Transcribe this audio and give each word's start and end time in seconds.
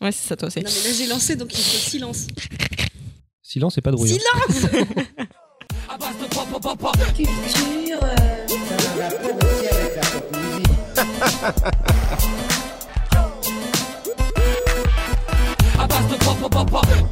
Ouais, 0.00 0.12
c'est 0.12 0.28
ça, 0.28 0.36
toi 0.36 0.48
aussi. 0.48 0.60
Non, 0.60 0.70
mais 0.70 0.88
là, 0.88 0.94
j'ai 0.96 1.06
lancé, 1.06 1.34
donc 1.36 1.52
il 1.52 1.58
faut 1.62 1.90
silence. 1.90 2.26
Silence 3.42 3.78
et 3.78 3.80
pas 3.80 3.90
de 3.90 3.96
bruit. 3.96 4.12
hein. 4.12 4.16
Silence 4.52 4.70
Culture. 7.14 7.98
euh, 8.02 8.46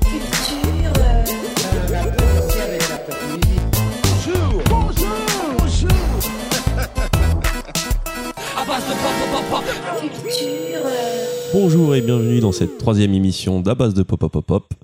Culture. 0.03 0.93
euh, 0.99 1.25
Culture. 10.01 11.16
Euh, 11.47 11.53
Bonjour 11.53 11.95
et 11.95 12.01
bienvenue 12.01 12.41
dans 12.41 12.53
cette 12.53 12.79
troisième 12.79 13.15
émission 13.15 13.61
d'À 13.61 13.75
base 13.75 13.95
de 13.95 14.03
Pop 14.03 14.21
Pop 14.21 14.33
Pop 14.33 14.47
Pop, 14.47 14.75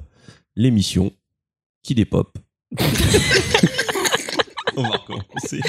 l'émission 0.56 1.10
qui 1.82 1.95
dépop. 1.95 2.30
On 4.74 4.82
va 4.84 4.88
recommencer. 4.96 5.60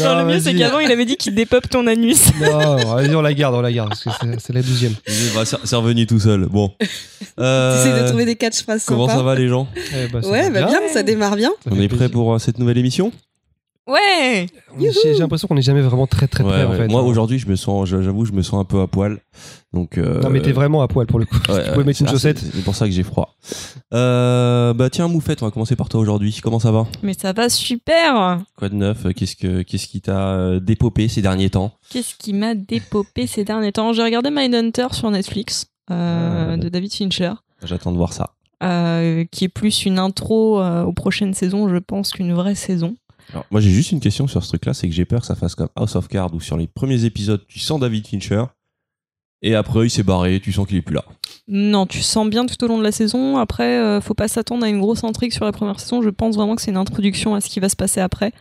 Non, 0.00 0.18
le 0.18 0.24
mieux, 0.26 0.38
c'est 0.38 0.50
vas-y. 0.52 0.58
qu'avant, 0.58 0.80
il 0.80 0.92
avait 0.92 1.06
dit 1.06 1.16
qu'il 1.16 1.34
dépop 1.34 1.66
ton 1.70 1.86
anus. 1.86 2.26
Non, 2.42 2.76
vas-y, 2.94 3.14
on 3.16 3.22
la 3.22 3.32
garde, 3.32 3.54
on 3.54 3.62
la 3.62 3.72
garde, 3.72 3.88
parce 3.88 4.04
que 4.04 4.10
c'est- 4.20 4.38
c'est 4.38 4.52
la 4.52 4.60
douzième. 4.60 4.92
Bah, 5.34 5.46
c'est 5.46 5.56
c'est 5.64 5.76
revenu 5.76 6.06
tout 6.06 6.20
seul. 6.20 6.46
Bon. 6.46 6.72
Euh, 7.38 7.82
T'essayes 7.84 8.02
de 8.02 8.08
trouver 8.08 8.26
des 8.26 8.36
catchphrases 8.36 8.84
Comment 8.84 9.06
sympas. 9.06 9.18
ça 9.18 9.22
va 9.24 9.34
les 9.34 9.48
gens? 9.48 9.66
Eh 9.76 10.08
ben, 10.08 10.20
ça 10.20 10.28
Ouais, 10.28 10.50
va 10.50 10.60
bah 10.60 10.66
bien, 10.66 10.80
ça 10.92 11.02
démarre 11.02 11.36
bien. 11.36 11.50
Ça 11.64 11.70
On 11.70 11.76
fait 11.76 11.84
est 11.84 11.88
prêt 11.88 11.96
plaisir. 11.96 12.10
pour 12.12 12.34
euh, 12.34 12.38
cette 12.38 12.58
nouvelle 12.58 12.76
émission? 12.76 13.12
Ouais 13.86 14.46
J'ai 14.78 14.92
j'ai 14.92 15.18
l'impression 15.18 15.48
qu'on 15.48 15.54
n'est 15.56 15.62
jamais 15.62 15.80
vraiment 15.80 16.06
très 16.06 16.28
très 16.28 16.44
Ouais, 16.44 16.50
près 16.50 16.64
en 16.64 16.70
ouais. 16.70 16.76
fait. 16.76 16.88
Moi 16.88 17.02
aujourd'hui, 17.02 17.38
je 17.38 17.48
me 17.48 17.56
sens, 17.56 17.88
j'avoue, 17.88 18.24
je 18.24 18.32
me 18.32 18.42
sens 18.42 18.60
un 18.60 18.64
peu 18.64 18.80
à 18.80 18.86
poil. 18.86 19.18
Donc. 19.72 19.98
euh, 19.98 20.20
Non, 20.20 20.30
mais 20.30 20.40
t'es 20.42 20.52
vraiment 20.52 20.82
à 20.82 20.88
poil 20.88 21.06
pour 21.06 21.18
le 21.18 21.24
coup. 21.24 21.36
ouais, 21.36 21.42
tu 21.46 21.52
ouais, 21.52 21.72
pouvais 21.72 21.84
mettre 21.84 22.00
une 22.02 22.08
chaussette. 22.08 22.38
C'est 22.38 22.52
c'est 22.54 22.62
pour 22.64 22.74
ça 22.76 22.86
que 22.86 22.92
j'ai 22.92 23.02
froid. 23.02 23.34
Euh, 23.92 24.74
bah 24.74 24.90
tiens, 24.90 25.08
Moufette, 25.08 25.42
on 25.42 25.46
va 25.46 25.50
commencer 25.50 25.76
par 25.76 25.88
toi 25.88 26.00
aujourd'hui. 26.00 26.38
Comment 26.42 26.60
ça 26.60 26.70
va? 26.70 26.86
Mais 27.02 27.14
ça 27.14 27.32
va 27.32 27.48
super 27.48 28.40
Quoi 28.56 28.68
de 28.68 28.74
neuf? 28.74 29.06
Qu'est-ce 29.16 29.34
que 29.36 29.62
qu'est-ce 29.62 29.86
qui 29.88 30.00
t'a 30.00 30.34
euh, 30.34 30.60
dépopé 30.60 31.08
ces 31.08 31.22
derniers 31.22 31.50
temps? 31.50 31.72
Qu'est-ce 31.90 32.14
qui 32.14 32.32
m'a 32.32 32.54
dépopé 32.54 33.26
ces 33.26 33.44
derniers 33.44 33.72
temps? 33.72 33.92
J'ai 33.92 34.02
regardé 34.02 34.30
Mindhunter 34.30 34.88
sur 34.92 35.10
Netflix 35.10 35.66
euh, 35.90 36.54
Ah. 36.54 36.56
de 36.56 36.68
David 36.68 36.92
Fincher. 36.92 37.32
J'attends 37.64 37.92
de 37.92 37.96
voir 37.96 38.12
ça. 38.12 38.30
euh, 38.62 39.24
qui 39.32 39.44
est 39.44 39.48
plus 39.48 39.84
une 39.86 39.98
intro 39.98 40.60
euh, 40.60 40.84
aux 40.84 40.92
prochaines 40.92 41.34
saisons, 41.34 41.68
je 41.68 41.78
pense, 41.78 42.10
qu'une 42.12 42.32
vraie 42.34 42.54
saison. 42.54 42.94
Alors, 43.32 43.46
moi, 43.50 43.60
j'ai 43.60 43.70
juste 43.70 43.92
une 43.92 44.00
question 44.00 44.26
sur 44.26 44.42
ce 44.42 44.48
truc-là, 44.48 44.74
c'est 44.74 44.88
que 44.88 44.94
j'ai 44.94 45.04
peur 45.04 45.20
que 45.20 45.26
ça 45.26 45.34
fasse 45.34 45.54
comme 45.54 45.68
House 45.76 45.96
of 45.96 46.08
Cards 46.08 46.34
où 46.34 46.40
sur 46.40 46.56
les 46.56 46.66
premiers 46.66 47.04
épisodes, 47.04 47.44
tu 47.48 47.58
sens 47.58 47.80
David 47.80 48.06
Fincher 48.06 48.44
et 49.42 49.54
après 49.54 49.86
il 49.86 49.90
s'est 49.90 50.02
barré, 50.02 50.40
tu 50.40 50.52
sens 50.52 50.66
qu'il 50.66 50.76
est 50.76 50.82
plus 50.82 50.94
là. 50.94 51.04
Non, 51.48 51.86
tu 51.86 52.02
sens 52.02 52.28
bien 52.28 52.44
tout 52.46 52.62
au 52.62 52.68
long 52.68 52.78
de 52.78 52.82
la 52.82 52.92
saison. 52.92 53.38
Après, 53.38 53.78
euh, 53.78 54.00
faut 54.00 54.14
pas 54.14 54.28
s'attendre 54.28 54.64
à 54.64 54.68
une 54.68 54.80
grosse 54.80 55.02
intrigue 55.02 55.32
sur 55.32 55.44
la 55.44 55.52
première 55.52 55.80
saison. 55.80 56.02
Je 56.02 56.10
pense 56.10 56.36
vraiment 56.36 56.56
que 56.56 56.62
c'est 56.62 56.70
une 56.70 56.76
introduction 56.76 57.34
à 57.34 57.40
ce 57.40 57.48
qui 57.48 57.58
va 57.60 57.68
se 57.68 57.76
passer 57.76 58.00
après. 58.00 58.32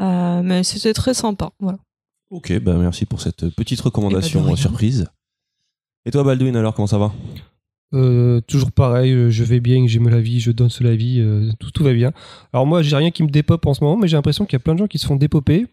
Euh, 0.00 0.42
mais 0.42 0.62
c'était 0.62 0.92
très 0.92 1.14
sympa. 1.14 1.50
Voilà. 1.60 1.78
Ok, 2.30 2.58
bah 2.60 2.74
merci 2.74 3.06
pour 3.06 3.20
cette 3.20 3.48
petite 3.50 3.80
recommandation 3.80 4.42
Eh 4.44 4.50
ben, 4.50 4.56
surprise. 4.56 5.06
Et 6.04 6.10
toi, 6.10 6.24
Baldwin, 6.24 6.56
alors 6.56 6.74
comment 6.74 6.86
ça 6.86 6.98
va? 6.98 7.12
Euh, 7.94 8.40
toujours 8.42 8.72
pareil, 8.72 9.12
euh, 9.12 9.30
je 9.30 9.44
vais 9.44 9.60
bien, 9.60 9.86
j'aime 9.86 10.08
la 10.08 10.20
vie, 10.20 10.40
je 10.40 10.50
donne 10.50 10.68
la 10.80 10.96
vie, 10.96 11.20
euh, 11.20 11.50
tout, 11.58 11.70
tout 11.70 11.84
va 11.84 11.92
bien. 11.92 12.12
Alors 12.52 12.66
moi, 12.66 12.82
j'ai 12.82 12.96
rien 12.96 13.10
qui 13.10 13.22
me 13.22 13.28
dépop 13.28 13.64
en 13.66 13.74
ce 13.74 13.82
moment, 13.84 13.96
mais 13.96 14.08
j'ai 14.08 14.16
l'impression 14.16 14.44
qu'il 14.44 14.54
y 14.54 14.56
a 14.56 14.60
plein 14.60 14.74
de 14.74 14.80
gens 14.80 14.86
qui 14.86 14.98
se 14.98 15.06
font 15.06 15.16
dépoper. 15.16 15.66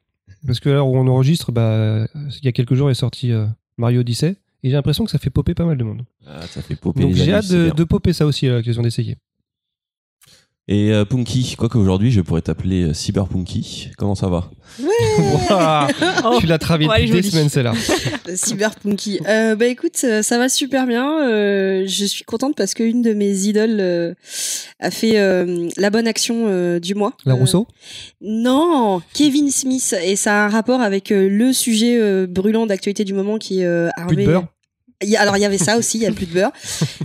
Parce 0.46 0.60
que 0.60 0.70
là 0.70 0.84
où 0.84 0.96
on 0.96 1.08
enregistre, 1.08 1.52
bah, 1.52 2.08
il 2.16 2.46
y 2.46 2.48
a 2.48 2.52
quelques 2.52 2.74
jours 2.74 2.90
est 2.90 2.96
sorti 2.96 3.32
euh, 3.32 3.46
Mario 3.78 4.02
Odyssey, 4.02 4.36
et 4.64 4.70
j'ai 4.70 4.76
l'impression 4.76 5.04
que 5.04 5.12
ça 5.12 5.18
fait 5.20 5.30
popper 5.30 5.54
pas 5.54 5.66
mal 5.66 5.78
de 5.78 5.84
monde. 5.84 6.04
Ah, 6.28 6.42
Ça 6.48 6.62
fait 6.62 6.76
popper 6.76 7.02
Donc 7.02 7.14
j'ai 7.14 7.34
hâte 7.34 7.50
de, 7.52 7.66
bien. 7.66 7.74
de 7.74 7.84
popper 7.84 8.14
ça 8.14 8.26
aussi 8.26 8.48
à 8.48 8.54
l'occasion 8.58 8.82
d'essayer. 8.82 9.18
Et 10.68 10.92
euh, 10.94 11.06
Punky, 11.06 11.56
quoi 11.58 11.68
qu'aujourd'hui, 11.70 12.12
je 12.12 12.22
pourrais 12.22 12.44
t'appeler 12.44 12.84
euh, 12.84 12.94
Cyber 12.94 13.28
Punky. 13.28 13.90
Comment 13.98 14.16
ça 14.16 14.28
va? 14.30 14.52
Tu 16.40 16.46
l'as 16.48 16.60
travaillé 16.60 16.90
Ouais, 16.90 17.02
depuis 17.06 17.22
des 17.22 17.30
semaines, 17.30 17.50
celle-là. 17.50 17.74
Cyberpunky. 18.36 19.20
Euh, 19.28 19.56
bah 19.56 19.66
écoute, 19.66 19.98
ça 19.98 20.38
va 20.38 20.48
super 20.50 20.86
bien. 20.88 21.28
Euh, 21.28 21.84
je 21.88 22.06
suis 22.06 22.24
contente 22.24 22.56
parce 22.56 22.74
qu'une 22.74 23.02
de 23.02 23.14
mes 23.14 23.48
idoles 23.48 23.80
euh, 23.80 24.14
a 24.80 24.92
fait 24.92 25.18
euh, 25.20 25.68
la 25.78 25.90
bonne 25.90 26.08
action 26.08 26.46
euh, 26.48 26.80
du 26.80 26.96
mois. 26.96 27.14
La 27.26 27.34
Euh, 27.34 27.38
Rousseau 27.38 27.68
Non, 28.22 29.02
Kevin 29.14 29.50
Smith. 29.52 29.96
Et 30.06 30.16
ça 30.16 30.44
a 30.44 30.46
un 30.46 30.50
rapport 30.50 30.80
avec 30.82 31.12
euh, 31.12 31.28
le 31.28 31.54
sujet 31.54 31.98
euh, 32.00 32.28
brûlant 32.28 32.66
d'actualité 32.68 33.04
du 33.04 33.14
moment 33.14 33.40
qui 33.40 33.62
est 33.62 33.66
euh, 33.66 33.90
Harvey. 33.98 34.16
Plus 34.16 34.24
de 34.26 34.30
beurre? 34.32 34.46
Alors 35.18 35.38
il 35.38 35.42
y 35.42 35.46
avait 35.46 35.58
ça 35.58 35.78
aussi, 35.78 35.98
il 35.98 36.04
y 36.04 36.06
a 36.06 36.12
plus 36.12 36.26
de 36.28 36.34
beurre. 36.34 36.52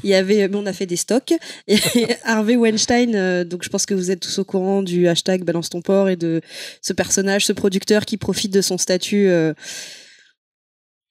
Il 0.05 0.11
y 0.11 0.15
avait, 0.15 0.49
mais 0.49 0.57
on 0.57 0.67
a 0.67 0.73
fait 0.73 0.87
des 0.87 0.97
stocks. 0.97 1.33
Et 1.69 1.79
Harvey 2.25 2.57
Weinstein, 2.57 3.15
euh, 3.15 3.45
donc 3.45 3.63
je 3.65 3.69
pense 3.69 3.87
que 3.87 3.95
vous 3.95 4.11
êtes 4.11 4.21
tous 4.21 4.39
au 4.39 4.45
courant 4.45 4.83
du 4.83 5.09
hashtag 5.09 5.45
Balance 5.45 5.71
ton 5.71 5.81
port 5.83 6.09
et 6.09 6.17
de 6.17 6.41
ce 6.83 6.93
personnage, 6.93 7.47
ce 7.47 7.53
producteur 7.53 8.05
qui 8.05 8.17
profite 8.17 8.53
de 8.53 8.61
son 8.61 8.79
statut 8.79 9.29
euh, 9.29 9.55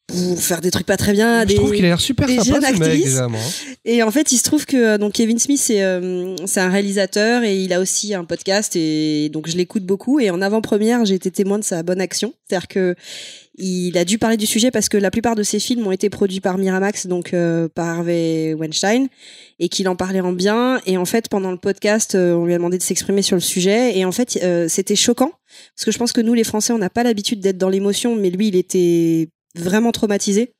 pour 0.07 0.39
faire 0.39 0.61
des 0.61 0.69
trucs 0.69 0.85
pas 0.85 0.97
très 0.97 1.13
bien. 1.13 1.41
Je 1.41 1.47
des- 1.47 1.55
trouve 1.55 1.71
qu'il 1.73 1.83
a 1.85 1.87
l'air 1.89 1.99
super 1.99 2.27
des 2.27 2.35
sympa 2.39 2.71
jeunes 2.71 2.79
mec 2.79 3.07
hein. 3.07 3.27
et 3.85 4.03
en 4.03 4.11
fait, 4.11 4.31
il 4.31 4.37
se 4.37 4.43
trouve 4.43 4.65
que 4.67 4.77
euh, 4.77 4.97
donc 4.99 5.13
Kevin 5.13 5.39
Smith, 5.39 5.59
c'est 5.59 5.81
euh, 5.83 6.35
c'est 6.45 6.59
un 6.59 6.69
réalisateur 6.69 7.43
et 7.43 7.57
il 7.57 7.73
a 7.73 7.79
aussi 7.79 8.13
un 8.13 8.23
podcast 8.23 8.75
et 8.75 9.29
donc 9.29 9.49
je 9.49 9.57
l'écoute 9.57 9.83
beaucoup. 9.83 10.19
Et 10.19 10.29
en 10.29 10.41
avant-première, 10.41 11.03
j'ai 11.05 11.15
été 11.15 11.31
témoin 11.31 11.57
de 11.57 11.63
sa 11.63 11.81
bonne 11.81 12.01
action, 12.01 12.33
c'est-à-dire 12.47 12.67
que 12.67 12.95
il 13.57 13.97
a 13.97 14.03
dû 14.03 14.17
parler 14.17 14.37
du 14.37 14.45
sujet 14.45 14.69
parce 14.69 14.89
que 14.89 14.97
la 14.97 15.11
plupart 15.11 15.35
de 15.35 15.43
ses 15.43 15.59
films 15.59 15.87
ont 15.87 15.91
été 15.91 16.09
produits 16.09 16.41
par 16.41 16.57
Miramax, 16.57 17.07
donc 17.07 17.33
euh, 17.33 17.69
par 17.69 17.99
Harvey 17.99 18.53
Weinstein, 18.53 19.07
et 19.59 19.69
qu'il 19.69 19.87
en 19.87 19.95
parlait 19.95 20.19
en 20.19 20.33
bien. 20.33 20.81
Et 20.85 20.97
en 20.97 21.05
fait, 21.05 21.29
pendant 21.29 21.51
le 21.51 21.57
podcast, 21.57 22.15
euh, 22.15 22.33
on 22.33 22.45
lui 22.45 22.53
a 22.53 22.57
demandé 22.57 22.77
de 22.77 22.83
s'exprimer 22.83 23.21
sur 23.21 23.35
le 23.35 23.41
sujet. 23.41 23.97
Et 23.97 24.03
en 24.03 24.11
fait, 24.11 24.37
euh, 24.43 24.67
c'était 24.67 24.95
choquant 24.95 25.31
parce 25.75 25.85
que 25.85 25.91
je 25.91 25.97
pense 25.97 26.11
que 26.11 26.21
nous, 26.21 26.33
les 26.33 26.43
Français, 26.43 26.73
on 26.73 26.77
n'a 26.77 26.89
pas 26.89 27.03
l'habitude 27.03 27.39
d'être 27.39 27.57
dans 27.57 27.69
l'émotion, 27.69 28.15
mais 28.15 28.29
lui, 28.29 28.49
il 28.49 28.55
était 28.57 29.29
vraiment 29.55 29.91
traumatisé. 29.91 30.53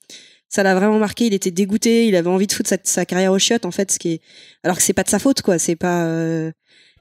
Ça 0.47 0.63
l'a 0.63 0.73
vraiment 0.73 0.99
marqué. 0.99 1.25
Il 1.25 1.33
était 1.33 1.51
dégoûté. 1.51 2.07
Il 2.07 2.15
avait 2.15 2.29
envie 2.29 2.47
de 2.47 2.53
foutre 2.53 2.69
sa, 2.69 2.77
sa 2.83 3.05
carrière 3.05 3.33
aux 3.33 3.39
chiottes, 3.39 3.65
en 3.65 3.71
fait, 3.71 3.91
ce 3.91 3.99
qui 3.99 4.13
est 4.13 4.21
alors 4.63 4.77
que 4.77 4.83
c'est 4.83 4.93
pas 4.93 5.03
de 5.03 5.09
sa 5.09 5.19
faute, 5.19 5.41
quoi. 5.41 5.59
C'est 5.59 5.75
pas 5.75 6.05
euh, 6.05 6.51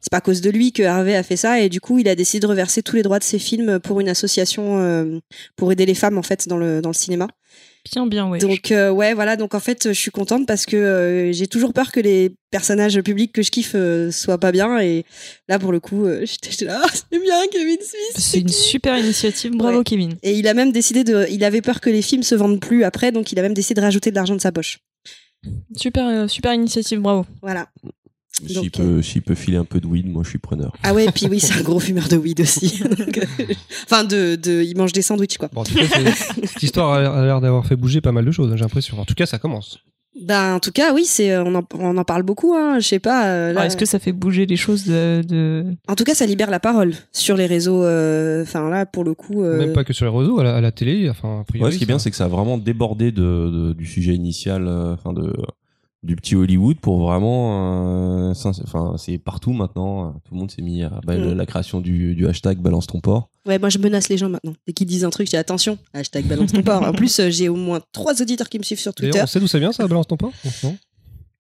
c'est 0.05 0.11
pas 0.11 0.19
à 0.19 0.21
cause 0.21 0.43
de 0.43 0.51
lui 0.51 0.71
que 0.71 0.83
Harvey 0.83 1.17
a 1.17 1.23
fait 1.23 1.37
ça. 1.37 1.61
Et 1.61 1.71
du 1.71 1.81
coup, 1.81 1.99
il 1.99 2.07
a 2.09 2.15
décidé 2.15 2.41
de 2.41 2.47
reverser 2.47 2.83
tous 2.83 2.95
les 2.95 3.03
droits 3.03 3.19
de 3.19 3.25
ses 3.25 3.39
films 3.39 3.81
pour 3.81 4.01
une 4.01 4.09
association 4.11 4.79
euh, 4.79 5.19
pour 5.57 5.73
aider 5.73 5.87
les 5.87 5.95
femmes, 5.95 6.19
en 6.19 6.23
fait, 6.23 6.47
dans 6.47 6.59
le 6.59 6.83
dans 6.83 6.91
le 6.91 6.95
cinéma. 6.95 7.27
Bien, 7.91 8.07
bien, 8.07 8.29
ouais. 8.29 8.39
Donc 8.39 8.71
euh, 8.71 8.91
ouais, 8.91 9.15
voilà. 9.15 9.37
Donc 9.37 9.55
en 9.55 9.61
fait, 9.61 9.89
je 9.89 9.99
suis 9.99 10.11
contente 10.11 10.47
parce 10.47 10.67
que 10.67 10.77
euh, 10.77 11.33
j'ai 11.33 11.47
toujours 11.47 11.73
peur 11.73 11.91
que 11.91 12.01
les 12.01 12.35
personnages 12.51 13.01
publics 13.01 13.33
que 13.33 13.43
je 13.43 13.51
kiffe 13.51 13.75
soient 14.11 14.39
pas 14.39 14.53
bien. 14.53 14.79
Et 14.81 15.05
là, 15.49 15.59
pour 15.59 15.73
le 15.73 15.81
coup, 15.81 16.07
j'étais 16.23 16.67
là, 16.67 16.83
Ah, 16.85 16.89
c'est 16.93 17.19
bien, 17.19 17.41
Kevin 17.51 17.77
Smith. 17.81 18.17
c'est 18.19 18.41
une 18.41 18.49
super 18.49 18.99
initiative. 18.99 19.53
Bravo, 19.53 19.79
Ouais. 19.79 19.85
Kevin. 19.85 20.17
Et 20.23 20.35
il 20.35 20.47
a 20.49 20.53
même 20.55 20.71
décidé 20.73 21.03
de. 21.05 21.27
Il 21.31 21.45
avait 21.45 21.63
peur 21.63 21.81
que 21.81 21.89
les 21.89 22.03
films 22.03 22.23
se 22.23 22.35
vendent 22.35 22.61
plus 22.61 22.85
après, 22.85 23.11
donc 23.11 23.33
il 23.33 23.39
a 23.39 23.43
même 23.43 23.55
décidé 23.55 23.81
de 23.81 23.85
rajouter 23.87 24.11
de 24.11 24.17
l'argent 24.17 24.35
de 24.37 24.41
sa 24.43 24.53
poche. 24.53 24.81
Super, 25.77 26.29
super 26.31 26.53
initiative. 26.55 27.01
Bravo. 27.01 27.25
Voilà. 27.43 27.69
S'il 28.47 28.71
peut, 28.71 29.01
s'il 29.03 29.23
peut 29.23 29.35
filer 29.37 29.57
un 29.59 29.65
peu 29.65 29.81
de 29.81 29.87
weed, 29.87 30.07
moi 30.09 30.23
je 30.25 30.31
suis 30.31 30.39
preneur. 30.39 30.73
Ah 30.83 30.93
ouais, 30.93 31.07
puis 31.15 31.27
oui, 31.31 31.39
c'est 31.39 31.55
un 31.59 31.63
gros 31.63 31.79
fumeur 31.79 32.09
de 32.09 32.17
weed 32.17 32.41
aussi. 32.41 32.81
Donc, 32.99 33.19
euh, 33.19 33.45
enfin, 33.85 34.03
de, 34.05 34.35
de, 34.35 34.63
il 34.63 34.77
mange 34.77 34.93
des 34.93 35.03
sandwichs 35.03 35.39
quoi. 35.39 35.49
Bon, 35.53 35.61
en 35.61 35.65
tout 35.65 35.75
cas, 35.75 35.85
c'est- 35.87 36.47
cette 36.47 36.63
histoire 36.63 36.93
a 36.95 37.25
l'air 37.25 37.41
d'avoir 37.41 37.65
fait 37.67 37.77
bouger 37.77 38.01
pas 38.01 38.11
mal 38.13 38.25
de 38.25 38.33
choses, 38.33 38.51
hein, 38.51 38.57
j'ai 38.57 38.63
l'impression. 38.65 38.99
En 38.99 39.05
tout 39.05 39.15
cas, 39.15 39.27
ça 39.27 39.39
commence. 39.39 39.79
Ben, 40.21 40.55
en 40.55 40.61
tout 40.61 40.71
cas, 40.71 40.95
oui, 40.95 41.05
c'est, 41.07 41.33
euh, 41.33 41.43
on 41.45 41.55
en, 41.57 41.65
on 41.79 41.97
en 41.97 42.05
parle 42.05 42.23
beaucoup. 42.23 42.55
Hein, 42.55 42.79
je 42.81 42.87
sais 42.87 42.99
pas. 43.01 43.27
euh, 43.29 43.53
là- 43.53 43.67
Est-ce 43.67 43.77
que 43.77 43.85
ça 43.87 43.99
fait 43.99 44.13
bouger 44.13 44.47
les 44.47 44.57
choses 44.57 44.85
de, 44.85 45.23
de- 45.27 45.65
En 45.89 45.95
tout 45.97 46.05
cas, 46.05 46.15
ça 46.15 46.25
libère 46.27 46.51
la 46.51 46.61
parole 46.61 46.93
sur 47.13 47.37
les 47.37 47.47
réseaux. 47.47 47.83
euh, 47.85 48.43
Enfin 48.43 48.69
là, 48.71 48.87
pour 48.87 49.03
le 49.05 49.15
coup. 49.15 49.43
euh, 49.43 49.59
Même 49.59 49.73
pas 49.73 49.83
que 49.85 49.93
sur 49.93 50.07
les 50.07 50.17
réseaux, 50.17 50.39
à 50.39 50.45
la, 50.45 50.57
à 50.57 50.61
la 50.61 50.71
télé. 50.73 51.09
Enfin, 51.11 51.41
a 51.41 51.45
priori, 51.45 51.67
Ouais, 51.69 51.73
ce 51.73 51.79
qui 51.79 51.85
est 51.85 51.87
bien, 51.89 51.99
c'est 51.99 52.11
que 52.11 52.17
ça 52.17 52.27
a 52.27 52.29
vraiment 52.29 52.59
débordé 52.59 53.11
de, 53.11 53.23
de- 53.23 53.73
du 53.73 53.87
sujet 53.87 54.15
initial, 54.15 54.67
euh, 54.69 54.95
enfin 54.95 55.13
de 55.13 55.33
du 56.05 56.17
petit 56.17 56.37
Hollywood 56.37 56.77
pour 56.79 57.01
vraiment, 57.01 58.29
euh, 58.29 58.35
enfin 58.65 58.95
c'est 58.99 59.19
partout 59.19 59.53
maintenant. 59.53 60.13
Tout 60.25 60.35
le 60.35 60.39
monde 60.39 60.51
s'est 60.51 60.63
mis 60.63 60.83
à 60.83 61.01
bah, 61.05 61.17
Mm. 61.17 61.33
la 61.33 61.47
création 61.47 61.81
du, 61.81 62.15
du 62.15 62.27
hashtag 62.29 62.59
balance 62.59 62.87
ton 62.87 63.01
port. 63.01 63.31
Ouais, 63.47 63.59
moi 63.59 63.71
je 63.71 63.79
menace 63.79 64.09
les 64.11 64.19
gens 64.19 64.29
maintenant. 64.29 64.53
Dès 64.67 64.73
qu'ils 64.75 64.87
disent 64.87 65.05
un 65.05 65.11
truc, 65.11 65.27
je 65.27 65.31
dis 65.31 65.37
attention, 65.37 65.79
hashtag 65.95 66.27
balance 66.27 66.53
ton 66.53 66.63
port. 66.63 66.83
En 66.83 66.93
plus, 66.93 67.19
euh, 67.21 67.31
j'ai 67.31 67.49
au 67.49 67.57
moins 67.57 67.81
trois 67.93 68.21
auditeurs 68.21 68.49
qui 68.49 68.59
me 68.59 68.63
suivent 68.65 68.79
sur 68.81 68.93
Twitter. 68.95 69.13
D'ailleurs, 69.13 69.25
on 69.25 69.29
sait 69.29 69.41
d'où 69.41 69.47
ça 69.49 69.59
vient, 69.59 69.73
ça, 69.73 69.87
balance 69.89 70.07
ton 70.07 70.17
port 70.17 70.33
Non? 70.63 70.77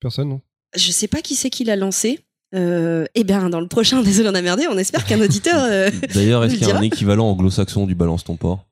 Personne, 0.00 0.28
non? 0.30 0.40
Je 0.76 0.90
sais 0.90 1.08
pas 1.08 1.20
qui 1.20 1.34
c'est 1.36 1.50
qui 1.50 1.64
l'a 1.64 1.76
lancé. 1.76 2.20
Euh, 2.54 3.04
eh 3.14 3.24
bien, 3.24 3.50
dans 3.50 3.60
le 3.60 3.68
prochain, 3.68 4.02
désolé 4.04 4.28
on 4.28 4.34
a 4.34 4.42
merdé, 4.42 4.66
on 4.70 4.78
espère 4.78 5.04
qu'un 5.04 5.20
auditeur. 5.20 5.62
euh, 5.62 5.90
D'ailleurs, 6.14 6.42
est-ce 6.44 6.54
qu'il 6.56 6.66
y 6.68 6.70
a 6.70 6.76
un 6.78 6.82
équivalent 6.82 7.28
anglo-saxon 7.28 7.86
du 7.86 7.94
balance 7.94 8.24
ton 8.24 8.36
port 8.36 8.64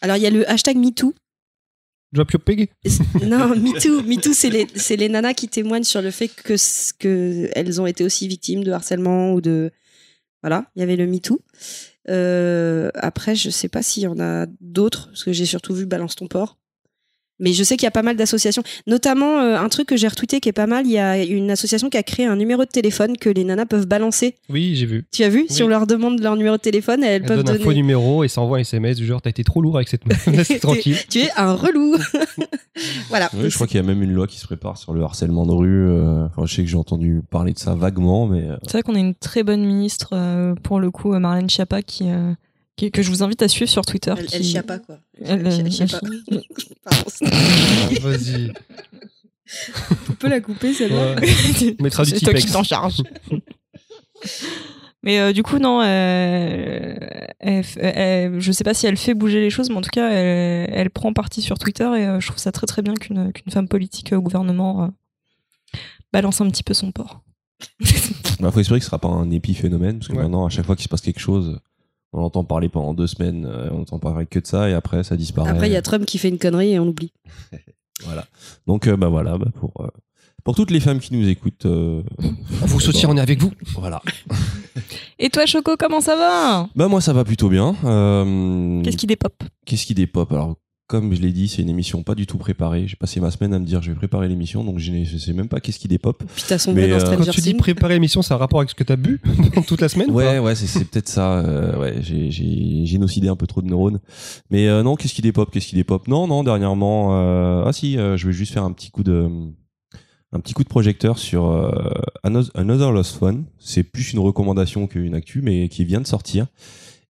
Alors 0.00 0.16
il 0.16 0.22
y 0.22 0.26
a 0.26 0.30
le 0.30 0.48
hashtag 0.50 0.76
MeToo. 0.76 1.14
Drop 2.12 2.32
your 2.32 2.42
pig? 2.42 2.70
Non, 3.22 3.54
MeToo, 3.56 4.02
MeToo, 4.02 4.32
c'est 4.32 4.50
les, 4.50 4.66
c'est 4.74 4.96
les 4.96 5.08
nanas 5.08 5.34
qui 5.34 5.48
témoignent 5.48 5.84
sur 5.84 6.02
le 6.02 6.10
fait 6.10 6.28
que, 6.28 6.54
que 6.98 7.48
elles 7.52 7.80
ont 7.80 7.86
été 7.86 8.04
aussi 8.04 8.26
victimes 8.26 8.64
de 8.64 8.72
harcèlement 8.72 9.32
ou 9.32 9.40
de. 9.40 9.70
Voilà, 10.42 10.66
il 10.74 10.80
y 10.80 10.82
avait 10.82 10.96
le 10.96 11.06
MeToo. 11.06 11.40
Euh, 12.08 12.90
après, 12.94 13.34
je 13.34 13.50
sais 13.50 13.68
pas 13.68 13.82
s'il 13.82 14.02
y 14.02 14.06
en 14.06 14.18
a 14.18 14.46
d'autres, 14.60 15.08
parce 15.08 15.24
que 15.24 15.32
j'ai 15.32 15.46
surtout 15.46 15.74
vu 15.74 15.86
Balance 15.86 16.16
ton 16.16 16.26
port. 16.26 16.58
Mais 17.40 17.52
je 17.52 17.64
sais 17.64 17.76
qu'il 17.76 17.84
y 17.84 17.88
a 17.88 17.90
pas 17.90 18.02
mal 18.02 18.16
d'associations, 18.16 18.62
notamment 18.86 19.40
euh, 19.40 19.56
un 19.58 19.68
truc 19.68 19.88
que 19.88 19.96
j'ai 19.96 20.06
retweeté 20.08 20.40
qui 20.40 20.48
est 20.48 20.52
pas 20.52 20.66
mal. 20.66 20.86
Il 20.86 20.92
y 20.92 20.98
a 20.98 21.22
une 21.22 21.50
association 21.50 21.88
qui 21.90 21.96
a 21.96 22.02
créé 22.02 22.26
un 22.26 22.36
numéro 22.36 22.64
de 22.64 22.70
téléphone 22.70 23.16
que 23.16 23.28
les 23.30 23.44
nanas 23.44 23.66
peuvent 23.66 23.86
balancer. 23.86 24.36
Oui, 24.48 24.74
j'ai 24.76 24.86
vu. 24.86 25.04
Tu 25.12 25.24
as 25.24 25.28
vu? 25.28 25.46
Si 25.48 25.62
on 25.62 25.68
leur 25.68 25.86
demande 25.86 26.20
leur 26.20 26.36
numéro 26.36 26.56
de 26.56 26.60
téléphone, 26.62 27.02
elles 27.02 27.22
Elle 27.22 27.28
peuvent 27.28 27.42
donne 27.42 27.56
un 27.56 27.58
faux 27.58 27.64
donner. 27.64 27.76
numéro 27.76 28.22
et 28.24 28.28
ça 28.28 28.40
envoie 28.40 28.58
un 28.58 28.60
SMS 28.60 28.96
du 28.98 29.06
genre 29.06 29.20
t'as 29.22 29.30
été 29.30 29.42
trop 29.44 29.60
lourd 29.62 29.76
avec 29.76 29.88
cette 29.88 30.06
meuf. 30.06 30.26
Tranquille. 30.60 30.96
Tu 31.08 31.20
es 31.20 31.30
un 31.36 31.54
relou. 31.54 31.96
voilà. 33.08 33.28
Oui, 33.34 33.50
je 33.50 33.54
crois 33.54 33.66
qu'il 33.66 33.76
y 33.76 33.80
a 33.80 33.86
même 33.86 34.02
une 34.02 34.12
loi 34.12 34.26
qui 34.26 34.38
se 34.38 34.46
prépare 34.46 34.76
sur 34.76 34.92
le 34.92 35.02
harcèlement 35.02 35.46
de 35.46 35.52
rue. 35.52 35.88
euh, 35.88 36.26
Enfin, 36.26 36.46
je 36.46 36.54
sais 36.54 36.62
que 36.62 36.68
j'ai 36.68 36.76
entendu 36.76 37.22
parler 37.30 37.52
de 37.52 37.58
ça 37.58 37.74
vaguement, 37.74 38.26
mais 38.26 38.42
euh, 38.48 38.56
C'est 38.64 38.72
vrai 38.72 38.82
qu'on 38.82 38.94
a 38.94 38.98
une 38.98 39.14
très 39.14 39.42
bonne 39.42 39.64
ministre, 39.64 40.10
euh, 40.12 40.54
pour 40.62 40.80
le 40.80 40.90
coup, 40.90 41.10
Marlène 41.18 41.48
Schiappa, 41.50 41.82
qui, 41.82 42.04
euh, 42.10 42.32
que 42.90 43.02
je 43.02 43.10
vous 43.10 43.22
invite 43.22 43.42
à 43.42 43.48
suivre 43.48 43.70
sur 43.70 43.84
Twitter. 43.84 44.14
Elle, 44.16 44.26
qui- 44.26 44.36
elle 44.36 44.44
chia 44.44 44.62
pas 44.62 44.78
quoi. 44.78 44.98
Elle, 45.20 45.46
Elle 45.46 45.46
euh, 45.66 45.70
chia 45.70 45.86
pas. 45.86 46.00
elle- 46.30 48.00
Vas-y. 48.00 48.52
on 50.08 50.12
peut 50.14 50.28
la 50.28 50.40
couper 50.40 50.72
celle-là. 50.72 51.14
Ouais. 51.20 51.74
On 51.78 51.82
mettra 51.82 52.04
du 52.04 52.10
C'est 52.10 52.20
toi 52.20 52.32
qui 52.34 52.46
t'en 52.46 52.62
charge. 52.62 53.02
Mais 55.02 55.18
euh, 55.18 55.32
du 55.32 55.42
coup, 55.42 55.58
non, 55.58 55.80
euh, 55.80 56.94
elle, 57.38 57.62
f- 57.62 57.78
elle- 57.80 58.38
je 58.40 58.52
sais 58.52 58.64
pas 58.64 58.74
si 58.74 58.86
elle 58.86 58.98
fait 58.98 59.14
bouger 59.14 59.40
les 59.40 59.48
choses, 59.48 59.70
mais 59.70 59.76
en 59.76 59.80
tout 59.80 59.88
cas, 59.90 60.10
elle, 60.10 60.68
elle 60.72 60.90
prend 60.90 61.12
parti 61.14 61.40
sur 61.40 61.58
Twitter 61.58 61.84
et 61.96 62.06
euh, 62.06 62.20
je 62.20 62.26
trouve 62.26 62.38
ça 62.38 62.52
très 62.52 62.66
très 62.66 62.82
bien 62.82 62.94
qu'une 62.94 63.32
qu'une 63.32 63.50
femme 63.50 63.66
politique 63.66 64.12
au 64.12 64.20
gouvernement 64.20 64.84
euh, 64.84 64.88
balance 66.12 66.40
un 66.42 66.50
petit 66.50 66.62
peu 66.62 66.74
son 66.74 66.92
port. 66.92 67.22
bah, 68.40 68.50
faut 68.50 68.60
espérer 68.60 68.78
que 68.80 68.84
ce 68.84 68.90
sera 68.90 68.98
pas 68.98 69.08
un 69.08 69.30
épiphénomène, 69.30 69.98
parce 69.98 70.08
que 70.08 70.12
Ouais. 70.16 70.22
maintenant, 70.22 70.44
à 70.44 70.50
chaque 70.50 70.66
fois 70.66 70.76
qu'il 70.76 70.84
se 70.84 70.88
passe 70.88 71.00
quelque 71.00 71.20
chose, 71.20 71.58
on 72.12 72.22
entend 72.22 72.44
parler 72.44 72.68
pendant 72.68 72.94
deux 72.94 73.06
semaines, 73.06 73.46
euh, 73.46 73.68
on 73.72 73.82
entend 73.82 73.98
parler 73.98 74.26
que 74.26 74.38
de 74.38 74.46
ça, 74.46 74.68
et 74.68 74.72
après, 74.74 75.04
ça 75.04 75.16
disparaît. 75.16 75.50
Après, 75.50 75.68
il 75.68 75.72
y 75.72 75.76
a 75.76 75.82
Trump 75.82 76.04
qui 76.06 76.18
fait 76.18 76.28
une 76.28 76.38
connerie 76.38 76.72
et 76.72 76.78
on 76.78 76.84
l'oublie. 76.84 77.12
Voilà. 78.04 78.24
Donc, 78.66 78.86
euh, 78.86 78.96
bah 78.96 79.08
voilà, 79.08 79.36
bah, 79.36 79.48
pour, 79.60 79.72
euh, 79.80 79.88
pour 80.42 80.54
toutes 80.54 80.70
les 80.70 80.80
femmes 80.80 81.00
qui 81.00 81.12
nous 81.14 81.28
écoutent, 81.28 81.66
euh, 81.66 82.02
On 82.62 82.64
vous 82.66 82.80
soutient, 82.80 83.10
on 83.10 83.16
est 83.18 83.20
avec 83.20 83.40
vous. 83.42 83.52
voilà. 83.74 84.00
Et 85.18 85.28
toi, 85.28 85.44
Choco, 85.44 85.76
comment 85.78 86.00
ça 86.00 86.16
va? 86.16 86.66
Bah, 86.74 86.88
moi, 86.88 87.02
ça 87.02 87.12
va 87.12 87.24
plutôt 87.24 87.50
bien. 87.50 87.76
Euh, 87.84 88.80
Qu'est-ce 88.82 88.96
qui 88.96 89.06
dépop 89.06 89.34
Qu'est-ce 89.66 89.84
qui 89.84 89.92
dépop 89.92 90.32
Alors, 90.32 90.56
comme 90.90 91.14
je 91.14 91.20
l'ai 91.20 91.30
dit, 91.30 91.46
c'est 91.46 91.62
une 91.62 91.68
émission 91.68 92.02
pas 92.02 92.16
du 92.16 92.26
tout 92.26 92.36
préparée. 92.36 92.88
J'ai 92.88 92.96
passé 92.96 93.20
ma 93.20 93.30
semaine 93.30 93.54
à 93.54 93.60
me 93.60 93.64
dire, 93.64 93.80
je 93.80 93.92
vais 93.92 93.96
préparer 93.96 94.26
l'émission, 94.26 94.64
donc 94.64 94.80
je, 94.80 95.04
je 95.04 95.18
sais 95.18 95.32
même 95.32 95.46
pas 95.46 95.60
qu'est-ce 95.60 95.78
qui 95.78 95.86
dépop. 95.86 96.24
Puis 96.34 96.44
t'as 96.48 96.58
sombré 96.58 96.88
Mais, 96.88 96.98
dans 96.98 97.06
euh, 97.06 97.16
Quand 97.16 97.30
tu 97.30 97.40
dis 97.40 97.54
préparer 97.54 97.94
l'émission, 97.94 98.22
ça 98.22 98.34
a 98.34 98.36
un 98.36 98.40
rapport 98.40 98.58
avec 98.58 98.70
ce 98.70 98.74
que 98.74 98.82
t'as 98.82 98.96
bu 98.96 99.20
toute 99.68 99.80
la 99.80 99.88
semaine 99.88 100.10
ou 100.10 100.14
Ouais, 100.14 100.40
ouais, 100.40 100.54
c'est, 100.56 100.66
c'est 100.66 100.84
peut-être 100.84 101.08
ça. 101.08 101.38
euh, 101.38 101.78
ouais, 101.78 101.98
j'ai, 102.00 102.32
j'ai 102.32 102.84
génocidé 102.86 103.28
un 103.28 103.36
peu 103.36 103.46
trop 103.46 103.62
de 103.62 103.68
neurones. 103.68 104.00
Mais 104.50 104.66
euh, 104.66 104.82
non, 104.82 104.96
qu'est-ce 104.96 105.14
qui 105.14 105.22
dépop 105.22 105.52
Qu'est-ce 105.52 105.68
qui 105.68 105.76
dépop? 105.76 106.08
Non, 106.08 106.26
non, 106.26 106.42
dernièrement. 106.42 107.10
euh, 107.12 107.62
ah 107.66 107.72
si, 107.72 107.96
euh, 107.96 108.16
je 108.16 108.26
vais 108.26 108.32
juste 108.32 108.52
faire 108.52 108.64
un 108.64 108.72
petit 108.72 108.90
coup 108.90 109.04
de, 109.04 109.28
un 110.32 110.40
petit 110.40 110.54
coup 110.54 110.64
de 110.64 110.68
projecteur 110.68 111.18
sur 111.20 111.46
euh, 111.50 111.70
Another 112.24 112.50
Another 112.56 112.90
Lost 112.90 113.16
Phone. 113.16 113.44
C'est 113.60 113.84
plus 113.84 114.12
une 114.12 114.18
recommandation 114.18 114.88
qu'une 114.88 115.14
actu, 115.14 115.40
mais 115.40 115.68
qui 115.68 115.84
vient 115.84 116.00
de 116.00 116.06
sortir. 116.08 116.46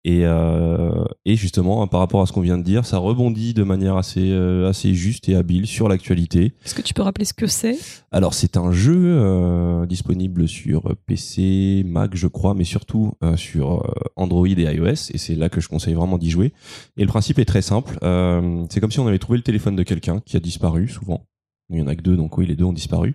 Et, 0.05 0.23
euh, 0.25 1.05
et 1.27 1.37
justement, 1.37 1.87
par 1.87 2.01
rapport 2.01 2.23
à 2.23 2.27
ce 2.27 2.33
qu'on 2.33 2.41
vient 2.41 2.57
de 2.57 2.63
dire, 2.63 2.87
ça 2.87 2.97
rebondit 2.97 3.53
de 3.53 3.63
manière 3.63 3.97
assez, 3.97 4.31
euh, 4.31 4.69
assez 4.69 4.95
juste 4.95 5.29
et 5.29 5.35
habile 5.35 5.67
sur 5.67 5.89
l'actualité. 5.89 6.55
Est-ce 6.65 6.75
que 6.75 6.81
tu 6.81 6.95
peux 6.95 7.03
rappeler 7.03 7.27
ce 7.27 7.35
que 7.35 7.47
c'est? 7.47 7.77
Alors 8.11 8.33
c'est 8.33 8.57
un 8.57 8.73
jeu 8.73 8.97
euh, 8.97 9.85
disponible 9.87 10.49
sur 10.49 10.97
PC, 11.07 11.83
Mac 11.87 12.17
je 12.17 12.27
crois, 12.29 12.55
mais 12.55 12.65
surtout 12.65 13.13
euh, 13.23 13.37
sur 13.37 13.85
euh, 13.85 13.93
Android 14.17 14.47
et 14.47 14.75
iOS, 14.75 15.11
et 15.13 15.19
c'est 15.19 15.35
là 15.35 15.49
que 15.51 15.61
je 15.61 15.69
conseille 15.69 15.95
vraiment 15.95 16.17
d'y 16.17 16.31
jouer. 16.31 16.53
Et 16.97 17.03
le 17.03 17.09
principe 17.09 17.39
est 17.39 17.45
très 17.45 17.63
simple, 17.63 17.99
euh, 18.03 18.65
c'est 18.71 18.81
comme 18.81 18.91
si 18.91 19.01
on 19.01 19.07
avait 19.07 19.19
trouvé 19.19 19.37
le 19.37 19.45
téléphone 19.45 19.77
de 19.77 19.83
quelqu'un 19.83 20.21
qui 20.25 20.37
a 20.37 20.41
disparu 20.41 20.89
souvent. 20.89 21.27
Il 21.71 21.79
y 21.79 21.83
en 21.83 21.87
a 21.87 21.95
que 21.95 22.03
deux, 22.03 22.17
donc 22.17 22.37
oui, 22.37 22.47
les 22.47 22.57
deux 22.57 22.65
ont 22.65 22.73
disparu. 22.73 23.15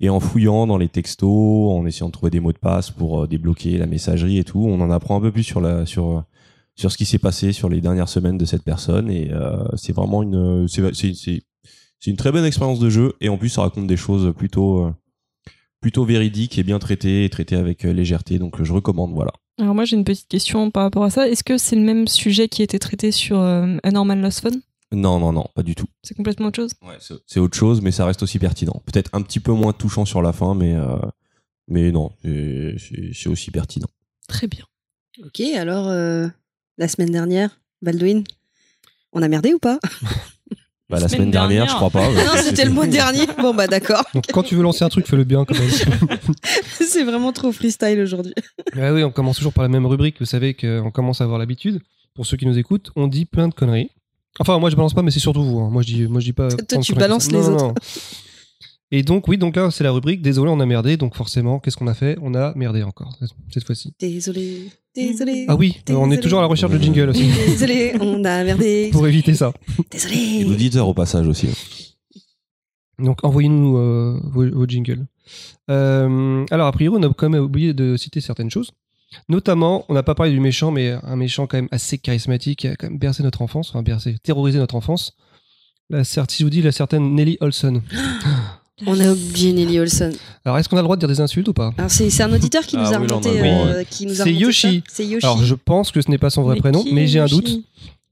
Et 0.00 0.08
en 0.08 0.20
fouillant 0.20 0.66
dans 0.66 0.78
les 0.78 0.88
textos, 0.88 1.70
en 1.72 1.84
essayant 1.86 2.06
de 2.06 2.12
trouver 2.12 2.30
des 2.30 2.40
mots 2.40 2.52
de 2.52 2.58
passe 2.58 2.90
pour 2.90 3.22
euh, 3.22 3.26
débloquer 3.26 3.78
la 3.78 3.86
messagerie 3.86 4.38
et 4.38 4.44
tout, 4.44 4.64
on 4.64 4.80
en 4.80 4.90
apprend 4.90 5.16
un 5.16 5.20
peu 5.20 5.32
plus 5.32 5.42
sur 5.42 5.60
sur 5.86 6.10
euh, 6.10 6.20
sur 6.76 6.92
ce 6.92 6.96
qui 6.96 7.06
s'est 7.06 7.18
passé 7.18 7.52
sur 7.52 7.68
les 7.68 7.80
dernières 7.80 8.08
semaines 8.08 8.38
de 8.38 8.44
cette 8.44 8.62
personne. 8.62 9.10
Et 9.10 9.30
euh, 9.32 9.64
c'est 9.76 9.92
vraiment 9.92 10.22
une 10.22 10.66
c'est 10.68 12.10
une 12.10 12.16
très 12.16 12.30
bonne 12.30 12.44
expérience 12.44 12.78
de 12.78 12.90
jeu 12.90 13.14
et 13.20 13.28
en 13.28 13.38
plus 13.38 13.48
ça 13.48 13.62
raconte 13.62 13.86
des 13.86 13.96
choses 13.96 14.32
plutôt 14.36 14.90
plutôt 15.80 16.04
véridiques 16.04 16.58
et 16.58 16.62
bien 16.62 16.78
traitées 16.78 17.24
et 17.24 17.30
traitées 17.30 17.56
avec 17.56 17.82
légèreté 17.82 18.38
donc 18.38 18.62
je 18.62 18.72
recommande 18.72 19.12
voilà. 19.12 19.32
Alors 19.58 19.74
moi, 19.74 19.86
j'ai 19.86 19.96
une 19.96 20.04
petite 20.04 20.28
question 20.28 20.70
par 20.70 20.82
rapport 20.82 21.04
à 21.04 21.10
ça. 21.10 21.26
Est-ce 21.28 21.42
que 21.42 21.56
c'est 21.56 21.76
le 21.76 21.82
même 21.82 22.08
sujet 22.08 22.46
qui 22.48 22.62
été 22.62 22.78
traité 22.78 23.10
sur 23.10 23.40
euh, 23.40 23.78
Lost 23.84 24.40
Phone? 24.40 24.60
Non 24.92 25.18
non 25.18 25.32
non, 25.32 25.46
pas 25.54 25.62
du 25.62 25.74
tout. 25.74 25.86
C'est 26.02 26.14
complètement 26.14 26.46
autre 26.48 26.56
chose 26.56 26.72
Ouais, 26.82 26.96
c'est 27.26 27.40
autre 27.40 27.56
chose 27.56 27.80
mais 27.82 27.90
ça 27.92 28.04
reste 28.06 28.22
aussi 28.22 28.38
pertinent. 28.38 28.82
Peut-être 28.86 29.10
un 29.14 29.22
petit 29.22 29.40
peu 29.40 29.52
moins 29.52 29.72
touchant 29.72 30.04
sur 30.04 30.22
la 30.22 30.32
fin 30.32 30.54
mais 30.54 30.74
euh, 30.74 30.96
mais 31.68 31.90
non, 31.90 32.12
c'est- 32.22 33.26
aussi 33.28 33.50
pertinent. 33.50 33.88
Très 34.28 34.46
bien. 34.46 34.64
Ok, 35.24 35.40
alors 35.40 35.88
euh, 35.88 36.28
la 36.78 36.86
semaine 36.88 37.10
dernière, 37.10 37.58
Baldwin, 37.82 38.22
on 39.12 39.22
a 39.22 39.28
merdé 39.28 39.54
ou 39.54 39.58
pas? 39.58 39.78
Bah, 40.88 41.00
la 41.00 41.08
Semaine 41.08 41.18
semaine 41.22 41.30
dernière, 41.32 41.66
dernière. 41.66 41.72
je 41.72 41.74
crois 41.74 41.90
pas. 41.90 42.08
Non, 42.36 42.40
c'était 42.44 42.64
le 42.64 42.70
mois 42.70 42.86
dernier. 42.86 43.26
Bon 43.40 43.52
bah 43.52 43.66
d'accord. 43.66 44.04
Donc 44.14 44.24
quand 44.32 44.44
tu 44.44 44.54
veux 44.54 44.62
lancer 44.62 44.84
un 44.84 44.88
truc, 44.88 45.04
fais-le 45.08 45.24
bien 45.24 45.44
quand 45.44 45.58
même. 45.58 45.68
C'est 46.80 47.02
vraiment 47.02 47.32
trop 47.32 47.50
freestyle 47.50 47.98
aujourd'hui. 47.98 48.32
Ouais, 48.76 48.90
oui, 48.92 49.02
on 49.02 49.10
commence 49.10 49.36
toujours 49.38 49.52
par 49.52 49.62
la 49.64 49.68
même 49.68 49.84
rubrique. 49.84 50.16
Vous 50.20 50.26
savez 50.26 50.54
qu'on 50.54 50.92
commence 50.92 51.20
à 51.20 51.24
avoir 51.24 51.40
l'habitude. 51.40 51.80
Pour 52.14 52.24
ceux 52.24 52.36
qui 52.36 52.46
nous 52.46 52.56
écoutent, 52.56 52.92
on 52.94 53.08
dit 53.08 53.24
plein 53.24 53.48
de 53.48 53.54
conneries. 53.54 53.90
Enfin, 54.38 54.58
moi 54.58 54.70
je 54.70 54.76
balance 54.76 54.94
pas, 54.94 55.02
mais 55.02 55.10
c'est 55.10 55.20
surtout 55.20 55.42
vous. 55.44 55.58
hein. 55.60 55.70
Moi 55.70 55.82
je 55.82 55.86
dis, 55.86 56.02
moi 56.06 56.20
je 56.20 56.26
dis 56.26 56.32
pas. 56.32 56.48
Toi, 56.48 56.78
tu 56.80 56.94
balances 56.94 57.30
les 57.30 57.38
Non, 57.38 57.54
autres. 57.68 57.74
Et 58.92 59.02
donc 59.02 59.26
oui, 59.26 59.36
donc 59.36 59.56
là 59.56 59.70
c'est 59.70 59.82
la 59.82 59.90
rubrique. 59.90 60.22
Désolé, 60.22 60.50
on 60.50 60.60
a 60.60 60.66
merdé. 60.66 60.96
Donc 60.96 61.16
forcément, 61.16 61.58
qu'est-ce 61.58 61.76
qu'on 61.76 61.88
a 61.88 61.94
fait? 61.94 62.16
On 62.22 62.34
a 62.34 62.54
merdé 62.54 62.82
encore 62.82 63.18
cette 63.52 63.64
fois-ci. 63.64 63.92
Désolé, 63.98 64.70
désolé. 64.94 65.44
Ah 65.48 65.56
oui, 65.56 65.74
on 65.88 66.06
est 66.06 66.10
Désolé. 66.10 66.20
toujours 66.20 66.38
à 66.38 66.42
la 66.42 66.48
recherche 66.48 66.72
de 66.72 66.78
jingle 66.78 67.08
aussi 67.10 67.24
Désolé, 67.48 67.94
on 68.00 68.24
a 68.24 68.44
merdé. 68.44 68.88
pour 68.92 69.06
éviter 69.08 69.34
ça. 69.34 69.52
Et 69.78 69.82
Désolé. 69.90 70.44
l'auditeur 70.44 70.86
au 70.88 70.94
passage 70.94 71.26
aussi. 71.26 71.48
Donc 72.98 73.18
envoyez-nous 73.24 73.76
euh, 73.76 74.20
vos, 74.24 74.48
vos 74.50 74.66
jingles. 74.66 75.06
Euh, 75.70 76.44
alors 76.50 76.68
a 76.68 76.72
priori, 76.72 76.96
on 76.98 77.02
a 77.10 77.12
quand 77.12 77.28
même 77.28 77.42
oublié 77.42 77.74
de 77.74 77.96
citer 77.96 78.20
certaines 78.20 78.50
choses. 78.50 78.70
Notamment, 79.28 79.84
on 79.88 79.94
n'a 79.94 80.02
pas 80.02 80.14
parlé 80.14 80.32
du 80.32 80.40
méchant, 80.40 80.70
mais 80.70 80.90
un 81.02 81.16
méchant 81.16 81.46
quand 81.46 81.56
même 81.58 81.68
assez 81.70 81.98
charismatique 81.98 82.60
qui 82.60 82.68
a 82.68 82.76
quand 82.76 82.88
même 82.88 82.98
bercé 82.98 83.22
notre 83.22 83.42
enfance, 83.42 83.70
enfin 83.70 83.82
bercé, 83.82 84.16
terrorisé 84.22 84.58
notre 84.58 84.74
enfance. 84.74 85.12
La, 85.90 86.02
cer- 86.02 86.24
si 86.28 86.38
je 86.40 86.44
vous 86.44 86.50
dis 86.50 86.62
la 86.62 86.72
certaine 86.72 87.14
Nelly 87.14 87.36
Olson. 87.40 87.82
On 88.86 89.00
a 89.00 89.10
oublié 89.10 89.52
Nelly 89.54 89.78
Olson. 89.78 90.12
Alors 90.44 90.58
est-ce 90.58 90.68
qu'on 90.68 90.76
a 90.76 90.80
le 90.80 90.84
droit 90.84 90.96
de 90.96 91.00
dire 91.00 91.08
des 91.08 91.20
insultes 91.20 91.48
ou 91.48 91.54
pas? 91.54 91.72
Alors 91.78 91.90
c'est 91.90 92.20
un 92.20 92.30
auditeur 92.32 92.66
qui 92.66 92.76
nous 92.76 92.82
Ah 92.84 92.96
a 92.96 93.00
oui, 93.00 93.06
droit, 93.06 93.22
euh, 93.26 93.84
qui 93.88 94.04
nous 94.04 94.20
a 94.20 94.24
C'est 94.24 94.34
Yoshi. 94.34 94.82
ça. 94.86 94.92
C'est 94.92 95.06
Yoshi. 95.06 95.24
Alors 95.24 95.42
je 95.42 95.54
pense 95.54 95.90
que 95.92 96.02
ce 96.02 96.10
n'est 96.10 96.18
pas 96.18 96.28
son 96.28 96.42
vrai 96.42 96.56
prénom, 96.56 96.84
mais 96.92 97.06
j'ai 97.06 97.18
un 97.20 97.24
doute. 97.26 97.48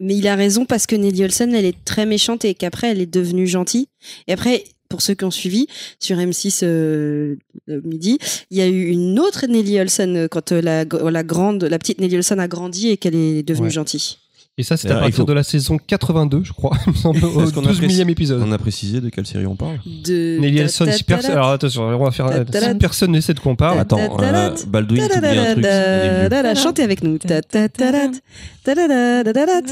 Mais 0.01 0.17
il 0.17 0.27
a 0.27 0.35
raison 0.37 0.65
parce 0.65 0.87
que 0.87 0.97
Nelly 0.97 1.23
Olson, 1.25 1.51
elle 1.55 1.67
est 1.67 1.85
très 1.85 2.07
méchante 2.07 2.45
et 2.47 2.55
qu'après, 2.55 2.91
elle 2.91 3.01
est 3.01 3.13
devenue 3.13 3.47
gentille. 3.47 3.89
Et 4.27 4.33
après, 4.33 4.65
pour 4.95 5.03
ceux 5.03 5.15
qui 5.15 5.25
ont 5.25 5.33
suivi, 5.33 5.67
sur 5.99 6.17
M6 6.19 6.61
euh, 6.63 7.35
euh, 7.69 7.81
midi, 7.85 8.17
il 8.53 8.59
y 8.59 8.61
a 8.61 8.69
eu 8.69 8.87
une 8.91 9.19
autre 9.19 9.45
Nelly 9.49 9.81
Olson 9.81 10.15
euh, 10.15 10.29
quand 10.29 10.53
la, 10.53 10.85
la 10.85 11.23
grande, 11.25 11.65
la 11.65 11.81
petite 11.81 11.99
Nelly 12.01 12.15
Olson 12.15 12.39
a 12.39 12.47
grandi 12.47 12.91
et 12.91 12.97
qu'elle 12.97 13.17
est 13.17 13.43
devenue 13.43 13.67
Ouais. 13.67 13.73
gentille. 13.73 14.19
Et 14.57 14.63
ça, 14.63 14.77
c'était 14.77 14.95
à 14.95 14.99
euh, 14.99 15.01
partir 15.01 15.25
de 15.25 15.33
la 15.33 15.43
saison 15.43 15.79
82, 15.85 16.45
je 16.45 16.53
crois, 16.53 16.77
au 17.05 17.13
12 17.13 17.81
millième 17.81 18.09
épisode. 18.09 18.41
On 18.41 18.53
a 18.53 18.59
précisé 18.59 19.01
de 19.01 19.09
quelle 19.09 19.27
série 19.27 19.47
on 19.47 19.57
parle 19.57 19.81
De. 19.85 20.39
Nelly 20.39 20.59
Elson, 20.59 20.87
euh, 20.87 20.93
si 20.93 21.03
personne. 21.03 21.33
Alors 21.33 21.59
ne 21.59 23.21
sait 23.21 23.35
de 23.35 23.41
quoi 23.41 23.51
on 23.51 23.57
parle. 23.57 23.81
Attends, 23.81 23.99
euh, 23.99 24.51
Baldwin, 24.69 25.09
tu 25.09 25.17
un 25.17 25.55
truc. 25.55 26.63
Chantez 26.63 26.85
avec 26.85 27.03
nous. 27.03 27.19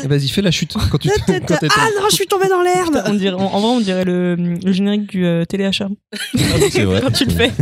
Eh, 0.05 0.09
vas-y, 0.09 0.29
fais 0.29 0.43
la 0.43 0.51
chute 0.51 0.75
Ah 0.77 0.89
non, 0.91 2.09
je 2.11 2.15
suis 2.15 2.27
tombé 2.27 2.49
dans 2.49 2.61
l'herbe 2.61 3.05
En 3.07 3.61
vrai, 3.61 3.71
on 3.71 3.81
dirait 3.81 4.05
le, 4.05 4.57
générique 4.67 5.13
du 5.13 5.45
téléachat. 5.49 5.91
Ah, 6.13 6.39
c'est 6.71 6.83
vrai. 6.83 7.01
Quand 7.05 7.13
tu 7.13 7.27
le 7.27 7.31
fais. 7.31 7.53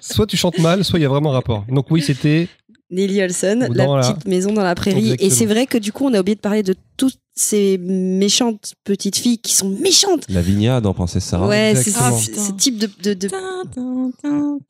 Soit 0.00 0.26
tu 0.26 0.38
chantes 0.38 0.58
mal, 0.60 0.82
soit 0.82 0.98
il 0.98 1.02
y 1.02 1.04
a 1.06 1.10
vraiment 1.10 1.30
un 1.32 1.34
rapport. 1.34 1.66
Donc 1.68 1.90
oui, 1.90 2.00
c'était 2.00 2.48
Nelly 2.90 3.22
Olson, 3.22 3.66
la 3.72 3.84
dans 3.84 3.96
la- 3.96 4.12
petite 4.12 4.26
maison 4.28 4.52
dans 4.52 4.62
la 4.62 4.74
prairie. 4.74 4.98
Exactement. 5.12 5.26
Et 5.26 5.30
c'est 5.30 5.46
vrai 5.46 5.66
que 5.66 5.78
du 5.78 5.92
coup, 5.92 6.06
on 6.06 6.14
a 6.14 6.20
oublié 6.20 6.36
de 6.36 6.40
parler 6.40 6.62
de 6.62 6.74
toutes 6.96 7.18
ces 7.34 7.78
méchantes 7.78 8.74
petites 8.84 9.16
filles 9.16 9.38
qui 9.38 9.54
sont 9.54 9.68
méchantes. 9.68 10.24
Lavinia 10.28 10.80
dans 10.80 10.94
Princesse 10.94 11.24
Sarah. 11.24 11.48
ouais, 11.48 11.72
c'est 11.74 11.90
exactement. 11.90 12.18
ce, 12.18 12.32
ce 12.46 12.52
type 12.52 12.78
de, 12.78 12.88
de, 13.02 13.14
de- 13.14 13.28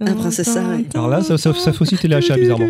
Un 0.00 0.14
princesse 0.14 0.48
Sarah. 0.50 0.78
Alors 0.94 1.08
là, 1.08 1.22
ça, 1.22 1.36
ça, 1.38 1.52
ça 1.54 1.72
fait 1.72 1.82
aussi 1.82 1.96
téléachat, 1.96 2.36
bizarrement. 2.36 2.68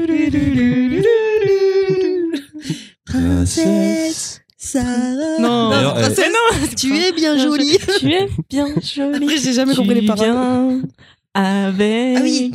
Princesse 3.05 4.41
Sarah. 4.59 5.39
Non, 5.41 5.71
Mais 5.71 5.83
non, 5.83 6.67
tu 6.77 6.97
es 6.97 7.13
bien 7.13 7.39
jolie. 7.39 7.79
Tu 8.01 8.11
es 8.13 8.29
bien 8.51 8.67
jolie. 8.83 9.25
Après, 9.25 9.39
j'ai 9.39 9.53
jamais 9.53 9.73
Tu 9.75 9.79
compris 9.81 10.01
les 10.01 10.07
paroles. 10.07 10.83
Avec 11.37 12.17
Ah 12.17 12.21
oui. 12.23 12.53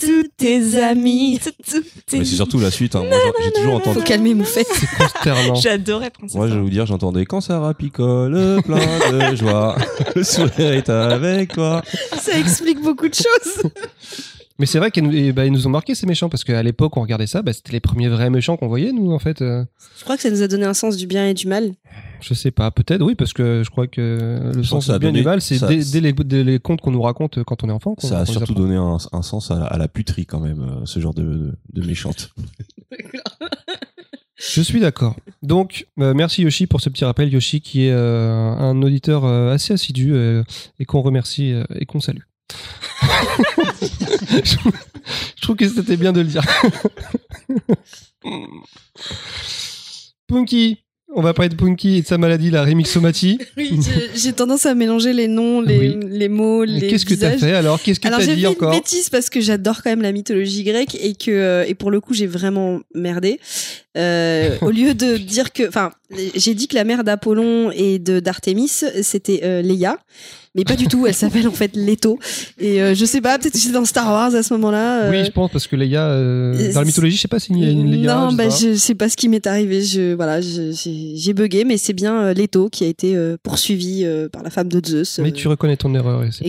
tous 0.00 0.24
tes 0.36 0.82
amis. 0.82 1.38
tes- 2.06 2.18
Mais 2.18 2.24
c'est 2.24 2.34
surtout 2.36 2.58
la 2.58 2.70
suite. 2.70 2.96
hein. 2.96 3.04
J'ai 3.44 3.52
toujours 3.52 3.74
entendu. 3.74 3.98
Faut 4.00 4.04
calmer 4.04 4.34
Moufette. 4.34 4.66
C'est 4.72 4.88
consternant. 4.98 5.54
J'adorais 5.54 6.10
Princesse. 6.10 6.34
Moi, 6.36 6.48
je 6.48 6.54
vais 6.54 6.60
vous 6.60 6.70
dire, 6.70 6.84
j'entendais 6.86 7.24
quand 7.26 7.40
Sarah 7.40 7.74
picole, 7.74 8.60
plein 8.64 9.30
de 9.30 9.36
joie. 9.36 9.76
Le 10.16 10.22
sourire 10.24 10.72
est 10.72 10.88
avec 10.90 11.52
toi. 11.54 11.82
Ça 12.20 12.36
explique 12.38 12.80
beaucoup 12.82 13.08
de 13.08 13.14
choses. 13.14 13.70
Mais 14.60 14.66
c'est 14.66 14.78
vrai 14.78 14.90
qu'ils 14.92 15.02
nous, 15.02 15.50
nous 15.50 15.66
ont 15.66 15.70
marqué 15.70 15.94
ces 15.96 16.06
méchants 16.06 16.28
parce 16.28 16.44
qu'à 16.44 16.62
l'époque, 16.62 16.96
on 16.96 17.00
regardait 17.00 17.26
ça, 17.26 17.42
bah, 17.42 17.52
c'était 17.52 17.72
les 17.72 17.80
premiers 17.80 18.08
vrais 18.08 18.30
méchants 18.30 18.56
qu'on 18.56 18.68
voyait, 18.68 18.92
nous, 18.92 19.10
en 19.12 19.18
fait. 19.18 19.42
euh. 19.42 19.64
Je 19.98 20.04
crois 20.04 20.16
que 20.16 20.22
ça 20.22 20.30
nous 20.30 20.42
a 20.42 20.48
donné 20.48 20.64
un 20.64 20.74
sens 20.74 20.96
du 20.96 21.08
bien 21.08 21.26
et 21.26 21.34
du 21.34 21.48
mal. 21.48 21.72
je 22.20 22.34
sais 22.34 22.52
pas, 22.52 22.70
peut-être, 22.70 23.02
oui, 23.02 23.16
parce 23.16 23.32
que 23.32 23.62
je 23.64 23.70
crois 23.70 23.88
que 23.88 24.52
le 24.54 24.62
Je 24.62 24.68
sens 24.68 24.88
du 24.88 24.98
bien 25.00 25.08
et 25.08 25.12
du 25.12 25.22
mal, 25.24 25.40
c'est 25.40 25.58
dès, 25.66 25.78
dès 25.84 26.00
les, 26.00 26.12
dès 26.12 26.44
les 26.44 26.58
contes 26.60 26.80
qu'on 26.80 26.92
nous 26.92 27.02
raconte 27.02 27.42
quand 27.42 27.64
on 27.64 27.68
est 27.68 27.72
enfant. 27.72 27.96
Ça 27.98 28.20
a 28.20 28.26
surtout 28.26 28.54
donné 28.54 28.76
un, 28.76 28.98
un 29.12 29.22
sens 29.22 29.50
à 29.50 29.58
la, 29.58 29.64
à 29.66 29.76
la 29.76 29.88
puterie 29.88 30.24
quand 30.26 30.40
même, 30.40 30.60
euh, 30.60 30.86
ce 30.86 31.00
genre 31.00 31.14
de, 31.14 31.22
de, 31.24 31.52
de 31.72 31.86
méchante. 31.86 32.32
Je 34.36 34.60
suis 34.60 34.80
d'accord. 34.80 35.16
Donc, 35.42 35.86
euh, 36.00 36.12
merci 36.14 36.42
Yoshi 36.42 36.66
pour 36.66 36.80
ce 36.80 36.90
petit 36.90 37.04
rappel. 37.04 37.32
Yoshi 37.32 37.60
qui 37.60 37.86
est 37.86 37.92
euh, 37.92 38.30
un 38.50 38.80
auditeur 38.82 39.24
euh, 39.24 39.52
assez 39.52 39.72
assidu 39.72 40.12
euh, 40.12 40.42
et 40.78 40.84
qu'on 40.84 41.02
remercie 41.02 41.52
euh, 41.52 41.64
et 41.74 41.86
qu'on 41.86 42.00
salue. 42.00 42.22
Je, 44.44 44.56
je 45.36 45.42
trouve 45.42 45.56
que 45.56 45.68
c'était 45.68 45.96
bien 45.96 46.12
de 46.12 46.20
le 46.20 46.26
dire. 46.26 46.42
Punky, 50.26 50.78
on 51.14 51.22
va 51.22 51.34
parler 51.34 51.48
de 51.50 51.54
Punky 51.54 51.98
et 51.98 52.02
de 52.02 52.06
sa 52.06 52.18
maladie, 52.18 52.50
la 52.50 52.64
remixomatie. 52.64 53.38
Oui, 53.56 53.78
j'ai- 53.82 54.10
j'ai 54.18 54.32
tendance 54.32 54.66
à 54.66 54.74
mélanger 54.74 55.12
les 55.12 55.28
noms, 55.28 55.60
les, 55.60 55.78
Oui. 55.78 55.96
les 56.08 56.28
mots, 56.28 56.64
les 56.64 56.88
Qu'est-ce 56.88 57.06
que 57.06 57.14
t'as 57.14 57.36
fait 57.38 57.52
alors? 57.52 57.80
Qu'est-ce 57.82 58.00
que 58.00 58.08
Alors 58.08 58.20
t'as 58.20 58.26
j'ai 58.26 58.34
dit 58.36 58.42
fait 58.42 58.46
encore? 58.48 58.72
une 58.72 58.78
bêtise 58.78 59.10
parce 59.10 59.30
que 59.30 59.40
j'adore 59.40 59.82
quand 59.82 59.90
même 59.90 60.02
la 60.02 60.12
mythologie 60.12 60.64
grecque 60.64 60.96
et 61.00 61.14
que 61.14 61.30
euh, 61.30 61.64
et 61.66 61.74
pour 61.74 61.90
le 61.90 62.00
coup 62.00 62.14
j'ai 62.14 62.26
vraiment 62.26 62.80
merdé. 62.94 63.38
Euh, 63.96 64.56
au 64.60 64.70
lieu 64.70 64.94
de 64.94 65.16
dire 65.16 65.52
que, 65.52 65.68
enfin, 65.68 65.90
j'ai 66.34 66.54
dit 66.54 66.68
que 66.68 66.74
la 66.74 66.84
mère 66.84 67.04
d'Apollon 67.04 67.70
et 67.72 67.98
de 67.98 68.20
d'Artémis 68.20 68.82
c'était 69.02 69.40
euh, 69.44 69.62
Leia, 69.62 69.98
mais 70.54 70.64
pas 70.64 70.76
du 70.76 70.86
tout. 70.86 71.06
Elle 71.06 71.14
s'appelle 71.14 71.48
en 71.48 71.52
fait 71.52 71.74
Leto. 71.76 72.18
Et 72.58 72.80
euh, 72.82 72.94
je 72.94 73.04
sais 73.04 73.20
pas, 73.20 73.38
peut-être 73.38 73.54
que 73.54 73.58
c'est 73.58 73.72
dans 73.72 73.84
Star 73.84 74.06
Wars 74.06 74.34
à 74.34 74.42
ce 74.42 74.54
moment-là. 74.54 75.04
euh, 75.04 75.10
Oui, 75.10 75.24
je 75.24 75.30
pense 75.30 75.50
parce 75.50 75.66
que 75.66 75.76
Leia, 75.76 76.08
dans 76.72 76.80
la 76.80 76.84
mythologie, 76.84 77.16
je 77.16 77.22
sais 77.22 77.28
pas 77.28 77.38
s'il 77.38 77.58
y 77.58 77.64
a 77.64 77.70
une 77.70 77.90
Leia. 77.90 78.14
non, 78.14 78.30
je 78.30 78.36
sais 78.36 78.36
bah, 78.36 78.56
je 78.56 78.74
sais 78.76 78.94
pas 78.94 79.08
ce 79.08 79.16
qui 79.16 79.28
m'est 79.28 79.46
arrivé. 79.46 79.82
Je, 79.82 80.14
voilà, 80.14 80.40
j'ai 80.40 81.32
bugué, 81.32 81.64
mais 81.64 81.76
c'est 81.76 81.92
bien 81.92 82.32
Leto 82.32 82.68
qui 82.68 82.84
a 82.84 82.88
été 82.88 83.16
poursuivi 83.42 84.06
par 84.32 84.42
la 84.42 84.50
femme 84.50 84.68
de 84.68 84.84
Zeus. 84.84 85.18
Mais 85.20 85.32
tu 85.32 85.48
reconnais 85.48 85.76
ton 85.76 85.94
erreur 85.94 86.22
et 86.24 86.30
c'est 86.32 86.44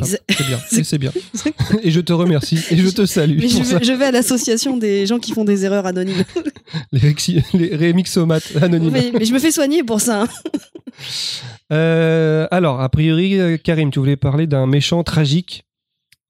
bien. 0.46 0.60
C'est 0.84 0.98
bien. 0.98 1.12
et 1.84 1.92
je 1.92 2.00
te 2.00 2.14
remercie 2.14 2.60
et 2.72 2.78
je 2.78 2.90
te 2.90 3.06
salue 3.06 3.40
Mais 3.40 3.48
je 3.48 3.62
vais, 3.62 3.84
je 3.84 3.92
vais 3.94 4.06
à 4.06 4.12
l'association 4.12 4.78
des 4.78 5.06
gens 5.06 5.20
qui 5.20 5.32
font 5.32 5.46
des 5.46 5.66
erreurs 5.66 5.86
anonymes. 5.86 6.24
Les, 6.92 7.14
les 7.54 7.76
remixomates 7.76 8.56
anonymes. 8.62 8.92
mais, 8.94 9.12
mais 9.18 9.26
je 9.26 9.34
me 9.34 9.40
fais 9.40 9.52
soigner 9.52 9.84
pour 9.84 10.02
ça. 10.02 10.24
hein. 10.24 10.28
Euh, 11.74 12.48
alors, 12.52 12.80
a 12.80 12.90
priori, 12.90 13.40
euh, 13.40 13.58
Karim, 13.58 13.90
tu 13.92 14.00
voulais 14.00 14.16
parler 14.16 14.48
d'un 14.48 14.68
méchant 14.68 15.04
tragique 15.04 15.64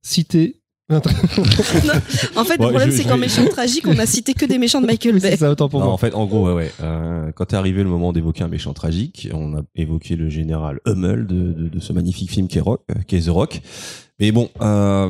cité. 0.02 0.62
En 0.90 1.02
fait, 1.02 2.60
Ouais, 2.60 2.66
le 2.68 2.70
problème, 2.70 2.92
c'est 2.92 3.04
qu'en 3.04 3.18
méchant 3.18 3.46
tragique, 3.48 3.88
on 3.88 3.98
a 4.00 4.06
cité 4.06 4.34
que 4.34 4.46
des 4.46 4.58
méchants 4.58 4.82
de 4.82 4.86
Michael 4.88 5.20
Bay. 5.20 5.36
ça, 5.36 5.50
autant 5.52 5.68
pour 5.68 5.80
Non, 5.80 5.88
moi. 5.88 5.94
en 5.94 5.98
fait, 5.98 6.14
en 6.14 6.26
gros, 6.26 6.46
ouais, 6.48 6.54
ouais. 6.54 6.72
Euh, 6.82 7.32
quand 7.34 7.54
est 7.54 7.56
arrivé 7.56 7.84
le 7.84 7.90
moment 7.90 8.14
d'évoquer 8.14 8.44
un 8.44 8.48
méchant 8.48 8.74
tragique, 8.74 9.28
on 9.34 9.58
a 9.58 9.62
évoqué 9.76 10.16
le 10.16 10.30
général 10.30 10.80
Hummel 10.86 11.26
de, 11.28 11.54
de, 11.54 11.68
de 11.70 11.80
ce 11.80 11.92
magnifique 11.92 12.30
film 12.32 12.48
qui 12.48 12.60
est, 12.60 12.62
Rock, 12.62 12.82
qui 13.08 13.16
est 13.18 13.26
The 13.26 13.30
Rock. 13.30 13.62
Mais 14.20 14.32
bon, 14.32 14.50
euh, 14.62 15.10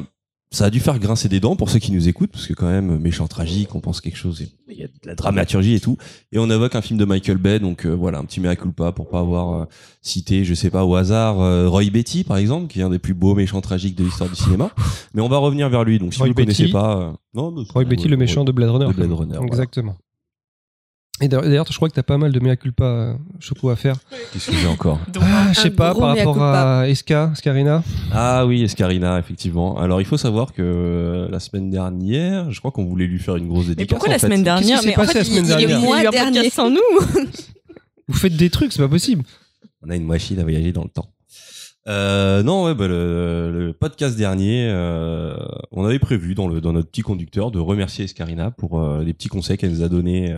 ça 0.55 0.65
a 0.65 0.69
dû 0.69 0.79
faire 0.79 0.99
grincer 0.99 1.27
des 1.27 1.41
dents 1.41 1.55
pour 1.57 1.69
ceux 1.69 1.79
qui 1.79 1.91
nous 1.91 2.07
écoutent, 2.07 2.31
parce 2.31 2.47
que 2.47 2.53
quand 2.53 2.69
même, 2.69 2.97
méchant 2.97 3.27
tragique, 3.27 3.75
on 3.75 3.81
pense 3.81 3.99
quelque 3.99 4.17
chose, 4.17 4.41
il 4.69 4.77
y 4.77 4.83
a 4.83 4.87
de 4.87 4.93
la 5.03 5.13
dramaturgie 5.13 5.75
et 5.75 5.79
tout. 5.81 5.97
Et 6.31 6.39
on 6.39 6.49
évoque 6.49 6.75
un 6.75 6.81
film 6.81 6.97
de 6.97 7.03
Michael 7.03 7.37
Bay, 7.37 7.59
donc 7.59 7.85
euh, 7.85 7.93
voilà, 7.93 8.19
un 8.19 8.25
petit 8.25 8.39
mea 8.39 8.55
culpa 8.55 8.93
pour 8.93 9.09
pas 9.09 9.19
avoir 9.19 9.61
euh, 9.61 9.65
cité, 10.01 10.45
je 10.45 10.53
sais 10.53 10.69
pas, 10.69 10.85
au 10.85 10.95
hasard, 10.95 11.41
euh, 11.41 11.67
Roy 11.67 11.89
Betty, 11.91 12.23
par 12.23 12.37
exemple, 12.37 12.67
qui 12.67 12.79
est 12.79 12.83
un 12.83 12.89
des 12.89 12.99
plus 12.99 13.13
beaux 13.13 13.35
méchants 13.35 13.59
tragiques 13.61 13.95
de 13.95 14.05
l'histoire 14.05 14.29
du 14.29 14.35
cinéma. 14.35 14.71
Mais 15.13 15.21
on 15.21 15.27
va 15.27 15.37
revenir 15.37 15.67
vers 15.69 15.83
lui, 15.83 15.99
donc 15.99 16.13
si 16.13 16.19
Roy 16.19 16.27
vous 16.27 16.33
ne 16.33 16.35
connaissez 16.35 16.69
pas... 16.69 16.97
euh, 16.99 17.11
non, 17.33 17.53
Roy 17.73 17.83
Betty, 17.83 18.07
le 18.07 18.15
méchant 18.17 18.45
de 18.45 18.53
Blade 18.53 18.69
Runner. 18.69 18.87
de 18.87 18.93
Blade 18.93 19.11
Runner. 19.11 19.39
Exactement. 19.45 19.97
Et 21.21 21.29
d'ailleurs- 21.29 21.65
je 21.69 21.75
crois 21.77 21.87
que 21.87 21.93
t'as 21.93 22.03
pas 22.03 22.17
mal 22.17 22.33
de 22.33 22.39
mea 22.41 22.57
culpa, 22.57 22.83
euh, 22.83 23.13
Choco, 23.39 23.69
à 23.69 23.77
faire. 23.77 23.95
Qu'est-ce 24.33 24.51
que 24.51 24.57
j'ai 24.57 24.67
encore 24.67 24.99
Ah, 25.21 25.53
je 25.53 25.61
sais 25.61 25.69
pas, 25.69 25.95
par 25.95 26.09
rapport 26.15 26.43
à 26.43 26.89
Eska, 26.89 27.31
Scarina. 27.35 27.83
Ah 28.11 28.45
oui, 28.45 28.63
Escarina, 28.63 29.17
effectivement. 29.17 29.77
Alors 29.79 30.01
il 30.01 30.05
faut 30.05 30.17
savoir 30.17 30.51
que 30.51 30.61
euh, 30.61 31.29
la 31.29 31.39
semaine 31.39 31.69
dernière, 31.69 32.51
je 32.51 32.59
crois 32.59 32.71
qu'on 32.71 32.83
voulait 32.85 33.07
lui 33.07 33.19
faire 33.19 33.37
une 33.37 33.47
grosse 33.47 33.67
dédicace. 33.67 33.79
Mais 33.83 33.87
pourquoi 33.87 34.09
la 34.09 34.19
semaine 34.19 34.43
dernière 34.43 34.81
Mais 34.83 34.97
en 34.99 35.03
fait, 35.05 35.13
la 35.13 35.23
semaine 35.23 35.45
il- 35.45 35.51
il- 35.51 35.61
il- 35.61 35.67
dernière 35.67 35.69
il 35.69 35.71
y 35.71 35.73
a 35.73 35.77
eu 35.79 35.81
Mois 35.85 35.97
un 35.97 36.09
dernier. 36.11 36.39
podcast 36.41 36.55
sans 36.55 36.69
nous. 36.69 36.79
Vous 38.09 38.13
faites 38.17 38.35
des 38.35 38.49
trucs, 38.49 38.73
c'est 38.73 38.81
pas 38.81 38.89
possible. 38.89 39.23
On 39.83 39.89
a 39.89 39.95
une 39.95 40.05
machine 40.05 40.37
à 40.39 40.43
voyager 40.43 40.73
dans 40.73 40.83
le 40.83 40.89
temps. 40.89 41.07
Euh, 41.87 42.43
non, 42.43 42.65
ouais, 42.65 42.73
bah, 42.75 42.87
le, 42.87 43.51
le 43.67 43.73
podcast 43.73 44.17
dernier, 44.17 44.67
euh, 44.69 45.35
on 45.71 45.85
avait 45.85 45.99
prévu 45.99 46.33
dans, 46.35 46.47
le, 46.47 46.59
dans 46.59 46.73
notre 46.73 46.89
petit 46.89 47.01
conducteur 47.03 47.51
de 47.51 47.59
remercier 47.59 48.05
Escarina 48.05 48.51
pour 48.51 48.81
euh, 48.81 49.03
les 49.03 49.13
petits 49.13 49.27
conseils 49.29 49.57
qu'elle 49.57 49.71
nous 49.71 49.83
a 49.83 49.87
donnés. 49.89 50.35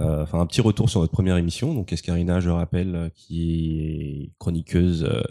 Euh, 0.00 0.22
Enfin, 0.22 0.40
un 0.40 0.46
petit 0.46 0.60
retour 0.60 0.88
sur 0.90 1.00
notre 1.00 1.12
première 1.12 1.36
émission. 1.36 1.74
Donc, 1.74 1.92
Escarina, 1.92 2.40
je 2.40 2.50
rappelle, 2.50 2.94
euh, 2.94 3.08
qui 3.14 3.80
est 3.80 4.30
chroniqueuse 4.38 5.04
euh, 5.04 5.22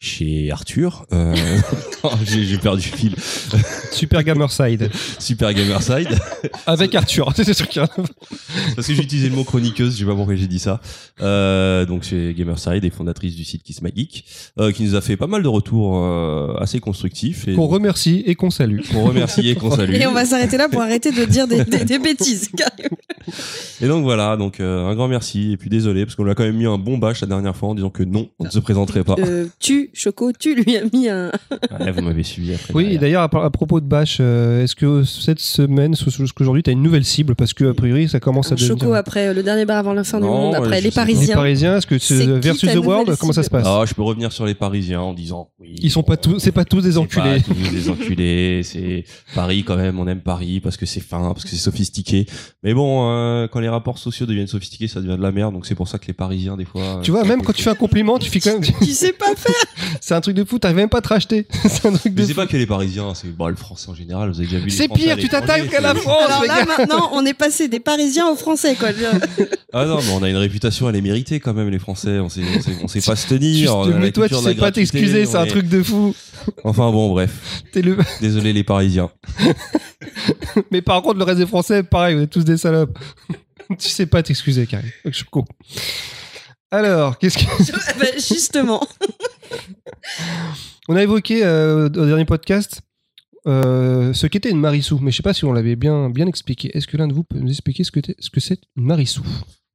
chez 0.00 0.50
Arthur. 0.52 1.06
Euh, 1.12 1.34
J'ai 2.24 2.44
j'ai 2.44 2.58
perdu 2.58 2.88
le 2.92 2.96
fil. 2.96 3.14
Super 3.90 4.22
Gamerside. 4.22 4.88
Super 5.18 5.52
Gamerside. 5.52 6.08
Avec 6.66 6.94
Arthur. 6.94 7.32
C'est 7.36 7.52
sûr 7.52 7.66
qu'il 7.68 7.82
y 7.82 7.84
a- 7.84 7.88
Parce 8.76 8.86
que 8.86 8.94
j'ai 8.94 9.02
utilisé 9.02 9.28
le 9.28 9.34
mot 9.34 9.42
chroniqueuse, 9.42 9.94
je 9.94 9.98
sais 9.98 10.04
pas 10.04 10.14
pourquoi 10.14 10.36
j'ai 10.36 10.46
dit 10.46 10.60
ça. 10.60 10.80
Euh, 11.20 11.84
donc 11.86 12.04
c'est 12.04 12.32
Gamerside 12.34 12.84
et 12.84 12.90
fondatrice 12.90 13.34
du 13.34 13.44
site 13.44 13.62
Kiss 13.64 13.82
My 13.82 13.90
Geek, 13.94 14.24
euh, 14.60 14.70
qui 14.70 14.84
nous 14.84 14.94
a 14.94 15.00
fait 15.00 15.16
pas 15.16 15.26
mal 15.26 15.42
de 15.42 15.48
retours 15.48 15.96
euh, 16.04 16.54
assez 16.58 16.78
constructifs 16.78 17.48
et 17.48 17.54
Qu'on 17.54 17.66
remercie 17.66 18.22
et 18.26 18.36
qu'on 18.36 18.50
salue. 18.50 18.80
qu'on 18.92 19.02
remercie 19.04 19.48
et 19.48 19.56
qu'on 19.56 19.74
salue. 19.74 19.94
Et 19.94 20.06
on 20.06 20.12
va 20.12 20.24
s'arrêter 20.24 20.56
là 20.56 20.68
pour 20.68 20.80
arrêter 20.80 21.10
de 21.10 21.24
dire 21.24 21.48
des, 21.48 21.64
des- 21.64 21.84
des 21.84 21.98
bêtises. 21.98 22.50
Et 23.80 23.88
donc 23.88 24.04
voilà, 24.04 24.36
donc 24.36 24.60
euh, 24.60 24.86
un 24.86 24.94
grand 24.94 25.08
merci 25.08 25.52
et 25.52 25.56
puis 25.56 25.68
désolé 25.70 26.04
parce 26.06 26.14
qu'on 26.14 26.24
lui 26.24 26.30
a 26.30 26.34
quand 26.34 26.44
même 26.44 26.56
mis 26.56 26.66
un 26.66 26.78
bon 26.78 26.98
bâche 26.98 27.20
la 27.20 27.26
dernière 27.26 27.56
fois 27.56 27.70
en 27.70 27.74
disant 27.74 27.90
que 27.90 28.04
non, 28.04 28.28
on 28.38 28.44
ne 28.44 28.50
se 28.50 28.58
présenterait 28.60 29.04
pas. 29.04 29.16
Euh, 29.18 29.46
tu, 29.92 30.00
Choco, 30.00 30.32
tu 30.32 30.54
lui 30.54 30.76
as 30.76 30.82
mis 30.92 31.08
un. 31.08 31.30
Ouais, 31.80 31.90
vous 31.92 32.02
m'avez 32.02 32.22
suivi 32.22 32.54
après. 32.54 32.72
Oui, 32.74 32.88
et 32.92 32.98
d'ailleurs, 32.98 33.22
à, 33.22 33.50
propos 33.50 33.80
de 33.80 33.86
Bash, 33.86 34.18
euh, 34.20 34.62
est-ce 34.64 34.74
que 34.76 35.04
cette 35.04 35.40
semaine, 35.40 35.94
ce- 35.94 36.10
ce- 36.10 36.32
qu'aujourd'hui, 36.32 36.62
tu 36.62 36.70
as 36.70 36.72
une 36.72 36.82
nouvelle 36.82 37.04
cible? 37.04 37.34
Parce 37.34 37.52
que, 37.54 37.64
a 37.70 37.74
priori, 37.74 38.08
ça 38.08 38.20
commence 38.20 38.52
à 38.52 38.54
devenir. 38.54 38.78
Choco 38.78 38.92
après 38.94 39.28
euh, 39.28 39.34
le 39.34 39.42
dernier 39.42 39.64
bar 39.64 39.78
avant 39.78 39.92
la 39.94 40.04
fin 40.04 40.18
du 40.20 40.26
monde, 40.26 40.54
après 40.54 40.80
les 40.80 40.90
pas. 40.90 41.04
Les 41.04 41.12
Parisiens. 41.14 41.34
Parisiens, 41.36 41.76
est-ce 41.78 41.86
que 41.86 41.98
c'est 41.98 42.26
versus 42.26 42.70
the 42.72 42.76
world? 42.76 43.14
Comment 43.18 43.32
ça 43.32 43.42
se 43.42 43.50
passe? 43.50 43.64
Ah, 43.66 43.84
je 43.86 43.94
peux 43.94 44.02
revenir 44.02 44.32
sur 44.32 44.46
les 44.46 44.54
Parisiens 44.54 45.00
en 45.00 45.14
disant 45.14 45.50
oui. 45.58 45.74
Ils 45.82 45.90
sont 45.90 46.02
pas 46.02 46.16
tous, 46.16 46.38
c'est 46.38 46.52
pas 46.52 46.64
tous 46.64 46.82
des 46.82 46.92
C'est 46.92 46.98
enculés. 46.98 47.40
pas 47.40 47.40
tous 47.40 47.70
des 47.70 47.88
enculés. 47.90 48.62
C'est 48.64 49.04
Paris 49.34 49.64
quand 49.64 49.76
même. 49.76 49.98
On 49.98 50.06
aime 50.08 50.20
Paris 50.20 50.60
parce 50.60 50.76
que 50.76 50.86
c'est 50.86 51.00
fin, 51.00 51.20
parce 51.32 51.44
que 51.44 51.50
c'est 51.50 51.56
sophistiqué. 51.56 52.26
Mais 52.62 52.74
bon, 52.74 53.08
euh, 53.10 53.46
quand 53.48 53.60
les 53.60 53.68
rapports 53.68 53.98
sociaux 53.98 54.26
deviennent 54.26 54.46
sophistiqués, 54.46 54.88
ça 54.88 55.00
devient 55.00 55.16
de 55.16 55.22
la 55.22 55.32
merde. 55.32 55.54
Donc 55.54 55.66
c'est 55.66 55.74
pour 55.74 55.88
ça 55.88 55.98
que 55.98 56.06
les 56.06 56.12
Parisiens 56.12 56.56
des 56.56 56.64
fois. 56.64 57.00
Tu 57.02 57.10
vois, 57.10 57.24
même 57.24 57.42
quand 57.42 57.52
tu 57.52 57.62
fais 57.62 57.70
un 57.70 57.74
compliment, 57.74 58.18
tu 58.18 58.30
fais 58.30 58.40
quand 58.40 58.52
même. 58.52 58.62
Tu 58.82 58.92
sais 58.92 59.12
pas 59.12 59.34
faire. 59.36 59.54
C'est 60.00 60.14
un 60.14 60.20
truc 60.20 60.34
de 60.36 60.44
fou, 60.44 60.58
t'arrives 60.58 60.76
même 60.76 60.88
pas 60.88 60.98
à 60.98 61.02
te 61.02 61.08
racheter. 61.08 61.46
c'est 61.68 61.86
un 61.86 61.92
truc 61.92 62.14
de 62.14 62.20
Mais 62.20 62.26
c'est 62.26 62.34
fou. 62.34 62.40
pas 62.40 62.46
que 62.46 62.56
les 62.56 62.66
Parisiens, 62.66 63.14
c'est 63.14 63.28
bon, 63.34 63.48
le 63.48 63.56
français 63.56 63.88
en 63.90 63.94
général. 63.94 64.30
Vous 64.30 64.38
avez 64.38 64.46
déjà 64.46 64.58
vu. 64.58 64.66
les 64.66 64.70
C'est 64.70 64.88
pire, 64.88 65.12
à 65.14 65.16
tu 65.16 65.28
t'attaques 65.28 65.72
à 65.74 65.80
la 65.80 65.94
France, 65.94 66.22
Alors 66.26 66.42
les 66.42 66.48
là, 66.48 66.64
maintenant, 66.66 67.10
on 67.12 67.24
est 67.26 67.34
passé 67.34 67.68
des 67.68 67.80
Parisiens 67.80 68.28
aux 68.28 68.36
Français, 68.36 68.74
quoi. 68.74 68.88
Ah 69.74 69.84
non, 69.84 69.98
mais 69.98 70.10
on 70.12 70.22
a 70.22 70.30
une 70.30 70.36
réputation, 70.38 70.88
elle 70.88 70.96
est 70.96 71.02
méritée 71.02 71.40
quand 71.40 71.52
même, 71.52 71.68
les 71.68 71.78
Français. 71.78 72.18
On 72.20 72.30
sait, 72.30 72.40
on 72.56 72.60
sait, 72.62 72.70
on 72.84 72.88
sait 72.88 73.02
pas 73.02 73.16
se 73.16 73.26
tenir. 73.28 73.76
mais 73.98 74.12
toi, 74.12 74.26
tu 74.28 74.34
sais 74.34 74.54
pas 74.54 74.72
t'excuser, 74.72 75.26
c'est 75.26 75.36
un 75.36 75.44
est- 75.44 75.48
truc 75.48 75.68
de 75.68 75.82
fou. 75.82 76.14
Enfin 76.64 76.90
bon, 76.90 77.10
bref. 77.10 77.62
T'es 77.72 77.82
le... 77.82 77.98
Désolé 78.22 78.52
les 78.54 78.64
Parisiens. 78.64 79.10
Mais 80.70 80.80
par 80.82 81.02
contre, 81.02 81.18
le 81.18 81.24
reste 81.24 81.38
des 81.38 81.46
Français, 81.46 81.82
pareil, 81.82 82.14
vous 82.16 82.22
êtes 82.22 82.30
tous 82.30 82.44
des 82.44 82.56
salopes. 82.56 82.98
tu 83.78 83.88
sais 83.90 84.06
pas 84.06 84.22
t'excuser, 84.22 84.66
Karim. 84.66 84.88
Je 85.04 85.10
suis 85.10 85.24
con. 85.24 85.44
Alors, 86.70 87.18
qu'est-ce 87.18 87.38
que. 87.38 87.98
Bah, 87.98 88.06
justement. 88.16 88.80
On 90.88 90.96
a 90.96 91.02
évoqué 91.02 91.44
euh, 91.44 91.86
au 91.86 91.88
dernier 91.88 92.24
podcast 92.24 92.82
euh, 93.46 94.12
ce 94.12 94.26
qu'était 94.26 94.50
une 94.50 94.60
marissou, 94.60 94.98
mais 95.00 95.10
je 95.10 95.16
sais 95.16 95.22
pas 95.22 95.32
si 95.34 95.44
on 95.44 95.52
l'avait 95.52 95.76
bien, 95.76 96.10
bien 96.10 96.26
expliqué. 96.26 96.76
Est-ce 96.76 96.86
que 96.86 96.96
l'un 96.96 97.08
de 97.08 97.14
vous 97.14 97.24
peut 97.24 97.38
nous 97.38 97.50
expliquer 97.50 97.84
ce 97.84 97.90
que, 97.90 98.00
t'es- 98.00 98.16
ce 98.18 98.30
que 98.30 98.40
c'est 98.40 98.60
une 98.76 98.84
marissou? 98.84 99.22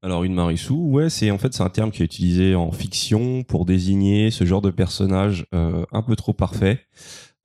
Alors 0.04 0.24
une 0.26 0.34
marissou, 0.34 0.76
ouais, 0.92 1.10
c'est 1.10 1.32
en 1.32 1.38
fait 1.38 1.54
c'est 1.54 1.64
un 1.64 1.70
terme 1.70 1.90
qui 1.90 2.02
est 2.02 2.06
utilisé 2.06 2.56
en 2.56 2.72
fiction 2.74 3.44
pour 3.44 3.66
désigner 3.66 4.32
ce 4.32 4.44
genre 4.44 4.62
de 4.62 4.70
personnage 4.70 5.46
euh, 5.56 5.86
un 5.94 6.02
peu 6.02 6.16
trop 6.18 6.34
parfait. 6.34 6.82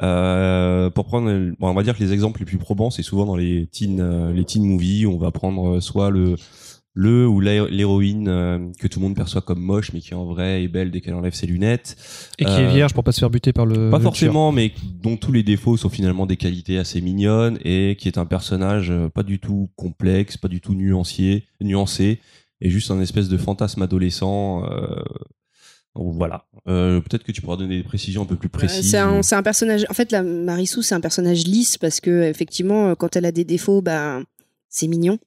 Euh, 0.03 0.91
pour 0.91 1.07
prendre, 1.07 1.29
bon, 1.59 1.69
on 1.71 1.75
va 1.75 1.83
dire 1.83 1.97
que 1.97 2.03
les 2.03 2.13
exemples 2.13 2.41
les 2.41 2.47
plus 2.47 2.59
probants, 2.59 2.91
c'est 2.91 3.03
souvent 3.03 3.27
dans 3.27 3.37
les 3.37 3.67
teen, 3.69 4.01
euh, 4.01 4.33
les 4.33 4.45
teen 4.45 4.65
movies. 4.65 5.07
où 5.07 5.13
On 5.13 5.19
va 5.19 5.31
prendre 5.31 5.81
soit 5.81 6.11
le 6.11 6.35
le 7.01 7.29
ou 7.29 7.39
l'hé- 7.39 7.71
l'héroïne 7.71 8.27
euh, 8.27 8.59
que 8.81 8.89
tout 8.89 8.99
le 8.99 9.05
monde 9.07 9.15
perçoit 9.15 9.41
comme 9.41 9.61
moche, 9.61 9.93
mais 9.93 10.01
qui 10.01 10.15
en 10.15 10.25
vrai 10.25 10.65
est 10.65 10.69
belle 10.69 10.91
dès 10.91 11.01
qu'elle 11.01 11.15
enlève 11.15 11.33
ses 11.33 11.47
lunettes. 11.47 11.97
Et 12.41 12.45
qui 12.45 12.51
est 12.51 12.65
Euh, 12.67 12.69
vierge 12.71 12.93
pour 12.93 13.05
pas 13.05 13.13
se 13.13 13.21
faire 13.21 13.31
buter 13.31 13.53
par 13.53 13.67
le. 13.67 13.75
Pas 13.75 13.83
le 13.83 13.91
tueur. 13.91 14.03
forcément, 14.03 14.51
mais 14.51 14.73
dont 15.01 15.17
tous 15.17 15.31
les 15.31 15.45
défauts 15.45 15.77
sont 15.77 15.91
finalement 15.91 16.27
des 16.27 16.37
qualités 16.37 16.77
assez 16.77 17.01
mignonnes 17.01 17.59
et 17.65 17.97
qui 18.01 18.09
est 18.09 18.19
un 18.19 18.27
personnage 18.27 18.91
euh, 18.91 19.09
pas 19.09 19.23
du 19.23 19.39
tout 19.39 19.71
complexe, 19.77 20.37
pas 20.37 20.49
du 20.49 20.61
tout 20.61 20.75
nuancier, 20.75 21.45
nuancé, 21.61 22.19
et 22.61 22.69
juste 22.69 22.91
un 22.91 23.01
espèce 23.01 23.29
de 23.29 23.37
fantasme 23.39 23.81
adolescent. 23.83 24.65
euh, 24.69 24.97
donc 25.95 26.15
voilà. 26.15 26.47
Euh, 26.69 27.01
Peut-être 27.01 27.23
que 27.25 27.33
tu 27.33 27.41
pourras 27.43 27.57
donner 27.57 27.77
des 27.79 27.83
précisions 27.85 28.23
un 28.23 28.27
peu 28.27 28.37
plus 28.37 28.49
Euh, 28.49 28.59
précises. 28.59 28.91
C'est 29.23 29.35
un, 29.37 29.43
personnage. 29.43 29.87
En 29.89 29.95
fait, 29.95 30.11
la 30.13 30.23
Marissou, 30.25 30.83
c'est 30.83 30.95
un 30.97 31.01
personnage 31.01 31.45
lisse 31.47 31.79
parce 31.79 32.01
que 32.01 32.23
effectivement, 32.25 32.95
quand 32.97 33.15
elle 33.17 33.25
a 33.25 33.33
des 33.33 33.45
défauts, 33.45 33.83
bah, 33.83 34.21
c'est 34.69 34.87
mignon. 34.89 35.19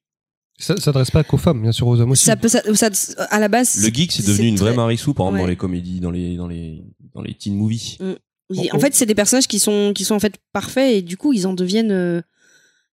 Ça 0.58 0.76
ça 0.76 0.82
s'adresse 0.82 1.10
pas 1.12 1.24
qu'aux 1.24 1.38
femmes, 1.38 1.62
bien 1.62 1.72
sûr, 1.72 1.88
aux 1.88 2.00
hommes 2.00 2.12
aussi. 2.12 2.26
Ça 2.26 2.36
peut, 2.36 2.48
ça, 2.48 2.62
ça- 2.76 3.24
à 3.32 3.40
la 3.40 3.48
base. 3.48 3.78
Le 3.84 3.92
geek, 3.94 4.12
c'est 4.12 4.26
devenu 4.28 4.48
une 4.50 4.58
vraie 4.58 4.70
très- 4.70 4.76
Marissou, 4.78 5.14
par 5.14 5.28
exemple, 5.28 5.42
dans 5.42 5.48
les 5.48 5.56
comédies, 5.56 6.00
dans 6.00 6.12
les, 6.12 6.36
dans 6.36 6.48
les, 6.48 6.84
dans 7.16 7.22
les 7.22 7.34
teen 7.34 7.56
movies. 7.56 7.98
Oui, 8.00 8.16
Oh, 8.74 8.76
en 8.76 8.80
fait, 8.80 8.94
c'est 8.94 9.06
des 9.06 9.16
personnages 9.16 9.48
qui 9.48 9.60
sont, 9.60 9.94
qui 9.96 10.04
sont 10.04 10.14
en 10.16 10.20
fait 10.20 10.36
parfaits 10.52 10.94
et 10.98 11.02
du 11.02 11.16
coup, 11.18 11.32
ils 11.34 11.48
en 11.48 11.54
deviennent 11.54 11.92
euh, 11.92 12.22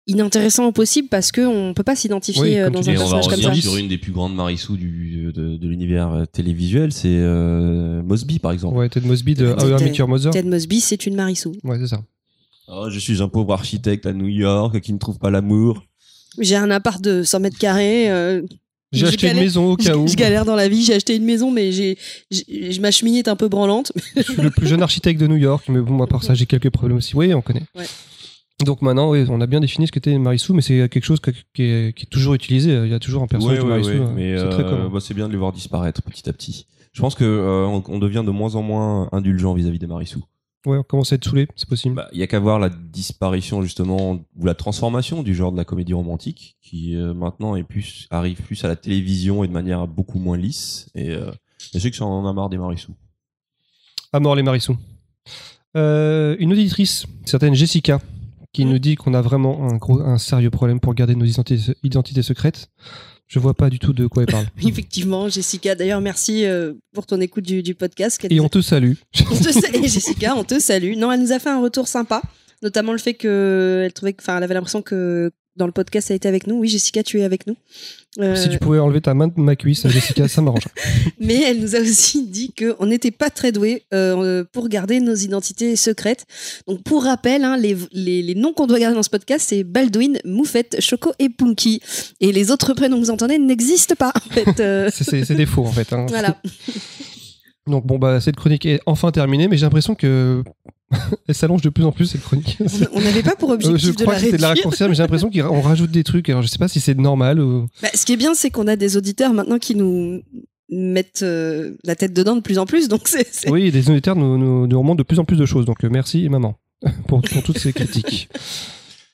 inintéressants 0.07 0.65
au 0.67 0.71
possible 0.71 1.07
parce 1.07 1.31
qu'on 1.31 1.73
peut 1.75 1.83
pas 1.83 1.95
s'identifier 1.95 2.41
Oui, 2.41 2.57
euh, 2.59 2.65
comme 2.65 2.73
dans 2.73 2.81
un 2.89 2.93
personnage 2.93 3.23
comme 3.27 3.31
revenir 3.39 3.55
ça. 3.55 3.61
sur 3.61 3.77
une 3.77 3.87
des 3.87 3.97
plus 3.97 4.11
grandes 4.11 4.35
Marissou 4.35 4.75
du, 4.77 5.31
de, 5.33 5.55
de 5.57 5.67
l'univers 5.67 6.11
euh, 6.11 6.25
télévisuel, 6.25 6.91
c'est 6.91 7.07
euh, 7.09 8.03
Mosby, 8.03 8.39
par 8.39 8.51
exemple. 8.51 8.77
Ouais, 8.77 8.89
Ted 8.89 9.07
Mosby 9.07 9.33
de 9.33 9.47
How 9.47 9.79
I 9.79 9.83
Met 9.83 9.93
Your 9.95 10.07
Mother. 10.09 10.31
Ted 10.31 10.47
Mosby, 10.47 10.81
c'est 10.81 11.05
une 11.07 11.15
Marissou. 11.15 11.53
Ouais, 11.63 11.77
c'est 11.79 11.87
ça. 11.87 12.01
Oh, 12.67 12.87
je 12.89 12.99
suis 12.99 13.21
un 13.21 13.29
pauvre 13.29 13.53
architecte 13.53 14.05
à 14.05 14.13
New 14.13 14.27
York 14.27 14.79
qui 14.81 14.91
ne 14.93 14.97
trouve 14.97 15.19
pas 15.19 15.29
l'amour. 15.31 15.83
J'ai 16.39 16.55
un 16.55 16.71
appart 16.71 17.01
de 17.01 17.23
100 17.23 17.39
mètres 17.39 17.57
carrés. 17.57 18.09
euh, 18.11 18.41
J'ai 18.91 19.07
acheté 19.07 19.29
une 19.31 19.37
maison 19.37 19.71
au 19.71 19.75
cas 19.75 19.95
où. 19.95 20.07
je 20.07 20.15
galère 20.15 20.45
dans 20.45 20.55
la 20.55 20.67
vie. 20.69 20.83
J'ai 20.83 20.93
acheté 20.93 21.15
une 21.15 21.25
maison, 21.25 21.51
mais 21.51 21.71
j'ai, 21.71 21.97
j'ai- 22.31 22.79
ma 22.79 22.91
cheminée 22.91 23.19
est 23.19 23.27
un 23.27 23.35
peu 23.35 23.47
branlante. 23.47 23.91
Je 24.15 24.21
suis 24.21 24.41
le 24.41 24.51
plus 24.51 24.67
jeune 24.67 24.81
architecte 24.81 25.19
de 25.19 25.27
New 25.27 25.37
York, 25.37 25.65
mais 25.69 25.79
bon, 25.81 26.01
à 26.01 26.07
part 26.07 26.23
ça, 26.23 26.33
j'ai 26.33 26.45
quelques 26.45 26.69
problèmes 26.69 26.97
aussi. 26.97 27.15
Oui, 27.15 27.33
on 27.33 27.41
connaît. 27.41 27.63
Ouais. 27.75 27.85
Donc 28.65 28.81
maintenant, 28.81 29.09
oui, 29.11 29.25
on 29.29 29.41
a 29.41 29.47
bien 29.47 29.59
défini 29.59 29.85
ce 29.87 29.91
qu'était 29.91 30.17
Marissou, 30.17 30.53
mais 30.53 30.61
c'est 30.61 30.87
quelque 30.89 31.03
chose 31.03 31.19
que- 31.19 31.31
qui, 31.53 31.63
est, 31.63 31.93
qui 31.97 32.03
est 32.05 32.09
toujours 32.09 32.33
utilisé. 32.35 32.71
Il 32.85 32.89
y 32.89 32.93
a 32.93 32.99
toujours 32.99 33.21
un 33.23 33.27
personnage 33.27 33.57
Ouais, 33.59 33.63
de 33.65 33.69
Marissou. 33.69 33.89
ouais, 33.91 33.97
hein. 33.97 34.13
mais 34.15 34.37
c'est 34.37 34.49
très 34.49 34.63
euh, 34.63 34.69
commun. 34.69 34.89
bah, 34.93 34.99
c'est 35.01 35.13
bien 35.13 35.27
de 35.27 35.33
les 35.33 35.37
voir 35.37 35.51
disparaître 35.51 36.01
petit 36.03 36.29
à 36.29 36.33
petit. 36.33 36.65
Je 36.93 37.01
pense 37.01 37.15
que 37.15 37.25
euh, 37.25 37.65
on, 37.65 37.83
on 37.89 37.99
devient 37.99 38.23
de 38.25 38.31
moins 38.31 38.55
en 38.55 38.61
moins 38.61 39.09
indulgent 39.11 39.53
vis-à-vis 39.53 39.79
des 39.79 39.87
Marissou. 39.87 40.23
Ouais, 40.65 40.77
on 40.77 40.83
commence 40.83 41.11
à 41.11 41.15
être 41.15 41.25
saoulé, 41.25 41.47
c'est 41.55 41.69
possible. 41.69 41.95
Bah, 41.95 42.09
Il 42.11 42.19
y 42.19 42.23
a 42.23 42.27
qu'à 42.27 42.39
voir 42.39 42.59
la 42.59 42.69
disparition 42.69 43.61
justement 43.61 44.25
ou 44.35 44.45
la 44.45 44.55
transformation 44.55 45.21
du 45.21 45.35
genre 45.35 45.51
de 45.51 45.57
la 45.57 45.65
comédie 45.65 45.93
romantique 45.93 46.57
qui 46.61 46.95
euh, 46.95 47.13
maintenant 47.13 47.55
est 47.55 47.63
plus 47.63 48.07
arrive 48.09 48.41
plus 48.41 48.63
à 48.65 48.67
la 48.67 48.75
télévision 48.75 49.43
et 49.43 49.47
de 49.47 49.53
manière 49.53 49.87
beaucoup 49.87 50.17
moins 50.17 50.37
lisse. 50.37 50.89
Et 50.95 51.11
euh, 51.11 51.31
je 51.73 51.79
sais 51.79 51.91
que 51.91 51.97
ça 51.97 52.05
en 52.05 52.25
a 52.25 52.33
marre 52.33 52.49
des 52.49 52.57
Marissou. 52.57 52.95
À 54.11 54.19
mort 54.19 54.35
les 54.35 54.43
Marissou. 54.43 54.77
Euh, 55.77 56.35
une 56.39 56.51
auditrice, 56.53 57.05
certaine 57.25 57.53
Jessica, 57.53 57.99
qui 58.53 58.65
nous 58.65 58.79
dit 58.79 58.95
qu'on 58.95 59.13
a 59.13 59.21
vraiment 59.21 59.69
un, 59.69 59.75
gros, 59.75 59.99
un 60.01 60.17
sérieux 60.17 60.49
problème 60.49 60.79
pour 60.79 60.93
garder 60.93 61.15
nos 61.15 61.25
identités, 61.25 61.73
identités 61.83 62.21
secrètes. 62.21 62.71
Je 63.27 63.39
vois 63.39 63.53
pas 63.53 63.69
du 63.69 63.79
tout 63.79 63.93
de 63.93 64.07
quoi 64.07 64.23
elle 64.23 64.31
parle. 64.31 64.45
Effectivement, 64.65 65.29
Jessica. 65.29 65.75
D'ailleurs, 65.75 66.01
merci 66.01 66.45
euh, 66.45 66.73
pour 66.93 67.05
ton 67.05 67.19
écoute 67.21 67.43
du, 67.43 67.63
du 67.63 67.75
podcast. 67.75 68.17
qu'elle 68.19 68.33
Et 68.33 68.39
on 68.41 68.49
te 68.49 68.61
salue. 68.61 68.93
On 69.31 69.35
te 69.35 69.51
salue, 69.51 69.83
Jessica, 69.83 70.35
on 70.35 70.43
te 70.43 70.59
salue. 70.59 70.95
Non, 70.95 71.11
elle 71.11 71.21
nous 71.21 71.31
a 71.31 71.39
fait 71.39 71.49
un 71.49 71.61
retour 71.61 71.87
sympa, 71.87 72.21
notamment 72.61 72.91
le 72.91 72.97
fait 72.97 73.15
que 73.15 73.81
elle 73.85 73.93
trouvait 73.93 74.13
que, 74.13 74.21
enfin, 74.21 74.37
elle 74.37 74.43
avait 74.43 74.53
l'impression 74.53 74.81
que 74.81 75.31
dans 75.55 75.65
le 75.65 75.71
podcast, 75.71 76.09
elle 76.11 76.17
était 76.17 76.27
avec 76.27 76.47
nous. 76.47 76.55
Oui, 76.55 76.67
Jessica, 76.67 77.01
tu 77.03 77.19
es 77.19 77.23
avec 77.23 77.47
nous. 77.47 77.55
Euh, 78.19 78.35
Si 78.35 78.49
tu 78.49 78.59
pouvais 78.59 78.79
enlever 78.79 79.01
ta 79.01 79.13
main 79.13 79.27
de 79.27 79.33
ma 79.39 79.55
cuisse, 79.55 79.87
Jessica, 79.89 80.27
ça 80.27 80.41
m'arrange. 80.41 80.67
Mais 81.19 81.41
elle 81.43 81.59
nous 81.59 81.75
a 81.75 81.79
aussi 81.79 82.25
dit 82.27 82.53
qu'on 82.53 82.85
n'était 82.85 83.11
pas 83.11 83.29
très 83.29 83.51
doués 83.51 83.83
euh, 83.93 84.43
pour 84.51 84.67
garder 84.69 84.99
nos 84.99 85.15
identités 85.15 85.75
secrètes. 85.75 86.25
Donc, 86.67 86.83
pour 86.83 87.03
rappel, 87.03 87.43
hein, 87.43 87.57
les, 87.57 87.75
les, 87.91 88.21
les 88.21 88.35
noms 88.35 88.53
qu'on 88.53 88.67
doit 88.67 88.79
garder 88.79 88.95
dans 88.95 89.03
ce 89.03 89.09
podcast, 89.09 89.45
c'est 89.49 89.63
Baldwin, 89.63 90.19
Moufette, 90.25 90.77
Choco 90.79 91.11
et 91.19 91.29
Punky. 91.29 91.81
Et 92.21 92.31
les 92.31 92.51
autres 92.51 92.73
prénoms 92.73 92.97
que 92.99 93.05
vous 93.05 93.11
entendez 93.11 93.37
n'existent 93.37 93.95
pas, 93.95 94.13
en 94.15 94.33
fait. 94.33 94.59
Euh, 94.59 94.89
c'est 94.93 95.35
des 95.35 95.45
faux 95.45 95.65
en 95.65 95.71
fait. 95.71 95.91
hein. 95.93 96.05
voilà. 96.09 96.37
Donc 97.67 97.85
bon 97.87 97.97
bah 97.97 98.21
cette 98.21 98.35
chronique 98.35 98.65
est 98.65 98.79
enfin 98.85 99.11
terminée, 99.11 99.47
mais 99.47 99.57
j'ai 99.57 99.65
l'impression 99.65 99.95
que 99.95 100.43
elle 101.27 101.33
s'allonge 101.35 101.61
de 101.63 101.69
plus 101.69 101.83
en 101.83 101.91
plus 101.91 102.05
cette 102.05 102.21
chronique. 102.21 102.57
On- 102.93 102.99
n'avait 103.01 103.23
pas 103.23 103.35
pour 103.35 103.49
Euh, 103.51 103.55
objectif 103.55 103.87
je 103.87 103.91
de 103.93 104.01
crois 104.03 104.13
la 104.13 104.19
que 104.19 104.25
c'était 104.25 104.37
de 104.37 104.41
la 104.43 104.49
raccourcir, 104.49 104.87
mais 104.87 104.93
j'ai 104.95 105.01
l'impression 105.01 105.31
qu'on 105.31 105.61
rajoute 105.61 105.89
des 105.91 106.03
trucs. 106.03 106.29
Alors 106.29 106.41
je 106.43 106.47
sais 106.47 106.59
pas 106.59 106.67
si 106.67 106.79
c'est 106.79 106.93
normal 106.95 107.39
ou. 107.39 107.67
Bah, 107.81 107.89
ce 107.93 108.05
qui 108.05 108.13
est 108.13 108.17
bien, 108.17 108.33
c'est 108.35 108.51
qu'on 108.51 108.67
a 108.67 108.75
des 108.75 108.97
auditeurs 108.97 109.33
maintenant 109.33 109.57
qui 109.57 109.73
nous 109.75 110.21
mettent 110.69 111.21
euh, 111.23 111.75
la 111.83 111.95
tête 111.95 112.13
dedans 112.13 112.35
de 112.35 112.41
plus 112.41 112.57
en 112.59 112.65
plus. 112.65 112.87
Donc, 112.87 113.07
c'est. 113.07 113.27
c'est- 113.31 113.49
Oui, 113.49 113.71
des 113.71 113.89
auditeurs 113.89 114.15
nous, 114.15 114.37
nous, 114.37 114.67
nous 114.67 114.77
remontent 114.79 114.95
de 114.97 115.03
plus 115.03 115.19
en 115.19 115.25
plus 115.25 115.37
de 115.37 115.45
choses. 115.45 115.65
Donc 115.65 115.83
euh, 115.83 115.89
merci 115.89 116.29
maman 116.29 116.55
pour, 117.07 117.21
pour 117.21 117.41
toutes 117.43 117.57
ces 117.57 117.73
critiques. 117.73 118.29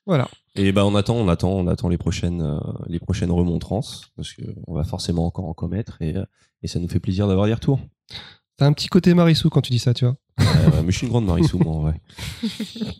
Voilà. 0.06 0.28
Et 0.56 0.74
ben 0.74 0.84
on 0.84 0.96
attend, 0.96 1.16
on 1.16 1.30
attend, 1.30 1.52
on 1.52 1.68
attend 1.68 1.88
les 1.88 1.98
prochaines, 1.98 2.42
euh, 2.42 2.58
les 2.88 3.00
prochaines 3.00 3.32
remontrances 3.32 4.08
parce 4.18 4.34
que 4.34 4.42
on 4.68 4.74
va 4.74 4.84
forcément 4.84 5.26
encore 5.26 5.46
en 5.46 5.54
commettre 5.54 6.02
et, 6.02 6.16
et 6.64 6.68
ça 6.68 6.80
nous 6.80 6.90
fait 6.90 7.00
plaisir 7.00 7.28
d'avoir 7.30 7.48
des 7.48 7.54
retours. 7.54 7.80
T'as 8.62 8.68
un 8.68 8.74
petit 8.74 8.90
côté 8.90 9.16
Marissou 9.16 9.50
quand 9.50 9.62
tu 9.62 9.72
dis 9.72 9.80
ça, 9.80 9.92
tu 9.96 10.06
vois. 10.06 10.16
Euh, 10.40 10.84
mais 10.86 10.92
je 10.92 10.98
suis 10.98 11.08
une 11.08 11.12
grande 11.12 11.26
Marissou 11.26 11.58
moi 11.58 11.74
en 11.74 11.80
vrai. 11.82 12.00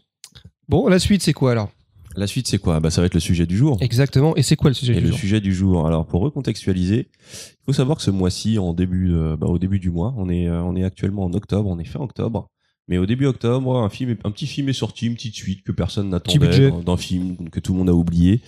Bon, 0.68 0.88
la 0.88 0.98
suite 0.98 1.22
c'est 1.22 1.34
quoi 1.34 1.52
alors? 1.52 1.70
La 2.16 2.26
suite 2.26 2.48
c'est 2.48 2.58
quoi? 2.58 2.80
Bah 2.80 2.90
ça 2.90 3.02
va 3.02 3.06
être 3.06 3.14
le 3.14 3.20
sujet 3.20 3.46
du 3.46 3.56
jour. 3.58 3.78
Exactement. 3.80 4.36
Et 4.36 4.42
c'est 4.42 4.56
quoi 4.56 4.72
le 4.72 4.74
sujet 4.74 4.94
Et 4.94 4.96
du 4.96 5.02
le 5.02 5.08
jour? 5.10 5.20
sujet 5.20 5.40
du 5.40 5.54
jour. 5.54 5.86
Alors 5.86 6.08
pour 6.08 6.22
recontextualiser, 6.22 7.10
il 7.12 7.64
faut 7.64 7.74
savoir 7.74 7.98
que 7.98 8.04
ce 8.04 8.10
mois-ci, 8.10 8.58
en 8.58 8.74
début, 8.74 9.10
de- 9.10 9.36
bah, 9.40 9.46
au 9.46 9.60
début 9.60 9.78
du 9.78 9.92
mois, 9.92 10.16
on 10.18 10.30
est, 10.30 10.48
euh, 10.48 10.64
on 10.64 10.76
est 10.76 10.84
actuellement 10.84 11.26
en 11.26 11.34
octobre, 11.34 11.70
on 11.70 11.78
est 11.78 11.84
fin 11.86 12.00
octobre. 12.00 12.50
Mais 12.88 12.98
au 12.98 13.06
début 13.06 13.28
octobre, 13.28 13.78
un 13.78 13.90
film, 13.90 14.18
un 14.24 14.32
petit 14.32 14.48
film 14.48 14.68
est 14.68 14.74
sorti, 14.74 15.06
une 15.06 15.14
petite 15.14 15.36
suite 15.36 15.62
que 15.64 15.72
personne 15.72 16.10
n'attendait, 16.10 16.40
budget. 16.40 16.72
d'un 16.84 16.98
film 16.98 17.50
que 17.52 17.60
tout 17.60 17.74
le 17.74 17.78
monde 17.78 17.90
a 17.90 17.94
oublié. 17.94 18.42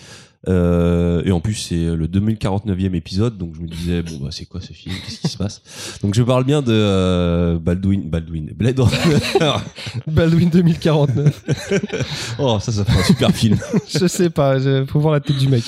Euh, 0.50 1.22
et 1.24 1.32
en 1.32 1.40
plus, 1.40 1.54
c'est 1.54 1.96
le 1.96 2.06
2049e 2.08 2.94
épisode, 2.96 3.38
donc 3.38 3.56
je 3.56 3.62
me 3.62 3.68
disais 3.68 4.02
bon 4.04 4.18
bah 4.22 4.30
c'est 4.32 4.46
quoi 4.46 4.60
ce 4.60 4.74
film? 4.74 4.94
Qu'est-ce 5.06 5.22
qui 5.22 5.28
se 5.30 5.38
passe? 5.38 5.62
Donc 6.02 6.14
je 6.16 6.24
parle 6.24 6.44
bien 6.44 6.62
de 6.62 6.72
euh, 6.74 7.58
Baldwin, 7.60 8.10
Baldwin, 8.10 8.52
Blade 8.54 8.80
Runner. 8.80 9.54
Baldwin 10.08 10.50
2049. 10.50 12.36
oh 12.40 12.60
ça, 12.60 12.72
ça 12.74 12.84
fait 12.84 13.00
un 13.00 13.04
super 13.04 13.32
film. 13.32 13.58
je 13.88 14.06
sais 14.08 14.30
pas. 14.30 14.60
je- 14.60 14.86
Faut 14.86 15.00
voir 15.00 15.14
la 15.14 15.22
tête 15.22 15.38
du 15.38 15.48
mec. 15.48 15.64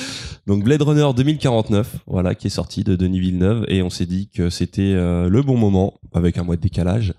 Donc 0.45 0.63
Blade 0.63 0.81
Runner 0.81 1.07
2049, 1.15 1.97
voilà, 2.05 2.35
qui 2.35 2.47
est 2.47 2.51
sorti 2.51 2.83
de 2.83 2.95
Denis 2.95 3.19
Villeneuve, 3.19 3.65
et 3.69 3.81
on 3.81 3.89
s'est 3.89 4.05
dit 4.05 4.27
que 4.27 4.49
c'était 4.49 4.93
euh, 4.93 5.29
le 5.29 5.41
bon 5.41 5.57
moment, 5.57 5.93
avec 6.13 6.37
un 6.37 6.43
mois 6.43 6.55
de 6.57 6.61
décalage, 6.61 7.13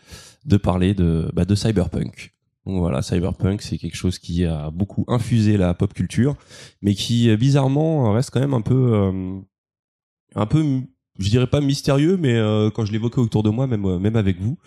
de 0.44 0.56
parler 0.58 0.94
de, 0.94 1.28
bah, 1.34 1.44
de 1.44 1.54
cyberpunk. 1.54 2.34
Donc 2.66 2.80
voilà, 2.80 3.00
cyberpunk, 3.00 3.62
c'est 3.62 3.78
quelque 3.78 3.96
chose 3.96 4.18
qui 4.18 4.44
a 4.44 4.70
beaucoup 4.70 5.04
infusé 5.06 5.56
la 5.56 5.72
pop 5.72 5.94
culture, 5.94 6.34
mais 6.82 6.94
qui 6.94 7.30
euh, 7.30 7.36
bizarrement 7.36 8.12
reste 8.12 8.30
quand 8.30 8.40
même 8.40 8.54
un 8.54 8.60
peu, 8.60 8.92
euh, 8.92 9.38
un 10.34 10.46
peu, 10.46 10.64
je 11.18 11.30
dirais 11.30 11.46
pas 11.46 11.60
mystérieux, 11.60 12.16
mais 12.16 12.34
euh, 12.34 12.70
quand 12.70 12.84
je 12.84 12.92
l'évoquais 12.92 13.20
autour 13.20 13.44
de 13.44 13.50
moi, 13.50 13.68
même, 13.68 13.84
euh, 13.84 13.98
même 14.00 14.16
avec 14.16 14.40
vous, 14.40 14.58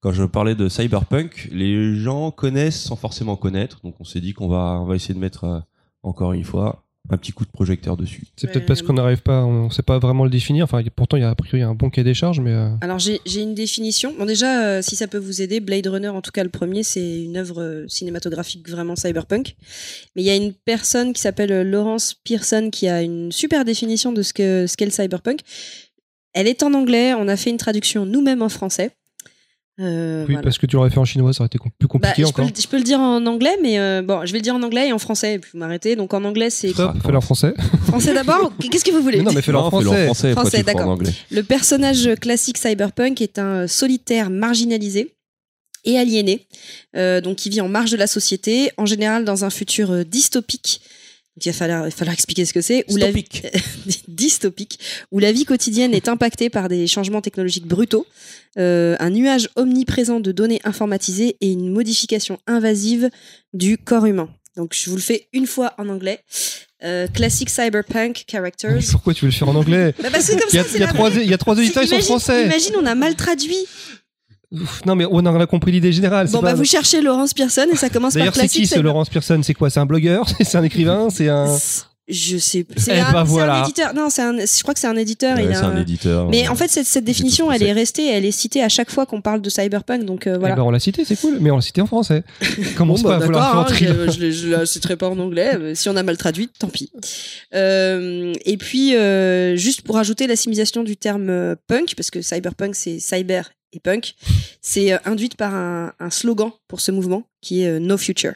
quand 0.00 0.12
je 0.12 0.24
parlais 0.24 0.54
de 0.54 0.68
cyberpunk, 0.68 1.48
les 1.52 1.94
gens 1.94 2.30
connaissent 2.32 2.80
sans 2.82 2.96
forcément 2.96 3.36
connaître. 3.36 3.80
Donc 3.82 4.00
on 4.00 4.04
s'est 4.04 4.20
dit 4.20 4.32
qu'on 4.32 4.48
va, 4.48 4.80
on 4.80 4.84
va 4.84 4.96
essayer 4.96 5.14
de 5.14 5.20
mettre 5.20 5.44
euh, 5.44 5.60
encore 6.02 6.32
une 6.32 6.44
fois 6.44 6.84
un 7.10 7.16
petit 7.16 7.32
coup 7.32 7.44
de 7.44 7.50
projecteur 7.50 7.96
dessus. 7.96 8.24
C'est 8.36 8.50
peut-être 8.50 8.66
parce 8.66 8.80
qu'on 8.80 8.92
n'arrive 8.94 9.22
pas, 9.22 9.44
on 9.44 9.70
sait 9.70 9.82
pas 9.82 9.98
vraiment 9.98 10.24
le 10.24 10.30
définir. 10.30 10.64
Enfin, 10.64 10.82
pourtant, 10.94 11.16
il 11.16 11.20
y 11.20 11.24
a 11.24 11.30
a 11.30 11.34
priori 11.34 11.62
un 11.62 11.74
bon 11.74 11.90
quai 11.90 12.04
des 12.04 12.14
charges, 12.14 12.40
mais 12.40 12.52
euh, 12.52 12.70
Alors, 12.80 12.98
j'ai 12.98 13.20
une 13.36 13.54
définition. 13.54 14.14
Bon, 14.18 14.24
déjà, 14.24 14.64
euh, 14.64 14.82
si 14.82 14.96
ça 14.96 15.08
peut 15.08 15.18
vous 15.18 15.42
aider, 15.42 15.60
Blade 15.60 15.86
Runner, 15.86 16.08
en 16.08 16.22
tout 16.22 16.30
cas 16.30 16.44
le 16.44 16.50
premier, 16.50 16.82
c'est 16.82 17.22
une 17.22 17.36
œuvre 17.36 17.60
euh, 17.60 17.88
cinématographique 17.88 18.68
vraiment 18.68 18.96
cyberpunk. 18.96 19.56
Mais 20.14 20.22
il 20.22 20.26
y 20.26 20.30
a 20.30 20.36
une 20.36 20.52
personne 20.52 21.12
qui 21.12 21.20
s'appelle 21.20 21.68
Laurence 21.68 22.14
Pearson 22.14 22.70
qui 22.70 22.88
a 22.88 23.02
une 23.02 23.32
super 23.32 23.64
définition 23.64 24.12
de 24.12 24.22
ce 24.22 24.32
que 24.32 24.66
ce 24.66 24.76
qu'est 24.76 24.84
le 24.84 24.90
cyberpunk. 24.90 25.40
Elle 26.34 26.46
est 26.46 26.62
en 26.62 26.72
anglais. 26.72 27.14
On 27.14 27.28
a 27.28 27.36
fait 27.36 27.50
une 27.50 27.58
traduction 27.58 28.06
nous-mêmes 28.06 28.42
en 28.42 28.48
français. 28.48 28.92
Euh, 29.80 30.20
oui, 30.26 30.32
voilà. 30.34 30.42
parce 30.42 30.58
que 30.58 30.66
tu 30.66 30.76
l'aurais 30.76 30.90
fait 30.90 30.98
en 30.98 31.04
chinois, 31.04 31.32
ça 31.32 31.40
aurait 31.42 31.46
été 31.46 31.58
plus 31.58 31.70
Bah, 31.80 31.86
compliqué 31.88 32.22
je, 32.22 32.32
peux 32.32 32.42
encore. 32.42 32.54
je 32.54 32.68
peux 32.68 32.76
le 32.76 32.82
dire 32.82 33.00
en 33.00 33.24
anglais, 33.24 33.56
mais 33.62 33.78
euh, 33.78 34.02
bon, 34.02 34.26
je 34.26 34.32
vais 34.32 34.38
le 34.38 34.42
dire 34.42 34.54
en 34.54 34.62
anglais 34.62 34.88
et 34.88 34.92
en 34.92 34.98
français, 34.98 35.34
et 35.34 35.38
puis 35.38 35.50
vous 35.54 35.58
m'arrêtez. 35.58 35.96
Donc 35.96 36.12
en 36.12 36.22
anglais, 36.24 36.50
c'est 36.50 36.70
Stop, 36.70 36.94
fais-le 37.02 37.16
en 37.16 37.22
français. 37.22 37.54
français 37.86 38.12
d'abord. 38.12 38.52
Qu'est-ce 38.58 38.84
que 38.84 38.90
vous 38.90 39.02
voulez? 39.02 39.18
Mais 39.18 39.24
non, 39.24 39.32
mais 39.32 39.42
fais-le 39.42 39.58
en 39.58 39.70
français. 39.70 40.06
Français, 40.32 40.60
en 40.60 40.62
d'accord. 40.62 40.88
anglais 40.88 41.12
Le 41.30 41.42
personnage 41.42 42.10
classique 42.20 42.58
cyberpunk 42.58 43.20
est 43.22 43.38
un 43.38 43.66
solitaire 43.66 44.28
marginalisé 44.28 45.14
et 45.84 45.98
aliéné, 45.98 46.46
euh, 46.96 47.20
donc 47.20 47.36
qui 47.36 47.50
vit 47.50 47.60
en 47.60 47.68
marge 47.68 47.90
de 47.90 47.96
la 47.96 48.06
société, 48.06 48.70
en 48.76 48.86
général 48.86 49.24
dans 49.24 49.44
un 49.44 49.50
futur 49.50 49.90
euh, 49.90 50.04
dystopique. 50.04 50.80
Donc, 51.36 51.46
il 51.46 51.48
va 51.48 51.52
falloir, 51.54 51.80
il 51.86 51.90
va 51.90 51.96
falloir 51.96 52.12
expliquer 52.14 52.44
ce 52.44 52.52
que 52.52 52.60
c'est. 52.60 52.84
Où 52.90 52.96
la 52.96 53.10
vie- 53.10 53.24
dystopique, 54.08 54.78
où 55.10 55.18
la 55.18 55.32
vie 55.32 55.44
quotidienne 55.44 55.94
est 55.94 56.08
impactée 56.08 56.50
par 56.50 56.68
des 56.68 56.86
changements 56.86 57.20
technologiques 57.22 57.66
brutaux, 57.66 58.06
euh, 58.58 58.96
un 59.00 59.10
nuage 59.10 59.48
omniprésent 59.56 60.20
de 60.20 60.32
données 60.32 60.60
informatisées 60.64 61.36
et 61.40 61.50
une 61.52 61.70
modification 61.72 62.38
invasive 62.46 63.08
du 63.54 63.78
corps 63.78 64.06
humain. 64.06 64.28
Donc 64.56 64.74
je 64.74 64.90
vous 64.90 64.96
le 64.96 65.02
fais 65.02 65.28
une 65.32 65.46
fois 65.46 65.72
en 65.78 65.88
anglais. 65.88 66.20
euh, 66.84 67.06
classic 67.06 67.48
cyberpunk 67.48 68.24
characters. 68.30 68.80
Pourquoi 68.90 69.14
tu 69.14 69.24
veux 69.24 69.30
le 69.30 69.36
faire 69.36 69.48
en 69.48 69.54
anglais 69.54 69.94
Bah, 70.02 70.08
parce 70.12 70.26
que 70.28 70.32
comme 70.32 70.48
il 70.52 70.56
y, 70.56 70.58
a, 70.58 70.62
ça, 70.64 70.68
c'est 70.68 70.76
il 70.78 70.80
y 70.80 70.82
a 70.82 70.86
la 70.88 70.92
trois, 70.92 71.10
il 71.10 71.30
y 71.30 71.32
a 71.34 71.38
trois 71.38 71.56
éditeurs, 71.58 71.84
ils 71.84 71.88
sont 71.88 72.00
français. 72.02 72.44
Imagine, 72.44 72.74
on 72.78 72.84
a 72.84 72.94
mal 72.94 73.14
traduit. 73.14 73.56
Ouf, 74.52 74.84
Non, 74.84 74.94
mais 74.94 75.06
on 75.10 75.24
a 75.24 75.46
compris 75.46 75.72
l'idée 75.72 75.92
générale. 75.92 76.28
Bon, 76.28 76.40
pas- 76.40 76.48
bah, 76.48 76.54
vous 76.54 76.64
cherchez 76.64 77.00
Laurence 77.00 77.32
Pearson 77.34 77.66
et 77.72 77.76
ça 77.76 77.88
commence 77.88 78.14
par 78.14 78.20
D'ailleurs, 78.20 78.34
c'est 78.34 78.48
qui 78.48 78.66
ce 78.66 78.78
Laurence 78.80 79.08
Pearson? 79.08 79.40
C'est 79.42 79.54
quoi? 79.54 79.70
C'est 79.70 79.80
un 79.80 79.86
blogueur? 79.86 80.26
C'est 80.40 80.56
un 80.56 80.64
écrivain? 80.64 81.08
C'est 81.10 81.28
un. 81.28 81.56
Je 82.08 82.36
sais. 82.36 82.66
C'est 82.76 82.96
Eh 82.96 83.00
un, 83.00 83.12
bah, 83.12 83.22
c'est 83.24 83.30
voilà. 83.30 83.60
un 83.60 83.62
éditeur. 83.62 83.94
Non, 83.94 84.10
c'est 84.10 84.22
un. 84.22 84.36
Je 84.36 84.62
crois 84.62 84.74
que 84.74 84.80
c'est 84.80 84.88
un 84.88 84.96
éditeur. 84.96 85.36
Ouais, 85.36 85.44
il 85.44 85.52
a 85.52 85.54
c'est 85.54 85.64
un 85.64 85.76
éditeur. 85.80 86.28
Mais 86.28 86.48
en 86.48 86.56
fait, 86.56 86.68
cette, 86.68 87.04
définition, 87.04 87.50
elle 87.52 87.62
est 87.62 87.72
restée, 87.72 88.08
elle 88.10 88.24
est 88.24 88.32
citée 88.32 88.60
à 88.62 88.68
chaque 88.68 88.90
fois 88.90 89.06
qu'on 89.06 89.20
parle 89.20 89.40
de 89.40 89.48
cyberpunk. 89.48 90.04
Donc 90.04 90.26
euh, 90.26 90.36
voilà. 90.36 90.54
Eh 90.54 90.56
ben, 90.56 90.64
on 90.64 90.70
l'a 90.72 90.80
cité, 90.80 91.04
c'est 91.04 91.14
cool, 91.18 91.38
mais 91.40 91.52
on 91.52 91.56
l'a 91.56 91.62
cité 91.62 91.80
en 91.80 91.86
français. 91.86 92.24
Commence 92.76 93.02
Bon, 93.04 93.10
pas 93.10 93.18
bah, 93.18 93.22
à 93.22 93.26
vouloir 93.26 93.58
hein, 93.60 93.66
je, 93.72 94.10
je, 94.10 94.30
je 94.32 94.48
la 94.48 94.66
citerai 94.66 94.96
pas 94.96 95.08
en 95.08 95.18
anglais. 95.20 95.74
si 95.76 95.88
on 95.88 95.96
a 95.96 96.02
mal 96.02 96.16
traduit, 96.16 96.48
tant 96.58 96.68
pis. 96.68 96.90
Euh, 97.54 98.32
et 98.44 98.56
puis, 98.56 98.96
euh, 98.96 99.54
juste 99.56 99.82
pour 99.82 99.96
ajouter 99.96 100.26
l'assimilation 100.26 100.82
du 100.82 100.96
terme 100.96 101.54
punk, 101.68 101.94
parce 101.96 102.10
que 102.10 102.20
cyberpunk, 102.20 102.74
c'est 102.74 102.98
cyber 102.98 103.52
et 103.72 103.80
punk, 103.80 104.14
c'est 104.60 104.92
euh, 104.92 104.98
induite 105.04 105.36
par 105.36 105.54
un, 105.54 105.92
un 105.98 106.10
slogan 106.10 106.50
pour 106.68 106.80
ce 106.80 106.90
mouvement 106.92 107.24
qui 107.40 107.62
est 107.62 107.68
euh, 107.68 107.78
No 107.78 107.96
Future. 107.96 108.34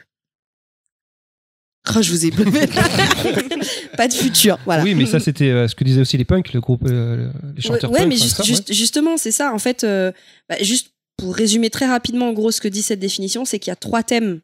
Oh, 1.95 2.01
je 2.01 2.11
vous 2.11 2.25
ai 2.25 2.31
pas 2.31 2.43
de 4.09 4.13
futur, 4.13 4.59
voilà. 4.65 4.83
Oui, 4.83 4.93
mais 4.93 5.05
ça, 5.05 5.21
c'était 5.21 5.49
euh, 5.49 5.69
ce 5.69 5.75
que 5.75 5.85
disaient 5.85 6.01
aussi 6.01 6.17
les 6.17 6.25
punks, 6.25 6.51
le 6.51 6.59
groupe, 6.59 6.81
euh, 6.85 7.31
les 7.55 7.61
chanteurs 7.61 7.91
Ouais, 7.91 7.99
punk. 7.99 8.09
mais 8.09 8.15
enfin, 8.15 8.23
juste- 8.25 8.35
ça, 8.35 8.43
ouais. 8.43 8.47
juste- 8.47 8.73
justement, 8.73 9.15
c'est 9.15 9.31
ça. 9.31 9.53
En 9.53 9.59
fait, 9.59 9.85
euh, 9.85 10.11
bah, 10.49 10.57
juste 10.61 10.89
pour 11.15 11.33
résumer 11.33 11.69
très 11.69 11.85
rapidement, 11.85 12.27
en 12.29 12.33
gros, 12.33 12.51
ce 12.51 12.59
que 12.59 12.67
dit 12.67 12.81
cette 12.81 12.99
définition, 12.99 13.45
c'est 13.45 13.57
qu'il 13.57 13.71
y 13.71 13.73
a 13.73 13.77
trois 13.77 14.03
thèmes 14.03 14.41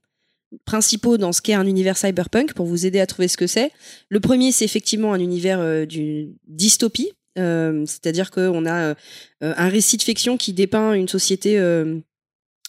principaux 0.66 1.18
dans 1.18 1.34
ce 1.34 1.42
qu'est 1.42 1.54
un 1.56 1.68
univers 1.68 1.98
cyberpunk 1.98 2.54
pour 2.54 2.66
vous 2.66 2.86
aider 2.86 3.00
à 3.02 3.08
trouver 3.08 3.28
ce 3.28 3.36
que 3.36 3.48
c'est. 3.48 3.72
Le 4.08 4.20
premier, 4.22 4.52
c'est 4.54 4.64
effectivement 4.66 5.12
un 5.14 5.20
univers 5.20 5.60
euh, 5.60 5.86
d'une 5.86 6.34
dystopie, 6.48 7.12
c'est-à-dire 7.36 8.32
qu'on 8.32 8.66
a 8.66 8.96
un 9.42 9.70
récit 9.70 9.98
de 9.98 10.04
fiction 10.04 10.38
qui 10.38 10.54
dépeint 10.54 10.94
une 10.94 11.08
société 11.08 11.60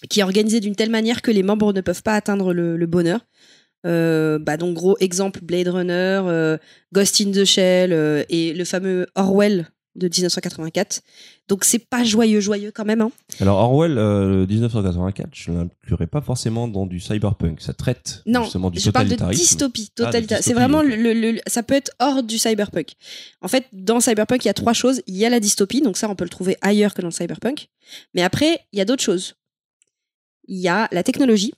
qui 0.08 0.20
est 0.20 0.22
organisée 0.22 0.60
d'une 0.60 0.76
telle 0.76 0.90
manière 0.90 1.22
que 1.22 1.30
les 1.30 1.42
membres 1.42 1.72
ne 1.72 1.80
peuvent 1.80 2.02
pas 2.02 2.14
atteindre 2.14 2.52
le, 2.52 2.86
bonheur. 2.86 3.26
Bah 3.84 4.56
donc 4.56 4.74
gros 4.74 4.96
exemple 5.00 5.40
Blade 5.42 5.68
Runner, 5.68 6.56
Ghost 6.92 7.20
in 7.20 7.32
the 7.32 7.44
Shell 7.44 8.24
et 8.28 8.54
le 8.54 8.64
fameux 8.64 9.06
Orwell 9.14 9.68
de 9.96 10.08
1984. 10.08 11.02
Donc 11.48 11.64
c'est 11.64 11.78
pas 11.78 12.02
joyeux 12.04 12.40
joyeux 12.40 12.72
quand 12.74 12.84
même. 12.84 13.00
Hein. 13.00 13.12
Alors 13.40 13.58
Orwell, 13.58 13.96
euh, 13.98 14.46
1984, 14.46 15.28
je 15.32 15.50
ne 15.50 15.58
l'inclurais 15.58 16.06
pas 16.06 16.20
forcément 16.20 16.66
dans 16.68 16.86
du 16.86 17.00
cyberpunk. 17.00 17.60
Ça 17.60 17.72
traite 17.74 18.22
Non, 18.26 18.42
justement 18.44 18.70
du 18.70 18.80
je 18.80 18.90
parle 18.90 19.08
de 19.08 19.16
dystopie. 19.36 19.90
Ah, 20.00 20.10
totalita- 20.10 20.42
c'est 20.42 20.54
vraiment 20.54 20.82
le, 20.82 20.96
le- 20.96 21.12
le- 21.32 21.40
ça 21.46 21.62
peut 21.62 21.74
être 21.74 21.92
hors 22.00 22.22
du 22.22 22.38
cyberpunk. 22.38 22.94
En 23.40 23.48
fait, 23.48 23.66
dans 23.72 24.00
cyberpunk, 24.00 24.44
il 24.44 24.48
y 24.48 24.50
a 24.50 24.54
trois 24.54 24.72
choses. 24.72 25.02
Il 25.06 25.16
y 25.16 25.24
a 25.24 25.28
la 25.30 25.40
dystopie, 25.40 25.80
donc 25.80 25.96
ça 25.96 26.08
on 26.08 26.14
peut 26.16 26.24
le 26.24 26.30
trouver 26.30 26.56
ailleurs 26.60 26.94
que 26.94 27.02
dans 27.02 27.08
le 27.08 27.12
cyberpunk. 27.12 27.68
Mais 28.14 28.22
après, 28.22 28.60
il 28.72 28.78
y 28.78 28.82
a 28.82 28.84
d'autres 28.84 29.02
choses. 29.02 29.34
Il 30.48 30.58
y 30.58 30.68
a 30.68 30.88
la 30.92 31.02
technologie. 31.02 31.52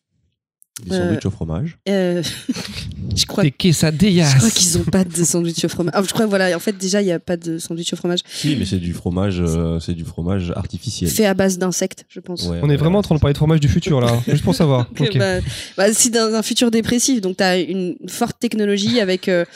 Des 0.85 0.95
sandwichs 0.95 1.25
au 1.25 1.31
fromage. 1.31 1.79
Euh, 1.89 2.23
je 3.17 3.25
crois 3.25 3.43
Des 3.45 3.51
quesadillas. 3.51 4.29
Je 4.31 4.37
crois 4.37 4.51
qu'ils 4.51 4.77
ont 4.79 4.85
pas 4.85 5.05
de 5.05 5.25
sandwich 5.25 5.65
au 5.65 5.69
fromage. 5.69 5.95
Ah, 5.97 6.03
je 6.07 6.13
crois 6.13 6.27
voilà, 6.27 6.55
en 6.55 6.59
fait 6.61 6.77
déjà 6.77 7.01
il 7.01 7.09
y 7.09 7.13
a 7.13 7.19
pas 7.19 7.39
de 7.39 7.57
sandwich 7.59 7.93
au 7.95 7.97
fromage 7.97 8.19
Si, 8.31 8.57
mais 8.57 8.67
c'est 8.67 8.77
du 8.79 8.93
fromage, 8.93 9.41
euh, 9.41 9.81
c'est 9.81 9.95
du 9.95 10.05
fromage 10.05 10.53
artificiel. 10.55 11.11
fait 11.11 11.25
à 11.25 11.33
base 11.33 11.57
d'insectes, 11.57 12.05
je 12.11 12.21
pense. 12.21 12.43
Ouais, 12.47 12.61
On 12.63 12.69
est 12.69 12.77
vraiment 12.77 12.99
en 12.99 13.03
train 13.03 13.15
de 13.15 13.21
parler 13.21 13.33
de 13.33 13.39
fromage 13.39 13.61
du 13.61 13.69
futur, 13.69 14.03
là. 14.03 14.13
Juste 14.29 14.45
pour 14.45 14.55
savoir. 14.55 14.87
Que, 14.95 15.05
Ok. 15.05 15.17
bah, 15.19 15.39
bah, 15.79 15.93
c'est 15.95 16.11
dans 16.11 16.35
un 16.35 16.43
futur 16.43 16.71
dépressif, 16.71 17.23
donc 17.23 17.39
tu 17.39 17.43
as 17.45 17.57
une 17.59 17.97
forte 18.09 18.39
technologie 18.39 19.01
avec 19.01 19.29
euh, 19.29 19.47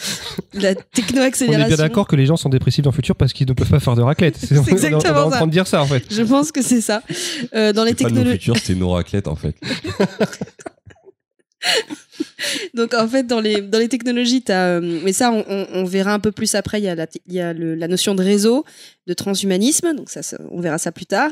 la 0.54 0.70
On 0.70 0.74
techno-accélération. 0.94 1.64
est 1.64 1.68
bien 1.68 1.76
d'accord 1.76 2.08
que 2.08 2.16
les 2.16 2.24
gens 2.24 2.36
sont 2.38 2.48
dépressifs 2.48 2.82
dans 2.82 2.90
le 2.90 2.94
futur 2.96 3.14
parce 3.14 3.34
qu'ils 3.34 3.46
ne 3.46 3.52
peuvent 3.52 3.68
pas 3.68 3.78
faire 3.80 3.94
de 3.94 4.00
raclette. 4.02 4.36
C'est 4.40 4.52
on 4.58 4.62
est- 4.62 4.64
on 4.64 4.66
est 4.68 4.72
exactement 4.72 5.20
en 5.26 5.30
train 5.30 5.46
de 5.46 5.52
dire 5.52 5.66
ça, 5.66 5.82
en 5.82 5.86
fait. 5.86 6.02
Je 6.10 6.22
pense 6.22 6.50
que 6.50 6.62
c'est 6.62 6.80
ça. 6.80 7.02
Euh, 7.54 7.74
dans 7.74 7.84
les 7.84 7.90
C'est 7.90 8.04
pas 8.04 8.10
nos 8.10 8.16
technologies. 8.16 8.38
futurs, 8.38 8.56
c'était 8.56 8.74
nos 8.74 8.90
raclettes 8.90 9.28
en 9.28 9.36
fait. 9.36 9.54
Donc 12.74 12.94
en 12.94 13.06
fait, 13.08 13.26
dans 13.26 13.40
les, 13.40 13.60
dans 13.60 13.78
les 13.78 13.88
technologies, 13.88 14.42
t'as, 14.42 14.78
euh, 14.80 15.00
mais 15.04 15.12
ça, 15.12 15.30
on, 15.30 15.44
on- 15.48 15.66
on 15.72 15.84
verra 15.84 16.12
un 16.14 16.18
peu 16.20 16.32
plus 16.32 16.54
après. 16.54 16.80
Il 16.80 16.84
y 16.84 16.88
a, 16.88 16.94
la, 16.94 17.06
il 17.26 17.34
y 17.34 17.40
a 17.40 17.52
le- 17.52 17.74
la 17.74 17.88
notion 17.88 18.14
de 18.14 18.22
réseau, 18.22 18.64
de 19.06 19.14
transhumanisme, 19.14 19.94
donc 19.94 20.10
ça, 20.10 20.22
ça- 20.22 20.40
on 20.50 20.60
verra 20.60 20.78
ça 20.78 20.92
plus 20.92 21.06
tard. 21.06 21.30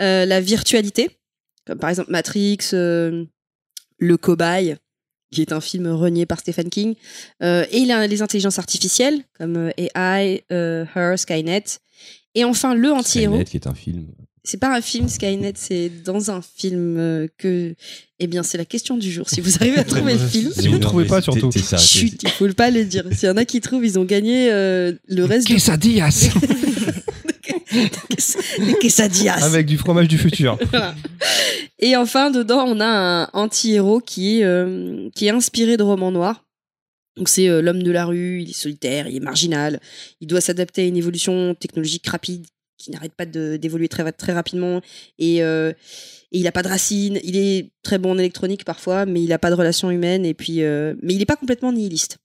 Euh, 0.00 0.24
la 0.24 0.40
virtualité, 0.40 1.10
comme 1.66 1.78
par 1.78 1.90
exemple 1.90 2.10
Matrix, 2.10 2.58
euh, 2.72 3.24
Le 3.98 4.16
Cobaye, 4.16 4.76
qui 5.30 5.42
est 5.42 5.52
un 5.52 5.60
film 5.60 5.86
renié 5.88 6.26
par 6.26 6.40
Stephen 6.40 6.70
King, 6.70 6.94
et 7.40 7.84
les 8.08 8.22
intelligences 8.22 8.58
artificielles, 8.58 9.22
comme 9.38 9.70
AI, 9.76 10.42
Her, 10.50 11.16
Skynet. 11.16 11.64
Et 12.34 12.44
enfin, 12.44 12.74
le 12.74 12.90
anti-héros. 12.92 13.34
Skynet, 13.34 13.44
qui 13.44 13.56
est 13.58 13.66
un 13.68 13.74
film. 13.74 14.06
C'est 14.42 14.58
pas 14.58 14.74
un 14.74 14.80
film 14.80 15.08
Skynet, 15.08 15.52
c'est 15.56 15.90
dans 16.04 16.30
un 16.30 16.40
film 16.42 16.96
euh, 16.98 17.28
que. 17.38 17.74
Eh 18.18 18.26
bien, 18.26 18.42
c'est 18.42 18.58
la 18.58 18.64
question 18.64 18.96
du 18.96 19.10
jour. 19.10 19.28
Si 19.28 19.40
vous 19.40 19.56
arrivez 19.56 19.78
à 19.78 19.84
trouver 19.94 20.14
le 20.14 20.18
film. 20.18 20.52
Si 20.52 20.68
vous 20.68 20.74
Non, 20.74 20.80
trouvez 20.80 21.04
pas, 21.04 21.20
surtout. 21.20 21.50
Chut, 21.50 22.22
il 22.22 22.30
faut 22.30 22.48
pas 22.52 22.70
le 22.70 22.84
dire. 22.84 23.04
S'il 23.12 23.28
y 23.28 23.32
en 23.32 23.36
a 23.36 23.44
qui 23.44 23.60
trouvent, 23.60 23.84
ils 23.84 23.98
ont 23.98 24.04
gagné 24.04 24.50
euh, 24.50 24.92
le 25.08 25.24
reste 25.24 25.46
du 25.46 25.54
Quesadillas 25.56 26.30
des 27.72 28.74
quesadillas. 28.80 29.44
Avec 29.44 29.66
du 29.66 29.78
fromage 29.78 30.08
du 30.08 30.18
futur. 30.18 30.58
Voilà. 30.70 30.94
Et 31.78 31.96
enfin, 31.96 32.30
dedans, 32.30 32.64
on 32.66 32.80
a 32.80 32.86
un 32.86 33.28
anti-héros 33.32 34.00
qui, 34.00 34.38
est, 34.38 34.44
euh, 34.44 35.08
qui 35.14 35.26
est 35.26 35.30
inspiré 35.30 35.76
de 35.76 35.82
romans 35.82 36.12
noirs. 36.12 36.44
Donc 37.16 37.28
c'est 37.28 37.48
euh, 37.48 37.60
l'homme 37.60 37.82
de 37.82 37.90
la 37.90 38.04
rue, 38.04 38.42
il 38.42 38.50
est 38.50 38.54
solitaire, 38.54 39.08
il 39.08 39.16
est 39.16 39.20
marginal, 39.20 39.80
il 40.20 40.26
doit 40.26 40.40
s'adapter 40.40 40.82
à 40.82 40.84
une 40.84 40.96
évolution 40.96 41.54
technologique 41.54 42.06
rapide 42.06 42.46
qui 42.80 42.90
n'arrête 42.90 43.12
pas 43.14 43.26
d'évoluer 43.26 43.88
très, 43.88 44.10
très 44.12 44.32
rapidement 44.32 44.80
et, 45.18 45.42
euh, 45.42 45.70
et 46.32 46.38
il 46.38 46.44
n'a 46.44 46.52
pas 46.52 46.62
de 46.62 46.68
racines, 46.68 47.20
il 47.22 47.36
est 47.36 47.70
très 47.82 47.98
bon 47.98 48.12
en 48.12 48.18
électronique 48.18 48.64
parfois, 48.64 49.04
mais 49.06 49.22
il 49.22 49.28
n'a 49.28 49.38
pas 49.38 49.50
de 49.50 49.54
relation 49.54 49.90
humaine 49.90 50.24
et 50.24 50.32
puis 50.34 50.62
euh, 50.62 50.94
mais 51.02 51.12
il 51.14 51.18
n'est 51.18 51.26
pas 51.26 51.36
complètement 51.36 51.72
nihiliste, 51.72 52.16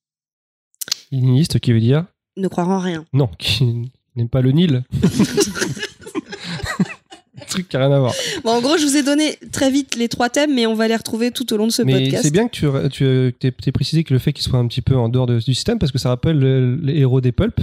Nihiliste 1.12 1.60
qui 1.60 1.74
veut 1.74 1.80
dire? 1.82 2.06
Ne 2.38 2.48
croire 2.48 2.70
en 2.70 2.80
rien. 2.80 3.06
non, 3.14 3.30
qui 3.38 3.64
n'aime 4.16 4.30
pas 4.30 4.42
le 4.42 4.52
Nil. 4.52 4.84
truc 7.50 7.70
qui 7.70 7.78
a 7.78 7.80
rien 7.86 7.92
à 7.96 8.00
voir. 8.00 8.14
Bon, 8.44 8.52
en 8.52 8.62
gros, 8.62 8.78
je 8.78 8.86
vous 8.86 8.98
ai 8.98 9.04
donné 9.04 9.38
très 9.52 9.70
vite 9.72 9.96
les 9.96 10.08
trois 10.10 10.30
thèmes, 10.30 10.54
mais 10.54 10.66
on 10.66 10.74
va 10.74 10.88
les 10.88 10.96
retrouver 10.96 11.32
tout 11.32 11.54
au 11.54 11.58
long 11.58 11.68
de 11.68 11.72
ce 11.72 11.82
Mais 11.84 11.94
podcast. 12.04 12.24
c'est 12.24 12.32
bien 12.32 12.48
que 12.48 12.54
tu, 12.54 12.66
tu 12.92 13.06
aies, 13.06 13.32
t'aies 13.32 13.72
précisé 13.72 14.04
que 14.04 14.14
le 14.14 14.20
fait 14.20 14.34
qu'il 14.34 14.44
soit 14.44 14.58
un 14.60 14.68
petit 14.68 14.82
peu 14.82 14.96
en 14.96 15.10
dehors 15.10 15.26
de- 15.28 15.40
du 15.40 15.54
système, 15.54 15.78
parce 15.80 15.92
que 15.92 15.98
ça 15.98 16.10
rappelle 16.10 16.38
le- 16.40 16.76
les 16.82 16.98
héros 17.00 17.22
des 17.22 17.32
pulps. 17.32 17.62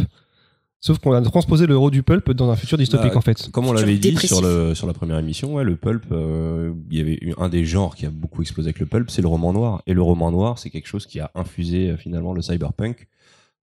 Sauf 0.85 0.99
qu'on 0.99 1.13
a 1.13 1.23
transposé 1.23 1.69
le 1.69 1.75
héros 1.75 1.93
du 1.93 2.03
pulp 2.03 2.33
dans 2.33 2.51
un 2.51 2.57
futur 2.57 2.77
dystopique 2.77 3.13
Bah, 3.13 3.19
en 3.19 3.21
fait. 3.21 3.49
Comme 3.53 3.67
on 3.69 3.73
l'avait 3.73 3.99
dit 3.99 4.17
sur, 4.17 4.43
le, 4.43 4.75
sur 4.75 4.89
la 4.89 4.93
première 4.93 5.17
émission, 5.17 5.55
ouais, 5.55 5.63
le 5.63 5.77
pulp, 5.77 6.07
euh, 6.11 6.73
il 6.91 6.99
y 6.99 7.01
avait 7.01 7.19
eu 7.23 7.35
un 7.39 7.49
des 7.49 7.65
genres 7.65 7.95
qui 7.95 8.05
a 8.05 8.11
beaucoup 8.11 8.43
explosé 8.43 8.71
avec 8.71 8.81
le 8.81 8.87
pulp, 8.87 9.09
c'est 9.09 9.23
le 9.23 9.29
roman 9.29 9.53
noir. 9.53 9.83
Et 9.87 9.95
le 9.95 10.03
roman 10.03 10.33
noir, 10.33 10.59
c'est 10.59 10.71
quelque 10.71 10.89
chose 10.89 11.07
qui 11.07 11.21
a 11.21 11.31
infusé 11.37 11.91
euh, 11.91 11.97
finalement 11.97 12.33
le 12.33 12.43
cyberpunk, 12.43 13.07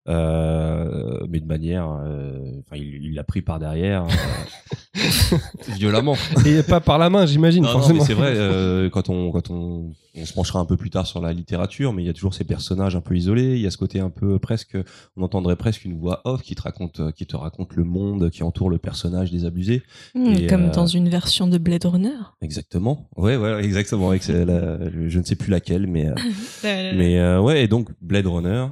euh, 0.10 1.20
mais 1.30 1.40
de 1.40 1.46
manière, 1.46 1.88
euh, 2.04 2.40
enfin, 2.66 2.76
il 2.78 3.04
il 3.06 3.14
l'a 3.16 3.24
pris 3.24 3.42
par 3.42 3.60
derrière, 3.60 4.04
euh, 4.06 5.38
violemment. 5.78 6.16
Et 6.46 6.64
pas 6.64 6.80
par 6.80 6.98
la 6.98 7.10
main, 7.10 7.26
j'imagine, 7.26 7.64
Non, 7.64 7.70
non, 7.70 7.74
forcément. 7.80 8.00
mais 8.00 8.06
c'est 8.06 8.14
vrai, 8.14 8.34
euh, 8.36 8.90
quand, 8.90 9.10
on, 9.10 9.32
quand 9.32 9.50
on, 9.52 9.92
on 10.16 10.26
se 10.26 10.34
penchera 10.34 10.60
un 10.60 10.66
peu 10.66 10.78
plus 10.78 10.90
tard 10.90 11.06
sur 11.08 11.22
la 11.22 11.32
littérature, 11.34 11.94
mais 11.94 12.04
il 12.04 12.06
y 12.06 12.10
a 12.10 12.14
toujours 12.14 12.34
ces 12.34 12.44
personnages 12.44 12.96
un 12.96 13.02
peu 13.02 13.16
isolés, 13.16 13.56
il 13.56 13.62
y 13.62 13.68
a 13.68 13.72
ce 13.72 13.78
côté 13.78 14.00
un 14.00 14.10
peu 14.10 14.40
presque, 14.40 14.78
on 15.16 15.22
entendrait 15.24 15.56
presque 15.56 15.86
une 15.86 15.98
voix 15.98 16.22
off 16.26 16.42
qui 16.42 16.56
te 16.56 16.62
raconte, 16.62 17.12
qui 17.14 17.26
te 17.26 17.36
raconte 17.36 17.76
le 17.76 17.84
monde 17.84 18.30
qui 18.30 18.44
entoure 18.44 18.70
le 18.70 18.78
personnage 18.78 19.32
désabusé. 19.32 19.84
Et, 20.16 20.48
comme 20.48 20.66
euh, 20.66 20.72
dans 20.72 20.88
une 20.88 21.10
version 21.10 21.48
de 21.48 21.58
Blade 21.58 21.86
Runner. 21.86 22.10
Exactement. 22.42 23.08
Ouais, 23.16 23.38
ouais, 23.38 23.64
exactement. 23.64 24.10
avec 24.10 24.28
la- 24.28 24.90
je 25.08 25.20
ne 25.20 25.24
sais 25.24 25.36
plus 25.36 25.52
laquelle, 25.52 25.88
mais, 25.88 26.08
euh, 26.10 26.14
Mais 26.64 26.94
mais 26.94 27.20
euh, 27.20 27.40
ouais, 27.42 27.64
et 27.64 27.68
donc 27.68 27.90
Blade 28.02 28.28
Runner, 28.28 28.66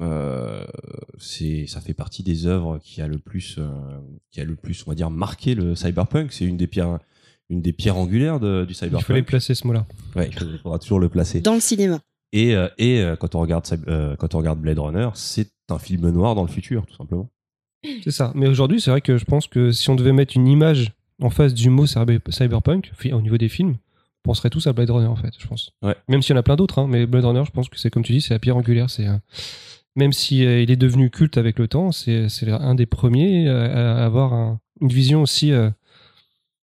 euh, 0.00 0.64
c'est, 1.18 1.66
ça 1.66 1.80
fait 1.80 1.94
partie 1.94 2.22
des 2.22 2.46
œuvres 2.46 2.78
qui 2.82 3.00
a 3.00 3.06
le 3.08 3.18
plus, 3.18 3.56
euh, 3.58 3.68
qui 4.30 4.40
a 4.40 4.44
le 4.44 4.56
plus, 4.56 4.84
on 4.86 4.90
va 4.90 4.94
dire, 4.94 5.10
marqué 5.10 5.54
le 5.54 5.74
cyberpunk. 5.76 6.32
C'est 6.32 6.44
une 6.44 6.56
des 6.56 6.66
pierres, 6.66 6.98
une 7.50 7.62
des 7.62 7.72
pierres 7.72 7.96
angulaires 7.96 8.40
de- 8.40 8.64
du 8.64 8.72
Il 8.72 8.76
cyberpunk. 8.76 9.04
fallait 9.06 9.22
placer 9.22 9.54
ce 9.54 9.66
mot-là. 9.66 9.86
Ouais, 10.16 10.30
il 10.32 10.58
faudra- 10.58 10.78
toujours 10.78 10.98
le 11.00 11.08
placer. 11.08 11.40
Dans 11.40 11.54
le 11.54 11.60
cinéma. 11.60 12.00
Et, 12.32 12.56
euh, 12.56 12.68
et 12.78 13.00
euh, 13.00 13.14
quand 13.16 13.34
on 13.36 13.40
regarde, 13.40 13.64
euh, 13.86 14.16
quand 14.16 14.34
on 14.34 14.38
regarde 14.38 14.58
Blade 14.60 14.78
Runner, 14.80 15.08
c'est 15.14 15.50
un 15.70 15.78
film 15.78 16.10
noir 16.10 16.34
dans 16.34 16.42
le 16.42 16.48
futur, 16.48 16.84
tout 16.86 16.96
simplement. 16.96 17.30
C'est 18.02 18.10
ça. 18.10 18.32
Mais 18.34 18.48
aujourd'hui, 18.48 18.80
c'est 18.80 18.90
vrai 18.90 19.00
que 19.02 19.16
je 19.18 19.24
pense 19.24 19.46
que 19.46 19.70
si 19.70 19.88
on 19.90 19.94
devait 19.94 20.12
mettre 20.12 20.36
une 20.36 20.48
image 20.48 20.92
en 21.22 21.30
face 21.30 21.54
du 21.54 21.70
mot 21.70 21.86
cyber- 21.86 22.18
cyberpunk, 22.30 22.90
au 23.12 23.20
niveau 23.20 23.36
des 23.38 23.48
films, 23.48 23.76
on 24.24 24.30
penserait 24.30 24.50
tous 24.50 24.66
à 24.66 24.72
Blade 24.72 24.90
Runner 24.90 25.06
en 25.06 25.16
fait, 25.16 25.32
je 25.38 25.46
pense. 25.46 25.70
Ouais. 25.82 25.94
Même 26.08 26.22
s'il 26.22 26.34
y 26.34 26.36
en 26.36 26.40
a 26.40 26.42
plein 26.42 26.56
d'autres, 26.56 26.78
hein, 26.80 26.86
mais 26.88 27.06
Blade 27.06 27.26
Runner, 27.26 27.42
je 27.46 27.50
pense 27.52 27.68
que 27.68 27.78
c'est 27.78 27.90
comme 27.90 28.02
tu 28.02 28.12
dis, 28.14 28.20
c'est 28.22 28.32
la 28.34 28.38
pierre 28.40 28.56
angulaire. 28.56 28.88
C'est 28.90 29.06
euh, 29.06 29.16
même 29.96 30.12
si 30.12 30.44
euh, 30.44 30.60
il 30.62 30.70
est 30.70 30.76
devenu 30.76 31.10
culte 31.10 31.36
avec 31.38 31.58
le 31.58 31.68
temps, 31.68 31.92
c'est 31.92 32.28
c'est 32.28 32.50
un 32.50 32.74
des 32.74 32.86
premiers 32.86 33.48
à, 33.48 33.98
à 34.00 34.04
avoir 34.04 34.32
un- 34.32 34.60
une 34.80 34.88
vision 34.88 35.22
aussi. 35.22 35.52
euh, 35.52 35.70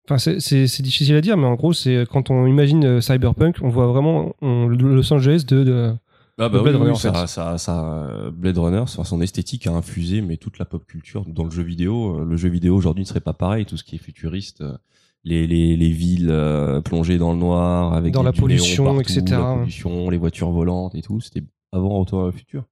Enfin, 0.08 0.20
c'est- 0.20 0.82
difficile 0.84 1.16
à 1.16 1.22
dire, 1.22 1.36
mais 1.36 1.48
en 1.48 1.56
gros, 1.56 1.74
c'est 1.74 2.06
quand 2.12 2.30
on 2.30 2.46
imagine 2.46 2.86
euh, 2.86 3.02
cyberpunk, 3.02 3.58
on 3.64 3.70
voit 3.70 3.88
vraiment 3.88 4.36
on- 4.44 4.68
le 4.68 4.78
Los 4.96 5.12
Angeles 5.12 5.46
de, 5.48 5.64
de 5.64 5.94
Ah 6.38 6.48
bah 6.48 6.60
Blade 6.62 6.76
oui, 6.76 6.82
Runner, 6.82 6.92
oui, 6.92 6.98
ça, 6.98 7.26
ça, 7.26 7.58
ça- 7.58 8.30
Blade 8.32 8.58
Runner, 8.60 8.84
son 8.86 9.20
esthétique 9.22 9.66
a 9.66 9.72
infusé 9.72 10.22
mais 10.22 10.38
toute 10.38 10.60
la 10.60 10.66
pop 10.66 10.86
culture 10.86 11.26
dans 11.26 11.46
le 11.46 11.50
jeu 11.50 11.64
vidéo. 11.64 12.20
Euh, 12.20 12.26
Le 12.26 12.38
jeu 12.38 12.50
vidéo 12.50 12.76
aujourd'hui 12.76 13.04
ne 13.04 13.08
serait 13.08 13.20
pas 13.20 13.34
pareil, 13.34 13.66
tout 13.66 13.78
ce 13.78 13.84
qui 13.84 13.96
est 13.96 14.00
futuriste, 14.00 14.62
euh, 14.62 14.78
les, 15.24 15.48
les, 15.48 15.76
les 15.76 15.90
villes 15.90 16.30
euh, 16.30 16.82
plongées 16.82 17.18
dans 17.18 17.34
le 17.34 17.40
noir 17.40 17.94
avec 17.96 18.14
Dans 18.14 18.20
des- 18.22 18.26
la 18.26 18.34
pollution, 18.34 18.84
partout, 18.84 19.02
etc., 19.02 19.24
La 19.32 19.50
ouais. 19.54 19.58
pollution, 19.62 20.10
les 20.12 20.18
voitures 20.20 20.52
volantes 20.52 20.94
et 20.94 21.02
tout, 21.02 21.20
c'était 21.20 21.42
avant 21.72 21.98
Retour 21.98 22.28
à 22.28 22.32
futur. 22.32 22.66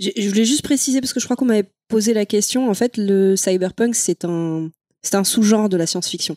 Je 0.00 0.28
voulais 0.28 0.44
juste 0.46 0.62
préciser 0.62 1.00
parce 1.00 1.12
que 1.12 1.20
je 1.20 1.26
crois 1.26 1.36
qu'on 1.36 1.44
m'avait 1.44 1.68
posé 1.88 2.14
la 2.14 2.24
question. 2.26 2.70
En 2.70 2.74
fait, 2.74 2.96
le 2.96 3.36
cyberpunk, 3.36 3.94
c'est 3.94 4.24
un, 4.24 4.70
c'est 5.02 5.14
un 5.14 5.24
sous-genre 5.24 5.68
de 5.68 5.76
la 5.76 5.86
science-fiction. 5.86 6.36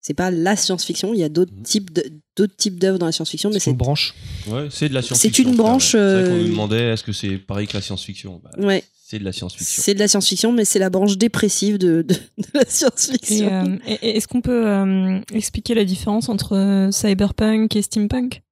C'est 0.00 0.14
pas 0.14 0.30
la 0.30 0.54
science-fiction. 0.56 1.14
Il 1.14 1.20
y 1.20 1.24
a 1.24 1.28
d'autres 1.28 1.52
Mhm. 1.54 1.62
types 1.62 1.92
de- 1.92 2.04
d'autres 2.36 2.54
types 2.56 2.78
d'œuvres 2.78 2.98
dans 2.98 3.06
la 3.06 3.12
science-fiction, 3.12 3.50
mais 3.52 3.58
C'est 3.60 3.70
une 3.70 3.76
branche. 3.76 4.14
Ouais, 4.46 4.68
c'est 4.70 4.88
de 4.88 4.94
la 4.94 5.02
science-fiction. 5.02 5.44
C'est 5.44 5.50
une 5.50 5.56
branche, 5.56 5.92
C'est 5.92 5.98
vrai 5.98 6.22
qu'on 6.24 6.36
euh, 6.36 6.42
nous 6.42 6.48
demandait 6.50 6.92
est-ce 6.92 7.02
que 7.04 7.12
c'est 7.12 7.38
pareil 7.38 7.66
que 7.66 7.74
la 7.74 7.80
science-fiction? 7.80 8.40
Bah, 8.44 8.50
ouais, 8.58 8.84
C'est 9.04 9.18
de 9.18 9.24
la 9.24 9.32
science-fiction. 9.32 9.82
c'est 9.84 9.94
de 9.94 9.98
la 10.00 10.06
science-fiction, 10.08 10.52
mais 10.52 10.64
c'est 10.64 10.78
la 10.78 10.90
branche 10.90 11.16
dépressive 11.18 11.78
de, 11.78 12.02
de, 12.02 12.14
de 12.38 12.46
la 12.54 12.64
science-fiction. 12.66 13.48
euh, 13.50 13.78
et- 13.86 14.16
est-ce 14.16 14.28
qu'on 14.28 14.40
peut 14.42 14.66
euh, 14.68 15.20
expliquer 15.32 15.74
la 15.74 15.84
différence 15.84 16.28
entre 16.28 16.56
euh, 16.56 16.90
cyberpunk 16.92 17.74
et 17.76 17.82
steampunk? 17.82 18.42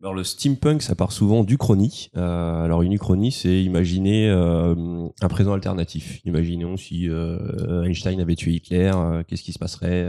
Alors 0.00 0.14
le 0.14 0.22
steampunk, 0.22 0.80
ça 0.82 0.94
part 0.94 1.10
souvent 1.10 1.42
d'Uchronie. 1.42 2.10
Euh, 2.16 2.62
alors 2.64 2.82
une 2.82 2.92
Uchronie, 2.92 3.32
c'est 3.32 3.62
imaginer 3.64 4.28
euh, 4.30 5.08
un 5.20 5.28
présent 5.28 5.52
alternatif. 5.54 6.20
Imaginons 6.24 6.76
si 6.76 7.08
euh, 7.08 7.82
Einstein 7.82 8.20
avait 8.20 8.36
tué 8.36 8.52
Hitler, 8.54 8.92
euh, 8.94 9.22
qu'est-ce 9.26 9.42
qui 9.42 9.52
se 9.52 9.58
passerait 9.58 10.06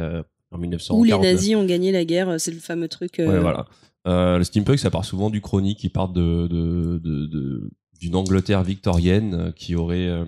en 0.52 0.58
1949 0.60 0.92
Où 1.00 1.04
les 1.06 1.34
nazis 1.34 1.56
ont 1.56 1.66
gagné 1.66 1.92
la 1.92 2.06
guerre, 2.06 2.36
c'est 2.40 2.52
le 2.52 2.60
fameux 2.60 2.88
truc. 2.88 3.16
Ouais, 3.18 3.40
voilà. 3.40 3.66
Le 4.06 4.44
steampunk, 4.44 4.78
ça 4.80 4.92
part 4.92 5.06
souvent 5.06 5.30
d'Uchronie 5.32 5.76
qui 5.76 5.90
part 5.90 6.10
de, 6.10 6.48
de, 6.48 7.00
de, 7.04 7.26
de- 7.26 7.72
d'une 8.00 8.16
Angleterre 8.16 8.64
victorienne 8.64 9.52
qui 9.56 9.76
aurait. 9.76 10.08
euh, 10.08 10.24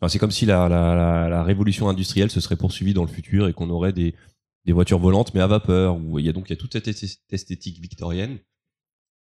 enfin, 0.00 0.08
c'est 0.08 0.18
comme 0.20 0.30
si 0.30 0.46
la, 0.46 0.68
la, 0.68 0.94
la, 0.94 1.28
la 1.28 1.42
révolution 1.42 1.88
industrielle 1.88 2.30
se 2.30 2.40
serait 2.40 2.56
poursuivie 2.56 2.94
dans 2.94 3.02
le 3.02 3.08
futur 3.08 3.48
et 3.48 3.52
qu'on 3.52 3.68
aurait 3.68 3.92
des, 3.92 4.14
des 4.64 4.72
voitures 4.72 4.98
volantes 5.00 5.34
mais 5.34 5.40
à 5.40 5.46
vapeur. 5.48 5.96
Où 5.98 6.18
il 6.20 6.24
y 6.24 6.28
a 6.28 6.32
donc 6.32 6.46
il 6.48 6.50
y 6.50 6.52
a 6.54 6.56
toute 6.56 6.72
cette 6.72 6.86
esth- 6.88 7.18
esthétique 7.30 7.80
victorienne. 7.80 8.38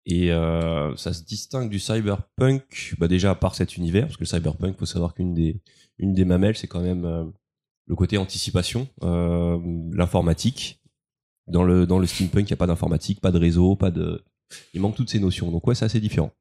Et 0.06 0.32
euh, 0.32 0.96
ça 0.98 1.14
se 1.14 1.24
distingue 1.24 1.70
du 1.70 1.80
cyberpunk, 1.80 2.96
bah 2.98 3.08
déjà 3.08 3.36
par 3.36 3.56
cet 3.56 3.78
univers, 3.78 4.04
parce 4.04 4.18
que 4.18 4.24
le 4.24 4.28
cyberpunk, 4.28 4.78
faut 4.78 4.86
savoir 4.86 5.14
qu'une 5.14 5.34
des, 5.34 5.62
une 5.98 6.14
des 6.14 6.26
mamelles, 6.26 6.58
c'est 6.58 6.68
quand 6.68 6.82
même 6.82 7.06
euh, 7.06 7.24
le 7.88 7.96
côté 7.96 8.18
anticipation, 8.18 8.88
euh, 9.04 9.58
l'informatique. 9.94 10.82
Dans 11.48 11.64
le, 11.64 11.86
dans 11.86 12.00
le 12.00 12.08
steampunk, 12.08 12.50
il 12.50 12.54
n'y 12.54 12.56
a 12.56 12.58
pas 12.58 12.68
d'informatique, 12.68 13.20
pas 13.20 13.32
de 13.32 13.38
réseau, 13.38 13.76
pas 13.76 13.92
de. 13.92 14.24
Il 14.74 14.80
manque 14.80 14.96
toutes 14.96 15.10
ces 15.10 15.20
notions. 15.20 15.52
Donc, 15.52 15.68
ouais, 15.68 15.76
c'est 15.76 15.84
assez 15.84 16.00
différent. 16.00 16.32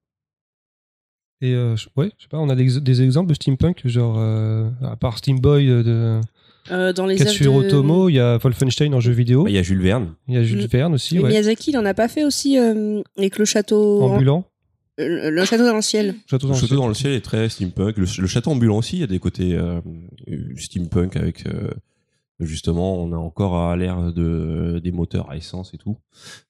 Et 1.40 1.54
euh, 1.54 1.74
ouais, 1.96 2.12
je 2.18 2.22
sais 2.22 2.28
pas, 2.28 2.38
on 2.38 2.48
a 2.48 2.54
des, 2.54 2.80
des 2.80 3.02
exemples 3.02 3.28
de 3.28 3.34
steampunk, 3.34 3.86
genre, 3.88 4.16
euh, 4.18 4.70
à 4.80 4.94
part 4.94 5.18
Steamboy 5.18 5.68
euh, 5.68 5.82
de 5.82 6.20
euh, 6.70 6.92
dans 6.92 7.06
les 7.06 7.16
Katsuhiro 7.16 7.58
œuvres 7.60 7.62
de- 7.64 7.68
Otomo, 7.68 8.08
il 8.08 8.14
y 8.14 8.20
a 8.20 8.38
Wolfenstein 8.38 8.94
en 8.94 9.00
jeu 9.00 9.12
vidéo, 9.12 9.44
Bah, 9.44 9.50
Il 9.50 9.54
y 9.54 9.58
a 9.58 9.62
Jules 9.62 9.80
Verne. 9.82 10.14
il 10.28 10.34
y 10.34 10.36
a 10.38 10.42
Jules. 10.42 10.66
Verne 10.66 10.94
aussi, 10.94 11.16
Mais 11.16 11.22
ouais. 11.24 11.28
Miyazaki, 11.30 11.70
il 11.72 11.78
en 11.78 11.84
a 11.84 11.94
pas 11.94 12.08
fait 12.08 12.24
aussi 12.24 12.58
euh, 12.58 13.02
avec 13.18 13.38
le 13.38 13.44
château. 13.44 14.02
Ambulant. 14.02 14.44
Euh, 15.00 15.30
le 15.30 15.44
château 15.44 15.64
dans 15.66 15.74
le 15.76 15.82
ciel. 15.82 16.14
Château 16.30 16.46
Le 16.46 16.52
dans 16.52 16.54
le 16.54 16.60
château 16.60 16.66
ciel. 16.68 16.78
dans 16.78 16.88
le 16.88 16.94
ciel 16.94 17.12
est 17.14 17.20
très 17.22 17.48
steampunk. 17.48 17.96
Le, 17.96 18.06
le 18.20 18.26
château 18.26 18.50
ambulant 18.50 18.76
aussi, 18.78 18.96
il 18.96 19.00
y 19.00 19.04
a 19.04 19.06
des 19.08 19.18
côtés 19.18 19.54
euh, 19.54 19.80
steampunk 20.56 21.16
avec. 21.16 21.46
euh, 21.46 21.70
justement, 22.40 22.98
on 23.00 23.12
a 23.12 23.16
encore 23.16 23.56
à 23.56 23.76
l'ère 23.76 24.12
de, 24.12 24.80
des 24.82 24.90
moteurs 24.90 25.30
à 25.30 25.36
essence 25.36 25.72
et 25.74 25.78
tout. 25.78 25.96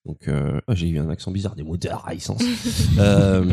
Donc, 0.06 0.26
euh, 0.26 0.58
ah, 0.66 0.74
j'ai 0.74 0.88
eu 0.88 0.98
un 0.98 1.10
accent 1.10 1.30
bizarre, 1.30 1.54
des 1.54 1.62
moteurs 1.64 2.04
à 2.06 2.14
essence. 2.14 2.42
Euh, 2.98 3.44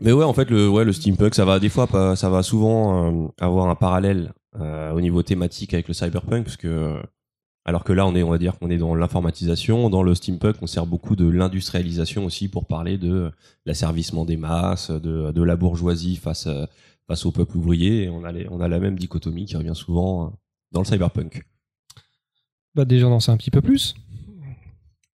Mais 0.00 0.12
ouais, 0.12 0.24
en 0.24 0.32
fait, 0.32 0.50
le, 0.50 0.68
ouais, 0.68 0.84
le 0.84 0.92
steampunk, 0.92 1.34
ça 1.34 1.44
va 1.44 1.58
des 1.58 1.68
fois, 1.68 1.88
ça 2.16 2.28
va 2.30 2.42
souvent 2.42 3.24
euh, 3.26 3.28
avoir 3.40 3.68
un 3.68 3.74
parallèle 3.74 4.32
euh, 4.60 4.92
au 4.92 5.00
niveau 5.00 5.22
thématique 5.22 5.74
avec 5.74 5.88
le 5.88 5.94
cyberpunk, 5.94 6.44
parce 6.44 6.56
que 6.56 6.68
euh, 6.68 7.02
alors 7.64 7.84
que 7.84 7.92
là, 7.92 8.06
on 8.06 8.14
est, 8.14 8.22
on 8.22 8.30
va 8.30 8.38
dire 8.38 8.58
qu'on 8.58 8.70
est 8.70 8.78
dans 8.78 8.94
l'informatisation, 8.94 9.90
dans 9.90 10.02
le 10.02 10.14
steampunk, 10.14 10.56
on 10.62 10.66
sert 10.66 10.86
beaucoup 10.86 11.16
de 11.16 11.28
l'industrialisation 11.28 12.24
aussi 12.24 12.48
pour 12.48 12.66
parler 12.66 12.96
de 12.96 13.30
l'asservissement 13.66 14.24
des 14.24 14.38
masses, 14.38 14.90
de, 14.90 15.32
de 15.32 15.42
la 15.42 15.56
bourgeoisie 15.56 16.16
face 16.16 16.46
euh, 16.46 16.64
face 17.06 17.26
au 17.26 17.30
peuple 17.32 17.56
ouvrier. 17.58 18.04
Et 18.04 18.08
on 18.08 18.24
a 18.24 18.32
les- 18.32 18.48
on 18.50 18.60
a 18.60 18.68
la 18.68 18.78
même 18.78 18.98
dichotomie 18.98 19.44
qui 19.46 19.56
revient 19.56 19.74
souvent 19.74 20.32
dans 20.72 20.80
le 20.80 20.86
cyberpunk. 20.86 21.42
Bah, 22.74 22.84
déjà, 22.84 23.06
on 23.08 23.12
en 23.12 23.20
sait 23.20 23.32
un 23.32 23.36
petit 23.36 23.50
peu 23.50 23.60
plus. 23.62 23.94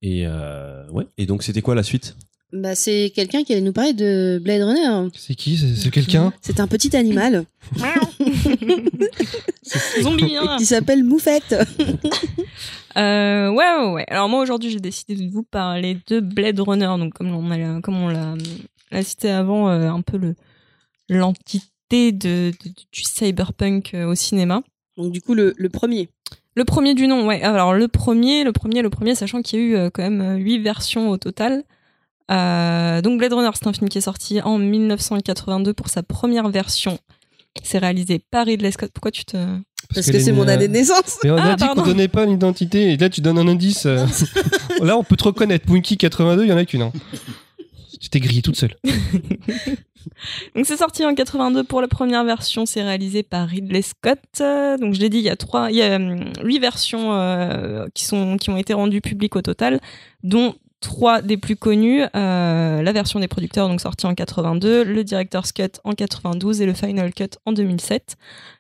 Et 0.02 0.24
euh, 0.26 0.90
ouais. 0.90 1.06
Et 1.18 1.26
donc, 1.26 1.44
c'était 1.44 1.62
quoi 1.62 1.76
la 1.76 1.84
suite? 1.84 2.18
Bah, 2.54 2.76
c'est 2.76 3.12
quelqu'un 3.16 3.44
qui 3.44 3.54
allait 3.54 3.62
nous 3.62 3.72
parler 3.72 3.94
de 3.94 4.38
Blade 4.44 4.62
Runner. 4.64 5.10
C'est 5.18 5.36
qui? 5.36 5.58
C'est 5.58 5.90
quelqu'un? 5.90 6.34
C'est 6.42 6.60
un 6.60 6.68
petit 6.68 6.96
animal 6.98 7.46
Zombie, 10.02 10.36
hein 10.38 10.56
qui 10.58 10.66
s'appelle 10.66 11.04
Moufette. 11.04 11.56
Euh, 12.98 13.48
ouais, 13.50 13.64
ouais, 13.80 13.92
ouais. 13.94 14.06
Alors 14.10 14.28
moi 14.28 14.42
aujourd'hui 14.42 14.70
j'ai 14.70 14.82
décidé 14.82 15.16
de 15.16 15.32
vous 15.32 15.44
parler 15.44 15.98
de 16.10 16.20
Blade 16.20 16.60
Runner, 16.60 16.94
donc 17.00 17.14
comme 17.14 17.34
on 17.34 17.50
a, 17.50 17.80
comme 17.80 17.96
on 17.96 18.10
l'a, 18.10 18.34
cité 19.02 19.32
avant, 19.32 19.70
euh, 19.70 19.88
un 19.90 20.02
peu 20.02 20.18
le 20.18 20.36
l'entité 21.08 22.12
de, 22.12 22.52
de- 22.52 22.70
du 22.92 23.02
cyberpunk 23.04 23.94
euh, 23.94 24.08
au 24.08 24.16
cinéma. 24.16 24.62
Donc, 24.98 25.14
du 25.14 25.22
coup, 25.22 25.36
le, 25.36 25.54
le 25.56 25.70
premier. 25.70 26.10
Le 26.56 26.66
premier 26.66 26.94
du 26.94 27.08
nom, 27.08 27.26
ouais. 27.28 27.42
Alors 27.44 27.74
le 27.74 27.88
premier, 27.88 28.44
le 28.44 28.52
premier, 28.52 28.82
le 28.82 28.90
premier, 28.90 29.16
sachant 29.16 29.42
qu'il 29.42 29.60
y 29.60 29.62
a 29.62 29.66
eu 29.66 29.76
euh, 29.78 29.90
quand 29.90 30.04
même 30.10 30.36
huit 30.44 30.60
versions 30.60 31.10
au 31.12 31.16
total. 31.16 31.64
Euh, 32.30 33.02
donc 33.02 33.18
Blade 33.20 33.34
Runner, 33.34 33.50
c'est 33.54 33.68
un 33.68 33.74
film 33.74 33.90
qui 33.90 33.98
est 33.98 34.02
sorti 34.02 34.42
en 34.42 34.58
1982 34.58 35.74
pour 35.74 35.90
sa 35.90 36.04
première 36.04 36.50
version. 36.50 36.98
C'est 37.64 37.80
réalisé 37.80 38.20
par 38.20 38.46
Ridley 38.46 38.72
Scott. 38.72 38.92
Pourquoi 38.94 39.12
tu 39.12 39.26
te 39.26 39.38
Parce 39.94 40.10
que 40.10 40.16
est 40.16 40.20
c'est 40.22 40.32
mon 40.32 40.46
née, 40.46 40.54
année 40.54 40.68
de 40.68 40.74
naissance. 40.74 41.18
Mais 41.24 41.32
on 41.32 41.38
a 41.38 41.52
Ah, 41.52 41.56
dit 41.56 41.66
qu'on 41.68 41.82
donnait 41.84 42.08
pas 42.08 42.26
l'identité, 42.26 42.94
et 42.94 42.98
là 42.98 43.10
tu 43.10 43.20
donnes 43.22 43.38
un 43.38 43.48
indice. 43.48 43.86
euh. 43.86 44.06
là, 44.82 44.98
on 44.98 45.04
peut 45.04 45.18
te 45.18 45.26
reconnaître. 45.26 45.70
Winky 45.70 45.98
82, 45.98 46.44
il 46.46 46.50
y 46.50 46.54
en 46.54 46.58
a 46.58 46.66
qu'une. 46.66 46.84
Hein. 46.84 46.94
Tu 48.00 48.10
t'es 48.10 48.20
grillé 48.20 48.42
toute 48.42 48.56
seule. 48.56 48.76
Donc 50.56 50.66
c'est 50.66 50.78
sorti 50.78 51.06
en 51.06 51.14
82 51.14 51.64
pour 51.64 51.82
la 51.82 51.88
première 51.88 52.24
version, 52.24 52.66
c'est 52.66 52.82
réalisé 52.82 53.22
par 53.22 53.48
Ridley 53.48 53.82
Scott. 53.84 54.20
Donc 54.40 54.94
je 54.96 55.00
l'ai 55.00 55.10
dit, 55.10 55.18
il 55.18 55.24
y 55.24 55.30
a 55.30 55.36
trois, 55.36 55.70
il 55.72 55.78
y 55.78 55.84
a 55.84 55.96
hum, 55.98 56.24
huit 56.44 56.60
versions 56.60 57.14
euh, 57.14 57.86
qui 57.94 58.06
sont 58.06 58.38
qui 58.38 58.50
ont 58.50 58.58
été 58.58 58.74
rendues 58.74 59.02
publiques 59.02 59.36
au 59.36 59.42
total, 59.42 59.80
dont 60.24 60.56
trois 60.82 61.22
des 61.22 61.38
plus 61.38 61.56
connues. 61.56 62.04
euh, 62.16 62.82
la 62.82 62.92
version 62.92 63.20
des 63.22 63.28
producteurs 63.30 63.70
donc 63.70 63.80
sortie 63.80 64.06
en 64.08 64.14
82, 64.16 64.84
le 64.84 65.04
director's 65.06 65.52
cut 65.54 65.70
en 65.86 65.94
92 65.94 66.62
et 66.62 66.66
le 66.66 66.74
final 66.74 67.14
cut 67.14 67.30
en 67.46 67.54
2007. 67.54 68.18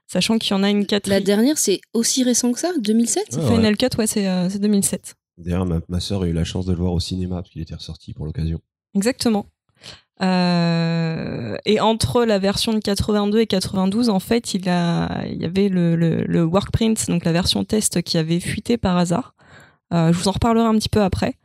Sachant 0.07 0.37
qu'il 0.37 0.51
y 0.51 0.59
en 0.59 0.63
a 0.63 0.69
une 0.69 0.79
La 0.81 0.85
quatrième. 0.85 1.23
dernière, 1.23 1.57
c'est 1.57 1.81
aussi 1.93 2.23
récent 2.23 2.51
que 2.51 2.59
ça 2.59 2.69
2007 2.79 3.23
Ouais, 3.33 3.43
ouais. 3.43 3.55
Final 3.55 3.77
cut, 3.77 3.87
ouais, 3.97 4.07
c'est 4.07 4.27
euh, 4.27 4.49
c'est 4.49 4.59
2007. 4.59 5.15
D'ailleurs, 5.37 5.65
ma, 5.65 5.79
ma 5.89 5.99
sœur 5.99 6.21
a 6.23 6.27
eu 6.27 6.33
la 6.33 6.43
chance 6.43 6.65
de 6.65 6.71
le 6.73 6.77
voir 6.77 6.93
au 6.93 6.99
cinéma 6.99 7.37
parce 7.37 7.49
qu'il 7.49 7.61
était 7.61 7.75
ressorti 7.75 8.13
pour 8.13 8.25
l'occasion. 8.25 8.59
Exactement. 8.95 9.45
Euh, 10.21 11.55
et 11.65 11.79
entre 11.79 12.25
la 12.25 12.37
version 12.39 12.73
de 12.73 12.79
82 12.79 13.39
et 13.39 13.47
92, 13.47 14.09
en 14.09 14.19
fait, 14.19 14.53
il, 14.53 14.69
a, 14.69 15.23
il 15.27 15.41
y 15.41 15.45
avait 15.45 15.69
le, 15.69 15.95
le, 15.95 16.23
le 16.25 16.43
workprint, 16.43 17.07
donc 17.09 17.25
la 17.25 17.31
version 17.31 17.63
test 17.63 18.01
qui 18.03 18.17
avait 18.17 18.39
fuité 18.39 18.77
par 18.77 18.97
hasard. 18.97 19.33
Euh, 19.93 20.13
je 20.13 20.17
vous 20.19 20.27
en 20.27 20.31
reparlerai 20.31 20.65
un 20.67 20.75
petit 20.75 20.89
peu 20.89 21.01
après. 21.01 21.35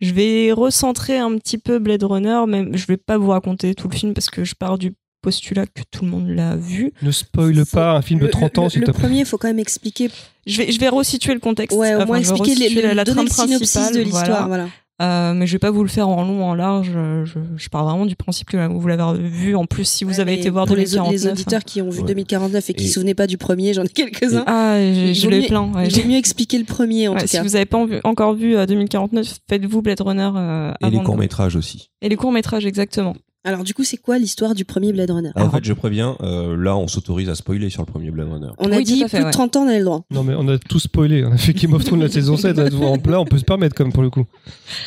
Je 0.00 0.12
vais 0.12 0.52
recentrer 0.52 1.18
un 1.18 1.36
petit 1.38 1.58
peu 1.58 1.78
Blade 1.78 2.02
Runner, 2.04 2.40
mais 2.46 2.66
je 2.76 2.86
vais 2.86 2.96
pas 2.98 3.16
vous 3.18 3.30
raconter 3.30 3.74
tout 3.74 3.88
le 3.88 3.94
film 3.96 4.12
parce 4.14 4.28
que 4.30 4.44
je 4.44 4.54
pars 4.54 4.76
du 4.78 4.92
postulat 5.22 5.66
que 5.66 5.82
tout 5.90 6.04
le 6.04 6.10
monde 6.10 6.28
l'a 6.28 6.54
vu. 6.56 6.92
Ne 7.02 7.10
spoil 7.10 7.56
Faut- 7.64 7.76
pas 7.76 7.92
un 7.92 8.02
film 8.02 8.20
de 8.20 8.26
Le- 8.26 8.30
30 8.30 8.58
ans, 8.58 8.64
le, 8.64 8.70
s'il 8.70 8.80
le 8.82 8.86
te 8.86 8.92
plaît. 8.92 9.00
premier, 9.00 9.20
il 9.20 9.26
faut 9.26 9.38
quand 9.38 9.48
même 9.48 9.58
expliquer. 9.58 10.10
Je 10.46 10.58
vais, 10.58 10.70
je 10.70 10.78
vais 10.78 10.88
resituer 10.88 11.34
le 11.34 11.40
contexte. 11.40 11.76
Ouais, 11.76 11.94
au 11.94 11.96
Enfin, 11.98 12.06
moins 12.06 12.18
expliquer 12.18 12.54
les, 12.54 12.68
le, 12.68 12.82
la, 12.82 12.94
la 12.94 13.04
trame 13.04 13.24
le 13.24 13.30
principale. 13.30 13.94
de 13.94 14.00
l'histoire. 14.00 14.24
voilà. 14.26 14.46
Voilà. 14.46 14.68
Euh, 15.02 15.34
mais 15.34 15.46
je 15.46 15.52
vais 15.52 15.58
pas 15.58 15.70
vous 15.70 15.82
le 15.82 15.90
faire 15.90 16.08
en 16.08 16.24
long, 16.24 16.42
en 16.44 16.54
large. 16.54 16.90
Je, 17.24 17.40
je 17.56 17.68
pars 17.68 17.84
vraiment 17.84 18.06
du 18.06 18.16
principe 18.16 18.48
que 18.48 18.66
vous 18.66 18.88
l'avez 18.88 19.28
vu. 19.28 19.54
En 19.54 19.66
plus, 19.66 19.84
si 19.86 20.04
vous 20.04 20.12
Ouais, 20.14 20.20
avez 20.20 20.34
été 20.34 20.48
voir 20.48 20.64
pour 20.66 20.74
les, 20.76 20.84
2049. 20.84 21.12
les 21.12 21.28
auditeurs 21.30 21.64
qui 21.64 21.82
ont 21.82 21.90
vu 21.90 22.00
Ouais. 22.00 22.06
2049 22.06 22.70
et 22.70 22.72
qui 22.74 22.80
Et- 22.80 22.84
ne 22.84 22.88
se 22.88 22.94
souvenaient 22.94 23.14
pas 23.14 23.26
du 23.26 23.36
premier, 23.36 23.74
j'en 23.74 23.82
ai 23.84 23.88
quelques-uns. 23.88 24.44
Ah, 24.46 24.76
je 24.78 25.28
l'ai 25.28 25.46
plein. 25.46 25.70
ouais. 25.74 25.90
J'ai 25.90 26.04
mieux 26.04 26.16
expliqué 26.16 26.56
le 26.58 26.64
premier 26.64 27.08
en 27.08 27.14
Ouais, 27.14 27.20
tout 27.20 27.26
si 27.26 27.38
vous 27.38 27.50
n'avez 27.50 27.66
pas 27.66 27.84
encore 28.04 28.34
vu 28.34 28.56
euh, 28.56 28.64
2049, 28.64 29.38
faites-vous 29.48 29.82
Blade 29.82 30.00
Runner 30.00 30.30
euh, 30.34 30.72
Et 30.80 30.88
les 30.90 30.96
avant 30.96 31.04
courts-métrages 31.04 31.56
aussi. 31.56 31.90
Et 32.00 32.08
les 32.08 32.16
courts-métrages, 32.16 32.64
exactement. 32.64 33.14
Alors 33.46 33.62
du 33.62 33.74
coup, 33.74 33.84
c'est 33.84 33.96
quoi 33.96 34.18
l'histoire 34.18 34.54
du 34.54 34.64
premier 34.64 34.92
Blade 34.92 35.10
Runner 35.10 35.30
Alors, 35.36 35.48
en 35.48 35.50
fait, 35.52 35.64
je 35.64 35.72
préviens, 35.72 36.16
euh, 36.20 36.56
là, 36.56 36.76
on 36.76 36.88
s'autorise 36.88 37.28
à 37.28 37.36
spoiler 37.36 37.70
sur 37.70 37.82
le 37.82 37.86
premier 37.86 38.10
Blade 38.10 38.28
Runner. 38.28 38.48
On 38.58 38.72
a 38.72 38.78
Oui, 38.78 38.84
dit 38.84 38.98
fait, 39.02 39.08
plus 39.08 39.18
ouais. 39.18 39.24
de 39.26 39.30
30 39.32 39.54
ans, 39.56 39.62
on 39.62 39.68
avait 39.68 39.78
le 39.78 39.84
droit. 39.84 40.02
Non, 40.10 40.24
mais 40.24 40.34
on 40.36 40.48
a 40.48 40.58
tout 40.58 40.80
spoilé. 40.80 41.24
On 41.24 41.30
a 41.32 41.36
fait 41.38 41.52
Game 41.52 41.72
of 41.72 41.84
Thrones 41.84 42.00
la 42.02 42.08
saison 42.08 42.36
7. 42.36 42.56
Là, 42.56 42.68
en 42.86 42.98
plat, 42.98 43.20
on 43.20 43.24
peut 43.24 43.38
se 43.38 43.44
permettre, 43.44 43.76
comme 43.76 43.92
pour 43.92 44.02
le 44.02 44.10
coup. 44.10 44.24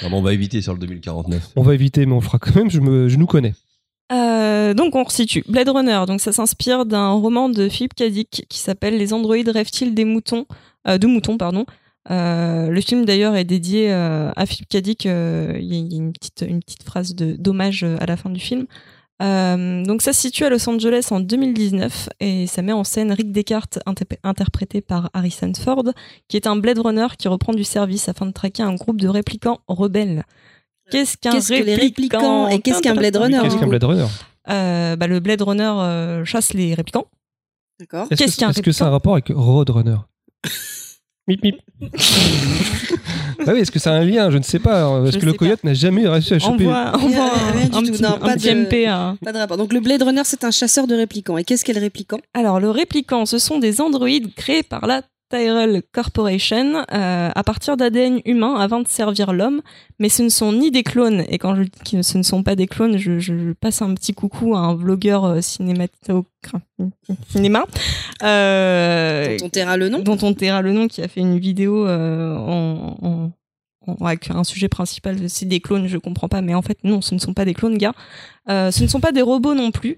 Non, 0.03 0.09
mais 0.09 0.15
on 0.17 0.21
va 0.21 0.33
éviter 0.33 0.61
sur 0.61 0.73
le 0.73 0.79
2049. 0.79 1.51
On 1.55 1.61
va 1.63 1.73
éviter, 1.73 2.05
mais 2.05 2.13
on 2.13 2.21
fera 2.21 2.37
quand 2.37 2.53
même. 2.55 2.69
Je, 2.69 2.81
me, 2.81 3.07
je 3.07 3.17
nous 3.17 3.27
connais. 3.27 3.53
Euh, 4.11 4.73
donc 4.73 4.95
on 4.95 5.03
resitue. 5.03 5.43
Blade 5.47 5.69
Runner, 5.69 6.01
donc 6.07 6.19
ça 6.19 6.31
s'inspire 6.31 6.85
d'un 6.85 7.11
roman 7.11 7.47
de 7.47 7.69
Philippe 7.69 7.93
K. 7.93 8.03
Dick 8.09 8.45
qui 8.49 8.59
s'appelle 8.59 8.97
Les 8.97 9.13
androïdes 9.13 9.49
rêvent-ils 9.49 9.93
des 9.93 10.03
moutons, 10.03 10.45
euh, 10.87 10.97
de 10.97 11.05
moutons 11.07 11.37
pardon. 11.37 11.65
Euh, 12.11 12.69
le 12.69 12.81
film 12.81 13.05
d'ailleurs 13.05 13.35
est 13.35 13.43
dédié 13.45 13.91
euh, 13.91 14.31
à 14.35 14.45
Philippe 14.45 14.69
Cadic. 14.69 15.05
euh, 15.05 15.55
Il 15.59 15.65
y 15.67 15.75
a 15.75 15.77
il 15.77 15.91
y 15.93 15.95
a 15.95 15.97
une 15.99 16.11
petite, 16.13 16.43
une 16.47 16.59
petite 16.59 16.83
phrase 16.83 17.13
de 17.15 17.33
d'hommage 17.33 17.83
à 17.83 18.05
la 18.05 18.17
fin 18.17 18.29
du 18.29 18.39
film. 18.39 18.65
Euh, 19.21 19.83
donc 19.83 20.01
ça 20.01 20.13
se 20.13 20.21
situe 20.21 20.45
à 20.45 20.49
Los 20.49 20.67
Angeles 20.69 21.09
en 21.11 21.19
2019 21.19 22.07
et 22.21 22.47
ça 22.47 22.61
met 22.61 22.71
en 22.71 22.85
scène 22.85 23.11
Rick 23.11 23.33
Descartes 23.33 23.77
interp- 23.85 24.17
interprété 24.23 24.79
par 24.79 25.09
Harrison 25.13 25.51
Ford 25.61 25.83
qui 26.29 26.37
est 26.37 26.47
un 26.47 26.55
Blade 26.55 26.79
Runner 26.79 27.07
qui 27.17 27.27
reprend 27.27 27.51
du 27.53 27.65
service 27.65 28.07
afin 28.07 28.25
de 28.27 28.31
traquer 28.31 28.63
un 28.63 28.75
groupe 28.75 29.01
de 29.01 29.09
réplicants 29.09 29.59
rebelles. 29.67 30.23
Qu'est-ce 30.89 31.17
qu'un 31.17 31.31
Qu'est-ce 31.31 31.49
que 31.49 31.63
les 31.63 31.75
réplicants 31.75 32.47
et 32.47 32.61
qu'est-ce 32.61 32.81
qu'un 32.81 32.95
Blade 32.95 33.17
Runner 33.17 33.39
Qu'est-ce 33.43 33.57
qu'un 33.57 33.67
Blade 33.67 33.83
Runner? 33.83 34.05
Euh, 34.49 34.95
bah, 34.95 35.07
Le 35.07 35.19
Blade 35.19 35.41
Runner 35.41 35.63
euh, 35.75 36.23
chasse 36.25 36.53
les 36.53 36.73
réplicants. 36.73 37.05
D'accord. 37.79 38.07
Est-ce 38.09 38.23
Qu'est-ce 38.23 38.37
qu'un 38.37 38.49
est-ce 38.51 38.61
que 38.61 38.71
c'est 38.71 38.85
un 38.85 38.89
rapport 38.89 39.13
avec 39.13 39.27
Roadrunner? 39.35 39.97
Mip 41.29 41.43
mip. 41.43 41.55
ah 43.45 43.51
oui, 43.53 43.59
est-ce 43.59 43.71
que 43.71 43.79
c'est 43.79 43.89
un 43.89 44.03
lien? 44.03 44.29
Je 44.31 44.37
ne 44.37 44.43
sais 44.43 44.59
pas. 44.59 45.01
Est-ce 45.05 45.13
Je 45.13 45.19
que 45.19 45.25
le 45.27 45.33
coyote 45.33 45.63
n'a 45.63 45.73
jamais 45.73 46.07
réussi 46.07 46.33
à 46.33 46.39
choper 46.39 46.65
envoie 46.65 46.93
un, 46.93 46.97
rien 46.97 47.69
du 47.69 47.77
un 47.77 47.81
tout. 47.83 47.91
petit, 47.91 48.01
Non, 48.01 48.15
un 48.15 48.17
pas 48.17 48.33
petit 48.35 48.47
de- 48.47 48.53
MP 48.65 48.85
à- 48.87 49.15
Pas 49.23 49.31
de 49.31 49.37
rapport. 49.37 49.57
Donc 49.57 49.71
le 49.71 49.79
Blade 49.79 50.01
Runner, 50.01 50.21
c'est 50.25 50.43
un 50.43 50.51
chasseur 50.51 50.87
de 50.87 50.95
réplicants. 50.95 51.37
Et 51.37 51.43
qu'est-ce 51.43 51.63
qu'est 51.63 51.73
le 51.73 51.79
réplicant 51.81 52.19
Alors, 52.33 52.59
le 52.59 52.69
réplicant, 52.69 53.25
ce 53.25 53.37
sont 53.37 53.59
des 53.59 53.79
androïdes 53.79 54.33
créés 54.35 54.63
par 54.63 54.87
la 54.87 55.03
Tyrell 55.29 55.83
Corporation 55.93 56.83
euh, 56.91 57.29
à 57.33 57.43
partir 57.43 57.77
d'ADN 57.77 58.19
humain 58.25 58.55
afin 58.59 58.81
de 58.81 58.87
servir 58.87 59.31
l'homme, 59.31 59.61
mais 59.99 60.09
ce 60.09 60.23
ne 60.23 60.29
sont 60.29 60.51
ni 60.53 60.71
des 60.71 60.83
clones. 60.83 61.23
Et 61.29 61.37
quand 61.37 61.55
je 61.55 61.63
dis 61.63 61.69
que 61.91 62.01
ce 62.01 62.17
ne 62.17 62.23
sont 62.23 62.41
pas 62.43 62.55
des 62.55 62.67
clones, 62.67 62.97
je, 62.97 63.19
je 63.19 63.53
passe 63.53 63.81
un 63.81 63.93
petit 63.93 64.13
coucou 64.13 64.55
à 64.55 64.59
un 64.59 64.75
vlogueur 64.75 65.25
euh, 65.25 65.39
cinémato- 65.41 66.25
cinéma 67.29 67.65
euh, 68.23 69.37
Dont 69.37 69.45
on 69.45 69.49
taira 69.49 69.77
le 69.77 69.89
nom 69.89 69.99
dont 69.99 70.17
on 70.21 70.33
taira 70.33 70.61
le 70.61 70.71
nom, 70.71 70.87
qui 70.87 71.01
a 71.01 71.07
fait 71.07 71.21
une 71.21 71.37
vidéo 71.39 71.85
euh, 71.87 72.35
en- 72.35 73.31
avec 74.01 74.29
un 74.29 74.43
sujet 74.43 74.67
principal, 74.67 75.17
c'est 75.29 75.47
des 75.47 75.59
clones, 75.61 75.87
je 75.87 75.97
comprends 75.97 76.27
pas, 76.27 76.41
mais 76.41 76.53
en 76.53 76.61
fait 76.61 76.77
non, 76.83 77.01
ce 77.01 77.15
ne 77.15 77.19
sont 77.19 77.33
pas 77.33 77.43
des 77.45 77.53
clones, 77.55 77.77
gars. 77.77 77.93
Euh, 78.49 78.69
ce 78.71 78.83
ne 78.83 78.87
sont 78.87 78.99
pas 78.99 79.11
des 79.11 79.21
robots 79.23 79.55
non 79.55 79.71
plus. 79.71 79.97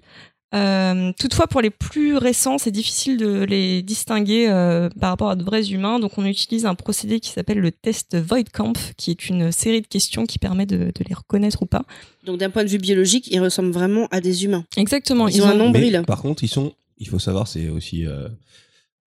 Euh, 0.54 1.14
toutefois, 1.18 1.48
pour 1.48 1.62
les 1.62 1.70
plus 1.70 2.18
récents, 2.18 2.58
c'est 2.58 2.72
difficile 2.72 3.18
de 3.18 3.44
les 3.44 3.82
distinguer 3.82 4.48
euh, 4.50 4.90
par 5.00 5.12
rapport 5.12 5.30
à 5.30 5.36
de 5.36 5.44
vrais 5.44 5.72
humains. 5.72 6.00
Donc, 6.00 6.18
on 6.18 6.26
utilise 6.26 6.66
un 6.66 6.76
procédé 6.76 7.20
qui 7.22 7.30
s'appelle 7.30 7.60
le 7.60 7.72
test 7.72 8.18
Voidkampf, 8.18 8.94
qui 8.98 9.12
est 9.12 9.30
une 9.30 9.52
série 9.52 9.82
de 9.82 9.88
questions 9.88 10.26
qui 10.26 10.40
permet 10.40 10.66
de, 10.66 10.78
de 10.78 11.04
les 11.08 11.14
reconnaître 11.16 11.62
ou 11.62 11.66
pas. 11.66 11.84
Donc 12.26 12.38
d'un 12.38 12.50
point 12.50 12.64
de 12.64 12.70
vue 12.70 12.78
biologique, 12.78 13.28
ils 13.32 13.40
ressemblent 13.40 13.72
vraiment 13.72 14.08
à 14.12 14.22
des 14.22 14.44
humains. 14.44 14.66
Exactement. 14.78 15.28
Ils 15.28 15.42
ont 15.42 15.48
un 15.48 15.56
nombril. 15.56 15.94
Mais, 16.00 16.04
par 16.04 16.22
contre, 16.22 16.44
ils 16.44 16.50
sont, 16.50 16.74
il 16.98 17.08
faut 17.08 17.20
savoir, 17.20 17.48
c'est 17.48 17.70
aussi 17.70 18.06
euh, 18.06 18.28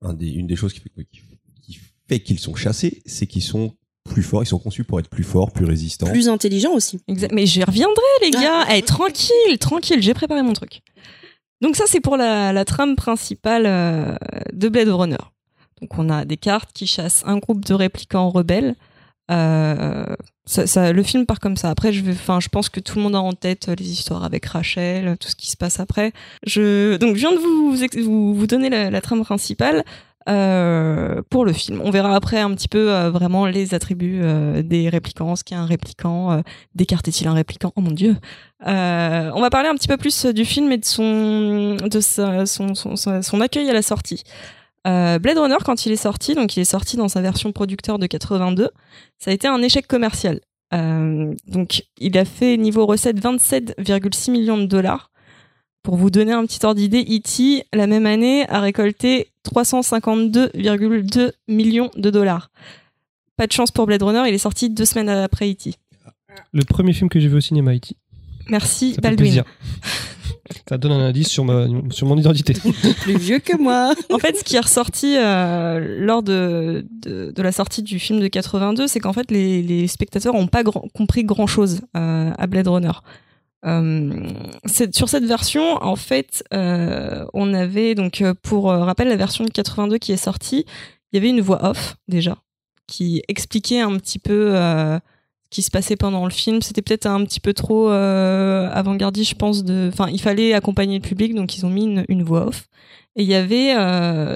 un 0.02 0.14
des, 0.14 0.30
une 0.30 0.46
des 0.46 0.56
choses 0.56 0.72
qui 0.72 0.80
fait, 0.80 0.90
qui, 1.12 1.20
qui 1.62 1.78
fait 2.08 2.20
qu'ils 2.20 2.38
sont 2.38 2.54
chassés, 2.54 3.02
c'est 3.06 3.26
qu'ils 3.26 3.42
sont 3.42 3.74
plus 4.04 4.22
forts, 4.22 4.42
ils 4.42 4.46
sont 4.46 4.58
conçus 4.58 4.84
pour 4.84 4.98
être 4.98 5.08
plus 5.08 5.24
forts, 5.24 5.52
plus 5.52 5.64
résistants. 5.64 6.06
Plus 6.06 6.28
intelligents 6.28 6.72
aussi. 6.72 7.00
Exact. 7.08 7.32
Mais 7.32 7.46
j'y 7.46 7.62
reviendrai, 7.64 8.02
les 8.22 8.30
gars. 8.30 8.66
Eh, 8.74 8.82
tranquille, 8.82 9.58
tranquille, 9.60 10.02
j'ai 10.02 10.14
préparé 10.14 10.42
mon 10.42 10.52
truc. 10.52 10.82
Donc 11.60 11.76
ça, 11.76 11.84
c'est 11.86 12.00
pour 12.00 12.16
la, 12.16 12.64
trame 12.64 12.96
principale 12.96 13.64
euh, 13.66 14.14
de 14.52 14.68
Blade 14.68 14.88
Runner. 14.88 15.16
Donc 15.80 15.98
on 15.98 16.08
a 16.10 16.24
des 16.24 16.36
cartes 16.36 16.70
qui 16.72 16.86
chassent 16.86 17.22
un 17.26 17.38
groupe 17.38 17.64
de 17.64 17.74
réplicants 17.74 18.30
rebelles. 18.30 18.74
Euh, 19.30 20.14
le 20.76 21.02
film 21.02 21.24
part 21.24 21.40
comme 21.40 21.56
ça. 21.56 21.70
Après, 21.70 21.92
je, 21.92 22.04
je 22.04 22.48
pense 22.48 22.68
que 22.68 22.80
tout 22.80 22.98
le 22.98 23.02
monde 23.02 23.16
a 23.16 23.20
en 23.20 23.32
tête 23.32 23.68
les 23.68 23.90
histoires 23.90 24.24
avec 24.24 24.44
Rachel, 24.44 25.16
tout 25.18 25.28
ce 25.28 25.36
qui 25.36 25.50
se 25.50 25.56
passe 25.56 25.80
après. 25.80 26.12
Je, 26.46 26.96
donc, 26.96 27.16
je 27.16 27.20
viens 27.20 27.32
de 27.32 27.38
vous, 27.38 28.46
donner 28.46 28.68
la 28.68 29.00
trame 29.00 29.24
principale 29.24 29.84
euh, 30.28 31.20
pour 31.30 31.44
le 31.44 31.52
film. 31.52 31.80
On 31.84 31.90
verra 31.90 32.14
après 32.16 32.38
un 32.40 32.52
petit 32.54 32.68
peu 32.68 32.90
euh, 32.92 33.10
vraiment 33.10 33.46
les 33.46 33.74
attributs 33.74 34.20
euh, 34.22 34.62
des 34.62 34.88
réplicants, 34.88 35.36
ce 35.36 35.44
qu'est 35.44 35.54
un 35.54 35.66
réplicant, 35.66 36.32
euh, 36.32 36.40
Descartes 36.74 37.06
est-il 37.08 37.26
un 37.28 37.34
réplicant 37.34 37.72
Oh 37.76 37.80
mon 37.80 37.90
dieu 37.90 38.16
Euh, 38.66 39.30
On 39.34 39.40
va 39.40 39.50
parler 39.50 39.68
un 39.68 39.74
petit 39.74 39.88
peu 39.88 39.96
plus 39.96 40.26
du 40.26 40.44
film 40.44 40.72
et 40.72 40.78
de 40.78 40.84
son, 40.84 41.76
de 41.76 42.00
son, 42.00 42.74
son, 42.74 42.96
son- 43.22 43.40
accueil 43.40 43.68
à 43.68 43.72
la 43.74 43.82
sortie. 43.82 44.22
Blade 44.86 45.38
Runner, 45.38 45.56
quand 45.64 45.86
il 45.86 45.92
est 45.92 45.96
sorti, 45.96 46.34
donc 46.34 46.56
il 46.56 46.60
est 46.60 46.64
sorti 46.66 46.96
dans 46.98 47.08
sa 47.08 47.22
version 47.22 47.52
producteur 47.52 47.98
de 47.98 48.06
82, 48.06 48.70
ça 49.18 49.30
a 49.30 49.34
été 49.34 49.48
un 49.48 49.62
échec 49.62 49.86
commercial. 49.86 50.40
Donc 50.72 51.84
il 51.98 52.18
a 52.18 52.24
fait 52.24 52.56
niveau 52.58 52.84
recette 52.84 53.18
27,6 53.18 54.30
millions 54.30 54.58
de 54.58 54.66
dollars. 54.66 55.10
Pour 55.84 55.96
vous 55.96 56.10
donner 56.10 56.32
un 56.32 56.44
petit 56.46 56.58
ordre 56.66 56.80
d'idée, 56.80 57.02
E.T. 57.02 57.66
la 57.72 57.86
même 57.86 58.06
année 58.06 58.48
a 58.48 58.60
récolté 58.60 59.28
352,2 59.46 61.30
millions 61.46 61.90
de 61.96 62.10
dollars. 62.10 62.50
Pas 63.36 63.46
de 63.46 63.52
chance 63.52 63.70
pour 63.70 63.86
Blade 63.86 64.02
Runner, 64.02 64.22
il 64.26 64.34
est 64.34 64.38
sorti 64.38 64.70
deux 64.70 64.84
semaines 64.86 65.08
après 65.10 65.50
E.T. 65.50 65.74
Le 66.52 66.64
premier 66.64 66.92
film 66.92 67.08
que 67.08 67.20
j'ai 67.20 67.28
vu 67.28 67.36
au 67.36 67.40
cinéma, 67.40 67.70
Haïti. 67.72 67.96
Merci 68.48 68.94
Ça 68.94 69.00
Baldwin. 69.02 69.16
plaisir. 69.18 69.44
Ça 70.68 70.76
donne 70.78 70.92
un 70.92 71.00
indice 71.00 71.28
sur, 71.28 71.44
ma, 71.44 71.66
sur 71.90 72.06
mon 72.06 72.16
identité. 72.18 72.52
Plus 73.02 73.16
vieux 73.18 73.38
que 73.38 73.56
moi. 73.56 73.94
En 74.12 74.18
fait, 74.18 74.36
ce 74.36 74.44
qui 74.44 74.56
est 74.56 74.60
ressorti 74.60 75.16
euh, 75.16 75.98
lors 76.00 76.22
de, 76.22 76.86
de, 77.02 77.30
de 77.34 77.42
la 77.42 77.50
sortie 77.52 77.82
du 77.82 77.98
film 77.98 78.20
de 78.20 78.28
82, 78.28 78.86
c'est 78.86 79.00
qu'en 79.00 79.12
fait, 79.14 79.30
les, 79.30 79.62
les 79.62 79.86
spectateurs 79.86 80.34
n'ont 80.34 80.46
pas 80.46 80.62
grand- 80.62 80.86
compris 80.94 81.24
grand-chose 81.24 81.80
euh, 81.96 82.30
à 82.36 82.46
Blade 82.46 82.68
Runner. 82.68 82.92
Euh, 83.64 84.28
sur 84.92 85.08
cette 85.08 85.24
version, 85.24 85.82
en 85.82 85.96
fait, 85.96 86.44
euh, 86.52 87.24
on 87.32 87.54
avait 87.54 87.94
donc 87.94 88.20
euh, 88.20 88.34
pour 88.42 88.66
rappel 88.66 89.08
la 89.08 89.16
version 89.16 89.44
de 89.44 89.50
82 89.50 89.98
qui 89.98 90.12
est 90.12 90.16
sortie, 90.16 90.66
il 91.12 91.16
y 91.16 91.18
avait 91.18 91.30
une 91.30 91.40
voix 91.40 91.64
off 91.64 91.96
déjà 92.08 92.38
qui 92.86 93.22
expliquait 93.28 93.80
un 93.80 93.96
petit 93.96 94.18
peu 94.18 94.54
ce 94.54 95.00
qui 95.48 95.62
se 95.62 95.70
passait 95.70 95.96
pendant 95.96 96.24
le 96.24 96.30
film. 96.30 96.60
C'était 96.60 96.82
peut-être 96.82 97.06
un 97.06 97.24
petit 97.24 97.40
peu 97.40 97.54
trop 97.54 97.88
avant-gardiste, 97.88 99.30
je 99.30 99.36
pense. 99.36 99.64
De, 99.64 99.88
enfin, 99.90 100.10
il 100.10 100.20
fallait 100.20 100.52
accompagner 100.52 100.98
le 100.98 101.02
public, 101.02 101.34
donc 101.34 101.56
ils 101.56 101.64
ont 101.64 101.70
mis 101.70 101.84
une, 101.84 102.04
une 102.08 102.22
voix 102.22 102.48
off. 102.48 102.68
Et 103.16 103.22
il 103.22 103.28
y 103.28 103.34
avait 103.34 103.72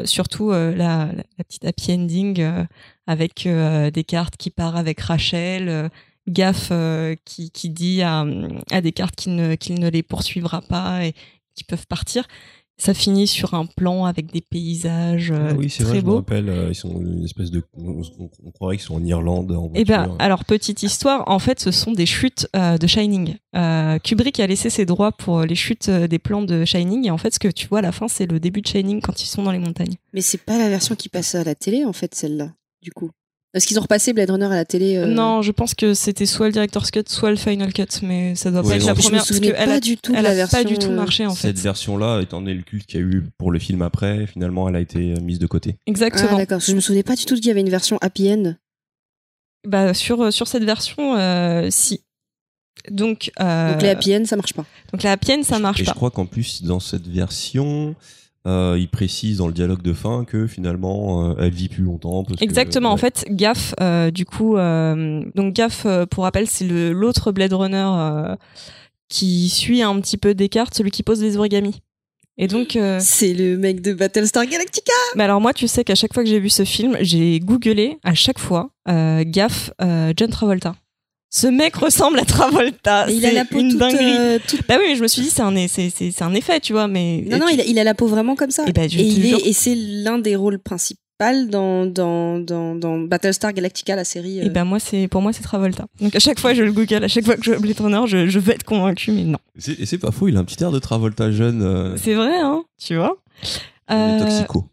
surtout 0.06 0.50
la, 0.50 1.10
petite 1.46 1.66
happy 1.66 1.92
ending 1.92 2.66
avec 3.08 3.46
euh, 3.46 3.90
Descartes 3.90 4.36
qui 4.36 4.50
part 4.50 4.76
avec 4.76 5.00
Rachel, 5.00 5.90
euh, 6.28 6.32
Gaff 6.32 6.68
euh, 6.70 7.14
qui, 7.24 7.50
qui 7.50 7.70
dit 7.70 8.02
à, 8.02 8.24
à 8.70 8.80
Descartes 8.80 9.16
qu'il 9.16 9.34
ne, 9.36 9.54
qu'il 9.54 9.80
ne 9.80 9.88
les 9.88 10.02
poursuivra 10.02 10.60
pas 10.62 11.04
et 11.06 11.14
qu'ils 11.54 11.66
peuvent 11.66 11.86
partir. 11.86 12.26
Ça 12.80 12.94
finit 12.94 13.26
sur 13.26 13.54
un 13.54 13.66
plan 13.66 14.04
avec 14.04 14.30
des 14.32 14.40
paysages 14.40 15.32
euh, 15.32 15.48
Ah 15.50 15.54
oui, 15.58 15.68
c'est 15.68 15.82
très 15.82 15.94
vrai, 15.94 16.00
je 16.00 16.06
me 16.06 16.12
rappelle, 16.14 16.48
euh, 16.48 16.68
ils 16.70 16.76
sont 16.76 17.00
une 17.00 17.24
espèce 17.24 17.50
de. 17.50 17.60
On, 17.76 18.02
on- 18.20 18.30
on 18.44 18.50
croirait 18.52 18.76
qu'ils 18.76 18.86
sont 18.86 18.94
en 18.94 19.04
Irlande 19.04 19.50
en 19.50 19.72
Eh 19.74 19.84
ben, 19.84 20.14
alors 20.20 20.44
petite 20.44 20.84
histoire, 20.84 21.24
en 21.26 21.40
fait, 21.40 21.58
ce 21.58 21.72
sont 21.72 21.90
des 21.90 22.06
chutes 22.06 22.46
euh, 22.54 22.78
de 22.78 22.86
Shining. 22.86 23.34
Euh, 23.56 23.98
Kubrick 23.98 24.38
a 24.38 24.46
laissé 24.46 24.70
ses 24.70 24.86
droits 24.86 25.10
pour 25.10 25.40
les 25.42 25.56
chutes 25.56 25.88
euh, 25.88 26.06
des 26.06 26.20
plans 26.20 26.42
de 26.42 26.64
Shining, 26.64 27.04
et 27.06 27.10
en 27.10 27.18
fait, 27.18 27.34
ce 27.34 27.40
que 27.40 27.48
tu 27.48 27.66
vois 27.66 27.80
à 27.80 27.82
la 27.82 27.90
fin, 27.90 28.06
c'est 28.06 28.30
le 28.30 28.38
début 28.38 28.60
de 28.62 28.68
Shining 28.68 29.00
quand 29.00 29.20
ils 29.20 29.26
sont 29.26 29.42
dans 29.42 29.50
les 29.50 29.58
montagnes. 29.58 29.96
Mais 30.12 30.20
c'est 30.20 30.38
pas 30.44 30.56
la 30.56 30.68
version 30.68 30.94
qui 30.94 31.08
passe 31.08 31.34
à 31.34 31.42
la 31.42 31.56
télé, 31.56 31.84
en 31.84 31.92
fait, 31.92 32.14
celle-là, 32.14 32.52
du 32.80 32.92
coup. 32.92 33.10
Est-ce 33.54 33.66
qu'ils 33.66 33.78
ont 33.78 33.82
repassé 33.82 34.12
Blade 34.12 34.30
Runner 34.30 34.44
à 34.44 34.50
la 34.50 34.64
télé 34.66 34.96
euh, 34.98 35.06
Non, 35.06 35.40
je 35.40 35.52
pense 35.52 35.74
que 35.74 35.94
c'était 35.94 36.26
soit 36.26 36.46
le 36.48 36.52
director's 36.52 36.90
cut, 36.90 37.04
soit 37.06 37.30
le 37.30 37.36
final 37.36 37.72
cut, 37.72 37.86
mais 38.02 38.34
ça 38.34 38.50
doit 38.50 38.60
Oui, 38.60 38.68
pas 38.68 38.76
être 38.76 38.84
la 38.86 38.94
première 38.94 39.08
Je 39.08 39.12
me 39.12 39.16
parce 39.18 39.28
souvenais 39.28 39.52
qu'elle 39.52 39.68
pas 39.68 39.74
a, 39.74 39.80
du 39.80 39.96
tout 39.96 40.12
de 40.12 40.16
elle 40.18 40.24
la 40.24 40.30
a 40.30 40.34
version. 40.34 40.58
pas 40.58 40.64
du 40.64 40.78
tout 40.78 40.88
euh, 40.88 40.94
marché 40.94 41.26
en 41.26 41.34
fait. 41.34 41.48
Cette 41.48 41.58
version-là, 41.58 42.20
étant 42.20 42.40
donné 42.40 42.52
le 42.54 42.62
culte 42.62 42.84
qu'il 42.86 43.00
y 43.00 43.02
a 43.02 43.06
eu 43.06 43.24
pour 43.38 43.50
le 43.50 43.58
film 43.58 43.80
après, 43.80 44.26
finalement, 44.26 44.68
elle 44.68 44.76
a 44.76 44.80
été 44.80 45.14
euh, 45.14 45.20
mise 45.22 45.38
de 45.38 45.46
côté. 45.46 45.76
Ah, 45.78 45.82
Exactement. 45.86 46.36
d'accord. 46.36 46.60
Je 46.60 46.74
me 46.74 46.80
souvenais 46.80 47.02
pas 47.02 47.16
du 47.16 47.24
tout 47.24 47.36
qu'il 47.36 47.46
y 47.46 47.50
avait 47.50 47.60
une 47.62 47.70
version 47.70 47.96
happy 48.02 48.30
end. 48.30 48.54
bah 49.66 49.94
sur 49.94 50.30
sur 50.32 50.46
cette 50.46 50.64
version, 50.64 51.16
euh, 51.16 51.68
si. 51.70 52.02
Donc, 52.90 53.30
euh, 53.40 53.72
Donc 53.72 53.82
les 53.82 53.88
happy 53.88 54.14
end, 54.14 54.24
ça 54.24 54.36
marche 54.36 54.52
pas. 54.52 54.64
donc 54.92 55.02
la 55.02 55.12
happy 55.12 55.32
end, 55.32 55.42
ça 55.42 55.58
marche 55.58 55.80
Et 55.80 55.84
pas. 55.84 55.90
je 55.92 55.96
crois 55.96 56.10
qu'en 56.10 56.26
plus, 56.26 56.62
dans 56.62 56.80
cette 56.80 57.06
version, 57.08 57.96
euh, 58.46 58.76
il 58.78 58.88
précise 58.88 59.38
dans 59.38 59.46
le 59.46 59.52
dialogue 59.52 59.82
de 59.82 59.92
fin 59.92 60.24
que 60.24 60.46
finalement, 60.46 61.30
euh, 61.30 61.34
elle 61.38 61.50
vit 61.52 61.68
plus 61.68 61.82
longtemps. 61.84 62.24
parce 62.24 62.38
que- 62.38 62.44
Exactement. 62.44 62.90
En 62.90 62.96
fait, 62.96 63.24
Gaff, 63.30 63.74
euh, 63.80 64.10
du 64.10 64.24
coup, 64.24 64.56
euh, 64.56 65.22
donc 65.34 65.54
Gaff, 65.54 65.86
pour 66.10 66.24
rappel, 66.24 66.46
c'est 66.46 66.66
le 66.66 66.92
l'autre 66.92 67.32
Blade 67.32 67.52
Runner 67.52 67.86
euh, 67.90 68.36
qui 69.08 69.48
suit 69.48 69.82
un 69.82 69.98
petit 70.00 70.16
peu 70.16 70.34
Descartes, 70.34 70.74
celui 70.74 70.90
qui 70.90 71.02
pose 71.02 71.20
des 71.20 71.36
origamis. 71.36 71.80
Et 72.40 72.46
donc, 72.46 72.76
euh, 72.76 72.98
C'est 73.00 73.34
le 73.34 73.56
mec 73.58 73.80
de 73.80 73.92
Battlestar 73.92 74.46
Galactica. 74.46 74.92
mais 75.16 75.24
alors 75.24 75.40
moi, 75.40 75.52
tu 75.52 75.66
sais 75.66 75.82
qu'à 75.82 75.96
chaque 75.96 76.14
fois 76.14 76.22
que 76.22 76.28
j'ai 76.28 76.38
vu 76.38 76.48
ce 76.50 76.64
film, 76.64 76.96
j'ai 77.00 77.40
googlé 77.40 77.98
à 78.04 78.14
chaque 78.14 78.38
fois 78.38 78.70
euh, 78.88 79.24
Gaff, 79.26 79.72
euh, 79.82 80.12
John 80.16 80.30
Travolta. 80.30 80.74
Ce 81.30 81.46
mec 81.46 81.76
ressemble 81.76 82.18
à 82.18 82.24
Travolta. 82.24 83.06
Il 83.10 83.24
a 83.24 83.28
C'est 83.28 83.34
la 83.34 83.44
peau 83.44 83.58
une 83.58 83.70
toute, 83.70 83.78
dinguerie. 83.78 84.16
euh, 84.18 84.38
toute- 84.46 84.66
Bah 84.66 84.76
oui, 84.78 84.84
mais 84.88 84.96
je 84.96 85.02
me 85.02 85.08
suis 85.08 85.22
dit 85.22 85.30
c'est 85.30 85.42
un 85.42 85.54
c'est 85.68 85.90
c'est 85.90 86.10
c'est 86.10 86.22
un 86.24 86.34
effet, 86.34 86.58
tu 86.60 86.72
vois, 86.72 86.88
mais 86.88 87.24
Non, 87.30 87.38
non, 87.38 87.48
il 87.48 87.60
a, 87.60 87.64
il 87.64 87.78
a 87.78 87.84
la 87.84 87.94
peau 87.94 88.06
vraiment 88.06 88.34
comme 88.34 88.50
ça. 88.50 88.64
Et 88.66 88.72
ben, 88.72 88.88
je 88.88 88.96
te 88.96 89.02
il 89.02 89.26
est- 89.26 89.28
jure. 89.28 89.38
et 89.44 89.52
c'est 89.52 89.74
l'un 89.74 90.18
des 90.18 90.36
rôles 90.36 90.58
principaux 90.58 91.00
dans, 91.48 91.84
dans, 91.84 92.38
dans, 92.38 92.76
dans 92.76 92.96
Battlestar 93.00 93.52
Galactica, 93.52 93.96
la 93.96 94.04
série. 94.04 94.38
Et 94.38 94.46
euh. 94.46 94.50
ben 94.50 94.64
moi 94.64 94.78
c'est 94.78 95.08
pour 95.08 95.20
moi 95.20 95.32
c'est 95.32 95.42
Travolta. 95.42 95.86
Donc 96.00 96.14
à 96.14 96.20
chaque 96.20 96.38
fois 96.38 96.54
je 96.54 96.62
le 96.62 96.72
google, 96.72 97.02
à 97.02 97.08
chaque 97.08 97.24
fois 97.24 97.34
que 97.36 97.42
je 97.42 97.50
vois 97.50 97.58
Blade 97.60 97.80
Runner, 97.80 98.02
je, 98.06 98.28
je 98.28 98.38
veux 98.38 98.52
être 98.54 98.62
convaincu, 98.62 99.10
mais 99.10 99.24
non. 99.24 99.38
C'est- 99.58 99.80
Et 99.80 99.84
c'est 99.84 99.98
pas 99.98 100.12
faux, 100.12 100.28
il 100.28 100.36
a 100.36 100.40
un 100.40 100.44
petit 100.44 100.62
air 100.62 100.70
de 100.70 100.78
Travolta 100.78 101.32
jeune. 101.32 101.62
Euh, 101.62 101.96
C'est 101.96 102.14
vrai, 102.14 102.38
hein, 102.38 102.62
tu 102.80 102.94
vois. 102.96 103.16
il 103.90 103.94
est 103.96 103.96
Euh, 103.96 104.18
toxico. 104.20 104.64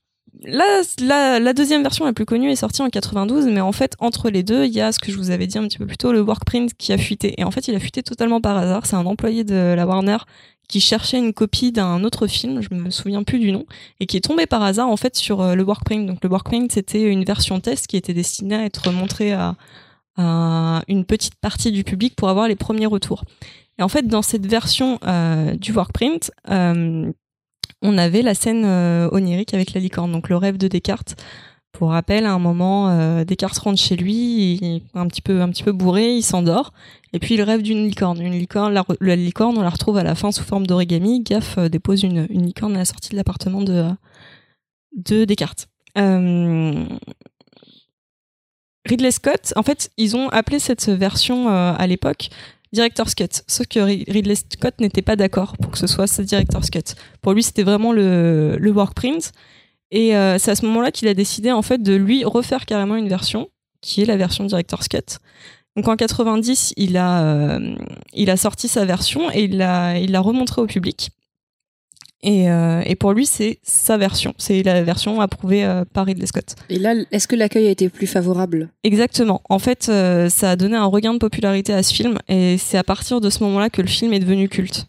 Là, 0.46 0.82
la, 1.00 1.40
la 1.40 1.54
deuxième 1.54 1.82
version 1.82 2.06
la 2.06 2.14
plus 2.14 2.26
connue 2.26 2.50
est 2.52 2.56
sortie 2.56 2.82
en 2.82 2.90
92, 2.90 3.48
mais 3.48 3.62
en 3.62 3.72
fait, 3.72 3.96
entre 4.00 4.30
les 4.30 4.44
deux, 4.44 4.66
il 4.66 4.72
y 4.72 4.82
a 4.82 4.92
ce 4.92 5.00
que 5.00 5.12
je 5.12 5.18
vous 5.18 5.32
avais 5.32 5.48
dit 5.48 5.58
un 5.58 5.64
petit 5.68 5.78
peu 5.78 5.86
plus 5.86 5.98
tôt, 5.98 6.12
le 6.12 6.22
workprint 6.22 6.74
qui 6.78 6.94
a 6.94 6.98
fuité. 6.98 7.34
Et 7.38 7.44
en 7.44 7.52
fait, 7.52 7.68
il 7.68 7.76
a 7.76 7.80
fuité 7.80 8.04
totalement 8.04 8.42
par 8.42 8.58
hasard. 8.58 8.86
C'est 8.86 8.96
un 8.96 9.06
employé 9.06 9.44
de 9.44 9.74
la 9.76 9.86
Warner 9.86 10.18
qui 10.68 10.82
cherchait 10.82 11.18
une 11.18 11.34
copie 11.34 11.72
d'un 11.72 12.04
autre 12.04 12.28
film, 12.28 12.62
je 12.62 12.74
me 12.74 12.90
souviens 12.90 13.24
plus 13.24 13.40
du 13.40 13.52
nom, 13.52 13.66
et 14.00 14.08
qui 14.08 14.18
est 14.18 14.22
tombé 14.22 14.48
par 14.48 14.64
hasard 14.64 14.90
en 14.90 14.98
fait 14.98 15.16
sur 15.16 15.42
euh, 15.42 15.56
le 15.56 15.64
workprint. 15.64 16.08
Donc 16.08 16.24
le 16.24 16.30
workprint, 16.30 16.72
c'était 16.72 17.04
une 17.04 17.24
version 17.24 17.60
test 17.60 17.88
qui 17.88 17.98
était 17.98 18.14
destinée 18.14 18.56
à 18.56 18.66
être 18.66 18.92
montrée 18.92 19.34
à, 19.34 19.56
à 20.18 20.82
une 20.88 21.06
petite 21.06 21.36
partie 21.36 21.72
du 21.72 21.84
public 21.84 22.16
pour 22.16 22.30
avoir 22.30 22.48
les 22.48 22.56
premiers 22.56 22.88
retours. 22.88 23.24
Et 23.78 23.84
en 23.84 23.90
fait, 23.90 24.08
dans 24.08 24.22
cette 24.22 24.46
version 24.46 25.00
euh, 25.06 25.54
du 25.56 25.72
workprint, 25.72 26.32
euh, 26.50 27.12
on 27.86 27.98
avait 27.98 28.22
la 28.22 28.34
scène 28.34 28.64
euh, 28.66 29.08
onirique 29.12 29.54
avec 29.54 29.74
la 29.74 29.80
licorne, 29.80 30.12
donc 30.12 30.30
le 30.30 30.38
rêve 30.38 30.58
de 30.58 30.68
Descartes. 30.68 31.16
Pour 31.72 31.92
rappel, 31.92 32.26
à 32.26 32.32
un 32.32 32.40
moment, 32.40 32.90
euh, 32.90 33.24
Descartes 33.26 33.58
rentre 33.58 33.80
chez 33.80 33.96
lui, 33.96 34.58
il 34.62 34.82
un 34.94 35.08
petit 35.08 35.22
peu, 35.22 35.42
un 35.42 35.50
petit 35.50 35.64
peu 35.64 35.72
bourré, 35.72 36.16
il 36.16 36.24
s'endort, 36.24 36.74
et 37.14 37.20
puis 37.20 37.36
il 37.36 37.42
rêve 37.42 37.62
d'une 37.62 37.86
licorne. 37.86 38.22
Une 38.22 38.34
licorne, 38.34 38.74
la, 38.74 39.16
licorne, 39.16 39.58
on 39.58 39.62
la 39.62 39.70
retrouve 39.70 39.98
à 39.98 40.04
la 40.04 40.16
fin 40.16 40.32
sous 40.32 40.44
forme 40.44 40.66
d'origami. 40.66 41.22
Gaff 41.22 41.58
euh, 41.58 41.70
dépose 41.70 42.04
une, 42.04 42.26
licorne 42.26 42.76
à 42.76 42.80
la 42.80 42.86
sortie 42.86 43.12
de 43.12 43.18
l'appartement 43.18 43.62
de, 43.62 43.90
de 44.96 45.26
Descartes. 45.26 45.68
Ridley 48.88 49.12
Scott, 49.12 49.54
en 49.56 49.64
fait, 49.64 49.92
ils 49.98 50.16
ont 50.16 50.30
appelé 50.30 50.60
cette 50.60 50.90
version 50.90 51.50
à 51.50 51.88
l'époque 51.88 52.30
Director's 52.76 53.16
Cut. 53.16 53.42
Sauf 53.48 53.66
que 53.68 53.80
Ri- 53.80 54.06
Ridley 54.08 54.36
Scott 54.36 54.76
n'était 54.80 55.02
pas 55.02 55.16
d'accord 55.16 55.58
pour 55.58 55.72
que 55.72 55.78
ce 55.80 55.88
soit 55.88 56.06
ce 56.08 56.22
Director's 56.22 56.70
Cut. 56.70 56.94
Pour 57.24 57.34
lui, 57.34 57.42
c'était 57.42 57.64
vraiment 57.64 57.92
le, 57.94 58.58
le 58.60 58.72
workprint. 58.72 59.32
Et 59.92 60.16
euh, 60.16 60.38
c'est 60.38 60.52
à 60.52 60.56
ce 60.56 60.66
moment-là 60.68 60.92
qu'il 60.92 61.08
a 61.08 61.14
décidé 61.14 61.52
en 61.52 61.62
fait 61.62 61.82
de 61.82 61.96
lui 61.96 62.24
refaire 62.24 62.66
carrément 62.66 62.96
une 62.96 63.08
version, 63.08 63.50
qui 63.82 64.02
est 64.02 64.06
la 64.06 64.18
version 64.18 64.44
Director's 64.46 64.88
Cut. 64.88 65.18
Donc 65.76 65.88
en 65.88 65.96
90, 65.96 66.74
il 66.78 66.96
a, 66.98 67.24
euh, 67.24 67.76
il 68.14 68.30
a 68.30 68.38
sorti 68.38 68.68
sa 68.68 68.86
version 68.86 69.30
et 69.32 69.44
il 69.44 69.58
l'a 69.58 70.00
il 70.00 70.16
au 70.16 70.66
public. 70.68 71.10
Et, 72.24 72.50
euh, 72.50 72.82
et 72.86 72.96
pour 72.96 73.14
lui, 73.14 73.26
c'est 73.28 73.60
sa 73.62 73.98
version. 73.98 74.34
C'est 74.38 74.64
la 74.64 74.82
version 74.82 75.22
approuvée 75.22 75.64
euh, 75.64 75.86
par 75.86 76.06
Ridley 76.08 76.26
Scott. 76.26 76.56
Et 76.70 76.80
là, 76.80 76.96
est-ce 77.12 77.28
que 77.28 77.36
l'accueil 77.36 77.68
a 77.68 77.70
été 77.70 77.88
plus 77.90 78.08
favorable? 78.08 78.70
Exactement. 78.84 79.42
En 79.50 79.60
fait, 79.60 79.88
euh, 79.90 80.28
ça 80.30 80.52
a 80.52 80.56
donné 80.56 80.76
un 80.76 80.86
regain 80.86 81.14
de 81.14 81.20
popularité 81.20 81.72
à 81.74 81.84
ce 81.84 81.94
film 81.94 82.18
et 82.28 82.58
c'est 82.58 82.78
à 82.80 82.84
partir 82.84 83.22
de 83.22 83.30
ce 83.30 83.44
moment-là 83.44 83.70
que 83.70 83.82
le 83.82 83.88
film 83.88 84.12
est 84.14 84.20
devenu 84.20 84.50
culte. 84.50 84.88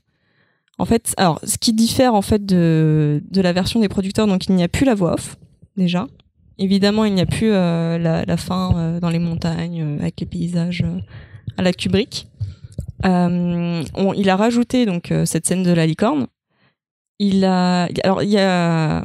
En 0.78 0.86
fait, 0.86 1.12
alors, 1.18 1.40
ce 1.44 1.58
qui 1.58 1.72
diffère 1.74 2.14
en 2.14 2.22
fait 2.22 2.46
de, 2.46 3.22
de 3.30 3.40
la 3.42 3.52
version 3.52 3.80
des 3.80 3.88
producteurs, 3.88 4.26
donc 4.26 4.46
il 4.46 4.54
n'y 4.54 4.62
a 4.62 4.68
plus 4.68 4.86
la 4.86 4.94
voix 4.94 5.14
off 5.14 5.36
déjà. 5.76 6.06
Évidemment, 6.58 7.04
il 7.04 7.12
n'y 7.14 7.20
a 7.20 7.26
plus 7.26 7.50
la, 7.50 8.24
la 8.24 8.36
fin 8.38 8.98
dans 9.00 9.10
les 9.10 9.18
montagnes 9.18 9.98
avec 10.00 10.20
les 10.20 10.26
paysages 10.26 10.84
à 11.58 11.62
la 11.62 11.72
Kubrick. 11.74 12.28
On- 13.04 14.12
il 14.16 14.30
a 14.30 14.36
rajouté 14.36 14.86
donc 14.86 15.12
cette 15.26 15.46
scène 15.46 15.62
de 15.62 15.72
la 15.72 15.86
licorne. 15.86 16.26
Il 17.18 17.44
a, 17.44 17.88
alors 18.04 18.22
il 18.22 18.30
y 18.30 18.38
a, 18.38 19.02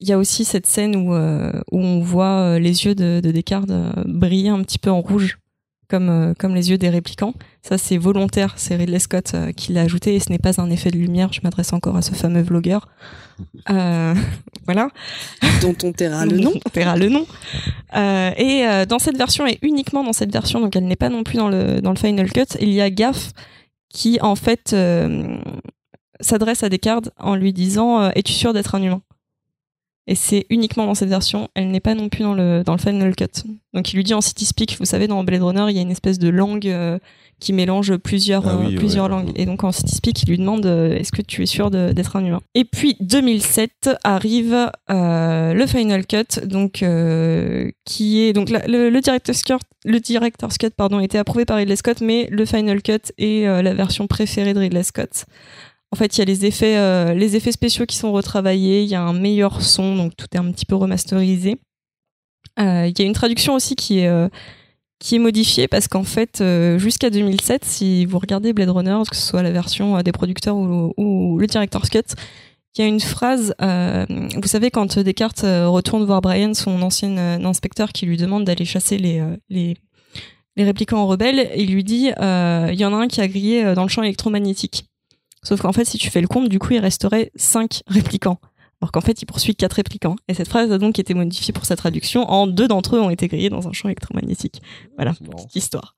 il 0.00 0.08
y 0.08 0.12
a 0.12 0.18
aussi 0.18 0.44
cette 0.44 0.66
scène 0.66 0.94
où, 0.96 1.14
euh, 1.14 1.52
où 1.72 1.80
on 1.80 2.00
voit 2.00 2.40
euh, 2.40 2.58
les 2.58 2.84
yeux 2.84 2.94
de, 2.94 3.20
de 3.22 3.30
Descartes 3.30 3.70
euh, 3.70 3.90
briller 4.06 4.50
un 4.50 4.62
petit 4.62 4.78
peu 4.78 4.90
en 4.90 5.00
rouge, 5.00 5.38
comme, 5.88 6.34
comme 6.38 6.54
les 6.54 6.70
yeux 6.70 6.78
des 6.78 6.90
réplicants. 6.90 7.34
Ça, 7.62 7.78
c'est 7.78 7.96
volontaire, 7.96 8.54
c'est 8.56 8.76
Ridley 8.76 8.98
Scott 8.98 9.34
qui 9.56 9.72
l'a 9.72 9.82
ajouté 9.82 10.14
et 10.14 10.20
ce 10.20 10.30
n'est 10.30 10.38
pas 10.38 10.60
un 10.60 10.70
effet 10.70 10.90
de 10.90 10.98
lumière. 10.98 11.32
Je 11.32 11.40
m'adresse 11.42 11.72
encore 11.72 11.96
à 11.96 12.02
ce 12.02 12.14
fameux 12.14 12.42
vlogueur. 12.42 12.88
Euh, 13.70 14.14
voilà. 14.64 14.88
dont 15.62 15.76
on 15.84 15.92
taira 15.92 16.26
le 16.26 16.38
nom 16.38 16.52
On 16.54 16.70
verra 16.74 16.96
le 16.96 17.08
nom. 17.08 17.24
Euh, 17.94 18.32
et 18.36 18.66
euh, 18.66 18.84
dans 18.84 18.98
cette 18.98 19.16
version, 19.16 19.46
et 19.46 19.58
uniquement 19.62 20.02
dans 20.02 20.12
cette 20.12 20.32
version, 20.32 20.60
donc 20.60 20.74
elle 20.74 20.86
n'est 20.86 20.96
pas 20.96 21.08
non 21.08 21.22
plus 21.22 21.36
dans 21.36 21.48
le, 21.48 21.80
dans 21.80 21.90
le 21.90 21.96
Final 21.96 22.32
Cut, 22.32 22.56
il 22.60 22.70
y 22.70 22.80
a 22.80 22.90
Gaff 22.90 23.32
qui, 23.88 24.18
en 24.20 24.34
fait, 24.34 24.72
euh, 24.72 25.38
s'adresse 26.20 26.62
à 26.62 26.68
Descartes 26.68 27.10
en 27.18 27.34
lui 27.34 27.52
disant 27.52 28.00
euh, 28.02 28.10
Es-tu 28.14 28.32
sûr 28.32 28.52
d'être 28.52 28.74
un 28.74 28.82
humain? 28.82 29.02
Et 30.10 30.14
c'est 30.14 30.46
uniquement 30.48 30.86
dans 30.86 30.94
cette 30.94 31.10
version, 31.10 31.48
elle 31.54 31.70
n'est 31.70 31.80
pas 31.80 31.94
non 31.94 32.08
plus 32.08 32.22
dans 32.22 32.32
le, 32.32 32.62
dans 32.64 32.72
le 32.72 32.78
Final 32.78 33.14
Cut. 33.14 33.42
Donc 33.74 33.92
il 33.92 33.96
lui 33.96 34.04
dit 34.04 34.14
en 34.14 34.22
city 34.22 34.46
speak, 34.46 34.78
vous 34.78 34.86
savez, 34.86 35.06
dans 35.06 35.22
Blade 35.22 35.42
Runner, 35.42 35.66
il 35.68 35.76
y 35.76 35.78
a 35.78 35.82
une 35.82 35.90
espèce 35.90 36.18
de 36.18 36.30
langue 36.30 36.66
euh, 36.66 36.98
qui 37.40 37.52
mélange 37.52 37.94
plusieurs, 37.98 38.48
Ah 38.48 38.56
euh, 38.56 38.74
plusieurs 38.74 39.04
ouais. 39.04 39.10
langues. 39.10 39.32
Et 39.36 39.44
donc 39.44 39.64
en 39.64 39.70
city 39.70 39.94
speak, 39.94 40.22
il 40.22 40.30
lui 40.30 40.38
demande 40.38 40.64
euh, 40.64 40.96
Est-ce 40.96 41.12
que 41.12 41.20
tu 41.20 41.42
es 41.42 41.46
sûr 41.46 41.70
d'être 41.70 42.16
un 42.16 42.24
humain? 42.24 42.40
Et 42.54 42.64
puis 42.64 42.96
2007 43.00 43.90
arrive 44.02 44.70
le 44.88 45.66
Final 45.66 46.06
Cut, 46.06 46.40
donc 46.46 46.82
qui 47.84 48.20
est 48.22 48.32
donc 48.32 48.48
la- 48.48 48.66
le, 48.66 48.88
le 48.88 49.00
director's 49.02 49.42
cut, 49.42 49.58
le 49.84 50.00
director's 50.00 50.56
cut 50.56 50.70
pardon, 50.74 51.00
était 51.00 51.18
approuvé 51.18 51.44
par 51.44 51.58
Ridley 51.58 51.76
Scott, 51.76 52.00
mais 52.00 52.28
le 52.30 52.46
Final 52.46 52.80
Cut 52.80 53.12
est 53.18 53.44
la 53.62 53.74
version 53.74 54.06
préférée 54.06 54.54
de 54.54 54.60
Ridley 54.60 54.82
Scott. 54.84 55.26
En 55.90 55.96
fait, 55.96 56.16
il 56.16 56.18
y 56.18 56.22
a 56.22 56.26
les 56.26 56.44
effets, 56.44 56.76
euh, 56.76 57.14
les 57.14 57.36
effets 57.36 57.52
spéciaux 57.52 57.86
qui 57.86 57.96
sont 57.96 58.12
retravaillés, 58.12 58.82
il 58.82 58.88
y 58.88 58.94
a 58.94 59.02
un 59.02 59.14
meilleur 59.14 59.62
son, 59.62 59.96
donc 59.96 60.16
tout 60.16 60.26
est 60.32 60.38
un 60.38 60.50
petit 60.52 60.66
peu 60.66 60.74
remasterisé. 60.74 61.56
Euh, 62.58 62.86
Il 62.86 62.98
y 62.98 63.02
a 63.02 63.04
une 63.06 63.14
traduction 63.14 63.54
aussi 63.54 63.74
qui 63.74 64.00
est 64.00 64.08
euh, 64.08 64.28
qui 65.00 65.14
est 65.14 65.20
modifiée 65.20 65.68
parce 65.68 65.86
qu'en 65.86 66.02
fait, 66.02 66.42
jusqu'à 66.76 67.08
2007, 67.08 67.64
si 67.64 68.04
vous 68.04 68.18
regardez 68.18 68.52
Blade 68.52 68.70
Runner, 68.70 68.98
que 69.08 69.14
ce 69.14 69.22
soit 69.22 69.44
la 69.44 69.52
version 69.52 70.02
des 70.02 70.10
producteurs 70.10 70.56
ou, 70.56 71.38
le 71.38 71.46
director's 71.46 71.88
cut, 71.88 72.16
il 72.76 72.80
y 72.80 72.84
a 72.84 72.88
une 72.88 72.98
phrase, 72.98 73.54
vous 73.60 74.48
savez, 74.48 74.72
quand 74.72 74.98
Descartes 74.98 75.44
retourne 75.44 76.04
voir 76.04 76.20
Brian, 76.20 76.52
son 76.52 76.82
ancien 76.82 77.16
inspecteur, 77.44 77.92
qui 77.92 78.06
lui 78.06 78.16
demande 78.16 78.42
d'aller 78.42 78.64
chasser 78.64 78.98
les, 78.98 79.22
les, 79.48 79.76
les 80.56 80.64
réplicants 80.64 81.06
rebelles, 81.06 81.48
il 81.56 81.72
lui 81.72 81.84
dit, 81.84 82.08
il 82.08 82.80
y 82.80 82.84
en 82.84 82.92
a 82.92 82.96
un 82.96 83.06
qui 83.06 83.20
a 83.20 83.28
grillé 83.28 83.72
dans 83.74 83.84
le 83.84 83.88
champ 83.88 84.02
électromagnétique. 84.02 84.87
Sauf 85.48 85.62
qu'en 85.62 85.72
fait, 85.72 85.86
si 85.86 85.96
tu 85.96 86.10
fais 86.10 86.20
le 86.20 86.28
compte, 86.28 86.50
du 86.50 86.58
coup, 86.58 86.74
il 86.74 86.78
resterait 86.78 87.30
cinq 87.34 87.80
réplicants. 87.86 88.38
Alors 88.82 88.92
qu'en 88.92 89.00
fait, 89.00 89.22
il 89.22 89.24
poursuit 89.24 89.56
quatre 89.56 89.72
réplicants. 89.72 90.16
Et 90.28 90.34
cette 90.34 90.48
phrase 90.48 90.70
a 90.70 90.76
donc 90.76 90.98
été 90.98 91.14
modifiée 91.14 91.54
pour 91.54 91.64
sa 91.64 91.74
traduction. 91.74 92.30
En 92.30 92.46
deux 92.46 92.68
d'entre 92.68 92.96
eux 92.96 93.00
ont 93.00 93.08
été 93.08 93.28
grillés 93.28 93.48
dans 93.48 93.66
un 93.66 93.72
champ 93.72 93.88
électromagnétique. 93.88 94.60
Voilà, 94.96 95.14
petite 95.14 95.56
histoire. 95.56 95.96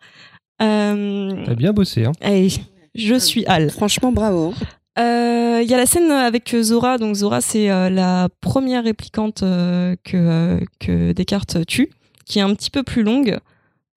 Euh, 0.63 1.43
T'as 1.45 1.57
bien 1.57 1.73
bossé, 1.73 2.05
hein. 2.05 2.13
allez, 2.21 2.49
je 2.95 3.17
suis 3.17 3.45
Al. 3.47 3.71
Franchement, 3.71 4.13
bravo. 4.13 4.55
Euh, 5.01 5.61
Il 5.65 5.69
y 5.69 5.75
a 5.75 5.79
la 5.79 5.87
scène 5.87 6.13
avec 6.13 6.55
Zora. 6.63 6.99
Donc 6.99 7.17
Zora, 7.17 7.41
c'est 7.41 7.73
euh, 7.73 7.91
la 7.91 8.29
première 8.41 8.85
réplicante 8.85 9.43
euh, 9.43 9.97
que, 10.05 10.17
euh, 10.17 10.61
que 10.79 11.11
Descartes 11.11 11.67
tue, 11.67 11.91
qui 12.25 12.39
est 12.39 12.43
un 12.43 12.55
petit 12.55 12.71
peu 12.71 12.85
plus 12.85 13.03
longue. 13.03 13.41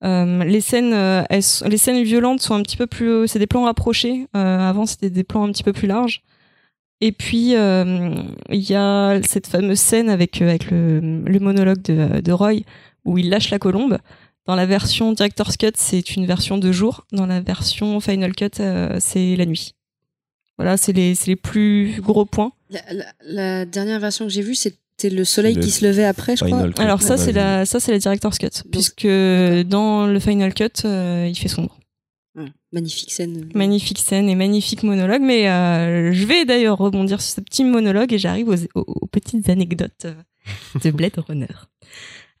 Euh, 0.04 0.44
les 0.44 0.60
scènes, 0.60 0.92
euh, 0.92 1.22
les 1.30 1.78
scènes 1.78 2.02
violentes 2.02 2.40
sont 2.40 2.54
un 2.54 2.62
petit 2.62 2.76
peu 2.76 2.86
plus, 2.86 3.26
c'est 3.26 3.38
des 3.38 3.46
plans 3.46 3.64
rapprochés. 3.64 4.26
Euh, 4.36 4.58
avant, 4.58 4.86
c'était 4.86 5.10
des 5.10 5.24
plans 5.24 5.44
un 5.44 5.52
petit 5.52 5.62
peu 5.62 5.72
plus 5.72 5.88
larges. 5.88 6.22
Et 7.00 7.12
puis 7.12 7.52
il 7.52 8.70
y 8.70 8.74
a 8.74 9.20
cette 9.22 9.46
fameuse 9.46 9.80
scène 9.80 10.08
avec 10.08 10.40
avec 10.40 10.70
le, 10.70 11.00
monologue 11.40 11.82
de, 11.82 12.32
Roy 12.32 12.60
où 13.04 13.18
il 13.18 13.28
lâche 13.28 13.50
la 13.50 13.58
colombe. 13.58 13.98
Dans 14.46 14.54
la 14.54 14.64
version 14.64 15.12
Director's 15.12 15.56
Cut, 15.56 15.72
c'est 15.74 16.16
une 16.16 16.24
version 16.24 16.56
de 16.56 16.72
jour. 16.72 17.06
Dans 17.12 17.26
la 17.26 17.40
version 17.40 18.00
Final 18.00 18.34
Cut, 18.34 18.60
c'est 19.00 19.36
la 19.36 19.44
nuit. 19.44 19.74
Voilà, 20.56 20.76
c'est 20.76 20.92
les, 20.92 21.14
c'est 21.14 21.28
les 21.28 21.36
plus 21.36 22.00
gros 22.00 22.24
points. 22.24 22.52
La, 23.24 23.66
dernière 23.66 24.00
version 24.00 24.24
que 24.24 24.30
j'ai 24.30 24.42
vue, 24.42 24.54
c'était 25.04 25.14
le 25.14 25.24
soleil 25.24 25.54
Le 25.54 25.62
qui 25.62 25.70
se 25.70 25.84
levait 25.86 26.04
après, 26.04 26.36
je 26.36 26.44
crois. 26.44 26.68
Cut, 26.70 26.80
Alors 26.80 27.02
ça, 27.02 27.12
ouais, 27.14 27.18
c'est 27.18 27.26
ouais. 27.26 27.32
la, 27.32 27.66
ça 27.66 27.80
c'est 27.80 27.92
la 27.92 27.98
director's 27.98 28.38
cut, 28.38 28.48
puisque 28.70 29.06
dans 29.06 30.06
le 30.06 30.18
final 30.20 30.54
cut, 30.54 30.68
euh, 30.84 31.26
il 31.28 31.34
fait 31.36 31.48
sombre. 31.48 31.78
Ouais, 32.36 32.46
magnifique 32.72 33.12
scène. 33.12 33.48
Magnifique 33.54 33.98
scène 34.00 34.28
et 34.28 34.34
magnifique 34.34 34.82
monologue, 34.82 35.22
mais 35.22 35.48
euh, 35.48 36.12
je 36.12 36.26
vais 36.26 36.44
d'ailleurs 36.44 36.78
rebondir 36.78 37.20
sur 37.20 37.36
ce 37.36 37.40
petit 37.40 37.64
monologue 37.64 38.12
et 38.12 38.18
j'arrive 38.18 38.48
aux, 38.48 38.56
aux- 38.74 38.84
aux 39.02 39.06
petites 39.06 39.48
anecdotes 39.48 40.06
de 40.82 40.90
Blade 40.90 41.12
Runner. 41.28 41.46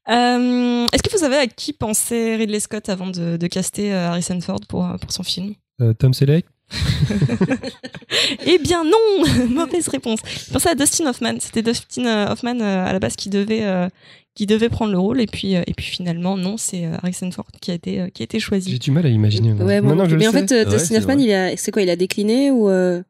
Euh, 0.08 0.86
Est-ce 0.92 1.02
que 1.02 1.10
vous 1.10 1.18
savez 1.18 1.36
à 1.36 1.46
qui 1.46 1.72
pensait 1.72 2.36
Ridley 2.36 2.60
Scott 2.60 2.88
avant 2.88 3.06
de, 3.06 3.36
de 3.36 3.46
caster 3.46 3.92
euh, 3.94 4.08
Harrison 4.08 4.40
Ford 4.40 4.60
pour, 4.68 4.86
pour 5.00 5.12
son 5.12 5.22
film? 5.22 5.54
Euh, 5.80 5.92
Tom 5.94 6.12
Selleck? 6.12 6.46
Eh 8.46 8.58
bien 8.58 8.84
non 8.84 9.24
Mauvaise 9.50 9.88
réponse. 9.88 10.20
Je 10.46 10.52
pensais 10.52 10.70
à 10.70 10.74
Dustin 10.74 11.06
Hoffman. 11.06 11.34
C'était 11.40 11.62
Dustin 11.62 12.06
euh, 12.06 12.32
Hoffman 12.32 12.60
euh, 12.60 12.86
à 12.86 12.92
la 12.92 12.98
base 12.98 13.16
qui 13.16 13.28
devait, 13.28 13.64
euh, 13.64 13.88
qui 14.34 14.46
devait 14.46 14.68
prendre 14.68 14.92
le 14.92 14.98
rôle 14.98 15.20
et 15.20 15.26
puis, 15.26 15.56
euh, 15.56 15.62
et 15.66 15.74
puis 15.74 15.86
finalement 15.86 16.36
non, 16.36 16.56
c'est 16.56 16.84
euh, 16.86 16.96
Harrison 17.02 17.30
Ford 17.30 17.46
qui 17.60 17.70
a 17.70 17.74
été, 17.74 18.00
euh, 18.00 18.08
qui 18.08 18.22
a 18.22 18.24
été 18.24 18.38
J'ai 18.38 18.44
choisi. 18.44 18.78
du 18.78 18.90
mal 18.90 19.06
à 19.06 19.08
imaginer. 19.08 19.52
Ouais, 19.52 19.80
non 19.80 20.04
je 20.06 20.12
le 20.12 20.16
Mais 20.18 20.28
en 20.28 20.32
sais. 20.32 20.46
fait, 20.46 20.52
euh, 20.52 20.64
Ouais, 20.70 20.76
Dustin 20.78 20.96
Hoffman, 20.96 21.54
c'est 21.56 21.70
quoi 21.70 21.82
Il 21.82 21.90
a 21.90 21.96
décliné 21.96 22.50
ou 22.50 22.68
euh, 22.70 23.02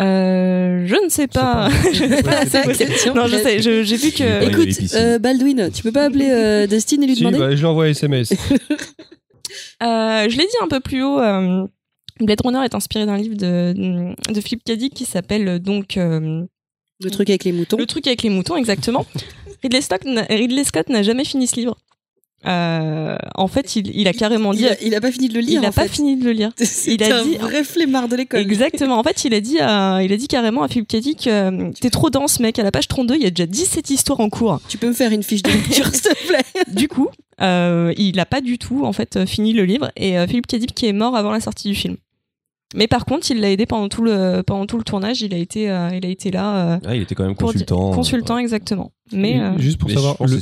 Euh, 0.00 0.84
je 0.86 1.04
ne 1.04 1.08
sais 1.08 1.26
pas. 1.26 1.68
Non, 3.14 3.26
je 3.26 3.36
sais. 3.36 3.60
J'ai 3.62 3.96
vu 3.96 4.10
que. 4.12 4.48
Écoute, 4.48 4.92
euh, 4.94 5.18
Baldwin, 5.18 5.70
tu 5.72 5.82
peux 5.82 5.92
pas 5.92 6.04
appeler 6.04 6.28
euh, 6.30 6.66
Dustin 6.70 7.00
et 7.02 7.06
lui 7.06 7.14
Si, 7.16 7.20
demander? 7.20 7.38
bah, 7.38 7.50
je 7.54 7.60
lui 7.60 7.66
envoie 7.66 7.88
SMS. 7.88 8.32
Euh, 9.82 10.28
je 10.28 10.36
l'ai 10.36 10.44
dit 10.44 10.56
un 10.62 10.68
peu 10.68 10.80
plus 10.80 11.02
haut. 11.02 11.18
Blade 12.20 12.40
Runner 12.44 12.64
est 12.64 12.74
inspiré 12.74 13.04
d'un 13.06 13.16
livre 13.16 13.36
de, 13.36 14.14
de 14.32 14.40
Philippe 14.40 14.64
Cadic 14.64 14.94
qui 14.94 15.04
s'appelle 15.04 15.48
euh, 15.48 15.58
donc 15.58 15.96
euh, 15.96 16.44
Le 17.02 17.10
truc 17.10 17.28
avec 17.30 17.44
les 17.44 17.52
moutons. 17.52 17.76
Le 17.76 17.86
truc 17.86 18.06
avec 18.06 18.22
les 18.22 18.30
moutons, 18.30 18.56
exactement. 18.56 19.04
Ridley 19.62 19.80
Scott 19.82 20.04
n'a- 20.04 20.26
Ridley 20.28 20.64
Scott 20.64 20.88
n'a 20.88 21.02
jamais 21.02 21.24
fini 21.24 21.46
ce 21.46 21.56
livre. 21.56 21.76
Euh, 22.46 23.16
en 23.34 23.48
fait, 23.48 23.74
il, 23.76 23.88
il 23.98 24.06
a 24.06 24.12
carrément 24.12 24.52
dit. 24.52 24.60
Il 24.60 24.68
a, 24.68 24.82
il 24.82 24.94
a 24.94 25.00
pas 25.00 25.10
fini 25.10 25.28
de 25.28 25.34
le 25.34 25.40
lire. 25.40 25.60
il 25.60 25.62
n'a 25.64 25.72
pas 25.72 25.84
fait. 25.84 25.94
fini 25.94 26.16
de 26.16 26.24
le 26.24 26.32
lire. 26.32 26.52
Il 26.86 27.02
a 27.02 27.18
un 27.18 27.24
dit- 27.24 27.36
vrai 27.38 27.64
flemmard 27.64 28.08
de 28.08 28.14
l'école. 28.14 28.40
Exactement. 28.40 28.98
En 28.98 29.02
fait, 29.02 29.24
il 29.24 29.34
a 29.34 29.40
dit, 29.40 29.58
à- 29.58 30.00
il 30.02 30.12
a 30.12 30.16
dit 30.16 30.28
carrément 30.28 30.62
à 30.62 30.68
Philippe 30.68 30.86
Cadic 30.86 31.24
que 31.24 31.30
euh, 31.30 31.70
t'es 31.80 31.90
trop 31.90 32.08
dense, 32.10 32.38
mec. 32.38 32.58
À 32.58 32.62
la 32.62 32.70
page 32.70 32.86
32, 32.88 33.16
il 33.16 33.22
y 33.22 33.26
a 33.26 33.30
déjà 33.30 33.46
17 33.46 33.90
histoires 33.90 34.20
en 34.20 34.28
cours. 34.28 34.60
Tu 34.68 34.78
peux 34.78 34.86
me 34.86 34.92
faire 34.92 35.10
une 35.10 35.22
fiche 35.24 35.42
de 35.42 35.50
lecture, 35.50 35.86
s'il 35.86 36.02
te 36.02 36.26
plaît? 36.28 36.44
Du 36.68 36.86
coup, 36.88 37.08
euh, 37.40 37.92
il 37.96 38.14
n'a 38.16 38.26
pas 38.26 38.40
du 38.42 38.58
tout 38.58 38.84
en 38.84 38.92
fait 38.92 39.24
fini 39.26 39.52
le 39.52 39.64
livre 39.64 39.90
et 39.96 40.14
Philippe 40.28 40.46
Cadic 40.46 40.72
qui 40.74 40.86
est 40.86 40.92
mort 40.92 41.16
avant 41.16 41.32
la 41.32 41.40
sortie 41.40 41.68
du 41.68 41.74
film. 41.74 41.96
Mais 42.74 42.88
par 42.88 43.04
contre, 43.04 43.30
il 43.30 43.40
l'a 43.40 43.50
aidé 43.52 43.64
pendant 43.66 43.88
tout 43.88 44.02
le 44.02 44.42
pendant 44.42 44.66
tout 44.66 44.76
le 44.78 44.84
tournage. 44.84 45.22
Il 45.22 45.32
a 45.32 45.38
été 45.38 45.70
euh, 45.70 45.90
il 45.94 46.04
a 46.04 46.08
été 46.08 46.30
là 46.30 46.74
euh, 46.74 46.78
Ah, 46.84 46.96
il 46.96 47.02
était 47.02 47.14
quand 47.14 47.24
même 47.24 47.36
pour 47.36 47.48
di- 47.52 47.60
consultant. 47.64 47.90
consultant 47.92 48.38
exactement. 48.38 48.92
Mais 49.12 49.40
euh, 49.40 49.56
Juste 49.58 49.78
pour 49.78 49.88
Mais 49.88 49.94
savoir, 49.94 50.16
le- 50.26 50.40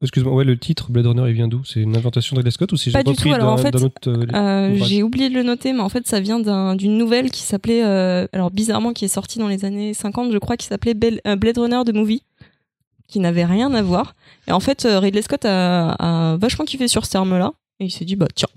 excuse-moi, 0.00 0.32
ouais, 0.32 0.44
le 0.44 0.58
titre 0.58 0.90
Blade 0.90 1.06
Runner, 1.06 1.24
il 1.28 1.34
vient 1.34 1.46
d'où? 1.46 1.62
C'est 1.64 1.80
une 1.80 1.94
inventation 1.94 2.34
de 2.34 2.38
Ridley 2.40 2.52
Scott 2.52 2.72
ou 2.72 2.76
c'est 2.78 2.90
Pas 2.90 3.00
juste 3.00 3.06
du 3.06 3.10
repris 3.12 3.28
tout, 3.30 3.34
alors, 3.34 3.52
en 3.52 3.56
fait, 3.58 3.74
euh, 3.76 4.26
Euh, 4.34 4.76
j'ai 4.86 5.02
oublié 5.02 5.28
de 5.28 5.34
le 5.34 5.42
noter, 5.42 5.72
mais 5.74 5.80
en 5.80 5.88
fait, 5.90 6.06
ça 6.06 6.20
vient 6.20 6.40
d'un- 6.40 6.74
d'une 6.74 6.96
nouvelle 6.96 7.30
qui 7.30 7.42
s'appelait, 7.42 7.84
euh, 7.84 8.26
alors 8.32 8.50
bizarrement, 8.50 8.92
qui 8.94 9.04
est 9.04 9.08
sortie 9.08 9.38
dans 9.38 9.48
les 9.48 9.64
années 9.66 9.92
50, 9.92 10.32
je 10.32 10.38
crois, 10.38 10.56
qui 10.56 10.66
s'appelait 10.66 10.94
euh, 11.26 11.36
Blade 11.36 11.58
Runner 11.58 11.82
de 11.84 11.92
Movie, 11.92 12.22
qui 13.08 13.20
n'avait 13.20 13.44
rien 13.44 13.74
à 13.74 13.82
voir. 13.82 14.14
Et 14.46 14.52
en 14.52 14.60
fait, 14.60 14.86
euh, 14.86 15.00
Ridley 15.00 15.20
Scott 15.22 15.44
a, 15.44 15.90
a 15.98 16.36
vachement 16.38 16.64
kiffé 16.64 16.88
sur 16.88 17.04
ce 17.04 17.10
terme-là, 17.10 17.52
et 17.80 17.84
il 17.84 17.90
s'est 17.90 18.04
dit, 18.06 18.16
bah 18.16 18.28
tiens, 18.34 18.48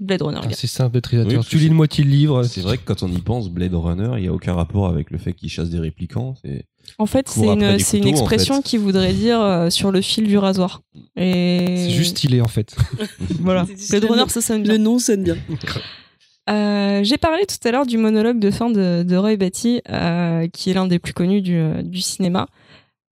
Blade 0.00 0.22
Runner. 0.22 0.40
Ah. 0.42 0.48
C'est 0.52 0.66
simple. 0.66 1.00
Oui, 1.12 1.34
parce 1.34 1.48
tu 1.48 1.56
lis 1.56 1.62
c'est- 1.62 1.66
une 1.68 1.74
moitié 1.74 2.04
de 2.04 2.08
livre. 2.08 2.42
C'est 2.44 2.60
vrai 2.60 2.78
que 2.78 2.82
quand 2.84 3.02
on 3.02 3.08
y 3.08 3.20
pense, 3.20 3.48
Blade 3.50 3.74
Runner, 3.74 4.10
il 4.16 4.22
n'y 4.22 4.28
a 4.28 4.32
aucun 4.32 4.54
rapport 4.54 4.86
avec 4.88 5.10
le 5.10 5.18
fait 5.18 5.32
qu'il 5.32 5.48
chasse 5.50 5.70
des 5.70 5.78
réplicants. 5.80 6.34
C'est 6.44 6.64
En 6.98 7.06
fait, 7.06 7.28
c'est 7.28 7.46
une, 7.46 7.58
des 7.76 7.78
c'est 7.80 7.98
une 7.98 8.04
couteaux, 8.04 8.16
en 8.16 8.20
expression 8.20 8.56
fait. 8.56 8.62
qui 8.62 8.76
voudrait 8.76 9.12
dire 9.12 9.40
euh, 9.40 9.70
sur 9.70 9.90
le 9.90 10.00
fil 10.00 10.26
du 10.26 10.38
rasoir. 10.38 10.82
Et 11.16 11.64
C'est 11.66 11.90
juste 11.90 12.16
stylé 12.18 12.40
en 12.40 12.48
fait. 12.48 12.76
voilà. 13.40 13.64
Blade 13.90 14.02
le 14.04 14.08
Runner, 14.08 14.28
ça 14.28 14.40
sonne 14.40 14.62
bien. 14.62 14.72
Le 14.72 14.78
nom 14.78 14.98
sonne 14.98 15.24
bien. 15.24 15.36
Euh, 16.50 17.00
J'ai 17.04 17.18
parlé 17.18 17.44
tout 17.46 17.68
à 17.68 17.72
l'heure 17.72 17.84
du 17.86 17.98
monologue 17.98 18.38
de 18.38 18.50
fin 18.50 18.70
de, 18.70 19.02
de 19.02 19.16
Roy 19.16 19.36
Batty, 19.36 19.82
euh, 19.90 20.48
qui 20.48 20.70
est 20.70 20.74
l'un 20.74 20.86
des 20.86 20.98
plus 20.98 21.12
connus 21.12 21.42
du, 21.42 21.60
du 21.82 22.00
cinéma. 22.00 22.46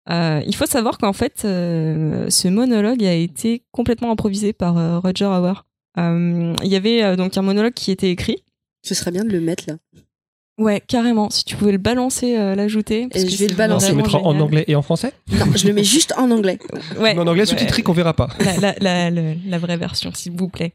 Euh, 0.10 0.42
il 0.46 0.56
faut 0.56 0.66
savoir 0.66 0.98
qu'en 0.98 1.14
fait, 1.14 1.42
euh, 1.46 2.30
ce 2.30 2.48
monologue 2.50 3.04
a 3.04 3.14
été 3.14 3.64
complètement 3.72 4.12
improvisé 4.12 4.54
par 4.54 4.78
euh, 4.78 5.00
Roger 5.00 5.26
Hauer. 5.26 5.64
Euh, 5.98 6.54
Il 6.64 6.70
y 6.70 6.76
avait 6.76 7.04
euh, 7.04 7.16
donc 7.16 7.38
un 7.38 7.42
monologue 7.42 7.74
qui 7.74 7.92
était 7.92 8.10
écrit. 8.10 8.38
Ce 8.84 8.94
serait 8.96 9.12
bien 9.12 9.24
de 9.24 9.30
le 9.30 9.40
mettre 9.40 9.66
là. 9.68 9.76
Ouais, 10.60 10.82
carrément. 10.86 11.30
Si 11.32 11.46
tu 11.46 11.56
pouvais 11.56 11.72
le 11.72 11.78
balancer, 11.80 12.38
euh, 12.38 12.54
l'ajouter. 12.54 13.08
parce 13.10 13.24
Et 13.24 13.26
que 13.26 13.32
je 13.32 13.38
vais 13.38 13.48
le 13.48 13.56
balancer. 13.56 13.86
On 13.88 13.90
se 13.90 13.94
vraiment 13.94 14.04
mettra 14.04 14.20
en 14.22 14.40
anglais 14.40 14.66
et 14.68 14.76
en 14.76 14.84
français? 14.84 15.12
Non, 15.32 15.46
je 15.56 15.66
le 15.68 15.74
mets 15.74 15.84
juste 15.84 16.14
en 16.18 16.30
anglais. 16.30 16.60
Ouais. 17.00 17.18
En 17.18 17.26
anglais 17.26 17.42
Ouais. 17.42 17.46
sous-titré 17.48 17.82
qu'on 17.82 17.94
verra 17.94 18.14
pas. 18.14 18.28
la, 18.40 18.58
la, 18.60 18.76
la, 18.80 19.10
la- 19.10 19.34
la 19.48 19.58
vraie 19.58 19.78
version, 19.78 20.12
s'il 20.14 20.34
vous 20.34 20.50
plaît. 20.50 20.74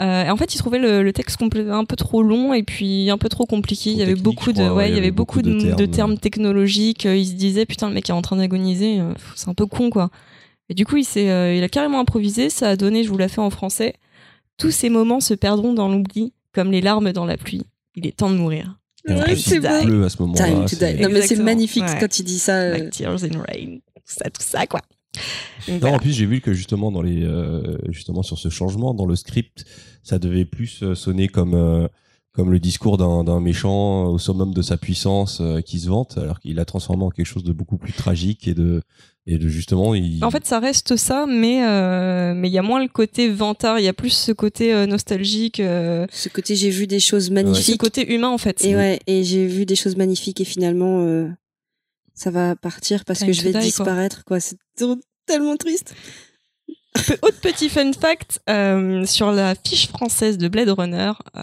Euh, 0.00 0.30
en 0.30 0.36
fait, 0.36 0.54
il 0.54 0.58
trouvait 0.58 0.78
le, 0.78 1.02
le 1.02 1.12
texte 1.12 1.42
un 1.42 1.84
peu 1.84 1.96
trop 1.96 2.22
long 2.22 2.54
et 2.54 2.62
puis 2.62 3.10
un 3.10 3.18
peu 3.18 3.28
trop 3.28 3.46
compliqué. 3.46 3.90
il 3.90 3.96
y 3.96 4.02
avait 4.02 4.14
beaucoup 4.14 4.52
de, 4.52 4.58
crois, 4.62 4.74
ouais, 4.74 4.90
il 4.90 4.94
y 4.94 4.98
avait 4.98 5.10
beaucoup 5.10 5.42
de, 5.42 5.52
de 5.52 5.70
termes, 5.86 5.90
termes. 5.90 6.18
technologiques. 6.18 7.04
Il 7.04 7.26
se 7.26 7.32
disait 7.32 7.66
putain, 7.66 7.88
le 7.88 7.94
mec 7.94 8.08
est 8.08 8.12
en 8.12 8.22
train 8.22 8.36
d'agoniser. 8.36 9.00
C'est 9.34 9.48
un 9.48 9.54
peu 9.54 9.66
con, 9.66 9.90
quoi. 9.90 10.10
Et 10.68 10.74
du 10.74 10.86
coup, 10.86 10.96
il 10.98 11.04
s'est, 11.04 11.28
euh, 11.30 11.52
il 11.56 11.64
a 11.64 11.68
carrément 11.68 11.98
improvisé. 11.98 12.50
Ça 12.50 12.68
a 12.68 12.76
donné, 12.76 13.02
je 13.02 13.08
vous 13.08 13.18
la 13.18 13.26
fais 13.26 13.40
en 13.40 13.50
français. 13.50 13.94
Tous 14.58 14.70
ces 14.70 14.90
moments 14.90 15.20
se 15.20 15.34
perdront 15.34 15.72
dans 15.72 15.88
l'oubli, 15.88 16.32
comme 16.52 16.70
les 16.70 16.80
larmes 16.80 17.12
dans 17.12 17.24
la 17.24 17.36
pluie. 17.36 17.62
Il 17.94 18.06
est 18.06 18.16
temps 18.16 18.30
de 18.30 18.36
mourir. 18.36 18.78
Ouais, 19.08 19.36
c'est 19.36 19.60
pleut 19.60 20.04
à 20.04 20.08
ce 20.10 20.20
moment-là. 20.22 20.44
Time 20.44 20.62
to 20.62 20.68
c'est- 20.68 20.96
die. 20.96 21.02
Non, 21.02 21.08
mais 21.10 21.22
c'est 21.22 21.36
magnifique 21.36 21.84
Ouais. 21.84 21.96
quand 22.00 22.18
il 22.18 22.24
dit 22.24 22.38
ça. 22.38 22.56
euh, 22.60 22.76
Like 22.78 22.90
tears 22.90 23.24
in 23.24 23.38
rain. 23.40 23.78
Tout 23.94 24.02
ça, 24.04 24.30
tout 24.30 24.42
ça, 24.42 24.66
quoi. 24.66 24.80
Donc, 25.66 25.74
Non, 25.74 25.78
voilà. 25.80 25.96
en 25.96 25.98
plus, 25.98 26.12
j'ai 26.12 26.26
vu 26.26 26.40
que 26.40 26.52
justement, 26.52 26.92
dans 26.92 27.00
les, 27.02 27.22
euh, 27.24 27.78
justement 27.88 28.22
sur 28.22 28.38
ce 28.38 28.48
changement, 28.50 28.94
dans 28.94 29.06
le 29.06 29.16
script, 29.16 29.64
ça 30.02 30.18
devait 30.18 30.44
plus 30.44 30.82
euh, 30.82 30.94
sonner 30.94 31.28
comme, 31.28 31.54
euh, 31.54 31.88
comme 32.32 32.50
le 32.52 32.58
discours 32.60 32.98
d'un 32.98 33.24
d'un 33.24 33.40
méchant 33.40 34.06
au 34.06 34.18
summum 34.18 34.52
de 34.52 34.62
sa 34.62 34.76
puissance 34.76 35.40
euh, 35.40 35.60
qui 35.60 35.78
se 35.80 35.88
vante, 35.88 36.18
alors 36.18 36.38
qu'il 36.40 36.56
l'a 36.56 36.64
transformé 36.64 37.04
en 37.04 37.10
quelque 37.10 37.26
chose 37.26 37.44
de 37.44 37.52
beaucoup 37.52 37.78
plus 37.78 37.92
tragique 37.92 38.46
et 38.46 38.54
de, 38.54 38.82
et 39.30 39.36
de 39.36 39.46
justement, 39.46 39.94
il. 39.94 40.24
En 40.24 40.30
fait, 40.30 40.46
ça 40.46 40.58
reste 40.58 40.96
ça, 40.96 41.26
mais 41.28 41.62
euh, 41.66 42.32
mais 42.34 42.48
il 42.48 42.52
y 42.52 42.58
a 42.58 42.62
moins 42.62 42.82
le 42.82 42.88
côté 42.88 43.28
vantard, 43.28 43.78
il 43.78 43.84
y 43.84 43.88
a 43.88 43.92
plus 43.92 44.08
ce 44.10 44.32
côté 44.32 44.72
euh, 44.72 44.86
nostalgique, 44.86 45.60
euh, 45.60 46.06
Ce 46.10 46.30
côté, 46.30 46.56
j'ai 46.56 46.70
vu 46.70 46.86
des 46.86 46.98
choses 46.98 47.26
ce 47.26 47.32
magnifiques. 47.32 47.78
côté 47.78 48.14
humain 48.14 48.30
en 48.30 48.38
fait. 48.38 48.64
Et 48.64 48.74
ouais, 48.74 49.00
et 49.06 49.24
j'ai 49.24 49.46
vu 49.46 49.66
des 49.66 49.76
choses 49.76 49.96
magnifiques 49.96 50.40
et 50.40 50.44
finalement, 50.46 51.02
euh, 51.02 51.28
ça 52.14 52.30
va 52.30 52.56
partir 52.56 53.04
parce 53.04 53.18
Time 53.18 53.28
que 53.28 53.34
je 53.34 53.42
vais 53.42 53.48
die, 53.48 53.52
quoi. 53.52 53.60
disparaître, 53.62 54.24
quoi. 54.24 54.40
C'est 54.40 54.56
tellement 55.26 55.56
triste. 55.56 55.94
Autre 57.22 57.38
petit 57.40 57.68
fun 57.68 57.92
fact 57.92 58.40
euh, 58.50 59.04
sur 59.06 59.30
la 59.30 59.54
fiche 59.54 59.88
française 59.88 60.36
de 60.36 60.48
Blade 60.48 60.70
Runner, 60.70 61.12
euh, 61.36 61.42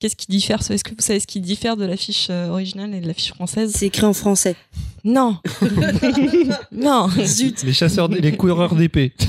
qu'est-ce 0.00 0.16
qui 0.16 0.26
diffère 0.26 0.58
Est-ce 0.68 0.84
que 0.84 0.90
vous 0.90 0.96
savez 1.00 1.18
ce 1.20 1.26
qui 1.26 1.40
diffère 1.40 1.76
de 1.78 1.84
la 1.86 1.96
fiche 1.96 2.26
euh, 2.30 2.48
originale 2.50 2.94
et 2.94 3.00
de 3.00 3.06
la 3.06 3.14
fiche 3.14 3.32
française? 3.32 3.72
C'est 3.74 3.86
écrit 3.86 4.04
en 4.04 4.12
français. 4.12 4.54
Non, 5.04 5.38
non. 6.72 7.08
Zut. 7.24 7.62
Les 7.62 7.72
chasseurs, 7.72 8.08
les 8.08 8.36
coureurs 8.36 8.74
d'épée. 8.74 9.12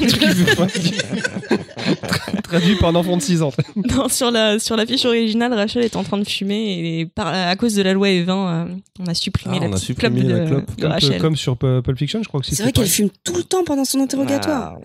Traduit 2.44 2.76
par 2.76 2.90
un 2.90 2.96
enfant 2.96 3.18
de 3.18 3.22
6 3.22 3.42
ans. 3.42 3.52
Non, 3.76 4.10
sur 4.10 4.32
la 4.32 4.60
sur 4.60 4.76
la 4.76 4.86
fiche 4.86 5.06
originale, 5.06 5.54
Rachel 5.54 5.84
est 5.84 5.96
en 5.96 6.04
train 6.04 6.18
de 6.18 6.28
fumer 6.28 7.00
et 7.00 7.06
par, 7.06 7.28
à 7.28 7.56
cause 7.56 7.76
de 7.76 7.82
la 7.84 7.94
loi 7.94 8.10
Evin, 8.10 8.48
euh, 8.48 8.66
on 9.00 9.06
a 9.06 9.14
supprimé 9.14 9.58
Ah, 9.60 9.64
la 9.66 9.70
on 9.70 9.74
a 9.74 9.78
supprimé 9.78 10.22
clope 10.22 10.32
de, 10.32 10.38
la 10.40 10.46
clope. 10.46 10.76
de 10.76 10.82
Comme, 10.82 10.92
Rachel. 10.92 11.22
comme 11.22 11.36
sur 11.36 11.58
Pu- 11.58 11.82
Pulp 11.84 11.98
Fiction, 11.98 12.22
je 12.24 12.28
crois 12.28 12.40
que 12.42 12.46
C'est 12.48 12.56
c'est 12.56 12.64
vrai 12.64 12.72
qu'elle 12.72 12.88
fume 12.88 13.10
tout 13.24 13.36
le 13.36 13.44
temps 13.44 13.64
pendant 13.64 13.86
son 13.86 14.00
interrogatoire. 14.00 14.78
Ah. 14.78 14.84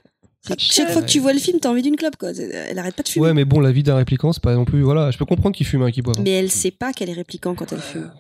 Chaque 0.59 0.91
fois 0.91 1.03
que 1.03 1.07
tu 1.07 1.21
vois 1.21 1.33
le 1.33 1.39
film, 1.39 1.59
t'as 1.61 1.71
envie 1.71 1.83
d'une 1.83 1.97
clope, 1.97 2.17
quoi. 2.17 2.31
Elle 2.33 2.79
arrête 2.79 2.95
pas 2.95 3.03
de 3.03 3.09
fumer. 3.09 3.27
Ouais, 3.27 3.35
mais 3.35 3.45
bon, 3.45 3.61
la 3.61 3.71
vie 3.71 3.83
d'un 3.83 3.97
répliquant, 3.97 4.33
c'est 4.33 4.43
pas 4.43 4.55
non 4.55 4.65
plus. 4.65 4.83
Voilà, 4.83 5.11
je 5.11 5.19
peux 5.19 5.25
comprendre 5.25 5.55
qu'il 5.55 5.67
fume 5.67 5.83
un 5.83 5.91
qui 5.91 6.03
boit. 6.03 6.15
Mais 6.21 6.31
elle 6.31 6.51
sait 6.51 6.73
pas 6.73 6.93
qu'elle 6.93 7.11
est 7.11 7.15
répliquant 7.15 7.55
quand 7.55 7.73
elle 7.73 7.81
fume. 7.81 8.11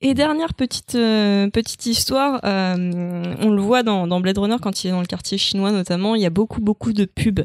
Et 0.00 0.12
dernière 0.12 0.52
petite 0.54 0.96
euh, 0.96 1.48
petite 1.48 1.86
histoire, 1.86 2.40
euh, 2.44 3.34
on 3.40 3.50
le 3.50 3.62
voit 3.62 3.82
dans, 3.82 4.06
dans 4.06 4.20
Blade 4.20 4.36
Runner 4.36 4.56
quand 4.60 4.84
il 4.84 4.88
est 4.88 4.90
dans 4.90 5.00
le 5.00 5.06
quartier 5.06 5.38
chinois 5.38 5.70
notamment, 5.72 6.14
il 6.14 6.20
y 6.20 6.26
a 6.26 6.30
beaucoup 6.30 6.60
beaucoup 6.60 6.92
de 6.92 7.06
pubs, 7.06 7.44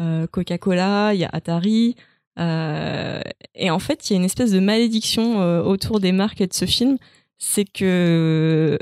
Euh, 0.00 0.26
Coca-Cola, 0.26 1.12
il 1.12 1.20
y 1.20 1.24
a 1.24 1.28
Atari, 1.32 1.96
euh, 2.38 3.20
et 3.54 3.70
en 3.70 3.78
fait 3.78 4.08
il 4.08 4.12
y 4.12 4.16
a 4.16 4.18
une 4.20 4.24
espèce 4.24 4.52
de 4.52 4.60
malédiction 4.60 5.42
euh, 5.42 5.60
autour 5.62 6.00
des 6.00 6.12
marques 6.12 6.40
et 6.40 6.46
de 6.46 6.54
ce 6.54 6.64
film, 6.64 6.96
c'est 7.36 7.66
que 7.66 8.78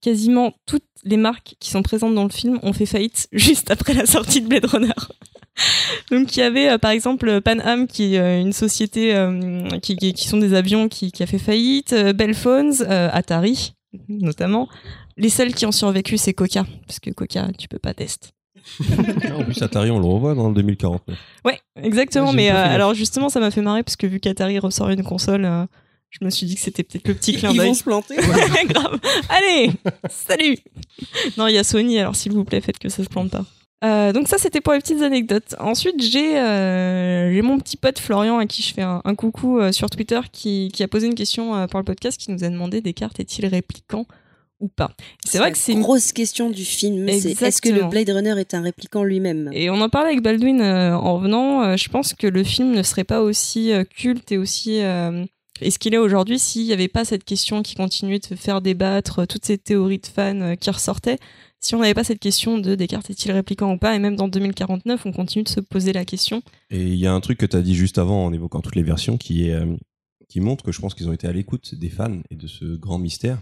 quasiment 0.00 0.52
toutes 0.66 0.84
les 1.04 1.16
marques 1.16 1.54
qui 1.58 1.70
sont 1.70 1.82
présentes 1.82 2.14
dans 2.14 2.24
le 2.24 2.30
film 2.30 2.58
ont 2.62 2.72
fait 2.72 2.86
faillite 2.86 3.28
juste 3.32 3.70
après 3.70 3.94
la 3.94 4.06
sortie 4.06 4.40
de 4.40 4.48
Blade 4.48 4.66
Runner. 4.66 4.92
Donc 6.10 6.36
il 6.36 6.40
y 6.40 6.42
avait 6.42 6.70
euh, 6.70 6.78
par 6.78 6.90
exemple 6.90 7.40
Pan 7.40 7.58
Am 7.58 7.86
qui 7.86 8.14
est 8.14 8.18
euh, 8.18 8.40
une 8.40 8.52
société 8.52 9.14
euh, 9.14 9.68
qui, 9.82 9.96
qui, 9.96 10.12
qui 10.12 10.28
sont 10.28 10.38
des 10.38 10.54
avions 10.54 10.88
qui, 10.88 11.12
qui 11.12 11.22
a 11.22 11.26
fait 11.26 11.38
faillite, 11.38 11.94
Bell 12.14 12.34
Phones, 12.34 12.74
euh, 12.82 13.08
Atari 13.12 13.74
notamment. 14.08 14.68
Les 15.18 15.28
seuls 15.28 15.54
qui 15.54 15.66
ont 15.66 15.72
survécu 15.72 16.16
c'est 16.16 16.32
Coca 16.32 16.64
parce 16.86 17.00
que 17.00 17.10
Coca 17.10 17.48
tu 17.58 17.68
peux 17.68 17.78
pas 17.78 17.94
tester. 17.94 18.30
en 19.36 19.42
plus, 19.42 19.60
Atari, 19.60 19.90
on 19.90 19.98
le 19.98 20.06
revoit 20.06 20.36
dans 20.36 20.46
le 20.48 20.54
2049. 20.54 21.18
Ouais, 21.44 21.58
exactement. 21.82 22.32
Mais 22.32 22.48
alors 22.48 22.94
justement 22.94 23.28
ça 23.28 23.40
m'a 23.40 23.50
fait 23.50 23.60
marrer 23.60 23.82
parce 23.82 23.96
que 23.96 24.06
vu 24.06 24.20
qu'Atari 24.20 24.58
ressort 24.58 24.88
une 24.90 25.02
console, 25.02 25.66
je 26.12 26.24
me 26.24 26.30
suis 26.30 26.46
dit 26.46 26.54
que 26.54 26.60
c'était 26.60 26.82
peut-être 26.84 27.08
le 27.08 27.14
petit 27.14 27.34
clin 27.34 27.50
Ils 27.50 27.56
d'œil. 27.58 27.68
vont 27.68 27.74
se 27.74 27.82
planter. 27.82 28.16
Ouais, 28.16 28.64
grave. 28.68 28.98
Allez, 29.28 29.70
salut. 30.10 30.58
Non, 31.36 31.46
il 31.48 31.54
y 31.54 31.58
a 31.58 31.64
Sony, 31.64 31.98
alors 31.98 32.14
s'il 32.16 32.32
vous 32.32 32.44
plaît, 32.44 32.60
faites 32.60 32.78
que 32.78 32.88
ça 32.88 33.02
se 33.02 33.08
plante 33.08 33.30
pas. 33.30 33.44
Euh, 33.84 34.12
donc 34.12 34.28
ça, 34.28 34.38
c'était 34.38 34.60
pour 34.60 34.72
les 34.74 34.78
petites 34.78 35.02
anecdotes. 35.02 35.56
Ensuite, 35.58 36.00
j'ai 36.00 36.38
euh, 36.38 37.32
j'ai 37.34 37.42
mon 37.42 37.58
petit 37.58 37.76
pote 37.76 37.98
Florian 37.98 38.38
à 38.38 38.46
qui 38.46 38.62
je 38.62 38.72
fais 38.72 38.82
un, 38.82 39.00
un 39.04 39.14
coucou 39.16 39.58
euh, 39.58 39.72
sur 39.72 39.90
Twitter 39.90 40.20
qui, 40.30 40.70
qui 40.72 40.84
a 40.84 40.88
posé 40.88 41.08
une 41.08 41.16
question 41.16 41.56
euh, 41.56 41.66
pour 41.66 41.80
le 41.80 41.84
podcast 41.84 42.16
qui 42.20 42.30
nous 42.30 42.44
a 42.44 42.48
demandé 42.48 42.80
Descartes 42.80 43.18
est-il 43.18 43.44
répliquant 43.46 44.06
ou 44.60 44.68
pas. 44.68 44.92
C'est 45.24 45.38
vrai 45.38 45.50
que 45.50 45.58
c'est 45.58 45.72
une 45.72 45.78
une 45.78 45.82
grosse 45.84 46.12
question 46.12 46.48
du 46.48 46.64
film. 46.64 47.08
C'est 47.18 47.42
est-ce 47.42 47.60
que 47.60 47.70
le. 47.70 47.82
Blade 47.88 48.10
Runner 48.10 48.34
est 48.38 48.54
un 48.54 48.62
répliquant 48.62 49.02
lui-même? 49.02 49.50
Et 49.52 49.68
on 49.70 49.80
en 49.80 49.88
parlait 49.88 50.10
avec 50.10 50.22
Baldwin 50.22 50.60
euh, 50.60 50.94
en 50.96 51.18
venant. 51.18 51.64
euh, 51.64 51.76
je 51.76 51.88
pense 51.88 52.14
que 52.14 52.28
le 52.28 52.44
film 52.44 52.70
ne 52.70 52.84
serait 52.84 53.02
pas 53.02 53.20
aussi 53.22 53.72
euh, 53.72 53.82
culte 53.82 54.30
et 54.30 54.38
aussi 54.38 54.80
euh, 55.60 55.66
est 55.66 55.70
ce 55.70 55.78
qu'il 55.78 55.94
est 55.94 55.98
aujourd'hui 55.98 56.38
s'il 56.38 56.64
n'y 56.64 56.72
avait 56.72 56.88
pas 56.88 57.04
cette 57.04 57.24
question 57.24 57.62
qui 57.62 57.74
continuait 57.74 58.18
de 58.18 58.36
faire 58.36 58.60
débattre, 58.60 59.20
euh, 59.20 59.26
toutes 59.26 59.44
ces 59.44 59.58
théories 59.58 59.98
de 59.98 60.06
fans 60.06 60.40
euh, 60.40 60.54
qui 60.54 60.70
ressortaient. 60.70 61.18
Si 61.62 61.76
on 61.76 61.78
n'avait 61.78 61.94
pas 61.94 62.02
cette 62.02 62.18
question 62.18 62.58
de 62.58 62.74
Descartes 62.74 63.10
est-il 63.10 63.30
répliquant 63.30 63.72
ou 63.72 63.78
pas, 63.78 63.94
et 63.94 64.00
même 64.00 64.16
dans 64.16 64.26
2049, 64.26 65.06
on 65.06 65.12
continue 65.12 65.44
de 65.44 65.48
se 65.48 65.60
poser 65.60 65.92
la 65.92 66.04
question. 66.04 66.42
Et 66.70 66.82
il 66.82 66.96
y 66.96 67.06
a 67.06 67.12
un 67.12 67.20
truc 67.20 67.38
que 67.38 67.46
tu 67.46 67.56
as 67.56 67.62
dit 67.62 67.76
juste 67.76 67.98
avant 67.98 68.24
en 68.24 68.32
évoquant 68.32 68.60
toutes 68.60 68.74
les 68.74 68.82
versions 68.82 69.16
qui, 69.16 69.48
est, 69.48 69.54
euh, 69.54 69.76
qui 70.28 70.40
montre 70.40 70.64
que 70.64 70.72
je 70.72 70.80
pense 70.80 70.94
qu'ils 70.94 71.08
ont 71.08 71.12
été 71.12 71.28
à 71.28 71.32
l'écoute 71.32 71.76
des 71.76 71.88
fans 71.88 72.20
et 72.30 72.34
de 72.34 72.48
ce 72.48 72.64
grand 72.64 72.98
mystère. 72.98 73.40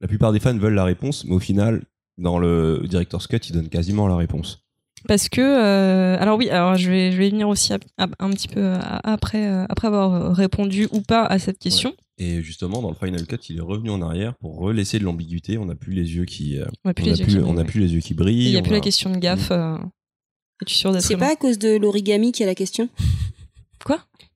La 0.00 0.06
plupart 0.06 0.32
des 0.32 0.38
fans 0.38 0.56
veulent 0.56 0.74
la 0.74 0.84
réponse, 0.84 1.24
mais 1.24 1.34
au 1.34 1.40
final, 1.40 1.82
dans 2.16 2.38
le 2.38 2.84
Director's 2.88 3.26
Cut, 3.26 3.40
ils 3.48 3.52
donnent 3.52 3.68
quasiment 3.68 4.06
la 4.06 4.14
réponse. 4.14 4.67
Parce 5.06 5.28
que, 5.28 5.40
euh, 5.40 6.16
alors 6.20 6.36
oui, 6.38 6.50
alors 6.50 6.74
je 6.76 6.90
vais, 6.90 7.12
je 7.12 7.16
vais 7.18 7.28
y 7.28 7.30
venir 7.30 7.48
aussi 7.48 7.72
à- 7.72 7.78
à- 7.98 8.08
un 8.18 8.30
petit 8.30 8.48
peu 8.48 8.72
à- 8.74 9.00
après, 9.04 9.46
euh, 9.46 9.64
après 9.68 9.86
avoir 9.88 10.34
répondu 10.34 10.88
ou 10.92 11.00
pas 11.02 11.24
à 11.24 11.38
cette 11.38 11.58
question. 11.58 11.94
Et 12.18 12.42
justement, 12.42 12.82
dans 12.82 12.88
le 12.90 12.96
Final 12.96 13.24
Cut, 13.26 13.36
il 13.48 13.58
est 13.58 13.62
revenu 13.62 13.90
en 13.90 14.02
arrière 14.02 14.34
pour 14.40 14.58
relaisser 14.58 14.98
de 14.98 15.04
l'ambiguïté. 15.04 15.56
On 15.56 15.66
n'a 15.66 15.76
plus 15.76 15.92
les 15.92 16.16
yeux 16.16 16.24
qui, 16.24 16.58
euh, 16.58 16.64
On 16.84 16.90
a 16.90 16.94
plus 16.94 17.04
on 17.04 17.06
a 17.06 17.10
les 17.12 17.18
yeux 17.20 17.24
plus, 17.26 17.34
qui 17.34 17.38
on 17.38 17.50
a 17.50 17.52
brillent, 17.54 17.64
plus 17.66 17.80
les 17.80 17.94
yeux 17.94 18.00
qui 18.00 18.14
brillent. 18.14 18.46
Il 18.46 18.50
n'y 18.52 18.58
a 18.58 18.62
plus 18.62 18.72
la 18.72 18.80
question 18.80 19.10
de 19.10 19.18
gaffe. 19.18 19.50
euh, 19.52 19.76
Es-tu 20.60 20.74
sûr 20.74 20.92
d'être 20.92 21.02
C'est 21.04 21.16
pas 21.16 21.30
à 21.32 21.36
cause 21.36 21.58
de 21.58 21.76
l'origami 21.76 22.32
qu'il 22.32 22.40
y 22.40 22.44
a 22.44 22.50
la 22.50 22.56
question? 22.56 22.88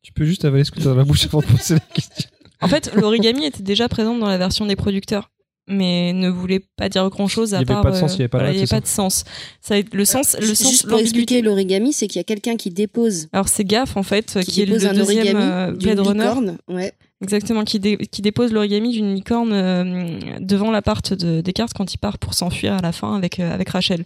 Tu 0.02 0.12
peux 0.12 0.24
juste 0.24 0.44
avaler 0.44 0.62
ce 0.64 0.70
que 0.70 0.76
tu 0.80 0.86
as 0.86 0.90
dans 0.90 0.96
la 0.96 1.04
bouche 1.04 1.24
avant 1.26 1.40
de 1.40 1.46
poser 1.46 1.74
la 1.74 1.80
question. 1.80 2.28
En 2.60 2.68
fait, 2.68 2.92
l'origami 2.94 3.44
était 3.44 3.62
déjà 3.62 3.88
présente 3.88 4.20
dans 4.20 4.28
la 4.28 4.38
version 4.38 4.64
des 4.66 4.76
producteurs, 4.76 5.30
mais 5.72 6.12
ne 6.12 6.28
voulait 6.28 6.60
pas 6.76 6.88
dire 6.88 7.08
grand 7.10 7.26
chose 7.28 7.54
à 7.54 7.58
Il 7.58 7.60
y 7.60 7.62
avait 7.64 7.74
part. 7.74 7.82
pas 7.82 7.90
de 7.90 7.96
sens, 7.96 8.14
il 8.14 8.18
y 8.18 8.22
avait 8.22 8.28
pas 8.28 8.38
voilà, 8.38 8.50
avait 8.56 8.66
pas 8.66 8.80
de 8.80 8.86
sens. 8.86 9.24
Ça, 9.60 9.74
le 9.92 10.04
sens, 10.04 10.36
le 10.40 10.54
sens, 10.54 10.68
Juste 10.70 10.88
pour 10.88 10.98
expliquer 10.98 11.42
l'origami, 11.42 11.92
c'est 11.92 12.06
qu'il 12.06 12.18
y 12.18 12.20
a 12.20 12.24
quelqu'un 12.24 12.56
qui 12.56 12.70
dépose, 12.70 13.28
Alors 13.32 13.48
c'est 13.48 13.64
Gaff 13.64 13.96
en 13.96 14.02
fait, 14.02 14.38
qui, 14.40 14.50
qui, 14.52 14.62
est 14.62 14.66
le 14.66 14.72
dépose 14.78 14.86
un 14.86 14.94
deuxième 14.94 15.36
origami 15.36 15.42
euh, 15.42 15.66
d'une 15.72 15.78
Blade 15.94 16.00
Runner, 16.06 16.20
licorne. 16.24 16.58
Ouais. 16.68 16.92
exactement, 17.22 17.64
qui, 17.64 17.80
dé- 17.80 17.96
qui 17.96 18.22
dépose 18.22 18.52
l'origami 18.52 18.92
d'une 18.92 19.14
licorne 19.14 19.52
euh, 19.52 20.18
devant 20.40 20.70
l'appart 20.70 21.12
de 21.14 21.40
Descartes 21.40 21.72
quand 21.74 21.92
il 21.94 21.98
part 21.98 22.18
pour 22.18 22.34
s'enfuir 22.34 22.74
à 22.74 22.80
la 22.80 22.92
fin 22.92 23.14
avec 23.16 23.40
euh, 23.40 23.52
avec 23.52 23.68
Rachel. 23.70 24.02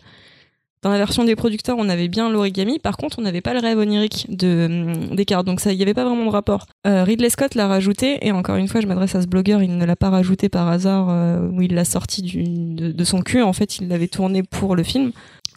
Dans 0.87 0.93
la 0.93 0.99
version 0.99 1.25
des 1.25 1.35
producteurs, 1.35 1.75
on 1.81 1.89
avait 1.89 2.07
bien 2.07 2.31
l'origami. 2.31 2.79
Par 2.79 2.97
contre, 2.97 3.19
on 3.19 3.23
n'avait 3.23 3.41
pas 3.41 3.55
le 3.55 3.59
rêve 3.59 3.77
onirique 3.77 4.27
de 4.29 4.69
euh, 4.71 5.17
Descartes. 5.17 5.45
Donc 5.45 5.61
il 5.67 5.77
n'y 5.77 5.83
avait 5.83 5.95
pas 5.95 6.05
vraiment 6.05 6.27
de 6.27 6.31
rapport. 6.31 6.67
Euh, 6.87 7.03
Ridley 7.03 7.29
Scott 7.29 7.57
l'a 7.57 7.67
rajouté. 7.67 8.25
Et 8.25 8.31
encore 8.31 8.55
une 8.55 8.69
fois, 8.69 8.81
je 8.81 8.87
m'adresse 8.87 9.17
à 9.17 9.21
ce 9.21 9.27
blogueur. 9.27 9.65
Il 9.65 9.77
ne 9.79 9.85
l'a 9.85 9.97
pas 9.97 10.11
rajouté 10.11 10.49
par 10.49 10.69
hasard 10.69 11.09
euh, 11.11 11.49
où 11.49 11.61
il 11.61 11.75
l'a 11.75 11.85
sorti 11.85 12.23
de, 12.23 13.05
son 13.05 13.23
cul. 13.23 13.43
En 13.43 13.53
fait, 13.53 13.79
il 13.81 13.89
l'avait 13.89 14.07
tourné 14.07 14.45
pour 14.45 14.77
le 14.77 14.85
film. 14.85 15.11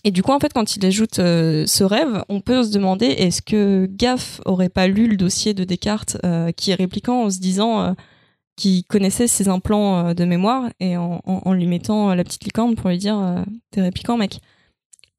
Et 0.03 0.09
du 0.09 0.23
coup, 0.23 0.31
en 0.31 0.39
fait, 0.39 0.51
quand 0.51 0.75
il 0.75 0.83
ajoute 0.83 1.19
euh, 1.19 1.67
ce 1.67 1.83
rêve, 1.83 2.23
on 2.27 2.41
peut 2.41 2.63
se 2.63 2.71
demander 2.71 3.05
est-ce 3.05 3.43
que 3.43 3.87
Gaff 3.87 4.41
aurait 4.45 4.69
pas 4.69 4.87
lu 4.87 5.07
le 5.09 5.15
dossier 5.15 5.53
de 5.53 5.63
Descartes 5.63 6.17
qui 6.57 6.71
est 6.71 6.75
répliquant 6.75 7.25
en 7.25 7.29
se 7.29 7.37
disant 7.37 7.95
qu'il 8.55 8.83
connaissait 8.83 9.27
ses 9.27 9.47
implants 9.47 10.15
de 10.15 10.25
mémoire 10.25 10.71
et 10.79 10.97
en, 10.97 11.21
en- 11.23 11.53
lui 11.53 11.67
mettant 11.67 12.15
la 12.15 12.23
petite 12.23 12.45
licorne 12.45 12.73
pour 12.73 12.89
lui 12.89 12.97
dire 12.97 13.45
t'es 13.69 13.81
répliquant, 13.83 14.17
mec. 14.17 14.39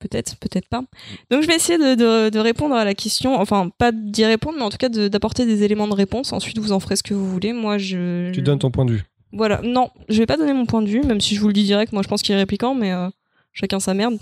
Peut-être, 0.01 0.37
peut-être 0.39 0.67
pas. 0.69 0.83
Donc 1.31 1.43
je 1.43 1.47
vais 1.47 1.55
essayer 1.57 1.79
de, 1.79 1.95
de- 1.95 2.31
de 2.31 2.39
répondre 2.39 2.75
à 2.75 2.85
la 2.85 2.95
question, 2.95 3.35
enfin 3.39 3.69
pas 3.77 3.93
d'y 3.93 4.25
répondre, 4.25 4.57
mais 4.59 4.65
en 4.65 4.71
tout 4.71 4.79
cas 4.79 4.89
de- 4.89 5.09
d'apporter 5.09 5.45
des 5.47 5.63
éléments 5.63 5.87
de 5.89 5.95
réponse. 5.95 6.33
Ensuite, 6.33 6.59
vous 6.59 6.73
en 6.73 6.81
ferez 6.81 6.97
ce 6.97 7.03
que 7.03 7.13
vous 7.15 7.29
voulez. 7.31 7.53
Moi, 7.53 7.77
je. 7.79 8.33
Tu 8.33 8.41
donnes 8.43 8.59
ton 8.59 8.71
point 8.71 8.87
de 8.87 8.93
vue. 8.93 9.05
Voilà, 9.33 9.61
non, 9.63 9.91
je 10.09 10.19
vais 10.19 10.27
pas 10.27 10.37
donner 10.39 10.55
mon 10.55 10.67
point 10.67 10.83
de 10.83 10.89
vue, 10.89 11.03
même 11.03 11.21
si 11.21 11.35
je 11.37 11.41
vous 11.41 11.47
le 11.49 11.53
dis 11.53 11.65
direct. 11.65 11.93
Moi, 11.93 12.03
je 12.03 12.09
pense 12.09 12.23
qu'il 12.23 12.35
est 12.35 12.39
répliquant, 12.39 12.75
mais 12.75 12.93
euh, 12.93 13.09
chacun 13.53 13.79
sa 13.79 13.95
merde. 13.95 14.19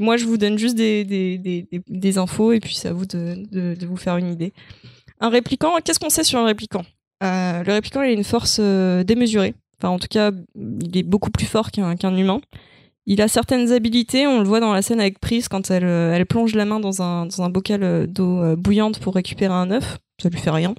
Moi, 0.00 0.16
je 0.16 0.24
vous 0.26 0.36
donne 0.36 0.58
juste 0.58 0.76
des, 0.76 1.04
des, 1.04 1.38
des, 1.38 1.66
des- 1.70 1.82
des 1.88 2.18
infos 2.18 2.52
et 2.52 2.60
puis 2.60 2.74
c'est 2.74 2.88
à 2.88 2.92
vous 2.92 3.06
de, 3.06 3.76
vous 3.86 3.96
faire 3.96 4.16
une 4.16 4.30
idée. 4.32 4.52
Un 5.20 5.28
répliquant, 5.30 5.74
qu'est-ce 5.84 5.98
qu'on 6.00 6.10
sait 6.10 6.24
sur 6.24 6.38
un 6.40 6.44
répliquant? 6.44 6.82
Euh, 7.22 7.62
Le 7.64 7.72
répliquant, 7.72 8.02
il 8.02 8.10
a 8.10 8.12
une 8.12 8.24
force 8.24 8.58
euh, 8.60 9.04
démesurée. 9.04 9.54
Enfin, 9.78 9.88
en 9.94 9.98
tout 9.98 10.08
cas, 10.10 10.30
il 10.56 10.96
est 10.96 11.02
beaucoup 11.02 11.30
plus 11.30 11.46
fort 11.46 11.70
qu'un 11.70 11.96
qu'un 11.96 12.16
humain. 12.16 12.40
Il 13.06 13.20
a 13.22 13.28
certaines 13.28 13.72
habilités, 13.72 14.26
on 14.26 14.40
le 14.40 14.46
voit 14.46 14.60
dans 14.60 14.72
la 14.72 14.82
scène 14.82 15.00
avec 15.00 15.18
Pris 15.18 15.44
quand 15.50 15.70
elle, 15.70 15.84
euh, 15.84 16.14
elle 16.14 16.26
plonge 16.26 16.54
la 16.54 16.64
main 16.64 16.80
dans 16.80 17.02
un, 17.02 17.26
dans 17.26 17.42
un 17.42 17.48
bocal 17.50 17.82
euh, 17.82 18.06
d'eau 18.06 18.40
euh, 18.42 18.56
bouillante 18.56 19.00
pour 19.00 19.14
récupérer 19.14 19.54
un 19.54 19.70
œuf. 19.70 19.98
Ça 20.22 20.28
lui 20.28 20.38
fait 20.38 20.50
rien. 20.50 20.74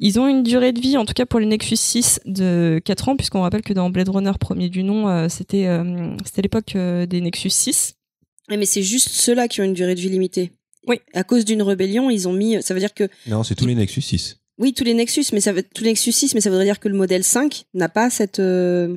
Ils 0.00 0.20
ont 0.20 0.28
une 0.28 0.42
durée 0.44 0.72
de 0.72 0.80
vie, 0.80 0.96
en 0.96 1.04
tout 1.04 1.12
cas 1.12 1.26
pour 1.26 1.40
les 1.40 1.46
Nexus 1.46 1.76
6, 1.76 2.20
de 2.24 2.80
4 2.84 3.08
ans, 3.08 3.16
puisqu'on 3.16 3.40
rappelle 3.42 3.62
que 3.62 3.72
dans 3.72 3.90
Blade 3.90 4.08
Runner 4.08 4.32
premier 4.38 4.68
du 4.68 4.84
nom, 4.84 5.28
c'était 5.28 5.66
euh, 5.66 6.16
l'époque 6.36 6.76
euh, 6.76 7.04
des 7.06 7.20
Nexus 7.20 7.50
6. 7.50 7.94
Ouais, 8.48 8.56
mais 8.56 8.66
c'est 8.66 8.82
juste 8.82 9.08
ceux-là 9.08 9.48
qui 9.48 9.60
ont 9.60 9.64
une 9.64 9.74
durée 9.74 9.96
de 9.96 10.00
vie 10.00 10.08
limitée. 10.08 10.52
Oui. 10.86 11.00
À 11.14 11.24
cause 11.24 11.44
d'une 11.44 11.62
rébellion, 11.62 12.10
ils 12.10 12.28
ont 12.28 12.32
mis. 12.32 12.62
Ça 12.62 12.74
veut 12.74 12.80
dire 12.80 12.94
que 12.94 13.08
Non, 13.26 13.42
c'est 13.42 13.56
tous 13.56 13.66
les 13.66 13.74
Nexus 13.74 14.02
6. 14.02 14.38
oui, 14.58 14.72
tous 14.72 14.84
les 14.84 14.94
Nexus, 14.94 15.24
mais 15.32 15.40
ça 15.40 15.52
veut 15.52 15.64
tous 15.64 15.82
les 15.82 15.90
Nexus 15.90 16.12
6, 16.12 16.34
mais 16.34 16.40
ça 16.40 16.50
voudrait 16.50 16.64
dire 16.64 16.78
que 16.78 16.88
le 16.88 16.96
modèle 16.96 17.24
5 17.24 17.64
n'a 17.74 17.88
pas 17.88 18.08
cette 18.08 18.38
euh, 18.38 18.96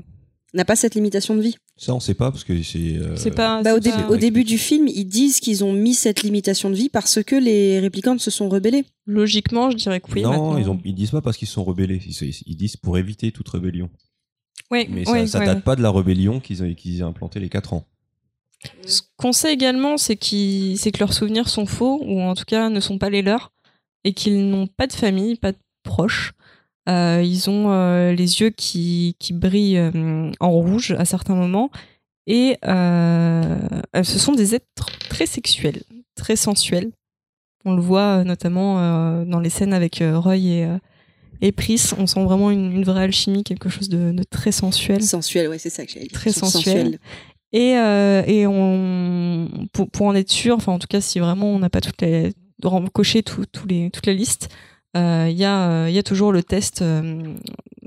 n'a 0.53 0.65
pas 0.65 0.75
cette 0.75 0.93
limitation 0.93 1.35
de 1.35 1.41
vie. 1.41 1.55
Ça, 1.84 1.95
on 1.95 1.99
sait 1.99 2.13
pas 2.13 2.29
parce 2.29 2.43
que 2.43 2.61
c'est. 2.61 2.97
euh, 2.97 3.15
C'est 3.15 3.32
pas. 3.32 3.63
Bah, 3.63 3.73
au, 3.73 3.79
début, 3.79 3.97
pas- 4.03 4.09
au 4.09 4.15
début 4.15 4.43
du 4.43 4.59
film, 4.59 4.88
ils 4.88 5.05
disent 5.05 5.39
qu'ils 5.39 5.63
ont 5.63 5.73
mis 5.73 5.95
cette 5.95 6.21
limitation 6.21 6.69
de 6.69 6.75
vie 6.75 6.89
parce 6.89 7.23
que 7.23 7.36
les 7.36 7.79
réplicantes 7.79 8.19
se 8.19 8.29
sont 8.29 8.49
rebellés. 8.49 8.86
Logiquement, 9.07 9.71
je 9.71 9.77
dirais 9.77 9.99
que 9.99 10.11
oui. 10.11 10.21
non, 10.21 10.29
maintenant. 10.29 10.57
ils, 10.59 10.69
ont, 10.69 10.79
ils 10.86 10.93
disent 10.93 11.09
pas 11.09 11.21
parce 11.21 11.38
qu'ils 11.38 11.47
se 11.47 11.55
sont 11.55 11.63
rebellés. 11.63 11.99
Ils, 12.05 12.34
ils 12.45 12.55
disent 12.55 12.77
pour 12.77 12.99
éviter 12.99 13.32
toute 13.32 13.49
rébellion. 13.49 13.89
Oui, 14.69 14.86
Mais 14.91 15.05
ça, 15.05 15.11
oui, 15.13 15.27
ça 15.27 15.39
oui, 15.39 15.45
date 15.47 15.57
oui. 15.57 15.63
pas 15.63 15.75
de 15.75 15.82
la 15.82 15.89
rébellion 15.89 16.39
qu'ils 16.39 16.61
ont, 16.61 16.71
qu'ils 16.75 16.99
aient 16.99 17.03
implanté 17.03 17.39
les 17.39 17.49
4 17.49 17.73
ans. 17.73 17.84
Ce 18.86 19.01
qu'on 19.17 19.32
sait 19.34 19.51
également, 19.51 19.97
c'est 19.97 20.17
qu'ils- 20.17 20.77
c'est 20.77 20.91
que 20.91 20.99
leurs 20.99 21.13
souvenirs 21.13 21.49
sont 21.49 21.65
faux, 21.65 21.99
ou 22.05 22.21
en 22.21 22.36
tout 22.36 22.45
cas 22.45 22.69
ne 22.69 22.79
sont 22.79 22.99
pas 22.99 23.09
les 23.09 23.23
leurs, 23.23 23.51
et 24.03 24.13
qu'ils 24.13 24.47
n'ont 24.51 24.67
pas 24.67 24.86
de 24.86 24.93
famille, 24.93 25.36
pas 25.36 25.51
de 25.51 25.57
proches. 25.82 26.34
Euh, 26.91 27.23
ils 27.23 27.49
ont 27.49 27.71
euh, 27.71 28.11
les 28.11 28.41
yeux 28.41 28.49
qui, 28.49 29.15
qui 29.19 29.33
brillent 29.33 29.77
euh, 29.77 30.31
en 30.39 30.51
rouge 30.51 30.95
à 30.97 31.05
certains 31.05 31.35
moments, 31.35 31.71
et 32.27 32.57
ce 32.63 34.19
sont 34.19 34.33
des 34.33 34.55
êtres 34.55 34.87
très 35.09 35.25
sexuels, 35.25 35.81
très 36.15 36.35
sensuels. 36.35 36.91
On 37.65 37.75
le 37.75 37.81
voit 37.81 38.23
notamment 38.23 39.23
dans 39.25 39.39
les 39.39 39.49
scènes 39.49 39.73
avec 39.73 40.03
Roy 40.03 40.37
et, 40.37 40.67
et 41.41 41.51
Pris. 41.51 41.81
On 41.97 42.07
sent 42.07 42.23
vraiment 42.23 42.51
une, 42.51 42.71
une 42.71 42.83
vraie 42.83 43.03
alchimie, 43.03 43.43
quelque 43.43 43.69
chose 43.69 43.89
de, 43.89 44.11
de 44.11 44.23
très 44.23 44.51
sensuel. 44.51 45.01
Sensuel, 45.03 45.47
ouais, 45.49 45.57
c'est 45.57 45.69
ça 45.69 45.85
que 45.85 45.91
j'allais 45.91 46.07
dire. 46.07 46.19
Très 46.19 46.31
sensuel. 46.31 46.99
Et, 47.53 47.75
euh, 47.75 48.23
et 48.27 48.47
on, 48.47 49.67
pour, 49.73 49.89
pour 49.89 50.05
en 50.05 50.15
être 50.15 50.31
sûr, 50.31 50.55
enfin 50.55 50.71
en 50.71 50.79
tout 50.79 50.87
cas 50.87 51.01
si 51.01 51.19
vraiment 51.19 51.47
on 51.47 51.59
n'a 51.59 51.69
pas 51.69 51.81
toutes 51.81 52.01
les 52.01 52.31
coché 52.93 53.23
tout, 53.23 53.45
tous 53.51 53.67
les, 53.67 53.89
toute 53.89 54.05
la 54.05 54.13
liste, 54.13 54.49
euh, 54.97 55.27
il 55.29 55.37
y, 55.37 55.45
a, 55.45 55.69
euh, 55.69 55.89
il 55.89 55.95
y 55.95 55.97
a 55.99 56.03
toujours 56.03 56.31
le 56.31 56.43
test, 56.43 56.81
euh, 56.81 57.23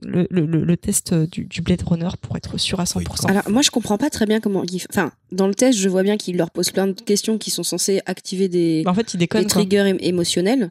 le, 0.02 0.26
le, 0.30 0.76
test 0.76 1.12
du, 1.14 1.44
du 1.44 1.60
Blade 1.62 1.82
Runner 1.82 2.08
pour 2.20 2.36
être 2.36 2.56
sûr 2.58 2.80
à 2.80 2.84
100%. 2.84 3.26
Alors 3.28 3.48
moi 3.50 3.62
je 3.62 3.70
comprends 3.70 3.98
pas 3.98 4.10
très 4.10 4.26
bien 4.26 4.40
comment 4.40 4.62
enfin 4.90 5.12
dans 5.32 5.46
le 5.46 5.54
test 5.54 5.78
je 5.78 5.88
vois 5.88 6.02
bien 6.02 6.16
qu'ils 6.16 6.36
leur 6.36 6.50
posent 6.50 6.70
plein 6.70 6.86
de 6.86 6.92
questions 7.00 7.38
qui 7.38 7.50
sont 7.50 7.62
censées 7.62 8.00
activer 8.06 8.48
des, 8.48 8.82
Bah, 8.84 8.90
en 8.90 8.94
fait, 8.94 9.12
il 9.14 9.18
des 9.18 9.24
déconne. 9.24 9.42
quoi. 9.44 9.50
triggers 9.50 9.84
ém- 9.92 9.98
émotionnels 10.00 10.70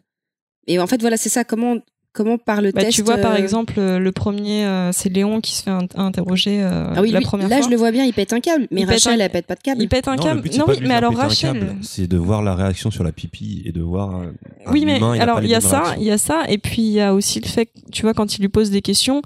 et 0.68 0.80
en 0.80 0.88
fait 0.88 1.02
voilà 1.02 1.18
c'est 1.18 1.30
ça 1.30 1.44
comment 1.44 1.78
comment 2.14 2.38
par 2.38 2.62
le 2.62 2.72
Bah, 2.72 2.82
test 2.82 2.96
tu 2.96 3.02
vois 3.02 3.18
par 3.18 3.34
euh, 3.34 3.38
exemple 3.38 3.74
euh, 3.80 4.00
le 4.00 4.12
premier, 4.12 4.66
euh, 4.66 4.92
c'est 4.92 5.10
Léon 5.10 5.42
qui 5.42 5.54
se 5.56 5.64
fait 5.64 5.72
in- 5.72 5.88
interroger 5.96 6.62
euh, 6.64 6.94
ah 6.96 7.02
oui 7.02 7.12
la 7.12 7.20
lui, 7.20 7.26
première 7.26 7.50
là 7.50 7.58
fois. 7.58 7.66
je 7.66 7.72
le 7.72 7.76
vois 7.78 7.92
bien 7.92 8.06
il 8.06 8.14
pète 8.14 8.32
un 8.34 8.40
câble 8.40 8.68
mais 8.72 8.82
Il 8.82 8.86
Rachel 8.88 9.20
un- 9.20 9.26
elle 9.26 9.32
pète 9.32 9.46
pas 9.48 9.56
de 9.56 9.62
câble 9.62 9.82
Il 9.82 9.90
pète 9.90 10.08
un 10.08 10.16
Non, 10.16 10.24
câble. 10.24 10.42
but, 10.42 10.58
Non, 10.58 10.66
oui, 10.68 10.78
mais 10.84 10.94
alors 10.94 11.16
Rachel. 11.16 11.76
C'est 11.82 12.08
de 12.08 12.18
voir 12.18 12.42
la 12.44 12.56
réaction 12.56 12.92
sur 12.92 13.04
la 13.04 13.12
pipi 13.12 13.62
et 13.66 13.72
de 13.72 13.82
voir. 13.82 14.12
un- 14.16 14.32
Oui, 14.72 14.86
mais 14.86 14.98
humain, 14.98 15.20
alors 15.20 15.42
il 15.42 15.50
y 15.50 15.56
a 15.56 15.62
ça, 15.62 15.96
il 15.98 16.04
y 16.04 16.12
a 16.12 16.18
ça, 16.18 16.44
et 16.48 16.58
puis 16.58 16.82
il 16.84 16.92
y 16.92 17.02
a 17.02 17.14
aussi 17.14 17.40
le 17.42 17.48
fait, 17.48 17.66
que, 17.66 17.72
tu 17.92 18.04
vois, 18.04 18.14
quand 18.14 18.38
il 18.38 18.42
lui 18.42 18.50
pose 18.50 18.70
des 18.72 18.82
questions, 18.82 19.22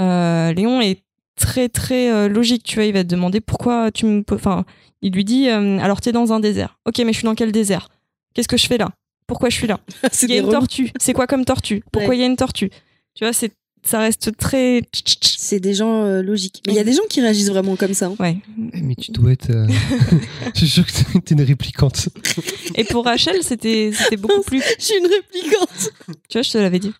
euh, 0.00 0.52
Léon 0.52 0.80
est 0.80 1.02
très 1.36 1.68
très 1.68 2.10
euh, 2.12 2.28
logique, 2.28 2.62
tu 2.64 2.76
vois, 2.76 2.84
il 2.84 2.92
va 2.92 3.02
te 3.04 3.08
demander 3.08 3.40
pourquoi 3.40 3.90
tu 3.90 4.04
me, 4.06 4.22
enfin, 4.32 4.64
il 5.00 5.12
lui 5.12 5.24
dit, 5.24 5.48
euh, 5.48 5.78
alors 5.78 6.00
t'es 6.00 6.12
dans 6.12 6.32
un 6.32 6.40
désert, 6.40 6.78
ok, 6.86 6.98
mais 6.98 7.12
je 7.12 7.18
suis 7.18 7.24
dans 7.24 7.34
quel 7.34 7.52
désert? 7.52 7.88
Qu'est-ce 8.34 8.48
que 8.48 8.56
je 8.56 8.66
fais 8.66 8.78
là? 8.78 8.90
Pourquoi 9.26 9.48
je 9.48 9.56
suis 9.56 9.66
là 9.66 9.80
c'est 10.12 10.26
Il 10.26 10.34
y 10.34 10.38
a 10.38 10.40
une 10.40 10.50
tortue, 10.50 10.90
c'est 11.00 11.12
quoi 11.12 11.26
comme 11.26 11.44
tortue? 11.44 11.82
Pourquoi 11.92 12.10
Ouais. 12.10 12.16
il 12.18 12.20
y 12.20 12.24
a 12.24 12.26
une 12.26 12.36
tortue? 12.36 12.70
Tu 13.14 13.24
vois, 13.24 13.32
c'est, 13.32 13.52
ça 13.84 13.98
reste 13.98 14.36
très, 14.36 14.82
c'est 15.22 15.60
des 15.60 15.74
gens 15.74 16.04
euh, 16.04 16.22
logiques 16.22 16.62
mais 16.66 16.72
il 16.72 16.76
y 16.76 16.78
a 16.80 16.84
des 16.84 16.92
gens 16.92 17.02
qui 17.10 17.20
réagissent 17.20 17.48
vraiment 17.50 17.76
comme 17.76 17.94
ça 17.94 18.06
hein. 18.06 18.14
ouais. 18.20 18.36
Eh, 18.74 18.80
Mais 18.82 18.94
tu 18.94 19.10
dois 19.12 19.32
être. 19.32 19.50
euh, 19.50 19.66
Je 20.54 20.58
suis 20.60 20.68
sûr 20.68 20.86
que 20.86 21.18
t'es 21.18 21.34
une 21.34 21.42
réplicante. 21.42 22.08
Et 22.74 22.84
pour 22.84 23.04
Rachel, 23.04 23.42
c'était, 23.42 23.90
c'était 23.94 24.16
beaucoup 24.16 24.42
plus, 24.42 24.62
je 24.78 24.84
suis 24.84 24.94
une 24.98 25.06
réplicante 25.06 25.90
tu 26.28 26.38
vois, 26.38 26.42
je 26.42 26.50
te 26.50 26.58
l'avais 26.58 26.78
dit. 26.78 26.92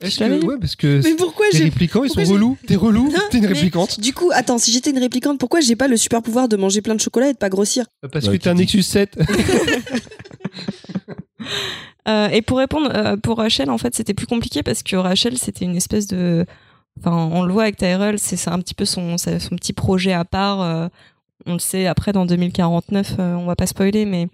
Est-ce 0.00 0.16
Je 0.16 0.20
l'avais 0.20 0.36
que, 0.36 0.40
dit. 0.42 0.46
ouais, 0.46 0.58
parce 0.60 0.76
que 0.76 1.00
mais 1.02 1.14
pourquoi 1.14 1.46
les 1.52 1.58
j'ai 1.58 1.64
réplicants, 1.64 2.04
ils 2.04 2.08
sont 2.10 2.16
pourquoi 2.16 2.34
relous. 2.34 2.58
T'es 2.66 2.76
relou, 2.76 3.12
t'es 3.30 3.38
une 3.38 3.44
mais- 3.44 3.52
réplicante. 3.52 3.98
du 4.00 4.12
coup 4.12 4.30
attends 4.32 4.58
si 4.58 4.70
j'étais 4.70 4.90
une 4.90 4.98
réplicante 4.98 5.38
pourquoi 5.40 5.60
j'ai 5.60 5.76
pas 5.76 5.88
le 5.88 5.96
super 5.96 6.22
pouvoir 6.22 6.46
de 6.48 6.56
manger 6.56 6.82
plein 6.82 6.94
de 6.94 7.00
chocolat 7.00 7.30
et 7.30 7.32
de 7.32 7.38
pas 7.38 7.48
grossir? 7.48 7.86
Parce 8.12 8.26
Ouais, 8.26 8.32
que 8.32 8.36
tu 8.36 8.38
t'es 8.44 8.50
un 8.50 8.54
Nexus 8.54 8.82
7. 8.82 9.18
Euh, 12.08 12.28
et 12.30 12.42
pour 12.42 12.58
répondre 12.58 12.90
euh, 12.92 13.16
pour 13.16 13.38
Rachel, 13.38 13.70
en 13.70 13.78
fait, 13.78 13.94
c'était 13.94 14.12
plus 14.12 14.26
compliqué 14.26 14.64
parce 14.64 14.82
que 14.82 14.96
Rachel, 14.96 15.38
c'était 15.38 15.64
une 15.64 15.76
espèce 15.76 16.08
de, 16.08 16.44
enfin, 16.98 17.12
on 17.30 17.44
le 17.44 17.52
voit 17.52 17.62
avec 17.62 17.76
Tyrell, 17.76 18.18
c'est 18.18 18.48
un 18.50 18.58
petit 18.58 18.74
peu 18.74 18.84
son, 18.84 19.16
son 19.18 19.56
petit 19.56 19.72
projet 19.72 20.12
à 20.12 20.24
part. 20.24 20.62
euh, 20.62 20.88
on 21.46 21.52
le 21.54 21.58
sait 21.58 21.86
après 21.86 22.12
dans 22.12 22.26
2049, 22.26 23.14
euh, 23.18 23.34
on 23.34 23.46
va 23.46 23.56
pas 23.56 23.66
spoiler, 23.66 24.04
mais 24.04 24.28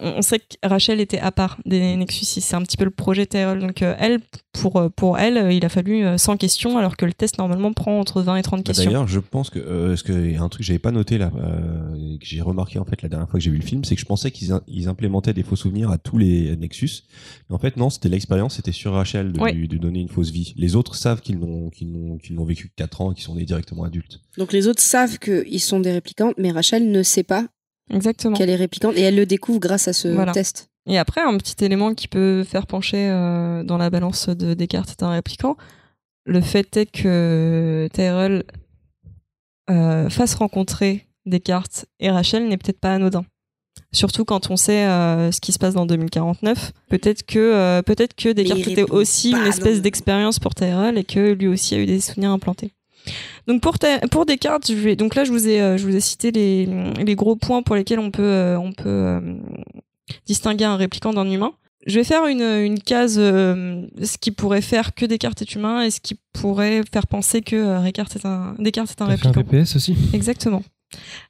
on, 0.00 0.22
sait 0.22 0.38
que 0.38 0.44
Rachel 0.62 1.00
était 1.00 1.18
à 1.18 1.30
part 1.32 1.58
des 1.66 1.96
Nexus 1.96 2.24
6. 2.24 2.40
C'est 2.40 2.56
un 2.56 2.62
petit 2.62 2.76
peu 2.76 2.84
le 2.84 2.90
projet 2.90 3.26
Tyrell. 3.26 3.58
Donc 3.58 3.82
euh, 3.82 3.94
elle, 3.98 4.20
pour 4.52 4.76
euh, 4.76 4.88
pour 4.88 5.18
elle, 5.18 5.36
euh, 5.36 5.52
il 5.52 5.64
a 5.64 5.68
fallu 5.68 6.04
euh, 6.04 6.16
100 6.16 6.36
questions 6.38 6.78
alors 6.78 6.96
que 6.96 7.04
le 7.04 7.12
test 7.12 7.38
normalement 7.38 7.72
prend 7.72 7.98
entre 8.00 8.22
20 8.22 8.36
et 8.36 8.42
30 8.42 8.60
Bah, 8.60 8.62
questions. 8.64 8.90
D'ailleurs, 8.90 9.06
je 9.08 9.20
pense 9.20 9.50
que 9.50 9.58
euh, 9.58 9.88
parce 9.88 10.02
que 10.02 10.12
il 10.12 10.32
y 10.32 10.36
a 10.36 10.42
un 10.42 10.48
truc 10.48 10.60
que 10.62 10.66
j'avais 10.66 10.78
pas 10.78 10.90
noté 10.92 11.18
là, 11.18 11.30
euh, 11.36 12.16
que 12.18 12.24
j'ai 12.26 12.40
remarqué 12.40 12.78
en 12.78 12.84
fait 12.84 13.02
la 13.02 13.08
dernière 13.08 13.28
fois 13.28 13.38
que 13.38 13.44
j'ai 13.44 13.50
vu 13.50 13.58
le 13.58 13.64
film, 13.64 13.84
c'est 13.84 13.94
que 13.94 14.00
je 14.00 14.06
pensais 14.06 14.30
qu'ils 14.30 14.52
ils 14.68 14.88
implémentaient 14.88 15.32
des 15.34 15.42
faux 15.42 15.56
souvenirs 15.56 15.90
à 15.90 15.98
tous 15.98 16.16
les 16.18 16.56
Nexus. 16.56 16.90
Mais 17.50 17.56
en 17.56 17.58
fait, 17.58 17.76
non, 17.76 17.90
c'était 17.90 18.08
l'expérience, 18.08 18.56
c'était 18.56 18.72
sur 18.72 18.92
Rachel 18.92 19.32
de, 19.32 19.40
Ouais. 19.40 19.52
lui, 19.52 19.68
de 19.68 19.76
donner 19.76 20.00
une 20.00 20.08
fausse 20.08 20.30
vie. 20.30 20.54
Les 20.56 20.76
autres 20.76 20.94
savent 20.94 21.20
qu'ils 21.20 21.38
n'ont 21.38 21.68
qu'ils 21.70 21.92
n'ont 21.92 22.16
qu'ils 22.18 22.36
n'ont 22.36 22.44
vécu 22.44 22.68
que 22.68 22.74
4 22.76 23.00
ans 23.02 23.12
et 23.12 23.14
qu'ils 23.14 23.24
sont 23.24 23.34
nés 23.34 23.44
directement 23.44 23.84
adultes. 23.84 24.20
donc 24.38 24.52
les 24.52 24.66
autres 24.68 24.80
savent 24.82 25.18
qu'ils 25.18 25.60
sont 25.60 25.80
des 25.80 25.92
réplicantes 25.92 26.34
mais 26.38 26.50
Rachel 26.52 26.90
ne 26.90 27.02
sait 27.02 27.22
pas 27.22 27.46
Exactement. 27.90 28.36
qu'elle 28.36 28.50
est 28.50 28.56
réplicante 28.56 28.96
et 28.96 29.02
elle 29.02 29.16
le 29.16 29.26
découvre 29.26 29.60
grâce 29.60 29.88
à 29.88 29.92
ce 29.92 30.08
Voilà. 30.08 30.32
test 30.32 30.68
Et 30.86 30.98
après, 30.98 31.20
un 31.20 31.36
petit 31.36 31.64
élément 31.64 31.94
qui 31.94 32.08
peut 32.08 32.44
faire 32.44 32.66
pencher 32.66 33.08
euh, 33.10 33.62
dans 33.62 33.78
la 33.78 33.90
balance 33.90 34.28
de 34.28 34.54
Descartes 34.54 34.90
est 34.90 35.02
un 35.02 35.10
répliquant. 35.10 35.56
le 36.26 36.40
fait 36.40 36.76
est 36.76 36.86
que 36.86 37.88
Tyrell 37.92 38.44
euh, 39.70 40.08
fasse 40.10 40.34
rencontrer 40.34 41.06
Descartes 41.26 41.86
et 42.00 42.10
Rachel 42.10 42.48
n'est 42.48 42.56
peut-être 42.56 42.80
pas 42.80 42.94
anodin. 42.94 43.24
Surtout 43.92 44.24
quand 44.24 44.50
on 44.50 44.56
sait 44.56 44.84
euh, 44.86 45.30
ce 45.30 45.40
qui 45.40 45.52
se 45.52 45.58
passe 45.58 45.74
dans 45.74 45.86
2049. 45.86 46.72
Peut-être 46.88 47.24
que, 47.24 47.80
peut-être 47.82 48.14
que 48.14 48.30
Descartes 48.30 48.66
était 48.66 48.90
aussi 48.90 49.30
une 49.30 49.46
espèce 49.46 49.80
d'expérience 49.80 50.38
pour 50.38 50.54
Tyrell 50.54 50.98
et 50.98 51.04
que 51.04 51.32
lui 51.32 51.46
aussi 51.46 51.74
a 51.74 51.78
eu 51.78 51.86
des 51.86 52.00
souvenirs 52.00 52.30
implantés. 52.30 52.73
Donc 53.46 53.60
pour, 53.60 54.24
Descartes, 54.26 54.68
je 54.68 54.74
vais, 54.74 54.96
donc 54.96 55.14
là 55.14 55.24
je 55.24 55.30
vous 55.32 55.46
ai, 55.48 55.60
euh, 55.60 55.76
je 55.76 55.86
vous 55.86 55.94
ai 55.94 56.00
cité 56.00 56.30
les, 56.32 56.66
les 57.04 57.14
gros 57.14 57.36
points 57.36 57.62
pour 57.62 57.76
lesquels 57.76 57.98
on 57.98 58.10
peut, 58.10 58.22
euh, 58.22 58.58
on 58.58 58.72
peut 58.72 58.88
euh, 58.88 59.20
distinguer 60.26 60.64
un 60.64 60.76
répliquant 60.76 61.12
d'un 61.12 61.30
humain. 61.30 61.52
Je 61.86 61.96
vais 61.98 62.04
faire 62.04 62.26
une, 62.26 62.40
une 62.40 62.80
case, 62.80 63.16
ce 63.16 64.18
qui 64.18 64.30
pourrait 64.30 64.62
faire 64.62 64.94
que 64.94 65.04
Descartes 65.04 65.42
est 65.42 65.54
humain 65.54 65.82
et 65.82 65.90
ce 65.90 66.00
qui 66.00 66.18
pourrait 66.32 66.80
faire 66.90 67.06
penser 67.06 67.42
que 67.42 67.82
Descartes 67.84 68.16
est 68.16 68.24
un, 68.26 68.54
Descartes 68.58 68.90
est 68.92 69.02
un 69.02 69.06
T'as 69.08 69.16
fait 69.18 69.26
un 69.26 69.32
répliquant. 69.32 69.56
PPS 69.58 69.76
aussi? 69.76 69.94
Exactement. 70.14 70.62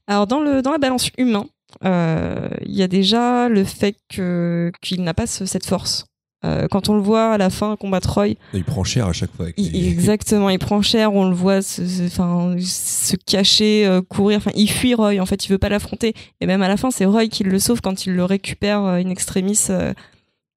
Alors 0.06 0.28
dans 0.28 0.40
le 0.40 0.62
dans 0.62 0.70
la 0.70 0.78
balance 0.78 1.10
humain, 1.18 1.46
euh, 1.84 2.48
il 2.64 2.74
y 2.76 2.82
a 2.84 2.86
déjà 2.88 3.48
le 3.48 3.64
fait 3.64 3.96
que 4.08 4.70
qu'il 4.80 5.02
n'a 5.02 5.12
pas 5.14 5.26
ce- 5.26 5.44
cette 5.46 5.66
force. 5.66 6.06
Euh, 6.44 6.68
quand 6.70 6.88
on 6.90 6.94
le 6.94 7.00
voit 7.00 7.32
à 7.32 7.38
la 7.38 7.48
fin 7.48 7.74
combattre 7.76 8.12
Roy, 8.14 8.34
Il 8.52 8.64
prend 8.64 8.84
cher 8.84 9.06
à 9.06 9.12
chaque 9.12 9.32
fois. 9.34 9.46
Avec 9.46 9.54
il- 9.56 9.72
les- 9.72 9.88
exactement, 9.88 10.50
il 10.50 10.58
prend 10.58 10.82
cher, 10.82 11.14
on 11.14 11.26
le 11.28 11.34
voit 11.34 11.62
se, 11.62 11.86
se- 11.86 13.16
cacher, 13.16 13.86
euh, 13.86 14.02
courir, 14.02 14.36
enfin, 14.38 14.50
il 14.54 14.68
fuit 14.70 14.94
Roy, 14.94 15.18
en 15.20 15.26
fait, 15.26 15.46
il 15.46 15.48
veut 15.48 15.58
pas 15.58 15.68
l'affronter. 15.70 16.12
Et 16.40 16.46
même 16.46 16.60
à 16.62 16.68
la 16.68 16.76
fin, 16.76 16.90
c'est 16.90 17.06
Roy 17.06 17.28
qui 17.28 17.44
le 17.44 17.58
sauve 17.58 17.80
quand 17.80 18.04
il 18.06 18.14
le 18.14 18.24
récupère 18.24 18.82
euh, 18.84 18.96
in 18.96 19.08
extremis 19.08 19.58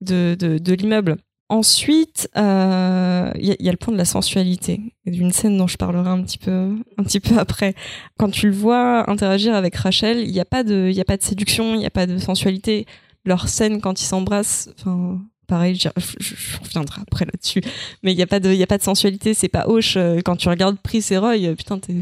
de, 0.02 0.36
de, 0.38 0.58
de 0.58 0.74
l'immeuble. 0.74 1.18
Ensuite, 1.50 2.30
euh, 2.36 3.32
il 3.40 3.46
y, 3.46 3.52
a- 3.52 3.56
il 3.60 3.66
y 3.66 3.70
a 3.70 3.72
le 3.72 3.78
point 3.78 3.94
de 3.94 3.98
la 3.98 4.04
sensualité, 4.04 4.82
d'une 5.06 5.32
scène 5.32 5.58
dont 5.58 5.68
je 5.68 5.78
parlerai 5.78 6.10
un 6.10 6.22
petit 6.22 6.38
peu, 6.38 6.76
un 6.98 7.04
petit 7.04 7.22
peu 7.22 7.38
après. 7.40 7.74
Quand 8.20 8.30
tu 8.30 8.48
le 8.48 8.54
vois 8.56 9.10
interagir 9.10 9.56
avec 9.56 9.76
Rachel, 9.78 10.20
il 10.20 10.32
n'y 10.34 10.42
a 10.42 10.46
pas 10.46 10.64
de, 10.66 10.90
il 10.92 11.00
a 11.00 11.06
pas 11.06 11.16
de 11.16 11.24
séduction, 11.24 11.74
il 11.74 11.80
n'y 11.80 11.86
a 11.86 11.90
pas 11.90 12.06
de 12.06 12.18
sensualité. 12.18 12.86
Leur 13.26 13.48
scène 13.48 13.80
quand 13.80 14.02
ils 14.02 14.06
s'embrassent, 14.06 14.70
enfin, 14.78 15.22
pareil, 15.48 15.76
je, 15.76 15.90
je- 15.98 16.36
je 16.36 16.58
reviendrai 16.60 17.02
après 17.02 17.26
là-dessus. 17.26 17.62
Mais 18.04 18.12
il 18.14 18.16
n'y 18.16 18.22
a 18.24 18.28
pas 18.28 18.40
de, 18.40 18.50
il 18.52 18.58
y 18.58 18.64
a 18.64 18.68
pas 18.68 18.78
de 18.78 18.84
sensualité, 18.84 19.34
c'est 19.34 19.48
pas 19.50 19.68
hoche. 19.68 19.96
Euh, 19.98 20.20
Quand 20.24 20.36
tu 20.36 20.50
regardes 20.50 20.78
Pris 20.80 21.04
et 21.12 21.18
Roy, 21.18 21.38
euh, 21.46 21.56
putain, 21.56 21.80
t'es 21.80 21.96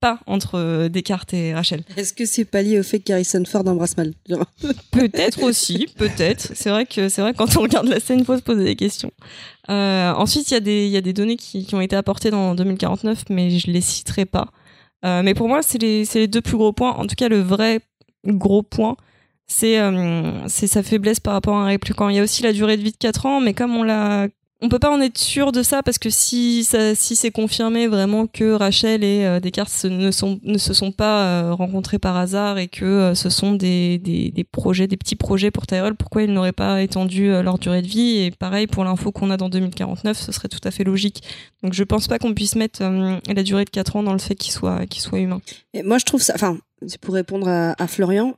pas 0.00 0.18
entre 0.26 0.56
euh, 0.58 0.88
Descartes 0.88 1.32
et 1.32 1.54
Rachel. 1.54 1.84
Est-ce 1.96 2.12
que 2.12 2.26
c'est 2.26 2.44
pas 2.44 2.62
lié 2.62 2.80
au 2.80 2.82
fait 2.82 2.98
qu'Harrison 2.98 3.44
Ford 3.44 3.66
embrasse 3.68 3.96
mal 3.96 4.12
Peut-être 4.90 5.44
aussi, 5.44 5.86
peut-être. 5.96 6.50
C'est 6.54 6.70
vrai 6.70 6.86
que 6.86 7.08
c'est 7.08 7.22
vrai 7.22 7.34
quand 7.34 7.56
on 7.56 7.60
regarde 7.62 7.86
la 7.86 8.00
scène, 8.00 8.18
il 8.20 8.24
faut 8.24 8.36
se 8.36 8.42
poser 8.42 8.64
des 8.64 8.74
questions. 8.74 9.12
Euh, 9.70 10.12
ensuite, 10.14 10.50
il 10.50 10.54
y 10.54 10.56
a 10.56 10.60
des 10.60 10.86
il 10.86 10.90
y 10.90 10.96
a 10.96 11.00
des 11.00 11.12
données 11.12 11.36
qui, 11.36 11.64
qui 11.64 11.74
ont 11.76 11.80
été 11.80 11.94
apportées 11.94 12.30
dans 12.30 12.56
2049, 12.56 13.24
mais 13.30 13.50
je 13.58 13.70
les 13.70 13.80
citerai 13.80 14.24
pas. 14.24 14.48
Euh, 15.04 15.22
mais 15.22 15.34
pour 15.34 15.46
moi, 15.46 15.62
c'est 15.62 15.78
les 15.80 16.04
c'est 16.04 16.18
les 16.18 16.28
deux 16.28 16.40
plus 16.42 16.56
gros 16.56 16.72
points. 16.72 16.92
En 16.94 17.06
tout 17.06 17.14
cas, 17.14 17.28
le 17.28 17.40
vrai 17.40 17.78
gros 18.26 18.62
point, 18.64 18.96
c'est 19.46 19.78
euh, 19.78 20.48
sa 20.48 20.82
faiblesse 20.82 21.20
par 21.20 21.34
rapport 21.34 21.56
à 21.56 21.62
un 21.62 21.66
répliquant. 21.66 22.08
Il 22.08 22.16
y 22.16 22.20
a 22.20 22.22
aussi 22.22 22.42
la 22.42 22.52
durée 22.52 22.76
de 22.76 22.82
vie 22.82 22.92
de 22.92 22.96
4 22.96 23.26
ans, 23.26 23.40
mais 23.40 23.54
comme 23.54 23.76
on 23.76 23.82
l'a 23.82 24.28
on 24.62 24.68
peut 24.68 24.78
pas 24.78 24.92
en 24.92 25.00
être 25.00 25.18
sûr 25.18 25.50
de 25.50 25.62
ça 25.64 25.82
parce 25.82 25.98
que 25.98 26.08
si 26.08 26.62
ça, 26.62 26.94
si 26.94 27.16
c'est 27.16 27.32
confirmé 27.32 27.88
vraiment 27.88 28.28
que 28.28 28.52
Rachel 28.52 29.02
et 29.02 29.24
euh, 29.24 29.40
Descartes 29.40 29.84
ne 29.86 30.12
sont 30.12 30.38
ne 30.44 30.56
se 30.56 30.72
sont 30.72 30.92
pas 30.92 31.24
euh, 31.24 31.52
rencontrés 31.52 31.98
par 31.98 32.16
hasard 32.16 32.58
et 32.58 32.68
que 32.68 32.84
euh, 32.84 33.14
ce 33.16 33.28
sont 33.28 33.54
des, 33.54 33.98
des, 33.98 34.44
projets 34.44 34.86
des 34.86 34.96
petits 34.96 35.16
projets 35.16 35.50
pour 35.50 35.66
Tyrell 35.66 35.96
pourquoi 35.96 36.22
ils 36.22 36.32
n'auraient 36.32 36.52
pas 36.52 36.80
étendu 36.80 37.30
leur 37.30 37.58
durée 37.58 37.82
de 37.82 37.88
vie? 37.88 38.18
Et 38.18 38.30
pareil 38.30 38.68
pour 38.68 38.84
l'info 38.84 39.10
qu'on 39.10 39.30
a 39.30 39.36
dans 39.36 39.48
2049 39.48 40.16
ce 40.16 40.30
serait 40.30 40.48
tout 40.48 40.60
à 40.62 40.70
fait 40.70 40.84
logique 40.84 41.24
donc 41.64 41.72
je 41.72 41.82
pense 41.82 42.06
pas 42.06 42.20
qu'on 42.20 42.32
puisse 42.32 42.54
mettre 42.54 42.82
la 42.82 43.42
durée 43.42 43.64
de 43.64 43.70
4 43.70 43.96
ans 43.96 44.02
dans 44.04 44.12
le 44.12 44.20
fait 44.20 44.36
qu'il 44.36 44.52
soit 44.52 44.86
qu'il 44.86 45.02
soit 45.02 45.18
humain 45.18 45.40
moi, 45.84 45.98
je 45.98 46.04
trouve 46.04 46.22
ça. 46.22 46.34
Enfin, 46.34 46.58
c'est 46.86 47.00
pour 47.00 47.14
répondre 47.14 47.48
à, 47.48 47.86
Florian, 47.86 48.36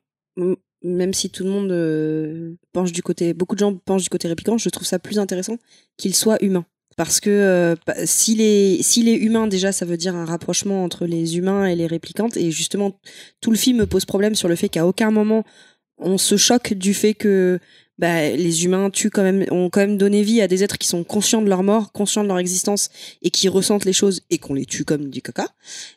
même 0.85 1.13
si 1.13 1.31
tout 1.31 1.43
le 1.43 1.51
monde 1.51 1.73
euh, 1.73 2.55
penche 2.73 2.93
du 2.93 3.03
côté, 3.03 3.35
beaucoup 3.35 3.57
de 3.57 3.61
gens 3.61 3.75
penchent 3.75 4.05
du 4.05 4.11
côté 4.11 4.29
répliquant, 4.29 4.59
je 4.59 4.69
trouve 4.69 4.87
ça 4.87 4.99
plus 5.01 5.19
intéressant 5.19 5.57
qu'il 5.97 6.15
soit 6.15 6.41
humain. 6.43 6.65
Parce 6.97 7.19
que 7.19 7.31
euh, 7.31 7.75
pa- 7.85 8.07
s'il 8.07 8.41
est, 8.41 8.81
s'il 8.83 9.09
est 9.09 9.17
humain, 9.17 9.49
déjà, 9.49 9.73
ça 9.73 9.85
veut 9.85 9.97
dire 9.97 10.15
un 10.15 10.25
rapprochement 10.25 10.85
entre 10.85 11.07
les 11.07 11.37
humains 11.37 11.67
et 11.67 11.75
les 11.75 11.89
réplicantes. 11.89 12.37
Et 12.37 12.53
justement, 12.53 13.01
tout 13.41 13.51
le 13.51 13.57
film 13.57 13.79
me 13.79 13.87
pose 13.87 14.05
problème 14.05 14.37
sur 14.37 14.47
le 14.47 14.55
fait 14.55 14.69
qu'à 14.69 14.87
aucun 14.87 15.11
moment 15.11 15.43
on 15.99 16.19
se 16.19 16.37
choque 16.37 16.73
du 16.75 16.93
fait 16.93 17.15
que 17.15 17.61
bah, 17.99 18.31
les 18.31 18.65
humains 18.65 18.91
tuent 18.91 19.11
quand 19.11 19.23
même, 19.23 19.45
ont 19.51 19.71
quand 19.71 19.81
même 19.81 19.97
donné 19.97 20.23
vie 20.23 20.41
à 20.41 20.49
des 20.49 20.65
êtres 20.65 20.79
qui 20.79 20.89
sont 20.89 21.05
conscients 21.05 21.43
de 21.43 21.49
leur 21.49 21.63
mort, 21.63 21.93
conscients 21.93 22.25
de 22.25 22.29
leur 22.29 22.39
existence 22.39 22.91
et 23.23 23.31
qui 23.31 23.49
ressentent 23.49 23.85
les 23.85 23.93
choses 23.93 24.23
et 24.31 24.39
qu'on 24.39 24.55
les 24.55 24.67
tue 24.67 24.85
comme 24.85 25.11
du 25.11 25.23
caca. 25.23 25.49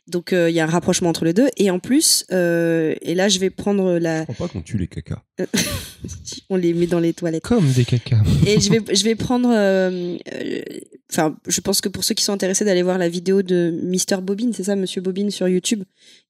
Donc 0.08 0.32
euh, 0.32 0.50
il 0.50 0.56
y 0.56 0.60
a 0.60 0.64
un 0.64 0.70
rapprochement 0.70 1.10
entre 1.10 1.26
les 1.26 1.34
deux. 1.34 1.48
Et 1.58 1.72
en 1.72 1.80
plus, 1.80 2.26
euh, 2.32 2.94
et 3.02 3.16
là 3.16 3.30
je 3.30 3.40
vais 3.40 3.50
prendre 3.50 3.98
la, 3.98 4.20
Je 4.20 4.24
crois 4.34 4.48
pas 4.48 4.54
qu'on 4.54 4.62
tue 4.62 4.78
les 4.78 4.88
cacas. 4.88 5.24
on 6.50 6.56
les 6.56 6.74
met 6.74 6.88
dans 6.88 7.00
les 7.00 7.14
toilettes. 7.14 7.44
Comme 7.44 7.72
des 7.72 7.86
cacas. 7.86 8.22
Et 8.46 8.60
je 8.60 8.72
vais, 8.72 8.96
je 8.96 9.04
vais 9.04 9.16
prendre, 9.16 9.50
euh, 9.52 10.18
enfin, 11.12 11.36
je 11.48 11.62
pense 11.62 11.82
que 11.82 11.90
pour 11.90 12.04
ceux 12.04 12.14
qui 12.14 12.24
sont 12.24 12.34
intéressés 12.34 12.66
d'aller 12.66 12.84
voir 12.84 12.98
la 12.98 13.10
vidéo 13.10 13.42
de 13.42 13.74
Mr 13.84 14.22
Bobine, 14.22 14.54
c'est 14.54 14.64
ça, 14.64 14.76
Monsieur 14.76 15.02
Bobine 15.02 15.32
sur 15.32 15.48
YouTube, 15.48 15.84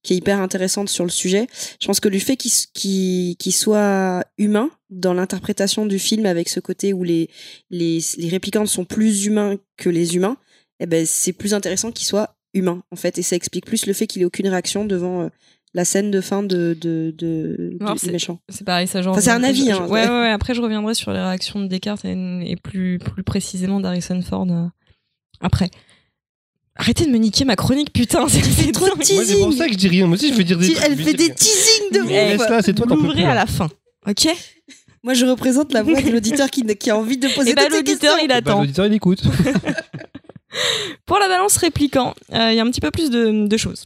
qui 0.03 0.13
est 0.13 0.17
hyper 0.17 0.39
intéressante 0.39 0.89
sur 0.89 1.03
le 1.03 1.09
sujet. 1.09 1.47
Je 1.81 1.87
pense 1.87 1.99
que 1.99 2.07
le 2.07 2.19
fait 2.19 2.37
qu'il 2.37 2.51
qu'il 2.73 3.35
qu'il 3.37 3.53
soit 3.53 4.23
humain 4.37 4.69
dans 4.89 5.13
l'interprétation 5.13 5.85
du 5.85 5.99
film, 5.99 6.25
avec 6.25 6.47
ce 6.49 6.59
côté 6.59 6.93
où 6.93 7.03
les 7.03 7.29
les, 7.69 7.99
les 8.17 8.29
réplicantes 8.29 8.67
sont 8.67 8.85
plus 8.85 9.25
humains 9.25 9.55
que 9.77 9.89
les 9.89 10.15
humains, 10.15 10.37
eh 10.79 10.85
ben 10.85 11.05
c'est 11.05 11.33
plus 11.33 11.53
intéressant 11.53 11.91
qu'il 11.91 12.05
soit 12.05 12.35
humain 12.53 12.83
en 12.91 12.95
fait, 12.95 13.17
et 13.17 13.21
ça 13.21 13.35
explique 13.35 13.65
plus 13.65 13.85
le 13.85 13.93
fait 13.93 14.07
qu'il 14.07 14.21
ait 14.21 14.25
aucune 14.25 14.47
réaction 14.47 14.85
devant 14.85 15.23
euh, 15.23 15.29
la 15.73 15.83
scène 15.83 16.09
de 16.11 16.21
fin 16.21 16.41
de 16.43 16.77
de, 16.79 17.13
de 17.17 17.75
Non, 17.81 17.93
du 17.93 17.99
c'est- 17.99 18.11
méchant. 18.11 18.39
c'est 18.49 18.63
pareil 18.63 18.87
ça 18.87 19.01
genre 19.01 19.11
Enfin, 19.13 19.21
c'est 19.21 19.31
un 19.31 19.43
avis, 19.43 19.65
je- 19.65 19.71
hein. 19.71 19.87
ouais, 19.87 20.07
ouais 20.07 20.09
ouais 20.21 20.31
après 20.31 20.53
je 20.53 20.61
reviendrai 20.61 20.93
sur 20.93 21.11
les 21.11 21.19
réactions 21.19 21.59
de 21.59 21.67
Descartes 21.67 22.05
et, 22.05 22.13
et 22.49 22.55
plus 22.55 22.97
plus 22.99 23.23
précisément 23.23 23.79
d'Harrison 23.81 24.21
Ford 24.21 24.47
euh, 24.49 24.65
après 25.41 25.69
arrêtez 26.77 27.05
de 27.05 27.11
me 27.11 27.17
niquer 27.17 27.45
ma 27.45 27.55
chronique 27.55 27.91
putain 27.93 28.27
c'est 28.29 28.71
trop 28.71 28.85
dingue. 28.87 28.95
Moi, 28.97 29.23
c'est 29.25 29.39
pour 29.39 29.53
ça 29.53 29.65
que 29.67 29.73
je 29.73 29.77
dis 29.77 29.87
rien. 29.87 30.07
Moi 30.07 30.15
aussi, 30.15 30.29
je 30.29 30.35
veux 30.37 30.43
dire 30.43 30.57
des 30.57 30.71
trucs. 30.73 30.85
Elle 30.85 30.97
fait 30.97 31.13
des 31.13 31.33
teasings 31.33 31.91
de 31.93 31.99
ouf. 32.01 32.09
Laisse-la, 32.09 32.61
c'est 32.61 32.73
toi, 32.73 32.85
Vous 32.87 32.95
t'en 32.95 33.01
peux 33.01 33.13
plus. 33.13 33.23
à 33.23 33.31
hein. 33.31 33.35
la 33.35 33.45
fin 33.45 33.69
ok 34.07 34.27
Moi, 35.03 35.13
je 35.13 35.25
représente 35.25 35.73
la 35.73 35.83
voix 35.83 36.01
de 36.01 36.09
l'auditeur 36.09 36.49
qui, 36.49 36.63
qui 36.63 36.89
a 36.89 36.97
envie 36.97 37.17
de 37.17 37.27
poser 37.29 37.51
et 37.51 37.53
bah 37.53 37.63
toutes 37.63 37.71
ces 37.73 37.77
l'auditeur 37.77 38.17
il 38.21 38.27
Bah, 38.27 38.35
attend 38.35 38.61
L'auditeur, 38.61 38.85
il 38.85 38.93
écoute. 38.93 39.21
Pour 41.05 41.19
la 41.19 41.27
balance 41.27 41.57
répliquant, 41.57 42.13
euh, 42.33 42.51
il 42.51 42.55
y 42.55 42.59
a 42.59 42.63
un 42.63 42.69
petit 42.71 42.81
peu 42.81 42.91
plus 42.91 43.09
de, 43.09 43.47
de 43.47 43.57
choses. 43.57 43.85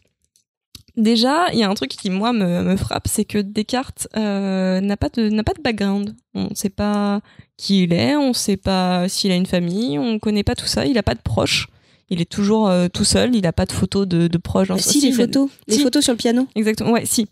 Déjà, 0.97 1.47
il 1.53 1.59
y 1.59 1.63
a 1.63 1.69
un 1.69 1.73
truc 1.73 1.89
qui 1.91 2.09
moi 2.09 2.33
me, 2.33 2.63
me 2.63 2.75
frappe, 2.75 3.07
c'est 3.07 3.25
que 3.25 3.37
Descartes 3.37 4.07
euh, 4.17 4.81
n'a 4.81 4.97
pas 4.97 5.09
de 5.09 5.29
n'a 5.29 5.43
pas 5.43 5.53
de 5.53 5.61
background. 5.61 6.15
On 6.33 6.49
ne 6.49 6.55
sait 6.55 6.69
pas 6.69 7.21
qui 7.57 7.83
il 7.83 7.93
est, 7.93 8.15
on 8.15 8.29
ne 8.29 8.33
sait 8.33 8.57
pas 8.57 9.07
s'il 9.07 9.31
a 9.31 9.35
une 9.35 9.45
famille, 9.45 9.97
on 9.97 10.13
ne 10.13 10.17
connaît 10.19 10.43
pas 10.43 10.55
tout 10.55 10.65
ça. 10.65 10.85
Il 10.85 10.97
a 10.97 11.03
pas 11.03 11.15
de 11.15 11.21
proches. 11.21 11.67
Il 12.11 12.21
est 12.21 12.29
toujours 12.29 12.67
euh, 12.69 12.87
tout 12.87 13.03
seul. 13.05 13.33
Il 13.35 13.47
a 13.47 13.53
pas 13.53 13.65
de 13.65 13.71
photos 13.71 14.07
de, 14.07 14.27
de 14.27 14.37
proches. 14.37 14.67
dans 14.67 14.75
Ah, 14.75 14.79
sa- 14.79 14.91
si, 14.91 15.01
les 15.01 15.11
photos. 15.11 15.49
Les 15.67 15.77
Si. 15.77 15.81
photos 15.83 16.03
sur 16.03 16.13
le 16.13 16.17
piano. 16.17 16.47
Exactement. 16.55 16.91
Ouais, 16.91 17.05
si. 17.05 17.27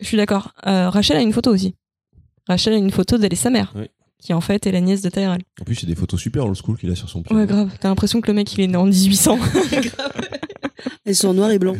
Je 0.00 0.06
suis 0.06 0.16
d'accord. 0.16 0.52
Euh, 0.66 0.88
Rachel 0.90 1.16
a 1.16 1.20
une 1.22 1.32
photo 1.32 1.50
aussi. 1.50 1.74
Rachel 2.46 2.74
a 2.74 2.76
une 2.76 2.90
photo 2.92 3.18
d'elle 3.18 3.32
et 3.32 3.36
sa 3.36 3.50
mère, 3.50 3.72
Oui. 3.74 3.86
qui 4.22 4.32
en 4.32 4.40
fait 4.40 4.66
est 4.66 4.72
la 4.72 4.80
nièce 4.80 5.02
de 5.02 5.08
Tyrell. 5.10 5.40
En 5.60 5.64
plus, 5.64 5.74
c'est 5.74 5.86
des 5.86 5.94
photos 5.96 6.20
super 6.20 6.44
old 6.46 6.56
school 6.56 6.78
qu'il 6.78 6.90
a 6.90 6.94
sur 6.94 7.08
son 7.10 7.22
pied. 7.22 7.34
Ouais, 7.34 7.46
grave. 7.46 7.70
T'as 7.80 7.88
l'impression 7.88 8.20
que 8.20 8.28
le 8.28 8.34
mec 8.34 8.52
il 8.54 8.60
est 8.60 8.66
né 8.68 8.76
en 8.76 8.86
1800. 8.86 9.38
Elles 11.04 11.16
sont 11.16 11.28
en 11.28 11.34
noir 11.34 11.50
et 11.50 11.58
blanc. 11.58 11.74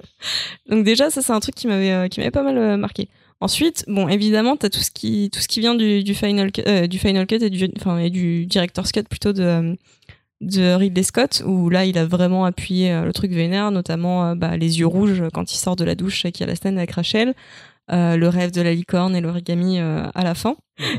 Donc 0.68 0.84
déjà, 0.84 1.10
ça 1.10 1.22
c'est 1.22 1.32
un 1.32 1.40
truc 1.40 1.54
qui 1.54 1.66
m'avait 1.66 1.90
euh, 1.92 2.08
qui 2.08 2.20
m'avait 2.20 2.30
pas 2.30 2.42
mal 2.42 2.58
euh, 2.58 2.76
marqué. 2.76 3.08
Ensuite, 3.40 3.84
bon, 3.86 4.08
évidemment, 4.08 4.56
t'as 4.56 4.68
tout 4.68 4.80
ce 4.80 4.90
qui 4.90 5.30
tout 5.32 5.40
ce 5.40 5.48
qui 5.48 5.60
vient 5.60 5.74
du, 5.74 6.02
du 6.02 6.14
final 6.14 6.50
cut, 6.52 6.62
euh, 6.66 6.86
du 6.86 6.98
final 6.98 7.26
cut 7.26 7.36
et 7.36 7.50
du 7.50 7.68
enfin 7.76 7.98
et 7.98 8.10
du 8.10 8.46
director's 8.46 8.92
cut 8.92 9.04
plutôt 9.04 9.32
de 9.32 9.42
euh, 9.42 9.74
de 10.40 10.72
Ridley 10.74 11.02
Scott 11.02 11.42
où 11.44 11.68
là 11.68 11.84
il 11.84 11.98
a 11.98 12.06
vraiment 12.06 12.44
appuyé 12.44 12.92
euh, 12.92 13.04
le 13.04 13.12
truc 13.12 13.32
vénère, 13.32 13.70
notamment 13.70 14.26
euh, 14.26 14.34
bah, 14.34 14.56
les 14.56 14.78
yeux 14.78 14.86
rouges 14.86 15.24
quand 15.32 15.52
il 15.52 15.56
sort 15.56 15.76
de 15.76 15.84
la 15.84 15.94
douche 15.94 16.24
et 16.24 16.32
qu'il 16.32 16.46
y 16.46 16.48
a 16.48 16.52
la 16.52 16.56
scène 16.56 16.78
avec 16.78 16.92
Rachel, 16.92 17.34
euh, 17.90 18.16
le 18.16 18.28
rêve 18.28 18.52
de 18.52 18.60
la 18.60 18.72
licorne 18.72 19.16
et 19.16 19.20
l'origami 19.20 19.80
euh, 19.80 20.06
à 20.14 20.22
la 20.22 20.34
fin. 20.34 20.56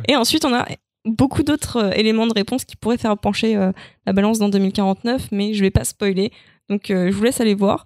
Et 0.07 0.15
ensuite, 0.15 0.43
on 0.45 0.53
a 0.53 0.65
beaucoup 1.05 1.43
d'autres 1.43 1.77
euh, 1.77 1.91
éléments 1.91 2.27
de 2.27 2.33
réponse 2.33 2.65
qui 2.65 2.75
pourraient 2.75 2.97
faire 2.97 3.17
pencher 3.17 3.55
euh, 3.55 3.71
la 4.05 4.13
balance 4.13 4.39
dans 4.39 4.49
2049, 4.49 5.29
mais 5.31 5.53
je 5.53 5.61
vais 5.61 5.71
pas 5.71 5.83
spoiler. 5.83 6.31
Donc 6.69 6.91
euh, 6.91 7.09
je 7.11 7.15
vous 7.15 7.23
laisse 7.23 7.41
aller 7.41 7.55
voir. 7.55 7.85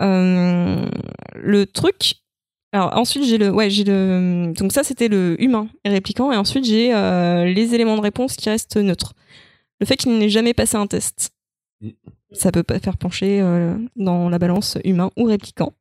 Euh, 0.00 0.86
le 1.34 1.66
truc. 1.66 2.16
Alors 2.72 2.96
ensuite 2.98 3.22
j'ai 3.22 3.38
le 3.38 3.52
ouais 3.52 3.70
j'ai 3.70 3.84
le 3.84 4.52
donc 4.58 4.72
ça 4.72 4.82
c'était 4.82 5.06
le 5.06 5.40
humain 5.40 5.68
et 5.84 5.90
répliquant 5.90 6.32
et 6.32 6.36
ensuite 6.36 6.64
j'ai 6.64 6.92
euh, 6.92 7.44
les 7.44 7.72
éléments 7.76 7.96
de 7.96 8.00
réponse 8.00 8.34
qui 8.34 8.50
restent 8.50 8.76
neutres. 8.76 9.12
Le 9.84 9.86
fait 9.86 9.96
qu'il 9.96 10.16
n'ait 10.18 10.30
jamais 10.30 10.54
passé 10.54 10.76
un 10.76 10.86
test, 10.86 11.34
Mm. 11.84 11.90
ça 12.32 12.50
peut 12.52 12.62
pas 12.62 12.78
faire 12.78 12.96
pencher 12.96 13.40
euh, 13.40 13.74
dans 13.96 14.28
la 14.28 14.38
balance 14.38 14.78
humain 14.84 15.10
ou 15.16 15.24
répliquant. 15.24 15.72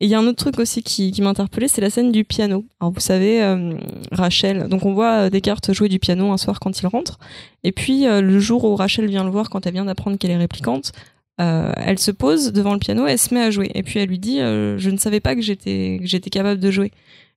Et 0.00 0.06
il 0.06 0.08
y 0.08 0.14
a 0.14 0.18
un 0.18 0.26
autre 0.26 0.38
truc 0.38 0.58
aussi 0.58 0.82
qui, 0.82 1.12
qui 1.12 1.22
m'a 1.22 1.30
interpellé, 1.30 1.68
c'est 1.68 1.80
la 1.80 1.90
scène 1.90 2.10
du 2.10 2.24
piano. 2.24 2.64
Alors 2.80 2.92
vous 2.92 3.00
savez, 3.00 3.42
euh, 3.42 3.74
Rachel, 4.10 4.68
donc 4.68 4.84
on 4.84 4.94
voit 4.94 5.26
euh, 5.26 5.30
Descartes 5.30 5.72
jouer 5.72 5.88
du 5.88 6.00
piano 6.00 6.32
un 6.32 6.36
soir 6.36 6.58
quand 6.60 6.80
il 6.80 6.86
rentre, 6.86 7.18
et 7.62 7.72
puis 7.72 8.06
euh, 8.06 8.20
le 8.20 8.38
jour 8.40 8.64
où 8.64 8.74
Rachel 8.74 9.06
vient 9.06 9.24
le 9.24 9.30
voir 9.30 9.48
quand 9.48 9.66
elle 9.66 9.74
vient 9.74 9.84
d'apprendre 9.84 10.18
qu'elle 10.18 10.32
est 10.32 10.36
réplicante, 10.36 10.92
euh, 11.40 11.72
elle 11.76 11.98
se 11.98 12.10
pose 12.10 12.52
devant 12.52 12.72
le 12.72 12.78
piano 12.78 13.06
et 13.06 13.12
elle 13.12 13.18
se 13.18 13.32
met 13.32 13.42
à 13.42 13.50
jouer. 13.50 13.70
Et 13.74 13.82
puis 13.82 13.98
elle 14.00 14.08
lui 14.08 14.18
dit, 14.18 14.40
euh, 14.40 14.76
je 14.78 14.90
ne 14.90 14.96
savais 14.96 15.20
pas 15.20 15.34
que 15.34 15.40
j'étais 15.40 15.98
que 16.00 16.06
j'étais 16.06 16.30
capable 16.30 16.60
de 16.60 16.70
jouer. 16.70 16.90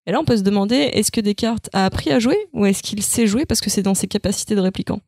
Et 0.07 0.11
là 0.11 0.19
on 0.19 0.25
peut 0.25 0.37
se 0.37 0.43
demander, 0.43 0.75
est-ce 0.75 1.11
que 1.11 1.21
Descartes 1.21 1.69
a 1.73 1.85
appris 1.85 2.11
à 2.11 2.19
jouer 2.19 2.37
ou 2.53 2.65
est-ce 2.65 2.83
qu'il 2.83 3.01
sait 3.03 3.27
jouer 3.27 3.45
parce 3.45 3.61
que 3.61 3.69
c'est 3.69 3.83
dans 3.83 3.95
ses 3.95 4.07
capacités 4.07 4.55
de 4.55 4.61
réplicant 4.61 5.01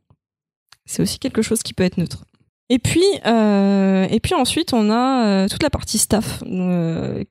C'est 0.87 1.03
aussi 1.03 1.19
quelque 1.19 1.43
chose 1.43 1.61
qui 1.61 1.73
peut 1.73 1.83
être 1.83 1.97
neutre. 1.97 2.23
Et 2.69 2.79
puis, 2.79 3.03
euh, 3.25 4.07
et 4.09 4.19
puis 4.19 4.33
ensuite, 4.33 4.73
on 4.73 4.89
a 4.89 5.25
euh, 5.25 5.47
toute 5.47 5.63
la 5.63 5.69
partie 5.69 5.97
staff. 5.97 6.43
Euh, 6.45 7.23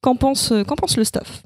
qu'en 0.00 0.16
pense, 0.16 0.52
qu'en 0.66 0.76
pense 0.76 0.96
le 0.96 1.04
staff? 1.04 1.42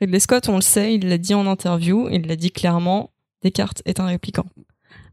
Ridley 0.00 0.20
Scott, 0.20 0.48
on 0.48 0.56
le 0.56 0.62
sait, 0.62 0.94
il 0.94 1.08
l'a 1.08 1.18
dit 1.18 1.34
en 1.34 1.46
interview, 1.46 2.08
il 2.10 2.26
l'a 2.26 2.36
dit 2.36 2.50
clairement, 2.50 3.10
Descartes 3.42 3.82
est 3.84 4.00
un 4.00 4.06
réplicant. 4.06 4.46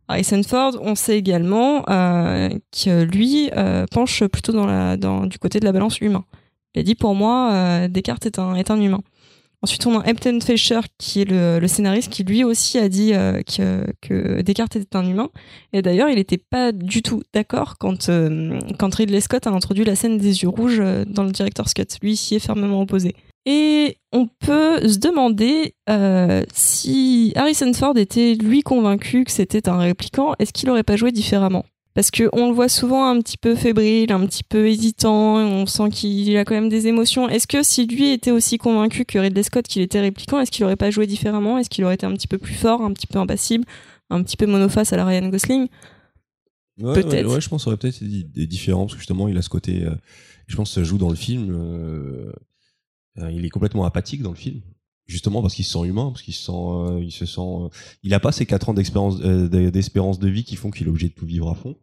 Harrison 0.08 0.42
Ford, 0.42 0.74
on 0.82 0.96
sait 0.96 1.18
également 1.18 1.84
que 1.84 3.04
lui 3.04 3.52
penche 3.92 4.24
plutôt 4.26 4.54
dans 4.54 5.26
du 5.28 5.38
côté 5.38 5.60
de 5.60 5.66
la 5.66 5.72
balance 5.72 6.02
humain. 6.02 6.26
Il 6.74 6.80
a 6.80 6.84
dit 6.84 6.96
pour 6.96 7.14
moi, 7.14 7.88
Descartes 7.88 8.26
est 8.26 8.40
un, 8.40 8.56
est 8.56 8.72
un 8.72 8.82
humain. 8.82 9.02
Ensuite, 9.62 9.86
on 9.88 10.00
a 10.00 10.10
Hampton 10.10 10.40
Fisher, 10.40 10.80
qui 10.98 11.22
est 11.22 11.26
le, 11.26 11.68
scénariste, 11.68 12.10
qui 12.10 12.24
lui 12.24 12.46
aussi 12.46 12.78
a 12.78 12.88
dit 12.88 13.14
euh, 13.14 13.42
que, 14.02 14.42
Descartes 14.42 14.78
était 14.78 14.96
un 14.96 15.06
humain. 15.06 15.30
Et 15.74 15.82
d'ailleurs, 15.82 16.08
il 16.10 16.16
n'était 16.16 16.38
pas 16.38 16.72
du 16.72 17.02
tout 17.02 17.24
d'accord 17.34 17.78
quand, 17.78 18.08
euh, 18.08 18.58
quand 18.78 18.96
Ridley 18.96 19.20
Scott 19.20 19.48
a 19.48 19.50
introduit 19.50 19.84
la 19.84 19.96
scène 19.96 20.18
des 20.18 20.44
yeux 20.44 20.50
rouges 20.50 20.80
euh, 20.80 21.04
dans 21.06 21.24
le 21.24 21.32
Director's 21.32 21.74
Cut. 21.74 21.88
Lui, 22.02 22.16
s'y 22.16 22.36
est 22.36 22.40
fermement 22.40 22.82
opposé. 22.82 23.16
Et 23.46 23.98
on 24.14 24.28
peut 24.28 24.88
se 24.88 24.98
demander 25.00 25.74
si 26.54 27.34
Harrison 27.36 27.74
Ford 27.74 27.98
était 27.98 28.36
lui 28.36 28.62
convaincu 28.62 29.24
que 29.24 29.32
c'était 29.32 29.68
un 29.68 29.80
répliquant, 29.80 30.34
est-ce 30.40 30.54
qu'il 30.54 30.70
aurait 30.70 30.84
pas 30.84 30.98
joué 30.98 31.12
différemment? 31.12 31.66
Parce 32.00 32.12
que 32.12 32.30
on 32.32 32.48
le 32.48 32.56
voit 32.56 32.70
souvent 32.70 33.10
un 33.10 33.20
petit 33.20 33.36
peu 33.36 33.56
fébrile, 33.56 34.14
un 34.14 34.26
petit 34.26 34.46
peu 34.46 34.70
hésitant, 34.70 35.36
on 35.36 35.66
sent 35.66 35.90
qu'il 35.90 36.38
a 36.38 36.46
quand 36.46 36.54
même 36.54 36.70
des 36.70 36.88
émotions. 36.88 37.28
Est-ce 37.28 37.46
que 37.46 37.62
si 37.62 37.88
lui 37.88 38.12
était 38.12 38.32
aussi 38.32 38.58
convaincu 38.58 39.04
que 39.04 39.20
Ridley 39.20 39.44
Scott 39.44 39.68
qu'il 39.68 39.82
était 39.82 40.00
répliquant, 40.00 40.40
est-ce 40.40 40.50
qu'il 40.50 40.64
aurait 40.64 40.78
pas 40.78 40.92
joué 40.92 41.08
différemment? 41.08 41.58
Est-ce 41.58 41.70
qu'il 41.70 41.84
aurait 41.84 41.96
été 41.96 42.06
un 42.06 42.14
petit 42.14 42.30
peu 42.30 42.38
plus 42.38 42.54
fort, 42.54 42.84
un 42.84 42.94
petit 42.94 43.06
peu 43.06 43.20
impassible, 43.20 43.66
un 44.10 44.24
petit 44.24 44.38
peu 44.38 44.46
monoface 44.46 44.94
à 44.94 44.96
la 44.96 45.04
Ryan 45.04 45.28
Gosling? 45.28 45.68
Ouais, 46.80 46.94
Peut-être. 46.94 47.28
Ouais, 47.28 47.34
ouais, 47.34 47.42
je 47.42 47.50
pense 47.50 47.66
ça 47.66 47.68
aurait 47.68 47.76
peut-être 47.76 48.02
été 48.02 48.24
des 48.24 48.48
différences, 48.48 48.92
parce 48.92 48.94
que 48.94 49.00
justement, 49.02 49.28
il 49.28 49.38
a 49.38 49.42
ce 49.42 49.50
côté. 49.50 49.84
euh, 49.84 49.94
je 50.48 50.56
pense 50.56 50.70
que 50.70 50.76
ça 50.76 50.84
joue 50.84 51.00
dans 51.00 51.10
le 51.10 51.16
film. 51.16 51.50
euh, 51.52 52.32
euh, 53.18 53.30
il 53.30 53.44
est 53.44 53.50
complètement 53.50 53.84
apathique 53.84 54.22
dans 54.22 54.32
le 54.32 54.38
film. 54.38 54.62
Justement 55.06 55.42
parce 55.42 55.56
qu'il 55.56 55.66
se 55.66 55.74
sent 55.74 55.86
humain, 55.86 56.12
parce 56.12 56.22
qu'il 56.22 56.34
se 56.36 56.46
sent, 56.46 56.52
euh, 56.54 57.04
il 57.04 57.12
se 57.12 57.26
sent, 57.26 57.42
euh, 57.42 57.68
il 58.04 58.14
a 58.14 58.22
pas 58.22 58.32
ces 58.32 58.46
quatre 58.46 58.70
ans 58.70 58.74
d'expérience, 58.74 59.16
euh, 59.22 59.50
d'espérance 59.72 60.20
de 60.20 60.30
vie 60.30 60.46
qui 60.46 60.56
font 60.56 60.70
qu'il 60.72 60.88
est 60.88 60.90
obligé 60.90 61.10
de 61.10 61.14
tout 61.14 61.26
vivre 61.26 61.50
à 61.50 61.56
fond. 61.56 61.76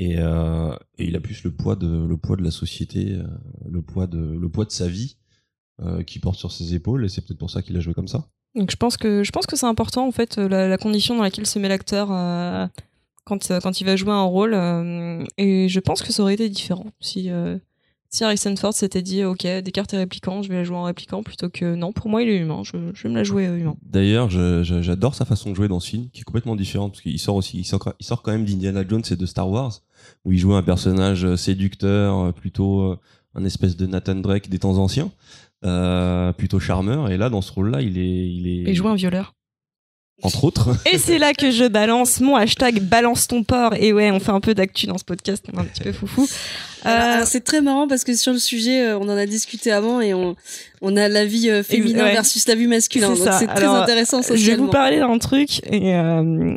Et, 0.00 0.14
euh, 0.16 0.74
et 0.96 1.04
il 1.04 1.14
a 1.14 1.20
plus 1.20 1.44
le 1.44 1.50
poids 1.50 1.76
de, 1.76 1.86
le 1.86 2.16
poids 2.16 2.34
de 2.34 2.42
la 2.42 2.50
société, 2.50 3.12
euh, 3.12 3.22
le 3.70 3.82
poids 3.82 4.06
de, 4.06 4.18
le 4.18 4.48
poids 4.48 4.64
de 4.64 4.70
sa 4.70 4.88
vie 4.88 5.18
euh, 5.82 6.02
qui 6.02 6.18
porte 6.18 6.38
sur 6.38 6.52
ses 6.52 6.74
épaules. 6.74 7.04
Et 7.04 7.10
c'est 7.10 7.20
peut-être 7.20 7.38
pour 7.38 7.50
ça 7.50 7.60
qu'il 7.60 7.76
a 7.76 7.80
joué 7.80 7.92
comme 7.92 8.08
ça. 8.08 8.26
Donc 8.54 8.70
je 8.70 8.76
pense 8.76 8.96
que 8.96 9.22
je 9.22 9.30
pense 9.30 9.44
que 9.46 9.56
c'est 9.56 9.66
important 9.66 10.08
en 10.08 10.10
fait 10.10 10.38
la, 10.38 10.68
la 10.68 10.78
condition 10.78 11.14
dans 11.16 11.22
laquelle 11.22 11.46
se 11.46 11.58
met 11.58 11.68
l'acteur 11.68 12.08
quand 13.24 13.52
quand 13.60 13.80
il 13.80 13.84
va 13.84 13.94
jouer 13.94 14.10
un 14.10 14.24
rôle 14.24 14.54
et 15.38 15.68
je 15.68 15.80
pense 15.80 16.02
que 16.02 16.12
ça 16.12 16.22
aurait 16.22 16.34
été 16.34 16.48
différent 16.48 16.86
si 16.98 17.30
si 18.10 18.24
Harrison 18.24 18.54
Ford 18.56 18.74
s'était 18.74 19.02
dit 19.02 19.24
ok 19.24 19.46
Descartes 19.62 19.94
est 19.94 19.98
répliquant 19.98 20.42
je 20.42 20.48
vais 20.48 20.56
la 20.56 20.64
jouer 20.64 20.76
en 20.76 20.84
répliquant 20.84 21.22
plutôt 21.22 21.48
que 21.48 21.74
non. 21.74 21.92
Pour 21.92 22.08
moi 22.08 22.22
il 22.22 22.28
est 22.28 22.38
humain. 22.38 22.62
Je, 22.64 22.72
je 22.94 23.02
vais 23.04 23.08
me 23.08 23.14
la 23.14 23.24
jouer 23.24 23.46
euh, 23.46 23.58
humain. 23.58 23.76
D'ailleurs, 23.82 24.28
j'adore 24.30 25.14
sa 25.14 25.24
façon 25.24 25.50
de 25.50 25.56
jouer 25.56 25.68
dans 25.68 25.80
ce 25.80 25.90
film, 25.90 26.08
qui 26.10 26.20
est 26.20 26.24
complètement 26.24 26.56
différente, 26.56 26.92
parce 26.92 27.02
qu'il 27.02 27.18
sort 27.18 27.36
aussi, 27.36 27.58
il 27.58 27.64
sort, 27.64 27.94
il 27.98 28.06
sort 28.06 28.22
quand 28.22 28.32
même 28.32 28.44
d'Indiana 28.44 28.86
Jones 28.86 29.02
et 29.10 29.16
de 29.16 29.26
Star 29.26 29.48
Wars, 29.48 29.80
où 30.24 30.32
il 30.32 30.38
joue 30.38 30.54
un 30.54 30.62
personnage 30.62 31.24
euh, 31.24 31.36
séducteur, 31.36 32.18
euh, 32.18 32.32
plutôt 32.32 32.96
un 33.34 33.44
espèce 33.44 33.76
de 33.76 33.86
Nathan 33.86 34.16
Drake 34.16 34.48
des 34.48 34.58
temps 34.58 34.78
anciens, 34.78 35.10
euh, 35.64 36.32
plutôt 36.32 36.58
charmeur. 36.58 37.10
Et 37.10 37.16
là, 37.16 37.30
dans 37.30 37.42
ce 37.42 37.52
rôle-là, 37.52 37.82
il 37.82 37.98
est, 37.98 38.32
il 38.32 38.46
est, 38.48 38.70
et 38.70 38.74
jouer 38.74 38.90
un 38.90 38.94
violeur 38.94 39.34
entre 40.22 40.44
autres. 40.44 40.70
et 40.90 40.98
c'est 40.98 41.18
là 41.18 41.32
que 41.32 41.50
je 41.50 41.64
balance 41.64 42.20
mon 42.20 42.36
hashtag 42.36 42.80
balance 42.80 43.28
ton 43.28 43.42
porc 43.44 43.74
et 43.78 43.92
ouais 43.92 44.10
on 44.10 44.20
fait 44.20 44.32
un 44.32 44.40
peu 44.40 44.54
d'actu 44.54 44.86
dans 44.86 44.98
ce 44.98 45.04
podcast 45.04 45.44
on 45.52 45.58
est 45.58 45.60
un 45.60 45.64
petit 45.64 45.82
peu 45.82 45.92
foufou 45.92 46.26
Alors, 46.82 47.22
Euh, 47.22 47.24
c'est 47.26 47.44
très 47.44 47.60
marrant 47.60 47.86
parce 47.88 48.04
que 48.04 48.14
sur 48.14 48.32
le 48.32 48.38
sujet, 48.38 48.80
euh, 48.82 48.98
on 48.98 49.02
en 49.08 49.16
a 49.16 49.26
discuté 49.26 49.70
avant 49.70 50.00
et 50.00 50.14
on, 50.14 50.34
on 50.80 50.96
a 50.96 51.08
la 51.08 51.24
vie 51.26 51.50
euh, 51.50 51.62
féminin 51.62 52.04
ouais. 52.04 52.12
versus 52.12 52.46
la 52.48 52.54
vie 52.54 52.66
masculin. 52.66 53.08
C'est 53.14 53.24
Donc 53.24 53.32
ça. 53.32 53.38
c'est 53.38 53.46
très 53.48 53.64
Alors, 53.64 53.82
intéressant 53.82 54.22
Je 54.22 54.34
vais 54.34 54.56
vous 54.56 54.68
parler 54.68 54.98
d'un 54.98 55.18
truc 55.18 55.60
et, 55.70 55.94
euh, 55.94 56.56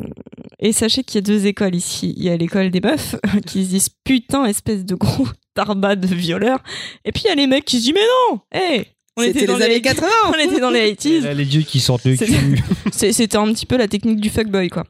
et 0.59 0.71
sachez 0.71 1.03
qu'il 1.03 1.15
y 1.15 1.17
a 1.17 1.21
deux 1.21 1.45
écoles 1.45 1.75
ici. 1.75 2.13
Il 2.15 2.23
y 2.23 2.29
a 2.29 2.37
l'école 2.37 2.71
des 2.71 2.79
meufs 2.81 3.15
qui 3.45 3.65
se 3.65 3.69
disent 3.69 3.89
putain 4.05 4.45
espèce 4.45 4.85
de 4.85 4.95
gros 4.95 5.27
tarbat 5.55 5.95
de 5.97 6.07
violeur 6.07 6.59
et 7.05 7.11
puis 7.11 7.23
il 7.25 7.27
y 7.27 7.31
a 7.31 7.35
les 7.35 7.45
mecs 7.47 7.65
qui 7.65 7.77
se 7.79 7.83
disent 7.83 7.93
mais 7.93 7.99
non, 8.31 8.39
hé, 8.53 8.79
on 8.79 8.92
C'était 9.17 9.29
était 9.39 9.45
dans 9.45 9.57
les 9.57 9.63
années 9.65 9.73
les 9.75 9.81
80. 9.81 10.07
on 10.29 10.33
était 10.33 10.59
dans 10.59 10.69
les 10.71 10.93
80s. 10.95 11.21
Là, 11.23 11.33
les 11.33 11.45
dieux 11.45 11.61
qui 11.61 11.79
sortent 11.79 12.05
le 12.05 12.15
C'est- 12.15 12.25
cul. 12.25 12.61
C'était 12.91 13.37
un 13.37 13.51
petit 13.53 13.65
peu 13.65 13.77
la 13.77 13.87
technique 13.87 14.19
du 14.21 14.29
fuckboy 14.29 14.69
quoi. 14.69 14.83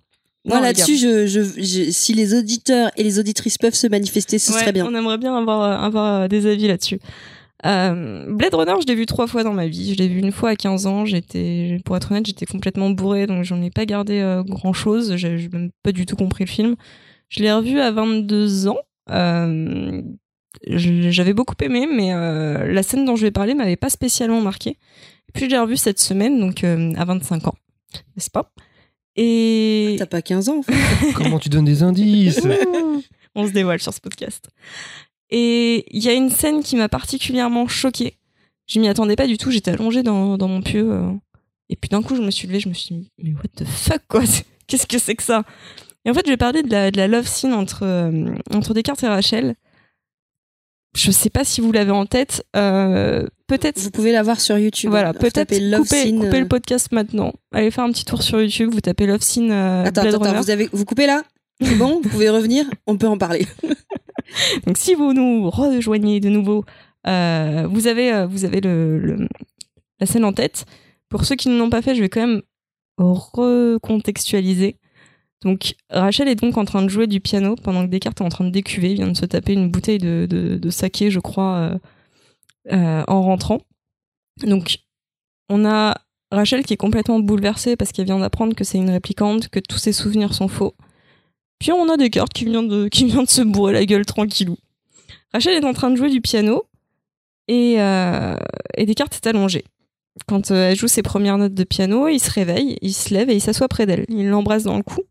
Moi 0.45 0.59
là-dessus, 0.59 0.97
je, 0.97 1.25
je, 1.25 1.41
je- 1.41 1.89
si 1.91 2.13
les 2.13 2.33
auditeurs 2.33 2.91
et 2.97 3.03
les 3.03 3.17
auditrices 3.17 3.57
peuvent 3.57 3.73
se 3.75 3.87
manifester, 3.87 4.39
ce 4.39 4.51
Ouais, 4.51 4.59
serait 4.59 4.73
bien. 4.73 4.85
On 4.85 4.93
aimerait 4.93 5.17
bien 5.17 5.35
avoir, 5.37 5.61
euh, 5.61 5.85
avoir 5.85 6.21
euh, 6.23 6.27
des 6.27 6.45
avis 6.47 6.67
là-dessus. 6.67 6.99
Euh, 7.65 8.25
Blade 8.27 8.53
Runner, 8.53 8.73
je 8.81 8.87
l'ai 8.87 8.95
vu 8.95 9.05
trois 9.05 9.25
fois 9.25 9.43
dans 9.45 9.53
ma 9.53 9.67
vie. 9.67 9.93
Je 9.93 9.97
l'ai 9.97 10.09
vu 10.09 10.19
une 10.19 10.33
fois 10.33 10.49
à 10.49 10.55
15 10.57 10.85
ans. 10.85 11.05
J'étais, 11.05 11.79
pour 11.85 11.95
être 11.95 12.11
honnête, 12.11 12.25
j'étais 12.25 12.45
complètement 12.45 12.89
bourrée, 12.89 13.25
donc 13.25 13.45
j'en 13.45 13.61
ai 13.61 13.69
pas 13.71 13.85
gardé 13.85 14.19
euh, 14.19 14.43
grand-chose. 14.43 15.15
J'ai 15.15 15.37
j'ai 15.37 15.47
même 15.47 15.69
pas 15.81 15.93
du 15.93 16.05
tout 16.05 16.17
compris 16.17 16.43
le 16.43 16.49
film. 16.49 16.75
Je 17.29 17.41
l'ai 17.41 17.51
revu 17.53 17.79
à 17.79 17.91
22 17.91 18.67
ans. 18.67 18.79
Euh, 19.11 20.01
J'avais 20.67 21.33
beaucoup 21.33 21.55
aimé, 21.61 21.87
mais 21.91 22.13
euh, 22.13 22.71
la 22.71 22.83
scène 22.83 23.05
dont 23.05 23.15
je 23.15 23.23
vais 23.23 23.31
parler 23.31 23.53
m'avait 23.53 23.75
pas 23.75 23.89
spécialement 23.89 24.41
marqué. 24.41 24.71
Et 24.71 25.31
puis 25.33 25.45
je 25.45 25.49
l'ai 25.49 25.57
revu 25.59 25.77
cette 25.77 25.99
semaine, 25.99 26.39
donc 26.39 26.63
euh, 26.63 26.93
à 26.95 27.05
25 27.05 27.47
ans, 27.47 27.55
n'est-ce 28.15 28.29
pas? 28.29 28.51
Et 29.15 29.95
T'as 29.99 30.05
pas 30.05 30.21
15 30.21 30.49
ans, 30.49 30.59
en 30.59 30.61
fait. 30.63 30.73
Comment 31.15 31.39
tu 31.39 31.49
donnes 31.49 31.65
des 31.65 31.83
indices? 31.83 32.41
On 33.35 33.47
se 33.47 33.51
dévoile 33.51 33.79
sur 33.81 33.93
ce 33.93 33.99
podcast. 33.99 34.49
Et 35.29 35.85
il 35.95 36.03
y 36.03 36.09
a 36.09 36.13
une 36.13 36.29
scène 36.29 36.61
qui 36.63 36.75
m'a 36.75 36.89
particulièrement 36.89 37.67
choquée. 37.67 38.17
Je 38.67 38.79
m'y 38.79 38.87
attendais 38.87 39.15
pas 39.15 39.27
du 39.27 39.37
tout. 39.37 39.51
J'étais 39.51 39.71
allongée 39.71 40.03
dans, 40.03 40.37
dans 40.37 40.47
mon 40.47 40.61
pieu. 40.61 40.91
euh, 40.91 41.11
et 41.69 41.75
puis 41.75 41.89
d'un 41.89 42.01
coup, 42.03 42.15
je 42.15 42.21
me 42.21 42.31
suis 42.31 42.47
levée. 42.47 42.59
Je 42.59 42.69
me 42.69 42.73
suis 42.73 42.95
dit, 42.95 43.11
mais 43.21 43.31
what 43.33 43.49
the 43.55 43.65
fuck, 43.65 44.01
quoi? 44.07 44.21
Qu'est-ce 44.67 44.87
que 44.87 44.97
c'est 44.99 45.15
que 45.15 45.23
ça? 45.23 45.43
Et 46.05 46.09
en 46.09 46.13
fait, 46.13 46.21
je 46.25 46.31
vais 46.31 46.37
parler 46.37 46.63
de 46.63 46.69
la, 46.71 46.91
de 46.91 46.97
la 46.97 47.07
love 47.07 47.27
scene 47.27 47.53
entre, 47.53 47.83
euh, 47.83 48.33
entre 48.53 48.73
Descartes 48.73 49.03
et 49.03 49.07
Rachel. 49.07 49.55
Je 50.95 51.09
sais 51.11 51.29
pas 51.29 51.43
si 51.43 51.59
vous 51.61 51.71
l'avez 51.71 51.91
en 51.91 52.05
tête. 52.05 52.45
euh, 52.55 53.25
peut-être. 53.47 53.79
Vous 53.79 53.89
pouvez 53.91 54.11
la 54.11 54.21
voir 54.23 54.39
sur 54.39 54.57
YouTube. 54.59 54.91
Voilà, 54.91 55.13
peut-être 55.13 55.49
couper, 55.49 56.03
Scene, 56.03 56.19
couper 56.19 56.37
euh, 56.37 56.41
le 56.41 56.47
podcast 56.47 56.91
maintenant. 56.91 57.33
Allez 57.51 57.71
faire 57.71 57.83
un 57.83 57.91
petit 57.91 58.05
tour 58.05 58.21
sur 58.21 58.39
YouTube, 58.41 58.69
vous 58.71 58.81
tapez 58.81 59.07
Love 59.07 59.21
Scene 59.21 59.51
euh, 59.51 59.85
Attends, 59.85 60.01
Blade 60.03 60.15
attends, 60.15 60.25
Runner. 60.25 60.37
vous, 60.39 60.49
avez, 60.51 60.69
vous 60.71 60.85
coupez 60.85 61.07
là? 61.07 61.23
C'est 61.61 61.75
bon? 61.75 61.99
Vous 62.03 62.09
pouvez 62.09 62.29
revenir? 62.29 62.65
On 62.87 62.97
peut 62.97 63.07
en 63.07 63.17
parler. 63.17 63.47
Donc 64.67 64.77
si 64.77 64.93
vous 64.95 65.13
nous 65.13 65.49
rejoignez 65.49 66.19
de 66.19 66.29
nouveau, 66.29 66.63
euh, 67.07 67.67
vous 67.69 67.87
avez, 67.87 68.25
vous 68.27 68.45
avez 68.45 68.61
le, 68.61 68.97
le- 68.99 69.27
la 69.99 70.05
scène 70.05 70.25
en 70.25 70.33
tête. 70.33 70.65
Pour 71.09 71.25
ceux 71.25 71.35
qui 71.35 71.49
ne 71.49 71.57
l'ont 71.57 71.69
pas 71.69 71.81
fait, 71.81 71.95
je 71.95 72.01
vais 72.01 72.09
quand 72.09 72.21
même 72.27 72.41
recontextualiser. 72.97 74.77
Donc 75.43 75.75
Rachel 75.89 76.27
est 76.27 76.35
donc 76.35 76.57
en 76.57 76.65
train 76.65 76.81
de 76.81 76.89
jouer 76.89 77.07
du 77.07 77.19
piano 77.19 77.55
pendant 77.55 77.85
que 77.85 77.89
Descartes 77.89 78.21
est 78.21 78.23
en 78.23 78.29
train 78.29 78.45
de 78.45 78.49
décuver. 78.49 78.91
Il 78.91 78.95
vient 78.95 79.09
de 79.09 79.17
se 79.17 79.25
taper 79.25 79.53
une 79.53 79.69
bouteille 79.69 79.97
de, 79.97 80.69
saké, 80.69 81.11
je 81.11 81.19
crois, 81.19 81.55
euh, 81.55 81.77
euh, 82.71 83.03
en 83.07 83.21
rentrant. 83.21 83.61
Donc 84.45 84.79
on 85.49 85.65
a 85.65 85.95
Rachel 86.31 86.63
qui 86.63 86.73
est 86.73 86.77
complètement 86.77 87.19
bouleversée 87.19 87.75
parce 87.75 87.91
qu'elle 87.91 88.05
vient 88.05 88.19
d'apprendre 88.19 88.55
que 88.55 88.63
c'est 88.63 88.77
une 88.77 88.89
réplicante, 88.89 89.49
que 89.49 89.59
tous 89.59 89.77
ses 89.77 89.93
souvenirs 89.93 90.33
sont 90.33 90.47
faux. 90.47 90.75
Puis 91.59 91.71
on 91.71 91.89
a 91.89 91.97
Descartes 91.97 92.33
qui 92.33 92.45
vient 92.45 92.63
de, 92.63 92.87
qui 92.91 93.05
vient 93.05 93.23
de 93.23 93.29
se 93.29 93.41
bourrer 93.41 93.73
la 93.73 93.85
gueule 93.85 94.05
tranquillou. 94.05 94.57
Rachel 95.33 95.61
est 95.61 95.65
en 95.65 95.73
train 95.73 95.89
de 95.89 95.95
jouer 95.95 96.09
du 96.09 96.21
piano 96.21 96.63
et, 97.47 97.81
euh, 97.81 98.37
et 98.77 98.85
Descartes 98.85 99.15
est 99.15 99.27
allongé. 99.27 99.65
Quand 100.27 100.51
elle 100.51 100.75
joue 100.75 100.87
ses 100.87 101.01
premières 101.01 101.37
notes 101.37 101.55
de 101.55 101.63
piano, 101.63 102.07
il 102.07 102.19
se 102.19 102.29
réveille, 102.29 102.77
il 102.81 102.93
se 102.93 103.13
lève 103.13 103.29
et 103.29 103.35
il 103.35 103.41
s'assoit 103.41 103.67
près 103.67 103.85
d'elle. 103.85 104.05
Il 104.09 104.29
l'embrasse 104.29 104.63
dans 104.63 104.77
le 104.77 104.83
cou. 104.83 105.01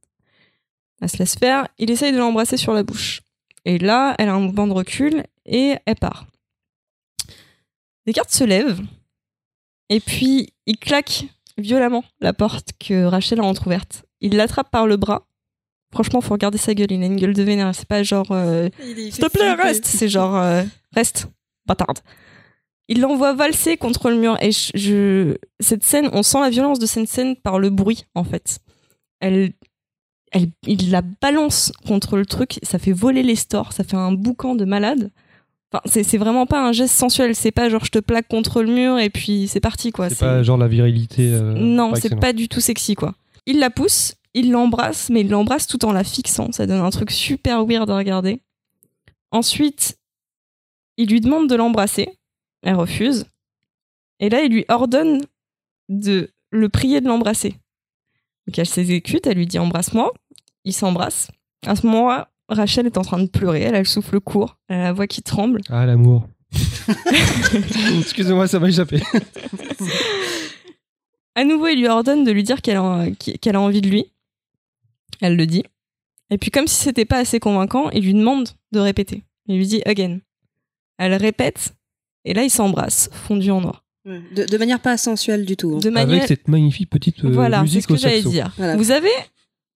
Elle 1.02 1.10
se 1.10 1.18
laisse 1.18 1.34
faire. 1.34 1.68
Il 1.78 1.90
essaye 1.90 2.12
de 2.12 2.18
l'embrasser 2.18 2.56
sur 2.56 2.72
la 2.72 2.82
bouche. 2.84 3.20
Et 3.64 3.78
là, 3.78 4.14
elle 4.18 4.28
a 4.28 4.34
un 4.34 4.40
mouvement 4.40 4.66
de 4.66 4.72
recul 4.72 5.24
et 5.44 5.74
elle 5.84 5.96
part. 5.96 6.26
Descartes 8.06 8.30
se 8.32 8.44
lève 8.44 8.80
et 9.88 10.00
puis 10.00 10.52
il 10.66 10.78
claque 10.78 11.24
violemment 11.58 12.04
la 12.20 12.32
porte 12.32 12.70
que 12.78 13.04
Rachel 13.04 13.40
a 13.40 13.44
entr'ouverte. 13.44 14.04
Il 14.20 14.36
l'attrape 14.36 14.70
par 14.70 14.86
le 14.86 14.96
bras. 14.96 15.26
Franchement, 15.92 16.20
faut 16.20 16.32
regarder 16.34 16.56
sa 16.58 16.74
gueule. 16.74 16.90
Il 16.90 17.02
a 17.02 17.06
une 17.06 17.16
gueule 17.16 17.34
de 17.34 17.42
vénère. 17.42 17.74
C'est 17.74 17.86
pas 17.86 18.02
genre 18.02 18.28
euh, 18.30 18.68
s'il 18.80 19.12
te 19.12 19.26
plaît, 19.28 19.52
reste. 19.54 19.84
C'est 19.84 20.08
genre, 20.08 20.36
euh, 20.36 20.62
reste, 20.92 21.26
bâtarde. 21.66 21.98
il 22.88 23.00
l'envoie 23.00 23.34
valser 23.34 23.76
contre 23.76 24.08
le 24.10 24.16
mur. 24.16 24.38
Et 24.40 24.52
je, 24.52 24.70
je- 24.74 25.36
cette 25.60 25.84
scène, 25.84 26.08
on 26.12 26.22
sent 26.22 26.40
la 26.40 26.48
violence 26.50 26.78
de 26.78 26.86
cette 26.86 27.08
scène 27.08 27.36
par 27.36 27.58
le 27.58 27.68
bruit, 27.70 28.06
en 28.14 28.24
fait. 28.24 28.58
Elle, 29.20 29.52
elle, 30.32 30.48
il 30.66 30.90
la 30.90 31.02
balance 31.02 31.72
contre 31.86 32.16
le 32.16 32.26
truc, 32.26 32.58
ça 32.62 32.78
fait 32.78 32.92
voler 32.92 33.22
les 33.22 33.36
stores, 33.36 33.72
ça 33.72 33.84
fait 33.84 33.96
un 33.96 34.12
boucan 34.12 34.54
de 34.54 34.64
malade. 34.64 35.10
Enfin, 35.72 35.82
c'est 35.86 36.18
vraiment 36.18 36.44
pas 36.46 36.66
un 36.66 36.72
geste 36.72 36.94
sensuel, 36.94 37.34
c'est 37.34 37.50
pas 37.50 37.70
genre 37.70 37.84
je 37.84 37.90
te 37.90 37.98
plaque 37.98 38.28
contre 38.28 38.62
le 38.62 38.72
mur 38.72 38.98
et 38.98 39.08
puis 39.08 39.48
c'est 39.48 39.60
parti, 39.60 39.90
quoi. 39.92 40.08
C'est 40.10 40.18
pas 40.18 40.42
genre 40.42 40.58
la 40.58 40.68
virilité. 40.68 41.32
euh, 41.32 41.54
Non, 41.54 41.94
c'est 41.94 42.16
pas 42.20 42.32
du 42.34 42.48
tout 42.48 42.60
sexy, 42.60 42.94
quoi. 42.94 43.14
Il 43.46 43.58
la 43.58 43.70
pousse, 43.70 44.14
il 44.34 44.50
l'embrasse, 44.50 45.08
mais 45.08 45.22
il 45.22 45.30
l'embrasse 45.30 45.66
tout 45.66 45.84
en 45.86 45.92
la 45.92 46.04
fixant. 46.04 46.52
Ça 46.52 46.66
donne 46.66 46.80
un 46.82 46.90
truc 46.90 47.10
super 47.10 47.64
weird 47.64 47.88
à 47.88 47.96
regarder. 47.96 48.40
Ensuite, 49.30 49.98
il 50.98 51.08
lui 51.08 51.20
demande 51.20 51.48
de 51.48 51.54
l'embrasser. 51.54 52.08
Elle 52.62 52.74
refuse. 52.76 53.24
Et 54.20 54.28
là, 54.28 54.42
il 54.42 54.52
lui 54.52 54.64
ordonne 54.68 55.22
de 55.88 56.30
le 56.50 56.68
prier 56.68 57.00
de 57.00 57.08
l'embrasser. 57.08 57.54
Donc 58.46 58.58
elle 58.58 58.66
s'exécute, 58.66 59.26
elle 59.26 59.36
lui 59.38 59.46
dit 59.46 59.58
embrasse-moi. 59.58 60.12
Il 60.64 60.72
s'embrasse. 60.72 61.28
À 61.66 61.76
ce 61.76 61.86
moment-là, 61.86 62.28
Rachel 62.48 62.86
est 62.86 62.98
en 62.98 63.02
train 63.02 63.18
de 63.18 63.26
pleurer, 63.28 63.62
elle 63.62 63.74
a 63.74 63.78
le 63.78 63.84
souffle 63.84 64.20
court, 64.20 64.58
elle 64.68 64.80
a 64.80 64.82
la 64.84 64.92
voix 64.92 65.06
qui 65.06 65.22
tremble. 65.22 65.60
Ah, 65.68 65.86
l'amour. 65.86 66.28
Excusez-moi, 67.98 68.46
ça 68.46 68.58
m'a 68.60 68.68
échappé. 68.68 69.00
À 71.34 71.44
nouveau, 71.44 71.68
il 71.68 71.78
lui 71.78 71.88
ordonne 71.88 72.24
de 72.24 72.30
lui 72.30 72.42
dire 72.42 72.60
qu'elle 72.60 72.76
a, 72.76 73.06
qu'elle 73.40 73.56
a 73.56 73.60
envie 73.60 73.80
de 73.80 73.88
lui. 73.88 74.04
Elle 75.22 75.34
le 75.36 75.46
dit. 75.46 75.62
Et 76.28 76.36
puis, 76.36 76.50
comme 76.50 76.66
si 76.66 76.76
c'était 76.82 77.06
pas 77.06 77.18
assez 77.18 77.40
convaincant, 77.40 77.88
il 77.90 78.04
lui 78.04 78.12
demande 78.12 78.50
de 78.72 78.80
répéter. 78.80 79.22
Il 79.46 79.56
lui 79.56 79.66
dit 79.66 79.80
again. 79.86 80.18
Elle 80.98 81.14
répète, 81.14 81.74
et 82.26 82.34
là, 82.34 82.42
ils 82.44 82.50
s'embrassent, 82.50 83.08
fondus 83.12 83.50
en 83.50 83.62
noir. 83.62 83.82
De, 84.04 84.44
de 84.44 84.58
manière 84.58 84.80
pas 84.80 84.98
sensuelle 84.98 85.46
du 85.46 85.56
tout. 85.56 85.76
hein. 85.76 85.78
De 85.78 85.88
manière. 85.88 86.16
Avec 86.16 86.28
cette 86.28 86.48
magnifique 86.48 86.90
petite 86.90 87.24
euh, 87.24 87.30
voilà, 87.30 87.58
c'est 87.58 87.62
musique 87.62 87.82
ce 87.82 87.86
que 87.88 87.96
j'allais 87.96 88.20
dire. 88.22 88.52
Voilà. 88.58 88.76
Vous 88.76 88.90
avez. 88.90 89.08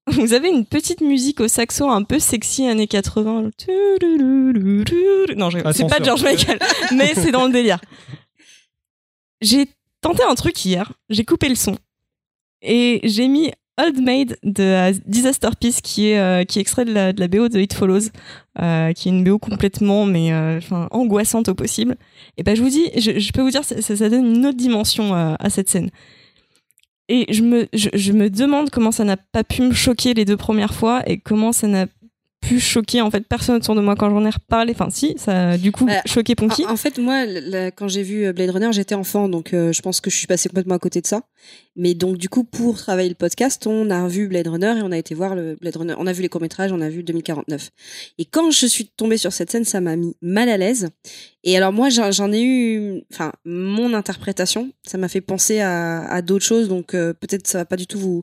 Vous 0.09 0.33
avez 0.35 0.49
une 0.49 0.65
petite 0.65 1.01
musique 1.01 1.41
au 1.41 1.49
saxo 1.49 1.89
un 1.91 2.03
peu 2.05 2.19
sexy 2.19 2.67
années 2.67 2.87
80. 2.87 3.51
Non, 5.37 5.51
c'est 5.51 5.87
pas. 5.89 6.03
George 6.03 6.23
Michael, 6.23 6.59
mais 6.95 7.13
c'est 7.15 7.33
dans 7.33 7.47
le 7.47 7.53
délire. 7.53 7.81
J'ai 9.41 9.67
tenté 10.01 10.23
un 10.23 10.35
truc 10.35 10.65
hier, 10.65 10.93
j'ai 11.11 11.25
coupé 11.25 11.49
le 11.49 11.55
son 11.57 11.77
et 12.63 13.01
j'ai 13.05 13.29
mis 13.29 13.51
Old 13.79 14.01
Maid 14.01 14.39
de 14.45 14.93
Disaster 15.07 15.51
Piece 15.61 15.81
qui 15.83 16.09
est, 16.09 16.19
euh, 16.19 16.45
qui 16.45 16.59
extrait 16.61 16.85
de 16.87 16.93
la, 16.93 17.13
de 17.13 17.21
la 17.21 17.29
BO 17.29 17.49
de 17.49 17.59
It 17.61 17.75
Follows, 17.75 18.09
qui 18.59 18.63
est 18.63 19.05
une 19.07 19.25
BO 19.25 19.39
complètement 19.39 20.07
mais 20.07 20.33
angoissante 20.91 21.49
au 21.49 21.55
possible. 21.55 21.97
Et 22.39 22.43
ben 22.45 22.57
je 22.57 22.63
vous 22.63 22.71
dis, 22.71 22.89
je, 22.97 23.33
peux 23.33 23.43
vous 23.43 23.51
dire, 23.51 23.65
ça, 23.65 23.81
ça- 23.83 24.09
donne 24.09 24.37
une 24.37 24.47
autre 24.47 24.57
dimension 24.57 25.13
à 25.15 25.51
cette 25.51 25.69
scène. 25.69 25.91
Et 27.09 27.33
je 27.33 27.43
me, 27.43 27.69
je, 27.73 28.13
me 28.13 28.29
demande 28.31 28.71
comment 28.71 28.91
ça 28.91 29.05
n'a 29.05 29.17
pas 29.17 29.45
pu 29.45 29.63
me 29.63 29.73
choquer 29.73 30.13
les 30.15 30.25
deux 30.25 30.37
premières 30.37 30.75
fois 30.75 31.09
et 31.09 31.19
comment 31.19 31.53
ça 31.53 31.69
n'a 31.69 31.87
pu 32.47 32.61
choquer 32.61 33.01
en 33.01 33.11
fait 33.11 33.21
personne 33.29 33.57
autour 33.57 33.75
de 33.75 33.81
moi 33.81 33.97
quand 33.97 34.09
j'en 34.11 34.25
ai 34.25 34.31
reparlé. 34.31 34.73
Enfin 34.73 34.89
si, 34.91 35.15
ça 35.19 35.51
a 35.51 35.59
du 35.59 35.73
coup 35.73 35.87
Bah, 35.87 36.01
choqué 36.07 36.35
Ponky. 36.35 36.65
En, 36.67 36.73
en 36.73 36.77
fait, 36.77 36.99
moi, 36.99 37.27
la- 37.27 37.71
quand 37.71 37.89
j'ai 37.89 38.03
vu 38.03 38.25
euh, 38.27 38.33
Blade 38.33 38.51
Runner, 38.51 38.73
j'étais 38.73 38.95
enfant, 38.95 39.29
donc 39.29 39.53
euh, 39.55 39.73
je 39.73 39.83
pense 39.83 40.01
que 40.01 40.11
je 40.11 40.17
suis 40.17 40.27
passée 40.27 40.49
complètement 40.49 40.75
à 40.75 40.79
côté 40.79 41.01
de 41.01 41.07
ça. 41.07 41.23
Mais 41.79 41.95
donc, 41.95 42.17
du 42.17 42.29
coup, 42.29 42.45
pour 42.45 42.77
travailler 42.79 43.09
le 43.11 43.15
podcast, 43.15 43.67
on 43.67 43.91
a 43.91 44.07
vu 44.09 44.29
Blade 44.29 44.49
Runner 44.49 44.75
et 44.79 44.83
on 44.83 44.93
a 44.93 44.97
été 44.99 45.15
voir 45.15 45.35
le 45.35 45.57
Blade 45.61 45.77
Runner. 45.77 45.95
On 45.99 46.07
a 46.07 46.13
vu 46.13 46.23
les 46.23 46.29
courts-métrages, 46.29 46.73
on 46.73 46.81
a 46.81 46.89
vu 46.89 47.03
2049. 47.03 47.71
Et 48.19 48.25
quand 48.25 48.51
je 48.51 48.67
suis 48.67 48.87
tombée 48.97 49.19
sur 49.19 49.33
cette 49.33 49.51
scène, 49.51 49.65
ça 49.65 49.81
m'a 49.83 49.95
mis 49.97 50.17
mal 50.23 50.49
à 50.49 50.57
l'aise. 50.57 50.89
Et 51.45 51.57
alors, 51.57 51.73
moi, 51.73 51.91
j'en 51.91 52.11
j'en 52.11 52.33
ai 52.33 52.43
eu, 52.43 53.03
enfin, 53.13 53.31
mon 53.45 53.93
interprétation, 53.95 54.73
ça 54.85 54.97
m'a 54.99 55.09
fait 55.09 55.21
penser 55.21 55.61
à, 55.61 56.01
à 56.11 56.23
d'autres 56.23 56.45
choses, 56.45 56.69
donc 56.69 56.95
euh, 56.95 57.13
peut-être 57.13 57.47
ça 57.47 57.59
va 57.59 57.65
pas 57.67 57.77
du 57.77 57.87
tout 57.87 57.99
vous, 58.01 58.23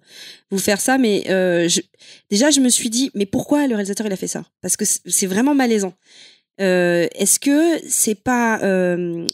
vous 0.54 0.60
faire 0.60 0.80
ça, 0.82 0.98
mais 0.98 1.24
euh, 1.30 1.68
je, 1.68 1.82
déjà, 2.30 2.50
je 2.52 2.60
me 2.62 2.70
suis 2.70 2.90
dit, 2.90 3.12
mais 3.16 3.26
pourquoi 3.26 3.68
le 3.68 3.76
réalisateur, 3.76 4.08
il 4.08 4.14
a 4.14 4.18
fait 4.18 4.28
ça? 4.28 4.44
Parce 4.62 4.78
que 4.78 4.86
c'est- 4.86 5.28
vraiment 5.28 5.56
malaisant. 5.56 5.94
Euh, 6.62 7.08
Est-ce 7.16 7.40
que 7.40 7.80
c'est 7.90 8.16
pas 8.32 8.60
euh, 8.64 9.26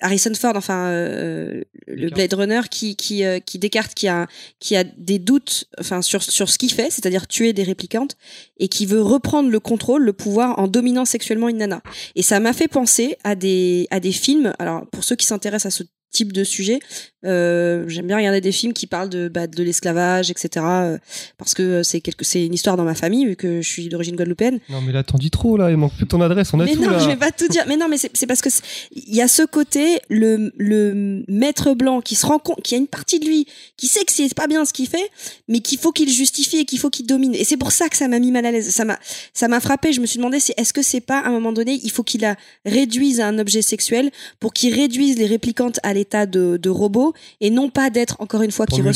Harrison 0.00 0.34
Ford, 0.34 0.56
enfin 0.56 0.90
le. 0.90 2.10
Blade 2.10 2.34
Runner, 2.34 2.60
qui 2.70 2.96
qui 2.96 3.22
qui 3.46 3.58
Descartes, 3.58 3.94
qui 3.94 4.08
a 4.08 4.26
qui 4.60 4.76
a 4.76 4.84
des 4.84 5.18
doutes, 5.18 5.64
enfin 5.78 6.02
sur 6.02 6.22
sur 6.22 6.50
ce 6.50 6.58
qu'il 6.58 6.72
fait, 6.72 6.90
c'est-à-dire 6.90 7.26
tuer 7.26 7.52
des 7.52 7.62
réplicantes, 7.62 8.16
et 8.58 8.68
qui 8.68 8.84
veut 8.84 9.00
reprendre 9.00 9.48
le 9.48 9.60
contrôle, 9.60 10.02
le 10.04 10.12
pouvoir 10.12 10.58
en 10.58 10.68
dominant 10.68 11.04
sexuellement 11.06 11.48
une 11.48 11.58
nana? 11.58 11.82
Et 12.14 12.22
ça 12.22 12.40
m'a 12.40 12.52
fait 12.52 12.68
penser 12.68 13.16
à 13.24 13.34
des 13.36 13.86
à 13.90 14.00
des 14.00 14.12
films. 14.12 14.52
Alors 14.58 14.86
pour 14.90 15.02
ceux 15.04 15.16
qui 15.16 15.24
s'intéressent 15.26 15.72
à 15.72 15.76
ce 15.78 15.84
type 16.10 16.32
de 16.32 16.44
sujet, 16.44 16.78
euh, 17.24 17.84
j'aime 17.88 18.06
bien 18.06 18.16
regarder 18.16 18.40
des 18.40 18.52
films 18.52 18.72
qui 18.72 18.86
parlent 18.86 19.08
de 19.08 19.28
bah, 19.28 19.46
de 19.46 19.62
l'esclavage, 19.62 20.30
etc. 20.30 20.64
euh, 20.68 20.98
parce 21.38 21.54
que 21.54 21.82
c'est 21.82 22.00
quelque 22.00 22.24
c'est 22.24 22.44
une 22.44 22.54
histoire 22.54 22.76
dans 22.76 22.84
ma 22.84 22.94
famille 22.94 23.26
vu 23.26 23.36
que 23.36 23.62
je 23.62 23.68
suis 23.68 23.88
d'origine 23.88 24.16
guadeloupéenne. 24.16 24.60
Non, 24.68 24.80
mais 24.80 24.92
là, 24.92 25.02
t'en 25.02 25.18
dis 25.18 25.30
trop, 25.30 25.56
là. 25.56 25.70
Il 25.70 25.76
manque 25.76 25.94
plus 25.94 26.06
ton 26.06 26.20
adresse. 26.20 26.52
On 26.52 26.60
a 26.60 26.64
Mais 26.64 26.74
tout, 26.74 26.82
non, 26.82 26.90
là. 26.90 26.98
je 26.98 27.06
vais 27.06 27.16
pas 27.16 27.30
tout 27.30 27.48
dire. 27.48 27.64
Mais 27.66 27.76
non, 27.76 27.88
mais 27.88 27.96
c'est 27.96 28.10
c'est 28.14 28.26
parce 28.26 28.42
que 28.42 28.48
il 28.92 29.14
y 29.14 29.22
a 29.22 29.28
ce 29.28 29.42
côté 29.42 30.00
le 30.08 30.52
le 30.58 31.22
maître 31.28 31.74
blanc 31.74 32.00
qui 32.00 32.14
se 32.14 32.26
rend 32.26 32.38
compte 32.38 32.62
qu'il 32.62 32.76
y 32.76 32.78
a 32.78 32.80
une 32.80 32.88
partie 32.88 33.18
de 33.18 33.26
lui 33.26 33.46
qui 33.76 33.86
sait 33.86 34.04
que 34.04 34.12
c'est 34.12 34.32
pas 34.34 34.46
bien 34.46 34.64
ce 34.64 34.72
qu'il 34.72 34.88
fait, 34.88 35.10
mais 35.48 35.60
qu'il 35.60 35.78
faut 35.78 35.92
qu'il 35.92 36.10
justifie 36.10 36.58
et 36.58 36.64
qu'il 36.64 36.78
faut 36.78 36.90
qu'il 36.90 37.06
domine. 37.06 37.34
Et 37.34 37.44
c'est 37.44 37.56
pour 37.56 37.72
ça 37.72 37.88
que 37.88 37.96
ça 37.96 38.08
m'a 38.08 38.18
mis 38.18 38.32
mal 38.32 38.44
à 38.46 38.52
l'aise. 38.52 38.70
Ça 38.70 38.84
m'a 38.84 38.98
ça 39.32 39.48
m'a 39.48 39.60
frappé. 39.60 39.92
Je 39.92 40.00
me 40.00 40.06
suis 40.06 40.18
demandé 40.18 40.40
c'est 40.40 40.54
est-ce 40.58 40.72
que 40.72 40.82
c'est 40.82 41.00
pas 41.00 41.20
à 41.20 41.28
un 41.28 41.32
moment 41.32 41.52
donné 41.52 41.80
il 41.82 41.90
faut 41.90 42.02
qu'il 42.02 42.20
la 42.20 42.36
réduise 42.66 43.20
à 43.20 43.28
un 43.28 43.38
objet 43.38 43.62
sexuel 43.62 44.10
pour 44.40 44.52
qu'il 44.52 44.74
réduise 44.74 45.16
les 45.16 45.26
réplicantes 45.26 45.80
à 45.82 45.94
l'état 45.94 46.26
de 46.26 46.58
de 46.60 46.70
robot 46.70 47.13
et 47.40 47.50
non 47.50 47.70
pas 47.70 47.90
d'être 47.90 48.16
encore 48.20 48.42
une 48.42 48.50
fois 48.50 48.66
qui 48.66 48.82
moi, 48.82 48.92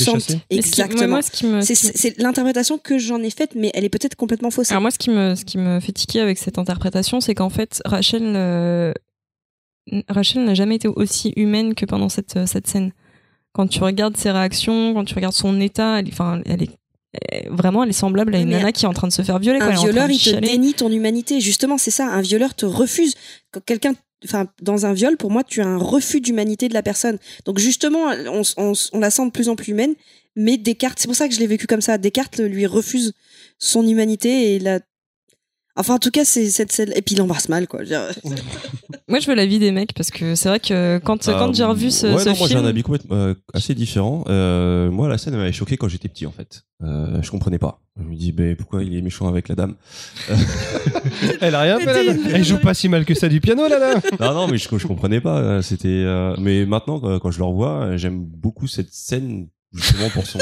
exactement. 0.50 1.20
C'est 1.22 2.18
l'interprétation 2.18 2.78
que 2.78 2.98
j'en 2.98 3.22
ai 3.22 3.30
faite, 3.30 3.52
mais 3.54 3.70
elle 3.74 3.84
est 3.84 3.88
peut-être 3.88 4.16
complètement 4.16 4.50
fausse. 4.50 4.70
Alors 4.70 4.82
moi, 4.82 4.90
ce 4.90 4.98
qui 4.98 5.10
me, 5.10 5.34
ce 5.34 5.44
qui 5.44 5.58
me 5.58 5.80
fait 5.80 5.92
tiquer 5.92 6.20
avec 6.20 6.38
cette 6.38 6.58
interprétation, 6.58 7.20
c'est 7.20 7.34
qu'en 7.34 7.50
fait, 7.50 7.80
Rachel, 7.84 8.22
euh, 8.24 8.92
Rachel 10.08 10.44
n'a 10.44 10.54
jamais 10.54 10.76
été 10.76 10.88
aussi 10.88 11.32
humaine 11.36 11.74
que 11.74 11.86
pendant 11.86 12.08
cette, 12.08 12.46
cette 12.46 12.66
scène. 12.66 12.92
Quand 13.52 13.66
tu 13.66 13.82
regardes 13.82 14.16
ses 14.16 14.30
réactions, 14.30 14.94
quand 14.94 15.04
tu 15.04 15.14
regardes 15.14 15.34
son 15.34 15.60
état, 15.60 15.98
elle, 15.98 16.08
enfin, 16.08 16.42
elle 16.46 16.62
est 16.62 16.78
vraiment, 17.48 17.82
elle 17.82 17.90
est 17.90 17.92
semblable 17.92 18.34
à 18.34 18.38
une 18.38 18.48
Mais 18.48 18.56
nana 18.56 18.72
qui 18.72 18.84
est 18.84 18.88
en 18.88 18.92
train 18.92 19.08
de 19.08 19.12
se 19.12 19.22
faire 19.22 19.38
violer. 19.38 19.60
un 19.60 19.70
violeur, 19.70 20.10
il 20.10 20.18
te 20.18 20.22
chialer. 20.22 20.48
dénie 20.48 20.74
ton 20.74 20.90
humanité. 20.90 21.40
Justement, 21.40 21.78
c'est 21.78 21.90
ça. 21.90 22.06
Un 22.06 22.20
violeur 22.20 22.54
te 22.54 22.66
refuse. 22.66 23.14
Quand 23.50 23.64
quelqu'un, 23.64 23.94
enfin, 24.24 24.46
dans 24.62 24.86
un 24.86 24.92
viol, 24.92 25.16
pour 25.16 25.30
moi, 25.30 25.44
tu 25.44 25.60
as 25.60 25.66
un 25.66 25.76
refus 25.76 26.20
d'humanité 26.20 26.68
de 26.68 26.74
la 26.74 26.82
personne. 26.82 27.18
Donc, 27.44 27.58
justement, 27.58 28.06
on, 28.26 28.42
on, 28.56 28.72
on 28.92 28.98
la 29.00 29.10
sent 29.10 29.26
de 29.26 29.30
plus 29.30 29.48
en 29.48 29.56
plus 29.56 29.72
humaine. 29.72 29.94
Mais 30.36 30.56
Descartes, 30.56 30.98
c'est 31.00 31.08
pour 31.08 31.16
ça 31.16 31.28
que 31.28 31.34
je 31.34 31.40
l'ai 31.40 31.46
vécu 31.46 31.66
comme 31.66 31.80
ça. 31.80 31.98
Descartes 31.98 32.38
lui 32.38 32.66
refuse 32.66 33.12
son 33.58 33.86
humanité 33.86 34.54
et 34.54 34.58
la. 34.58 34.80
Enfin, 35.78 35.94
en 35.94 35.98
tout 35.98 36.10
cas, 36.10 36.24
c'est 36.24 36.50
cette 36.50 36.72
scène. 36.72 36.92
Et 36.96 37.02
puis, 37.02 37.14
il 37.14 37.18
l'embrasse 37.18 37.48
mal, 37.48 37.68
quoi. 37.68 37.80
Moi, 39.08 39.20
je 39.20 39.26
veux 39.28 39.34
l'avis 39.34 39.58
des 39.60 39.70
mecs 39.70 39.94
parce 39.94 40.10
que 40.10 40.34
c'est 40.34 40.48
vrai 40.48 40.60
que 40.60 40.98
quand, 40.98 41.24
quand 41.24 41.54
j'ai 41.54 41.64
revu 41.64 41.90
ce, 41.90 42.08
ouais, 42.08 42.18
ce 42.18 42.28
non, 42.28 42.36
moi 42.36 42.48
j'ai 42.48 42.56
film, 42.56 42.66
un 42.66 42.82
complètement 42.82 43.16
euh, 43.16 43.34
assez 43.54 43.74
différent. 43.74 44.24
Euh, 44.28 44.90
moi, 44.90 45.08
la 45.08 45.16
scène 45.16 45.36
m'avait 45.36 45.52
choqué 45.52 45.76
quand 45.76 45.88
j'étais 45.88 46.08
petit, 46.08 46.26
en 46.26 46.32
fait. 46.32 46.64
Euh, 46.82 47.22
je 47.22 47.30
comprenais 47.30 47.58
pas. 47.58 47.80
Je 47.96 48.04
me 48.04 48.14
dis, 48.14 48.32
ben 48.32 48.54
pourquoi 48.54 48.82
il 48.82 48.94
est 48.96 49.00
méchant 49.00 49.28
avec 49.28 49.48
la 49.48 49.54
dame 49.54 49.76
Elle 51.40 51.54
a 51.54 51.60
rien 51.60 51.78
fait, 51.80 52.06
Elle 52.32 52.44
joue 52.44 52.58
pas 52.58 52.74
si 52.74 52.88
mal 52.88 53.04
que 53.04 53.14
ça 53.14 53.28
du 53.28 53.40
piano, 53.40 53.66
là, 53.68 53.78
là. 53.78 53.94
Non, 54.20 54.34
non, 54.34 54.48
mais 54.48 54.58
je, 54.58 54.68
je 54.76 54.86
comprenais 54.86 55.20
pas. 55.20 55.62
C'était. 55.62 55.88
euh, 55.88 56.34
Mais 56.38 56.66
maintenant, 56.66 57.00
quand 57.20 57.30
je 57.30 57.38
le 57.38 57.44
revois, 57.44 57.96
j'aime 57.96 58.18
beaucoup 58.24 58.66
cette 58.66 58.92
scène 58.92 59.48
justement 59.72 60.08
pour 60.10 60.26
son. 60.26 60.38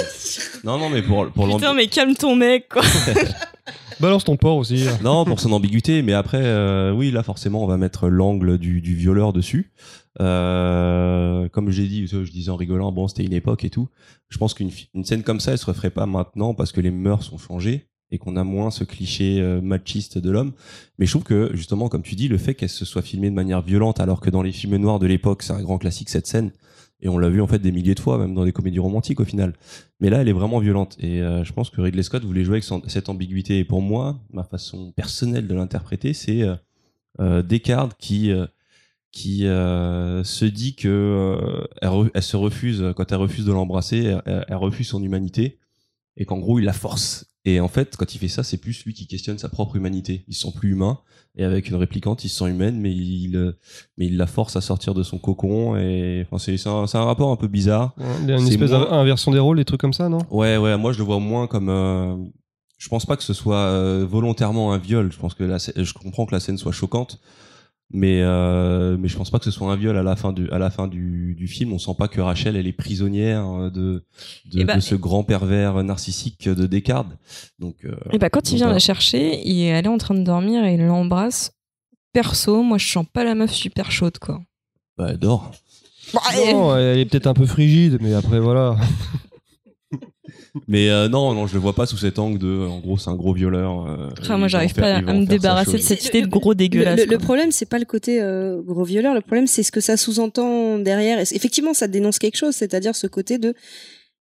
Non, 0.65 0.79
non, 0.79 0.89
mais 0.89 1.03
pour 1.03 1.31
pour 1.31 1.49
putain, 1.49 1.75
mais 1.75 1.87
calme 1.89 2.15
ton 2.15 2.37
mec, 2.37 2.69
quoi. 2.69 2.83
Balance 4.01 4.25
ton 4.25 4.37
porc 4.37 4.59
aussi. 4.59 4.87
Non, 5.03 5.25
pour 5.25 5.41
son 5.41 5.53
ambiguïté, 5.53 6.03
mais 6.03 6.13
après, 6.13 6.43
euh, 6.43 6.93
oui, 6.93 7.11
là 7.11 7.23
forcément, 7.23 7.65
on 7.65 7.67
va 7.67 7.79
mettre 7.79 8.09
l'angle 8.09 8.59
du, 8.59 8.83
du 8.83 8.95
violeur 8.95 9.33
dessus. 9.33 9.73
Euh, 10.21 11.49
comme 11.49 11.71
j'ai 11.71 11.87
dit, 11.87 12.07
je 12.07 12.31
disais 12.31 12.51
en 12.51 12.57
rigolant, 12.57 12.93
bon, 12.93 13.09
c'était 13.09 13.25
une 13.25 13.33
époque 13.33 13.65
et 13.65 13.71
tout. 13.71 13.89
Je 14.29 14.39
pense 14.39 14.55
qu'une 14.55 14.71
une 14.95 15.05
scène 15.05 15.23
comme 15.23 15.41
ça, 15.41 15.53
elle 15.53 15.59
se 15.59 15.67
referait 15.67 15.91
pas 15.91 16.07
maintenant 16.07 16.55
parce 16.55 16.73
que 16.73 16.81
les 16.81 16.91
mœurs 16.91 17.33
ont 17.33 17.39
changé 17.39 17.89
et 18.11 18.19
qu'on 18.19 18.37
a 18.37 18.45
moins 18.45 18.71
ce 18.71 18.85
cliché 18.85 19.41
euh, 19.41 19.61
machiste 19.61 20.19
de 20.19 20.31
l'homme. 20.31 20.53
Mais 20.99 21.07
je 21.07 21.13
trouve 21.13 21.25
que 21.25 21.51
justement, 21.55 21.89
comme 21.89 22.03
tu 22.03 22.15
dis, 22.15 22.29
le 22.29 22.39
fait 22.39 22.55
qu'elle 22.55 22.69
se 22.69 22.85
soit 22.85 23.03
filmée 23.03 23.31
de 23.31 23.35
manière 23.35 23.63
violente, 23.63 23.99
alors 24.01 24.21
que 24.21 24.31
dans 24.31 24.43
les 24.43 24.53
films 24.53 24.77
noirs 24.77 24.99
de 24.99 25.07
l'époque, 25.07 25.43
c'est 25.43 25.53
un 25.53 25.63
grand 25.63 25.79
classique 25.79 26.09
cette 26.09 26.27
scène. 26.27 26.53
Et 27.01 27.09
on 27.09 27.19
l'a 27.19 27.29
vu 27.29 27.43
en 27.43 27.47
fait 27.47 27.59
des 27.59 27.73
milliers 27.73 27.95
de 27.95 28.01
fois, 28.01 28.17
même 28.17 28.35
dans 28.35 28.45
des 28.45 28.53
comédies 28.53 28.79
romantiques 28.79 29.21
au 29.21 29.25
final. 29.25 29.53
Mais 30.01 30.09
là, 30.09 30.23
elle 30.23 30.29
est 30.29 30.33
vraiment 30.33 30.59
violente. 30.61 30.97
Et 30.99 31.21
euh, 31.21 31.45
je 31.45 31.53
pense 31.53 31.69
que 31.69 31.81
Ridley 31.81 32.03
Scott 32.03 32.25
voulait 32.25 32.45
jouer 32.45 32.63
avec 32.63 32.91
cette 32.91 33.09
ambiguïté. 33.09 33.59
Et 33.59 33.65
pour 33.65 33.83
moi, 33.83 34.19
ma 34.33 34.45
façon 34.45 34.93
personnelle 34.93 35.47
de 35.47 35.55
l'interpréter, 35.55 36.15
c'est 36.15 36.43
euh, 36.43 36.57
euh, 37.21 37.43
Descartes 37.43 37.97
qui 37.99 38.33
qui 39.13 39.41
se 39.45 40.45
dit 40.45 40.75
que 40.75 41.67
elle, 41.81 42.23
se 42.23 42.37
refuse 42.37 42.85
quand 42.97 43.13
elle 43.13 43.19
refuse 43.19 43.47
de 43.47 43.53
l'embrasser, 43.53 44.05
elle, 44.27 44.45
elle- 44.49 44.57
refuse 44.57 44.89
son 44.89 45.03
humanité 45.03 45.59
et 46.19 46.27
qu'en 46.27 46.39
gros 46.39 46.59
il 46.59 46.65
la 46.67 46.75
force. 46.75 47.27
Et 47.47 47.61
en 47.61 47.69
fait, 47.69 47.97
quand 47.97 48.15
il 48.15 48.19
fait 48.19 48.29
ça, 48.29 48.43
c'est 48.43 48.59
plus 48.59 48.85
lui 48.85 48.93
qui 48.93 49.07
questionne 49.07 49.39
sa 49.39 49.49
propre 49.49 49.77
humanité. 49.77 50.25
Il 50.29 50.35
se 50.35 50.43
sent 50.47 50.53
plus 50.55 50.73
humain. 50.73 50.99
Et 51.39 51.45
avec 51.45 51.69
une 51.69 51.77
réplicante, 51.77 52.25
il 52.25 52.29
se 52.31 52.39
sent 52.39 52.49
humaine, 52.51 52.79
mais 52.81 52.91
il, 52.95 53.37
euh, 53.37 53.53
mais 53.99 54.07
il 54.07 54.17
la 54.17 54.27
force 54.27 54.57
à 54.57 54.61
sortir 54.63 54.95
de 54.95 55.03
son 55.03 55.19
cocon. 55.19 55.77
Et 55.77 56.25
enfin, 56.27 56.39
c'est 56.39 56.57
c'est 56.57 56.69
un, 56.71 56.87
c'est 56.87 56.97
un 56.99 57.05
rapport 57.05 57.31
un 57.31 57.37
peu 57.37 57.47
bizarre. 57.49 57.95
Il 58.23 58.29
y 58.29 58.33
a 58.33 58.37
une 58.39 58.47
espèce 58.49 58.71
moins- 58.71 58.89
d'inversion 58.91 59.33
des 59.33 59.39
rôles, 59.39 59.59
des 59.59 59.65
trucs 59.67 59.81
comme 59.81 59.93
ça, 59.93 60.09
non? 60.09 60.19
Ouais, 60.31 60.57
ouais. 60.57 60.77
Moi, 60.79 60.93
je 60.93 60.99
le 60.99 61.05
vois 61.05 61.19
moins 61.21 61.47
comme. 61.47 61.69
euh, 61.69 62.17
je 62.79 62.89
pense 62.89 63.05
pas 63.07 63.17
que 63.17 63.23
ce 63.23 63.33
soit 63.35 63.57
euh, 63.57 64.07
volontairement 64.09 64.73
un 64.73 64.79
viol. 64.79 65.11
Je 65.13 65.19
pense 65.19 65.35
que 65.35 65.45
la, 65.45 65.59
je 65.59 65.93
comprends 65.93 66.25
que 66.27 66.33
la 66.33 66.41
scène 66.41 66.57
soit 66.59 66.73
choquante, 66.73 67.21
mais 67.93 68.21
euh, 68.23 68.97
mais 68.99 69.07
je 69.09 69.17
pense 69.17 69.31
pas 69.31 69.39
que 69.39 69.45
ce 69.45 69.51
soit 69.51 69.71
un 69.73 69.77
viol 69.77 69.97
à 69.97 70.03
la 70.03 70.17
fin 70.17 70.33
du 70.33 70.51
à 70.51 70.59
la 70.59 70.71
fin 70.71 70.89
du, 70.89 71.35
du 71.37 71.47
film. 71.47 71.73
On 71.73 71.79
sent 71.79 71.93
pas 71.97 72.09
que 72.09 72.21
Rachel 72.21 72.57
elle 72.57 72.67
est 72.67 72.73
prisonnière 72.73 73.47
euh, 73.49 73.71
de 73.71 74.05
de, 74.47 74.61
Eh 74.61 74.65
bah, 74.65 74.75
de 74.77 74.81
ce 74.81 74.95
grand 74.95 75.23
pervers 75.25 75.83
narcissique 75.85 76.49
de 76.49 76.67
Descartes. 76.67 77.13
Donc. 77.59 77.85
euh, 77.85 77.95
Et 78.13 78.19
bah, 78.19 78.29
quand 78.31 78.51
il 78.51 78.57
vient 78.57 78.67
voilà. 78.67 78.75
la 78.75 78.79
chercher, 78.81 79.41
il 79.49 79.63
est 79.63 79.73
allé 79.73 79.89
en 79.89 79.99
train 79.99 80.15
de 80.15 80.23
dormir 80.25 80.65
et 80.65 80.75
il 80.75 80.85
l'embrasse. 80.87 81.53
Perso, 82.13 82.63
moi, 82.63 82.79
je 82.79 82.89
sens 82.91 83.05
pas 83.13 83.25
la 83.25 83.35
meuf 83.35 83.53
super 83.53 83.91
chaude, 83.93 84.19
quoi. 84.19 84.41
Bah, 84.97 85.09
elle 85.11 85.19
dort. 85.19 85.53
Non, 86.15 86.77
elle 86.77 86.99
est 87.01 87.05
peut-être 87.05 87.27
un 87.27 87.35
peu 87.35 87.47
frigide, 87.47 87.99
mais 88.01 88.15
après 88.15 88.41
voilà. 88.41 88.77
Mais 90.69 90.91
euh, 90.91 91.09
non, 91.09 91.35
non, 91.35 91.47
je 91.47 91.55
le 91.55 91.61
vois 91.61 91.75
pas 91.75 91.87
sous 91.87 91.97
cet 91.97 92.19
angle 92.19 92.39
de. 92.39 92.67
En 92.67 92.79
gros, 92.81 92.99
c'est 92.99 93.11
un 93.11 93.15
gros 93.17 93.33
violeur. 93.35 93.87
euh, 93.87 94.11
Enfin, 94.21 94.39
moi, 94.39 94.49
j'arrive 94.49 94.75
pas 94.75 94.95
à 94.97 95.01
me 95.03 95.25
débarrasser 95.27 95.73
de 95.73 95.79
cette 95.79 96.05
idée 96.07 96.23
de 96.23 96.27
gros 96.29 96.51
Le, 96.51 96.57
dégueulasse. 96.57 96.99
le- 96.99 97.05
le 97.05 97.17
quoi. 97.17 97.19
problème, 97.25 97.53
c'est 97.53 97.67
pas 97.67 97.79
le 97.79 97.85
côté 97.85 98.21
euh, 98.23 98.61
gros 98.63 98.85
violeur. 98.85 99.15
Le 99.15 99.21
problème, 99.21 99.47
c'est 99.47 99.63
ce 99.63 99.73
que 99.73 99.81
ça 99.81 99.97
sous-entend 99.97 100.79
derrière. 100.79 101.19
Et 101.19 101.25
effectivement, 101.35 101.75
ça 101.75 101.89
dénonce 101.89 102.19
quelque 102.19 102.37
chose, 102.37 102.55
c'est-à-dire 102.55 102.95
ce 102.97 103.07
côté 103.07 103.39
de 103.39 103.55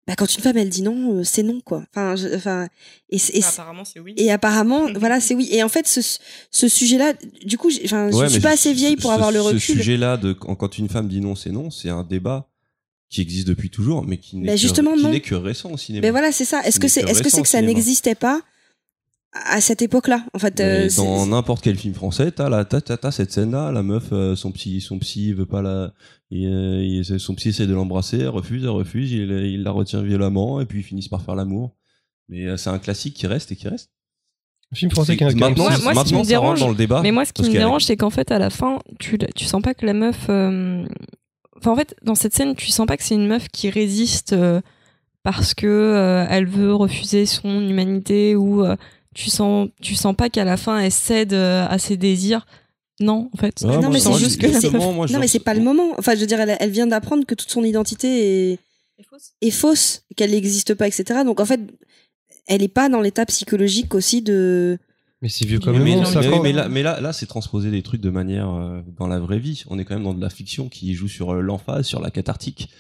bah, 0.07 0.15
quand 0.17 0.35
une 0.35 0.43
femme 0.43 0.57
elle 0.57 0.71
dit 0.71 0.83
non, 0.83 1.17
euh, 1.19 1.25
c'est 1.25 1.43
non 1.43 1.61
quoi. 1.65 1.85
Enfin, 1.95 2.17
je- 2.17 2.35
enfin, 2.35 2.67
et, 3.11 3.19
c'est- 3.19 3.37
et, 3.37 3.43
c'est- 3.43 3.61
apparemment, 3.61 3.85
c'est 3.85 4.01
oui. 4.01 4.15
et 4.17 4.31
apparemment, 4.33 4.87
voilà, 4.97 5.21
c'est 5.21 5.35
oui. 5.35 5.49
Et 5.53 5.63
en 5.63 5.69
fait, 5.69 5.87
ce, 5.87 6.01
ce 6.51 6.69
sujet-là, 6.69 7.13
du 7.45 7.59
coup, 7.59 7.71
enfin, 7.85 8.11
Ouais, 8.11 8.27
je 8.27 8.33
suis 8.33 8.41
pas 8.41 8.51
ce- 8.51 8.55
assez 8.55 8.73
vieille 8.73 8.97
pour 8.97 9.11
ce- 9.11 9.15
avoir 9.15 9.31
le 9.31 9.39
Ce 9.41 9.45
recul. 9.45 9.61
sujet-là, 9.61 10.17
de 10.17 10.33
quand, 10.33 10.55
quand 10.55 10.79
une 10.79 10.89
femme 10.89 11.07
dit 11.07 11.21
non, 11.21 11.35
c'est 11.37 11.51
non, 11.51 11.71
c'est 11.71 11.91
un 11.91 12.03
débat 12.03 12.49
qui 13.11 13.21
existe 13.21 13.47
depuis 13.49 13.69
toujours, 13.71 14.05
mais 14.07 14.17
qui 14.19 14.37
n'est 14.37 14.47
Bah, 14.47 14.53
que, 14.55 14.59
que 15.19 15.35
récent 15.35 15.71
au 15.73 15.77
cinéma. 15.77 16.07
Mais 16.07 16.11
voilà, 16.11 16.31
c'est 16.33 16.45
ça. 16.45 16.61
Est-ce 16.63 16.77
Ce 16.77 16.81
que 16.81 16.89
c'est, 16.89 17.03
que 17.03 17.09
est-ce 17.11 17.23
que 17.23 17.29
c'est 17.29 17.43
que 17.43 17.49
ça 17.49 17.61
n'existait 17.61 18.15
pas 18.15 18.41
à 19.33 19.61
cette 19.61 19.83
époque-là 19.83 20.25
En 20.35 20.39
fait, 20.39 20.59
euh, 20.61 20.89
dans 20.97 21.27
n'importe 21.27 21.63
quel 21.63 21.77
film 21.77 21.95
français, 21.95 22.31
t'as 22.33 22.49
la 22.49 22.65
t'as, 22.65 22.81
t'as, 22.81 22.97
t'as 22.97 23.11
cette 23.11 23.31
scène-là, 23.33 23.71
la 23.73 23.83
meuf, 23.83 24.05
euh, 24.13 24.35
son 24.37 24.51
psy, 24.53 24.81
son 24.81 24.99
psy 25.01 25.33
veut 25.33 25.47
pas 25.47 25.61
la, 25.63 25.93
il, 26.31 26.47
euh, 26.47 26.83
il- 26.85 27.21
son 27.21 27.35
psy 27.35 27.49
essaie 27.51 27.67
de 27.67 27.75
l'embrasser, 27.75 28.19
elle 28.19 28.29
refuse, 28.29 28.63
elle 28.65 28.71
refuse, 28.71 29.11
il, 29.13 29.31
il 29.31 29.63
la 29.63 29.71
retient 29.73 30.03
violemment, 30.03 30.61
et 30.61 30.67
puis 30.67 30.81
ils 30.81 30.85
finissent 30.85 31.09
par 31.09 31.23
faire 31.23 31.35
l'amour. 31.37 31.75
Mais 32.29 32.47
euh, 32.47 32.57
c'est 32.57 32.71
un 32.71 32.79
classique 32.79 33.15
qui 33.15 33.27
reste 33.27 33.51
et 33.53 33.57
qui 33.57 33.69
reste. 33.69 33.91
Un 34.73 34.77
film 34.77 34.91
français 34.93 35.17
qui 35.17 35.25
a 35.25 35.29
un 35.29 35.35
maintenant, 35.35 35.65
Moi- 35.83 35.95
ce 36.05 36.09
qui 36.09 36.15
me 36.15 36.25
dérange- 36.25 36.61
dans 36.61 36.69
le 36.69 36.77
débat. 36.77 37.01
Mais 37.03 37.11
moi, 37.11 37.25
ce 37.25 37.33
qui 37.33 37.43
me 37.43 37.49
dérange, 37.51 37.85
c'est 37.85 37.97
qu'en 37.97 38.11
fait, 38.11 38.31
à 38.31 38.39
la 38.39 38.51
fin, 38.51 38.79
tu, 39.01 39.19
tu 39.35 39.45
sens 39.45 39.61
pas 39.63 39.75
que 39.75 39.85
la 39.85 39.95
meuf. 39.95 40.27
euh, 40.29 40.87
Enfin, 41.61 41.73
en 41.73 41.77
fait, 41.77 41.95
dans 42.03 42.15
cette 42.15 42.35
scène, 42.35 42.55
tu 42.55 42.69
sens 42.69 42.87
pas 42.87 42.97
que 42.97 43.03
c'est 43.03 43.15
une 43.15 43.27
meuf 43.27 43.49
qui 43.49 43.71
résiste 43.71 44.33
euh, 44.33 44.61
parce 45.23 45.55
que 45.55 45.67
euh, 45.67 46.27
elle 46.29 46.47
veut 46.47 46.75
refuser 46.75 47.27
son 47.27 47.61
humanité 47.61 48.35
ou 48.35 48.65
euh, 48.65 48.77
tu 49.15 49.31
sens, 49.31 49.69
tu 49.83 49.95
sens 49.95 50.15
pas 50.15 50.31
qu'à 50.31 50.45
la 50.45 50.57
fin 50.57 50.79
elle 50.79 50.93
cède 50.93 51.33
euh, 51.33 51.67
à 51.69 51.79
ses 51.79 51.97
désirs. 51.97 52.47
Non, 53.01 53.31
en 53.33 53.37
fait. 53.39 53.63
Ouais, 53.63 53.79
non, 53.79 53.91
mais 53.91 54.01
c'est 54.01 54.13
juste 54.15 54.41
que 54.41 54.47
moi, 54.77 55.07
non, 55.07 55.19
mais 55.19 55.29
c'est 55.29 55.39
pas 55.39 55.55
le 55.55 55.63
moment. 55.63 55.95
Enfin, 55.99 56.15
je 56.15 56.21
veux 56.21 56.27
dire, 56.27 56.41
elle, 56.41 56.57
elle 56.61 56.71
vient 56.71 56.87
d'apprendre 56.87 57.25
que 57.25 57.35
toute 57.35 57.51
son 57.51 57.65
identité 57.65 58.53
est, 58.53 58.59
est 59.41 59.51
fausse, 59.51 60.03
qu'elle 60.17 60.33
n'existe 60.33 60.75
pas, 60.75 60.87
etc. 60.87 61.21
Donc 61.25 61.41
en 61.41 61.47
fait, 61.47 61.61
elle 62.47 62.63
est 62.63 62.69
pas 62.69 62.89
dans 62.89 63.01
l'état 63.01 63.25
psychologique 63.27 63.95
aussi 63.95 64.23
de. 64.23 64.79
Mais 65.23 65.29
c'est 65.29 65.45
vieux 65.47 65.59
Mais 65.59 65.65
comme 65.65 65.79
le 65.79 65.85
mais, 65.85 65.97
non, 65.97 66.05
ça 66.07 66.21
mais- 66.43 66.53
là, 66.53 66.69
mais 66.69 66.83
là, 66.83 67.01
là, 67.01 67.13
c'est 67.13 67.27
transposer 67.27 67.71
des 67.71 67.83
trucs 67.83 68.01
de 68.01 68.11
manière 68.11 68.49
euh, 68.51 68.81
dans 68.99 69.07
la 69.07 69.19
vraie 69.21 69.39
vie. 69.39 69.63
On 69.69 69.79
est 69.79 69.85
quand 69.85 69.95
même 69.95 70.05
dans 70.05 70.15
de 70.15 70.21
la 70.21 70.31
fiction 70.31 70.69
qui 70.69 70.95
joue 70.95 71.09
sur 71.09 71.35
euh, 71.35 71.41
l'emphase, 71.43 71.87
sur 71.87 72.01
la 72.01 72.11
cathartique. 72.11 72.71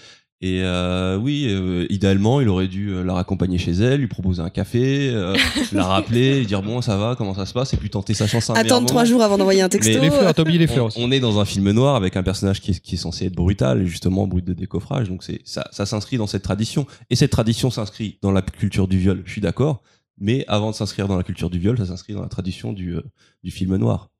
Et 0.42 0.62
euh, 0.62 1.18
oui, 1.18 1.48
euh, 1.50 1.84
idéalement, 1.90 2.40
il 2.40 2.48
aurait 2.48 2.66
dû 2.66 2.88
euh, 2.88 3.04
la 3.04 3.12
raccompagner 3.12 3.58
chez 3.58 3.72
elle, 3.72 4.00
lui 4.00 4.06
proposer 4.06 4.40
un 4.40 4.48
café, 4.48 5.10
euh, 5.10 5.36
la 5.70 5.84
rappeler, 5.84 6.38
lui 6.38 6.46
dire 6.46 6.62
bon, 6.62 6.80
ça 6.80 6.96
va, 6.96 7.14
comment 7.14 7.34
ça 7.34 7.44
se 7.44 7.52
passe, 7.52 7.74
et 7.74 7.76
puis 7.76 7.90
tenter 7.90 8.14
sa 8.14 8.26
chance. 8.26 8.48
à 8.48 8.54
un 8.54 8.56
meilleur 8.56 8.76
Attendre 8.78 8.88
trois 8.88 9.04
jours 9.04 9.20
avant 9.20 9.36
d'envoyer 9.36 9.60
un 9.60 9.68
texto. 9.68 9.92
Mais 9.92 10.00
Les 10.00 10.10
fleurs, 10.10 10.32
oublié 10.38 10.58
les 10.58 10.66
fleurs 10.66 10.84
On, 10.84 10.88
aussi. 10.88 10.98
on 11.02 11.10
est 11.12 11.20
dans 11.20 11.40
un 11.40 11.44
film 11.44 11.70
noir 11.72 11.94
avec 11.94 12.16
un 12.16 12.22
personnage 12.22 12.62
qui 12.62 12.70
est, 12.70 12.80
qui 12.80 12.94
est 12.94 12.98
censé 12.98 13.26
être 13.26 13.34
brutal, 13.34 13.84
justement 13.84 14.26
brut 14.26 14.46
de 14.46 14.54
décoffrage. 14.54 15.10
Donc 15.10 15.24
c'est 15.24 15.42
ça, 15.44 15.68
ça 15.72 15.84
s'inscrit 15.84 16.16
dans 16.16 16.26
cette 16.26 16.42
tradition. 16.42 16.86
Et 17.10 17.16
cette 17.16 17.32
tradition 17.32 17.70
s'inscrit 17.70 18.16
dans 18.22 18.32
la 18.32 18.40
culture 18.40 18.88
du 18.88 18.96
viol. 18.96 19.22
Je 19.26 19.32
suis 19.32 19.42
d'accord. 19.42 19.82
Mais 20.20 20.44
avant 20.48 20.70
de 20.70 20.74
s'inscrire 20.74 21.08
dans 21.08 21.16
la 21.16 21.22
culture 21.22 21.50
du 21.50 21.58
viol, 21.58 21.76
ça 21.78 21.86
s'inscrit 21.86 22.12
dans 22.12 22.22
la 22.22 22.28
tradition 22.28 22.72
du, 22.72 22.94
euh, 22.94 23.02
du 23.42 23.50
film 23.50 23.76
noir. 23.76 24.10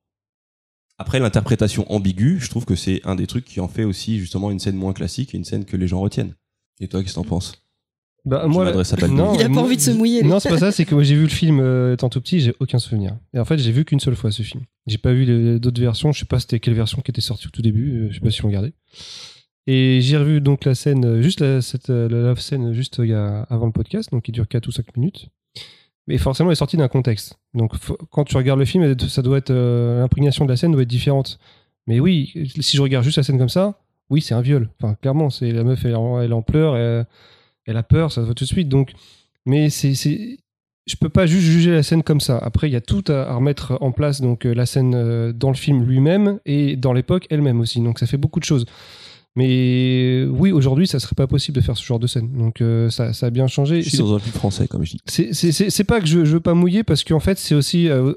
Après 0.98 1.18
l'interprétation 1.18 1.90
ambiguë, 1.92 2.38
je 2.40 2.48
trouve 2.51 2.64
que 2.64 2.74
c'est 2.74 3.01
un 3.05 3.14
des 3.14 3.26
trucs 3.26 3.44
qui 3.44 3.61
en 3.61 3.68
fait 3.68 3.84
aussi 3.84 4.18
justement 4.18 4.51
une 4.51 4.59
scène 4.59 4.76
moins 4.76 4.92
classique 4.92 5.34
et 5.34 5.38
une 5.38 5.44
scène 5.44 5.64
que 5.64 5.76
les 5.76 5.88
gens 5.88 6.01
retiennent. 6.01 6.34
Et 6.80 6.88
toi, 6.88 7.03
qu'est-ce 7.03 7.14
que 7.14 7.20
t'en 7.20 7.24
penses? 7.24 7.62
Bah, 8.26 8.46
moi, 8.46 8.68
à 8.68 9.07
non, 9.09 9.34
Il 9.34 9.40
a 9.40 9.44
pas 9.44 9.48
moi- 9.48 9.62
envie 9.62 9.76
de 9.76 9.80
se 9.80 9.90
mouiller. 9.92 10.22
Non, 10.22 10.40
c'est 10.40 10.51
pas 10.51 10.59
ça, 10.59 10.72
c'est 10.72 10.84
que 10.84 11.03
j'ai 11.03 11.14
vu 11.14 11.22
le 11.22 11.28
film 11.28 11.59
euh, 11.61 11.94
étant 11.94 12.11
tout 12.11 12.20
petit, 12.20 12.40
j'ai 12.40 12.55
aucun 12.61 12.78
souvenir. 12.78 13.16
Et 13.32 13.38
en 13.38 13.46
fait, 13.46 13.57
j'ai 13.57 13.72
vu 13.72 13.86
qu'une 13.86 14.01
seule 14.01 14.14
fois 14.14 14.30
ce 14.30 14.42
film. 14.42 14.64
J'ai 14.86 14.98
pas 14.98 15.14
vu 15.14 15.59
d'autres 15.59 15.80
versions, 15.80 16.12
je 16.12 16.20
sais 16.20 16.26
pas 16.26 16.38
c'était 16.38 16.61
quelle 16.61 16.74
version 16.74 17.01
qui 17.01 17.11
était 17.11 17.22
sortie 17.22 17.46
au 17.46 17.51
tout 17.51 17.62
début, 17.62 17.92
euh, 17.92 18.09
je 18.11 18.14
sais 18.16 18.20
pas 18.20 18.30
si 18.30 18.44
on 18.44 18.48
regardait. 18.48 18.74
Et 19.66 20.01
j'ai 20.03 20.18
revu 20.18 20.40
donc 20.42 20.64
la 20.66 20.74
scène, 20.74 21.05
euh, 21.07 21.22
juste 21.22 21.40
la, 21.40 21.62
cette, 21.62 21.88
euh, 21.88 22.09
la, 22.11 22.20
la 22.22 22.36
scène 22.36 22.72
juste 22.74 23.01
euh, 23.01 23.07
il 23.07 23.11
y 23.11 23.14
a, 23.14 23.42
avant 23.44 23.66
le 23.66 23.72
podcast, 23.72 24.11
donc 24.11 24.24
qui 24.24 24.32
dure 24.32 24.48
4 24.48 24.66
ou 24.68 24.70
5 24.72 24.96
minutes. 24.96 25.28
Mais 26.07 26.18
forcément, 26.18 26.51
elle 26.51 26.55
est 26.55 26.57
sortie 26.57 26.76
d'un 26.76 26.88
contexte. 26.88 27.38
Donc 27.55 27.72
quand 28.11 28.24
tu 28.24 28.36
regardes 28.36 28.59
le 28.59 28.64
film, 28.64 28.98
ça 29.09 29.22
doit 29.22 29.38
être 29.38 29.51
euh, 29.51 30.01
l'imprégnation 30.01 30.44
de 30.44 30.51
la 30.51 30.57
scène 30.57 30.72
doit 30.72 30.82
être 30.82 30.88
différente. 30.88 31.38
Mais 31.86 32.01
oui, 32.01 32.32
si 32.61 32.76
je 32.76 32.82
regarde 32.82 33.05
juste 33.05 33.16
la 33.16 33.22
scène 33.22 33.38
comme 33.38 33.48
ça, 33.48 33.80
oui, 34.11 34.20
c'est 34.20 34.34
un 34.34 34.40
viol. 34.40 34.68
Enfin, 34.80 34.94
clairement, 34.94 35.30
c'est 35.30 35.53
la 35.53 35.62
meuf, 35.64 35.84
elle, 35.84 35.94
en- 35.96 36.42
pleure, 36.42 36.76
elle, 37.66 37.76
a 37.76 37.82
peur, 37.82 38.11
ça 38.12 38.22
se 38.22 38.26
voit 38.26 38.34
tout 38.34 38.44
de 38.44 38.48
suite. 38.48 38.68
Donc, 38.68 38.92
mais 39.46 39.70
c'est, 39.70 39.94
je 39.94 40.96
peux 41.01 41.09
pas 41.09 41.26
juste 41.26 41.44
juger 41.46 41.70
la 41.70 41.82
scène 41.82 42.03
comme 42.03 42.20
ça. 42.20 42.36
Après, 42.38 42.68
il 42.68 42.72
y 42.72 42.76
a 42.76 42.80
tout 42.80 43.05
à, 43.09 43.30
à 43.30 43.34
remettre 43.34 43.78
en 43.80 43.92
place. 43.92 44.20
Donc, 44.20 44.46
euh, 44.46 44.53
la 44.53 44.66
scène 44.66 44.94
euh, 44.94 45.32
dans 45.32 45.51
le 45.51 45.57
film 45.57 45.84
lui-même 45.84 46.40
et 46.44 46.76
dans 46.76 46.92
l'époque 46.92 47.26
elle-même 47.30 47.61
aussi. 47.61 47.80
Donc, 47.80 47.98
ça 47.98 48.07
fait 48.07 48.16
beaucoup 48.16 48.40
de 48.40 48.44
choses. 48.44 48.66
Mais 49.37 50.22
euh, 50.24 50.26
oui, 50.26 50.51
aujourd'hui, 50.51 50.87
ça 50.89 50.99
serait 50.99 51.14
pas 51.14 51.26
possible 51.28 51.55
de 51.57 51.61
faire 51.62 51.76
ce 51.76 51.85
genre 51.85 52.01
de 52.01 52.07
scène. 52.09 52.33
Donc, 52.37 52.61
euh, 52.61 52.91
ça, 52.91 53.12
ça 53.12 53.26
a 53.26 53.31
bien 53.31 53.47
changé. 53.47 53.81
Je 53.83 53.89
suis 53.91 53.99
dans 53.99 54.14
un 54.14 54.18
film 54.18 54.35
français, 54.35 54.66
comme 54.66 54.85
je 54.85 54.93
dis. 54.93 55.01
c'est- 55.07 55.85
pas 55.85 56.01
que 56.01 56.07
je, 56.07 56.24
je 56.24 56.33
veux 56.33 56.41
pas 56.41 56.55
mouiller 56.55 56.83
parce 56.85 57.05
qu'en 57.05 57.20
fait 57.20 57.39
c'est 57.39 57.55
aussi 57.55 57.89
euh, 57.89 58.12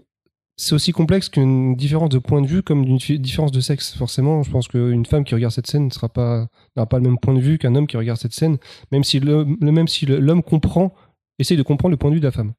c'est 0.57 0.73
aussi 0.75 0.91
complexe 0.91 1.29
qu'une 1.29 1.75
différence 1.75 2.09
de 2.09 2.19
point 2.19 2.41
de 2.41 2.47
vue 2.47 2.61
comme 2.61 2.83
une 2.83 2.97
différence 2.97 3.51
de 3.51 3.59
sexe 3.59 3.95
forcément 3.95 4.43
je 4.43 4.51
pense 4.51 4.67
qu'une 4.67 5.05
femme 5.05 5.23
qui 5.23 5.33
regarde 5.33 5.51
cette 5.53 5.65
scène 5.67 5.85
ne 5.85 5.89
sera 5.91 6.09
pas 6.09 6.47
n'aura 6.75 6.87
pas 6.87 6.97
le 6.97 7.03
même 7.03 7.17
point 7.17 7.33
de 7.33 7.39
vue 7.39 7.57
qu'un 7.57 7.73
homme 7.75 7.87
qui 7.87 7.97
regarde 7.97 8.19
cette 8.19 8.33
scène 8.33 8.57
même 8.91 9.03
si 9.03 9.19
l'homme 9.19 9.57
le 9.61 9.87
si 9.87 10.05
le- 10.05 10.41
comprend 10.41 10.93
essaye 11.39 11.57
de 11.57 11.63
comprendre 11.63 11.91
le 11.91 11.97
point 11.97 12.11
de 12.11 12.15
vue 12.15 12.19
de 12.21 12.25
la 12.27 12.31
femme 12.31 12.53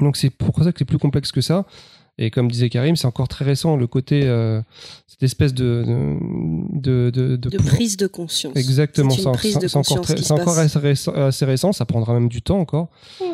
donc 0.00 0.16
c'est 0.16 0.30
pour 0.30 0.56
ça 0.62 0.72
que 0.72 0.78
c'est 0.78 0.84
plus 0.86 0.98
complexe 0.98 1.30
que 1.30 1.42
ça 1.42 1.66
et 2.18 2.30
comme 2.30 2.50
disait 2.50 2.68
Karim 2.68 2.96
c'est 2.96 3.06
encore 3.06 3.28
très 3.28 3.44
récent 3.44 3.76
le 3.76 3.86
côté 3.86 4.22
euh, 4.24 4.60
cette 5.06 5.22
espèce 5.22 5.52
de 5.54 5.84
de, 6.72 7.10
de, 7.10 7.36
de, 7.36 7.36
de 7.36 7.56
pouvoir- 7.56 7.74
prise 7.74 7.96
de 7.96 8.06
conscience. 8.06 8.54
exactement 8.56 9.10
C'est 9.10 9.16
une 9.18 9.22
ça 9.24 9.30
prise 9.32 9.58
de 9.58 9.66
c'est 9.68 9.76
encore 9.76 10.00
très- 10.02 10.14
qui 10.14 10.22
assez 10.32 10.78
récent, 10.78 11.12
assez 11.12 11.44
récent 11.44 11.72
ça 11.72 11.84
prendra 11.86 12.12
même 12.14 12.28
du 12.28 12.42
temps 12.42 12.58
encore 12.60 12.88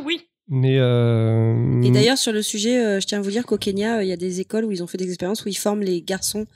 oui. 0.07 0.21
mais 0.49 0.79
euh, 0.79 1.83
Et 1.83 1.91
d'ailleurs, 1.91 2.19
sur 2.19 2.33
le 2.33 2.43
sujet, 2.43 2.85
euh, 2.85 3.01
je 3.01 3.07
tiens 3.07 3.19
à 3.19 3.23
vous 3.23 3.31
dire 3.31 3.47
qu'au 3.47 3.59
Kenya, 3.59 3.99
euh, 3.99 4.03
il 4.03 4.09
y 4.09 4.13
a 4.13 4.17
des 4.17 4.41
écoles 4.41 4.65
où 4.65 4.73
ils 4.73 4.83
ont 4.83 4.87
fait 4.87 4.99
des 4.99 5.09
expériences 5.09 5.45
où 5.45 5.49
ils 5.49 5.55
forment 5.59 5.83
les 5.83 6.03
garçons 6.03 6.47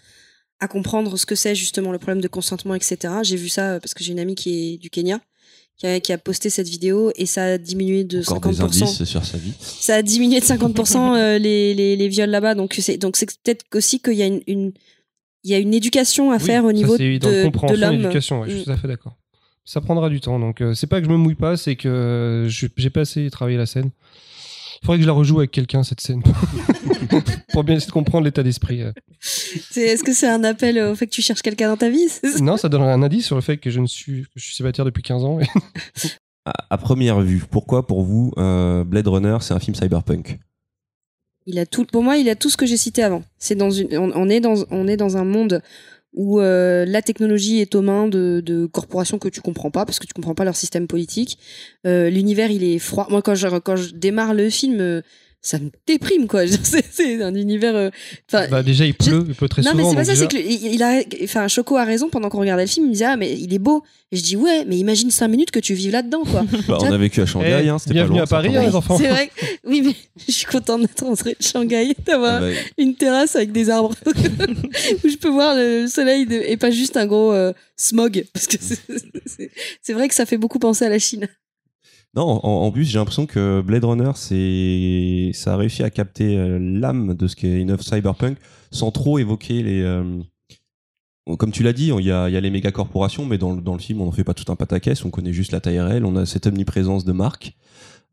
à 0.61 0.67
comprendre 0.69 1.17
ce 1.17 1.27
que 1.27 1.35
c'est 1.35 1.55
justement 1.55 1.93
le 1.93 1.99
problème 1.99 2.21
de 2.21 2.29
consentement, 2.29 2.75
etc. 2.75 2.97
J'ai 3.23 3.37
vu 3.37 3.49
ça 3.49 3.79
parce 3.81 3.93
que 3.95 4.03
j'ai 4.03 4.13
une 4.13 4.19
amie 4.21 4.35
qui 4.35 4.75
est 4.75 4.79
du 4.79 4.89
Kenya. 4.91 5.21
Qui 5.77 5.87
a, 5.89 5.99
qui 5.99 6.13
a 6.13 6.19
posté 6.19 6.51
cette 6.51 6.69
vidéo 6.69 7.11
et 7.17 7.27
ça 7.27 7.45
a 7.45 7.59
diminué 7.59 8.05
de 8.05 8.21
Encore 8.31 8.53
des 8.53 8.59
50%. 8.59 8.63
indices 8.85 9.05
sur 9.05 9.25
sa 9.25 9.39
vie. 9.39 9.53
Ça 9.61 9.97
a 9.97 10.03
diminué 10.03 10.39
de 10.39 10.45
50% 10.45 11.17
euh, 11.17 11.39
les, 11.41 11.75
les, 11.75 11.97
les 11.97 12.09
viols 12.09 12.31
là-bas. 12.31 12.55
Donc 12.55 12.75
c'est 12.79 12.97
donc 12.97 13.17
c'est 13.17 13.27
peut-être 13.43 13.65
aussi 13.75 13.99
qu'il 13.99 14.15
y 14.15 14.23
a 14.23 14.27
une, 14.27 14.41
une 14.47 14.73
il 15.43 15.51
y 15.51 15.55
a 15.55 15.59
une 15.59 15.75
éducation 15.75 16.31
à 16.31 16.37
Oui, 16.37 16.43
faire 16.43 16.65
au 16.65 16.69
ça, 16.69 16.73
niveau 16.75 16.97
de, 16.97 17.19
de 17.19 17.75
l'homme. 17.77 17.97
l'éducation, 17.97 18.41
ouais, 18.43 18.49
je 18.49 18.53
suis 18.55 18.61
Mm. 18.63 18.65
tout 18.67 18.71
à 18.71 18.77
fait 18.77 18.89
d'accord. 18.89 19.17
Ça 19.67 19.81
prendra 19.81 20.09
du 20.11 20.21
temps, 20.21 20.39
donc 20.39 20.61
euh, 20.61 20.75
c'est 20.75 20.87
pas 20.87 21.01
que 21.01 21.07
je 21.07 21.11
me 21.11 21.17
mouille 21.17 21.35
pas, 21.35 21.57
c'est 21.57 21.75
que 21.75 21.89
euh, 21.89 22.49
j'ai 22.49 22.91
pas 22.91 23.01
assez 23.01 23.29
travaillé 23.31 23.57
la 23.59 23.67
scène. 23.67 23.91
Il 24.83 24.87
faudrait 24.87 24.99
que 24.99 25.03
je 25.03 25.07
la 25.07 25.13
rejoue 25.13 25.39
avec 25.39 25.51
quelqu'un 25.51 25.83
cette 25.83 26.01
scène 26.01 26.23
pour 27.53 27.65
bien 27.65 27.77
essayer 27.77 27.89
de 27.89 27.93
comprendre 27.93 28.25
l'état 28.25 28.43
d'esprit. 28.43 28.83
euh. 28.83 28.93
Est-ce 29.77 30.03
que 30.05 30.13
c'est 30.13 30.29
un 30.29 30.45
appel 30.45 30.79
au 30.79 30.95
fait 30.95 31.07
que 31.07 31.13
tu 31.13 31.23
cherches 31.23 31.43
quelqu'un 31.43 31.69
dans 31.69 31.77
ta 31.77 31.89
vie 31.91 32.07
Non, 32.41 32.57
ça 32.57 32.69
donnerait 32.69 32.93
un 32.93 33.03
indice 33.03 33.27
sur 33.27 33.37
le 33.37 33.43
fait 33.43 33.57
que 33.57 33.71
je 33.71 33.81
ne 33.81 33.87
suis 33.87 34.23
que 34.23 34.29
je 34.37 34.45
suis 34.45 34.55
célibataire 34.57 34.85
depuis 34.85 35.03
15 35.03 35.25
ans. 35.25 35.39
et- 35.41 35.47
À, 36.47 36.53
à 36.75 36.77
première 36.77 37.23
vue, 37.23 37.43
pourquoi 37.51 37.87
pour 37.87 38.03
vous 38.03 38.31
euh, 38.37 38.85
Blade 38.85 39.09
Runner 39.09 39.39
c'est 39.41 39.55
un 39.55 39.59
film 39.61 39.75
cyberpunk? 39.75 40.39
Il 41.47 41.59
a 41.59 41.65
tout, 41.65 41.87
pour 41.87 42.03
moi, 42.03 42.19
il 42.19 42.29
a 42.29 42.35
tout 42.35 42.51
ce 42.51 42.57
que 42.59 42.67
j'ai 42.67 42.77
cité 42.77 43.03
avant. 43.03 43.23
C'est 43.39 43.55
dans 43.55 43.71
une, 43.71 43.97
on, 43.97 44.11
on 44.15 44.29
est 44.29 44.41
dans, 44.41 44.55
on 44.71 44.87
est 44.87 44.99
dans 44.99 45.17
un 45.17 45.25
monde 45.25 45.63
où 46.15 46.41
euh, 46.41 46.85
la 46.87 47.03
technologie 47.03 47.61
est 47.61 47.75
aux 47.75 47.83
mains 47.83 48.07
de, 48.09 48.41
de 48.45 48.67
corporations 48.67 49.19
que 49.19 49.29
tu 49.29 49.41
comprends 49.41 49.71
pas 49.71 49.85
parce 49.85 49.99
que 49.99 50.07
tu 50.07 50.15
comprends 50.15 50.35
pas 50.35 50.45
leur 50.45 50.57
système 50.57 50.87
politique. 50.87 51.39
Euh, 51.87 52.09
L'univers 52.09 52.51
il 52.51 52.63
est 52.63 52.79
froid. 52.79 53.07
Moi 53.11 53.21
quand 53.21 53.35
je 53.35 53.49
quand 53.59 53.77
je 53.77 53.93
démarre 53.93 54.33
le 54.33 54.49
film, 54.49 54.81
euh, 54.81 55.03
ça 55.47 55.59
me 55.59 55.71
déprime 55.87 56.27
quoi. 56.27 56.43
C'est 56.91 57.23
un 57.23 57.35
univers. 57.35 57.77
euh, 57.77 57.91
Bah, 58.33 58.63
déjà, 58.63 58.87
il 58.87 58.95
pleut, 58.95 59.25
il 59.29 59.35
pleut 59.35 59.49
très 59.49 59.61
non 59.63 59.73
souvent. 59.73 59.83
mais 59.83 59.91
c'est 59.91 59.97
pas 59.97 60.05
ça, 60.05 60.15
c'est 60.17 60.27
que 60.29 60.37
le- 60.37 60.43
il 60.43 60.75
il 60.75 60.83
a, 60.83 61.03
enfin 61.23 61.49
Choco 61.49 61.77
a 61.77 61.85
raison 61.85 62.09
pendant 62.09 62.31
qu'on 62.31 62.39
regardait 62.41 62.65
le 62.65 62.69
film, 62.69 62.87
il 62.87 62.89
me 62.89 62.93
disait 62.95 63.05
ah 63.05 63.17
mais 63.19 63.33
il 63.39 63.53
est 63.53 63.59
beau. 63.59 63.83
Et 64.11 64.17
je 64.17 64.23
dis 64.23 64.37
ouais, 64.37 64.65
mais 64.67 64.77
imagine 64.79 65.11
cinq 65.11 65.29
minutes 65.29 65.51
que 65.51 65.59
tu 65.59 65.75
vives 65.75 65.93
là-dedans 65.93 66.23
quoi. 66.25 66.45
Bah, 66.69 66.79
on 66.81 66.91
a 66.91 66.97
vécu 66.97 67.21
à 67.21 67.27
Shanghai, 67.27 67.61
Eh, 67.65 67.69
hein, 67.69 67.79
c'était 67.79 67.91
pas 67.91 67.95
bienvenue 67.95 68.17
loin, 68.17 68.25
à 68.25 68.27
Paris, 68.27 68.57
hein, 68.57 68.63
les 68.67 68.75
enfants. 68.75 68.97
C'est 68.97 69.09
vrai. 69.09 69.31
Oui 69.65 69.83
mais 69.85 69.95
je 70.27 70.33
suis 70.33 70.47
contente 70.47 70.81
d'être 70.81 71.05
rentrée 71.05 71.37
de 71.39 71.45
Shanghai, 71.45 71.95
d'avoir 72.07 72.41
bah, 72.41 72.49
une 72.79 72.95
terrasse 72.95 73.37
avec 73.37 73.53
des 73.53 73.69
arbres 73.71 73.95
où 75.05 75.09
je 75.09 75.17
peux 75.17 75.29
voir 75.29 75.55
le 75.57 75.87
soleil 75.89 76.25
de- 76.27 76.43
et 76.47 76.57
pas 76.57 76.71
juste 76.71 76.97
un 76.97 77.07
gros 77.07 77.33
euh, 77.33 77.53
smog 77.77 78.25
parce 78.33 78.47
que 78.47 78.57
c'est 79.83 79.93
vrai 79.93 80.09
que 80.09 80.15
ça 80.15 80.25
fait 80.27 80.39
beaucoup 80.39 80.59
penser 80.59 80.85
à 80.85 80.89
la 80.89 80.99
Chine. 80.99 81.29
Non, 82.17 82.41
en, 82.45 82.71
plus, 82.71 82.85
j'ai 82.85 82.99
l'impression 82.99 83.27
que 83.27 83.61
Blade 83.61 83.85
Runner, 83.85 84.13
c'est, 84.15 85.33
ça 85.35 85.55
a 85.55 85.57
réussi 85.57 85.83
à 85.83 85.91
capter 85.91 86.37
euh, 86.39 86.59
l'âme 86.61 87.15
de 87.15 87.27
ce 87.27 87.35
qu'est 87.35 87.61
une 87.61 87.71
œuvre 87.73 87.83
cyberpunk 87.83 88.39
sans 88.71 88.93
trop 88.93 89.19
évoquer 89.19 89.65
les. 89.65 89.83
euh, 89.83 90.21
Comme 91.39 91.51
tu 91.51 91.65
l'as 91.65 91.73
dit, 91.73 91.89
il 91.99 92.05
y 92.05 92.13
a, 92.13 92.29
y 92.29 92.37
a 92.37 92.41
les 92.41 92.51
méga 92.51 92.71
corporations, 92.71 93.27
mais 93.27 93.37
dans, 93.37 93.53
le- 93.57 93.61
dans 93.61 93.73
le 93.73 93.81
film, 93.81 94.01
on 94.01 94.05
n'en 94.05 94.13
fait 94.13 94.23
pas 94.23 94.35
tout 94.35 94.51
un 94.53 94.55
pataquès. 94.57 95.05
On 95.05 95.11
connaît 95.11 95.33
juste 95.33 95.51
la 95.51 95.61
taille 95.61 95.81
réelle. 95.81 96.05
On 96.05 96.15
a 96.15 96.25
cette 96.25 96.47
omniprésence 96.47 97.05
de 97.05 97.13
marque. 97.13 97.57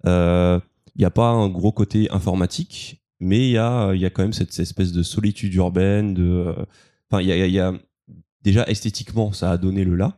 Euh, 0.07 0.59
Il 0.95 0.99
n'y 0.99 1.05
a 1.05 1.11
pas 1.11 1.29
un 1.29 1.47
gros 1.49 1.71
côté 1.71 2.09
informatique, 2.11 3.03
mais 3.19 3.47
il 3.49 3.51
y 3.51 3.57
a, 3.59 3.93
y 3.93 4.05
a 4.05 4.09
quand 4.09 4.23
même 4.23 4.33
cette, 4.33 4.57
espèce 4.59 4.93
de 4.93 5.03
solitude 5.03 5.53
urbaine. 5.53 6.15
De, 6.15 6.55
enfin, 7.11 7.21
il 7.21 7.27
y 7.27 7.31
a, 7.33 7.45
y 7.47 7.59
a- 7.59 7.73
déjà 8.41 8.63
esthétiquement, 8.65 9.31
ça 9.31 9.51
a 9.51 9.57
donné 9.57 9.83
le 9.83 9.95
là. 9.95 10.17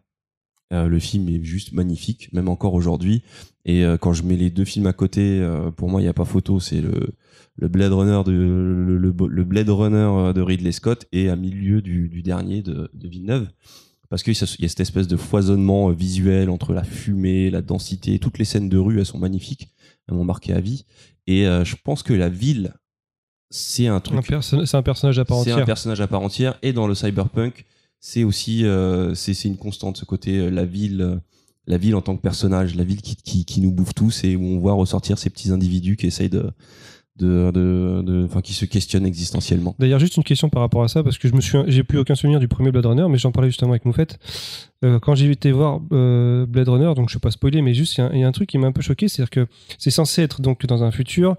Le 0.71 0.97
film 0.97 1.29
est 1.29 1.43
juste 1.43 1.73
magnifique, 1.73 2.33
même 2.33 2.47
encore 2.49 2.73
aujourd'hui. 2.73 3.21
Et 3.65 3.85
euh, 3.85 3.97
quand 3.97 4.13
je 4.13 4.23
mets 4.23 4.35
les 4.35 4.49
deux 4.49 4.65
films 4.65 4.87
à 4.87 4.93
côté, 4.93 5.39
euh, 5.41 5.71
pour 5.71 5.89
moi, 5.89 6.01
il 6.01 6.03
n'y 6.03 6.09
a 6.09 6.13
pas 6.13 6.25
photo. 6.25 6.59
C'est 6.59 6.81
le, 6.81 7.09
le 7.55 7.67
Blade 7.69 7.93
Runner 7.93 8.21
de 8.25 8.31
le, 8.31 8.97
le- 8.97 9.13
le 9.27 9.43
Blade 9.43 9.69
Runner 9.69 9.95
euh, 9.97 10.33
de 10.33 10.41
Ridley 10.41 10.71
Scott 10.73 11.05
et 11.13 11.29
à 11.29 11.35
milieu 11.35 11.81
du, 11.81 12.09
du 12.09 12.21
dernier 12.21 12.61
de, 12.61 12.89
de 12.93 13.07
Villeneuve. 13.07 13.47
Parce 14.09 14.21
qu'il 14.21 14.33
y 14.33 14.65
a 14.65 14.67
cette 14.69 14.79
espèce 14.79 15.07
de 15.07 15.15
foisonnement 15.17 15.89
visuel 15.89 16.49
entre 16.49 16.73
la 16.73 16.83
fumée, 16.83 17.49
la 17.49 17.61
densité, 17.61 18.19
toutes 18.19 18.37
les 18.37 18.45
scènes 18.45 18.69
de 18.69 18.77
rue, 18.77 18.99
elles 18.99 19.05
sont 19.07 19.17
magnifiques, 19.17 19.69
elles 20.07 20.15
m'ont 20.15 20.25
marqué 20.25 20.53
à 20.53 20.59
vie. 20.59 20.85
Et 21.25 21.47
euh, 21.47 21.63
je 21.63 21.75
pense 21.81 22.03
que 22.03 22.13
la 22.13 22.29
ville, 22.29 22.73
c'est 23.49 23.87
un 23.87 23.99
truc 24.01 24.15
C'est 24.65 24.75
un 24.77 24.83
personnage 24.83 25.19
à 25.19 25.25
part 25.25 25.41
c'est 25.43 25.51
un 25.51 25.53
entière. 25.53 25.65
personnage 25.65 26.01
à 26.01 26.07
part 26.07 26.21
entière 26.21 26.59
et 26.63 26.73
dans 26.73 26.85
le 26.87 26.95
cyberpunk 26.95 27.65
c'est 27.99 28.23
aussi 28.23 28.65
c'est 29.13 29.43
une 29.45 29.57
constante 29.57 29.95
ce 29.97 30.05
côté 30.05 30.49
la 30.51 30.65
ville 30.65 31.19
la 31.67 31.77
ville 31.77 31.95
en 31.95 32.01
tant 32.01 32.15
que 32.15 32.21
personnage 32.21 32.75
la 32.75 32.83
ville 32.83 33.01
qui, 33.01 33.15
qui, 33.15 33.45
qui 33.45 33.61
nous 33.61 33.71
bouffe 33.71 33.93
tous 33.93 34.23
et 34.23 34.35
où 34.35 34.43
on 34.43 34.59
voit 34.59 34.73
ressortir 34.73 35.17
ces 35.17 35.29
petits 35.29 35.49
individus 35.51 35.95
qui 35.95 36.07
essayent 36.07 36.29
de 36.29 36.51
de 37.17 37.51
de 37.51 38.01
de- 38.03 38.23
enfin 38.25 38.41
qui 38.41 38.53
se 38.53 38.65
questionnent 38.65 39.05
existentiellement 39.05 39.75
D'ailleurs, 39.77 39.99
juste 39.99 40.17
une 40.17 40.23
question 40.23 40.49
par 40.49 40.63
rapport 40.63 40.83
à 40.83 40.87
ça, 40.87 41.03
parce 41.03 41.19
que 41.19 41.27
je 41.27 41.35
me 41.35 41.41
suis, 41.41 41.59
j'ai 41.67 41.83
plus 41.83 41.99
aucun 41.99 42.15
souvenir 42.15 42.39
du 42.39 42.47
premier 42.47 42.71
Blade 42.71 42.87
Runner, 42.87 43.05
mais 43.07 43.19
j'en 43.19 43.31
parlais 43.31 43.49
justement 43.49 43.69
avec 43.71 43.85
Moufette. 43.85 44.17
Euh, 44.83 44.97
quand 44.99 45.13
j'ai 45.13 45.29
été 45.29 45.51
voir 45.51 45.79
euh, 45.91 46.47
Blade 46.47 46.69
Runner, 46.69 46.91
donc 46.95 47.09
je 47.09 47.13
ne 47.13 47.17
vais 47.19 47.21
pas 47.21 47.29
spoiler, 47.29 47.61
mais 47.61 47.75
juste 47.75 47.95
il 47.95 48.01
y 48.01 48.03
a 48.03 48.07
un- 48.07 48.13
il 48.13 48.19
y, 48.19 48.23
a 48.23 48.27
un 48.27 48.31
truc 48.31 48.49
qui 48.49 48.57
m'a 48.57 48.65
un 48.65 48.71
peu 48.71 48.81
choqué, 48.81 49.07
c'est-à-dire 49.07 49.29
que 49.29 49.47
c'est 49.77 49.91
censé 49.91 50.23
être 50.23 50.41
donc 50.41 50.65
dans 50.65 50.81
un 50.83 50.89
futur 50.89 51.35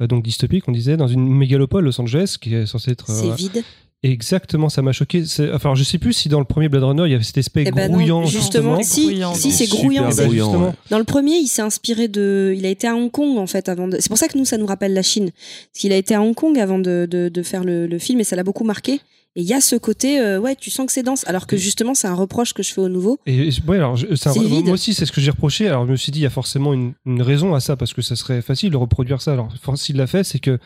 euh, 0.00 0.08
donc 0.08 0.24
dystopique, 0.24 0.64
on 0.68 0.72
disait, 0.72 0.96
dans 0.96 1.06
une 1.06 1.24
mégalopole 1.32 1.84
Los 1.84 2.00
Angeles, 2.00 2.34
qui 2.40 2.52
est 2.54 2.66
censé 2.66 2.90
être 2.90 3.08
C'est 3.08 3.32
vide. 3.36 3.62
Exactement, 4.02 4.68
ça 4.68 4.82
m'a 4.82 4.92
choqué. 4.92 5.24
C'est- 5.26 5.52
Enfin, 5.52 5.74
je 5.74 5.84
sais 5.84 5.98
plus 5.98 6.12
si 6.12 6.28
dans 6.28 6.38
le 6.38 6.44
premier 6.44 6.68
Blade 6.68 6.82
Runner 6.84 7.04
il 7.06 7.12
y 7.12 7.14
avait 7.14 7.24
cet 7.24 7.38
aspect 7.38 7.64
Eh 7.66 7.70
ben 7.70 7.90
non, 7.90 7.98
grouillant 7.98 8.26
justement, 8.26 8.78
justement. 8.78 8.82
si, 8.82 9.02
Grouillant, 9.06 9.34
si 9.34 9.52
c'est 9.52 9.66
grouillant. 9.68 10.10
C'est- 10.10 10.24
grouillant, 10.24 10.60
ouais. 10.66 10.70
Dans 10.90 10.98
le 10.98 11.04
premier, 11.04 11.36
il 11.36 11.46
s'est 11.48 11.62
inspiré 11.62 12.08
de. 12.08 12.54
Il 12.56 12.66
a 12.66 12.68
été 12.68 12.86
à 12.86 12.94
Hong 12.94 13.10
Kong 13.10 13.38
en 13.38 13.46
fait 13.46 13.68
avant 13.68 13.88
de. 13.88 13.98
C'est 14.00 14.08
pour 14.08 14.18
ça 14.18 14.28
que 14.28 14.36
nous, 14.38 14.44
ça 14.44 14.58
nous 14.58 14.66
rappelle 14.66 14.94
la 14.94 15.02
Chine. 15.02 15.30
Parce 15.30 15.80
qu'il 15.80 15.92
a 15.92 15.96
été 15.96 16.14
à 16.14 16.22
Hong 16.22 16.34
Kong 16.34 16.58
avant 16.58 16.78
de, 16.78 17.06
de, 17.10 17.28
de 17.28 17.42
faire 17.42 17.64
le, 17.64 17.86
le 17.86 17.98
film 17.98 18.20
et 18.20 18.24
ça 18.24 18.36
l'a 18.36 18.42
beaucoup 18.44 18.64
marqué. 18.64 19.00
Et 19.34 19.40
il 19.42 19.46
y 19.46 19.54
a 19.54 19.60
ce 19.62 19.76
côté, 19.76 20.20
euh, 20.20 20.38
ouais, 20.38 20.54
tu 20.56 20.70
sens 20.70 20.86
que 20.86 20.92
c'est 20.92 21.02
dense. 21.02 21.26
Alors 21.26 21.46
que 21.46 21.56
justement, 21.56 21.94
c'est 21.94 22.06
un 22.06 22.14
reproche 22.14 22.52
que 22.52 22.62
je 22.62 22.72
fais 22.72 22.80
au 22.82 22.88
nouveau. 22.88 23.18
Et 23.26 23.48
et- 23.48 23.50
ouais, 23.66 23.76
alors 23.78 23.96
je- 23.96 24.06
un- 24.06 24.62
moi 24.62 24.72
aussi 24.74 24.92
c'est 24.94 25.06
ce 25.06 25.12
que 25.12 25.20
j'ai 25.22 25.30
reproché. 25.30 25.68
Alors 25.68 25.86
je 25.86 25.90
me 25.92 25.96
suis 25.96 26.12
dit 26.12 26.18
il 26.20 26.22
y 26.22 26.26
a 26.26 26.30
forcément 26.30 26.74
une, 26.74 26.92
une 27.06 27.22
raison 27.22 27.54
à 27.54 27.60
ça 27.60 27.76
parce 27.76 27.94
que 27.94 28.02
ça 28.02 28.14
serait 28.16 28.42
facile 28.42 28.70
de 28.70 28.76
reproduire 28.76 29.22
ça. 29.22 29.32
Alors 29.32 29.48
s'il 29.76 29.96
l'a 29.96 30.06
fait, 30.06 30.22
c'est 30.24 30.38
que 30.38 30.58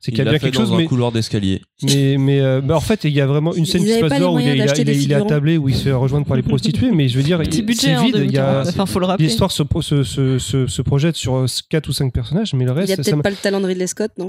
c'est 0.00 0.10
qu'il 0.12 0.20
y 0.20 0.22
il 0.22 0.28
a 0.28 0.30
bien 0.30 0.38
fait 0.38 0.46
quelque 0.46 0.54
dans 0.54 0.60
chose, 0.66 0.72
un 0.72 0.76
mais 0.78 0.84
couloir 0.86 1.10
d'escalier 1.12 1.62
mais 1.82 2.16
mais, 2.18 2.40
euh, 2.40 2.60
bah, 2.60 2.76
en 2.76 2.80
fait 2.80 3.04
il 3.04 3.12
y 3.12 3.20
a 3.20 3.26
vraiment 3.26 3.54
une 3.54 3.64
Ils 3.64 3.66
scène 3.66 3.84
qui 3.84 3.92
se 3.92 4.00
passe 4.00 4.18
dehors 4.18 4.34
où 4.34 4.38
il, 4.40 4.48
est- 4.48 4.56
il, 4.56 4.62
a- 4.62 4.76
il, 4.78 5.02
il 5.02 5.14
attablé 5.14 5.56
où 5.58 5.68
il 5.68 5.74
se 5.74 5.82
fait 5.84 5.92
rejoindre 5.92 6.26
par 6.26 6.36
les 6.36 6.42
prostituées, 6.44 6.90
mais 6.92 7.08
je 7.08 7.16
veux 7.16 7.22
dire 7.24 7.38
Petit 7.38 7.58
il- 7.58 7.66
budget 7.66 7.80
c'est 7.88 7.96
en 7.96 8.04
vide. 8.04 8.14
Il 8.18 8.32
y 8.32 8.38
a 8.38 8.62
2040. 8.62 8.68
Enfin, 8.68 8.86
faut 8.86 8.98
le 9.00 9.06
rappeler. 9.06 9.26
l'histoire 9.26 9.50
se, 9.50 9.62
pro- 9.64 9.82
se, 9.82 10.04
se, 10.04 10.38
se, 10.38 10.66
se 10.68 10.82
projette 10.82 11.16
sur 11.16 11.44
4 11.70 11.88
ou 11.88 11.92
5 11.92 12.12
personnages, 12.12 12.54
mais 12.54 12.64
le 12.64 12.70
Il 12.70 12.74
reste 12.74 12.92
a 12.92 12.96
peut-être 12.96 13.22
pas 13.22 13.30
le 13.30 13.36
talent 13.36 13.60
de 13.60 13.66
Ridley 13.66 13.86
Scott, 13.88 14.12
non 14.18 14.28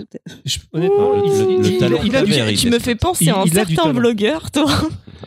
honnêtement, 0.73 1.13
Le- 1.13 1.21
il, 1.25 1.31
il- 1.31 1.65
il- 1.65 2.07
il 2.07 2.15
a 2.15 2.23
du, 2.23 2.55
Tu 2.55 2.69
me 2.69 2.79
fais 2.79 2.95
penser 2.95 3.25
Il- 3.25 3.29
à 3.29 3.39
un 3.39 3.43
il 3.45 3.51
certain 3.53 3.82
talent. 3.83 3.99
vlogueur, 3.99 4.51
toi. 4.51 4.69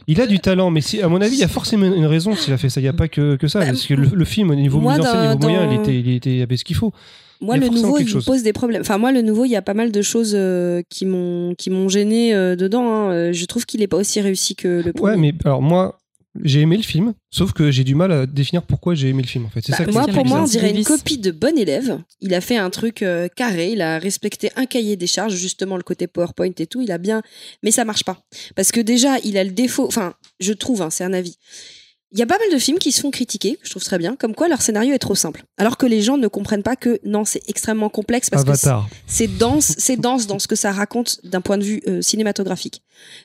il 0.07 0.21
a 0.21 0.27
du 0.27 0.39
talent, 0.41 0.71
mais 0.71 0.81
si, 0.81 1.01
à 1.03 1.09
mon 1.09 1.21
avis, 1.21 1.35
il 1.37 1.41
y 1.41 1.45
a 1.45 1.49
forcément 1.49 1.87
une 1.87 2.07
raison 2.07 2.35
s'il 2.37 2.53
a 2.53 2.59
fait 2.59 2.69
ça. 2.69 2.81
Il 2.81 2.85
n'y 2.85 2.89
a 2.89 2.93
pas 2.93 3.09
que, 3.09 3.37
que 3.37 3.49
ça. 3.49 3.61
Bah, 3.61 3.67
parce 3.67 3.87
que 3.87 3.95
le, 3.95 4.09
le 4.13 4.25
film, 4.25 4.51
au 4.51 4.55
niveau 4.55 4.79
moi, 4.81 4.97
mise 4.97 5.07
en 5.07 5.11
scène, 5.11 5.15
dans- 5.15 5.27
niveau 5.35 5.39
moyen, 5.49 5.71
il 5.71 5.77
dans- 5.77 5.83
était, 5.83 5.99
il 5.99 6.09
était, 6.15 6.43
avait 6.43 6.57
ce 6.57 6.65
qu'il 6.65 6.77
faut. 6.77 6.93
Moi, 7.41 7.59
le 7.59 7.69
nouveau, 7.69 7.99
il 7.99 8.09
chose. 8.09 8.25
pose 8.25 8.43
des 8.43 8.55
problèmes. 8.55 8.81
Enfin, 8.81 8.97
moi, 8.97 9.13
le 9.13 9.21
nouveau, 9.21 9.45
il 9.45 9.51
y 9.51 9.57
a 9.57 9.63
pas 9.63 9.75
mal 9.75 9.93
de 9.93 10.01
choses 10.03 10.33
euh, 10.35 10.81
qui 10.89 11.05
m'ont 11.05 11.55
qui 11.59 11.69
m'ont 11.69 11.89
gêné 11.89 12.35
euh, 12.35 12.57
dedans. 12.57 12.89
hein. 12.91 13.11
Euh, 13.13 13.33
Je 13.35 13.45
trouve 13.45 13.67
qu'il 13.67 13.83
est 13.83 13.87
pas 13.89 13.99
aussi 13.99 14.21
réussi 14.23 14.57
que 14.57 14.83
le 14.83 14.93
premier. 14.95 15.11
Ouais, 15.13 15.17
mais 15.19 15.35
alors 15.45 15.61
moi, 15.61 15.99
j'ai 16.43 16.61
aimé 16.61 16.77
le 16.77 16.83
film, 16.83 17.15
sauf 17.31 17.53
que 17.53 17.71
j'ai 17.71 17.85
du 17.85 17.95
mal 17.95 18.13
à 18.13 18.27
définir 18.27 18.63
pourquoi 18.63 18.95
j'ai 18.95 19.09
aimé 19.09 19.23
le 19.23 19.29
film 19.29 19.47
en 19.47 19.49
fait. 19.49 19.61
C'est 19.65 19.73
Bah, 19.73 19.85
ça 19.85 19.91
moi, 19.91 20.07
pour 20.07 20.27
moi, 20.27 20.43
on 20.43 20.45
dirait 20.45 20.71
une 20.71 20.85
copie 20.85 21.19
de 21.19 21.31
bon 21.31 21.57
élève. 21.59 21.99
Il 22.21 22.35
a 22.35 22.41
fait 22.41 22.57
un 22.57 22.71
truc 22.71 23.03
euh, 23.03 23.29
carré, 23.29 23.73
il 23.73 23.83
a 23.83 23.99
respecté 23.99 24.51
un 24.57 24.67
cahier 24.67 24.97
des 24.97 25.07
charges, 25.07 25.35
justement 25.35 25.77
le 25.77 25.83
côté 25.83 26.07
PowerPoint 26.07 26.53
et 26.59 26.67
tout. 26.67 26.81
Il 26.81 26.93
a 26.93 26.99
bien, 26.99 27.23
mais 27.63 27.71
ça 27.71 27.85
marche 27.85 28.05
pas 28.05 28.19
parce 28.55 28.73
que 28.73 28.81
déjà, 28.81 29.19
il 29.25 29.37
a 29.39 29.45
le 29.45 29.51
défaut. 29.51 29.87
Enfin, 29.87 30.15
je 30.41 30.53
trouve, 30.53 30.83
hein, 30.83 30.91
c'est 30.91 31.05
un 31.05 31.13
avis. 31.13 31.37
Il 32.17 32.21
y 32.21 32.23
a 32.23 32.27
pas 32.27 32.39
mal 32.39 32.51
de 32.51 32.59
films 32.59 32.79
qui 32.79 32.93
se 32.93 33.03
font 33.03 33.11
critiquer, 33.11 33.59
je 33.63 33.69
trouve 33.69 33.85
très 33.85 33.99
bien, 33.99 34.17
comme 34.17 34.35
quoi 34.35 34.49
leur 34.49 34.63
scénario 34.63 34.95
est 34.95 34.99
trop 34.99 35.15
simple. 35.15 35.45
Alors 35.59 35.77
que 35.77 35.85
les 35.85 36.01
gens 36.01 36.17
ne 36.17 36.29
comprennent 36.29 36.63
pas 36.63 36.75
que 36.75 36.99
non, 37.05 37.27
c'est 37.27 37.43
extrêmement 37.47 37.91
complexe 37.91 38.31
parce 38.31 38.43
que 38.43 38.49
c'est 39.07 39.29
dense, 39.37 39.75
c'est 39.77 39.99
dense 39.99 40.27
dans 40.27 40.39
ce 40.39 40.49
que 40.49 40.57
ça 40.57 40.73
raconte 40.73 41.19
d'un 41.25 41.43
point 41.43 41.59
de 41.59 41.63
vue 41.65 41.83
euh, 41.87 42.01
cinématographique. 42.01 42.81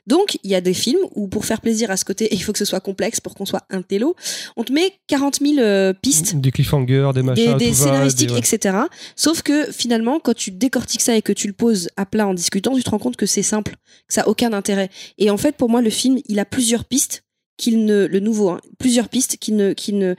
Donc, 0.07 0.37
il 0.43 0.51
y 0.51 0.55
a 0.55 0.59
des 0.59 0.73
films 0.73 0.99
où 1.15 1.29
pour 1.29 1.45
faire 1.45 1.61
plaisir 1.61 1.89
à 1.89 1.95
ce 1.95 2.03
côté, 2.03 2.27
il 2.33 2.43
faut 2.43 2.51
que 2.51 2.59
ce 2.59 2.65
soit 2.65 2.81
complexe 2.81 3.21
pour 3.21 3.33
qu'on 3.33 3.45
soit 3.45 3.63
un 3.69 3.81
télo. 3.81 4.13
On 4.57 4.65
te 4.65 4.73
met 4.73 4.91
40 5.07 5.39
000 5.41 5.59
euh, 5.59 5.93
pistes 5.93 6.35
Des 6.35 6.51
cliffhangers, 6.51 7.11
des 7.15 7.23
machins, 7.23 7.57
des, 7.57 7.65
des 7.67 7.71
va, 7.71 7.85
scénaristiques, 7.85 8.27
des- 8.33 8.37
etc. 8.37 8.75
Sauf 9.15 9.41
que 9.41 9.71
finalement, 9.71 10.19
quand 10.19 10.35
tu 10.35 10.51
décortiques 10.51 11.01
ça 11.01 11.15
et 11.15 11.21
que 11.21 11.31
tu 11.31 11.47
le 11.47 11.53
poses 11.53 11.87
à 11.95 12.05
plat 12.05 12.27
en 12.27 12.33
discutant, 12.33 12.75
tu 12.75 12.83
te 12.83 12.89
rends 12.89 12.99
compte 12.99 13.15
que 13.15 13.25
c'est 13.25 13.41
simple, 13.41 13.77
que 14.07 14.13
ça 14.13 14.23
a 14.23 14.27
aucun 14.27 14.51
intérêt. 14.51 14.89
Et 15.17 15.29
en 15.29 15.37
fait, 15.37 15.55
pour 15.55 15.69
moi, 15.69 15.81
le 15.81 15.89
film, 15.89 16.19
il 16.27 16.39
a 16.39 16.45
plusieurs 16.45 16.83
pistes 16.83 17.23
qu'il 17.61 17.85
ne, 17.85 18.05
le 18.05 18.19
nouveau, 18.19 18.49
hein, 18.49 18.59
plusieurs 18.79 19.07
pistes 19.07 19.37
qui 19.39 19.51
ne, 19.53 19.71
qui 19.73 19.93
ne, 19.93 20.15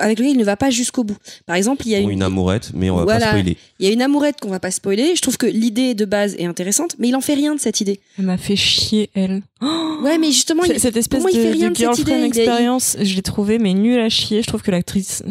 avec 0.00 0.18
lesquelles 0.18 0.34
il 0.34 0.38
ne 0.38 0.44
va 0.44 0.56
pas 0.56 0.70
jusqu'au 0.70 1.04
bout. 1.04 1.16
Par 1.46 1.54
exemple, 1.56 1.82
il 1.86 1.90
y 1.92 1.94
a 1.94 1.98
une, 1.98 2.10
une 2.10 2.22
amourette 2.22 2.70
mais 2.74 2.90
on 2.90 2.96
va 2.96 3.04
Voilà. 3.04 3.20
pas 3.26 3.30
spoiler 3.32 3.56
il 3.78 3.86
y 3.86 3.88
a 3.88 3.92
une 3.92 4.02
amourette 4.02 4.36
qu'on 4.40 4.48
va 4.50 4.60
pas 4.60 4.70
spoiler. 4.70 5.14
Je 5.16 5.20
trouve 5.22 5.36
que 5.36 5.46
l'idée 5.46 5.94
de 5.94 6.04
base 6.04 6.36
est 6.38 6.44
intéressante, 6.46 6.94
mais 7.00 7.08
il 7.08 7.16
en 7.16 7.20
fait 7.20 7.34
rien 7.34 7.52
de 7.54 7.58
cette 7.60 7.80
idée. 7.80 7.98
Elle 8.18 8.26
m'a 8.26 8.36
fait 8.38 8.56
chier, 8.56 9.10
elle. 9.14 9.42
Ouais, 10.02 10.18
mais 10.18 10.32
justement, 10.32 10.64
il, 10.64 10.80
Cette 10.80 10.96
espèce 10.96 11.20
moi, 11.20 11.30
il 11.32 11.36
de, 11.36 11.42
fait 11.42 11.50
rien 11.52 11.68
de 11.70 11.74
de 11.74 11.78
cette 11.78 11.98
idée, 12.00 12.12
il 12.18 12.24
expérience, 12.24 12.96
je 13.00 13.14
l'ai 13.14 13.22
trouvée 13.22 13.58
mais 13.60 13.72
nulle 13.72 14.00
à 14.00 14.08
chier. 14.08 14.42
Je 14.42 14.48
trouve 14.48 14.60
que 14.62 14.72
l'actrice 14.72 15.22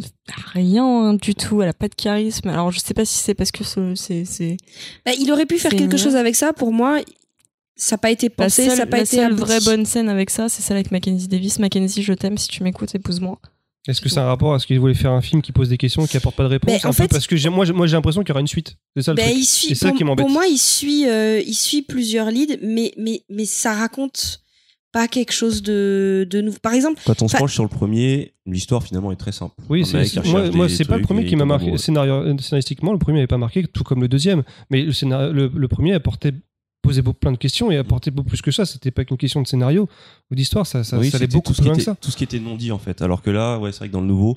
rien 0.54 1.14
du 1.14 1.36
tout, 1.36 1.62
elle 1.62 1.68
a 1.70 1.74
pas 1.74 1.88
de 1.90 1.96
charisme. 1.96 2.48
Alors 2.50 2.72
je 2.72 2.80
sais 2.80 2.94
pas 2.94 3.04
si 3.06 3.16
c'est 3.18 3.34
parce 3.34 3.52
que 3.52 3.64
ce- 3.64 3.96
c'est 3.96 4.24
c'est 4.26 4.56
bah, 5.06 5.12
il 5.20 5.30
aurait 5.32 5.46
pu 5.46 5.58
faire 5.60 5.72
quelque 5.72 5.94
une- 5.94 5.98
chose 5.98 6.16
avec 6.16 6.36
ça. 6.36 6.54
Pour 6.54 6.72
moi, 6.72 7.00
ça 7.84 7.96
n'a 7.96 7.98
pas 7.98 8.12
été 8.12 8.28
la 8.30 8.46
pensé, 8.46 8.64
seule, 8.64 8.72
ça 8.72 8.78
n'a 8.78 8.86
pas 8.86 8.98
la 8.98 9.04
été 9.04 9.16
seule 9.18 9.26
abouti. 9.34 9.42
vraie 9.42 9.60
bonne 9.62 9.86
scène 9.86 10.08
avec 10.10 10.30
ça, 10.30 10.50
c'est 10.50 10.62
celle 10.62 10.78
avec 10.78 10.92
Mackenzie 10.92 11.28
Davis. 11.28 11.58
Mackenzie, 11.60 12.04
je 12.04 12.14
t'aime, 12.14 12.38
si 12.38 12.48
tu 12.48 12.64
m'écoutes, 12.64 12.94
épouse-moi. 12.94 13.40
Est-ce 13.88 14.00
que 14.00 14.10
c'est 14.10 14.20
un 14.20 14.26
rapport 14.26 14.54
à 14.54 14.60
ce 14.60 14.68
qu'il 14.68 14.80
voulait 14.80 14.94
faire 14.94 15.12
un 15.12 15.22
film 15.22 15.42
qui 15.42 15.52
pose 15.52 15.68
des 15.70 15.78
questions 15.78 16.06
et 16.06 16.08
qui 16.08 16.16
apporte 16.16 16.36
pas 16.36 16.44
de 16.44 16.50
réponse 16.50 16.72
Ben, 16.84 16.88
en 16.88 16.94
fait- 16.94 17.08
Parce 17.08 17.26
que 17.26 17.36
j'ai- 17.36 17.50
moi, 17.50 17.66
j'ai- 17.66 17.74
moi 17.74 17.88
j'ai 17.88 17.96
l'impression 17.96 18.22
qu'il 18.22 18.30
y 18.30 18.32
aura 18.34 18.42
une 18.42 18.46
suite. 18.48 18.76
C'est 18.96 19.02
ça 19.02 19.12
le 19.14 19.16
Ben, 19.16 19.26
truc. 19.26 19.38
il 19.40 19.46
suit, 19.46 19.68
C'est 19.70 19.76
ça 19.76 19.88
pour, 19.90 19.98
qui 19.98 20.04
m'embête. 20.04 20.24
pour 20.26 20.32
moi, 20.32 20.46
il 20.48 20.60
suit, 20.60 21.08
euh, 21.10 21.42
il 21.44 21.56
suit 21.56 21.82
plusieurs 21.82 22.30
leads, 22.30 22.58
mais, 22.62 22.92
mais, 22.98 23.24
mais 23.30 23.46
ça 23.46 23.74
raconte 23.74 24.44
pas 24.92 25.08
quelque 25.08 25.32
chose 25.32 25.64
de, 25.64 26.28
de 26.30 26.42
nouveau. 26.42 26.60
Par 26.62 26.74
exemple, 26.74 27.02
quand 27.06 27.20
on 27.24 27.28
se 27.28 27.36
penche 27.38 27.54
sur 27.54 27.64
le 27.64 27.70
premier 27.70 28.34
l'histoire 28.46 28.84
finalement 28.84 29.12
est 29.12 29.16
très 29.16 29.32
simple 29.32 29.56
Oui, 29.70 29.86
c'est- 29.86 30.04
c'est- 30.06 30.24
moi, 30.28 30.52
moi 30.52 30.70
c'est 30.70 30.86
pas 30.86 30.98
le 30.98 31.04
premier 31.04 31.26
qui 31.26 31.36
m'a 31.36 31.46
marqué 31.46 31.76
scénario, 31.80 32.38
scénaristiquement. 32.40 32.92
Le 32.94 33.00
premier 33.00 33.18
n'avait 33.18 33.28
pas 33.28 33.38
marqué, 33.40 33.66
tout 33.66 33.84
comme 33.84 34.02
le 34.02 34.08
deuxième. 34.10 34.44
Mais 34.70 34.84
le, 34.84 34.92
scénario, 34.92 35.32
le, 35.34 35.52
le 35.56 35.68
premier 35.68 35.94
apportait 35.94 36.34
posait 36.82 37.02
beaucoup, 37.02 37.20
plein 37.20 37.32
de 37.32 37.38
questions 37.38 37.72
et 37.72 37.78
apportait 37.78 38.12
beaucoup 38.12 38.30
plus 38.30 38.42
que 38.42 38.52
ça. 38.52 38.66
C'était 38.66 38.92
pas 38.92 39.06
qu'une 39.06 39.18
question 39.18 39.42
de 39.42 39.48
scénario 39.48 39.88
ou 40.32 40.36
d'histoire. 40.36 40.66
Ça, 40.66 40.84
ça, 40.84 40.98
Oui, 40.98 41.10
ça 41.12 41.18
allait 41.18 41.28
beaucoup 41.28 41.50
tout 41.50 41.54
ce 41.54 41.62
plus 41.62 41.64
qui 41.64 41.68
loin 41.70 41.76
que 41.76 41.82
était- 41.82 41.92
ça. 41.92 41.98
tout 42.02 42.12
ce 42.12 42.18
qui 42.18 42.24
était 42.24 42.40
non 42.40 42.56
dit 42.56 42.72
en 42.72 42.80
fait 42.80 43.02
alors 43.02 43.22
que 43.22 43.30
là 43.30 43.58
ouais 43.60 43.72
c'est 43.72 43.80
vrai 43.80 43.88
que 43.90 43.94
dans 43.94 44.02
le 44.02 44.08
nouveau 44.08 44.34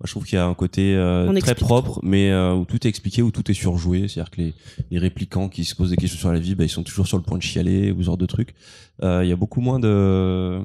moi, 0.00 0.04
je 0.06 0.12
trouve 0.12 0.24
qu'il 0.24 0.36
y 0.36 0.38
a 0.38 0.46
un 0.46 0.54
côté 0.54 0.94
euh, 0.94 1.26
très 1.26 1.38
explique 1.38 1.58
propre 1.58 1.98
mais 2.04 2.30
euh, 2.30 2.54
où 2.54 2.64
tout 2.64 2.76
est 2.86 2.88
expliqué 2.88 3.20
où 3.20 3.32
tout 3.32 3.50
est 3.50 3.54
surjoué 3.54 4.06
c'est 4.06 4.20
à 4.20 4.22
dire 4.22 4.30
que 4.30 4.40
les, 4.40 4.54
les 4.92 4.98
réplicants 5.00 5.48
qui 5.48 5.64
se 5.64 5.74
posent 5.74 5.90
des 5.90 5.96
questions 5.96 6.20
sur 6.20 6.32
la 6.32 6.38
vie 6.38 6.54
bah, 6.54 6.62
ils 6.64 6.68
sont 6.68 6.84
toujours 6.84 7.08
sur 7.08 7.16
le 7.16 7.24
point 7.24 7.36
de 7.36 7.42
chialer 7.42 7.90
ou 7.90 7.98
ce 8.00 8.04
genre 8.06 8.16
de 8.16 8.26
trucs 8.26 8.54
Euh, 9.02 9.24
il 9.24 9.28
y 9.28 9.32
a 9.32 9.36
beaucoup 9.36 9.60
moins 9.60 9.80
de 9.80 10.60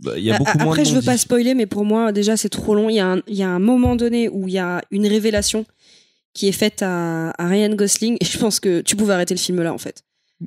bah, 0.00 0.12
il 0.18 0.24
y 0.24 0.30
a 0.30 0.34
A- 0.34 0.38
beaucoup 0.38 0.58
moins 0.58 0.66
Après, 0.72 0.82
de 0.82 0.88
je 0.88 0.94
veux 0.94 1.02
pas 1.02 1.16
spoiler, 1.16 1.54
mais 1.54 1.66
pour 1.66 1.84
moi, 1.84 2.12
déjà, 2.12 2.36
c'est 2.36 2.50
trop 2.50 2.74
long. 2.74 2.90
Il 2.90 2.96
y, 2.96 3.00
a 3.00 3.12
un, 3.12 3.22
il 3.28 3.34
y 3.34 3.42
a 3.42 3.48
un 3.48 3.58
moment 3.58 3.96
donné 3.96 4.28
où 4.28 4.46
il 4.46 4.52
y 4.52 4.58
a 4.58 4.82
une 4.90 5.06
révélation 5.06 5.64
qui 6.34 6.48
est 6.48 6.52
faite 6.52 6.82
à, 6.82 7.30
à 7.30 7.48
Ryan 7.48 7.74
Gosling, 7.74 8.16
et 8.20 8.24
je 8.26 8.38
pense 8.38 8.60
que 8.60 8.82
tu 8.82 8.94
pouvais 8.94 9.14
arrêter 9.14 9.32
le 9.34 9.40
film 9.40 9.62
là, 9.62 9.72
en 9.72 9.78
fait. 9.78 10.02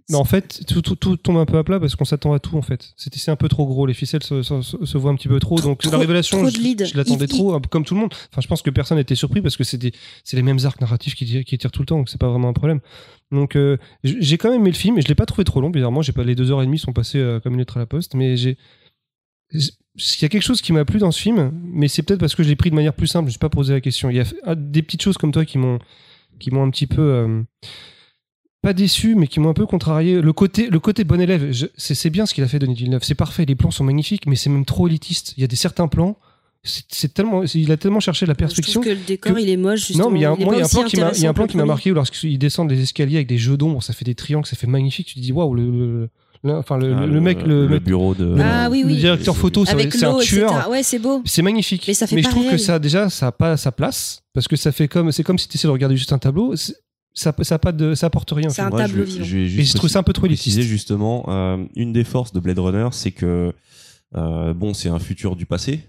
Mais 0.10 0.18
en 0.18 0.24
fait, 0.24 0.62
tout, 0.68 0.84
tout, 0.84 0.96
tout 0.96 1.18
tombe 1.18 1.38
un 1.38 1.46
peu 1.48 1.58
à 1.58 1.64
plat 1.64 1.80
parce 1.80 1.96
qu'on 1.96 2.06
s'attend 2.06 2.32
à 2.34 2.40
tout 2.40 2.56
en 2.58 2.62
fait. 2.62 2.94
C'est 2.96 3.30
un 3.32 3.36
peu 3.36 3.48
trop 3.50 3.66
gros, 3.66 3.88
les 3.88 3.96
ficelles 3.96 4.22
se, 4.22 4.44
se, 4.44 4.62
se- 4.62 4.86
se 4.86 4.98
voient 5.00 5.10
un 5.10 5.16
petit 5.16 5.28
peu 5.28 5.40
trop. 5.40 5.60
Donc 5.60 5.80
Trop- 5.82 5.92
la 5.92 5.98
révélation, 5.98 6.38
trop 6.38 6.50
je, 6.86 6.96
l'attendais 6.96 7.26
trop, 7.26 7.60
comme 7.72 7.84
tout 7.86 7.96
le 7.96 8.02
monde. 8.02 8.14
Enfin, 8.32 8.42
je 8.42 8.48
pense 8.48 8.62
que 8.62 8.70
personne 8.70 8.98
n'était 9.00 9.16
surpris 9.16 9.42
parce 9.42 9.58
que 9.58 9.64
c'est 9.64 9.80
les 10.34 10.42
mêmes 10.44 10.60
arcs 10.64 10.80
narratifs 10.80 11.16
qui, 11.16 11.44
qui 11.44 11.58
tirent 11.58 11.72
tout 11.72 11.82
le 11.82 11.88
temps, 11.88 11.98
donc 11.98 12.10
c'est 12.10 12.20
pas 12.22 12.30
vraiment 12.30 12.50
un 12.50 12.54
problème. 12.54 12.82
Donc 13.32 13.56
euh, 13.56 13.78
j'ai 14.04 14.38
quand 14.38 14.52
même 14.52 14.62
aimé 14.62 14.70
le 14.70 14.76
film 14.78 14.98
et 15.00 15.02
je 15.02 15.08
l'ai 15.08 15.16
pas 15.16 15.26
trouvé 15.26 15.44
trop 15.44 15.60
long. 15.60 15.72
Bizarrement, 15.72 16.04
j'ai 16.04 16.12
pas 16.14 16.24
les 16.24 16.36
deux 16.36 16.52
heures 16.52 16.62
et 16.62 16.66
demie 16.68 16.78
sont 16.80 16.94
passées 16.94 17.18
euh, 17.20 17.40
comme 17.40 17.54
une 17.54 17.60
lettre 17.60 17.78
à 17.78 17.80
la 17.80 17.86
poste, 17.88 18.14
mais 18.14 18.38
j'ai 18.38 18.58
il 19.52 19.62
y 20.22 20.26
a 20.26 20.30
quelque 20.30 20.44
chose 20.44 20.62
qui 20.62 20.72
m'a 20.72 20.86
plu 20.86 21.00
dans 21.00 21.12
ce 21.12 21.20
film, 21.20 21.52
mais 21.64 21.88
c'est 21.88 22.04
peut-être 22.04 22.20
parce 22.20 22.36
que 22.36 22.44
je 22.44 22.50
l'ai 22.50 22.56
pris 22.56 22.70
de 22.70 22.76
manière 22.76 22.94
plus 22.94 23.08
simple. 23.08 23.24
Je 23.24 23.30
me 23.30 23.32
suis 23.32 23.40
pas 23.40 23.50
posé 23.50 23.74
la 23.74 23.82
question. 23.82 24.10
Il 24.12 24.18
y 24.18 24.22
a 24.44 24.56
des 24.56 24.84
petites 24.84 25.02
choses 25.02 25.18
comme 25.18 25.32
toi 25.32 25.46
qui 25.46 25.58
m'ont 25.58 25.80
qui 26.40 26.52
m'ont 26.52 26.64
un 26.64 26.70
petit 26.70 26.86
peu 26.88 27.02
euh, 27.02 27.42
pas 28.62 28.74
déçu, 28.74 29.16
mais 29.16 29.28
qui 29.28 29.40
m'ont 29.40 29.50
un 29.50 29.54
peu 29.54 29.66
contrarié. 29.66 30.22
Le 30.22 30.34
côté, 30.34 30.68
le 30.70 30.80
côté 30.80 31.04
bon 31.04 31.20
élève, 31.22 31.52
je- 31.52 31.68
c'est 31.78 32.10
bien 32.10 32.26
ce 32.26 32.34
qu'il 32.34 32.44
a 32.44 32.48
fait 32.48 32.60
Denis 32.60 32.76
Villeneuve. 32.76 33.04
C'est 33.04 33.16
parfait, 33.16 33.46
les 33.46 33.56
plans 33.56 33.72
sont 33.72 33.84
magnifiques, 33.86 34.26
mais 34.28 34.36
c'est 34.36 34.50
même 34.50 34.66
trop 34.66 34.88
élitiste. 34.88 35.34
Il 35.38 35.42
y 35.42 35.44
a 35.44 35.48
des 35.48 35.56
certains 35.56 35.88
plans, 35.88 36.18
c'est 36.64 37.14
tellement, 37.14 37.44
il 37.44 37.72
a 37.72 37.78
tellement 37.78 38.02
cherché 38.02 38.26
la 38.26 38.34
Je 38.34 38.38
trouve 38.38 38.48
perfection. 38.50 38.82
que 38.82 38.90
le 38.90 38.96
décor, 39.08 39.34
que- 39.34 39.40
il 39.40 39.50
est 39.50 39.56
moche, 39.58 39.88
justement. 39.88 40.06
Non, 40.06 40.12
mais 40.12 40.20
il 40.20 40.22
y 40.24 40.26
a 40.26 40.30
moi, 40.36 40.38
il 40.40 40.60
y 40.60 40.62
a 40.62 40.64
pas 40.64 40.66
un 40.66 40.68
plan 40.68 40.84
qui 40.84 40.98
m'a, 41.00 41.12
il 41.14 41.22
y 41.22 41.26
a 41.26 41.30
un 41.30 41.34
plan 41.34 41.44
intéressant 41.46 41.48
qui 41.48 41.58
m'a 41.58 41.64
que 41.64 41.66
le 41.66 41.66
marqué 41.68 41.92
où 41.92 41.94
lorsqu'ils 41.96 42.38
descendent 42.38 42.70
les 42.72 42.82
escaliers 42.82 43.16
avec 43.16 43.28
des 43.28 43.38
jeux 43.38 43.56
d'ombre, 43.56 43.82
ça 43.82 43.94
fait 43.94 44.04
des 44.06 44.16
triangles, 44.16 44.46
ça 44.46 44.58
fait 44.58 44.68
magnifique. 44.68 45.08
Tu 45.08 45.16
te 45.16 45.20
dis 45.22 45.32
waouh, 45.32 45.54
le, 45.56 45.64
le- 45.72 46.10
le- 46.44 46.54
enfin 46.58 46.78
le, 46.78 46.94
Ah, 46.94 47.06
le 47.06 47.22
mec, 47.22 47.42
le, 47.46 47.68
mec- 47.70 47.84
bureau 47.84 48.14
de. 48.14 48.36
Ah 48.42 48.70
oui, 48.70 48.84
le 48.86 48.94
directeur 48.94 49.38
photo, 49.38 49.64
c'est 49.66 50.04
un 50.04 50.18
tueur. 50.20 50.70
Ouais, 50.70 50.84
c'est 50.84 51.00
beau. 51.00 51.22
C'est 51.24 51.42
magnifique. 51.42 51.86
Mais 51.88 51.94
ça 51.94 52.08
fait 52.08 52.18
je 52.18 52.24
pas 52.24 52.30
trouve 52.30 52.50
que 52.50 52.58
ça, 52.58 52.78
déjà, 52.78 53.10
ça 53.10 53.28
a 53.28 53.32
pas 53.32 53.56
sa 53.56 53.72
place. 53.72 54.22
Parce 54.34 54.48
que 54.50 54.58
ça 54.58 54.74
fait 54.74 54.88
comme, 54.90 55.14
c'est 55.14 55.24
comme 55.24 55.38
si 55.38 55.48
tu 55.48 55.56
essayais 55.56 55.68
de 55.70 55.72
regarder 55.74 55.96
juste 55.96 56.12
un 56.14 56.18
tableau. 56.18 56.54
Ça, 57.14 57.34
ça, 57.42 57.56
a 57.56 57.60
pas 57.60 57.72
de, 57.72 57.96
ça 57.96 58.08
apporte 58.08 58.32
rien. 58.32 58.50
C'est 58.50 58.62
un 58.62 58.70
Moi, 58.70 58.86
je 58.86 58.88
tableau 58.88 59.06
je 59.06 59.38
Et 59.38 59.48
juste 59.48 59.74
je 59.74 59.78
trouve 59.78 59.90
ça 59.90 60.00
un 60.00 60.04
peu 60.04 60.14
trop 60.14 60.26
élitiste. 60.26 60.62
justement 60.62 61.26
euh, 61.28 61.66
une 61.76 61.92
des 61.92 62.04
forces 62.04 62.32
de 62.34 62.40
Blade 62.40 62.60
Runner, 62.60 62.88
c'est 62.92 63.12
que 63.12 63.54
euh, 64.16 64.54
bon, 64.54 64.74
c'est 64.74 64.90
un 64.90 65.00
futur 65.00 65.36
du 65.36 65.46
passé, 65.46 65.82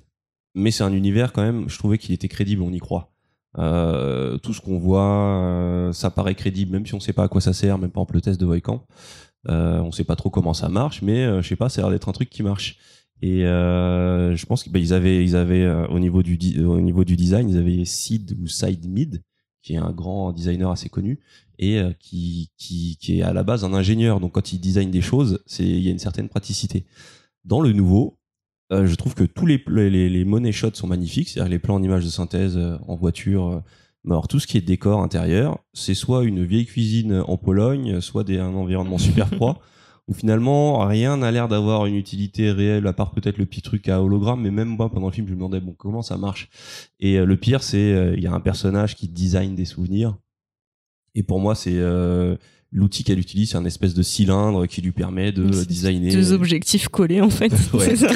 mais 0.54 0.70
c'est 0.70 0.82
un 0.82 0.92
univers 0.92 1.32
quand 1.32 1.42
même. 1.42 1.68
Je 1.68 1.78
trouvais 1.78 1.98
qu'il 1.98 2.14
était 2.14 2.28
crédible, 2.28 2.62
on 2.62 2.72
y 2.72 2.78
croit. 2.78 3.12
Euh, 3.58 4.38
tout 4.38 4.54
ce 4.54 4.60
qu'on 4.60 4.78
voit, 4.78 5.02
euh, 5.02 5.92
ça 5.92 6.10
paraît 6.10 6.34
crédible, 6.34 6.72
même 6.72 6.86
si 6.86 6.94
on 6.94 7.00
sait 7.00 7.12
pas 7.12 7.24
à 7.24 7.28
quoi 7.28 7.40
ça 7.40 7.52
sert, 7.52 7.78
même 7.78 7.90
par 7.90 8.02
exemple 8.02 8.14
le 8.14 8.20
test 8.20 8.40
de 8.40 8.46
Voican. 8.46 8.86
Euh, 9.48 9.80
on 9.80 9.90
sait 9.90 10.04
pas 10.04 10.16
trop 10.16 10.30
comment 10.30 10.54
ça 10.54 10.68
marche, 10.68 11.02
mais 11.02 11.24
euh, 11.24 11.42
je 11.42 11.48
sais 11.48 11.56
pas, 11.56 11.68
ça 11.68 11.80
a 11.80 11.84
l'air 11.84 11.90
d'être 11.90 12.08
un 12.08 12.12
truc 12.12 12.28
qui 12.30 12.42
marche. 12.42 12.78
Et 13.22 13.44
euh, 13.44 14.34
je 14.34 14.46
pense 14.46 14.62
qu'ils 14.62 14.94
avaient, 14.94 15.22
ils 15.22 15.36
avaient 15.36 15.64
euh, 15.64 15.86
au 15.88 15.98
niveau 15.98 16.22
du 16.22 16.38
euh, 16.58 16.64
au 16.64 16.80
niveau 16.80 17.04
du 17.04 17.16
design, 17.16 17.48
ils 17.50 17.58
avaient 17.58 17.84
Sid 17.84 18.36
ou 18.40 18.46
Side 18.46 18.88
Mid, 18.88 19.22
qui 19.62 19.74
est 19.74 19.78
un 19.78 19.92
grand 19.92 20.32
designer 20.32 20.70
assez 20.70 20.88
connu 20.88 21.20
et 21.58 21.78
euh, 21.78 21.92
qui, 21.98 22.50
est 23.08 23.22
à 23.22 23.32
la 23.32 23.42
base 23.42 23.64
un 23.64 23.74
ingénieur. 23.74 24.20
Donc 24.20 24.32
quand 24.32 24.52
il 24.52 24.58
design 24.58 24.90
des 24.90 25.02
choses, 25.02 25.42
il 25.58 25.80
y 25.80 25.88
a 25.88 25.90
une 25.90 25.98
certaine 25.98 26.28
praticité. 26.28 26.86
Dans 27.44 27.60
le 27.60 27.72
nouveau, 27.72 28.18
euh, 28.72 28.86
je 28.86 28.94
trouve 28.94 29.14
que 29.14 29.24
tous 29.24 29.46
les 29.46 29.62
les, 29.68 30.24
money 30.24 30.52
shots 30.52 30.74
sont 30.74 30.86
magnifiques, 30.86 31.28
c'est-à-dire 31.28 31.50
les 31.50 31.58
plans 31.58 31.74
en 31.74 31.82
images 31.82 32.04
de 32.04 32.10
synthèse 32.10 32.56
euh, 32.56 32.76
en 32.88 32.96
voiture. 32.96 33.62
alors 34.06 34.28
tout 34.28 34.40
ce 34.40 34.46
qui 34.46 34.56
est 34.56 34.62
décor 34.62 35.02
intérieur, 35.02 35.58
c'est 35.74 35.94
soit 35.94 36.24
une 36.24 36.44
vieille 36.44 36.66
cuisine 36.66 37.22
en 37.26 37.36
Pologne, 37.36 38.00
soit 38.00 38.28
un 38.30 38.54
environnement 38.54 38.98
super 38.98 39.28
froid, 39.28 39.60
où 40.10 40.14
finalement 40.14 40.86
rien 40.86 41.16
n'a 41.18 41.30
l'air 41.30 41.46
d'avoir 41.46 41.86
une 41.86 41.94
utilité 41.94 42.50
réelle, 42.50 42.86
à 42.88 42.92
part 42.92 43.12
peut-être 43.12 43.38
le 43.38 43.46
petit 43.46 43.62
truc 43.62 43.88
à 43.88 44.02
hologramme, 44.02 44.42
mais 44.42 44.50
même 44.50 44.68
moi 44.68 44.90
pendant 44.90 45.06
le 45.06 45.12
film 45.12 45.28
je 45.28 45.32
me 45.32 45.36
demandais 45.36 45.60
bon 45.60 45.72
comment 45.72 46.02
ça 46.02 46.18
marche? 46.18 46.50
Et 46.98 47.16
euh, 47.16 47.24
le 47.24 47.36
pire 47.36 47.62
c'est 47.62 47.92
euh, 47.92 48.14
il 48.16 48.22
y 48.22 48.26
a 48.26 48.32
un 48.32 48.40
personnage 48.40 48.96
qui 48.96 49.08
design 49.08 49.54
des 49.54 49.64
souvenirs, 49.64 50.18
et 51.14 51.22
pour 51.22 51.38
moi 51.38 51.54
c'est 51.54 51.78
euh, 51.78 52.36
l'outil 52.72 53.02
qu'elle 53.02 53.18
utilise, 53.18 53.50
c'est 53.50 53.56
un 53.56 53.64
espèce 53.64 53.94
de 53.94 54.02
cylindre 54.02 54.66
qui 54.66 54.80
lui 54.80 54.92
permet 54.92 55.32
de 55.32 55.64
designer. 55.64 56.12
Deux 56.12 56.32
objectifs 56.32 56.88
collés 56.88 57.20
en 57.20 57.30
fait. 57.30 57.52
Ouais. 57.72 57.96
C'est 57.96 57.96
ça. 57.96 58.08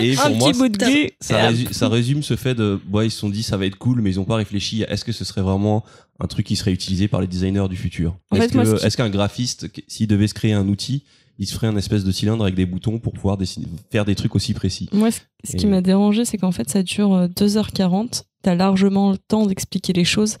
Et 0.00 0.14
pour 0.14 0.24
Un 0.26 0.30
moi, 0.30 0.50
petit 0.50 0.58
bout 0.58 0.68
de 0.68 0.76
gris. 0.78 1.10
ça, 1.20 1.88
résume 1.88 2.22
ce 2.22 2.34
fait 2.36 2.54
de 2.54 2.80
ouais, 2.90 3.06
ils 3.06 3.10
se 3.10 3.18
sont 3.18 3.28
dit 3.28 3.42
ça 3.42 3.56
va 3.56 3.66
être 3.66 3.76
cool 3.76 4.00
mais 4.02 4.10
ils 4.10 4.18
ont 4.20 4.24
pas 4.24 4.36
réfléchi 4.36 4.84
à 4.84 4.90
est-ce 4.90 5.04
que 5.04 5.12
ce 5.12 5.24
serait 5.24 5.42
vraiment 5.42 5.84
un 6.20 6.26
truc 6.26 6.46
qui 6.46 6.56
serait 6.56 6.72
utilisé 6.72 7.06
par 7.08 7.20
les 7.20 7.26
designers 7.26 7.66
du 7.68 7.76
futur 7.76 8.16
est-ce 8.34 8.88
qui- 8.88 8.96
qu'un 8.96 9.10
graphiste 9.10 9.68
s'il 9.86 10.06
devait 10.08 10.26
se 10.28 10.34
créer 10.34 10.52
un 10.54 10.66
outil 10.68 11.04
il 11.38 11.46
se 11.46 11.54
ferait 11.54 11.66
un 11.68 11.76
espèce 11.76 12.04
de 12.04 12.12
cylindre 12.12 12.42
avec 12.44 12.54
des 12.54 12.66
boutons 12.66 12.98
pour 12.98 13.12
pouvoir 13.14 13.36
dessiner- 13.36 13.66
faire 13.90 14.04
des 14.04 14.14
trucs 14.14 14.34
aussi 14.36 14.52
précis? 14.54 14.88
Moi, 14.92 15.10
ce, 15.10 15.20
ce 15.44 15.56
qui 15.56 15.66
m'a 15.66 15.80
dérangé, 15.80 16.24
c'est 16.26 16.36
qu'en 16.36 16.52
fait, 16.52 16.68
ça 16.68 16.82
dure 16.82 17.14
euh, 17.14 17.26
2h40. 17.26 18.24
T'as 18.42 18.54
largement 18.54 19.10
le 19.12 19.18
temps 19.18 19.46
d'expliquer 19.46 19.92
les 19.94 20.04
choses, 20.04 20.36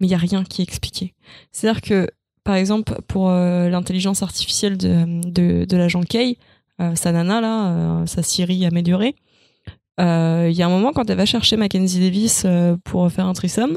mais 0.00 0.06
il 0.06 0.10
y 0.10 0.14
a 0.14 0.18
rien 0.18 0.44
qui 0.44 0.62
est 0.62 0.64
expliqué. 0.64 1.12
C'est-à-dire 1.52 1.82
que, 1.82 2.08
par 2.48 2.56
exemple, 2.56 2.94
pour 3.08 3.28
euh, 3.28 3.68
l'intelligence 3.68 4.22
artificielle 4.22 4.78
de, 4.78 5.20
de, 5.30 5.66
de 5.66 5.76
l'agent 5.76 6.00
Kay, 6.00 6.38
euh, 6.80 6.94
sa 6.94 7.12
nana, 7.12 7.42
là, 7.42 7.66
euh, 7.68 8.06
sa 8.06 8.22
Siri 8.22 8.64
améliorée, 8.64 9.14
il 9.98 10.52
y 10.56 10.62
a 10.62 10.66
un 10.66 10.70
moment, 10.70 10.92
quand 10.94 11.10
elle 11.10 11.18
va 11.18 11.26
chercher 11.26 11.58
Mackenzie 11.58 12.00
Davis 12.00 12.46
pour 12.84 13.10
faire 13.12 13.26
un 13.26 13.34
threesome, 13.34 13.76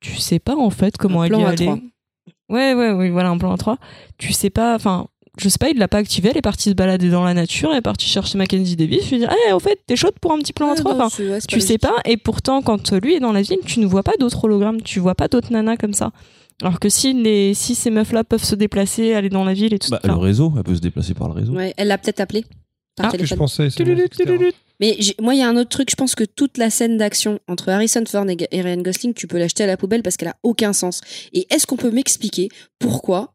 tu 0.00 0.16
sais 0.16 0.38
pas, 0.38 0.54
en 0.54 0.68
fait, 0.68 0.98
comment 0.98 1.22
Un 1.22 1.24
elle 1.24 1.30
plan 1.30 1.40
y 1.40 1.44
à 1.44 1.54
trois. 1.54 1.78
Ouais, 2.50 2.74
ouais, 2.74 2.90
oui, 2.90 3.08
voilà, 3.08 3.30
un 3.30 3.38
plan 3.38 3.52
à 3.52 3.56
3. 3.56 3.78
Tu 4.18 4.34
sais 4.34 4.50
pas, 4.50 4.74
enfin, 4.74 5.06
je 5.38 5.48
sais 5.48 5.56
pas, 5.58 5.70
il 5.70 5.78
l'a 5.78 5.88
pas 5.88 5.96
activé, 5.98 6.28
elle 6.28 6.36
est 6.36 6.42
partie 6.42 6.68
se 6.68 6.74
balader 6.74 7.08
dans 7.08 7.24
la 7.24 7.32
nature, 7.32 7.70
elle 7.70 7.78
est 7.78 7.80
partie 7.80 8.06
chercher 8.06 8.36
Mackenzie 8.36 8.76
Davis, 8.76 9.06
je 9.06 9.10
lui 9.12 9.18
dis, 9.20 9.24
ah, 9.26 9.56
au 9.56 9.60
fait, 9.60 9.80
t'es 9.86 9.96
chaude 9.96 10.18
pour 10.20 10.32
un 10.32 10.38
petit 10.38 10.52
plan 10.52 10.66
à 10.66 10.70
Ouais, 10.72 10.76
3 10.76 10.92
non, 10.92 10.98
enfin, 10.98 11.08
c'est- 11.08 11.26
ouais, 11.30 11.40
c'est 11.40 11.46
tu 11.46 11.60
sais 11.60 11.78
logique. 11.78 11.80
pas, 11.82 11.96
et 12.04 12.18
pourtant, 12.18 12.60
quand 12.60 12.92
lui 12.92 13.14
est 13.14 13.20
dans 13.20 13.32
la 13.32 13.40
ville, 13.40 13.60
tu 13.64 13.80
ne 13.80 13.86
vois 13.86 14.02
pas 14.02 14.12
d'autres 14.20 14.44
hologrammes, 14.44 14.82
tu 14.82 15.00
vois 15.00 15.14
pas 15.14 15.28
d'autres 15.28 15.50
nanas 15.52 15.78
comme 15.78 15.94
ça. 15.94 16.10
Alors 16.60 16.78
que 16.80 16.88
si, 16.88 17.12
les, 17.14 17.54
si 17.54 17.74
ces 17.74 17.90
meufs-là 17.90 18.24
peuvent 18.24 18.44
se 18.44 18.54
déplacer, 18.54 19.14
aller 19.14 19.28
dans 19.28 19.44
la 19.44 19.54
ville 19.54 19.72
et 19.74 19.78
tout 19.78 19.90
bah, 19.90 20.00
enfin, 20.02 20.12
le 20.14 20.18
réseau 20.20 20.52
elle 20.56 20.62
peut 20.62 20.74
se 20.74 20.80
déplacer 20.80 21.14
par 21.14 21.28
le 21.28 21.34
réseau 21.34 21.52
Ouais, 21.52 21.72
elle 21.76 21.88
l'a 21.88 21.98
peut-être 21.98 22.20
appelé 22.20 22.44
par 22.96 23.10
Ah, 23.12 23.16
que 23.16 23.24
je 23.24 23.34
pensais. 23.34 23.68
tudulut, 23.70 24.08
tudulut. 24.08 24.52
Mais 24.80 24.98
moi, 25.20 25.34
il 25.34 25.38
y 25.38 25.42
a 25.42 25.48
un 25.48 25.56
autre 25.56 25.70
truc. 25.70 25.90
Je 25.90 25.94
pense 25.96 26.14
que 26.16 26.24
toute 26.24 26.58
la 26.58 26.68
scène 26.68 26.98
d'action 26.98 27.38
entre 27.48 27.68
Harrison 27.68 28.02
Ford 28.06 28.28
et 28.28 28.36
et 28.50 28.60
Ryan 28.62 28.82
Gosling, 28.82 29.14
tu 29.14 29.26
peux 29.28 29.38
l'acheter 29.38 29.62
à 29.62 29.66
la 29.68 29.76
poubelle 29.76 30.02
parce 30.02 30.16
qu'elle 30.16 30.28
a 30.28 30.36
aucun 30.42 30.72
sens. 30.72 31.00
Et 31.32 31.46
est-ce 31.50 31.66
qu'on 31.66 31.76
peut 31.76 31.90
m'expliquer 31.92 32.48
pourquoi, 32.80 33.32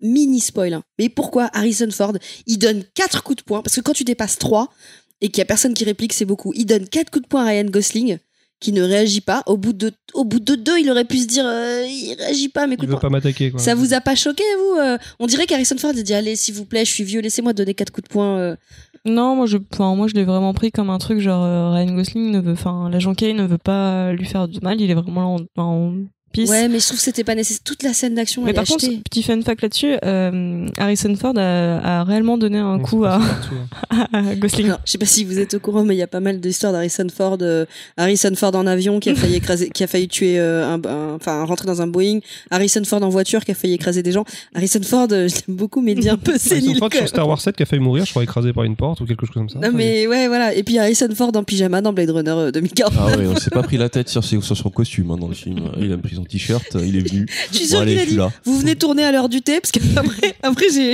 mini 0.00 0.40
spoil, 0.40 0.72
hein, 0.72 0.82
mais 0.98 1.08
pourquoi 1.10 1.50
Harrison 1.52 1.90
Ford, 1.90 2.14
il 2.46 2.58
donne 2.58 2.84
quatre 2.94 3.22
coups 3.22 3.36
de 3.38 3.42
poing 3.42 3.62
Parce 3.62 3.76
que 3.76 3.80
quand 3.82 3.92
tu 3.92 4.04
dépasses 4.04 4.38
3 4.38 4.72
et 5.20 5.28
qu'il 5.28 5.38
y 5.38 5.42
a 5.42 5.44
personne 5.46 5.74
qui 5.74 5.84
réplique, 5.84 6.12
c'est 6.14 6.24
beaucoup. 6.24 6.52
Il 6.56 6.64
donne 6.66 6.88
quatre 6.88 7.10
coups 7.10 7.24
de 7.24 7.28
poing 7.28 7.44
à 7.44 7.48
Ryan 7.48 7.64
Gosling 7.66 8.18
qui 8.60 8.72
ne 8.72 8.82
réagit 8.82 9.20
pas. 9.20 9.42
Au 9.46 9.56
bout 9.56 9.72
de, 9.72 9.92
au 10.14 10.24
bout 10.24 10.40
de 10.40 10.54
deux, 10.54 10.78
il 10.78 10.90
aurait 10.90 11.04
pu 11.04 11.18
se 11.18 11.26
dire, 11.26 11.44
euh, 11.46 11.84
il 11.86 12.14
réagit 12.18 12.48
pas, 12.48 12.66
mais 12.66 12.74
Il 12.74 12.78
coups 12.78 12.88
de 12.90 12.94
veut 12.94 13.00
pas 13.00 13.08
m'attaquer. 13.10 13.50
quoi. 13.50 13.60
Ça 13.60 13.74
vous 13.74 13.94
a 13.94 14.00
pas 14.00 14.14
choqué, 14.14 14.42
vous 14.56 14.80
euh? 14.80 14.98
On 15.20 15.26
dirait 15.26 15.46
qu'Harrison 15.46 15.76
Ford 15.78 15.90
a 15.90 16.02
dit 16.02 16.14
Allez, 16.14 16.34
s'il 16.36 16.54
vous 16.54 16.64
plaît, 16.64 16.84
je 16.84 16.90
suis 16.92 17.04
vieux, 17.04 17.20
laissez-moi 17.20 17.52
donner 17.52 17.74
quatre 17.74 17.90
coups 17.92 18.08
de 18.08 18.12
poing. 18.12 18.36
euh. 18.38 18.56
Non, 19.04 19.36
moi 19.36 19.46
je, 19.46 19.58
enfin, 19.72 19.94
moi 19.94 20.08
je 20.08 20.14
l'ai 20.14 20.24
vraiment 20.24 20.52
pris 20.52 20.72
comme 20.72 20.90
un 20.90 20.98
truc 20.98 21.20
genre 21.20 21.44
euh, 21.44 21.70
Ryan 21.70 21.94
Gosling 21.94 22.30
ne 22.32 22.40
veut, 22.40 22.52
enfin, 22.52 22.90
l'agent 22.90 23.14
Kay 23.14 23.32
ne 23.32 23.46
veut 23.46 23.56
pas 23.58 24.12
lui 24.12 24.26
faire 24.26 24.48
du 24.48 24.58
mal, 24.60 24.80
il 24.80 24.90
est 24.90 24.94
vraiment 24.94 25.38
là 25.56 25.62
en, 25.62 25.62
en 25.62 25.94
Ouais, 26.36 26.68
mais 26.68 26.78
je 26.78 26.84
trouve 26.86 26.98
que 26.98 27.02
c'était 27.02 27.24
pas 27.24 27.34
nécessaire. 27.34 27.62
Toute 27.64 27.82
la 27.82 27.92
scène 27.92 28.14
d'action, 28.14 28.42
Mais 28.42 28.50
elle 28.50 28.56
est 28.56 28.58
par 28.58 28.64
contre, 28.66 28.84
achetée. 28.84 29.00
petit 29.08 29.22
fun 29.22 29.40
fact 29.42 29.62
là-dessus, 29.62 29.94
euh, 30.04 30.66
Harrison 30.76 31.14
Ford 31.16 31.34
a, 31.36 32.00
a 32.00 32.04
réellement 32.04 32.38
donné 32.38 32.58
un 32.58 32.74
On 32.74 32.78
coup 32.80 33.04
à, 33.04 33.18
partout, 33.18 33.54
hein. 33.90 34.06
à 34.12 34.34
Gosling. 34.36 34.66
Alors, 34.66 34.80
je 34.84 34.92
sais 34.92 34.98
pas 34.98 35.06
si 35.06 35.24
vous 35.24 35.38
êtes 35.38 35.54
au 35.54 35.58
courant, 35.60 35.84
mais 35.84 35.94
il 35.94 35.98
y 35.98 36.02
a 36.02 36.06
pas 36.06 36.20
mal 36.20 36.38
d'histoires 36.40 36.72
d'Harrison 36.72 37.06
Ford. 37.14 37.38
euh, 37.40 37.64
Harrison 37.96 38.32
Ford 38.36 38.54
en 38.54 38.66
avion 38.66 39.00
qui 39.00 39.10
a 39.10 39.14
failli 39.14 39.34
écraser, 39.36 39.70
qui 39.70 39.82
a 39.82 39.86
failli 39.86 40.06
tuer, 40.08 40.38
euh, 40.38 40.74
un, 40.76 41.14
enfin 41.16 41.44
rentrer 41.44 41.66
dans 41.66 41.82
un 41.82 41.86
Boeing. 41.86 42.20
Harrison 42.50 42.82
Ford 42.84 43.02
en 43.02 43.08
voiture 43.08 43.44
qui 43.44 43.50
a 43.52 43.54
failli 43.54 43.74
écraser 43.74 44.02
des 44.02 44.12
gens. 44.12 44.24
Harrison 44.54 44.82
Ford, 44.82 45.08
euh, 45.10 45.28
je 45.28 45.34
l'aime 45.46 45.56
beaucoup, 45.56 45.80
mais 45.80 45.94
un 46.08 46.16
peu 46.16 46.32
Harrison 46.32 46.48
sénile. 46.54 46.78
Ford 46.78 46.90
quand 46.90 46.98
sur. 46.98 47.08
Star 47.08 47.26
Wars 47.28 47.40
7 47.40 47.56
qui 47.56 47.62
a 47.62 47.66
failli 47.66 47.82
mourir, 47.82 48.04
je 48.04 48.10
crois, 48.10 48.22
écrasé 48.22 48.52
par 48.52 48.64
une 48.64 48.76
porte 48.76 49.00
ou 49.00 49.06
quelque 49.06 49.24
chose 49.26 49.34
comme 49.34 49.48
ça. 49.48 49.58
Non 49.58 49.70
mais 49.72 50.06
ouais, 50.06 50.28
voilà. 50.28 50.54
Et 50.54 50.62
puis 50.62 50.78
Harrison 50.78 51.08
Ford 51.14 51.32
en 51.34 51.42
pyjama 51.42 51.80
dans 51.80 51.92
Blade 51.92 52.10
Runner 52.10 52.30
euh, 52.30 52.50
2049. 52.52 53.02
ah 53.02 53.16
ouais 53.18 53.26
on 53.26 53.36
s'est 53.36 53.50
pas 53.50 53.62
pris 53.62 53.76
la 53.78 53.88
tête 53.88 54.08
sur, 54.08 54.22
ses- 54.24 54.40
sur 54.40 54.56
son 54.56 54.70
costume 54.70 55.10
hein, 55.10 55.16
dans 55.16 55.28
le 55.28 55.34
film 55.34 55.70
il 55.80 55.92
a 55.92 55.96
pris 55.98 56.14
son 56.16 56.24
t-shirt 56.28 56.76
il 56.84 56.96
est 56.96 57.08
venu 57.08 57.26
Je 57.52 57.56
suis 57.58 57.72
Bon, 57.74 57.84
qu'il 57.84 57.98
a 57.98 58.06
dit 58.06 58.16
là. 58.16 58.32
Vous 58.44 58.58
venez 58.60 58.76
tourner 58.76 59.02
à 59.04 59.10
l'heure 59.12 59.28
du 59.28 59.40
thé 59.42 59.60
parce 59.60 59.72
qu'après, 59.72 60.34
après 60.42 60.66
j'ai. 60.72 60.92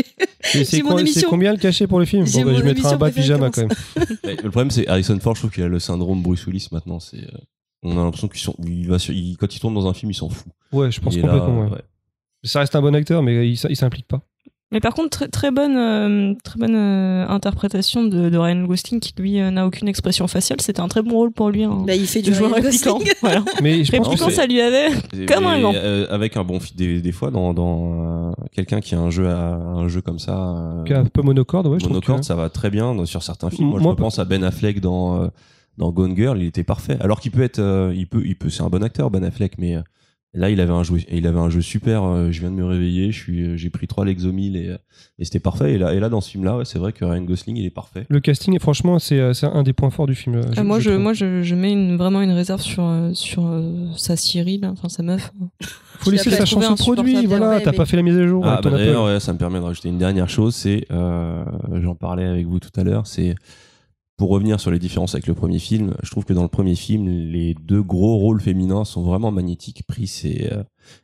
Et 0.78 0.82
mon 0.82 0.96
émission. 0.98 1.20
c'est 1.22 1.26
combien 1.26 1.52
le 1.52 1.58
cachet 1.58 1.86
pour 1.86 1.98
le 1.98 2.04
film 2.06 2.24
Bon, 2.24 2.42
bah, 2.44 2.54
Je 2.56 2.62
mettrai 2.62 2.88
un 2.88 2.96
bas 2.96 3.10
pyjama 3.10 3.50
quand 3.50 3.62
même. 3.62 3.70
Mais 4.24 4.36
le 4.36 4.50
problème, 4.50 4.70
c'est 4.70 4.86
Harrison 4.88 5.18
Ford, 5.20 5.34
je 5.34 5.40
trouve 5.42 5.50
qu'il 5.50 5.62
a 5.64 5.68
le 5.68 5.78
syndrome 5.78 6.22
Bruce 6.22 6.46
Willis 6.46 6.68
maintenant. 6.72 7.00
C'est, 7.00 7.18
euh, 7.18 7.38
on 7.82 7.98
a 8.00 8.04
l'impression 8.04 8.28
qu'il 8.28 8.40
sont, 8.40 8.54
il 8.66 8.88
va 8.88 8.98
sur- 8.98 9.12
il- 9.14 9.36
quand 9.36 9.54
il 9.54 9.60
tourne 9.60 9.74
dans 9.74 9.86
un 9.86 9.92
film, 9.94 10.10
il 10.10 10.14
s'en 10.14 10.28
fout. 10.30 10.50
Ouais, 10.72 10.90
je 10.90 11.00
pense 11.00 11.14
Il 11.14 11.18
est 11.20 11.22
là, 11.22 11.28
complètement. 11.38 11.64
ouais. 11.66 11.70
ouais. 11.72 11.82
Ça 12.44 12.60
reste 12.60 12.74
un 12.76 12.82
bon 12.82 12.94
acteur, 12.94 13.22
mais 13.22 13.48
il 13.50 13.56
s'implique 13.76 14.06
pas. 14.06 14.22
Mais 14.74 14.80
par 14.80 14.92
contre, 14.92 15.08
très, 15.10 15.28
très 15.28 15.50
bonne, 15.50 15.76
euh, 15.76 16.34
très 16.44 16.58
bonne 16.58 16.74
euh, 16.74 17.26
interprétation 17.28 18.04
de, 18.04 18.28
de 18.28 18.36
Ryan 18.36 18.64
Gosling 18.64 19.00
qui 19.00 19.14
lui 19.16 19.40
euh, 19.40 19.50
n'a 19.50 19.66
aucune 19.66 19.88
expression 19.88 20.26
faciale. 20.28 20.60
C'était 20.60 20.80
un 20.80 20.88
très 20.88 21.00
bon 21.00 21.12
rôle 21.12 21.30
pour 21.32 21.48
lui. 21.48 21.64
Hein, 21.64 21.84
Bah, 21.86 21.94
il 21.94 22.06
fait 22.06 22.20
du 22.20 22.34
joueur 22.34 22.52
répliquant. 22.52 22.98
Gosling. 22.98 23.14
voilà. 23.22 23.42
Mais 23.62 23.84
je 23.84 23.92
pense 23.96 24.08
Répliquant, 24.08 24.26
que 24.26 24.32
ça 24.32 24.46
lui 24.46 24.60
avait. 24.60 24.88
Comme 25.26 25.46
un 25.46 25.60
gant. 25.60 25.72
euh, 25.74 26.06
avec 26.10 26.36
un 26.36 26.44
bon 26.44 26.58
des, 26.76 27.00
des 27.00 27.12
fois 27.12 27.30
dans, 27.30 27.54
dans 27.54 28.30
euh, 28.30 28.32
quelqu'un 28.52 28.80
qui 28.80 28.94
a 28.94 29.00
un 29.00 29.10
jeu 29.10 29.28
à, 29.28 29.54
un 29.54 29.88
jeu 29.88 30.00
comme 30.02 30.18
ça 30.18 30.84
euh, 30.88 31.00
un 31.00 31.04
peu 31.04 31.22
monocorde, 31.22 31.68
ouais, 31.68 31.78
monocorde 31.82 32.20
que- 32.20 32.26
ça 32.26 32.34
va 32.34 32.48
très 32.50 32.68
bien 32.70 32.94
dans- 32.94 33.06
sur 33.06 33.22
certains 33.22 33.50
films 33.50 33.68
moi, 33.68 33.80
Moi, 33.80 33.94
je 33.96 34.02
pense 34.02 34.18
à 34.18 34.24
Ben 34.24 34.42
Affleck 34.44 34.80
dans 34.80 35.22
euh, 35.22 35.28
dans 35.78 35.90
Gone 35.92 36.16
Girl 36.16 36.38
il 36.40 36.46
était 36.46 36.64
parfait 36.64 36.96
alors 37.00 37.20
qu'il 37.20 37.30
peut 37.32 37.42
être 37.42 37.58
euh, 37.60 37.92
il 37.96 38.06
peut 38.06 38.22
il 38.24 38.36
peut 38.36 38.48
c'est 38.50 38.62
un 38.62 38.68
bon 38.68 38.82
acteur 38.82 39.10
Ben 39.10 39.22
Affleck 39.24 39.52
mais 39.58 39.76
euh, 39.76 39.82
là 40.34 40.50
il 40.50 40.60
avait 40.60 40.72
un 40.72 40.82
jeu 40.82 40.96
il 41.10 41.26
avait 41.26 41.38
un 41.38 41.48
jeu 41.48 41.60
super 41.60 42.02
euh, 42.04 42.30
je 42.32 42.40
viens 42.40 42.50
de 42.50 42.56
me 42.56 42.64
réveiller 42.64 43.12
je 43.12 43.18
suis 43.18 43.42
euh, 43.42 43.56
j'ai 43.56 43.70
pris 43.70 43.86
trois 43.86 44.04
Lexomil 44.04 44.56
et, 44.56 44.68
euh, 44.68 44.76
et 45.18 45.24
c'était 45.24 45.38
parfait 45.40 45.74
et 45.74 45.78
là 45.78 45.94
et 45.94 46.00
là 46.00 46.08
dans 46.08 46.20
ce 46.20 46.30
film 46.30 46.44
là 46.44 46.56
ouais, 46.56 46.64
c'est 46.64 46.78
vrai 46.78 46.92
que 46.92 47.04
Ryan 47.04 47.22
Gosling 47.22 47.56
il 47.56 47.64
est 47.64 47.70
parfait 47.70 48.04
Le 48.08 48.20
casting, 48.20 48.58
franchement, 48.58 48.98
c'est 48.98 49.32
c'est 49.32 49.46
un 49.46 49.62
des 49.62 49.72
points 49.72 49.90
forts 49.90 50.06
du 50.06 50.14
film. 50.14 50.40
Ah, 50.56 50.64
moi, 50.64 50.80
je, 50.80 50.90
moi, 50.90 51.12
je, 51.12 51.42
je 51.42 51.54
mets 51.54 51.72
une, 51.72 51.96
vraiment 51.96 52.20
une 52.20 52.32
réserve 52.32 52.60
sur, 52.60 52.84
sur 53.14 53.46
euh, 53.46 53.86
sa 53.96 54.16
Cyril, 54.16 54.66
enfin 54.66 54.88
sa 54.88 55.02
meuf. 55.04 55.32
faut 56.00 56.10
laisser 56.10 56.30
sa 56.30 56.44
chanson 56.44 56.74
produit. 56.74 57.26
Voilà, 57.26 57.50
Ouais, 57.50 57.62
t'as 57.62 57.70
mais- 57.70 57.76
pas 57.76 57.86
fait 57.86 57.96
la 57.96 58.02
mise 58.02 58.16
à 58.18 58.26
jour. 58.26 58.44
Ah, 58.46 58.60
bah, 58.62 58.70
ouais, 58.70 59.20
ça 59.20 59.32
me 59.32 59.38
permet 59.38 59.58
de 59.60 59.64
rajouter 59.64 59.88
une 59.88 59.98
dernière 59.98 60.28
chose, 60.28 60.54
c'est, 60.54 60.84
euh, 60.90 61.44
j'en 61.80 61.94
parlais 61.94 62.24
avec 62.24 62.46
vous 62.46 62.58
tout 62.58 62.70
à 62.76 62.82
l'heure, 62.84 63.06
c'est 63.06 63.34
pour 64.16 64.30
revenir 64.30 64.60
sur 64.60 64.70
les 64.70 64.78
différences 64.78 65.14
avec 65.14 65.26
le 65.26 65.34
premier 65.34 65.58
film, 65.58 65.94
je 66.02 66.10
trouve 66.10 66.24
que 66.24 66.32
dans 66.32 66.42
le 66.42 66.48
premier 66.48 66.76
film, 66.76 67.06
les 67.08 67.54
deux 67.62 67.82
gros 67.82 68.16
rôles 68.16 68.40
féminins 68.40 68.84
sont 68.84 69.02
vraiment 69.02 69.30
magnétiques, 69.32 69.82
Pris 69.88 70.20
et, 70.24 70.52
euh, 70.52 70.62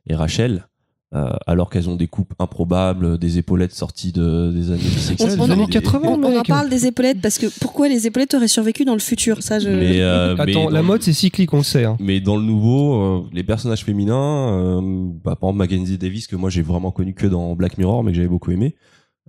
et 0.09 0.15
Rachel. 0.15 0.67
euh, 1.13 1.29
alors 1.49 1.71
qu'elles 1.71 1.89
ont 1.89 1.97
des 1.97 2.07
coupes 2.07 2.35
improbables, 2.39 3.19
des 3.19 3.37
épaulettes 3.39 3.75
sorties 3.75 4.13
de, 4.13 4.53
des 4.53 4.71
années 4.71 4.81
On- 5.19 5.27
les 5.27 5.41
on- 5.41 5.61
on- 5.63 5.67
80, 5.67 6.01
On, 6.09 6.23
on 6.25 6.39
en 6.39 6.43
parle 6.45 6.69
des 6.71 6.87
épaulettes 6.87 7.21
parce 7.21 7.37
que 7.39 7.47
pourquoi 7.61 7.89
les 7.89 8.07
épaulettes 8.07 8.33
auraient 8.35 8.47
survécu 8.47 8.85
dans 8.85 8.93
le 8.93 9.01
futur? 9.01 9.43
Ça, 9.43 9.59
je. 9.59 9.69
Mais, 9.71 10.01
euh, 10.03 10.37
Attends, 10.39 10.69
la 10.71 10.83
mode, 10.83 11.03
c'est 11.03 11.13
cyclique, 11.13 11.53
on 11.53 11.57
le 11.57 11.63
sait. 11.65 11.85
hein. 11.85 11.97
Mais 11.99 12.21
dans 12.21 12.37
le 12.37 12.45
nouveau, 12.45 12.95
euh, 12.95 13.23
les 13.33 13.43
personnages 13.43 13.85
féminins, 13.85 14.53
euh, 14.53 14.81
bah, 15.25 15.35
par 15.35 15.49
exemple 15.51 15.59
Mackenzie 15.59 15.99
Davis 15.99 16.29
que 16.29 16.37
moi 16.37 16.49
j'ai 16.49 16.63
vraiment 16.63 16.93
connu 16.93 17.13
que 17.13 17.27
dans 17.27 17.57
Black 17.57 17.77
Mirror, 17.77 18.05
mais 18.05 18.13
que 18.13 18.17
j'avais 18.17 18.29
beaucoup 18.29 18.53
aimé. 18.53 18.77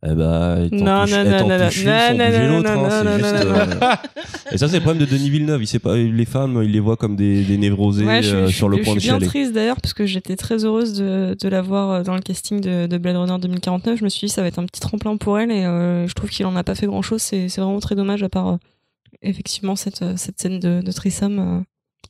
Eh 0.04 0.16
bah, 0.16 0.58
t'en 0.72 0.76
Non, 0.78 1.02
touche- 1.04 1.12
non, 1.12 1.24
non, 1.24 1.48
non, 1.48 1.68
touche 1.68 1.86
non, 1.86 1.92
non, 2.18 2.18
non, 2.18 2.58
l'autre, 2.58 2.74
non, 2.74 2.86
hein, 2.86 2.90
c'est 2.90 3.04
non, 3.04 3.18
juste, 3.18 3.46
non, 3.46 3.52
euh, 3.52 3.96
Et 4.52 4.58
ça 4.58 4.68
c'est 4.68 4.78
le 4.78 4.82
problème 4.82 5.06
de 5.06 5.10
Denis 5.12 5.30
Villeneuve. 5.30 5.62
Il 5.62 5.68
sait 5.68 5.78
pas, 5.78 5.96
les 5.96 6.26
femmes, 6.26 6.62
il 6.64 6.72
les 6.72 6.80
voit 6.80 6.98
comme 6.98 7.16
des, 7.16 7.44
des 7.44 7.58
névrosés 7.60 8.04
Ouais, 8.06 8.24
je, 8.24 8.36
euh, 8.36 8.48
je- 8.48 8.56
sur 8.56 8.68
le 8.68 8.78
je 8.78 8.82
point 8.84 8.96
de 8.96 9.00
suis 9.00 9.10
bien 9.10 9.18
chialer. 9.20 9.28
triste 9.28 9.54
d'ailleurs 9.54 9.80
parce 9.80 9.94
que 9.94 10.08
j'étais 10.08 10.36
très 10.36 10.66
heureuse 10.66 10.94
de, 10.98 11.38
de 11.40 11.48
la 11.50 11.62
voir 11.62 11.92
euh, 11.92 12.04
dans 12.04 12.16
le 12.16 12.22
casting 12.22 12.60
de, 12.62 12.88
de 12.88 12.98
Blade 12.98 13.16
Runner 13.18 13.38
2049. 13.40 14.00
Je 14.00 14.04
me 14.04 14.10
suis 14.10 14.26
dit 14.26 14.34
ça 14.34 14.42
va 14.42 14.48
être 14.48 14.58
un 14.58 14.66
petit 14.66 14.82
tremplin 14.82 15.16
pour 15.18 15.38
elle 15.38 15.52
et 15.52 15.66
euh, 15.66 16.08
je 16.08 16.14
trouve 16.16 16.32
qu'il 16.32 16.48
en 16.48 16.56
a 16.56 16.64
pas 16.64 16.74
fait 16.74 16.88
grand 16.88 17.04
chose. 17.04 17.22
C'est 17.22 17.48
c'est 17.48 17.62
vraiment 17.62 17.80
très 17.80 17.94
dommage 17.96 18.24
à 18.24 18.30
part 18.30 18.48
euh, 18.48 18.58
effectivement 19.22 19.76
cette, 19.76 20.04
cette 20.18 20.42
scène 20.42 20.60
de, 20.60 20.82
de 20.82 20.90
euh, 20.90 21.62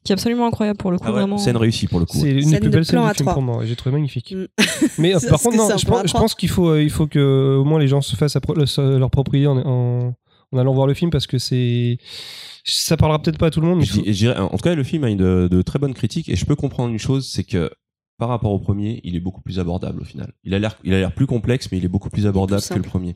qui 0.04 0.12
est 0.12 0.14
absolument 0.14 0.48
incroyable 0.48 0.78
pour 0.78 0.92
le 0.92 0.98
coup. 0.98 1.04
Ah 1.08 1.12
ouais, 1.12 1.20
vraiment. 1.20 1.38
Scène 1.38 1.58
réussie 1.58 1.88
pour 1.88 2.00
le 2.00 2.06
coup. 2.06 2.18
C'est 2.18 2.32
une 2.32 2.42
Scène 2.44 2.52
des 2.54 2.60
plus 2.60 2.70
de 2.70 2.74
belles 2.76 2.86
scènes 2.86 3.08
du 3.08 3.14
film 3.16 3.34
pour 3.34 3.42
moi. 3.42 3.66
J'ai 3.66 3.76
trouvé 3.76 3.94
magnifique. 3.94 4.34
Mm. 4.36 4.46
Mais 4.98 5.16
euh, 5.16 5.20
par 5.30 5.40
contre, 5.40 5.58
non, 5.58 5.68
je 5.78 5.86
pense, 5.86 6.02
je 6.04 6.08
trois. 6.08 6.22
pense 6.22 6.36
qu'il 6.36 6.50
faut, 6.50 6.70
euh, 6.70 6.82
il 6.84 6.90
faut 6.90 7.08
que 7.08 7.58
au 7.58 7.64
moins 7.64 7.80
les 7.80 7.88
gens 7.88 8.02
se 8.02 8.16
fassent 8.16 8.38
leur 8.78 9.10
propre 9.12 9.36
idée 9.36 9.48
en, 9.48 9.58
en, 9.58 10.16
en 10.52 10.58
allant 10.58 10.74
voir 10.74 10.88
le 10.88 10.94
film 10.94 11.12
parce 11.12 11.28
que 11.28 11.38
c'est 11.38 11.98
ça 12.64 12.98
parlera 12.98 13.22
peut-être 13.22 13.38
pas 13.38 13.48
à 13.48 13.50
tout 13.50 13.62
le 13.62 13.68
monde. 13.68 13.80
Mais 13.80 14.14
Je 14.14 14.30
en 14.30 14.50
tout 14.50 14.58
cas, 14.58 14.76
le 14.76 14.84
film 14.84 15.04
a 15.04 15.10
une 15.10 15.18
de, 15.18 15.48
de 15.50 15.62
très 15.62 15.80
bonnes 15.80 15.94
critiques 15.94 16.30
et 16.30 16.36
je 16.36 16.46
peux 16.46 16.56
comprendre 16.56 16.92
une 16.92 17.00
chose, 17.00 17.28
c'est 17.32 17.44
que 17.44 17.72
par 18.22 18.30
rapport 18.30 18.52
au 18.52 18.60
premier, 18.60 19.02
il 19.04 19.16
est 19.16 19.20
beaucoup 19.20 19.42
plus 19.42 19.58
abordable 19.58 20.00
au 20.00 20.04
final. 20.06 20.32
Il 20.44 20.54
a 20.54 20.60
l'air, 20.60 20.78
il 20.84 20.94
a 20.94 21.00
l'air 21.00 21.12
plus 21.12 21.26
complexe, 21.26 21.68
mais 21.72 21.80
il 21.80 21.86
est 21.86 21.88
beaucoup 21.88 22.12
plus 22.12 22.28
abordable 22.28 22.62
que 22.62 22.76
le 22.76 22.84
premier. 22.84 23.16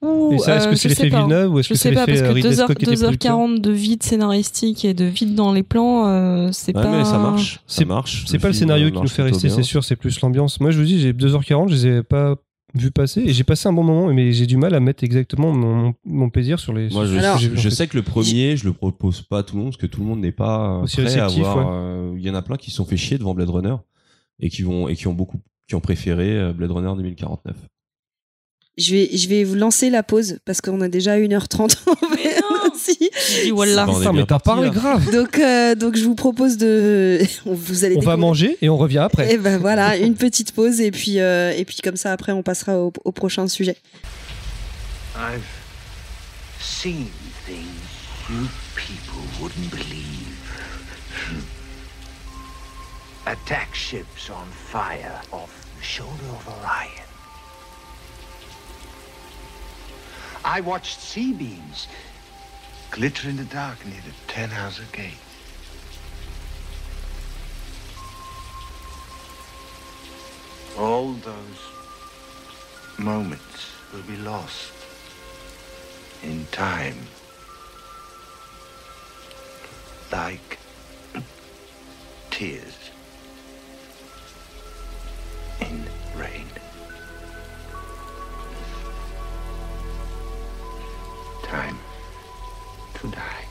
Ouh, 0.00 0.32
Et 0.32 0.38
ça, 0.38 0.56
est-ce 0.56 0.66
euh, 0.66 0.70
que 0.70 0.76
c'est 0.76 0.88
je 0.88 0.94
l'effet. 0.94 1.08
Villeneuve 1.14 1.52
ou 1.52 1.58
est-ce 1.58 1.68
Je 1.68 1.74
que 1.74 1.78
c'est 1.78 1.90
sais 1.90 1.94
pas 1.94 2.06
parce 2.06 2.12
l'effet 2.12 2.24
euh, 2.24 2.28
que 2.28 2.34
Ridley 2.36 2.50
2h, 2.52 2.64
Scott 2.64 2.78
qui 2.78 2.84
était 2.86 2.96
producteur 2.96 3.38
2h40 3.38 3.60
de 3.60 3.70
vide 3.70 4.02
scénaristique 4.02 4.86
et 4.86 4.94
de 4.94 5.04
vide 5.04 5.34
dans 5.34 5.52
les 5.52 5.62
plans, 5.62 6.06
euh, 6.08 6.48
c'est 6.52 6.74
Ouais, 6.74 6.82
pas. 6.82 6.90
mais 6.90 7.04
ça 7.04 7.18
marche. 7.18 7.56
Ça 7.56 7.60
C'est- 7.66 7.84
marche. 7.84 8.24
C'est 8.26 8.38
pas 8.38 8.48
le 8.48 8.54
scénario 8.54 8.86
euh, 8.86 8.90
qui 8.92 8.98
nous 9.02 9.08
fait 9.08 9.24
rester, 9.24 9.50
c'est 9.50 9.62
sûr, 9.62 9.84
c'est 9.84 9.96
plus 9.96 10.18
l'ambiance. 10.22 10.58
Moi, 10.58 10.70
je 10.70 10.78
vous 10.78 10.86
dis, 10.86 10.98
j'ai 11.00 11.12
2h40, 11.12 11.68
je 11.68 11.74
les 11.74 11.86
ai 11.98 12.02
pas 12.02 12.36
vus 12.74 12.90
passer 12.90 13.20
et 13.26 13.32
j'ai 13.34 13.44
passé 13.44 13.68
un 13.68 13.74
bon 13.74 13.84
moment, 13.84 14.10
mais 14.12 14.32
j'ai 14.32 14.46
du 14.46 14.56
mal 14.56 14.74
à 14.74 14.80
mettre 14.80 15.04
exactement 15.04 15.52
mon, 15.52 15.92
mon 16.06 16.30
plaisir 16.30 16.58
sur 16.60 16.72
les. 16.72 16.88
Moi, 16.88 17.04
je, 17.04 17.16
Alors- 17.18 17.36
vu, 17.36 17.70
sais 17.70 17.86
que 17.88 17.96
le 17.98 18.02
premier, 18.02 18.56
je 18.56 18.64
le 18.64 18.72
propose 18.72 19.20
pas 19.20 19.40
à 19.40 19.42
tout 19.42 19.54
le 19.56 19.60
monde 19.64 19.72
parce 19.72 19.82
que 19.82 19.86
tout 19.86 20.00
le 20.00 20.06
monde 20.06 20.20
n'est 20.20 20.32
pas 20.32 20.82
prêt 20.90 21.02
à 21.02 21.04
réceptif, 21.04 21.40
voir. 21.40 21.56
ouais. 21.58 21.64
euh, 21.68 22.14
Il 22.16 22.24
y 22.24 22.30
en 22.30 22.34
a 22.34 22.40
plein 22.40 22.56
qui 22.56 22.70
se 22.70 22.76
sont 22.78 22.86
fait 22.86 22.96
chier 22.96 23.18
devant 23.18 23.34
Blade 23.34 23.50
Runner 23.50 23.76
et 24.40 24.50
qui 24.50 24.62
vont 24.62 24.88
et 24.88 24.96
qui 24.96 25.06
ont 25.08 25.14
beaucoup 25.14 25.40
qui 25.68 25.74
ont 25.74 25.80
préféré 25.80 26.38
euh, 26.38 26.52
Blade 26.52 26.70
Runner 26.70 26.92
2049. 26.96 27.56
Je 28.78 28.92
vais, 28.94 29.16
je 29.16 29.28
vais 29.28 29.42
vous 29.42 29.54
lancer 29.54 29.88
la 29.88 30.02
pause 30.02 30.38
parce 30.44 30.60
qu'on 30.60 30.82
a 30.82 30.88
déjà 30.88 31.18
1h30. 31.18 31.78
Mais 32.14 32.36
non 32.40 32.74
Si. 32.76 32.98
Je 33.00 33.44
dis 33.44 33.50
voilà. 33.50 33.86
Bien 33.86 34.12
mais 34.12 34.26
t'as 34.26 34.38
parlé 34.38 34.68
là. 34.68 34.74
grave. 34.74 35.10
Donc, 35.10 35.38
euh, 35.38 35.74
donc 35.74 35.96
je 35.96 36.04
vous 36.04 36.14
propose 36.14 36.58
de. 36.58 37.20
Vous 37.46 37.84
allez 37.84 37.96
On 37.96 38.00
va 38.00 38.16
manger 38.18 38.58
et 38.60 38.68
on 38.68 38.76
revient 38.76 38.98
après. 38.98 39.32
Et 39.32 39.38
ben 39.38 39.58
voilà, 39.58 39.96
une 39.96 40.14
petite 40.14 40.52
pause 40.52 40.80
et 40.80 40.90
puis 40.90 41.18
euh, 41.20 41.52
et 41.56 41.64
puis 41.64 41.78
comme 41.82 41.96
ça 41.96 42.12
après 42.12 42.32
on 42.32 42.42
passera 42.42 42.78
au, 42.78 42.92
au 43.04 43.12
prochain 43.12 43.48
sujet. 43.48 43.76
I've 45.16 45.40
seen 46.60 47.06
things 47.46 47.64
you 48.28 48.46
people 48.74 49.22
wouldn't 49.40 49.70
believe. 49.70 49.95
Attack 53.26 53.74
ships 53.74 54.30
on 54.30 54.46
fire 54.46 55.20
off 55.32 55.68
the 55.76 55.82
shoulder 55.82 56.26
of 56.26 56.48
Orion. 56.48 57.02
I 60.44 60.60
watched 60.60 61.00
sea 61.00 61.32
beams 61.32 61.88
glitter 62.92 63.28
in 63.28 63.36
the 63.36 63.44
dark 63.46 63.84
near 63.84 64.00
the 64.02 64.32
Tannhauser 64.32 64.90
Gate. 64.92 65.18
All 70.78 71.12
those 71.14 71.60
moments 72.96 73.72
will 73.92 74.02
be 74.02 74.16
lost 74.18 74.72
in 76.22 76.46
time. 76.52 76.98
Like 80.12 80.58
tears 82.30 82.75
in 85.60 85.84
rain. 86.16 86.46
Time 91.42 91.78
to 92.94 93.08
die. 93.08 93.45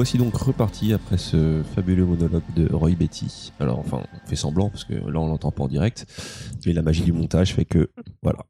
Voici 0.00 0.16
donc 0.16 0.34
repartis 0.34 0.94
après 0.94 1.18
ce 1.18 1.62
fabuleux 1.74 2.06
monologue 2.06 2.42
de 2.56 2.72
Roy 2.72 2.92
Betty. 2.92 3.52
Alors 3.60 3.78
enfin, 3.80 4.02
on 4.14 4.26
fait 4.26 4.34
semblant 4.34 4.70
parce 4.70 4.84
que 4.84 4.94
là 4.94 5.20
on 5.20 5.26
l'entend 5.26 5.50
pas 5.50 5.64
en 5.64 5.68
direct, 5.68 6.06
mais 6.64 6.72
la 6.72 6.80
magie 6.80 7.02
du 7.02 7.12
montage 7.12 7.52
fait 7.52 7.66
que 7.66 7.90
voilà. 8.22 8.46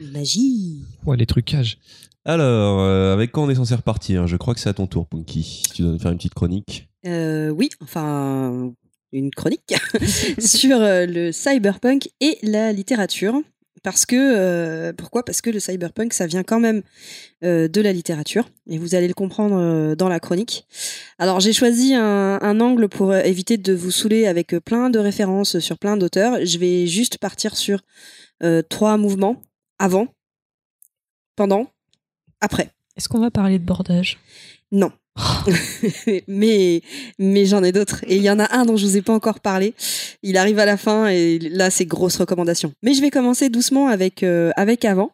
Magie. 0.00 0.82
Ouais, 1.06 1.16
les 1.16 1.26
trucages. 1.26 1.78
Alors, 2.24 2.80
euh, 2.80 3.12
avec 3.12 3.30
quoi 3.30 3.44
on 3.44 3.50
est 3.50 3.54
censé 3.54 3.76
repartir? 3.76 4.26
Je 4.26 4.36
crois 4.36 4.54
que 4.54 4.60
c'est 4.60 4.70
à 4.70 4.74
ton 4.74 4.88
tour, 4.88 5.06
Punky. 5.06 5.62
Tu 5.72 5.82
dois 5.82 5.92
nous 5.92 6.00
faire 6.00 6.10
une 6.10 6.16
petite 6.16 6.34
chronique. 6.34 6.88
Euh, 7.06 7.50
oui, 7.50 7.70
enfin 7.80 8.72
une 9.12 9.30
chronique 9.30 9.74
sur 10.40 10.78
euh, 10.78 11.06
le 11.06 11.30
cyberpunk 11.30 12.10
et 12.20 12.38
la 12.42 12.72
littérature. 12.72 13.40
Parce 13.82 14.06
que 14.06 14.16
euh, 14.16 14.92
pourquoi? 14.92 15.24
Parce 15.24 15.40
que 15.40 15.50
le 15.50 15.58
cyberpunk, 15.58 16.12
ça 16.12 16.26
vient 16.26 16.44
quand 16.44 16.60
même 16.60 16.82
euh, 17.42 17.66
de 17.66 17.80
la 17.80 17.92
littérature, 17.92 18.48
et 18.68 18.78
vous 18.78 18.94
allez 18.94 19.08
le 19.08 19.14
comprendre 19.14 19.56
euh, 19.58 19.94
dans 19.96 20.08
la 20.08 20.20
chronique. 20.20 20.66
Alors 21.18 21.40
j'ai 21.40 21.52
choisi 21.52 21.94
un, 21.94 22.38
un 22.40 22.60
angle 22.60 22.88
pour 22.88 23.10
euh, 23.10 23.20
éviter 23.22 23.56
de 23.56 23.72
vous 23.72 23.90
saouler 23.90 24.26
avec 24.26 24.54
euh, 24.54 24.60
plein 24.60 24.88
de 24.88 25.00
références 25.00 25.58
sur 25.58 25.78
plein 25.78 25.96
d'auteurs. 25.96 26.44
Je 26.44 26.58
vais 26.58 26.86
juste 26.86 27.18
partir 27.18 27.56
sur 27.56 27.82
euh, 28.44 28.62
trois 28.62 28.96
mouvements 28.96 29.42
avant, 29.80 30.06
pendant, 31.34 31.66
après. 32.40 32.70
Est-ce 32.96 33.08
qu'on 33.08 33.20
va 33.20 33.30
parler 33.32 33.58
de 33.58 33.64
bordage? 33.64 34.20
Non. 34.70 34.92
mais 36.28 36.82
mais 37.18 37.44
j'en 37.44 37.62
ai 37.62 37.72
d'autres. 37.72 38.02
Et 38.06 38.16
il 38.16 38.22
y 38.22 38.30
en 38.30 38.38
a 38.38 38.56
un 38.56 38.64
dont 38.64 38.76
je 38.76 38.86
vous 38.86 38.96
ai 38.96 39.02
pas 39.02 39.12
encore 39.12 39.40
parlé. 39.40 39.74
Il 40.22 40.36
arrive 40.36 40.58
à 40.58 40.64
la 40.64 40.76
fin 40.76 41.08
et 41.08 41.38
là 41.38 41.70
c'est 41.70 41.84
grosse 41.84 42.16
recommandation. 42.16 42.72
Mais 42.82 42.94
je 42.94 43.00
vais 43.00 43.10
commencer 43.10 43.48
doucement 43.48 43.88
avec 43.88 44.22
euh, 44.22 44.50
avec 44.56 44.84
avant. 44.84 45.12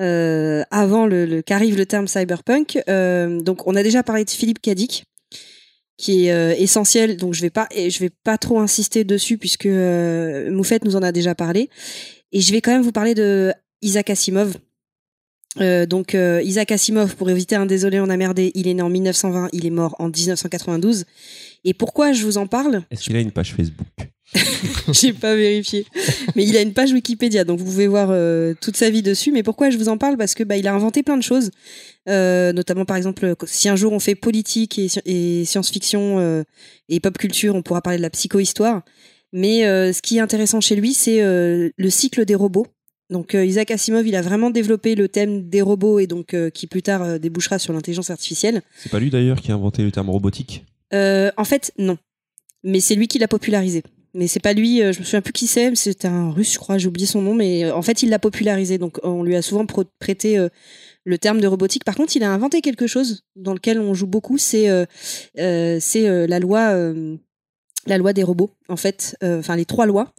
Euh, 0.00 0.62
avant 0.70 1.04
le, 1.04 1.42
qu'arrive 1.42 1.76
le 1.76 1.86
terme 1.86 2.06
cyberpunk. 2.06 2.78
Euh, 2.88 3.40
donc 3.40 3.66
on 3.66 3.76
a 3.76 3.82
déjà 3.82 4.02
parlé 4.02 4.24
de 4.24 4.30
Philippe 4.30 4.62
Cadic 4.62 5.04
qui 5.98 6.28
est 6.28 6.60
essentiel. 6.60 7.16
Donc 7.16 7.34
je 7.34 7.42
vais 7.42 7.50
pas 7.50 7.68
je 7.74 7.98
vais 7.98 8.10
pas 8.24 8.38
trop 8.38 8.60
insister 8.60 9.04
dessus 9.04 9.38
puisque 9.38 9.66
Moufette 9.66 10.84
nous 10.84 10.96
en 10.96 11.02
a 11.02 11.12
déjà 11.12 11.34
parlé. 11.34 11.68
Et 12.32 12.40
je 12.40 12.52
vais 12.52 12.60
quand 12.60 12.72
même 12.72 12.82
vous 12.82 12.92
parler 12.92 13.14
de 13.14 13.52
Isaac 13.82 14.10
Asimov. 14.10 14.54
Euh, 15.60 15.86
donc 15.86 16.14
euh, 16.14 16.40
Isaac 16.42 16.72
Asimov, 16.72 17.16
pour 17.16 17.28
éviter 17.28 17.56
un 17.56 17.66
désolé 17.66 18.00
on 18.00 18.08
a 18.08 18.16
merdé, 18.16 18.52
il 18.54 18.68
est 18.68 18.74
né 18.74 18.82
en 18.82 18.88
1920, 18.88 19.50
il 19.52 19.66
est 19.66 19.70
mort 19.70 19.94
en 19.98 20.08
1992. 20.08 21.04
Et 21.64 21.74
pourquoi 21.74 22.12
je 22.12 22.24
vous 22.24 22.38
en 22.38 22.46
parle? 22.46 22.82
Est-ce 22.90 23.02
qu'il 23.02 23.16
a 23.16 23.20
une 23.20 23.30
page 23.32 23.54
Facebook? 23.54 23.86
J'ai 24.92 25.12
pas 25.12 25.34
vérifié, 25.34 25.84
mais 26.34 26.44
il 26.44 26.56
a 26.56 26.62
une 26.62 26.72
page 26.72 26.92
Wikipédia, 26.92 27.44
donc 27.44 27.58
vous 27.58 27.66
pouvez 27.66 27.86
voir 27.86 28.08
euh, 28.10 28.54
toute 28.58 28.78
sa 28.78 28.88
vie 28.88 29.02
dessus. 29.02 29.30
Mais 29.30 29.42
pourquoi 29.42 29.68
je 29.68 29.76
vous 29.76 29.88
en 29.88 29.98
parle? 29.98 30.16
Parce 30.16 30.34
que 30.34 30.42
bah 30.42 30.56
il 30.56 30.66
a 30.66 30.72
inventé 30.72 31.02
plein 31.02 31.18
de 31.18 31.22
choses, 31.22 31.50
notamment 32.06 32.86
par 32.86 32.96
exemple 32.96 33.34
si 33.44 33.68
un 33.68 33.76
jour 33.76 33.92
on 33.92 34.00
fait 34.00 34.14
politique 34.14 34.78
et, 34.78 34.88
et 35.04 35.44
science-fiction 35.44 36.44
et 36.88 37.00
pop 37.00 37.18
culture, 37.18 37.54
on 37.54 37.62
pourra 37.62 37.82
parler 37.82 37.98
de 37.98 38.02
la 38.02 38.10
psychohistoire. 38.10 38.82
Mais 39.34 39.64
ce 39.92 40.00
qui 40.00 40.16
est 40.16 40.20
intéressant 40.20 40.62
chez 40.62 40.76
lui, 40.76 40.94
c'est 40.94 41.20
le 41.20 41.90
cycle 41.90 42.24
des 42.24 42.34
robots. 42.34 42.66
Donc 43.12 43.34
euh, 43.34 43.44
Isaac 43.44 43.70
Asimov, 43.70 44.06
il 44.06 44.16
a 44.16 44.22
vraiment 44.22 44.50
développé 44.50 44.94
le 44.94 45.08
thème 45.08 45.48
des 45.48 45.60
robots 45.60 45.98
et 45.98 46.06
donc 46.06 46.34
euh, 46.34 46.50
qui 46.50 46.66
plus 46.66 46.82
tard 46.82 47.02
euh, 47.02 47.18
débouchera 47.18 47.58
sur 47.58 47.72
l'intelligence 47.72 48.10
artificielle. 48.10 48.62
C'est 48.76 48.90
pas 48.90 48.98
lui 48.98 49.10
d'ailleurs 49.10 49.40
qui 49.40 49.52
a 49.52 49.54
inventé 49.54 49.82
le 49.84 49.92
terme 49.92 50.10
robotique? 50.10 50.64
En 50.92 51.44
fait, 51.44 51.72
non. 51.78 51.96
Mais 52.64 52.80
c'est 52.80 52.94
lui 52.94 53.08
qui 53.08 53.18
l'a 53.18 53.28
popularisé. 53.28 53.82
Mais 54.14 54.28
c'est 54.28 54.40
pas 54.40 54.52
lui, 54.52 54.78
je 54.78 54.98
me 54.98 55.04
souviens 55.04 55.22
plus 55.22 55.32
qui 55.32 55.46
c'est, 55.46 55.74
c'était 55.74 56.06
un 56.08 56.30
russe, 56.30 56.52
je 56.52 56.58
crois, 56.58 56.76
j'ai 56.76 56.86
oublié 56.86 57.06
son 57.06 57.22
nom, 57.22 57.34
mais 57.34 57.70
en 57.70 57.80
fait, 57.80 58.02
il 58.02 58.10
l'a 58.10 58.18
popularisé. 58.18 58.76
Donc, 58.76 58.98
on 59.02 59.22
lui 59.22 59.34
a 59.34 59.40
souvent 59.40 59.64
prêté 59.98 60.38
le 61.04 61.18
terme 61.18 61.40
de 61.40 61.46
robotique. 61.46 61.84
Par 61.84 61.94
contre, 61.94 62.14
il 62.14 62.22
a 62.22 62.30
inventé 62.30 62.60
quelque 62.60 62.86
chose 62.86 63.24
dans 63.36 63.54
lequel 63.54 63.78
on 63.78 63.94
joue 63.94 64.06
beaucoup, 64.06 64.36
c'est 64.36 64.68
euh, 64.68 64.84
c'est 65.80 66.26
la 66.26 66.38
loi 66.38 66.74
euh, 66.74 67.16
la 67.86 67.96
loi 67.96 68.12
des 68.12 68.22
robots. 68.22 68.50
En 68.68 68.76
fait, 68.76 69.16
enfin 69.22 69.56
les 69.56 69.64
trois 69.64 69.86
lois. 69.86 70.12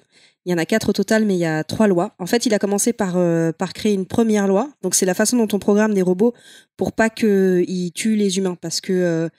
Il 0.46 0.52
y 0.52 0.54
en 0.54 0.58
a 0.58 0.66
quatre 0.66 0.90
au 0.90 0.94
total, 0.94 1.26
mais 1.26 1.36
il 1.36 1.40
y 1.40 1.46
a 1.46 1.64
trois 1.64 1.88
lois. 1.88 2.16
En 2.20 2.26
fait, 2.26 2.46
il 2.46 2.54
a 2.54 2.60
commencé 2.60 2.92
par 2.92 3.14
euh, 3.16 3.52
créer 3.74 3.94
une 3.94 4.06
première 4.06 4.48
loi. 4.48 4.70
Donc, 4.82 4.94
c'est 4.94 5.06
la 5.06 5.14
façon 5.14 5.38
dont 5.38 5.48
on 5.54 5.60
programme 5.60 5.94
des 5.94 6.02
robots 6.02 6.34
pour 6.76 6.92
pas 6.92 7.10
qu'ils 7.10 7.92
tuent 7.94 8.18
les 8.18 8.38
humains, 8.38 8.58
parce 8.60 8.82
que 8.82 8.92
euh, 8.92 9.30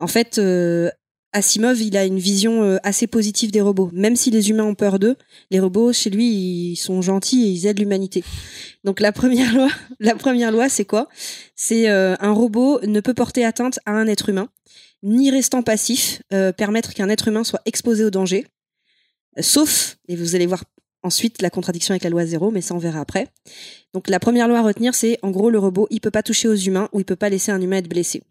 en 0.00 0.06
fait, 0.06 0.38
euh, 0.38 0.90
Asimov, 1.34 1.82
il 1.82 1.98
a 1.98 2.06
une 2.06 2.18
vision 2.18 2.62
euh, 2.62 2.78
assez 2.82 3.06
positive 3.06 3.50
des 3.50 3.60
robots. 3.60 3.90
Même 3.92 4.16
si 4.16 4.30
les 4.30 4.48
humains 4.48 4.64
ont 4.64 4.74
peur 4.74 4.98
d'eux, 4.98 5.16
les 5.50 5.60
robots, 5.60 5.92
chez 5.92 6.08
lui, 6.08 6.24
ils 6.24 6.76
sont 6.76 7.02
gentils 7.02 7.44
et 7.44 7.50
ils 7.50 7.66
aident 7.66 7.80
l'humanité. 7.80 8.24
Donc 8.84 9.00
la 9.00 9.12
première 9.12 9.54
loi, 9.54 9.68
la 10.00 10.14
première 10.14 10.50
loi, 10.50 10.70
c'est 10.70 10.86
quoi? 10.86 11.08
C'est 11.56 11.88
un 11.88 12.32
robot 12.32 12.80
ne 12.86 13.00
peut 13.00 13.14
porter 13.14 13.44
atteinte 13.44 13.80
à 13.84 13.90
un 13.90 14.06
être 14.06 14.30
humain, 14.30 14.48
ni 15.02 15.30
restant 15.30 15.62
passif, 15.62 16.22
permettre 16.56 16.94
qu'un 16.94 17.10
être 17.10 17.28
humain 17.28 17.44
soit 17.44 17.60
exposé 17.66 18.04
au 18.04 18.10
danger, 18.10 18.46
sauf, 19.40 19.96
et 20.08 20.16
vous 20.16 20.34
allez 20.34 20.46
voir 20.46 20.64
ensuite 21.02 21.40
la 21.42 21.50
contradiction 21.50 21.92
avec 21.92 22.04
la 22.04 22.10
loi 22.10 22.26
zéro, 22.26 22.50
mais 22.50 22.60
ça 22.60 22.74
on 22.74 22.78
verra 22.78 23.00
après. 23.00 23.28
Donc 23.94 24.08
la 24.08 24.18
première 24.18 24.48
loi 24.48 24.58
à 24.58 24.62
retenir, 24.62 24.94
c'est 24.94 25.18
en 25.22 25.30
gros 25.30 25.50
le 25.50 25.58
robot, 25.58 25.86
il 25.90 26.00
peut 26.00 26.10
pas 26.10 26.22
toucher 26.22 26.48
aux 26.48 26.56
humains 26.56 26.88
ou 26.92 27.00
il 27.00 27.04
peut 27.04 27.16
pas 27.16 27.28
laisser 27.28 27.52
un 27.52 27.60
humain 27.60 27.76
être 27.76 27.88
blessé. 27.88 28.22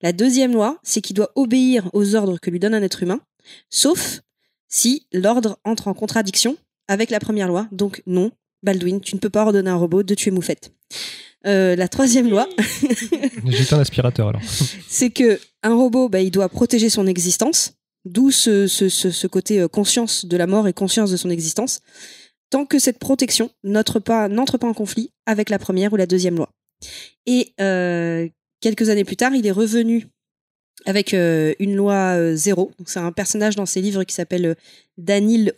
La 0.00 0.12
deuxième 0.12 0.52
loi, 0.52 0.78
c'est 0.82 1.00
qu'il 1.00 1.14
doit 1.14 1.30
obéir 1.36 1.88
aux 1.92 2.14
ordres 2.14 2.38
que 2.38 2.50
lui 2.50 2.58
donne 2.58 2.74
un 2.74 2.82
être 2.82 3.02
humain, 3.02 3.20
sauf 3.70 4.20
si 4.68 5.06
l'ordre 5.12 5.58
entre 5.64 5.88
en 5.88 5.94
contradiction 5.94 6.56
avec 6.88 7.10
la 7.10 7.20
première 7.20 7.48
loi. 7.48 7.68
Donc 7.72 8.02
non, 8.06 8.32
Baldwin, 8.62 9.00
tu 9.00 9.14
ne 9.14 9.20
peux 9.20 9.30
pas 9.30 9.42
ordonner 9.42 9.70
à 9.70 9.74
un 9.74 9.76
robot 9.76 10.02
de 10.02 10.14
tuer 10.14 10.30
Moufette. 10.30 10.72
Euh, 11.46 11.74
la 11.74 11.88
troisième 11.88 12.30
loi, 12.30 12.48
aspirateur 13.80 14.28
alors. 14.28 14.42
c'est 14.88 15.10
que 15.10 15.40
un 15.64 15.74
robot, 15.74 16.08
bah, 16.08 16.20
il 16.20 16.30
doit 16.30 16.48
protéger 16.48 16.88
son 16.88 17.06
existence, 17.06 17.74
d'où 18.04 18.30
ce, 18.30 18.66
ce, 18.66 19.26
côté 19.26 19.60
euh, 19.60 19.68
conscience 19.68 20.24
de 20.24 20.36
la 20.36 20.46
mort 20.46 20.68
et 20.68 20.72
conscience 20.72 21.10
de 21.10 21.16
son 21.16 21.30
existence, 21.30 21.80
tant 22.50 22.66
que 22.66 22.78
cette 22.78 22.98
protection 22.98 23.50
n'entre 23.64 23.98
pas, 24.00 24.28
pas 24.28 24.68
en 24.68 24.74
conflit 24.74 25.10
avec 25.26 25.50
la 25.50 25.58
première 25.58 25.92
ou 25.92 25.96
la 25.96 26.06
deuxième 26.06 26.36
loi. 26.36 26.50
Et 27.26 27.54
euh, 27.60 28.28
quelques 28.60 28.88
années 28.88 29.04
plus 29.04 29.16
tard, 29.16 29.34
il 29.34 29.46
est 29.46 29.52
revenu 29.52 30.08
avec 30.84 31.14
euh, 31.14 31.54
une 31.58 31.76
loi 31.76 32.34
zéro. 32.34 32.72
C'est 32.86 32.98
un 32.98 33.12
personnage 33.12 33.56
dans 33.56 33.66
ses 33.66 33.80
livres 33.80 34.04
qui 34.04 34.14
s'appelle 34.14 34.46
euh, 34.46 34.54
Daniel 34.98 35.54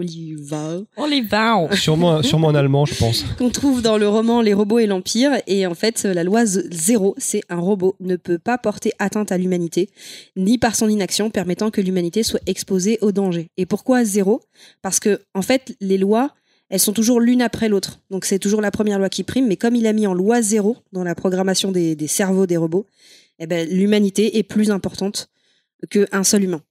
Olivao. 0.00 0.86
Olivao 0.96 0.96
On 0.96 1.06
les 1.06 1.20
va. 1.20 1.76
Sûrement, 1.76 2.22
sûrement 2.22 2.48
en 2.48 2.54
allemand, 2.54 2.84
je 2.84 2.94
pense. 2.94 3.24
qu'on 3.38 3.50
trouve 3.50 3.82
dans 3.82 3.98
le 3.98 4.08
roman 4.08 4.40
Les 4.42 4.54
robots 4.54 4.78
et 4.78 4.86
l'Empire. 4.86 5.40
Et 5.46 5.66
en 5.66 5.74
fait, 5.74 6.04
la 6.04 6.24
loi 6.24 6.44
zéro, 6.44 7.14
c'est 7.18 7.42
un 7.48 7.58
robot 7.58 7.96
ne 8.00 8.16
peut 8.16 8.38
pas 8.38 8.58
porter 8.58 8.92
atteinte 8.98 9.32
à 9.32 9.38
l'humanité, 9.38 9.90
ni 10.36 10.58
par 10.58 10.74
son 10.74 10.88
inaction 10.88 11.30
permettant 11.30 11.70
que 11.70 11.80
l'humanité 11.80 12.22
soit 12.22 12.40
exposée 12.46 12.98
au 13.00 13.12
danger. 13.12 13.50
Et 13.56 13.66
pourquoi 13.66 14.04
zéro? 14.04 14.40
Parce 14.82 15.00
que, 15.00 15.20
en 15.34 15.42
fait, 15.42 15.76
les 15.80 15.98
lois, 15.98 16.34
elles 16.70 16.80
sont 16.80 16.92
toujours 16.92 17.20
l'une 17.20 17.42
après 17.42 17.68
l'autre. 17.68 18.00
Donc 18.10 18.24
c'est 18.24 18.38
toujours 18.38 18.60
la 18.60 18.70
première 18.70 18.98
loi 18.98 19.08
qui 19.08 19.24
prime, 19.24 19.46
mais 19.46 19.56
comme 19.56 19.74
il 19.74 19.86
a 19.86 19.92
mis 19.92 20.06
en 20.06 20.14
loi 20.14 20.40
zéro 20.40 20.76
dans 20.92 21.04
la 21.04 21.14
programmation 21.14 21.72
des, 21.72 21.96
des 21.96 22.06
cerveaux 22.06 22.46
des 22.46 22.56
robots, 22.56 22.86
eh 23.40 23.46
ben, 23.46 23.68
l'humanité 23.68 24.38
est 24.38 24.42
plus 24.42 24.70
importante 24.70 25.28
qu'un 25.90 26.24
seul 26.24 26.44
humain. 26.44 26.62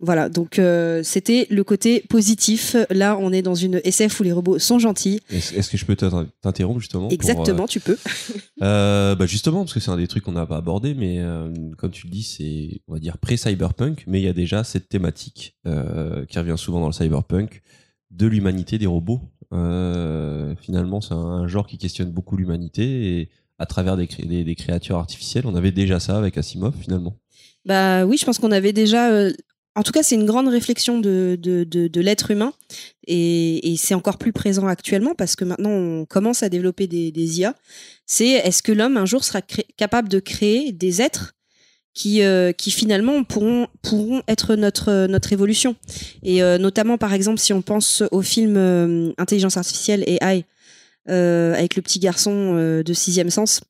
Voilà, 0.00 0.28
donc 0.28 0.60
euh, 0.60 1.02
c'était 1.02 1.48
le 1.50 1.64
côté 1.64 2.04
positif. 2.08 2.76
Là, 2.90 3.18
on 3.20 3.32
est 3.32 3.42
dans 3.42 3.56
une 3.56 3.80
SF 3.82 4.20
où 4.20 4.22
les 4.22 4.30
robots 4.32 4.60
sont 4.60 4.78
gentils. 4.78 5.20
Est-ce 5.28 5.68
que 5.68 5.76
je 5.76 5.84
peux 5.84 5.96
t'in- 5.96 6.28
t'interrompre 6.40 6.78
justement 6.78 7.04
pour, 7.08 7.12
Exactement, 7.12 7.66
tu 7.66 7.80
peux. 7.80 7.96
euh, 8.62 9.16
bah 9.16 9.26
justement, 9.26 9.60
parce 9.64 9.74
que 9.74 9.80
c'est 9.80 9.90
un 9.90 9.96
des 9.96 10.06
trucs 10.06 10.22
qu'on 10.22 10.32
n'a 10.32 10.46
pas 10.46 10.58
abordé, 10.58 10.94
mais 10.94 11.18
euh, 11.18 11.52
comme 11.78 11.90
tu 11.90 12.06
le 12.06 12.12
dis, 12.12 12.22
c'est, 12.22 12.80
on 12.86 12.92
va 12.94 13.00
dire, 13.00 13.18
pré-cyberpunk, 13.18 14.04
mais 14.06 14.20
il 14.20 14.24
y 14.24 14.28
a 14.28 14.32
déjà 14.32 14.62
cette 14.62 14.88
thématique 14.88 15.56
euh, 15.66 16.24
qui 16.26 16.38
revient 16.38 16.54
souvent 16.56 16.78
dans 16.78 16.86
le 16.86 16.92
cyberpunk 16.92 17.62
de 18.12 18.26
l'humanité 18.28 18.78
des 18.78 18.86
robots. 18.86 19.20
Euh, 19.52 20.54
finalement, 20.60 21.00
c'est 21.00 21.14
un 21.14 21.48
genre 21.48 21.66
qui 21.66 21.76
questionne 21.78 22.10
beaucoup 22.12 22.36
l'humanité 22.36 23.18
et 23.20 23.30
à 23.58 23.66
travers 23.66 23.96
des, 23.96 24.06
cré- 24.06 24.24
des, 24.26 24.44
des 24.44 24.54
créatures 24.54 24.96
artificielles, 24.98 25.44
on 25.46 25.56
avait 25.56 25.72
déjà 25.72 25.98
ça 25.98 26.16
avec 26.16 26.38
Asimov 26.38 26.74
finalement. 26.80 27.16
Bah 27.64 28.06
oui, 28.06 28.16
je 28.16 28.24
pense 28.24 28.38
qu'on 28.38 28.52
avait 28.52 28.72
déjà. 28.72 29.10
euh, 29.10 29.32
En 29.78 29.84
tout 29.84 29.92
cas, 29.92 30.02
c'est 30.02 30.16
une 30.16 30.26
grande 30.26 30.48
réflexion 30.48 30.98
de, 30.98 31.38
l'être 32.00 32.32
humain 32.32 32.52
et, 33.06 33.76
c'est 33.78 33.94
encore 33.94 34.18
plus 34.18 34.32
présent 34.32 34.66
actuellement 34.66 35.14
parce 35.14 35.36
que 35.36 35.44
maintenant 35.44 35.70
on 35.70 36.04
commence 36.04 36.42
à 36.42 36.48
développer 36.48 36.88
des, 36.88 37.38
IA. 37.38 37.54
C'est 38.04 38.26
est-ce 38.26 38.60
que 38.60 38.72
l'homme 38.72 38.96
un 38.96 39.06
jour 39.06 39.22
sera 39.22 39.40
capable 39.76 40.08
de 40.08 40.18
créer 40.18 40.72
des 40.72 41.00
êtres 41.00 41.36
qui, 41.94 42.22
euh, 42.22 42.52
finalement 42.58 43.22
pourront, 43.22 43.68
être 44.26 44.56
notre, 44.56 45.32
évolution? 45.32 45.76
Et 46.24 46.42
euh, 46.42 46.58
notamment, 46.58 46.98
par 46.98 47.14
exemple, 47.14 47.38
si 47.38 47.52
on 47.52 47.62
pense 47.62 48.02
au 48.10 48.20
film 48.20 48.56
euh, 48.56 49.12
Intelligence 49.16 49.58
artificielle 49.58 50.02
et 50.08 50.18
AI, 50.20 50.44
avec 51.06 51.76
le 51.76 51.82
petit 51.82 52.00
garçon 52.00 52.82
de 52.84 52.92
sixième 52.92 53.30
sens. 53.30 53.60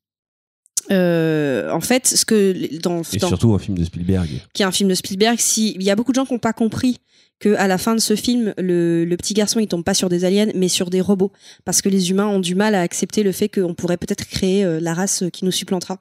Euh, 0.91 1.69
en 1.71 1.81
fait, 1.81 2.07
ce 2.07 2.25
que 2.25 2.77
dans, 2.79 3.01
Et 3.13 3.17
dans- 3.17 3.27
surtout 3.27 3.53
un 3.53 3.59
film 3.59 3.77
de 3.77 3.83
Spielberg. 3.83 4.27
qui 4.53 4.63
est 4.63 4.65
un 4.65 4.71
film 4.71 4.89
de 4.89 4.95
Spielberg, 4.95 5.37
si 5.39 5.71
il 5.75 5.83
y 5.83 5.89
a 5.91 5.95
beaucoup 5.95 6.11
de 6.11 6.15
gens 6.15 6.25
qui 6.25 6.33
n'ont 6.33 6.39
pas 6.39 6.53
compris 6.53 6.97
que 7.39 7.53
à 7.55 7.67
la 7.67 7.77
fin 7.77 7.95
de 7.95 7.99
ce 8.01 8.15
film, 8.15 8.53
le, 8.57 9.05
le 9.05 9.17
petit 9.17 9.33
garçon 9.33 9.59
il 9.59 9.67
tombe 9.67 9.83
pas 9.83 9.93
sur 9.93 10.09
des 10.09 10.25
aliens, 10.25 10.47
mais 10.55 10.67
sur 10.67 10.89
des 10.89 10.99
robots, 10.99 11.31
parce 11.63 11.81
que 11.81 11.89
les 11.89 12.09
humains 12.09 12.27
ont 12.27 12.39
du 12.39 12.55
mal 12.55 12.75
à 12.75 12.81
accepter 12.81 13.23
le 13.23 13.31
fait 13.31 13.47
qu'on 13.49 13.73
pourrait 13.75 13.97
peut-être 13.97 14.25
créer 14.25 14.63
euh, 14.65 14.79
la 14.81 14.93
race 14.93 15.23
qui 15.31 15.45
nous 15.45 15.51
supplantera. 15.51 15.99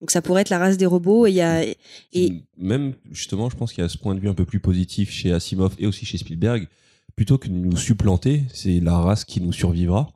Donc 0.00 0.10
ça 0.10 0.20
pourrait 0.20 0.42
être 0.42 0.50
la 0.50 0.58
race 0.58 0.76
des 0.76 0.84
robots 0.86 1.26
et 1.26 1.30
il 1.30 1.36
y 1.36 1.40
a 1.40 1.64
et 2.12 2.32
même 2.58 2.92
justement, 3.10 3.48
je 3.48 3.56
pense 3.56 3.72
qu'il 3.72 3.82
y 3.82 3.84
a 3.86 3.88
ce 3.88 3.96
point 3.98 4.14
de 4.14 4.20
vue 4.20 4.28
un 4.28 4.34
peu 4.34 4.44
plus 4.44 4.60
positif 4.60 5.10
chez 5.10 5.32
Asimov 5.32 5.74
et 5.78 5.86
aussi 5.86 6.04
chez 6.04 6.18
Spielberg. 6.18 6.68
Plutôt 7.16 7.38
que 7.38 7.48
de 7.48 7.54
nous 7.54 7.78
supplanter, 7.78 8.42
c'est 8.52 8.78
la 8.80 8.98
race 8.98 9.24
qui 9.24 9.40
nous 9.40 9.52
survivra. 9.54 10.12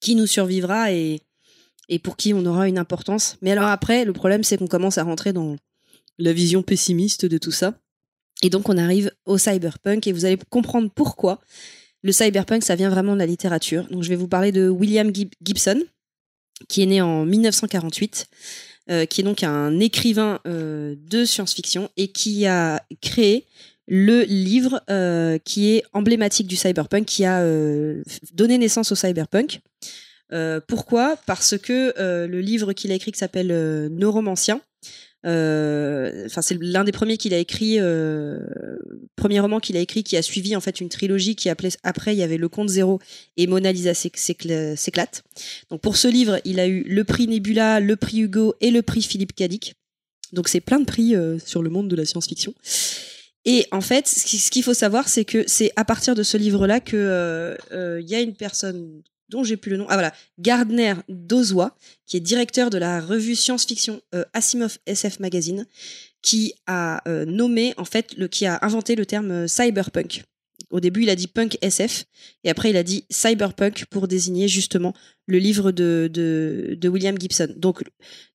qui 0.00 0.14
nous 0.14 0.26
survivra 0.26 0.92
et 0.92 1.20
et 1.88 1.98
pour 1.98 2.16
qui 2.16 2.34
on 2.34 2.44
aura 2.46 2.68
une 2.68 2.78
importance. 2.78 3.36
Mais 3.42 3.50
alors 3.52 3.66
après, 3.66 4.04
le 4.04 4.12
problème 4.12 4.44
c'est 4.44 4.56
qu'on 4.58 4.66
commence 4.66 4.98
à 4.98 5.04
rentrer 5.04 5.32
dans 5.32 5.56
la 6.18 6.32
vision 6.32 6.62
pessimiste 6.62 7.26
de 7.26 7.38
tout 7.38 7.52
ça. 7.52 7.74
Et 8.42 8.50
donc 8.50 8.68
on 8.68 8.76
arrive 8.78 9.10
au 9.26 9.38
cyberpunk 9.38 10.06
et 10.06 10.12
vous 10.12 10.24
allez 10.24 10.38
comprendre 10.50 10.90
pourquoi 10.94 11.40
le 12.02 12.12
cyberpunk 12.12 12.62
ça 12.62 12.76
vient 12.76 12.90
vraiment 12.90 13.14
de 13.14 13.18
la 13.18 13.26
littérature. 13.26 13.86
Donc 13.90 14.02
je 14.02 14.08
vais 14.08 14.16
vous 14.16 14.28
parler 14.28 14.52
de 14.52 14.68
William 14.68 15.10
Gib- 15.10 15.34
Gibson 15.42 15.82
qui 16.68 16.82
est 16.82 16.86
né 16.86 17.00
en 17.00 17.24
1948 17.24 18.26
euh, 18.90 19.04
qui 19.06 19.20
est 19.20 19.24
donc 19.24 19.42
un 19.42 19.78
écrivain 19.80 20.40
euh, 20.46 20.94
de 20.98 21.24
science-fiction 21.24 21.88
et 21.96 22.08
qui 22.08 22.46
a 22.46 22.82
créé 23.00 23.44
le 23.86 24.22
livre 24.22 24.82
euh, 24.90 25.38
qui 25.38 25.70
est 25.74 25.82
emblématique 25.92 26.46
du 26.46 26.56
cyberpunk, 26.56 27.04
qui 27.06 27.24
a 27.24 27.42
donné 28.32 28.58
naissance 28.58 28.92
au 28.92 28.94
cyberpunk. 28.94 29.60
Euh, 30.32 30.60
pourquoi? 30.66 31.16
Parce 31.26 31.56
que 31.56 31.94
euh, 31.98 32.26
le 32.26 32.40
livre 32.40 32.72
qu'il 32.72 32.92
a 32.92 32.94
écrit 32.94 33.12
qui 33.12 33.18
s'appelle 33.18 33.50
euh, 33.50 33.88
Neuromancien, 33.88 34.60
euh, 35.26 36.26
enfin 36.26 36.42
c'est 36.42 36.56
l'un 36.60 36.84
des 36.84 36.92
premiers 36.92 37.16
qu'il 37.16 37.34
a 37.34 37.38
écrit, 37.38 37.80
euh, 37.80 38.38
premier 39.16 39.40
roman 39.40 39.58
qu'il 39.58 39.76
a 39.76 39.80
écrit 39.80 40.04
qui 40.04 40.16
a 40.16 40.22
suivi 40.22 40.54
en 40.54 40.60
fait 40.60 40.80
une 40.80 40.88
trilogie 40.88 41.34
qui 41.34 41.48
appelait 41.48 41.70
après 41.82 42.14
il 42.14 42.18
y 42.18 42.22
avait 42.22 42.36
Le 42.36 42.48
Compte 42.48 42.68
Zéro 42.68 43.00
et 43.36 43.46
Mona 43.48 43.72
Lisa 43.72 43.92
s'éc- 43.94 44.16
s'écla- 44.18 44.76
s'éclate. 44.76 45.24
Donc 45.70 45.80
pour 45.80 45.96
ce 45.96 46.08
livre, 46.08 46.40
il 46.44 46.60
a 46.60 46.66
eu 46.68 46.82
le 46.82 47.02
prix 47.04 47.26
Nebula, 47.26 47.80
le 47.80 47.96
prix 47.96 48.20
Hugo 48.20 48.54
et 48.60 48.70
le 48.70 48.82
prix 48.82 49.02
Philippe 49.02 49.34
Cadic. 49.34 49.74
Donc 50.32 50.48
c'est 50.48 50.60
plein 50.60 50.78
de 50.78 50.84
prix 50.84 51.14
sur 51.44 51.62
le 51.62 51.70
monde 51.70 51.88
de 51.88 51.96
la 51.96 52.04
science-fiction. 52.04 52.54
Et 53.44 53.66
en 53.72 53.80
fait, 53.80 54.06
ce 54.06 54.26
qui- 54.26 54.38
ce 54.38 54.50
qu'il 54.50 54.62
faut 54.62 54.74
savoir, 54.74 55.08
c'est 55.08 55.24
que 55.24 55.42
c'est 55.46 55.72
à 55.76 55.84
partir 55.84 56.14
de 56.14 56.22
ce 56.22 56.36
livre-là 56.36 56.80
que 56.80 57.56
euh, 57.72 58.00
y 58.04 58.14
a 58.14 58.20
une 58.20 58.34
personne 58.34 59.02
dont 59.28 59.44
j'ai 59.44 59.56
plus 59.56 59.70
le 59.70 59.76
nom. 59.76 59.86
Ah 59.88 59.94
voilà, 59.94 60.12
Gardner 60.38 60.94
Dozois, 61.08 61.76
qui 62.06 62.16
est 62.16 62.20
directeur 62.20 62.70
de 62.70 62.78
la 62.78 63.00
revue 63.00 63.34
science-fiction 63.34 64.00
euh, 64.14 64.24
Asimov 64.32 64.78
SF 64.86 65.20
Magazine, 65.20 65.66
qui 66.22 66.54
a 66.66 67.02
euh, 67.08 67.24
nommé 67.24 67.74
en 67.76 67.84
fait 67.84 68.16
le 68.16 68.28
qui 68.28 68.46
a 68.46 68.58
inventé 68.62 68.94
le 68.96 69.06
terme 69.06 69.30
euh, 69.30 69.46
cyberpunk. 69.46 70.24
Au 70.70 70.80
début, 70.80 71.02
il 71.02 71.10
a 71.10 71.14
dit 71.14 71.28
punk 71.28 71.56
SF 71.62 72.04
et 72.44 72.50
après 72.50 72.68
il 72.70 72.76
a 72.76 72.82
dit 72.82 73.06
cyberpunk 73.08 73.86
pour 73.86 74.06
désigner 74.06 74.48
justement 74.48 74.92
le 75.26 75.38
livre 75.38 75.70
de, 75.70 76.78
William 76.84 77.18
Gibson. 77.18 77.48
Donc, 77.56 77.84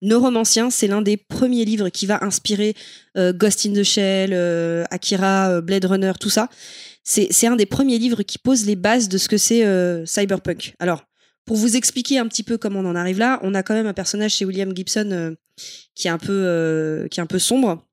Neuromancien, 0.02 0.72
c'est 0.72 0.88
l'un 0.88 1.02
des 1.02 1.18
premiers 1.18 1.66
livres 1.66 1.90
qui 1.90 2.08
va 2.08 2.24
inspirer 2.24 2.76
Ghost 3.16 3.68
in 3.68 3.74
the 3.74 3.84
Shell, 3.84 4.34
Akira, 4.90 5.62
Blade 5.62 5.86
Runner, 5.86 6.14
tout 6.20 6.32
ça. 6.32 6.50
C'est 7.04 7.48
un 7.48 7.58
des 7.58 7.66
premiers 7.66 8.00
livres 8.00 8.24
qui 8.24 8.38
pose 8.38 8.66
les 8.66 8.78
bases 8.78 9.10
de 9.10 9.18
ce 9.18 9.28
que 9.28 9.38
c'est 9.38 9.66
euh, 9.66 10.06
cyberpunk. 10.06 10.74
Alors, 10.80 11.04
pour 11.46 11.58
vous 11.58 11.76
expliquer 11.76 12.18
un 12.18 12.28
petit 12.28 12.44
peu 12.44 12.58
comment 12.58 12.80
on 12.80 12.86
en 12.86 12.96
arrive 12.96 13.20
là, 13.20 13.40
on 13.44 13.54
a 13.54 13.62
quand 13.62 13.74
même 13.74 13.88
un 13.88 13.94
personnage 13.94 14.36
chez 14.36 14.46
William 14.46 14.74
Gibson 14.74 15.10
euh, 15.12 15.36
qui 15.96 16.08
est 16.08 16.12
un 16.12 16.18
peu 16.18 16.32
euh, 16.32 17.10
qui 17.10 17.20
est 17.20 17.24
un 17.24 17.28
peu 17.28 17.40
sombre. 17.40 17.86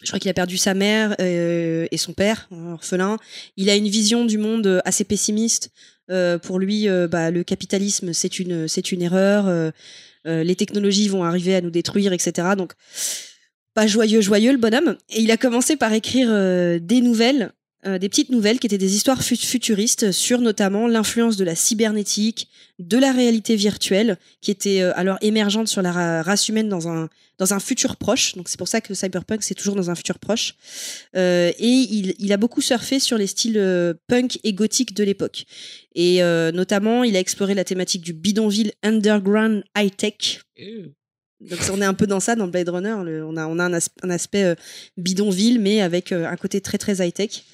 Je 0.00 0.06
crois 0.06 0.18
qu'il 0.18 0.30
a 0.30 0.34
perdu 0.34 0.56
sa 0.56 0.74
mère 0.74 1.16
et 1.18 1.96
son 1.96 2.12
père, 2.12 2.48
orphelin. 2.52 3.16
Il 3.56 3.68
a 3.68 3.74
une 3.74 3.88
vision 3.88 4.24
du 4.24 4.38
monde 4.38 4.80
assez 4.84 5.02
pessimiste. 5.02 5.70
Pour 6.42 6.60
lui, 6.60 6.86
bah, 7.10 7.32
le 7.32 7.42
capitalisme, 7.42 8.12
c'est 8.12 8.38
une, 8.38 8.68
une 8.92 9.02
erreur. 9.02 9.72
les 10.24 10.54
technologies 10.54 11.08
vont 11.08 11.24
arriver 11.24 11.56
à 11.56 11.60
nous 11.60 11.70
détruire, 11.70 12.12
etc. 12.12 12.50
Donc, 12.56 12.74
pas 13.74 13.88
joyeux, 13.88 14.20
joyeux 14.20 14.52
le 14.52 14.58
bonhomme. 14.58 14.96
Et 15.08 15.20
il 15.20 15.32
a 15.32 15.36
commencé 15.36 15.74
par 15.74 15.92
écrire 15.92 16.28
des 16.80 17.00
nouvelles, 17.00 17.52
euh, 17.86 17.98
des 17.98 18.08
petites 18.08 18.30
nouvelles 18.30 18.58
qui 18.58 18.66
étaient 18.66 18.78
des 18.78 18.96
histoires 18.96 19.22
fut- 19.22 19.36
futuristes 19.36 20.10
sur 20.10 20.40
notamment 20.40 20.88
l'influence 20.88 21.36
de 21.36 21.44
la 21.44 21.54
cybernétique, 21.54 22.48
de 22.78 22.96
la 22.96 23.12
réalité 23.12 23.54
virtuelle, 23.56 24.18
qui 24.40 24.50
était 24.50 24.80
euh, 24.80 24.92
alors 24.96 25.16
émergente 25.20 25.68
sur 25.68 25.80
la 25.82 25.92
ra- 25.92 26.22
race 26.22 26.48
humaine 26.48 26.68
dans 26.68 26.88
un 26.88 27.08
dans 27.38 27.54
un 27.54 27.60
futur 27.60 27.96
proche. 27.96 28.34
Donc 28.34 28.48
c'est 28.48 28.58
pour 28.58 28.66
ça 28.66 28.80
que 28.80 28.94
cyberpunk 28.94 29.44
c'est 29.44 29.54
toujours 29.54 29.76
dans 29.76 29.90
un 29.90 29.94
futur 29.94 30.18
proche. 30.18 30.56
Euh, 31.14 31.52
et 31.58 32.14
il, 32.18 32.32
a 32.32 32.36
beaucoup 32.36 32.60
surfé 32.60 32.98
sur 32.98 33.16
les 33.16 33.28
styles 33.28 33.94
punk 34.08 34.40
et 34.42 34.52
gothique 34.52 34.92
de 34.92 35.04
l'époque. 35.04 35.44
Et 35.94 36.20
notamment, 36.52 37.04
il 37.04 37.14
a 37.16 37.20
exploré 37.20 37.54
la 37.54 37.64
thématique 37.64 38.02
du 38.02 38.12
bidonville 38.12 38.72
underground 38.82 39.62
high 39.76 39.94
tech. 39.94 40.40
Donc 41.40 41.60
on 41.72 41.80
est 41.80 41.84
un 41.84 41.94
peu 41.94 42.06
dans 42.06 42.20
ça 42.20 42.34
dans 42.34 42.48
Blade 42.48 42.68
Runner. 42.68 42.92
on 42.92 43.36
a 43.36 43.44
un, 43.44 43.72
as- 43.72 43.90
un 44.02 44.10
aspect 44.10 44.44
euh, 44.44 44.54
bidonville, 44.96 45.60
mais 45.60 45.80
avec 45.80 46.10
euh, 46.12 46.26
un 46.26 46.36
côté 46.36 46.60
très 46.60 46.78
très 46.78 46.94
high 47.06 47.12
tech. 47.14 47.44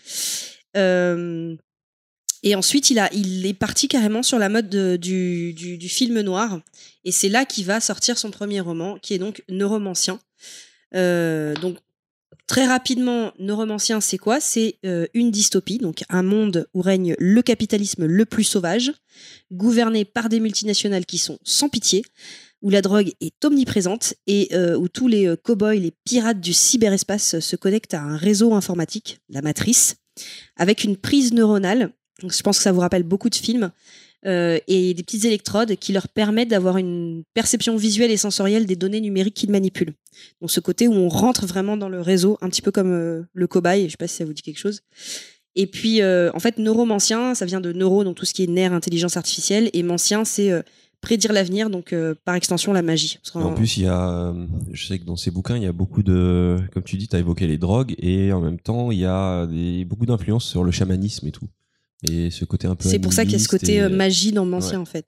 Euh, 0.76 1.54
et 2.42 2.54
ensuite, 2.54 2.90
il 2.90 3.46
est 3.46 3.54
parti 3.54 3.88
carrément 3.88 4.22
sur 4.22 4.38
la 4.38 4.48
mode 4.48 4.68
de- 4.68 4.96
du, 4.96 5.52
du 5.54 5.88
film 5.88 6.20
noir. 6.20 6.60
Et 7.04 7.12
c'est 7.12 7.28
là 7.28 7.44
qu'il 7.44 7.64
va 7.66 7.80
sortir 7.80 8.18
son 8.18 8.30
premier 8.30 8.60
roman, 8.60 8.98
qui 9.00 9.14
est 9.14 9.18
donc 9.18 9.42
Neuromancien. 9.48 10.18
Donc 10.92 11.76
Très 12.46 12.66
rapidement, 12.66 13.32
Neuromancien, 13.38 14.00
c'est 14.02 14.18
quoi? 14.18 14.38
C'est 14.38 14.78
euh, 14.84 15.06
une 15.14 15.30
dystopie, 15.30 15.78
donc 15.78 16.04
un 16.10 16.22
monde 16.22 16.68
où 16.74 16.82
règne 16.82 17.14
le 17.18 17.40
capitalisme 17.40 18.04
le 18.04 18.24
plus 18.26 18.44
sauvage, 18.44 18.92
gouverné 19.50 20.04
par 20.04 20.28
des 20.28 20.40
multinationales 20.40 21.06
qui 21.06 21.16
sont 21.16 21.38
sans 21.42 21.70
pitié, 21.70 22.04
où 22.60 22.68
la 22.68 22.82
drogue 22.82 23.12
est 23.20 23.44
omniprésente 23.44 24.14
et 24.26 24.48
euh, 24.54 24.76
où 24.76 24.88
tous 24.88 25.08
les 25.08 25.26
euh, 25.26 25.36
cow-boys, 25.36 25.74
les 25.74 25.92
pirates 26.04 26.40
du 26.40 26.52
cyberespace 26.52 27.38
se 27.38 27.56
connectent 27.56 27.94
à 27.94 28.02
un 28.02 28.16
réseau 28.16 28.52
informatique, 28.52 29.20
la 29.30 29.40
matrice, 29.40 29.96
avec 30.56 30.84
une 30.84 30.98
prise 30.98 31.32
neuronale. 31.32 31.92
Donc, 32.20 32.34
je 32.34 32.42
pense 32.42 32.58
que 32.58 32.62
ça 32.62 32.72
vous 32.72 32.80
rappelle 32.80 33.02
beaucoup 33.04 33.30
de 33.30 33.34
films. 33.34 33.70
Euh, 34.26 34.58
et 34.68 34.94
des 34.94 35.02
petites 35.02 35.24
électrodes 35.24 35.76
qui 35.76 35.92
leur 35.92 36.08
permettent 36.08 36.48
d'avoir 36.48 36.76
une 36.78 37.24
perception 37.34 37.76
visuelle 37.76 38.10
et 38.10 38.16
sensorielle 38.16 38.66
des 38.66 38.76
données 38.76 39.00
numériques 39.00 39.34
qu'ils 39.34 39.50
manipulent. 39.50 39.94
Donc 40.40 40.50
ce 40.50 40.60
côté 40.60 40.88
où 40.88 40.92
on 40.92 41.08
rentre 41.08 41.46
vraiment 41.46 41.76
dans 41.76 41.88
le 41.88 42.00
réseau, 42.00 42.38
un 42.40 42.48
petit 42.48 42.62
peu 42.62 42.70
comme 42.70 42.92
euh, 42.92 43.22
le 43.32 43.46
cobaye, 43.46 43.86
je 43.86 43.92
sais 43.92 43.96
pas 43.96 44.06
si 44.06 44.16
ça 44.16 44.24
vous 44.24 44.32
dit 44.32 44.42
quelque 44.42 44.58
chose. 44.58 44.80
Et 45.56 45.66
puis 45.66 46.02
euh, 46.02 46.30
en 46.34 46.40
fait 46.40 46.58
neuromancien, 46.58 47.34
ça 47.34 47.46
vient 47.46 47.60
de 47.60 47.72
neuro, 47.72 48.04
donc 48.04 48.16
tout 48.16 48.24
ce 48.24 48.34
qui 48.34 48.42
est 48.42 48.48
nerf, 48.48 48.72
intelligence 48.72 49.16
artificielle, 49.16 49.70
et 49.72 49.82
mancien 49.82 50.24
c'est 50.24 50.50
prédire 51.04 51.32
l'avenir, 51.32 51.70
donc 51.70 51.92
euh, 51.92 52.14
par 52.24 52.34
extension 52.34 52.72
la 52.72 52.82
magie. 52.82 53.18
En 53.34 53.52
plus, 53.52 53.76
il 53.76 53.84
y 53.84 53.86
a, 53.86 54.08
euh, 54.08 54.46
je 54.72 54.86
sais 54.86 54.98
que 54.98 55.04
dans 55.04 55.16
ces 55.16 55.30
bouquins, 55.30 55.56
il 55.56 55.62
y 55.62 55.66
a 55.66 55.72
beaucoup 55.72 56.02
de, 56.02 56.58
comme 56.72 56.82
tu 56.82 56.96
dis, 56.96 57.06
tu 57.08 57.14
as 57.14 57.18
évoqué 57.18 57.46
les 57.46 57.58
drogues 57.58 57.94
et 57.98 58.32
en 58.32 58.40
même 58.40 58.58
temps, 58.58 58.90
il 58.90 58.98
y 58.98 59.04
a 59.04 59.46
des, 59.46 59.84
beaucoup 59.84 60.06
d'influence 60.06 60.46
sur 60.46 60.64
le 60.64 60.72
chamanisme 60.72 61.26
et 61.28 61.32
tout. 61.32 61.46
Et 62.08 62.30
ce 62.30 62.44
côté 62.44 62.66
un 62.66 62.74
peu. 62.74 62.88
C'est 62.88 62.98
pour 62.98 63.12
ça 63.12 63.24
qu'il 63.24 63.32
y 63.32 63.36
a 63.36 63.38
ce 63.38 63.48
côté 63.48 63.74
et- 63.74 63.80
euh, 63.82 63.88
magie 63.88 64.32
dans 64.32 64.44
Mancien 64.44 64.72
Ouais. 64.78 64.82
en 64.82 64.84
fait. 64.84 65.06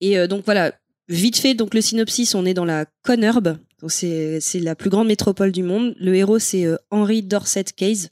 Et 0.00 0.18
euh, 0.18 0.26
donc 0.26 0.44
voilà, 0.44 0.74
vite 1.08 1.36
fait, 1.36 1.54
donc 1.54 1.74
le 1.74 1.80
synopsis, 1.80 2.34
on 2.34 2.44
est 2.46 2.54
dans 2.54 2.64
la 2.64 2.86
Conurb, 3.04 3.58
c'est 3.88 4.40
la 4.60 4.74
plus 4.74 4.90
grande 4.90 5.06
métropole 5.08 5.52
du 5.52 5.62
monde. 5.62 5.94
Le 6.00 6.14
héros 6.16 6.38
c'est 6.38 6.64
euh, 6.66 6.76
Henry 6.90 7.22
Dorset 7.22 7.64
Case, 7.76 8.08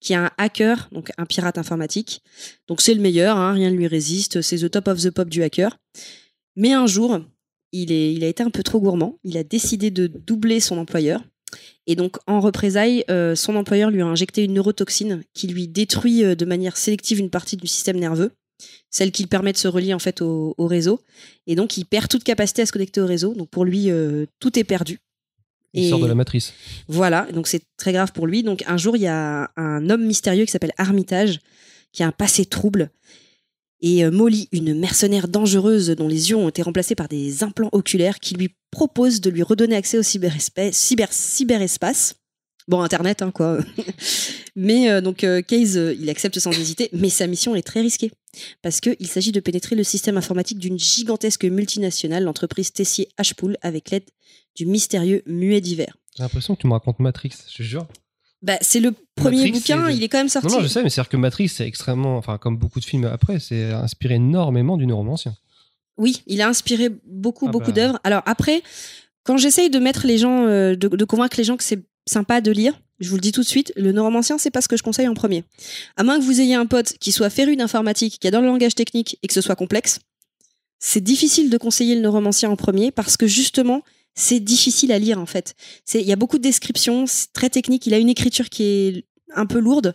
qui 0.00 0.12
est 0.12 0.16
un 0.16 0.30
hacker, 0.38 0.88
donc 0.92 1.10
un 1.18 1.26
pirate 1.26 1.58
informatique. 1.58 2.22
Donc 2.68 2.80
c'est 2.80 2.94
le 2.94 3.00
meilleur, 3.00 3.36
hein, 3.36 3.52
rien 3.52 3.70
ne 3.70 3.76
lui 3.76 3.86
résiste, 3.86 4.42
c'est 4.42 4.58
the 4.58 4.70
top 4.70 4.88
of 4.88 5.00
the 5.00 5.10
pop 5.10 5.28
du 5.28 5.42
hacker. 5.42 5.78
Mais 6.56 6.72
un 6.72 6.86
jour, 6.86 7.20
il, 7.72 7.90
est, 7.92 8.14
il 8.14 8.22
a 8.24 8.28
été 8.28 8.42
un 8.42 8.50
peu 8.50 8.62
trop 8.62 8.80
gourmand, 8.80 9.18
il 9.24 9.36
a 9.36 9.42
décidé 9.44 9.90
de 9.90 10.06
doubler 10.06 10.60
son 10.60 10.78
employeur. 10.78 11.22
Et 11.86 11.96
donc, 11.96 12.16
en 12.26 12.40
représailles, 12.40 13.04
euh, 13.10 13.34
son 13.34 13.56
employeur 13.56 13.90
lui 13.90 14.00
a 14.02 14.06
injecté 14.06 14.44
une 14.44 14.54
neurotoxine 14.54 15.22
qui 15.34 15.46
lui 15.48 15.68
détruit 15.68 16.24
euh, 16.24 16.34
de 16.34 16.44
manière 16.44 16.76
sélective 16.76 17.18
une 17.20 17.30
partie 17.30 17.56
du 17.56 17.66
système 17.66 17.98
nerveux, 17.98 18.32
celle 18.90 19.12
qui 19.12 19.22
lui 19.24 19.28
permet 19.28 19.52
de 19.52 19.58
se 19.58 19.68
relier 19.68 19.92
en 19.94 19.98
fait 19.98 20.22
au, 20.22 20.54
au 20.56 20.66
réseau. 20.66 21.00
Et 21.46 21.54
donc, 21.56 21.76
il 21.76 21.84
perd 21.84 22.08
toute 22.08 22.24
capacité 22.24 22.62
à 22.62 22.66
se 22.66 22.72
connecter 22.72 23.00
au 23.00 23.06
réseau. 23.06 23.34
Donc, 23.34 23.48
pour 23.50 23.64
lui, 23.64 23.90
euh, 23.90 24.26
tout 24.40 24.58
est 24.58 24.64
perdu. 24.64 24.98
Il 25.74 25.84
Et- 25.86 25.90
sort 25.90 25.98
de 26.00 26.06
la 26.06 26.14
matrice. 26.14 26.52
Voilà, 26.86 27.26
donc 27.32 27.48
c'est 27.48 27.62
très 27.76 27.92
grave 27.92 28.12
pour 28.12 28.26
lui. 28.28 28.44
Donc 28.44 28.62
un 28.68 28.76
jour, 28.76 28.96
il 28.96 29.02
y 29.02 29.08
a 29.08 29.50
un 29.56 29.90
homme 29.90 30.04
mystérieux 30.06 30.44
qui 30.44 30.52
s'appelle 30.52 30.72
Armitage, 30.78 31.40
qui 31.92 32.04
a 32.04 32.06
un 32.06 32.12
passé 32.12 32.44
trouble. 32.44 32.90
Et 33.80 34.04
euh, 34.04 34.10
Molly, 34.10 34.48
une 34.52 34.74
mercenaire 34.74 35.28
dangereuse 35.28 35.90
dont 35.90 36.08
les 36.08 36.30
yeux 36.30 36.36
ont 36.36 36.48
été 36.48 36.62
remplacés 36.62 36.94
par 36.94 37.08
des 37.08 37.42
implants 37.42 37.70
oculaires, 37.72 38.18
qui 38.20 38.34
lui 38.34 38.54
propose 38.70 39.20
de 39.20 39.30
lui 39.30 39.42
redonner 39.42 39.76
accès 39.76 39.98
au 39.98 40.02
cyberespace. 40.02 40.74
Cyber, 40.74 41.12
cyberespace. 41.12 42.16
Bon, 42.66 42.80
Internet, 42.80 43.20
hein, 43.20 43.30
quoi. 43.30 43.58
mais 44.56 44.90
euh, 44.90 45.00
donc, 45.00 45.22
euh, 45.22 45.42
Case, 45.42 45.74
il 45.76 46.08
accepte 46.08 46.38
sans 46.38 46.52
hésiter, 46.52 46.88
mais 46.92 47.10
sa 47.10 47.26
mission 47.26 47.54
est 47.54 47.62
très 47.62 47.80
risquée. 47.80 48.10
Parce 48.62 48.80
qu'il 48.80 49.06
s'agit 49.06 49.32
de 49.32 49.40
pénétrer 49.40 49.76
le 49.76 49.84
système 49.84 50.16
informatique 50.16 50.58
d'une 50.58 50.78
gigantesque 50.78 51.44
multinationale, 51.44 52.24
l'entreprise 52.24 52.72
Tessier 52.72 53.08
Hpool, 53.18 53.56
avec 53.60 53.90
l'aide 53.90 54.04
du 54.56 54.66
mystérieux 54.66 55.22
muet 55.26 55.60
d'hiver. 55.60 55.96
J'ai 56.16 56.22
l'impression 56.22 56.54
que 56.54 56.60
tu 56.60 56.66
me 56.66 56.72
racontes 56.72 57.00
Matrix, 57.00 57.32
je 57.50 57.56
te 57.56 57.62
jure. 57.62 57.86
Bah, 58.44 58.58
c'est 58.60 58.80
le 58.80 58.92
premier 59.14 59.36
Matrix, 59.38 59.52
bouquin, 59.52 59.90
il 59.90 60.02
est 60.02 60.08
quand 60.08 60.18
même 60.18 60.26
Non, 60.26 60.30
sorti. 60.30 60.48
non, 60.54 60.60
je 60.60 60.66
sais, 60.66 60.82
mais 60.82 60.90
c'est-à-dire 60.90 61.08
que 61.08 61.16
Matrix, 61.16 61.48
c'est 61.48 61.66
extrêmement. 61.66 62.18
Enfin, 62.18 62.36
comme 62.36 62.58
beaucoup 62.58 62.78
de 62.78 62.84
films 62.84 63.06
après, 63.06 63.40
c'est 63.40 63.72
inspiré 63.72 64.16
énormément 64.16 64.76
du 64.76 64.86
neuromancien. 64.86 65.34
Oui, 65.96 66.22
il 66.26 66.42
a 66.42 66.48
inspiré 66.48 66.90
beaucoup, 67.06 67.46
Ah 67.48 67.52
beaucoup 67.52 67.68
bah. 67.68 67.72
d'œuvres. 67.72 68.00
Alors 68.04 68.22
après, 68.26 68.62
quand 69.22 69.38
j'essaye 69.38 69.70
de 69.70 69.78
mettre 69.78 70.06
les 70.06 70.18
gens, 70.18 70.44
euh, 70.46 70.76
de, 70.76 70.88
de 70.88 71.04
convaincre 71.06 71.36
les 71.38 71.44
gens 71.44 71.56
que 71.56 71.64
c'est 71.64 71.82
sympa 72.06 72.42
de 72.42 72.50
lire, 72.50 72.78
je 73.00 73.08
vous 73.08 73.14
le 73.16 73.22
dis 73.22 73.32
tout 73.32 73.40
de 73.40 73.46
suite, 73.46 73.72
le 73.76 73.92
neuromancien, 73.92 74.36
c'est 74.36 74.50
pas 74.50 74.60
ce 74.60 74.68
que 74.68 74.76
je 74.76 74.82
conseille 74.82 75.08
en 75.08 75.14
premier. 75.14 75.42
À 75.96 76.04
moins 76.04 76.18
que 76.18 76.24
vous 76.24 76.40
ayez 76.40 76.54
un 76.54 76.66
pote 76.66 76.98
qui 77.00 77.12
soit 77.12 77.30
féru 77.30 77.56
d'informatique, 77.56 78.18
qui 78.20 78.28
a 78.28 78.30
dans 78.30 78.40
le 78.42 78.46
langage 78.46 78.74
technique 78.74 79.18
et 79.22 79.26
que 79.26 79.32
ce 79.34 79.40
soit 79.40 79.56
complexe, 79.56 80.00
c'est 80.80 81.02
difficile 81.02 81.48
de 81.48 81.56
conseiller 81.56 81.94
le 81.94 82.02
neuromancien 82.02 82.50
en 82.50 82.56
premier 82.56 82.90
parce 82.90 83.16
que 83.16 83.26
justement, 83.26 83.80
c'est 84.14 84.40
difficile 84.40 84.92
à 84.92 84.98
lire 84.98 85.18
en 85.18 85.26
fait. 85.26 85.54
C'est, 85.84 86.00
il 86.00 86.06
y 86.06 86.12
a 86.12 86.16
beaucoup 86.16 86.38
de 86.38 86.42
descriptions, 86.42 87.06
c'est 87.06 87.32
très 87.32 87.50
technique. 87.50 87.86
Il 87.86 87.94
a 87.94 87.98
une 87.98 88.08
écriture 88.08 88.48
qui 88.48 88.62
est 88.62 89.04
un 89.34 89.46
peu 89.46 89.58
lourde. 89.58 89.94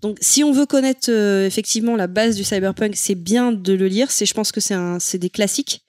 Donc, 0.00 0.18
si 0.20 0.44
on 0.44 0.52
veut 0.52 0.66
connaître 0.66 1.10
euh, 1.10 1.46
effectivement 1.46 1.96
la 1.96 2.06
base 2.06 2.36
du 2.36 2.44
cyberpunk, 2.44 2.94
c'est 2.94 3.14
bien 3.16 3.52
de 3.52 3.72
le 3.72 3.88
lire. 3.88 4.10
C'est, 4.10 4.26
je 4.26 4.34
pense 4.34 4.52
que 4.52 4.60
c'est 4.60 5.18
des 5.18 5.30
classiques. 5.30 5.80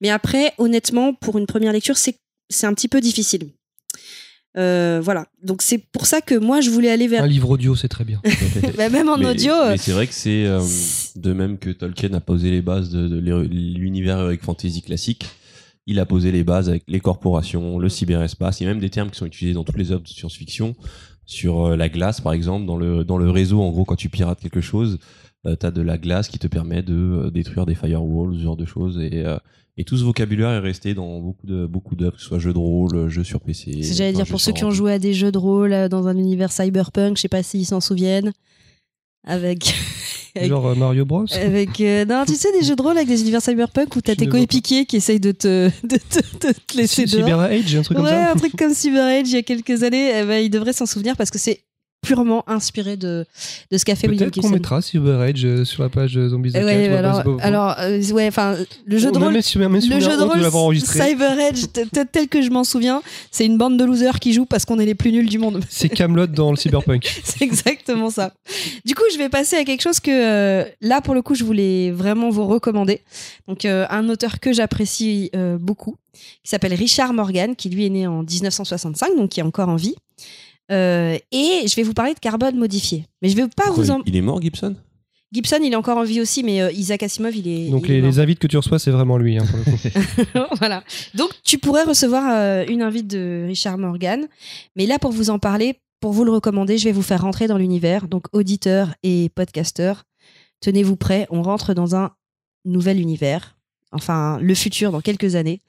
Mais 0.00 0.10
après, 0.10 0.52
honnêtement, 0.58 1.14
pour 1.14 1.38
une 1.38 1.46
première 1.46 1.72
lecture, 1.72 1.96
c'est, 1.96 2.16
c'est 2.50 2.66
un 2.66 2.74
petit 2.74 2.88
peu 2.88 3.00
difficile. 3.00 3.48
Euh, 4.58 5.00
voilà. 5.02 5.26
Donc 5.42 5.62
c'est 5.62 5.78
pour 5.78 6.06
ça 6.06 6.20
que 6.20 6.34
moi 6.34 6.60
je 6.60 6.68
voulais 6.68 6.90
aller 6.90 7.08
vers 7.08 7.24
Un 7.24 7.26
livre 7.26 7.48
audio, 7.50 7.74
c'est 7.74 7.88
très 7.88 8.04
bien. 8.04 8.20
Bah, 8.76 8.90
même 8.90 9.08
en 9.08 9.16
mais, 9.16 9.26
audio. 9.26 9.52
mais 9.52 9.72
euh, 9.72 9.76
c'est 9.78 9.92
vrai 9.92 10.06
que 10.06 10.14
c'est 10.14 10.44
euh, 10.44 10.60
de 11.16 11.32
même 11.32 11.58
que 11.58 11.70
Tolkien 11.70 12.12
a 12.12 12.20
posé 12.20 12.50
les 12.50 12.60
bases 12.62 12.90
de, 12.90 13.08
de 13.08 13.16
l'univers 13.18 14.18
heroic 14.18 14.38
fantasy 14.42 14.82
classique. 14.82 15.26
Il 15.86 15.98
a 15.98 16.06
posé 16.06 16.30
les 16.30 16.44
bases 16.44 16.68
avec 16.68 16.84
les 16.86 17.00
corporations, 17.00 17.78
le 17.78 17.88
cyberespace, 17.88 18.60
et 18.62 18.66
même 18.66 18.78
des 18.78 18.90
termes 18.90 19.10
qui 19.10 19.16
sont 19.18 19.26
utilisés 19.26 19.54
dans 19.54 19.64
toutes 19.64 19.78
les 19.78 19.90
œuvres 19.90 20.02
de 20.02 20.08
science-fiction. 20.08 20.74
Sur 21.26 21.66
euh, 21.66 21.76
la 21.76 21.88
glace, 21.88 22.20
par 22.20 22.32
exemple, 22.32 22.66
dans 22.66 22.76
le, 22.76 23.04
dans 23.04 23.16
le 23.18 23.30
réseau, 23.30 23.60
en 23.62 23.70
gros, 23.70 23.84
quand 23.84 23.96
tu 23.96 24.08
pirates 24.08 24.40
quelque 24.40 24.60
chose, 24.60 24.98
euh, 25.46 25.56
t'as 25.56 25.70
de 25.70 25.80
la 25.82 25.98
glace 25.98 26.28
qui 26.28 26.38
te 26.38 26.46
permet 26.46 26.82
de 26.82 26.94
euh, 26.94 27.30
détruire 27.30 27.66
des 27.66 27.74
firewalls, 27.74 28.36
ce 28.36 28.42
genre 28.42 28.56
de 28.56 28.64
choses. 28.64 28.98
Et, 29.00 29.24
euh, 29.26 29.38
et 29.76 29.84
tout 29.84 29.96
ce 29.96 30.04
vocabulaire 30.04 30.50
est 30.50 30.58
resté 30.58 30.94
dans 30.94 31.18
beaucoup 31.20 31.46
de 31.46 31.66
beaucoup 31.66 31.96
d'œuvres, 31.96 32.14
que 32.16 32.20
ce 32.20 32.26
soit 32.28 32.38
jeux 32.38 32.52
de 32.52 32.58
rôle, 32.58 33.08
jeux 33.08 33.24
sur 33.24 33.40
PC. 33.40 33.82
C'est- 33.82 33.94
J'allais 33.94 34.12
dire 34.12 34.26
pour 34.26 34.40
ceux 34.40 34.52
qui 34.52 34.64
ont 34.64 34.70
joué 34.70 34.92
à 34.92 34.98
des 34.98 35.14
jeux 35.14 35.32
de 35.32 35.38
rôle 35.38 35.88
dans 35.88 36.06
un 36.08 36.16
univers 36.16 36.52
cyberpunk, 36.52 37.16
je 37.16 37.22
sais 37.22 37.28
pas 37.28 37.42
s'ils 37.42 37.66
s'en 37.66 37.80
souviennent. 37.80 38.32
Avec. 39.26 39.74
Genre 40.34 40.66
euh, 40.66 40.74
Mario 40.74 41.04
Bros. 41.04 41.26
Avec 41.34 41.80
euh, 41.80 42.04
non 42.06 42.24
tu 42.26 42.34
sais 42.34 42.50
des 42.52 42.64
jeux 42.64 42.74
de 42.74 42.82
rôle 42.82 42.96
avec 42.96 43.06
des 43.06 43.20
univers 43.20 43.42
cyberpunk 43.42 43.94
où 43.96 44.00
t'as 44.00 44.14
tes 44.14 44.26
coéquipiers 44.26 44.86
qui 44.86 44.96
essayent 44.96 45.20
de 45.20 45.32
te 45.32 45.70
de 45.84 45.96
te, 45.96 46.46
de 46.46 46.52
te 46.52 46.76
laisser 46.76 47.04
dehors 47.04 47.26
Cyber 47.26 47.40
Age, 47.40 47.76
un 47.76 47.82
truc 47.82 47.96
comme 47.98 48.06
ouais 48.06 48.12
ça. 48.12 48.32
un 48.32 48.36
truc 48.36 48.52
comme 48.58 48.72
Cyber 48.72 49.04
Age 49.04 49.28
il 49.28 49.34
y 49.34 49.36
a 49.36 49.42
quelques 49.42 49.82
années 49.82 50.10
eh 50.20 50.24
ben, 50.24 50.42
ils 50.42 50.48
devraient 50.48 50.72
s'en 50.72 50.86
souvenir 50.86 51.16
parce 51.18 51.30
que 51.30 51.38
c'est 51.38 51.60
purement 52.02 52.44
inspiré 52.48 52.96
de 52.96 53.24
de 53.70 53.78
ce 53.78 53.84
qu'a 53.84 53.94
fait 53.94 54.08
William 54.08 54.30
Peut-être 54.30 54.42
qu'on 54.42 54.48
Gibson 54.48 54.54
mettra 54.54 54.82
Cyber 54.82 55.20
Age 55.20 55.44
euh, 55.44 55.64
sur 55.64 55.82
la 55.82 55.88
page 55.88 56.14
de 56.14 56.28
Zombies 56.28 56.50
ouais, 56.52 56.88
alors, 56.88 57.22
alors 57.40 57.74
euh, 57.78 58.02
ouais 58.12 58.28
enfin 58.28 58.56
le 58.84 58.98
jeu 58.98 59.10
de 59.10 59.18
On 59.18 59.22
a 59.22 59.24
rôle 59.26 59.34
le 59.34 59.40
jeu 60.00 60.16
de 60.16 60.22
de 60.22 60.48
rôle. 60.48 60.80
Cyber 60.80 61.38
Edge, 61.38 61.66
tel 62.12 62.28
que 62.28 62.42
je 62.42 62.50
m'en 62.50 62.64
souviens, 62.64 63.02
c'est 63.30 63.46
une 63.46 63.58
bande 63.58 63.76
de 63.76 63.84
losers 63.84 64.20
qui 64.20 64.32
jouent 64.32 64.46
parce 64.46 64.64
qu'on 64.64 64.78
est 64.78 64.86
les 64.86 64.94
plus 64.94 65.12
nuls 65.12 65.28
du 65.28 65.38
monde. 65.38 65.60
C'est 65.70 65.88
Camelot 65.88 66.26
dans 66.26 66.50
le 66.50 66.56
cyberpunk. 66.56 67.20
C'est 67.24 67.42
exactement 67.42 68.10
ça. 68.10 68.32
Du 68.84 68.94
coup, 68.94 69.04
je 69.12 69.18
vais 69.18 69.28
passer 69.28 69.56
à 69.56 69.64
quelque 69.64 69.82
chose 69.82 70.00
que 70.00 70.10
euh, 70.10 70.64
là, 70.80 71.00
pour 71.00 71.14
le 71.14 71.22
coup, 71.22 71.34
je 71.34 71.44
voulais 71.44 71.90
vraiment 71.90 72.30
vous 72.30 72.46
recommander. 72.46 73.00
Donc, 73.48 73.64
euh, 73.64 73.86
un 73.90 74.08
auteur 74.08 74.40
que 74.40 74.52
j'apprécie 74.52 75.30
euh, 75.34 75.58
beaucoup, 75.58 75.96
qui 76.42 76.50
s'appelle 76.50 76.74
Richard 76.74 77.12
Morgan, 77.12 77.56
qui 77.56 77.70
lui 77.70 77.86
est 77.86 77.90
né 77.90 78.06
en 78.06 78.22
1965, 78.22 79.16
donc 79.16 79.30
qui 79.30 79.40
est 79.40 79.44
encore 79.44 79.68
en 79.68 79.76
vie. 79.76 79.94
Euh, 80.72 81.18
et 81.30 81.64
je 81.68 81.76
vais 81.76 81.82
vous 81.82 81.94
parler 81.94 82.14
de 82.14 82.18
carbone 82.18 82.56
modifié. 82.56 83.06
Mais 83.20 83.28
je 83.28 83.36
vais 83.36 83.42
pas 83.42 83.64
Pourquoi 83.66 83.84
vous 83.84 83.90
en. 83.90 84.02
Il 84.06 84.16
est 84.16 84.20
mort, 84.20 84.40
Gibson? 84.40 84.74
Gibson, 85.32 85.58
il 85.62 85.72
est 85.72 85.76
encore 85.76 85.96
en 85.96 86.04
vie 86.04 86.20
aussi, 86.20 86.42
mais 86.42 86.60
euh, 86.60 86.70
Isaac 86.72 87.02
Asimov, 87.02 87.34
il 87.34 87.48
est. 87.48 87.70
Donc 87.70 87.84
il 87.84 87.92
est 87.92 87.94
les, 87.94 88.00
mort. 88.02 88.10
les 88.10 88.18
invites 88.20 88.38
que 88.38 88.46
tu 88.46 88.56
reçois, 88.56 88.78
c'est 88.78 88.90
vraiment 88.90 89.16
lui. 89.16 89.38
hein, 89.38 89.44
pour 89.48 89.58
le 89.58 89.64
coup. 89.64 90.54
voilà. 90.58 90.82
Donc 91.14 91.30
tu 91.44 91.58
pourrais 91.58 91.84
recevoir 91.84 92.24
euh, 92.30 92.64
une 92.68 92.82
invite 92.82 93.06
de 93.06 93.44
Richard 93.46 93.78
Morgan, 93.78 94.28
mais 94.76 94.86
là 94.86 94.98
pour 94.98 95.12
vous 95.12 95.30
en 95.30 95.38
parler, 95.38 95.80
pour 96.00 96.12
vous 96.12 96.24
le 96.24 96.32
recommander, 96.32 96.76
je 96.76 96.84
vais 96.84 96.92
vous 96.92 97.02
faire 97.02 97.22
rentrer 97.22 97.46
dans 97.46 97.56
l'univers. 97.56 98.08
Donc 98.08 98.26
auditeurs 98.32 98.94
et 99.02 99.30
podcasteurs, 99.34 100.04
tenez-vous 100.60 100.96
prêts, 100.96 101.26
on 101.30 101.42
rentre 101.42 101.72
dans 101.72 101.96
un 101.96 102.10
nouvel 102.66 103.00
univers. 103.00 103.56
Enfin, 103.92 104.38
le 104.40 104.54
futur 104.54 104.90
dans 104.90 105.00
quelques 105.00 105.34
années. 105.34 105.60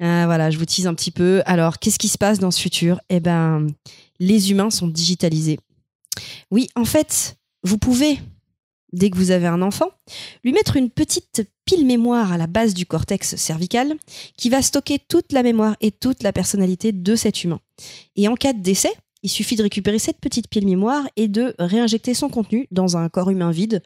Ah, 0.00 0.24
voilà, 0.26 0.50
je 0.50 0.58
vous 0.58 0.64
tease 0.64 0.86
un 0.86 0.94
petit 0.94 1.10
peu. 1.10 1.42
Alors, 1.46 1.78
qu'est-ce 1.78 1.98
qui 1.98 2.08
se 2.08 2.18
passe 2.18 2.38
dans 2.38 2.50
ce 2.50 2.60
futur? 2.60 2.98
Eh 3.08 3.20
ben, 3.20 3.68
les 4.18 4.50
humains 4.50 4.70
sont 4.70 4.88
digitalisés. 4.88 5.58
Oui, 6.50 6.68
en 6.76 6.84
fait, 6.84 7.36
vous 7.62 7.78
pouvez, 7.78 8.20
dès 8.92 9.10
que 9.10 9.16
vous 9.16 9.30
avez 9.30 9.46
un 9.46 9.62
enfant, 9.62 9.90
lui 10.44 10.52
mettre 10.52 10.76
une 10.76 10.90
petite 10.90 11.44
pile 11.64 11.86
mémoire 11.86 12.32
à 12.32 12.38
la 12.38 12.46
base 12.46 12.74
du 12.74 12.86
cortex 12.86 13.36
cervical 13.36 13.94
qui 14.36 14.50
va 14.50 14.62
stocker 14.62 14.98
toute 14.98 15.32
la 15.32 15.42
mémoire 15.42 15.76
et 15.80 15.90
toute 15.90 16.22
la 16.22 16.32
personnalité 16.32 16.92
de 16.92 17.16
cet 17.16 17.44
humain. 17.44 17.60
Et 18.16 18.28
en 18.28 18.34
cas 18.34 18.52
de 18.52 18.60
décès, 18.60 18.92
il 19.22 19.30
suffit 19.30 19.56
de 19.56 19.62
récupérer 19.62 19.98
cette 19.98 20.18
petite 20.18 20.48
pile 20.48 20.66
mémoire 20.66 21.08
et 21.16 21.28
de 21.28 21.54
réinjecter 21.58 22.14
son 22.14 22.28
contenu 22.28 22.66
dans 22.70 22.96
un 22.96 23.08
corps 23.08 23.30
humain 23.30 23.52
vide 23.52 23.82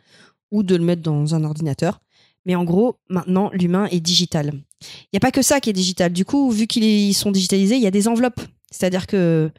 ou 0.51 0.63
de 0.63 0.75
le 0.75 0.85
mettre 0.85 1.03
dans 1.03 1.35
un 1.35 1.45
ordinateur. 1.45 2.01
Mais 2.47 2.55
en 2.55 2.65
gros, 2.65 2.97
maintenant, 3.11 3.51
l'humain 3.53 3.87
est 3.91 4.01
digital. 4.01 4.53
Il 4.83 5.09
n'y 5.13 5.17
a 5.17 5.21
pas 5.21 5.33
que 5.33 5.43
ça 5.43 5.61
qui 5.61 5.69
est 5.69 5.75
digital. 5.75 6.13
Du 6.13 6.25
coup, 6.25 6.51
vu 6.51 6.67
qu'ils 6.67 7.15
sont 7.15 7.33
digitalisés, 7.33 7.77
il 7.77 7.83
y 7.83 7.89
a 7.89 7.91
des 7.91 8.09
enveloppes. 8.09 8.41
C'est-à-dire 8.71 9.07
que 9.07 9.51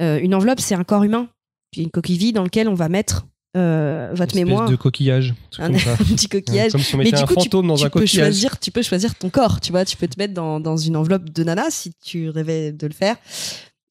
euh, 0.00 0.18
une 0.20 0.34
enveloppe, 0.34 0.60
c'est 0.60 0.74
un 0.74 0.84
corps 0.84 1.04
humain, 1.04 1.28
puis 1.70 1.82
une 1.82 1.90
coquille 1.90 2.18
vide 2.18 2.36
dans 2.36 2.44
lequel 2.44 2.68
on 2.68 2.74
va 2.74 2.88
mettre 2.88 3.26
euh, 3.56 4.10
votre 4.12 4.36
Une 4.36 4.44
mémoire, 4.44 4.68
de 4.70 4.76
coquillage. 4.76 5.34
un, 5.58 5.68
comme 5.68 5.78
ça. 5.78 5.92
un 6.00 6.04
petit 6.04 6.28
coquillage. 6.28 6.72
Comme 6.72 6.80
si 6.80 6.94
on 6.94 6.98
Mais 6.98 7.10
du 7.10 7.14
un 7.16 7.26
coup, 7.26 7.34
tu, 7.34 7.44
fantôme 7.44 7.66
dans 7.66 7.76
tu 7.76 7.84
un 7.84 7.90
peux 7.90 8.00
coquillage. 8.00 8.26
choisir, 8.26 8.58
tu 8.60 8.70
peux 8.70 8.82
choisir 8.82 9.14
ton 9.14 9.30
corps. 9.30 9.60
Tu 9.60 9.72
vois, 9.72 9.84
tu 9.84 9.96
peux 9.96 10.06
te 10.06 10.18
mettre 10.18 10.34
dans, 10.34 10.60
dans 10.60 10.76
une 10.76 10.96
enveloppe 10.96 11.30
de 11.30 11.44
nana 11.44 11.70
si 11.70 11.92
tu 12.04 12.28
rêvais 12.28 12.72
de 12.72 12.86
le 12.86 12.92
faire. 12.92 13.16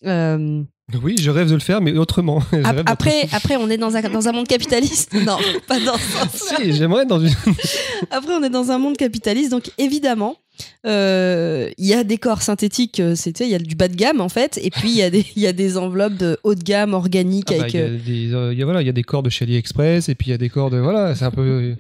Euh, 0.06 0.64
Oui, 1.04 1.18
je 1.20 1.30
rêve 1.30 1.50
de 1.50 1.54
le 1.54 1.60
faire, 1.60 1.82
mais 1.82 1.98
autrement. 1.98 2.42
Après, 2.86 3.28
après, 3.34 3.58
on 3.58 3.70
est 3.70 3.78
dans 3.78 3.94
un, 3.98 4.02
dans 4.04 4.30
un 4.30 4.32
monde 4.32 4.48
capitaliste. 4.48 5.14
Non, 5.26 5.38
pas 5.68 5.82
dans 5.82 5.98
ce. 5.98 6.56
Si, 6.56 6.72
j'aimerais 6.74 7.06
dans 7.06 7.20
une. 7.20 7.34
Après, 8.12 8.32
on 8.34 8.42
est 8.42 8.50
dans 8.50 8.72
un 8.72 8.78
monde 8.78 8.96
capitaliste, 8.96 9.52
donc 9.52 9.70
évidemment, 9.78 10.38
euh, 10.86 11.70
il 11.78 11.86
y 11.86 11.94
a 11.94 12.06
des 12.06 12.18
corps 12.18 12.42
synthétiques, 12.42 13.02
euh, 13.02 13.16
sais, 13.16 13.34
il 13.42 13.50
y 13.50 13.56
a 13.56 13.60
du 13.60 13.76
bas 13.76 13.90
de 13.90 13.96
gamme 13.96 14.22
en 14.22 14.30
fait, 14.30 14.58
et 14.64 14.70
puis 14.70 14.90
il 14.90 14.96
y, 14.96 15.02
a 15.02 15.10
des- 15.10 15.26
y 15.36 15.46
a 15.46 15.52
des 15.52 15.76
enveloppes 15.78 16.16
de 16.16 16.38
haut 16.44 16.56
de 16.56 16.64
gamme 16.64 16.94
organiques 16.94 17.50
Ah 17.52 17.56
bah, 17.58 17.62
avec. 17.64 17.74
Il 17.74 17.80
y, 17.80 17.84
a 17.84 17.86
euh, 17.86 17.98
des, 18.06 18.34
euh, 18.34 18.54
il 18.54 18.60
y 18.60 18.62
a, 18.62 18.66
voilà, 18.66 18.82
il 18.82 18.86
y 18.86 18.90
a 18.90 18.94
des 18.94 19.04
corps 19.04 19.24
de 19.24 19.30
chez 19.30 19.44
AliExpress, 19.44 20.08
et 20.08 20.16
puis 20.16 20.28
il 20.28 20.32
y 20.32 20.34
a 20.34 20.38
des 20.38 20.50
corps 20.50 20.70
de. 20.70 20.78
Voilà, 20.78 21.16
c'est 21.16 21.26
un 21.26 21.32
peu. 21.32 21.76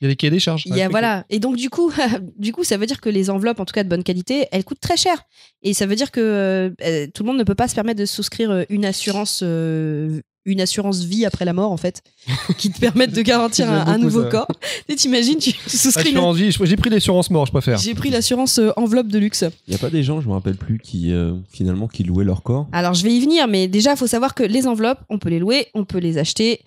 Il 0.00 0.04
y 0.04 0.06
a 0.06 0.10
des 0.10 0.16
cahiers 0.16 0.30
des 0.30 0.40
charges. 0.40 0.64
Il 0.66 0.76
y 0.76 0.82
a, 0.82 0.88
voilà. 0.88 1.24
Et 1.30 1.38
donc, 1.38 1.56
du 1.56 1.70
coup, 1.70 1.90
du 2.38 2.52
coup, 2.52 2.64
ça 2.64 2.76
veut 2.76 2.86
dire 2.86 3.00
que 3.00 3.08
les 3.08 3.30
enveloppes, 3.30 3.60
en 3.60 3.64
tout 3.64 3.72
cas 3.72 3.84
de 3.84 3.88
bonne 3.88 4.02
qualité, 4.04 4.46
elles 4.52 4.64
coûtent 4.64 4.80
très 4.80 4.96
cher. 4.96 5.22
Et 5.62 5.72
ça 5.74 5.86
veut 5.86 5.96
dire 5.96 6.10
que 6.10 6.20
euh, 6.20 6.70
euh, 6.82 7.06
tout 7.14 7.22
le 7.22 7.28
monde 7.28 7.38
ne 7.38 7.44
peut 7.44 7.54
pas 7.54 7.68
se 7.68 7.74
permettre 7.74 7.98
de 8.00 8.06
souscrire 8.06 8.50
euh, 8.50 8.62
une 8.68 8.84
assurance, 8.84 9.40
euh, 9.42 10.20
une 10.44 10.60
assurance 10.60 11.02
vie 11.04 11.24
après 11.24 11.44
la 11.44 11.52
mort, 11.54 11.72
en 11.72 11.76
fait, 11.78 12.02
qui 12.58 12.70
te 12.70 12.78
permette 12.78 13.12
de 13.12 13.22
garantir 13.22 13.70
un, 13.70 13.96
nouveau 13.98 14.22
ça. 14.24 14.28
corps. 14.28 14.48
Et 14.88 14.94
t'imagines, 14.96 15.38
tu 15.38 15.50
souscris 15.66 16.10
une- 16.10 16.16
Assurance 16.18 16.36
vie, 16.36 16.56
j'ai 16.64 16.76
pris 16.76 16.90
l'assurance 16.90 17.30
mort, 17.30 17.46
je 17.46 17.52
préfère. 17.52 17.78
J'ai 17.78 17.94
pris 17.94 18.10
l'assurance 18.10 18.58
euh, 18.58 18.70
enveloppe 18.76 19.08
de 19.08 19.18
luxe. 19.18 19.44
Il 19.66 19.70
n'y 19.70 19.76
a 19.76 19.78
pas 19.78 19.90
des 19.90 20.02
gens, 20.02 20.20
je 20.20 20.28
me 20.28 20.34
rappelle 20.34 20.56
plus, 20.56 20.78
qui 20.78 21.10
euh, 21.12 21.32
finalement 21.50 21.88
qui 21.88 22.04
louaient 22.04 22.24
leur 22.24 22.42
corps? 22.42 22.68
Alors, 22.72 22.92
je 22.94 23.02
vais 23.02 23.12
y 23.12 23.20
venir, 23.20 23.48
mais 23.48 23.66
déjà, 23.66 23.92
il 23.92 23.96
faut 23.96 24.06
savoir 24.06 24.34
que 24.34 24.42
les 24.44 24.66
enveloppes, 24.66 25.00
on 25.08 25.18
peut 25.18 25.30
les 25.30 25.38
louer, 25.38 25.68
on 25.74 25.84
peut 25.84 25.98
les 25.98 26.18
acheter, 26.18 26.60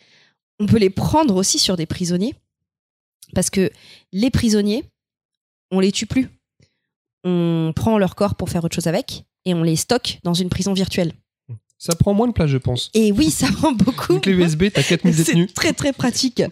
on 0.60 0.66
peut 0.66 0.78
les 0.80 0.90
prendre 0.90 1.36
aussi 1.36 1.60
sur 1.60 1.78
des 1.78 1.86
prisonniers. 1.86 2.36
Parce 3.34 3.50
que 3.50 3.70
les 4.12 4.30
prisonniers, 4.30 4.84
on 5.72 5.80
les 5.80 5.92
tue 5.92 6.06
plus. 6.06 6.30
On 7.24 7.74
prend 7.76 7.98
leur 7.98 8.16
corps 8.16 8.36
pour 8.36 8.50
faire 8.50 8.64
autre 8.64 8.76
chose 8.76 8.88
avec 8.88 9.26
et 9.46 9.54
on 9.54 9.64
les 9.64 9.76
stocke 9.76 10.20
dans 10.24 10.34
une 10.34 10.50
prison 10.50 10.74
virtuelle. 10.74 11.14
Ça 11.82 11.96
prend 11.96 12.14
moins 12.14 12.28
de 12.28 12.34
place, 12.34 12.50
je 12.50 12.58
pense. 12.58 12.92
Et 12.94 13.14
oui, 13.14 13.30
ça 13.32 13.48
prend 13.54 13.72
beaucoup. 13.72 14.14
Une 14.16 14.20
clé 14.20 14.34
USB, 14.34 14.66
t'as 14.74 14.84
4000 14.84 15.16
détenus. 15.16 15.48
C'est 15.48 15.54
très 15.54 15.72
très 15.72 15.94
pratique. 15.94 16.44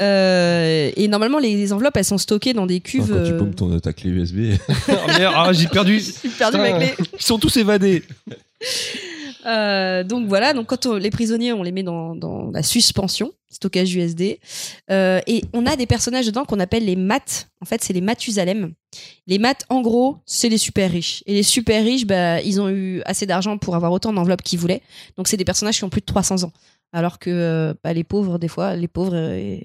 Euh, 0.00 0.92
et 0.94 1.08
normalement, 1.08 1.40
les, 1.40 1.56
les 1.56 1.72
enveloppes, 1.72 1.96
elles 1.96 2.04
sont 2.04 2.18
stockées 2.18 2.52
dans 2.52 2.66
des 2.66 2.76
Enfin, 2.76 2.82
cuves. 2.84 3.08
Quand 3.08 3.24
tu 3.24 3.32
euh, 3.32 3.38
paumes 3.38 3.54
ton, 3.56 3.80
ta 3.80 3.92
clé 3.92 4.10
USB. 4.10 4.52
oh 4.88 4.92
merde, 5.18 5.34
ah, 5.36 5.52
j'ai 5.52 5.66
perdu. 5.66 6.00
J'ai 6.22 6.28
perdu 6.28 6.58
ma 6.58 6.72
clé. 6.78 6.94
Ils 7.14 7.22
sont 7.22 7.40
tous 7.40 7.56
évadés. 7.56 8.04
Euh, 9.46 10.04
donc 10.04 10.26
voilà, 10.28 10.52
donc 10.52 10.66
quand 10.66 10.86
on- 10.86 10.96
les 10.96 11.10
prisonniers, 11.10 11.52
on 11.52 11.62
les 11.62 11.72
met 11.72 11.82
dans, 11.82 12.14
dans 12.14 12.50
la 12.50 12.62
suspension, 12.62 13.32
stockage 13.50 13.94
USD, 13.94 14.38
euh, 14.90 15.20
et 15.26 15.42
on 15.52 15.66
a 15.66 15.76
des 15.76 15.86
personnages 15.86 16.26
dedans 16.26 16.44
qu'on 16.44 16.60
appelle 16.60 16.84
les 16.84 16.96
maths. 16.96 17.48
En 17.60 17.64
fait, 17.64 17.82
c'est 17.82 17.92
les 17.92 18.00
Mathusalem. 18.00 18.72
Les 19.26 19.38
maths, 19.38 19.64
en 19.68 19.80
gros, 19.82 20.18
c'est 20.26 20.48
les 20.48 20.58
super 20.58 20.90
riches. 20.90 21.22
Et 21.26 21.34
les 21.34 21.42
super 21.42 21.82
riches, 21.82 22.06
bah, 22.06 22.40
ils 22.40 22.60
ont 22.60 22.68
eu 22.68 23.02
assez 23.04 23.26
d'argent 23.26 23.58
pour 23.58 23.74
avoir 23.74 23.92
autant 23.92 24.12
d'enveloppes 24.12 24.42
qu'ils 24.42 24.58
voulaient. 24.58 24.82
Donc 25.16 25.28
c'est 25.28 25.36
des 25.36 25.44
personnages 25.44 25.76
qui 25.78 25.84
ont 25.84 25.90
plus 25.90 26.00
de 26.00 26.06
300 26.06 26.44
ans. 26.44 26.52
Alors 26.92 27.18
que 27.18 27.30
euh, 27.30 27.74
bah, 27.82 27.92
les 27.92 28.04
pauvres, 28.04 28.38
des 28.38 28.48
fois, 28.48 28.76
les 28.76 28.88
pauvres, 28.88 29.14
euh, 29.14 29.56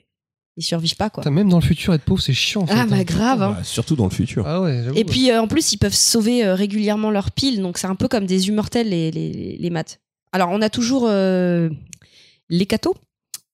ils 0.57 0.63
survivent 0.63 0.95
pas 0.95 1.09
quoi. 1.09 1.21
Putain, 1.23 1.31
même 1.33 1.49
dans 1.49 1.59
le 1.59 1.63
futur, 1.65 1.93
être 1.93 2.03
pauvre, 2.03 2.21
c'est 2.21 2.33
chiant. 2.33 2.63
en 2.63 2.65
Ah 2.69 2.83
fait, 2.83 2.89
bah 2.89 2.95
hein. 2.97 3.03
grave. 3.03 3.41
hein. 3.43 3.51
Bah, 3.57 3.63
surtout 3.63 3.95
dans 3.95 4.05
le 4.05 4.09
futur. 4.11 4.45
Ah 4.47 4.61
ouais. 4.61 4.83
Et 4.95 5.05
puis 5.05 5.31
euh, 5.31 5.41
en 5.41 5.47
plus, 5.47 5.71
ils 5.73 5.77
peuvent 5.77 5.93
sauver 5.95 6.43
euh, 6.43 6.55
régulièrement 6.55 7.11
leurs 7.11 7.31
piles, 7.31 7.61
donc 7.61 7.77
c'est 7.77 7.87
un 7.87 7.95
peu 7.95 8.07
comme 8.07 8.25
des 8.25 8.47
immortels 8.47 8.89
les, 8.89 9.11
les, 9.11 9.57
les 9.59 9.69
maths. 9.69 9.99
Alors 10.33 10.49
on 10.51 10.61
a 10.61 10.69
toujours 10.69 11.05
euh, 11.07 11.69
les 12.49 12.65
cathos 12.65 12.95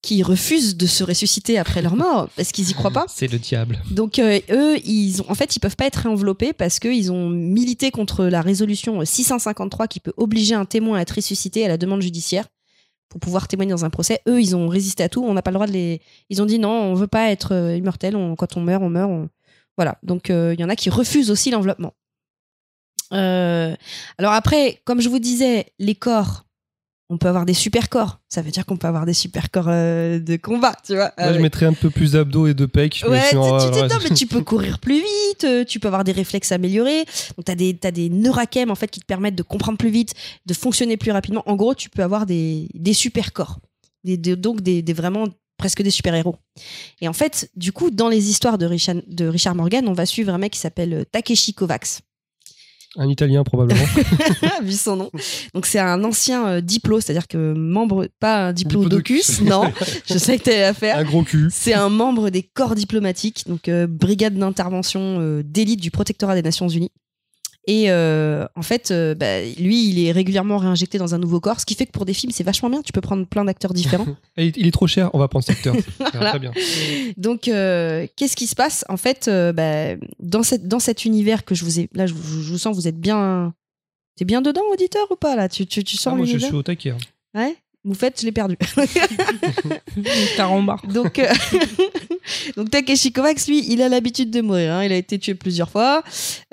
qui 0.01 0.21
refusent 0.21 0.75
de 0.75 0.85
se 0.85 1.01
ressusciter 1.05 1.57
après 1.57 1.81
leur 1.81 1.95
mort 1.95 2.27
parce 2.35 2.51
qu'ils 2.51 2.69
y 2.69 2.73
croient 2.73 2.91
pas. 2.91 3.05
C'est 3.07 3.31
le 3.31 3.39
diable. 3.39 3.79
Donc 3.91 4.19
euh, 4.19 4.39
eux, 4.51 4.77
ils 4.85 5.21
ont, 5.21 5.25
en 5.31 5.35
fait, 5.35 5.55
ils 5.55 5.59
peuvent 5.59 5.77
pas 5.77 5.85
être 5.85 6.07
enveloppés 6.07 6.51
parce 6.51 6.79
qu'ils 6.79 7.09
ont 7.11 7.29
milité 7.29 7.89
contre 7.89 8.25
la 8.25 8.41
résolution 8.41 9.03
653 9.05 9.87
qui 9.87 10.01
peut 10.01 10.11
obliger 10.17 10.55
un 10.55 10.65
témoin 10.65 10.97
à 10.97 11.01
être 11.03 11.11
ressuscité 11.15 11.63
à 11.63 11.69
la 11.69 11.77
demande 11.77 12.01
judiciaire 12.01 12.47
pour 13.09 13.19
pouvoir 13.19 13.47
témoigner 13.47 13.71
dans 13.71 13.85
un 13.85 13.89
procès. 13.89 14.21
Eux, 14.27 14.41
ils 14.41 14.55
ont 14.55 14.67
résisté 14.67 15.03
à 15.03 15.09
tout. 15.09 15.23
On 15.23 15.33
n'a 15.33 15.41
pas 15.41 15.51
le 15.51 15.55
droit 15.55 15.67
de 15.67 15.71
les. 15.73 16.01
Ils 16.29 16.41
ont 16.41 16.45
dit 16.45 16.59
non, 16.59 16.69
on 16.71 16.93
veut 16.95 17.07
pas 17.07 17.29
être 17.31 17.53
euh, 17.53 17.75
immortel. 17.77 18.15
On- 18.15 18.35
quand 18.35 18.57
on 18.57 18.61
meurt, 18.61 18.81
on 18.83 18.89
meurt. 18.89 19.09
on- 19.11 19.29
Voilà. 19.77 19.97
Donc 20.03 20.29
euh, 20.29 20.53
il 20.55 20.59
y 20.59 20.63
en 20.63 20.69
a 20.69 20.75
qui 20.75 20.89
refusent 20.89 21.29
aussi 21.31 21.51
l'enveloppement. 21.51 21.93
Euh, 23.11 23.75
alors 24.17 24.33
après, 24.33 24.81
comme 24.85 25.01
je 25.01 25.09
vous 25.09 25.19
disais, 25.19 25.67
les 25.79 25.93
corps, 25.95 26.45
on 27.13 27.17
peut 27.17 27.27
avoir 27.27 27.45
des 27.45 27.53
super 27.53 27.89
corps. 27.89 28.19
Ça 28.27 28.41
veut 28.41 28.49
dire 28.51 28.65
qu'on 28.65 28.77
peut 28.77 28.87
avoir 28.87 29.05
des 29.05 29.13
super 29.13 29.51
corps 29.51 29.67
euh, 29.67 30.19
de 30.19 30.35
combat, 30.37 30.75
tu 30.85 30.93
vois. 30.95 31.11
Moi, 31.17 31.27
je 31.27 31.29
Avec- 31.29 31.41
mettrais 31.41 31.65
un 31.67 31.73
peu 31.73 31.89
plus 31.89 32.13
d'abdos 32.13 32.47
et 32.47 32.53
de 32.53 32.65
pecs. 32.65 33.03
Ouais, 33.07 33.21
tu, 33.29 33.35
tu- 33.35 33.35
tu- 33.35 33.93
non, 33.93 33.99
mais 34.03 34.15
tu 34.15 34.25
peux 34.27 34.41
courir 34.41 34.79
plus 34.79 34.95
vite, 34.99 35.43
euh, 35.43 35.63
tu 35.63 35.79
peux 35.79 35.87
avoir 35.87 36.03
des 36.03 36.11
réflexes 36.11 36.51
améliorés. 36.51 37.05
Donc, 37.37 37.45
t'as 37.45 37.55
des, 37.55 37.75
t'as 37.75 37.91
des 37.91 38.09
neurachem, 38.09 38.71
en 38.71 38.75
fait, 38.75 38.87
qui 38.89 38.99
te 38.99 39.05
permettent 39.05 39.35
de 39.35 39.43
comprendre 39.43 39.77
plus 39.77 39.91
vite, 39.91 40.13
de 40.45 40.53
fonctionner 40.53 40.97
plus 40.97 41.11
rapidement. 41.11 41.43
En 41.45 41.55
gros, 41.55 41.75
tu 41.75 41.89
peux 41.89 42.01
avoir 42.03 42.25
des, 42.25 42.67
des 42.73 42.93
super 42.93 43.31
corps. 43.33 43.59
Des, 44.03 44.17
des- 44.17 44.35
donc, 44.35 44.61
des, 44.61 44.81
des 44.81 44.93
vraiment 44.93 45.27
presque 45.57 45.81
des 45.83 45.91
super-héros. 45.91 46.35
Et 46.99 47.07
en 47.07 47.13
fait, 47.13 47.49
du 47.55 47.71
coup, 47.71 47.91
dans 47.91 48.09
les 48.09 48.29
histoires 48.29 48.57
de 48.57 48.65
Richard, 48.65 48.95
de 49.07 49.27
Richard 49.27 49.55
Morgan, 49.55 49.87
on 49.87 49.93
va 49.93 50.05
suivre 50.05 50.33
un 50.33 50.37
mec 50.39 50.53
qui 50.53 50.59
s'appelle 50.59 50.93
euh, 50.93 51.03
Takeshi 51.09 51.53
Kovacs. 51.53 51.99
Un 52.95 53.09
Italien, 53.09 53.43
probablement. 53.43 53.83
vu 54.63 54.73
son 54.73 54.95
nom. 54.95 55.11
Donc 55.53 55.65
c'est 55.65 55.79
un 55.79 56.03
ancien 56.03 56.47
euh, 56.47 56.61
diplo, 56.61 56.99
c'est-à-dire 56.99 57.27
que 57.27 57.53
membre, 57.53 58.07
pas 58.19 58.47
un 58.47 58.53
diplodocus, 58.53 59.39
Diplodocus. 59.39 59.41
non, 59.41 59.71
je 60.05 60.17
sais 60.17 60.37
que 60.37 60.43
t'avais 60.43 60.63
affaire. 60.63 60.97
un 60.97 61.03
gros 61.03 61.23
cul. 61.23 61.47
C'est 61.51 61.73
un 61.73 61.89
membre 61.89 62.29
des 62.29 62.43
corps 62.43 62.75
diplomatiques, 62.75 63.45
donc 63.47 63.67
euh, 63.67 63.87
brigade 63.87 64.35
d'intervention 64.35 65.17
euh, 65.19 65.41
d'élite 65.43 65.81
du 65.81 65.89
protectorat 65.89 66.35
des 66.35 66.43
Nations 66.43 66.67
Unies. 66.67 66.91
Et 67.65 67.89
euh, 67.91 68.45
en 68.55 68.61
fait, 68.61 68.91
euh, 68.91 69.15
bah, 69.15 69.41
lui, 69.57 69.87
il 69.89 70.05
est 70.05 70.11
régulièrement 70.11 70.57
réinjecté 70.57 70.97
dans 70.97 71.15
un 71.15 71.17
nouveau 71.17 71.39
corps, 71.39 71.61
ce 71.61 71.65
qui 71.65 71.75
fait 71.75 71.85
que 71.85 71.91
pour 71.91 72.03
des 72.05 72.13
films, 72.13 72.31
c'est 72.33 72.43
vachement 72.43 72.69
bien. 72.69 72.81
Tu 72.81 72.91
peux 72.91 72.99
prendre 72.99 73.25
plein 73.25 73.45
d'acteurs 73.45 73.73
différents. 73.73 74.05
Et 74.37 74.51
il 74.55 74.67
est 74.67 74.71
trop 74.71 74.87
cher, 74.87 75.09
on 75.13 75.19
va 75.19 75.27
prendre 75.29 75.45
cet 75.45 75.55
acteur. 75.57 75.75
Voilà. 76.13 76.29
Très 76.31 76.39
bien. 76.39 76.51
Donc, 77.17 77.47
euh, 77.47 78.05
qu'est-ce 78.17 78.35
qui 78.35 78.47
se 78.47 78.55
passe? 78.55 78.83
En 78.89 78.97
fait, 78.97 79.29
bah, 79.55 79.95
dans, 80.19 80.43
cette, 80.43 80.67
dans 80.67 80.79
cet 80.79 81.05
univers 81.05 81.45
que 81.45 81.55
je 81.55 81.63
vous 81.63 81.79
ai. 81.79 81.89
Là, 81.93 82.05
je 82.05 82.13
vous, 82.13 82.41
je 82.43 82.51
vous 82.51 82.57
sens, 82.57 82.75
vous 82.75 82.87
êtes 82.87 82.99
bien. 82.99 83.53
T'es 84.17 84.25
bien 84.25 84.41
dedans, 84.41 84.61
auditeur, 84.71 85.07
ou 85.09 85.15
pas 85.15 85.35
là? 85.35 85.47
Tu, 85.49 85.65
tu, 85.65 85.83
tu 85.83 85.95
Ah, 85.99 86.03
sens 86.03 86.17
moi, 86.17 86.25
je 86.25 86.37
suis 86.37 86.53
au 86.53 86.63
taquet. 86.63 86.91
hein. 86.91 86.97
Ouais? 87.33 87.55
Vous 87.85 87.93
faites, 87.93 88.21
je 88.21 88.25
l'ai 88.25 88.31
perdu. 88.31 88.55
Carambar. 90.37 90.81
Donc, 90.87 91.19
euh, 91.19 91.27
donc 92.57 92.69
Takeshi 92.69 93.11
Kovacs, 93.11 93.45
lui, 93.47 93.65
il 93.71 93.81
a 93.81 93.89
l'habitude 93.89 94.31
de 94.31 94.41
mourir. 94.41 94.73
hein. 94.73 94.83
Il 94.85 94.91
a 94.91 94.95
été 94.95 95.19
tué 95.19 95.35
plusieurs 95.35 95.69
fois. 95.69 96.01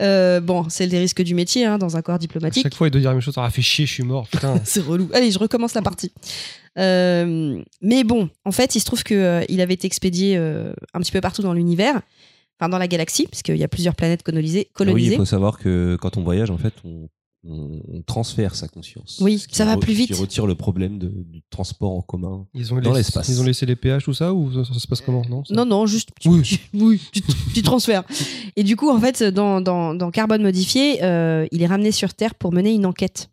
Euh, 0.00 0.40
bon, 0.40 0.66
c'est 0.68 0.86
les 0.86 0.98
risques 0.98 1.22
du 1.22 1.34
métier 1.34 1.64
hein, 1.64 1.78
dans 1.78 1.96
un 1.96 2.02
corps 2.02 2.16
À 2.16 2.18
diplomatique. 2.18 2.62
chaque 2.64 2.74
fois, 2.74 2.88
il 2.88 2.90
doit 2.90 3.00
dire 3.00 3.10
la 3.10 3.14
même 3.14 3.22
chose. 3.22 3.34
Ah, 3.36 3.48
fait 3.50 3.62
chier, 3.62 3.86
je 3.86 3.94
suis 3.94 4.02
mort. 4.02 4.26
Putain. 4.28 4.60
C'est 4.64 4.80
relou. 4.82 5.08
Allez, 5.14 5.30
je 5.30 5.38
recommence 5.38 5.74
la 5.74 5.82
partie. 5.82 6.12
Euh, 6.78 7.62
mais 7.80 8.04
bon, 8.04 8.28
en 8.44 8.52
fait, 8.52 8.74
il 8.74 8.80
se 8.80 8.84
trouve 8.86 9.02
que 9.04 9.14
euh, 9.14 9.44
il 9.48 9.60
avait 9.60 9.74
été 9.74 9.86
expédié 9.86 10.36
euh, 10.36 10.72
un 10.94 11.00
petit 11.00 11.12
peu 11.12 11.20
partout 11.20 11.42
dans 11.42 11.52
l'univers, 11.52 12.00
enfin 12.58 12.68
dans 12.68 12.78
la 12.78 12.86
galaxie, 12.88 13.26
parce 13.26 13.42
qu'il 13.42 13.56
y 13.56 13.64
a 13.64 13.68
plusieurs 13.68 13.94
planètes 13.94 14.22
colonisées. 14.22 14.66
Ah 14.66 14.70
Oui, 14.70 14.86
colonisées. 14.86 15.12
il 15.14 15.18
faut 15.18 15.24
savoir 15.24 15.58
que 15.58 15.96
quand 16.00 16.16
on 16.16 16.22
voyage, 16.22 16.50
en 16.50 16.58
fait, 16.58 16.74
on, 16.84 17.08
on- 17.44 17.80
on 17.88 18.02
transfère 18.02 18.54
sa 18.54 18.68
conscience. 18.68 19.18
Oui, 19.20 19.42
ça 19.50 19.64
va 19.64 19.76
plus 19.78 19.94
vite. 19.94 20.08
Qui 20.08 20.20
retire 20.20 20.46
le 20.46 20.54
problème 20.54 20.98
de- 20.98 21.08
du 21.08 21.42
transport 21.50 21.92
en 21.92 22.02
commun. 22.02 22.46
Ils 22.54 22.72
ont, 22.74 22.80
Dans 22.80 22.92
l'espace. 22.92 23.28
ils 23.28 23.40
ont 23.40 23.44
laissé 23.44 23.64
les 23.66 23.76
péages, 23.76 24.04
tout 24.04 24.12
ça, 24.14 24.32
ou 24.34 24.52
ça, 24.52 24.72
ça 24.72 24.78
se 24.78 24.86
passe 24.86 25.00
comment? 25.00 25.22
Non, 25.28 25.44
ça- 25.44 25.54
Non, 25.54 25.64
non, 25.64 25.86
juste 25.86 26.10
tu, 26.20 26.28
Oui. 26.28 26.42
tu- 26.42 26.58
oui, 26.74 27.00
tu, 27.12 27.22
tu 27.54 27.62
transfères. 27.62 28.04
Et 28.56 28.62
du 28.62 28.76
coup, 28.76 28.90
en 28.90 29.00
fait, 29.00 29.22
dans, 29.22 29.60
dans, 29.60 29.94
dans 29.94 30.10
Carbone 30.10 30.42
modifié, 30.42 31.02
euh, 31.02 31.46
il 31.50 31.62
est 31.62 31.66
ramené 31.66 31.92
sur 31.92 32.12
Terre 32.14 32.34
pour 32.34 32.52
mener 32.52 32.72
une 32.74 32.84
enquête. 32.86 33.30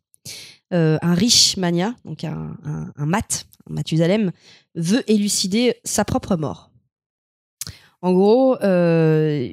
Euh, 0.74 0.98
un 1.02 1.14
riche 1.14 1.56
mania, 1.58 1.96
donc 2.04 2.24
un, 2.24 2.56
un, 2.66 2.92
un 2.96 3.06
mat, 3.06 3.46
un 3.70 3.74
Mathusalem, 3.74 4.32
veut 4.76 5.04
élucider 5.10 5.76
sa 5.84 6.04
propre 6.06 6.36
mort. 6.36 6.72
En 8.02 8.14
gros, 8.14 8.58
euh, 8.64 9.50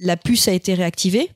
la 0.00 0.16
puce 0.16 0.48
a 0.48 0.52
été 0.52 0.74
réactivée 0.74 1.30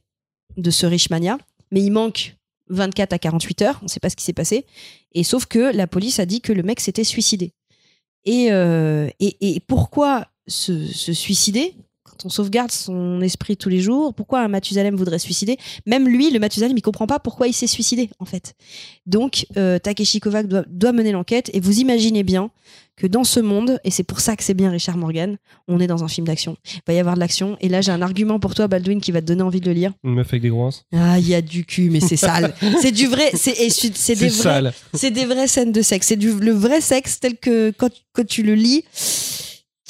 de 0.56 0.70
ce 0.70 0.84
riche 0.86 1.10
mania, 1.10 1.38
mais 1.70 1.80
il 1.82 1.90
manque 1.90 2.36
24 2.70 3.12
à 3.12 3.18
48 3.18 3.62
heures, 3.62 3.78
on 3.82 3.84
ne 3.84 3.90
sait 3.90 4.00
pas 4.00 4.10
ce 4.10 4.16
qui 4.16 4.24
s'est 4.24 4.32
passé. 4.32 4.64
Et 5.12 5.24
sauf 5.24 5.46
que 5.46 5.74
la 5.74 5.86
police 5.86 6.18
a 6.20 6.26
dit 6.26 6.40
que 6.40 6.52
le 6.52 6.62
mec 6.62 6.80
s'était 6.80 7.04
suicidé. 7.04 7.52
Et, 8.24 8.52
euh, 8.52 9.08
pourquoi 9.66 10.28
se, 10.46 10.86
suicider? 10.86 11.74
On 12.24 12.28
sauvegarde 12.28 12.70
son 12.70 13.20
esprit 13.20 13.56
tous 13.56 13.68
les 13.68 13.80
jours 13.80 14.14
Pourquoi 14.14 14.40
un 14.40 14.48
Mathusalem 14.48 14.94
voudrait 14.94 15.18
se 15.18 15.24
suicider? 15.24 15.56
Même 15.86 16.08
lui, 16.08 16.30
le 16.30 16.38
Mathusalem, 16.38 16.76
il 16.76 16.82
comprend 16.82 17.06
pas 17.06 17.18
pourquoi 17.18 17.48
il 17.48 17.52
s'est 17.52 17.66
suicidé, 17.66 18.10
en 18.18 18.24
fait. 18.24 18.54
Donc, 19.06 19.46
euh, 19.56 19.78
Takeshi 19.78 20.20
Kovacs 20.20 20.46
doit, 20.46 20.64
doit 20.68 20.92
mener 20.92 21.12
l'enquête. 21.12 21.50
Et 21.52 21.60
vous 21.60 21.80
imaginez 21.80 22.22
bien 22.22 22.50
que 23.00 23.06
dans 23.06 23.24
ce 23.24 23.40
monde, 23.40 23.80
et 23.82 23.90
c'est 23.90 24.02
pour 24.02 24.20
ça 24.20 24.36
que 24.36 24.44
c'est 24.44 24.54
bien 24.54 24.70
Richard 24.70 24.98
Morgan, 24.98 25.38
on 25.68 25.80
est 25.80 25.86
dans 25.86 26.04
un 26.04 26.08
film 26.08 26.26
d'action. 26.26 26.56
Il 26.66 26.80
va 26.86 26.92
y 26.92 26.98
avoir 26.98 27.14
de 27.14 27.20
l'action. 27.20 27.56
Et 27.60 27.68
là, 27.68 27.80
j'ai 27.80 27.92
un 27.92 28.02
argument 28.02 28.38
pour 28.38 28.54
toi, 28.54 28.68
Baldwin, 28.68 29.00
qui 29.00 29.10
va 29.10 29.22
te 29.22 29.26
donner 29.26 29.42
envie 29.42 29.60
de 29.60 29.66
le 29.66 29.72
lire. 29.72 29.92
Une 30.04 30.14
meuf 30.14 30.28
avec 30.28 30.42
des 30.42 30.50
gros 30.50 30.66
uns. 30.66 30.72
Ah, 30.92 31.18
il 31.18 31.26
y 31.26 31.34
a 31.34 31.40
du 31.40 31.64
cul, 31.64 31.88
mais 31.88 32.00
c'est 32.00 32.16
sale. 32.16 32.54
c'est 32.82 32.92
du 32.92 33.06
vrai. 33.06 33.30
C'est 33.34 33.54
des 34.14 34.28
vrais 34.28 34.72
c'est 34.92 35.10
des 35.10 35.24
vraies 35.24 35.48
scènes 35.48 35.72
de 35.72 35.80
sexe. 35.80 36.08
C'est 36.08 36.16
du 36.16 36.32
le 36.32 36.52
vrai 36.52 36.82
sexe 36.82 37.20
tel 37.20 37.38
que 37.38 37.70
quand, 37.70 37.90
quand 38.12 38.26
tu 38.26 38.42
le 38.42 38.54
lis. 38.54 38.84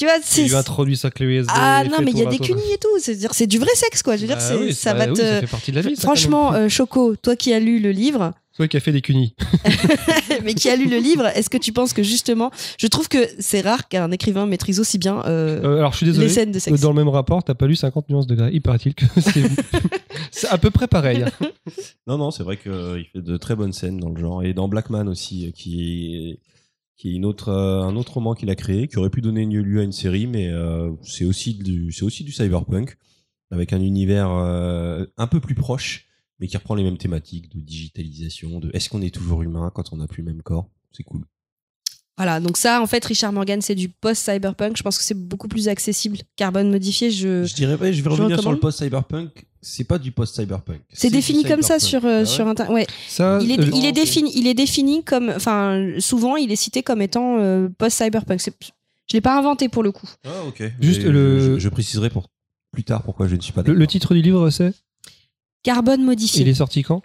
Tu 0.01 0.07
vois, 0.07 0.15
c'est. 0.23 0.41
Il 0.45 0.49
lui 0.49 0.55
introduit 0.57 0.97
sa 0.97 1.11
clé 1.11 1.27
USB. 1.27 1.51
Ah 1.53 1.85
non, 1.85 1.99
mais 2.03 2.11
il 2.11 2.19
y 2.19 2.23
a 2.23 2.31
des 2.31 2.39
cunis 2.39 2.73
et 2.73 2.79
tout. 2.79 2.89
C'est-à-dire, 2.99 3.35
c'est 3.35 3.47
du 3.47 3.59
vrai 3.59 3.69
sexe, 3.75 4.03
quoi. 4.03 4.17
Je 4.17 4.23
veux 4.23 4.29
dire, 4.29 4.39
Bah 4.39 4.57
oui, 4.59 4.73
ça 4.73 4.95
bah 4.95 5.05
va 5.05 5.13
oui, 5.13 5.19
te. 5.19 5.21
ça 5.21 5.41
fait 5.43 5.47
partie 5.47 5.73
de 5.73 5.77
la 5.77 5.83
vie. 5.83 5.95
Franchement, 5.95 6.55
euh, 6.55 6.71
Choco, 6.71 7.17
toi 7.17 7.37
qui 7.37 7.53
as 7.53 7.61
lu 7.61 7.81
le 7.81 7.91
livre, 7.91 8.33
Toi 8.57 8.67
qui 8.67 8.79
as 8.79 8.81
fait 8.81 8.93
des 8.93 9.03
cunis. 9.03 9.35
mais 10.43 10.55
qui 10.55 10.71
as 10.71 10.77
lu 10.77 10.87
le 10.89 10.97
livre, 10.97 11.27
est-ce 11.37 11.51
que 11.51 11.59
tu 11.59 11.73
penses 11.75 11.93
que 11.93 12.03
justement, 12.03 12.51
je 12.79 12.87
trouve 12.87 13.09
que 13.09 13.19
c'est 13.41 13.61
rare 13.61 13.89
qu'un 13.89 14.11
écrivain 14.11 14.47
maîtrise 14.47 14.81
aussi 14.81 14.97
bien 14.97 15.23
euh, 15.27 15.61
Euh, 15.63 15.79
alors, 15.81 15.93
je 15.93 15.99
suis 15.99 16.07
désolé. 16.07 16.29
les 16.29 16.33
scènes 16.33 16.53
de 16.53 16.59
sexe. 16.59 16.81
Dans 16.81 16.89
le 16.93 16.97
même 16.97 17.11
rapport, 17.11 17.45
t'as 17.45 17.53
pas 17.53 17.67
lu 17.67 17.77
50 17.77 18.09
nuances 18.09 18.27
de 18.27 18.35
gris. 18.37 18.51
Il 18.55 18.63
paraît-il 18.63 18.95
que 18.95 19.05
c'est 19.21 19.43
c'est 20.31 20.49
à 20.49 20.57
peu 20.57 20.71
près 20.71 20.87
pareil. 20.87 21.25
hein. 21.25 21.47
Non, 22.07 22.17
non, 22.17 22.31
c'est 22.31 22.43
vrai 22.43 22.57
qu'il 22.57 23.05
fait 23.13 23.21
de 23.21 23.37
très 23.37 23.55
bonnes 23.55 23.75
scènes 23.75 23.99
dans 23.99 24.09
le 24.09 24.19
genre. 24.19 24.43
Et 24.45 24.55
dans 24.55 24.67
Blackman 24.67 25.09
aussi, 25.09 25.47
euh, 25.49 25.51
qui 25.51 26.31
est, 26.31 26.39
qui 27.01 27.09
est 27.09 27.15
une 27.15 27.25
autre, 27.25 27.49
euh, 27.49 27.81
un 27.81 27.97
autre 27.97 28.13
roman 28.13 28.35
qu'il 28.35 28.51
a 28.51 28.55
créé, 28.55 28.87
qui 28.87 28.99
aurait 28.99 29.09
pu 29.09 29.23
donner 29.23 29.47
lieu 29.47 29.81
à 29.81 29.85
une 29.85 29.91
série, 29.91 30.27
mais 30.27 30.49
euh, 30.49 30.93
c'est 31.03 31.25
aussi, 31.25 31.55
du- 31.55 31.91
c'est 31.93 32.03
aussi 32.03 32.25
du 32.25 32.31
cyberpunk, 32.31 32.99
avec 33.51 33.73
un 33.73 33.81
univers 33.81 34.31
euh, 34.31 35.07
un 35.17 35.27
peu 35.27 35.41
plus 35.41 35.55
proche, 35.55 36.09
mais 36.39 36.47
qui 36.47 36.59
reprend 36.59 36.75
les 36.75 36.83
mêmes 36.83 36.99
thématiques 36.99 37.51
de 37.57 37.59
digitalisation, 37.59 38.61
de 38.61 38.71
est-ce 38.75 38.91
qu'on 38.91 39.01
est 39.01 39.15
toujours 39.15 39.41
humain 39.41 39.73
quand 39.75 39.95
on 39.95 39.97
n'a 39.97 40.07
plus 40.07 40.23
le 40.23 40.29
même 40.31 40.43
corps? 40.43 40.69
C'est 40.93 41.03
cool. 41.05 41.25
Voilà, 42.17 42.39
donc 42.41 42.57
ça, 42.59 42.83
en 42.83 42.87
fait, 42.87 43.03
Richard 43.05 43.33
Morgan, 43.33 43.63
c'est 43.63 43.75
du 43.75 43.89
post-cyberpunk. 43.89 44.77
Je 44.77 44.83
pense 44.83 44.99
que 44.99 45.05
c'est 45.05 45.15
beaucoup 45.19 45.49
plus 45.49 45.69
accessible. 45.69 46.19
Carbone 46.37 46.71
modifié, 46.71 47.11
je. 47.11 47.45
Je 47.45 47.55
dirais 47.55 47.79
pas, 47.79 47.91
je 47.91 48.03
vais 48.03 48.05
je 48.05 48.09
revenir 48.09 48.41
sur 48.41 48.53
le 48.53 48.59
post-cyberpunk. 48.59 49.47
C'est 49.63 49.85
pas 49.85 49.99
du 49.99 50.11
post-cyberpunk. 50.13 50.81
C'est 50.93 51.11
défini 51.11 51.45
comme 51.45 51.63
ça 51.63 51.79
sur, 51.79 52.05
euh, 52.05 52.19
Ah 52.19 52.21
ouais 52.21 52.25
sur 52.27 52.47
Internet. 52.49 52.73
Ouais. 52.75 52.87
Ça, 53.09 53.39
Il 53.43 53.51
est, 53.51 53.61
euh, 53.61 53.71
il, 53.75 53.85
est 53.85 53.89
ok. 53.91 53.95
défini, 53.95 54.33
il 54.35 54.47
est 54.47 54.55
défini 54.55 55.03
comme. 55.05 55.31
Enfin, 55.35 55.93
souvent, 55.99 56.37
il 56.37 56.51
est 56.53 56.57
cité 56.57 56.83
comme 56.83 57.01
étant 57.03 57.39
euh, 57.41 57.69
post-cyberpunk. 57.79 58.41
Je 59.07 59.15
l'ai 59.15 59.21
pas 59.21 59.39
inventé 59.39 59.69
pour 59.69 59.83
le 59.83 59.93
coup. 59.93 60.09
Ah, 60.25 60.45
ok. 60.47 60.63
Juste 60.81 61.03
Mais 61.05 61.11
le- 61.11 61.55
Je, 61.55 61.59
je 61.59 61.69
préciserai 61.69 62.11
pour 62.11 62.29
plus 62.73 62.85
tard 62.85 63.03
pourquoi 63.03 63.29
je 63.29 63.35
ne 63.37 63.41
suis 63.41 63.53
pas 63.53 63.63
le, 63.63 63.75
le 63.75 63.87
titre 63.87 64.15
du 64.15 64.23
livre, 64.23 64.51
c'est? 64.51 64.73
Carbone 65.63 66.05
modifié. 66.05 66.43
Il 66.43 66.49
est 66.49 66.55
sorti 66.55 66.83
quand? 66.83 67.03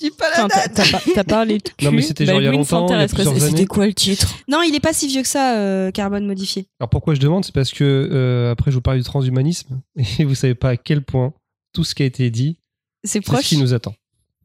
Dis 0.00 0.10
pas 0.10 0.30
Putain, 0.30 0.48
t'as 0.48 1.00
t'as 1.14 1.24
parlé 1.24 1.58
de 1.58 1.62
cul. 1.68 1.74
Non, 1.84 1.92
mais 1.92 2.02
c'était 2.02 2.24
genre 2.24 2.40
il 2.40 2.44
y 2.44 2.48
a 2.48 2.52
longtemps, 2.52 2.88
C'était 3.06 3.66
quoi 3.66 3.86
le 3.86 3.92
titre? 3.94 4.26
Non, 4.48 4.62
il 4.62 4.74
est 4.74 4.80
pas 4.80 4.92
si 4.92 5.06
vieux 5.08 5.22
que 5.22 5.28
ça, 5.28 5.56
euh, 5.58 5.90
Carbone 5.90 6.26
modifié. 6.26 6.66
Alors 6.80 6.88
pourquoi 6.88 7.14
je 7.14 7.20
demande? 7.20 7.44
C'est 7.44 7.54
parce 7.54 7.70
que 7.70 7.84
euh, 7.84 8.50
après 8.50 8.70
je 8.70 8.76
vous 8.76 8.80
parle 8.82 8.96
du 8.98 9.04
transhumanisme 9.04 9.80
et 10.18 10.24
vous 10.24 10.34
savez 10.34 10.54
pas 10.54 10.70
à 10.70 10.76
quel 10.76 11.02
point 11.02 11.34
tout 11.72 11.84
ce 11.84 11.94
qui 11.94 12.02
a 12.02 12.06
été 12.06 12.30
dit, 12.30 12.56
C'est 13.04 13.24
c'est 13.24 13.36
ce 13.42 13.48
qui 13.48 13.58
nous 13.58 13.74
attend. 13.74 13.94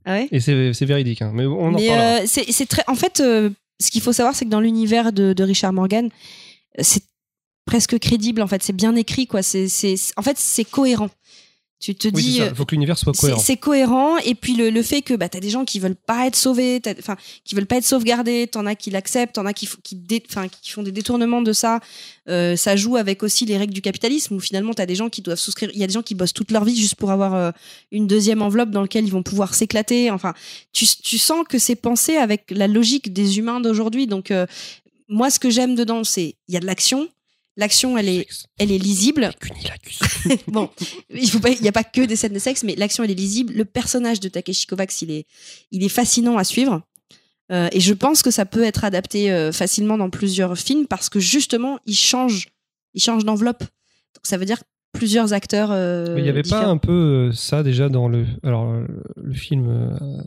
Ah 0.05 0.13
ouais? 0.13 0.27
Et 0.31 0.39
c'est 0.39 0.85
véridique. 0.85 1.21
hein. 1.21 1.31
Mais 1.33 1.45
on 1.45 1.69
en 1.69 1.71
Mais 1.71 1.87
parlera. 1.87 2.21
euh, 2.21 2.25
c'est 2.27 2.65
très. 2.67 2.83
En 2.87 2.95
fait, 2.95 3.19
euh, 3.21 3.49
ce 3.81 3.89
qu'il 3.89 4.01
faut 4.01 4.13
savoir, 4.13 4.35
c'est 4.35 4.45
que 4.45 4.49
dans 4.51 4.59
l'univers 4.59 5.11
de, 5.11 5.33
de 5.33 5.43
Richard 5.43 5.73
Morgan, 5.73 6.09
c'est 6.79 7.01
presque 7.65 7.97
crédible. 7.97 8.41
En 8.43 8.47
fait, 8.47 8.61
c'est 8.61 8.75
bien 8.75 8.95
écrit, 8.95 9.25
quoi. 9.25 9.41
C'est, 9.41 9.67
c'est, 9.67 9.95
en 10.17 10.21
fait, 10.21 10.37
c'est 10.37 10.63
cohérent. 10.65 11.09
Tu 11.77 11.93
te 11.93 12.07
oui, 12.07 12.23
dis. 12.23 12.37
ça. 12.37 12.43
euh, 12.43 12.47
Il 12.51 12.55
faut 12.55 12.65
que 12.65 12.73
l'univers 12.73 12.97
soit 12.97 13.11
cohérent. 13.13 13.39
c'est 13.39 13.57
cohérent 13.57 14.17
et 14.19 14.33
puis 14.33 14.55
le, 14.55 14.69
le 14.69 14.81
fait 14.81 15.01
que 15.01 15.13
bah 15.13 15.27
t'as 15.27 15.41
des 15.41 15.49
gens 15.49 15.65
qui 15.65 15.79
veulent 15.79 15.95
pas 15.97 16.25
être 16.25 16.35
sauvés 16.37 16.81
enfin 16.97 17.17
qui 17.43 17.53
veulent 17.53 17.65
pas 17.67 17.75
être 17.75 17.85
sauvegardés 17.85 18.47
t'en 18.47 18.65
as 18.65 18.75
qui 18.75 18.91
l'acceptent 18.91 19.35
t'en 19.35 19.45
as 19.45 19.51
qui 19.53 19.67
qui, 19.83 19.95
dé- 19.95 20.23
enfin, 20.29 20.47
qui 20.47 20.71
font 20.71 20.83
des 20.83 20.93
détournements 20.93 21.41
de 21.41 21.51
ça 21.53 21.81
Euh, 22.27 22.55
ça 22.55 22.75
joue 22.75 22.95
avec 22.95 23.21
aussi 23.21 23.45
les 23.45 23.55
règles 23.57 23.73
du 23.73 23.81
capitalisme 23.81 24.35
où 24.35 24.39
finalement 24.39 24.73
t'as 24.73 24.87
des 24.87 24.95
gens 24.95 25.09
qui 25.09 25.21
doivent 25.21 25.37
souscrire 25.37 25.69
il 25.73 25.79
y 25.79 25.83
a 25.83 25.87
des 25.87 25.93
gens 25.93 26.01
qui 26.01 26.15
bossent 26.15 26.33
toute 26.33 26.49
leur 26.51 26.63
vie 26.63 26.75
juste 26.75 26.95
pour 26.95 27.11
avoir 27.11 27.35
euh, 27.35 27.51
une 27.91 28.07
deuxième 28.07 28.41
enveloppe 28.41 28.71
dans 28.71 28.81
laquelle 28.81 29.05
ils 29.05 29.11
vont 29.11 29.21
pouvoir 29.21 29.53
s'éclater 29.53 30.09
enfin 30.09 30.33
tu, 30.73 30.87
tu 30.87 31.17
sens 31.19 31.45
que 31.47 31.59
c'est 31.59 31.75
pensé 31.75 32.15
avec 32.15 32.45
la 32.49 32.67
logique 32.67 33.13
des 33.13 33.37
humains 33.37 33.59
d'aujourd'hui 33.59 34.07
donc 34.07 34.31
euh, 34.31 34.47
moi 35.07 35.29
ce 35.29 35.37
que 35.39 35.51
j'aime 35.51 35.75
dedans 35.75 36.03
c'est 36.03 36.35
il 36.47 36.53
y 36.55 36.57
a 36.57 36.61
de 36.61 36.65
l'action 36.65 37.07
l'action 37.57 37.97
elle 37.97 38.09
est 38.09 38.27
elle 38.57 38.71
est 38.71 38.77
lisible 38.77 39.31
bon, 40.47 40.69
il 41.09 41.29
faut 41.29 41.39
pas, 41.39 41.49
il 41.49 41.61
y 41.61 41.67
a 41.67 41.71
pas 41.71 41.83
que 41.83 42.01
des 42.01 42.15
scènes 42.15 42.33
de 42.33 42.39
sexe, 42.39 42.63
mais 42.63 42.75
l'action 42.75 43.03
elle 43.03 43.11
est 43.11 43.15
lisible. 43.15 43.53
Le 43.53 43.65
personnage 43.65 44.19
de 44.19 44.29
Takeshi 44.29 44.65
Kovacs, 44.65 45.01
il 45.01 45.11
est, 45.11 45.25
il 45.71 45.83
est 45.83 45.89
fascinant 45.89 46.37
à 46.37 46.43
suivre. 46.43 46.81
Euh, 47.51 47.69
et 47.71 47.79
je 47.79 47.93
pense 47.93 48.23
que 48.23 48.31
ça 48.31 48.45
peut 48.45 48.63
être 48.63 48.83
adapté 48.83 49.31
euh, 49.31 49.51
facilement 49.51 49.97
dans 49.97 50.09
plusieurs 50.09 50.57
films 50.57 50.87
parce 50.87 51.09
que 51.09 51.19
justement, 51.19 51.79
il 51.85 51.95
change, 51.95 52.47
il 52.95 53.01
change 53.01 53.23
d'enveloppe. 53.23 53.59
Donc 53.59 54.23
ça 54.23 54.37
veut 54.37 54.45
dire 54.45 54.63
plusieurs 54.93 55.33
acteurs. 55.33 55.69
euh, 55.71 56.15
il 56.17 56.25
y 56.25 56.29
avait 56.29 56.41
pas 56.41 56.65
un 56.65 56.77
peu 56.77 57.31
ça 57.33 57.61
déjà 57.61 57.89
dans 57.89 58.07
le 58.07 58.25
alors 58.43 58.73
le 59.15 59.33
film 59.33 59.67
euh, 59.69 60.23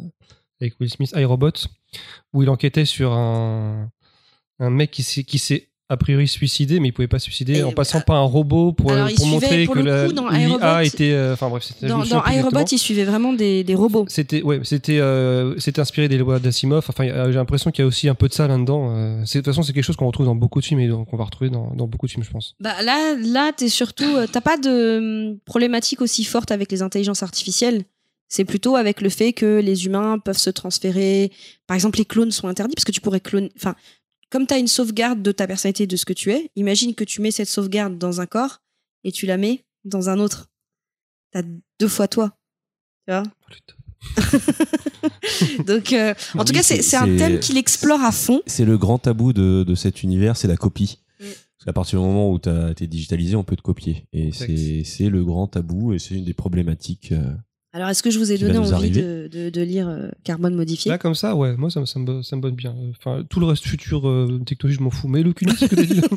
avec 0.61 0.79
Will 0.79 0.91
Smith, 0.91 1.13
iRobot, 1.17 1.53
où 2.33 2.43
il 2.43 2.51
enquêtait 2.51 2.85
sur 2.85 3.13
un, 3.13 3.91
un 4.61 4.71
mec 4.71 4.91
qui 4.93 5.03
s'est 5.03 5.69
a 5.91 5.97
priori 5.97 6.29
suicidé, 6.29 6.81
mais 6.81 6.89
il 6.89 6.93
pouvait 6.93 7.09
pas 7.09 7.19
se 7.19 7.25
suicider 7.25 7.59
Et, 7.59 7.63
en 7.63 7.73
passant 7.73 7.99
euh, 7.99 8.03
par 8.03 8.17
un 8.17 8.25
robot 8.25 8.73
pour, 8.73 8.93
alors, 8.93 9.09
il 9.09 9.17
pour 9.17 9.27
montrer 9.27 9.65
pour 9.65 9.75
que 9.75 9.79
le 9.81 9.85
la 9.85 10.07
coup, 10.07 10.31
l'IA 10.31 10.85
était. 10.85 11.13
euh, 11.13 11.33
Enfin 11.33 11.49
bref, 11.49 11.63
c'était. 11.63 11.87
Dans, 11.87 11.99
dans 12.05 12.25
exactement. 12.25 12.65
il 12.71 12.79
suivait 12.79 13.05
vraiment 13.05 13.33
des, 13.33 13.65
des 13.65 13.75
robots. 13.75 14.05
C'était 14.09 14.43
ouais, 14.43 14.61
c'était 14.65 14.99
euh, 14.99 15.59
c'était 15.59 15.81
inspiré 15.81 16.09
des 16.09 16.19
lois 16.19 16.41
d'Asimov. 16.41 16.85
Enfin, 16.89 17.07
euh, 17.09 17.33
j'ai 17.33 17.39
l'impression 17.39 17.71
qu'il 17.71 17.83
y 17.83 17.85
a 17.85 17.89
aussi 17.89 18.09
un 18.09 18.15
peu 18.15 18.29
de 18.29 18.35
ça 18.35 18.47
là-dedans. 18.47 18.95
Euh, 18.95 19.23
de 19.23 19.31
toute 19.31 19.45
façon, 19.45 19.63
c'est 19.63 19.73
quelque 19.73 19.85
chose 19.85 19.97
qu'on 19.97 20.07
retrouve 20.07 20.27
dans 20.27 20.35
beaucoup 20.35 20.61
de 20.61 20.67
films 20.67 20.81
et 20.81 20.89
donc 20.89 21.09
qu'on 21.09 21.17
va 21.17 21.25
retrouver 21.25 21.49
dans, 21.49 21.73
dans 21.75 21.87
beaucoup 21.87 22.07
de 22.07 22.13
films, 22.13 22.25
je 22.25 22.31
pense. 22.31 22.55
Bah 22.61 22.83
là, 22.83 23.15
là, 23.17 23.53
t'es 23.57 23.69
surtout, 23.71 24.05
euh, 24.05 24.27
t'as 24.31 24.43
pas 24.43 24.59
de 24.59 25.31
hum, 25.33 25.39
problématique 25.47 26.03
aussi 26.03 26.25
forte 26.25 26.51
avec 26.51 26.71
les 26.71 26.83
intelligences 26.83 27.23
artificielles. 27.23 27.85
C'est 28.29 28.45
plutôt 28.45 28.77
avec 28.77 29.01
le 29.01 29.09
fait 29.09 29.33
que 29.33 29.59
les 29.61 29.87
humains 29.87 30.19
peuvent 30.19 30.37
se 30.37 30.51
transférer. 30.51 31.33
Par 31.67 31.75
exemple, 31.75 31.97
les 31.97 32.05
clones 32.05 32.31
sont 32.31 32.47
interdits 32.47 32.75
parce 32.75 32.85
que 32.85 32.93
tu 32.93 33.01
pourrais 33.01 33.21
cloner. 33.21 33.51
Enfin, 33.57 33.75
comme 34.31 34.47
t'as 34.47 34.59
une 34.59 34.69
sauvegarde 34.69 35.23
de 35.23 35.33
ta 35.33 35.47
personnalité, 35.47 35.87
de 35.87 35.97
ce 35.97 36.05
que 36.05 36.13
tu 36.13 36.33
es, 36.33 36.51
imagine 36.57 36.95
que 36.95 37.05
tu 37.05 37.21
mets 37.21 37.31
cette 37.31 37.49
sauvegarde 37.49 37.99
dans 37.99 38.21
un 38.21 38.27
corps 38.27 38.61
et 39.05 39.13
tu 39.13 39.27
la 39.27 39.37
mets 39.37 39.65
dans 39.85 40.09
un 40.11 40.19
autre. 40.19 40.51
T'as 41.33 41.43
deux 41.81 41.89
fois 41.89 42.09
toi. 42.09 42.37
Tu 43.07 43.15
vois? 43.15 43.23
Donc, 45.67 45.93
euh, 45.93 46.15
en 46.37 46.45
tout 46.45 46.53
cas, 46.53 46.63
c'est 46.63 46.97
un 46.97 47.17
thème 47.17 47.41
qu'il 47.41 47.57
explore 47.57 48.01
à 48.01 48.13
fond. 48.13 48.41
C'est 48.47 48.65
le 48.65 48.79
grand 48.79 48.99
tabou 48.99 49.33
de, 49.33 49.65
de 49.67 49.75
cet 49.75 50.03
univers, 50.03 50.37
c'est 50.37 50.49
la 50.49 50.57
copie. 50.57 50.99
Mm. 51.21 51.25
Parce 51.25 51.65
qu'à 51.65 51.73
partir 51.73 52.01
du 52.01 52.07
moment 52.07 52.31
où 52.31 52.39
tu 52.39 52.49
as 52.49 52.71
été 52.71 52.87
digitalisé, 52.87 53.35
on 53.35 53.45
peut 53.45 53.57
te 53.57 53.63
copier. 53.63 54.07
Et 54.13 54.31
c'est 54.33 55.09
le 55.09 55.25
grand 55.25 55.49
tabou 55.49 55.93
et 55.93 55.99
c'est 55.99 56.15
une 56.15 56.25
des 56.25 56.35
problématiques. 56.35 57.13
euh, 57.13 57.35
Alors, 57.75 57.91
est-ce 57.91 58.03
que 58.03 58.11
je 58.11 58.19
vous 58.19 58.33
ai 58.33 58.39
donné 58.39 58.57
envie 58.59 58.91
de, 58.91 59.29
de- 59.31 59.51
de 59.51 59.61
lire 59.61 59.89
euh, 59.89 60.09
Carbone 60.25 60.55
modifié? 60.55 60.91
Là, 60.91 60.97
comme 60.99 61.15
ça, 61.15 61.37
ouais, 61.37 61.55
moi, 61.57 61.71
ça, 61.71 61.81
me- 61.81 61.87
ça, 61.87 61.99
me, 61.99 62.23
ça 62.23 62.35
me 62.37 62.41
botte 62.41 62.55
bien. 62.57 62.75
Enfin, 62.99 63.25
tout 63.29 63.41
le 63.41 63.47
reste 63.47 63.65
futur 63.67 64.09
euh, 64.09 64.41
technologie, 64.47 64.79
je 64.79 64.83
m'en 64.83 64.91
fous. 64.91 65.07
Mais 65.09 65.23
le 65.23 65.33
cul, 65.35 65.47
ce 65.51 65.67
que 65.67 65.75
t'as 65.75 65.83
dit. 65.83 66.01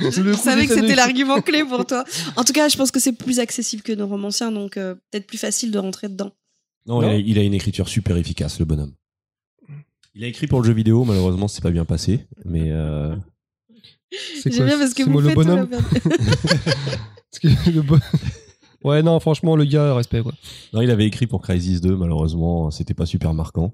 Je 0.00 0.32
savais 0.34 0.66
que 0.66 0.74
c'était 0.74 0.94
l'argument 0.96 1.40
clé 1.40 1.64
pour 1.64 1.86
toi. 1.86 2.04
En 2.36 2.44
tout 2.44 2.52
cas, 2.52 2.68
je 2.68 2.76
pense 2.76 2.90
que 2.90 3.00
c'est 3.00 3.12
plus 3.12 3.38
accessible 3.40 3.82
que 3.82 3.92
nos 3.92 4.06
romanciens, 4.06 4.50
donc 4.52 4.76
euh, 4.76 4.94
peut-être 5.10 5.26
plus 5.26 5.38
facile 5.38 5.70
de 5.70 5.78
rentrer 5.78 6.08
dedans. 6.08 6.32
Non, 6.86 7.00
Non. 7.00 7.08
Il, 7.08 7.14
a, 7.14 7.16
il 7.18 7.38
a 7.38 7.42
une 7.42 7.54
écriture 7.54 7.88
super 7.88 8.16
efficace, 8.16 8.58
le 8.58 8.64
bonhomme. 8.64 8.92
Il 10.14 10.24
a 10.24 10.26
écrit 10.26 10.46
pour 10.48 10.60
le 10.60 10.66
jeu 10.66 10.72
vidéo, 10.74 11.04
malheureusement, 11.04 11.48
c'est 11.48 11.62
pas 11.62 11.70
bien 11.70 11.84
passé. 11.84 12.26
Mais 12.44 12.70
euh, 12.70 13.14
C'est 14.42 14.52
J'aime 14.52 14.66
bien 14.66 14.78
parce 14.78 14.90
que 14.92 15.04
c'est 15.04 15.10
vous 15.10 15.10
moi, 15.12 15.22
le 15.22 15.34
bonhomme. 15.34 15.68
tout 15.68 15.76
la 15.76 16.00
peine. 16.00 16.58
Parce 17.32 17.38
que 17.64 17.70
le 17.70 17.80
bon- 17.82 17.98
Ouais, 18.84 19.02
non, 19.02 19.18
franchement, 19.20 19.56
le 19.56 19.64
gars, 19.64 19.94
respect, 19.94 20.22
quoi. 20.22 20.32
non, 20.72 20.80
il 20.82 20.90
avait 20.90 21.06
écrit 21.06 21.26
pour 21.26 21.40
Crisis 21.42 21.80
2, 21.80 21.96
malheureusement, 21.96 22.70
c'était 22.70 22.94
pas 22.94 23.06
super 23.06 23.34
marquant. 23.34 23.72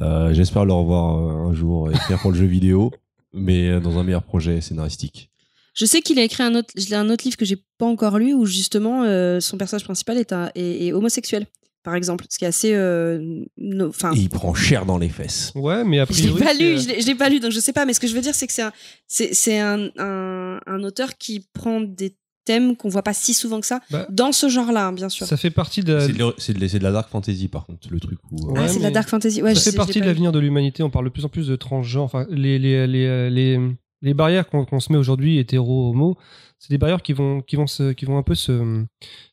Euh, 0.00 0.32
J'espère 0.32 0.64
le 0.64 0.72
revoir 0.72 1.16
euh, 1.18 1.50
un 1.50 1.54
jour 1.54 1.90
écrire 1.90 2.18
pour 2.20 2.30
le 2.32 2.36
jeu 2.38 2.46
vidéo, 2.46 2.90
mais 3.32 3.68
euh, 3.68 3.80
dans 3.80 3.98
un 3.98 4.04
meilleur 4.04 4.22
projet 4.22 4.60
scénaristique. 4.60 5.30
Je 5.74 5.86
sais 5.86 6.00
qu'il 6.02 6.18
a 6.18 6.22
écrit 6.22 6.42
un 6.42 6.54
autre, 6.54 6.68
j'ai 6.76 6.94
un 6.94 7.08
autre 7.08 7.24
livre 7.24 7.36
que 7.36 7.44
j'ai 7.46 7.56
pas 7.78 7.86
encore 7.86 8.18
lu 8.18 8.34
où 8.34 8.44
justement 8.44 9.04
euh, 9.04 9.40
son 9.40 9.56
personnage 9.56 9.84
principal 9.84 10.18
est, 10.18 10.32
un, 10.32 10.50
est, 10.54 10.86
est 10.86 10.92
homosexuel, 10.92 11.46
par 11.82 11.94
exemple, 11.94 12.26
ce 12.28 12.38
qui 12.38 12.44
est 12.44 12.48
assez, 12.48 12.74
euh, 12.74 13.42
no-. 13.56 13.90
Et 14.14 14.18
il 14.18 14.28
prend 14.28 14.52
cher 14.54 14.84
dans 14.84 14.98
les 14.98 15.08
fesses. 15.08 15.50
Ouais, 15.54 15.82
mais 15.82 15.98
a 16.00 16.06
je 16.10 16.28
l'ai 16.28 16.44
pas 16.44 16.52
lu, 16.52 16.78
je 16.78 17.06
l'ai- 17.06 17.14
pas 17.14 17.28
lu, 17.30 17.40
donc 17.40 17.52
je 17.52 17.58
sais 17.60 17.72
pas. 17.72 17.86
Mais 17.86 17.94
ce 17.94 18.00
que 18.00 18.06
je 18.06 18.14
veux 18.14 18.20
dire, 18.20 18.34
c'est 18.34 18.46
que 18.46 18.52
c'est 18.52 18.62
un, 18.62 18.72
c'est, 19.08 19.32
c'est 19.34 19.58
un, 19.58 19.88
un, 19.98 20.60
un 20.66 20.84
auteur 20.84 21.16
qui 21.16 21.46
prend 21.54 21.80
des 21.80 22.14
thèmes 22.44 22.76
qu'on 22.76 22.88
voit 22.88 23.02
pas 23.02 23.12
si 23.14 23.34
souvent 23.34 23.60
que 23.60 23.66
ça 23.66 23.80
Bah, 23.90 24.06
dans 24.10 24.32
ce 24.32 24.48
genre-là, 24.48 24.86
hein, 24.88 24.92
bien 24.92 25.08
sûr. 25.08 25.26
Ça 25.26 25.36
fait 25.36 25.50
partie 25.50 25.82
de. 25.82 25.94
la- 25.94 26.00
C'est 26.06 26.12
de, 26.12 26.18
la- 26.18 26.68
c'est 26.68 26.78
de 26.78 26.82
la 26.84 26.92
dark 26.92 27.08
fantasy, 27.10 27.48
par 27.48 27.66
contre, 27.66 27.88
le 27.90 28.00
truc 28.00 28.18
où. 28.30 28.48
euh, 28.48 28.52
Ouais, 28.54 28.60
ah, 28.64 28.68
c'est 28.68 28.78
de 28.78 28.82
la 28.84 28.90
dark 28.90 29.08
fantasy. 29.08 29.42
Ouais, 29.42 29.50
je 29.54 29.58
ça 29.58 29.64
sais, 29.64 29.70
fait 29.70 29.76
je 29.76 29.76
partie 29.76 30.00
de 30.00 30.06
l'avenir 30.06 30.32
de 30.32 30.38
l'humanité. 30.38 30.82
On 30.82 30.90
parle 30.90 31.04
de 31.06 31.10
plus 31.10 31.24
en 31.24 31.28
plus 31.28 31.46
de 31.48 31.56
transgenres. 31.56 32.04
Enfin, 32.04 32.26
les, 32.30 32.58
les, 32.58 32.86
les, 32.86 33.06
euh, 33.06 33.30
les, 33.30 33.58
les 34.02 34.14
barrières 34.14 34.48
qu'on 34.48 34.64
qu'on 34.64 34.80
se 34.80 34.92
met 34.92 34.98
aujourd'hui, 34.98 35.38
hétéro, 35.38 35.90
homo, 35.90 36.16
c'est 36.64 36.70
des 36.70 36.78
barrières 36.78 37.02
qui 37.02 37.12
vont, 37.12 37.40
qui 37.40 37.56
vont, 37.56 37.66
se, 37.66 37.90
qui 37.90 38.04
vont 38.04 38.18
un 38.18 38.22
peu 38.22 38.36
se, 38.36 38.84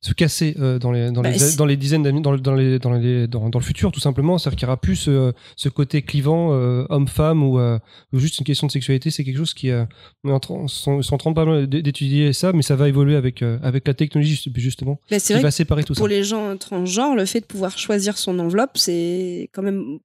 se 0.01 0.13
casser 0.13 0.55
euh, 0.59 0.79
dans, 0.79 0.91
les, 0.91 1.11
dans, 1.11 1.21
Bah, 1.21 1.29
les, 1.29 1.55
dans 1.57 1.65
les 1.67 1.77
dizaines 1.77 2.01
d'années, 2.01 2.21
dans, 2.21 2.31
le- 2.31 2.39
dans, 2.39 2.55
les, 2.55 2.79
dans, 2.79 2.91
les, 2.91 3.27
dans, 3.27 3.49
dans 3.49 3.59
le 3.59 3.63
futur, 3.63 3.91
tout 3.91 3.99
simplement. 3.99 4.39
C'est-à-dire 4.39 4.57
qu'il 4.57 4.65
n'y 4.65 4.69
aura 4.71 4.81
plus 4.81 4.95
ce, 4.95 5.31
ce 5.55 5.69
côté 5.69 6.01
clivant 6.01 6.53
euh, 6.53 6.85
homme-femme 6.89 7.43
ou, 7.43 7.59
euh, 7.59 7.77
ou 8.13 8.17
juste 8.17 8.39
une 8.39 8.45
question 8.45 8.65
de 8.65 8.71
sexualité. 8.71 9.11
C'est 9.11 9.23
quelque 9.23 9.37
chose 9.37 9.53
qui. 9.53 9.69
Euh, 9.69 9.85
on 10.23 10.29
est 10.29 10.33
en 10.33 10.39
train- 10.39 10.67
sont, 10.67 11.01
en 11.11 11.17
train 11.17 11.65
d'étudier 11.67 12.33
ça, 12.33 12.51
mais 12.51 12.63
ça 12.63 12.75
va 12.75 12.87
évoluer 12.89 13.15
avec, 13.15 13.43
euh, 13.43 13.59
avec 13.61 13.87
la 13.87 13.93
technologie, 13.93 14.31
juste- 14.31 14.49
justement, 14.57 14.99
c'est 15.09 15.19
qui 15.19 15.33
vrai 15.33 15.41
va 15.43 15.51
séparer 15.51 15.83
tout 15.83 15.93
pour 15.93 16.07
ça. 16.07 16.09
les 16.09 16.23
gens 16.23 16.57
transgenres, 16.57 17.15
le 17.15 17.25
fait 17.25 17.41
de 17.41 17.45
pouvoir 17.45 17.77
choisir 17.77 18.17
son 18.17 18.39
enveloppe, 18.39 18.71
c'est 18.79 19.49
quand 19.53 19.61
même 19.61 19.99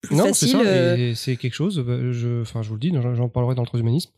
plus 0.00 0.14
Non, 0.16 0.32
c'est 0.32 0.46
ça, 0.46 0.60
euh, 0.60 1.12
c'est 1.16 1.36
quelque 1.36 1.54
chose, 1.54 1.82
euh, 1.86 2.12
je, 2.12 2.42
enfin, 2.42 2.62
je 2.62 2.68
vous 2.68 2.74
le 2.74 2.80
dis, 2.80 2.92
j'en 2.92 3.28
parlerai 3.28 3.54
dans 3.56 3.62
le 3.62 3.66
transhumanisme, 3.68 4.10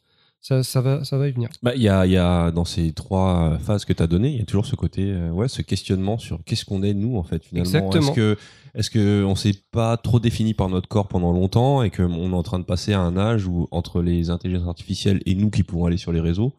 ça, 0.46 0.62
ça, 0.62 0.82
va, 0.82 1.04
ça 1.04 1.16
va 1.16 1.26
y 1.26 1.32
venir. 1.32 1.48
Bah, 1.62 1.72
il 1.74 1.80
y 1.82 1.88
a, 1.88 2.04
il 2.04 2.12
y 2.12 2.18
a 2.18 2.50
dans 2.50 2.66
ces 2.66 2.92
trois 2.92 3.58
phases 3.64 3.86
que 3.86 3.94
tu 3.94 4.02
as 4.02 4.06
données, 4.06 4.28
il 4.30 4.38
y 4.38 4.42
a 4.42 4.44
toujours 4.44 4.66
ce 4.66 4.76
côté, 4.76 5.02
euh, 5.10 5.30
ouais, 5.30 5.48
ce 5.48 5.62
questionnement 5.62 6.18
sur 6.18 6.38
qu'est-ce 6.44 6.66
qu'on 6.66 6.82
est 6.82 6.92
nous 6.92 7.16
en 7.16 7.22
fait 7.22 7.42
finalement. 7.42 7.66
Exactement. 7.70 8.02
Est-ce 8.08 8.14
que, 8.14 8.36
est-ce 8.74 8.90
que 8.90 9.24
on 9.24 9.36
s'est 9.36 9.54
pas 9.72 9.96
trop 9.96 10.20
défini 10.20 10.52
par 10.52 10.68
notre 10.68 10.86
corps 10.86 11.08
pendant 11.08 11.32
longtemps 11.32 11.82
et 11.82 11.90
qu'on 11.90 12.30
est 12.30 12.34
en 12.34 12.42
train 12.42 12.58
de 12.58 12.64
passer 12.64 12.92
à 12.92 13.00
un 13.00 13.16
âge 13.16 13.46
où 13.46 13.68
entre 13.70 14.02
les 14.02 14.28
intelligences 14.28 14.68
artificielles 14.68 15.22
et 15.24 15.34
nous 15.34 15.48
qui 15.48 15.62
pouvons 15.62 15.86
aller 15.86 15.96
sur 15.96 16.12
les 16.12 16.20
réseaux, 16.20 16.52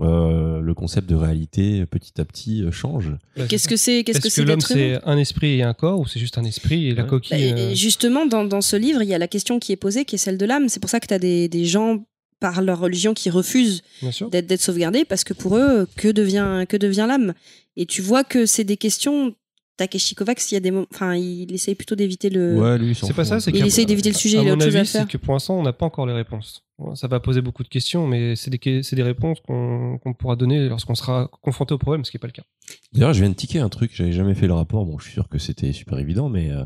euh, 0.00 0.60
le 0.60 0.74
concept 0.74 1.08
de 1.08 1.14
réalité 1.14 1.86
petit 1.86 2.20
à 2.20 2.24
petit 2.24 2.64
euh, 2.64 2.72
change? 2.72 3.12
Qu'est-ce 3.48 3.68
que 3.68 3.76
c'est 3.76 4.02
Qu'est-ce 4.02 4.26
Est-ce 4.26 4.40
que 4.40 4.42
l'homme 4.42 4.60
c'est 4.60 4.98
un 5.04 5.16
esprit 5.18 5.58
et 5.58 5.62
un 5.62 5.72
corps 5.74 6.00
ou 6.00 6.06
c'est 6.08 6.18
juste 6.18 6.36
un 6.36 6.44
esprit 6.44 6.88
et 6.88 6.94
la 6.96 7.04
Ouais. 7.04 7.08
coquille 7.10 7.52
Bah, 7.52 7.60
euh, 7.60 7.70
et 7.70 7.74
Justement, 7.76 8.26
dans, 8.26 8.44
dans 8.44 8.60
ce 8.60 8.74
livre, 8.74 9.02
il 9.02 9.08
y 9.08 9.14
a 9.14 9.18
la 9.18 9.28
question 9.28 9.60
qui 9.60 9.70
est 9.70 9.76
posée, 9.76 10.04
qui 10.04 10.16
est 10.16 10.18
celle 10.18 10.36
de 10.36 10.46
l'âme. 10.46 10.68
C'est 10.68 10.80
pour 10.80 10.90
ça 10.90 10.98
que 10.98 11.06
tu 11.06 11.14
as 11.14 11.20
des, 11.20 11.46
des 11.48 11.64
gens, 11.64 12.04
par 12.40 12.62
leur 12.62 12.80
religion, 12.80 13.14
qui 13.14 13.30
refusent 13.30 13.82
sûr. 14.10 14.28
d'être 14.30 14.46
d'être 14.46 14.60
sauvegardés, 14.60 15.04
parce 15.04 15.24
que 15.24 15.34
pour 15.34 15.56
eux, 15.56 15.86
que 15.96 16.08
devient, 16.08 16.66
que 16.68 16.76
devient 16.76 17.06
l'âme 17.08 17.34
Et 17.76 17.86
tu 17.86 18.02
vois 18.02 18.24
que 18.24 18.46
c'est 18.46 18.64
des 18.64 18.76
questions. 18.76 19.34
Takeshi 19.76 20.14
Kovacs, 20.14 20.52
il 20.52 20.54
y 20.54 20.56
a 20.56 20.60
des 20.60 20.70
enfin, 20.92 21.16
il 21.16 21.52
essaye 21.52 21.74
plutôt 21.74 21.96
d'éviter 21.96 22.30
le. 22.30 22.56
Ouais, 22.56 22.78
lui, 22.78 22.90
il 22.90 22.94
s'en 22.94 23.08
C'est 23.08 23.12
pas 23.12 23.24
fout 23.24 23.30
ça, 23.30 23.40
c'est. 23.40 23.50
Il 23.50 23.66
essaye 23.66 23.86
d'éviter 23.86 24.10
le 24.10 24.14
sujet, 24.14 24.38
à 24.38 24.42
il 24.42 24.48
a 24.48 24.50
mon 24.50 24.56
autre 24.56 24.66
chose 24.66 24.76
à 24.76 24.80
avis, 24.80 24.88
faire. 24.88 25.02
c'est 25.02 25.10
que 25.10 25.16
pour 25.16 25.34
l'instant, 25.34 25.58
on 25.58 25.64
n'a 25.64 25.72
pas 25.72 25.86
encore 25.86 26.06
les 26.06 26.12
réponses. 26.12 26.62
Ça 26.94 27.08
va 27.08 27.18
poser 27.18 27.40
beaucoup 27.40 27.64
de 27.64 27.68
questions, 27.68 28.06
mais 28.06 28.36
c'est 28.36 28.50
des, 28.50 28.82
c'est 28.84 28.94
des 28.94 29.02
réponses 29.02 29.40
qu'on 29.40 29.98
qu'on 29.98 30.14
pourra 30.14 30.36
donner 30.36 30.68
lorsqu'on 30.68 30.94
sera 30.94 31.28
confronté 31.42 31.74
au 31.74 31.78
problème, 31.78 32.04
ce 32.04 32.12
qui 32.12 32.16
n'est 32.16 32.20
pas 32.20 32.28
le 32.28 32.32
cas. 32.32 32.44
D'ailleurs, 32.92 33.12
je 33.14 33.20
viens 33.20 33.30
de 33.30 33.34
tiquer 33.34 33.58
un 33.58 33.68
truc, 33.68 33.90
j'avais 33.94 34.12
jamais 34.12 34.34
fait 34.34 34.46
le 34.46 34.54
rapport. 34.54 34.84
Bon, 34.86 34.96
je 34.98 35.04
suis 35.04 35.12
sûr 35.12 35.28
que 35.28 35.38
c'était 35.38 35.72
super 35.72 35.98
évident, 35.98 36.28
mais 36.28 36.52
euh, 36.52 36.64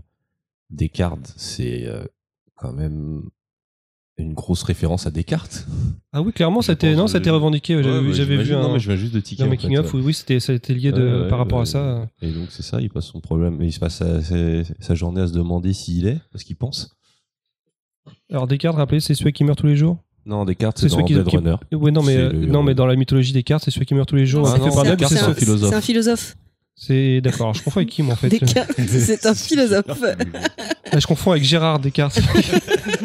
Descartes, 0.71 1.33
c'est 1.37 1.87
euh, 1.87 2.05
quand 2.57 2.73
même 2.73 3.23
une 4.19 4.35
grosse 4.35 4.63
référence 4.65 5.07
à 5.07 5.11
Descartes. 5.11 5.67
Ah 6.13 6.21
oui, 6.23 6.33
clairement, 6.33 6.61
ça 6.61 6.73
a 6.73 6.75
été- 6.75 6.89
pense 6.91 6.97
non, 6.99 7.07
ça 7.07 7.19
été 7.19 7.31
revendiqué. 7.31 7.81
J'avais 7.83 8.37
Ouais, 8.37 8.43
vu- 8.43 8.53
bah, 8.53 8.59
un, 8.59 8.63
Non, 8.63 8.73
mais 8.75 8.81
je 8.81 8.89
viens 8.89 8.97
juste 8.97 9.15
de 9.15 9.21
tiquer. 9.21 9.43
un 9.45 9.47
en 9.47 9.51
making 9.51 9.71
fait, 9.71 9.79
of 9.79 9.95
où 9.95 9.99
oui, 9.99 10.13
c'était 10.13 10.41
ça 10.41 10.53
a 10.53 10.57
été 10.57 10.75
lié 10.75 10.91
de, 10.91 11.01
Ouais, 11.03 11.23
ouais, 11.23 11.29
par 11.29 11.39
rapport 11.39 11.59
ouais, 11.59 11.63
à 11.63 11.67
ça. 11.67 12.07
Et 12.23 12.31
donc, 12.33 12.49
c'est 12.51 12.63
ça, 12.63 12.81
il 12.81 12.91
passe 12.91 13.07
son 13.07 13.21
problème. 13.21 13.59
Il 13.63 13.73
se 13.73 13.79
passe 13.79 13.97
sa, 13.97 14.21
sa- 14.23 14.35
sa 14.81 14.95
journée 14.95 15.21
à 15.21 15.27
se 15.29 15.33
demander 15.33 15.73
s'il 15.73 16.07
est, 16.09 16.19
parce 16.33 16.43
qu'il 16.45 16.57
pense. 16.57 16.97
Alors 18.31 18.47
Descartes, 18.47 18.77
rappelez, 18.77 19.01
c'est 19.01 19.15
celui 19.15 19.33
qui 19.33 19.45
meurt 19.45 19.59
tous 19.59 19.67
les 19.67 19.77
jours? 19.77 19.99
Non, 20.27 20.45
Descartes, 20.45 20.79
C'est 20.79 20.89
dans 20.89 21.03
qui- 21.05 21.15
Blade 21.15 21.27
qui- 21.29 21.37
Runner. 21.37 21.55
Ouais, 21.73 21.91
non, 21.91 22.03
mais 22.03 22.17
euh, 22.17 22.33
le- 22.33 22.47
non, 22.47 22.63
mais 22.63 22.75
dans 22.75 22.87
la 22.87 22.97
mythologie 22.97 23.33
Descartes, 23.33 23.65
c'est 23.65 23.71
celui 23.71 23.87
qui 23.87 23.95
meurt 23.95 24.09
tous 24.09 24.17
les 24.17 24.27
jours. 24.27 24.47
Ah 24.49 24.57
c'est 24.59 25.19
un- 25.21 25.35
philosophe. 25.35 25.71
C'est 25.71 25.77
un 25.77 25.81
philosophe. 25.81 26.37
C'est 26.81 27.21
d'accord. 27.21 27.41
alors, 27.47 27.55
Je 27.55 27.63
confonds 27.65 27.81
avec 27.81 27.89
qui 27.91 28.03
moi 28.03 28.13
en 28.13 28.17
fait 28.17 28.29
Descartes, 28.29 28.71
c'est 28.87 29.27
un 29.27 29.35
philosophe. 29.35 30.01
Là, 30.93 30.99
Je 31.01 31.07
confonds 31.07 31.33
avec 31.33 31.43
Gérard 31.45 31.81
Descartes. 31.81 32.21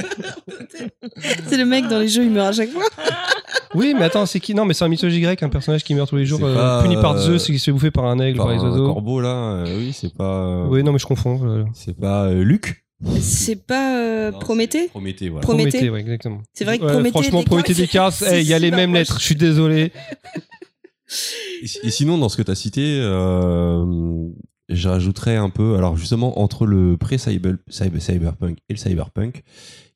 C'est 1.47 1.57
le 1.57 1.65
mec 1.65 1.87
dans 1.87 1.99
les 1.99 2.07
jeux, 2.07 2.23
il 2.23 2.31
meurt 2.31 2.49
à 2.49 2.51
chaque 2.51 2.69
fois. 2.71 2.83
oui, 3.75 3.93
mais 3.97 4.03
attends, 4.05 4.25
c'est 4.25 4.39
qui? 4.39 4.53
Non, 4.53 4.65
mais 4.65 4.73
c'est 4.73 4.83
un 4.85 4.87
mythologie 4.89 5.21
grecque, 5.21 5.43
un 5.43 5.49
personnage 5.49 5.83
qui 5.83 5.93
meurt 5.95 6.09
tous 6.09 6.15
les 6.17 6.25
jours, 6.25 6.39
euh, 6.43 6.53
pas, 6.55 6.81
puni 6.83 6.95
par 6.95 7.13
euh, 7.15 7.17
Zeus, 7.19 7.45
qui 7.45 7.59
se 7.59 7.65
fait 7.65 7.71
bouffer 7.71 7.91
par 7.91 8.05
un 8.05 8.19
aigle, 8.19 8.37
Par 8.37 8.47
par 8.47 8.55
les 8.55 8.61
un 8.61 8.69
oiseaux. 8.69 8.85
corbeau, 8.85 9.19
là, 9.21 9.29
euh, 9.65 9.77
oui, 9.77 9.93
c'est 9.93 10.13
pas. 10.13 10.23
euh, 10.45 10.65
Oui, 10.67 10.83
non, 10.83 10.91
mais 10.93 10.99
je 10.99 11.05
confonds. 11.05 11.39
euh, 11.43 11.63
C'est 11.73 11.97
pas 11.99 12.25
euh, 12.25 12.43
Luc? 12.43 12.83
C'est 13.19 13.65
pas 13.65 13.97
euh, 13.99 14.31
Non, 14.31 14.39
Prométhée? 14.39 14.87
Prométhée, 14.87 15.27
voilà. 15.29 15.43
Prométhée. 15.43 15.69
Prométhée, 15.71 15.89
ouais, 15.89 15.99
exactement. 15.99 16.41
C'est 16.53 16.63
vrai 16.63 16.79
que 16.79 16.83
Ouais, 16.85 16.91
Prométhée. 16.93 17.11
franchement, 17.11 17.43
Prométhée 17.43 17.73
c'est- 17.73 17.83
eh, 18.31 18.39
il 18.41 18.47
y 18.47 18.53
a 18.53 18.59
les 18.59 18.71
mêmes 18.71 18.93
lettres. 18.93 19.17
Je 19.19 19.25
suis 19.25 19.35
désolé. 19.35 19.91
Et, 21.61 21.65
et 21.87 21.91
sinon, 21.91 22.17
dans 22.17 22.29
ce 22.29 22.37
que 22.37 22.41
tu 22.41 22.51
as 22.51 22.55
cité, 22.55 22.99
euh, 23.01 23.85
je 24.69 24.87
rajouterais 24.89 25.35
un 25.35 25.49
peu. 25.49 25.75
Alors, 25.75 25.97
justement, 25.97 26.39
entre 26.41 26.65
le 26.65 26.97
pré-cyberpunk 26.97 27.59
cyber, 27.69 28.01
cyberpunk 28.01 28.57
et 28.69 28.73
le 28.73 28.77
cyberpunk, 28.79 29.43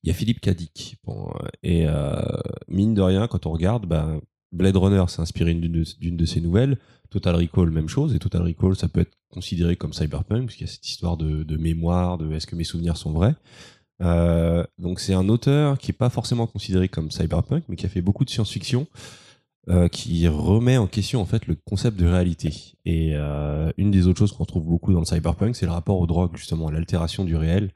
il 0.03 0.07
y 0.07 0.11
a 0.11 0.13
Philippe. 0.13 0.39
Bon, 1.03 1.29
euh, 1.29 1.47
et 1.63 1.85
euh, 1.87 2.21
mine 2.67 2.93
de 2.93 3.01
rien, 3.01 3.27
quand 3.27 3.45
on 3.45 3.51
regarde, 3.51 3.85
bah, 3.85 4.07
Blade 4.51 4.77
Runner 4.77 5.03
s'est 5.07 5.21
inspiré 5.21 5.53
d'une 5.53 6.17
de, 6.17 6.25
ses 6.25 6.41
nouvelles. 6.41 6.77
Total 7.09 7.35
Recall, 7.35 7.71
même 7.71 7.89
chose. 7.89 8.15
Et 8.15 8.19
Total 8.19 8.41
Recall, 8.41 8.75
ça 8.75 8.87
peut 8.87 9.01
être 9.01 9.17
considéré 9.29 9.75
comme 9.75 9.93
cyberpunk, 9.93 10.45
parce 10.45 10.55
qu'il 10.55 10.67
y 10.67 10.69
a 10.69 10.71
cette 10.71 10.87
histoire 10.87 11.17
de, 11.17 11.57
mémoire, 11.57 12.17
de 12.17 12.31
est-ce 12.33 12.47
que 12.47 12.55
mes 12.55 12.63
souvenirs 12.63 12.97
sont 12.97 13.11
vrais. 13.11 13.35
Euh, 14.01 14.63
donc 14.77 14.99
c'est 14.99 15.15
un 15.15 15.27
auteur 15.27 15.79
qui 15.79 15.89
est 15.89 15.93
pas 15.93 16.11
forcément 16.11 16.45
considéré 16.45 16.87
comme 16.87 17.09
cyberpunk, 17.09 17.63
mais 17.67 17.75
qui 17.75 17.85
a 17.85 17.89
fait 17.89 18.01
beaucoup 18.01 18.25
de 18.25 18.29
science-fiction. 18.29 18.87
qui 19.91 20.25
remet 20.29 20.77
en 20.77 20.87
question 20.87 21.19
en 21.19 21.25
fait 21.25 21.45
le 21.45 21.55
concept 21.55 21.99
de 21.99 22.05
réalité. 22.05 22.53
Et 22.85 23.15
une 23.77 23.91
des 23.91 24.07
autres 24.07 24.19
choses 24.19 24.31
qu'on 24.31 24.43
retrouve 24.43 24.65
beaucoup 24.65 24.93
dans 24.93 24.99
le 24.99 25.05
cyberpunk, 25.05 25.55
c'est 25.55 25.65
le 25.65 25.73
rapport 25.73 25.99
aux 25.99 26.07
drogues, 26.07 26.37
justement, 26.37 26.69
l'altération 26.69 27.25
du 27.25 27.35
réel. 27.35 27.71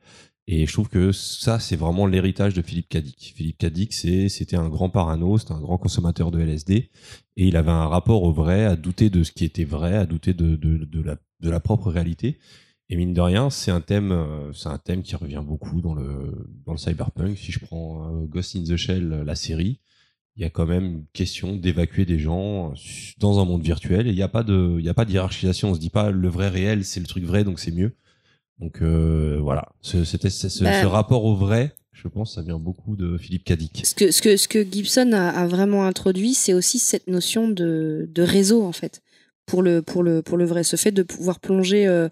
Et 0.47 0.65
je 0.65 0.73
trouve 0.73 0.89
que 0.89 1.11
ça, 1.11 1.59
c'est 1.59 1.75
vraiment 1.75 2.07
l'héritage 2.07 2.53
de 2.53 2.61
Philippe 2.61 2.89
Cadic. 2.89 3.33
Philippe 3.35 3.59
Cadic, 3.59 3.93
c'était 3.93 4.57
un 4.57 4.69
grand 4.69 4.89
parano, 4.89 5.37
c'était 5.37 5.53
un 5.53 5.61
grand 5.61 5.77
consommateur 5.77 6.31
de 6.31 6.39
LSD, 6.39 6.89
et 7.37 7.47
il 7.47 7.55
avait 7.55 7.71
un 7.71 7.87
rapport 7.87 8.23
au 8.23 8.33
vrai, 8.33 8.65
à 8.65 8.75
douter 8.75 9.09
de 9.09 9.23
ce 9.23 9.31
qui 9.31 9.45
était 9.45 9.63
vrai, 9.63 9.95
à 9.95 10.05
douter 10.05 10.33
de, 10.33 10.59
la, 11.41 11.59
propre 11.59 11.91
réalité. 11.91 12.39
Et 12.89 12.97
mine 12.97 13.13
de 13.13 13.21
rien, 13.21 13.49
c'est 13.49 13.71
un 13.71 13.79
thème, 13.79 14.11
euh, 14.11 14.51
un 14.65 14.77
thème 14.77 15.03
qui 15.03 15.15
revient 15.15 15.41
beaucoup 15.45 15.79
dans 15.79 15.93
le 15.93 16.49
dans 16.65 16.73
le 16.73 16.77
cyberpunk. 16.77 17.37
Si 17.37 17.53
je 17.53 17.59
prends 17.59 18.05
euh, 18.05 18.25
Ghost 18.25 18.57
in 18.57 18.63
the 18.65 18.75
Shell, 18.75 19.13
euh, 19.13 19.23
la 19.23 19.35
série, 19.35 19.79
il 20.35 20.41
y 20.41 20.45
a 20.45 20.49
quand 20.49 20.65
même 20.65 20.85
une 20.85 21.05
question 21.13 21.55
d'évacuer 21.55 22.03
des 22.03 22.19
gens 22.19 22.73
dans 23.17 23.39
un 23.39 23.45
monde 23.45 23.63
virtuel. 23.63 24.07
Et 24.07 24.09
il 24.09 24.15
n'y 24.15 24.21
a 24.21 24.27
pas 24.27 24.43
de, 24.43 24.75
il 24.77 24.85
y 24.85 24.89
a 24.89 24.93
pas 24.93 25.05
de 25.05 25.11
hiérarchisation. 25.11 25.69
On 25.69 25.75
se 25.75 25.79
dit 25.79 25.89
pas 25.89 26.11
le 26.11 26.27
vrai 26.27 26.49
réel, 26.49 26.83
c'est 26.83 26.99
le 26.99 27.05
truc 27.05 27.23
vrai, 27.23 27.45
donc 27.45 27.59
c'est 27.59 27.71
mieux. 27.71 27.95
Donc 28.61 28.81
euh, 28.81 29.39
voilà, 29.41 29.69
ce, 29.81 30.03
c'était- 30.03 30.29
ce, 30.29 30.47
ce- 30.49 30.63
Bah. 30.63 30.81
ce 30.81 30.85
rapport 30.85 31.25
au 31.25 31.35
vrai, 31.35 31.73
je 31.91 32.07
pense, 32.07 32.35
ça 32.35 32.41
vient 32.41 32.59
beaucoup 32.59 32.95
de 32.95 33.17
Philippe 33.17 33.43
Cadic. 33.43 33.81
Ce 33.85 33.95
que, 33.95 34.11
ce 34.11 34.21
que, 34.21 34.37
ce 34.37 34.47
que 34.47 34.63
Gibson 34.63 35.11
a, 35.13 35.29
a 35.29 35.47
vraiment 35.47 35.83
introduit, 35.85 36.33
c'est 36.33 36.53
aussi 36.53 36.77
cette 36.79 37.07
notion 37.07 37.47
de, 37.49 38.07
de 38.13 38.21
réseau, 38.23 38.63
en 38.63 38.71
fait, 38.71 39.01
pour 39.47 39.61
le, 39.63 39.81
pour, 39.81 40.03
le, 40.03 40.21
pour 40.21 40.37
le 40.37 40.45
vrai. 40.45 40.63
Ce 40.63 40.75
fait 40.75 40.91
de 40.91 41.03
pouvoir 41.03 41.39
plonger 41.39 41.87
euh, 41.87 42.07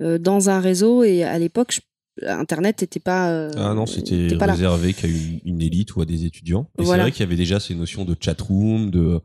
euh, 0.00 0.18
dans 0.18 0.48
un 0.50 0.60
réseau, 0.60 1.02
et 1.02 1.24
à 1.24 1.38
l'époque, 1.38 1.80
Internet 2.26 2.80
n'était 2.80 3.00
pas. 3.00 3.30
euh, 3.30 3.50
Ah 3.56 3.74
non, 3.74 3.86
c'était 3.86 4.28
réservé 4.40 4.92
qu'à 4.92 5.06
une, 5.08 5.40
une 5.44 5.62
élite 5.62 5.94
ou 5.96 6.00
à 6.00 6.04
des 6.04 6.24
étudiants. 6.24 6.68
Et 6.78 6.82
Voilà. 6.84 7.02
c'est 7.02 7.08
vrai 7.08 7.12
qu'il 7.12 7.20
y 7.20 7.26
avait 7.26 7.36
déjà 7.36 7.60
ces 7.60 7.74
notions 7.74 8.04
de 8.04 8.16
chatroom, 8.18 8.90
de 8.90 9.20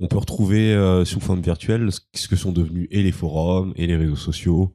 on 0.00 0.06
peut 0.08 0.18
retrouver 0.18 0.74
euh, 0.74 1.06
sous 1.06 1.20
forme 1.20 1.40
virtuelle 1.40 1.90
ce 1.90 2.00
ce 2.14 2.28
que 2.28 2.36
sont 2.36 2.52
devenus 2.52 2.86
et 2.90 3.02
les 3.02 3.12
forums 3.12 3.72
et 3.76 3.86
les 3.86 3.96
réseaux 3.96 4.16
sociaux. 4.16 4.74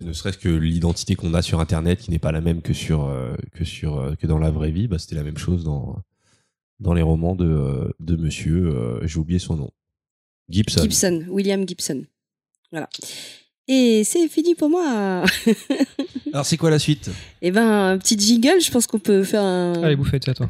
Ne 0.00 0.12
serait-ce 0.12 0.38
que 0.38 0.48
l'identité 0.48 1.14
qu'on 1.14 1.34
a 1.34 1.42
sur 1.42 1.60
Internet 1.60 2.00
qui 2.00 2.10
n'est 2.10 2.18
pas 2.18 2.32
la 2.32 2.40
même 2.40 2.62
que 2.62 2.72
sur 2.72 3.04
euh, 3.04 3.34
que 3.52 3.64
sur 3.64 3.98
euh, 3.98 4.14
que 4.16 4.26
dans 4.26 4.38
la 4.38 4.50
vraie 4.50 4.70
vie, 4.72 4.88
bah, 4.88 4.98
c'était 4.98 5.14
la 5.14 5.22
même 5.22 5.38
chose 5.38 5.64
dans 5.64 5.96
dans 6.80 6.94
les 6.94 7.02
romans 7.02 7.36
de 7.36 7.46
euh, 7.46 7.88
de 8.00 8.16
Monsieur, 8.16 8.66
euh, 8.66 9.06
j'ai 9.06 9.18
oublié 9.18 9.38
son 9.38 9.56
nom, 9.56 9.70
Gibson. 10.48 10.82
Gibson, 10.82 11.24
William 11.28 11.66
Gibson. 11.66 12.04
Voilà. 12.72 12.88
Et 13.68 14.02
c'est 14.04 14.28
fini 14.28 14.54
pour 14.54 14.68
moi. 14.68 15.24
Alors 16.32 16.44
c'est 16.44 16.56
quoi 16.56 16.68
la 16.70 16.80
suite? 16.80 17.10
Eh 17.40 17.52
ben, 17.52 17.92
un 17.92 17.98
petit 17.98 18.18
jingle, 18.18 18.60
je 18.60 18.70
pense 18.70 18.86
qu'on 18.88 18.98
peut 18.98 19.22
faire 19.22 19.42
un 19.42 19.80
Allez, 19.82 19.96
bouffette, 19.96 20.24
c'est 20.24 20.32
à 20.32 20.34
toi. 20.34 20.48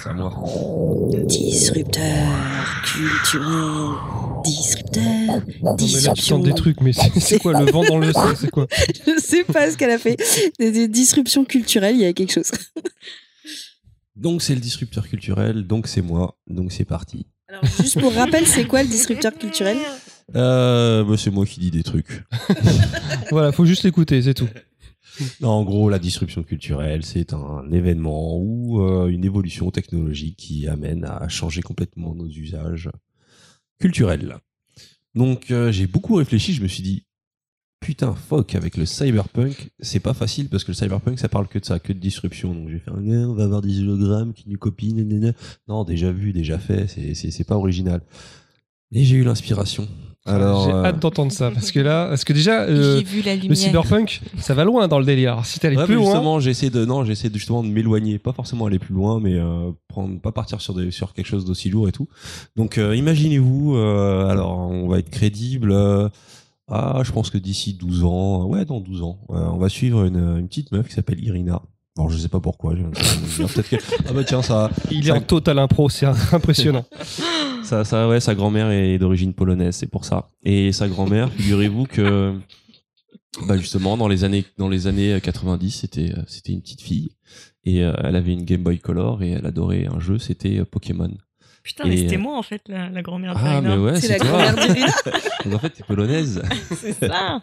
C'est 0.00 0.08
à 0.08 0.12
moi. 0.14 0.32
disrupteur 1.26 2.28
culturel. 3.02 4.42
Disrupteur, 4.44 5.02
Non, 5.02 5.44
mais 5.46 5.62
là, 5.62 5.74
tu 5.76 5.84
disruption. 5.84 6.38
des 6.38 6.54
trucs, 6.54 6.80
mais 6.80 6.92
c'est 6.92 7.18
c'est 7.20 7.38
quoi 7.38 7.60
le 7.60 7.70
vent 7.70 7.84
dans 7.84 7.98
le 7.98 8.12
sang 8.12 8.34
C'est 8.36 8.50
quoi 8.50 8.66
Je 9.06 9.20
sais 9.20 9.44
pas 9.44 9.70
ce 9.70 9.76
qu'elle 9.76 9.90
a 9.90 9.98
fait. 9.98 10.16
Des, 10.58 10.70
des 10.72 10.88
disruptions 10.88 11.44
culturelles, 11.44 11.96
il 11.96 12.02
y 12.02 12.06
a 12.06 12.12
quelque 12.12 12.32
chose. 12.32 12.50
Donc 14.16 14.42
c'est 14.42 14.54
le 14.54 14.60
disrupteur 14.60 15.08
culturel, 15.08 15.66
donc 15.66 15.86
c'est 15.86 16.02
moi, 16.02 16.36
donc 16.48 16.72
c'est 16.72 16.84
parti. 16.84 17.26
Alors, 17.48 17.62
juste 17.80 18.00
pour 18.00 18.12
rappel, 18.14 18.46
c'est 18.46 18.64
quoi 18.64 18.82
le 18.82 18.88
disrupteur 18.88 19.32
culturel? 19.38 19.76
Euh, 20.36 21.04
bah, 21.04 21.14
c'est 21.16 21.30
moi 21.30 21.46
qui 21.46 21.60
dis 21.60 21.70
des 21.70 21.82
trucs. 21.82 22.24
Voilà, 23.30 23.52
faut 23.52 23.66
juste 23.66 23.82
l'écouter, 23.84 24.20
c'est 24.22 24.34
tout. 24.34 24.48
En 25.42 25.64
gros, 25.64 25.88
la 25.88 25.98
disruption 25.98 26.42
culturelle, 26.42 27.04
c'est 27.04 27.32
un 27.32 27.70
événement 27.70 28.38
ou 28.38 28.80
euh, 28.80 29.08
une 29.08 29.24
évolution 29.24 29.70
technologique 29.70 30.36
qui 30.36 30.68
amène 30.68 31.04
à 31.04 31.28
changer 31.28 31.62
complètement 31.62 32.14
nos 32.14 32.28
usages 32.28 32.90
culturels. 33.78 34.36
Donc, 35.14 35.50
euh, 35.50 35.72
j'ai 35.72 35.86
beaucoup 35.86 36.14
réfléchi. 36.14 36.52
Je 36.52 36.62
me 36.62 36.68
suis 36.68 36.82
dit, 36.82 37.04
putain, 37.80 38.14
fuck, 38.14 38.54
avec 38.54 38.76
le 38.76 38.86
cyberpunk, 38.86 39.70
c'est 39.80 40.00
pas 40.00 40.14
facile 40.14 40.48
parce 40.48 40.64
que 40.64 40.72
le 40.72 40.76
cyberpunk, 40.76 41.18
ça 41.18 41.28
parle 41.28 41.48
que 41.48 41.58
de 41.58 41.64
ça, 41.64 41.78
que 41.78 41.92
de 41.92 41.98
disruption. 41.98 42.54
Donc, 42.54 42.68
faire, 42.70 42.94
Ah, 42.96 43.00
on 43.00 43.34
va 43.34 43.44
avoir 43.44 43.62
des 43.62 43.80
hologrammes 43.80 44.32
qui 44.32 44.48
nous 44.48 44.58
copient. 44.58 44.94
Non, 45.68 45.84
déjà 45.84 46.12
vu, 46.12 46.32
déjà 46.32 46.58
fait. 46.58 46.86
C'est 47.14 47.44
pas 47.44 47.56
original. 47.56 48.02
Et 48.92 49.04
j'ai 49.04 49.16
eu 49.16 49.24
l'inspiration. 49.24 49.88
Alors, 50.28 50.64
J'ai 50.64 50.72
euh, 50.72 50.84
hâte 50.84 50.98
d'entendre 51.00 51.32
ça, 51.32 51.50
parce 51.50 51.70
que 51.72 51.80
là, 51.80 52.08
parce 52.08 52.24
que 52.24 52.32
déjà, 52.32 52.62
euh, 52.62 52.98
J'ai 52.98 53.04
vu 53.04 53.22
la 53.22 53.34
le 53.36 53.54
cyberpunk, 53.54 54.20
ça 54.38 54.54
va 54.54 54.64
loin 54.64 54.86
dans 54.88 54.98
le 54.98 55.04
délire. 55.04 55.32
Alors, 55.32 55.46
si 55.46 55.58
t'allais 55.58 55.76
Ouais, 55.76 55.84
plus 55.84 55.94
mais 55.96 56.00
loin, 56.02 56.10
justement, 56.12 56.40
j'essaie 56.40 56.70
de 56.70 56.84
non, 56.84 57.04
j'essaie 57.04 57.30
justement 57.32 57.62
de 57.62 57.68
m'éloigner, 57.68 58.18
pas 58.18 58.32
forcément 58.32 58.66
aller 58.66 58.78
plus 58.78 58.94
loin, 58.94 59.20
mais 59.20 59.34
euh, 59.34 59.70
prendre, 59.88 60.20
pas 60.20 60.32
partir 60.32 60.60
sur 60.60 60.74
des, 60.74 60.90
sur 60.90 61.12
quelque 61.14 61.26
chose 61.26 61.44
d'aussi 61.44 61.70
lourd 61.70 61.88
et 61.88 61.92
tout. 61.92 62.08
Donc, 62.56 62.78
euh, 62.78 62.94
imaginez-vous, 62.96 63.76
euh, 63.76 64.28
alors 64.28 64.58
on 64.58 64.88
va 64.88 64.98
être 64.98 65.10
crédible. 65.10 65.72
euh, 65.72 66.08
ah, 66.70 67.00
je 67.02 67.12
pense 67.12 67.30
que 67.30 67.38
d'ici 67.38 67.72
12 67.74 68.04
ans, 68.04 68.44
ouais, 68.44 68.64
dans 68.66 68.80
12 68.80 69.02
ans, 69.02 69.18
euh, 69.30 69.40
on 69.52 69.56
va 69.56 69.68
suivre 69.70 70.04
une, 70.04 70.18
une 70.38 70.48
petite 70.48 70.70
meuf 70.72 70.86
qui 70.88 70.94
s'appelle 70.94 71.18
Irina. 71.24 71.62
Alors, 71.96 72.10
je 72.10 72.18
sais 72.18 72.28
pas 72.28 72.38
pourquoi. 72.40 72.74
je- 72.76 72.82
je- 73.26 73.42
Peut-être 73.44 73.70
que 73.70 73.76
ah 74.08 74.12
bah 74.12 74.22
tiens, 74.22 74.42
ça, 74.42 74.70
il 74.90 75.08
est 75.08 75.10
en 75.10 75.20
total 75.20 75.58
impro, 75.58 75.88
c'est 75.88 76.06
impressionnant. 76.32 76.84
Sa 77.68 78.34
grand-mère 78.34 78.70
est 78.70 78.98
d'origine 78.98 79.34
polonaise, 79.34 79.76
c'est 79.76 79.90
pour 79.90 80.04
ça. 80.04 80.28
Et 80.42 80.72
sa 80.72 80.88
grand-mère, 80.88 81.32
figurez-vous 81.32 81.84
que, 81.84 82.38
bah 83.46 83.56
justement, 83.56 83.96
dans 83.96 84.08
les 84.08 84.24
années, 84.24 84.44
dans 84.56 84.68
les 84.68 84.86
années 84.86 85.20
90, 85.20 85.70
c'était, 85.70 86.12
euh, 86.16 86.22
c'était 86.26 86.52
une 86.52 86.62
petite 86.62 86.82
fille 86.82 87.10
et 87.68 87.84
euh, 87.84 87.92
elle 88.02 88.16
avait 88.16 88.32
une 88.32 88.44
Game 88.44 88.62
Boy 88.62 88.78
Color 88.78 89.22
et 89.22 89.30
elle 89.30 89.46
adorait 89.46 89.86
un 89.86 90.00
jeu, 90.00 90.18
c'était 90.18 90.58
euh, 90.58 90.64
Pokémon. 90.64 91.10
Putain, 91.68 91.84
mais 91.86 91.98
c'était 91.98 92.16
euh, 92.16 92.20
moi 92.20 92.38
en 92.38 92.42
fait, 92.42 92.62
la, 92.66 92.88
la 92.88 93.02
grand-mère 93.02 93.34
de 93.34 93.40
Ah, 93.42 93.52
Irina. 93.56 93.76
mais 93.76 93.82
ouais, 93.82 94.00
C'est 94.00 94.08
la 94.08 94.18
toi. 94.20 94.28
grand-mère 94.28 94.54
d'Irina. 94.56 94.86
Donc, 95.44 95.54
en 95.54 95.58
fait, 95.58 95.68
t'es 95.70 95.82
polonaise. 95.86 96.42
C'est 96.80 96.98
ça. 97.06 97.42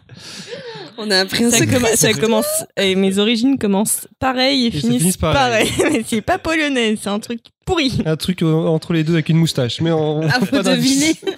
On 0.98 1.08
a 1.12 1.20
appris 1.20 1.44
un 1.44 1.50
Ça, 1.50 1.58
secret. 1.58 1.94
ça 1.96 2.12
commence. 2.12 2.64
et 2.76 2.96
mes 2.96 3.18
origines 3.18 3.56
commencent 3.56 4.08
pareil 4.18 4.66
et, 4.66 4.72
ça 4.72 4.78
finissent, 4.80 4.98
finissent 4.98 5.16
pareil. 5.16 5.70
pareil. 5.70 5.92
mais 5.92 6.04
c'est 6.04 6.22
pas 6.22 6.38
polonais, 6.38 6.96
c'est 7.00 7.08
un 7.08 7.20
truc 7.20 7.38
pourri. 7.64 8.02
Un 8.04 8.16
truc 8.16 8.42
euh, 8.42 8.52
entre 8.52 8.92
les 8.92 9.04
deux 9.04 9.12
avec 9.12 9.28
une 9.28 9.36
moustache, 9.36 9.80
mais 9.80 9.92
on, 9.92 10.22
Ah, 10.22 10.40
faut 10.40 10.46
pas 10.46 10.62
d'indice. 10.64 11.20
deviner. 11.22 11.36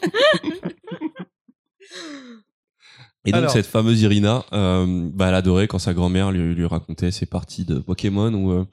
Et 3.24 3.32
donc 3.32 3.40
Alors. 3.40 3.50
cette 3.50 3.66
fameuse 3.66 4.00
Irina, 4.00 4.44
euh, 4.54 4.86
bah, 5.12 5.28
elle 5.28 5.34
adorait 5.34 5.68
quand 5.68 5.78
sa 5.78 5.92
grand-mère 5.92 6.30
lui, 6.30 6.54
lui 6.54 6.64
racontait 6.66 7.10
ses 7.10 7.26
parties 7.26 7.64
de 7.66 7.78
Pokémon 7.80 8.32
où 8.32 8.52
euh, 8.52 8.64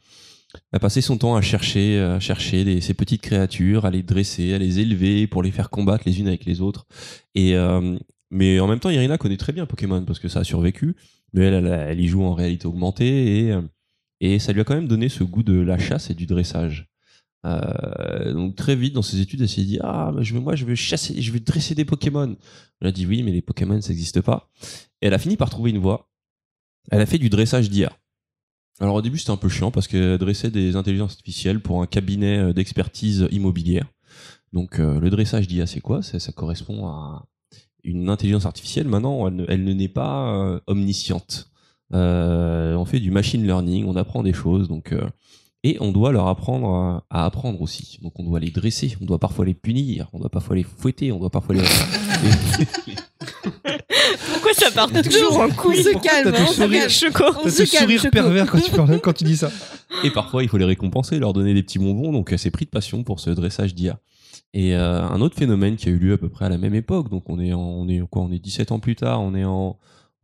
elle 0.71 0.79
passait 0.79 1.01
son 1.01 1.17
temps 1.17 1.35
à 1.35 1.41
chercher, 1.41 1.99
à 1.99 2.19
chercher 2.19 2.81
ces 2.81 2.93
petites 2.93 3.21
créatures, 3.21 3.85
à 3.85 3.91
les 3.91 4.03
dresser, 4.03 4.53
à 4.53 4.57
les 4.57 4.79
élever 4.79 5.27
pour 5.27 5.43
les 5.43 5.51
faire 5.51 5.69
combattre 5.69 6.03
les 6.05 6.19
unes 6.19 6.27
avec 6.27 6.45
les 6.45 6.61
autres. 6.61 6.85
Et 7.33 7.55
euh, 7.55 7.97
mais 8.31 8.59
en 8.59 8.67
même 8.67 8.79
temps, 8.79 8.89
Irina 8.89 9.17
connaît 9.17 9.37
très 9.37 9.53
bien 9.53 9.65
Pokémon 9.65 10.03
parce 10.03 10.19
que 10.19 10.27
ça 10.27 10.39
a 10.41 10.43
survécu. 10.43 10.95
Mais 11.33 11.45
elle, 11.45 11.65
elle, 11.67 11.99
y 11.99 12.07
joue 12.07 12.23
en 12.23 12.33
réalité 12.33 12.65
augmentée 12.65 13.39
et 13.39 13.51
euh, 13.51 13.61
et 14.21 14.39
ça 14.39 14.53
lui 14.53 14.61
a 14.61 14.63
quand 14.63 14.75
même 14.75 14.87
donné 14.87 15.09
ce 15.09 15.23
goût 15.23 15.43
de 15.43 15.59
la 15.59 15.77
chasse 15.77 16.09
et 16.09 16.13
du 16.13 16.25
dressage. 16.25 16.87
Euh, 17.45 18.33
donc 18.33 18.55
très 18.55 18.75
vite 18.75 18.93
dans 18.93 19.01
ses 19.01 19.21
études, 19.21 19.41
elle 19.41 19.49
s'est 19.49 19.63
dit 19.63 19.77
ah 19.81 20.13
je 20.19 20.33
veux 20.33 20.39
moi 20.39 20.55
je 20.55 20.65
veux 20.65 20.75
chasser, 20.75 21.21
je 21.21 21.31
veux 21.31 21.39
dresser 21.39 21.75
des 21.75 21.85
Pokémon. 21.85 22.35
Elle 22.81 22.87
a 22.87 22.91
dit 22.91 23.05
oui 23.05 23.23
mais 23.23 23.31
les 23.31 23.41
Pokémon 23.41 23.79
ça 23.81 23.89
n'existe 23.89 24.21
pas. 24.21 24.49
Et 25.01 25.07
elle 25.07 25.13
a 25.13 25.19
fini 25.19 25.37
par 25.37 25.49
trouver 25.49 25.71
une 25.71 25.79
voie. 25.79 26.09
Elle 26.91 27.01
a 27.01 27.05
fait 27.05 27.17
du 27.17 27.29
dressage 27.29 27.69
d'IA. 27.69 27.91
Alors 28.79 28.95
au 28.95 29.01
début 29.01 29.17
c'était 29.17 29.31
un 29.31 29.37
peu 29.37 29.49
chiant 29.49 29.71
parce 29.71 29.87
qu'elle 29.87 30.17
dressait 30.17 30.51
des 30.51 30.75
intelligences 30.75 31.13
artificielles 31.13 31.61
pour 31.61 31.81
un 31.81 31.87
cabinet 31.87 32.39
euh, 32.39 32.53
d'expertise 32.53 33.27
immobilière. 33.31 33.85
Donc 34.51 34.79
euh, 34.79 34.99
le 34.99 35.09
dressage 35.09 35.47
d'IA 35.47 35.65
c'est 35.65 35.79
quoi? 35.79 36.01
Ça, 36.01 36.31
correspond 36.33 36.87
à 36.87 37.25
une 37.83 38.09
intelligence 38.09 38.45
artificielle. 38.45 38.87
Maintenant 38.87 39.27
elle 39.27 39.35
ne, 39.35 39.45
elle 39.47 39.63
ne 39.63 39.73
n'est 39.73 39.87
pas 39.87 40.35
euh, 40.35 40.59
omnisciente. 40.67 41.49
On 41.91 42.83
fait 42.85 42.99
du 42.99 43.11
machine 43.11 43.45
learning, 43.45 43.85
on 43.85 43.95
apprend 43.95 44.21
des 44.21 44.33
choses 44.33 44.67
donc 44.67 44.93
et 45.67 45.77
on 45.79 45.91
doit 45.91 46.11
leur 46.11 46.27
apprendre 46.27 46.69
à, 46.69 47.05
à 47.09 47.25
apprendre 47.25 47.59
aussi. 47.61 47.97
Donc 48.03 48.19
on 48.19 48.23
doit 48.23 48.39
les 48.39 48.51
dresser, 48.51 48.95
on 49.01 49.05
doit 49.05 49.17
parfois 49.19 49.45
les 49.45 49.55
punir, 49.55 50.07
on 50.13 50.19
doit 50.19 50.29
parfois 50.29 50.55
les 50.55 50.63
fouetter, 50.63 51.11
on 51.11 51.17
doit 51.19 51.31
parfois 51.31 51.55
les, 51.55 51.61
Pourquoi 54.33 54.53
ça 54.53 54.71
part 54.71 54.89
toujours 54.91 55.39
en 55.39 55.45
On 55.45 55.49
couille 55.49 55.83
se 55.83 55.89
Pourquoi 55.91 56.11
calme, 56.11 56.31
t'as 56.31 56.43
on 56.43 56.47
se 56.47 56.57
calme. 56.59 56.89
Choco. 56.89 57.23
T'as 57.43 57.49
ce 57.49 57.63
calme, 57.63 57.83
sourire 57.83 57.99
Choco. 58.01 58.11
pervers 58.11 58.45
quand 58.51 58.59
tu, 58.59 58.71
parles- 58.71 58.99
quand 59.03 59.13
tu 59.13 59.23
dis 59.23 59.37
ça. 59.37 59.51
Et 60.03 60.11
parfois, 60.11 60.43
il 60.43 60.49
faut 60.49 60.57
les 60.57 60.65
récompenser, 60.65 61.17
leur 61.19 61.33
donner 61.33 61.53
des 61.53 61.63
petits 61.63 61.79
bonbons. 61.79 62.11
Donc, 62.11 62.31
elle 62.31 62.39
s'est 62.39 62.51
pris 62.51 62.65
de 62.65 62.69
passion 62.69 63.03
pour 63.03 63.19
ce 63.19 63.29
dressage 63.31 63.73
d'IA. 63.73 63.99
Et 64.53 64.75
euh, 64.75 65.01
un 65.01 65.19
autre 65.21 65.35
phénomène 65.35 65.75
qui 65.75 65.89
a 65.89 65.91
eu 65.91 65.97
lieu 65.97 66.13
à 66.13 66.17
peu 66.17 66.29
près 66.29 66.45
à 66.45 66.49
la 66.49 66.57
même 66.57 66.75
époque. 66.75 67.09
Donc, 67.09 67.29
on 67.29 67.39
est 67.39 67.53
en, 67.53 67.59
on 67.59 67.87
est 67.87 67.99
quoi 68.09 68.21
On 68.21 68.31
est 68.31 68.39
17 68.39 68.71
ans 68.71 68.79
plus 68.79 68.95
tard. 68.95 69.21
On 69.21 69.33
est 69.35 69.45
en 69.45 69.77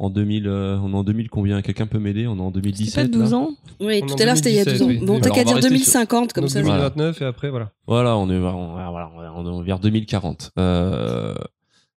en 0.03 0.09
2000. 0.09 0.47
euh, 0.47 0.77
on 0.81 0.91
est 0.93 0.95
en 0.95 1.03
2000 1.03 1.29
combien? 1.29 1.61
Quelqu'un 1.61 1.87
peut 1.87 1.99
m'aider? 1.99 2.27
On 2.27 2.37
est 2.37 2.41
en 2.41 2.51
2017. 2.51 2.93
C'est 2.93 3.01
pas 3.11 3.17
12 3.17 3.31
là 3.31 3.37
ans 3.37 3.49
Oui, 3.79 4.01
On 4.03 4.07
tout 4.07 4.15
à 4.21 4.25
l'heure, 4.25 4.35
c'était 4.35 4.51
il 4.51 4.55
y 4.55 4.59
a 4.59 4.65
12 4.65 4.81
ans. 4.81 4.85
2017, 4.87 5.07
Bon, 5.07 5.19
t'as 5.19 5.29
qu'à 5.29 5.43
dire 5.43 5.55
rester 5.55 5.69
2050, 5.69 6.33
comme 6.33 6.43
Donc 6.43 6.51
ça. 6.51 6.61
2029 6.61 7.21
et 7.21 7.25
après 7.25 7.49
voilà. 7.49 7.71
Voilà, 7.87 8.17
on 8.17 8.29
est, 8.29 8.37
on, 8.37 8.71
voilà, 8.73 9.11
on 9.35 9.61
est 9.61 9.65
vers 9.65 9.79
2040. 9.79 10.51
Euh, 10.59 11.35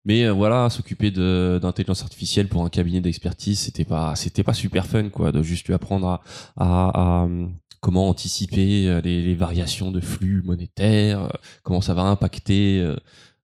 mais 0.04 0.24
euh, 0.24 0.32
voilà, 0.32 0.68
s'occuper 0.68 1.10
de- 1.12 1.60
d'intelligence 1.62 2.02
artificielle 2.02 2.48
pour 2.48 2.64
un 2.64 2.68
cabinet 2.68 3.00
d'expertise, 3.00 3.60
c'était 3.60 3.84
pas, 3.84 4.16
c'était 4.16 4.42
pas 4.42 4.54
super 4.54 4.84
fun, 4.86 5.08
quoi, 5.10 5.30
de 5.30 5.42
juste 5.42 5.68
lui 5.68 5.74
apprendre 5.74 6.08
à, 6.08 6.20
à, 6.56 7.22
à, 7.22 7.28
comment 7.80 8.08
anticiper 8.08 9.00
les, 9.04 9.22
les 9.22 9.34
variations 9.36 9.90
de 9.92 10.00
flux 10.00 10.42
monétaires, 10.44 11.28
comment 11.62 11.80
ça 11.80 11.94
va 11.94 12.02
impacter 12.02 12.84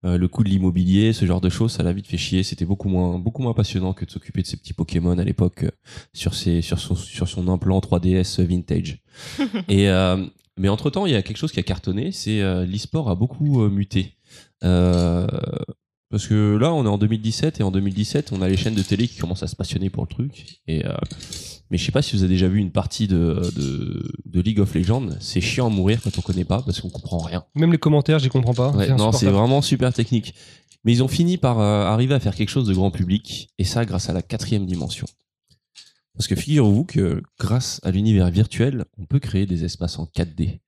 euh, 0.05 0.17
le 0.17 0.29
coût 0.29 0.45
de 0.45 0.49
l'immobilier, 0.49 1.13
ce 1.13 1.27
genre 1.27 1.41
de 1.41 1.49
choses, 1.49 1.73
ça 1.73 1.83
l'a 1.83 1.93
vite 1.93 2.07
fait 2.07 2.17
chier. 2.17 2.43
C'était 2.45 2.65
beaucoup 2.65 2.89
moins, 2.89 3.19
beaucoup 3.19 3.43
moins 3.43 3.55
passionnant 3.55 3.93
que 3.93 4.05
de 4.05 4.11
s'occuper 4.11 4.43
de 4.43 4.47
ces 4.47 4.57
petits 4.57 4.73
Pokémon 4.73 5.19
à 5.19 5.25
l'époque 5.25 5.65
euh, 5.65 5.71
sur 6.13 6.35
ses, 6.35 6.63
sur 6.63 6.79
son, 6.79 6.95
sur 6.95 7.29
son 7.29 7.49
implant 7.49 7.81
3DS 7.81 8.43
vintage. 8.43 9.03
Et 9.69 9.89
euh, 9.89 10.25
mais 10.57 10.69
entre 10.69 10.91
temps, 10.91 11.07
il 11.07 11.13
y 11.13 11.17
a 11.17 11.23
quelque 11.23 11.37
chose 11.37 11.53
qui 11.53 11.61
a 11.61 11.63
cartonné, 11.63 12.11
c'est 12.11 12.41
l'e-sport 12.67 13.09
a 13.09 13.15
beaucoup 13.15 13.69
muté. 13.69 14.17
Parce 14.61 16.27
que 16.27 16.57
là, 16.57 16.75
on 16.75 16.85
est 16.85 16.89
en 16.89 16.99
2017 16.99 17.61
et 17.61 17.63
en 17.63 17.71
2017, 17.71 18.33
on 18.33 18.43
a 18.43 18.49
les 18.49 18.57
chaînes 18.57 18.75
de 18.75 18.83
télé 18.83 19.07
qui 19.07 19.19
commencent 19.21 19.45
à 19.45 19.47
se 19.47 19.55
passionner 19.55 19.89
pour 19.89 20.03
le 20.03 20.09
truc. 20.09 20.61
Et 20.67 20.83
mais 21.71 21.79
je 21.79 21.85
sais 21.85 21.93
pas 21.93 22.03
si 22.03 22.17
vous 22.17 22.23
avez 22.23 22.33
déjà 22.33 22.49
vu 22.49 22.59
une 22.61 22.71
partie 22.71 23.07
de, 23.09 23.43
de, 23.57 24.11
de 24.25 24.41
League 24.41 24.61
of 24.61 24.75
Legends. 24.75 25.09
C'est 25.21 25.41
chiant 25.41 25.67
à 25.67 25.71
mourir 25.71 26.01
quand 26.03 26.17
on 26.19 26.23
connaît 26.23 26.45
pas 26.45 26.63
parce 26.63 26.81
qu'on 26.81 26.89
comprend 26.89 27.19
rien. 27.19 27.45
Même 27.55 27.73
les 27.73 27.79
commentaires, 27.79 28.19
j'y 28.19 28.29
comprends 28.29 28.55
pas. 28.55 28.71
Ouais, 28.71 28.89
non, 28.89 29.13
c'est 29.13 29.27
vraiment 29.27 29.63
super 29.63 29.93
technique. 29.93 30.35
Mais 30.85 30.93
ils 30.93 31.03
ont 31.03 31.09
fini 31.09 31.37
par 31.37 31.59
euh, 31.61 31.85
arriver 31.85 32.15
à 32.15 32.21
faire 32.21 32.35
quelque 32.35 32.49
chose 32.49 32.67
de 32.67 32.73
grand 32.73 32.91
public, 32.91 33.51
et 33.59 33.65
ça 33.65 33.85
grâce 33.85 34.09
à 34.09 34.13
la 34.13 34.23
quatrième 34.23 34.65
dimension. 34.65 35.07
Parce 36.15 36.27
que 36.27 36.35
figurez-vous 36.35 36.85
que 36.85 37.23
grâce 37.39 37.81
à 37.85 37.91
l'univers 37.91 38.31
virtuel, 38.31 38.85
on 38.99 39.05
peut 39.05 39.19
créer 39.21 39.47
des 39.47 39.65
espaces 39.65 39.99
en 39.99 40.05
4D. 40.05 40.59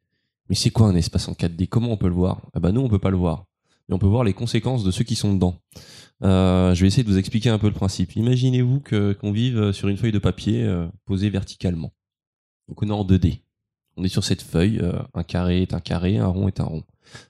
Mais 0.49 0.55
c'est 0.55 0.71
quoi 0.71 0.89
un 0.89 0.95
espace 0.95 1.29
en 1.29 1.33
4D 1.33 1.69
Comment 1.69 1.93
on 1.93 1.97
peut 1.97 2.09
le 2.09 2.15
voir? 2.15 2.43
Ah 2.55 2.61
bah 2.61 2.73
nous, 2.73 2.81
on 2.81 2.89
peut 2.89 2.99
pas 2.99 3.11
le 3.11 3.17
voir. 3.17 3.47
Mais 3.89 3.95
on 3.95 3.99
peut 3.99 4.07
voir 4.07 4.25
les 4.25 4.33
conséquences 4.33 4.85
de 4.85 4.91
ceux 4.91 5.05
qui 5.05 5.17
sont 5.17 5.33
dedans. 5.35 5.57
Euh, 6.23 6.75
je 6.75 6.81
vais 6.83 6.89
essayer 6.89 7.03
de 7.03 7.09
vous 7.09 7.19
expliquer 7.19 7.49
un 7.49 7.59
peu 7.59 7.67
le 7.67 7.73
principe. 7.73 8.15
Imaginez-vous 8.17 8.81
que 8.81 9.13
qu'on 9.15 9.33
vive 9.33 9.73
sur 9.73 9.89
une 9.89 9.97
feuille 9.97 10.13
de 10.13 10.19
papier 10.19 10.63
euh, 10.65 10.87
posée 11.07 11.31
verticalement. 11.31 11.93
Donc 12.69 12.83
on 12.83 12.89
est 12.89 12.93
en 12.93 13.05
2D. 13.05 13.41
On 13.97 14.05
est 14.05 14.09
sur 14.09 14.25
cette 14.25 14.43
feuille, 14.43 14.79
euh, 14.81 15.03
un 15.15 15.25
carré 15.25 15.63
est 15.63 15.75
un 15.75 15.81
carré, 15.81 16.19
un 16.19 16.27
rond 16.27 16.49
est 16.49 16.61
un 16.61 16.65
rond. 16.65 16.85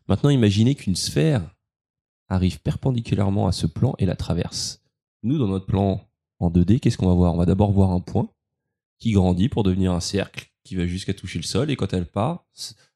Maintenant, 0.08 0.30
imaginez 0.30 0.74
qu'une 0.74 0.96
sphère 0.96 1.42
arrive 2.28 2.60
perpendiculairement 2.60 3.46
à 3.46 3.52
ce 3.52 3.66
plan 3.66 3.94
et 3.98 4.06
la 4.06 4.16
traverse. 4.16 4.82
Nous, 5.22 5.38
dans 5.38 5.48
notre 5.48 5.66
plan 5.66 6.06
en 6.38 6.50
2D, 6.50 6.78
qu'est-ce 6.80 6.98
qu'on 6.98 7.08
va 7.08 7.14
voir? 7.14 7.34
On 7.34 7.38
va 7.38 7.46
d'abord 7.46 7.72
voir 7.72 7.90
un 7.90 8.00
point 8.00 8.28
qui 8.98 9.12
grandit 9.12 9.48
pour 9.48 9.62
devenir 9.62 9.92
un 9.92 10.00
cercle 10.00 10.49
qui 10.70 10.76
va 10.76 10.86
jusqu'à 10.86 11.12
toucher 11.12 11.40
le 11.40 11.44
sol 11.44 11.68
et 11.72 11.74
quand 11.74 11.92
elle 11.94 12.06
part, 12.06 12.46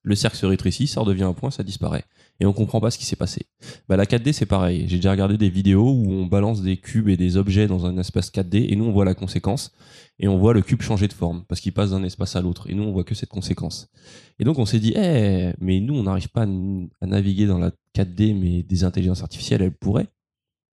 le 0.02 0.14
cercle 0.14 0.36
se 0.36 0.46
rétrécit, 0.46 0.86
ça 0.86 1.00
redevient 1.00 1.24
un 1.24 1.32
point, 1.32 1.50
ça 1.50 1.64
disparaît. 1.64 2.04
Et 2.38 2.46
on 2.46 2.52
comprend 2.52 2.80
pas 2.80 2.92
ce 2.92 2.98
qui 2.98 3.04
s'est 3.04 3.16
passé. 3.16 3.46
Bah, 3.88 3.96
la 3.96 4.04
4D, 4.04 4.32
c'est 4.32 4.46
pareil. 4.46 4.84
J'ai 4.86 4.94
déjà 4.96 5.10
regardé 5.10 5.36
des 5.36 5.50
vidéos 5.50 5.90
où 5.90 6.12
on 6.12 6.26
balance 6.26 6.62
des 6.62 6.76
cubes 6.76 7.08
et 7.08 7.16
des 7.16 7.36
objets 7.36 7.66
dans 7.66 7.84
un 7.84 7.98
espace 7.98 8.30
4D 8.30 8.70
et 8.70 8.76
nous, 8.76 8.84
on 8.84 8.92
voit 8.92 9.04
la 9.04 9.16
conséquence 9.16 9.72
et 10.20 10.28
on 10.28 10.38
voit 10.38 10.54
le 10.54 10.62
cube 10.62 10.82
changer 10.82 11.08
de 11.08 11.12
forme 11.12 11.44
parce 11.48 11.60
qu'il 11.60 11.72
passe 11.72 11.90
d'un 11.90 12.04
espace 12.04 12.36
à 12.36 12.42
l'autre 12.42 12.70
et 12.70 12.74
nous, 12.74 12.84
on 12.84 12.92
voit 12.92 13.02
que 13.02 13.16
cette 13.16 13.28
conséquence. 13.28 13.90
Et 14.38 14.44
donc, 14.44 14.60
on 14.60 14.66
s'est 14.66 14.78
dit, 14.78 14.92
eh, 14.94 15.52
mais 15.58 15.80
nous, 15.80 15.94
on 15.94 16.04
n'arrive 16.04 16.28
pas 16.28 16.42
à 16.42 17.06
naviguer 17.06 17.46
dans 17.46 17.58
la 17.58 17.72
4D, 17.96 18.38
mais 18.38 18.62
des 18.62 18.84
intelligences 18.84 19.22
artificielles, 19.22 19.62
elles 19.62 19.76
pourraient. 19.76 20.10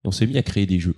Et 0.03 0.07
on 0.07 0.11
s'est 0.11 0.27
mis 0.27 0.37
à 0.37 0.43
créer 0.43 0.67
des 0.67 0.77
jeux. 0.77 0.97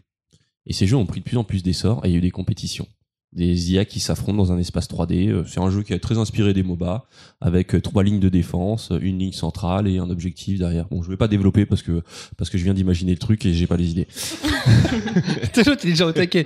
Et 0.66 0.74
ces 0.74 0.86
jeux 0.86 0.98
ont 0.98 1.06
pris 1.06 1.22
de 1.22 1.26
plus 1.26 1.38
en 1.38 1.46
plus 1.46 1.64
d'essor 1.64 2.06
et 2.06 2.10
il 2.10 2.12
y 2.12 2.16
a 2.16 2.18
eu 2.18 2.22
des 2.22 2.32
compétitions. 2.32 2.88
Des 3.36 3.72
IA 3.74 3.84
qui 3.86 4.00
s'affrontent 4.00 4.38
dans 4.38 4.52
un 4.52 4.60
espace 4.60 4.88
3D. 4.88 5.30
Euh, 5.30 5.44
C'est 5.48 5.60
un 5.60 5.72
jeu 5.72 5.82
qui 5.82 5.92
est 5.94 6.00
très 6.00 6.18
inspiré 6.20 6.54
des 6.54 6.62
MOBA, 6.62 7.06
avec 7.42 7.74
euh, 7.74 7.82
trois 7.82 8.04
lignes 8.04 8.20
de 8.20 8.30
défense, 8.30 8.92
euh, 8.92 9.00
une 9.02 9.18
ligne 9.18 9.32
centrale 9.32 9.88
et 9.88 9.98
un 9.98 10.10
objectif 10.12 10.60
derrière. 10.60 10.88
Bon, 10.90 11.02
je 11.02 11.10
vais 11.10 11.18
pas 11.18 11.28
développer 11.28 11.66
parce 11.66 11.82
que, 11.82 12.04
parce 12.38 12.50
que 12.52 12.58
je 12.60 12.64
viens 12.64 12.76
d'imaginer 12.76 13.12
le 13.12 13.18
truc 13.18 13.44
et 13.46 13.54
j'ai 13.54 13.66
pas 13.66 13.76
les 13.78 13.90
idées. 13.90 14.08
T'es 15.54 15.64
l'autre, 15.64 15.82
il 15.84 15.88
est 15.90 15.92
déjà 15.94 16.06
au 16.06 16.12
taquet. 16.12 16.46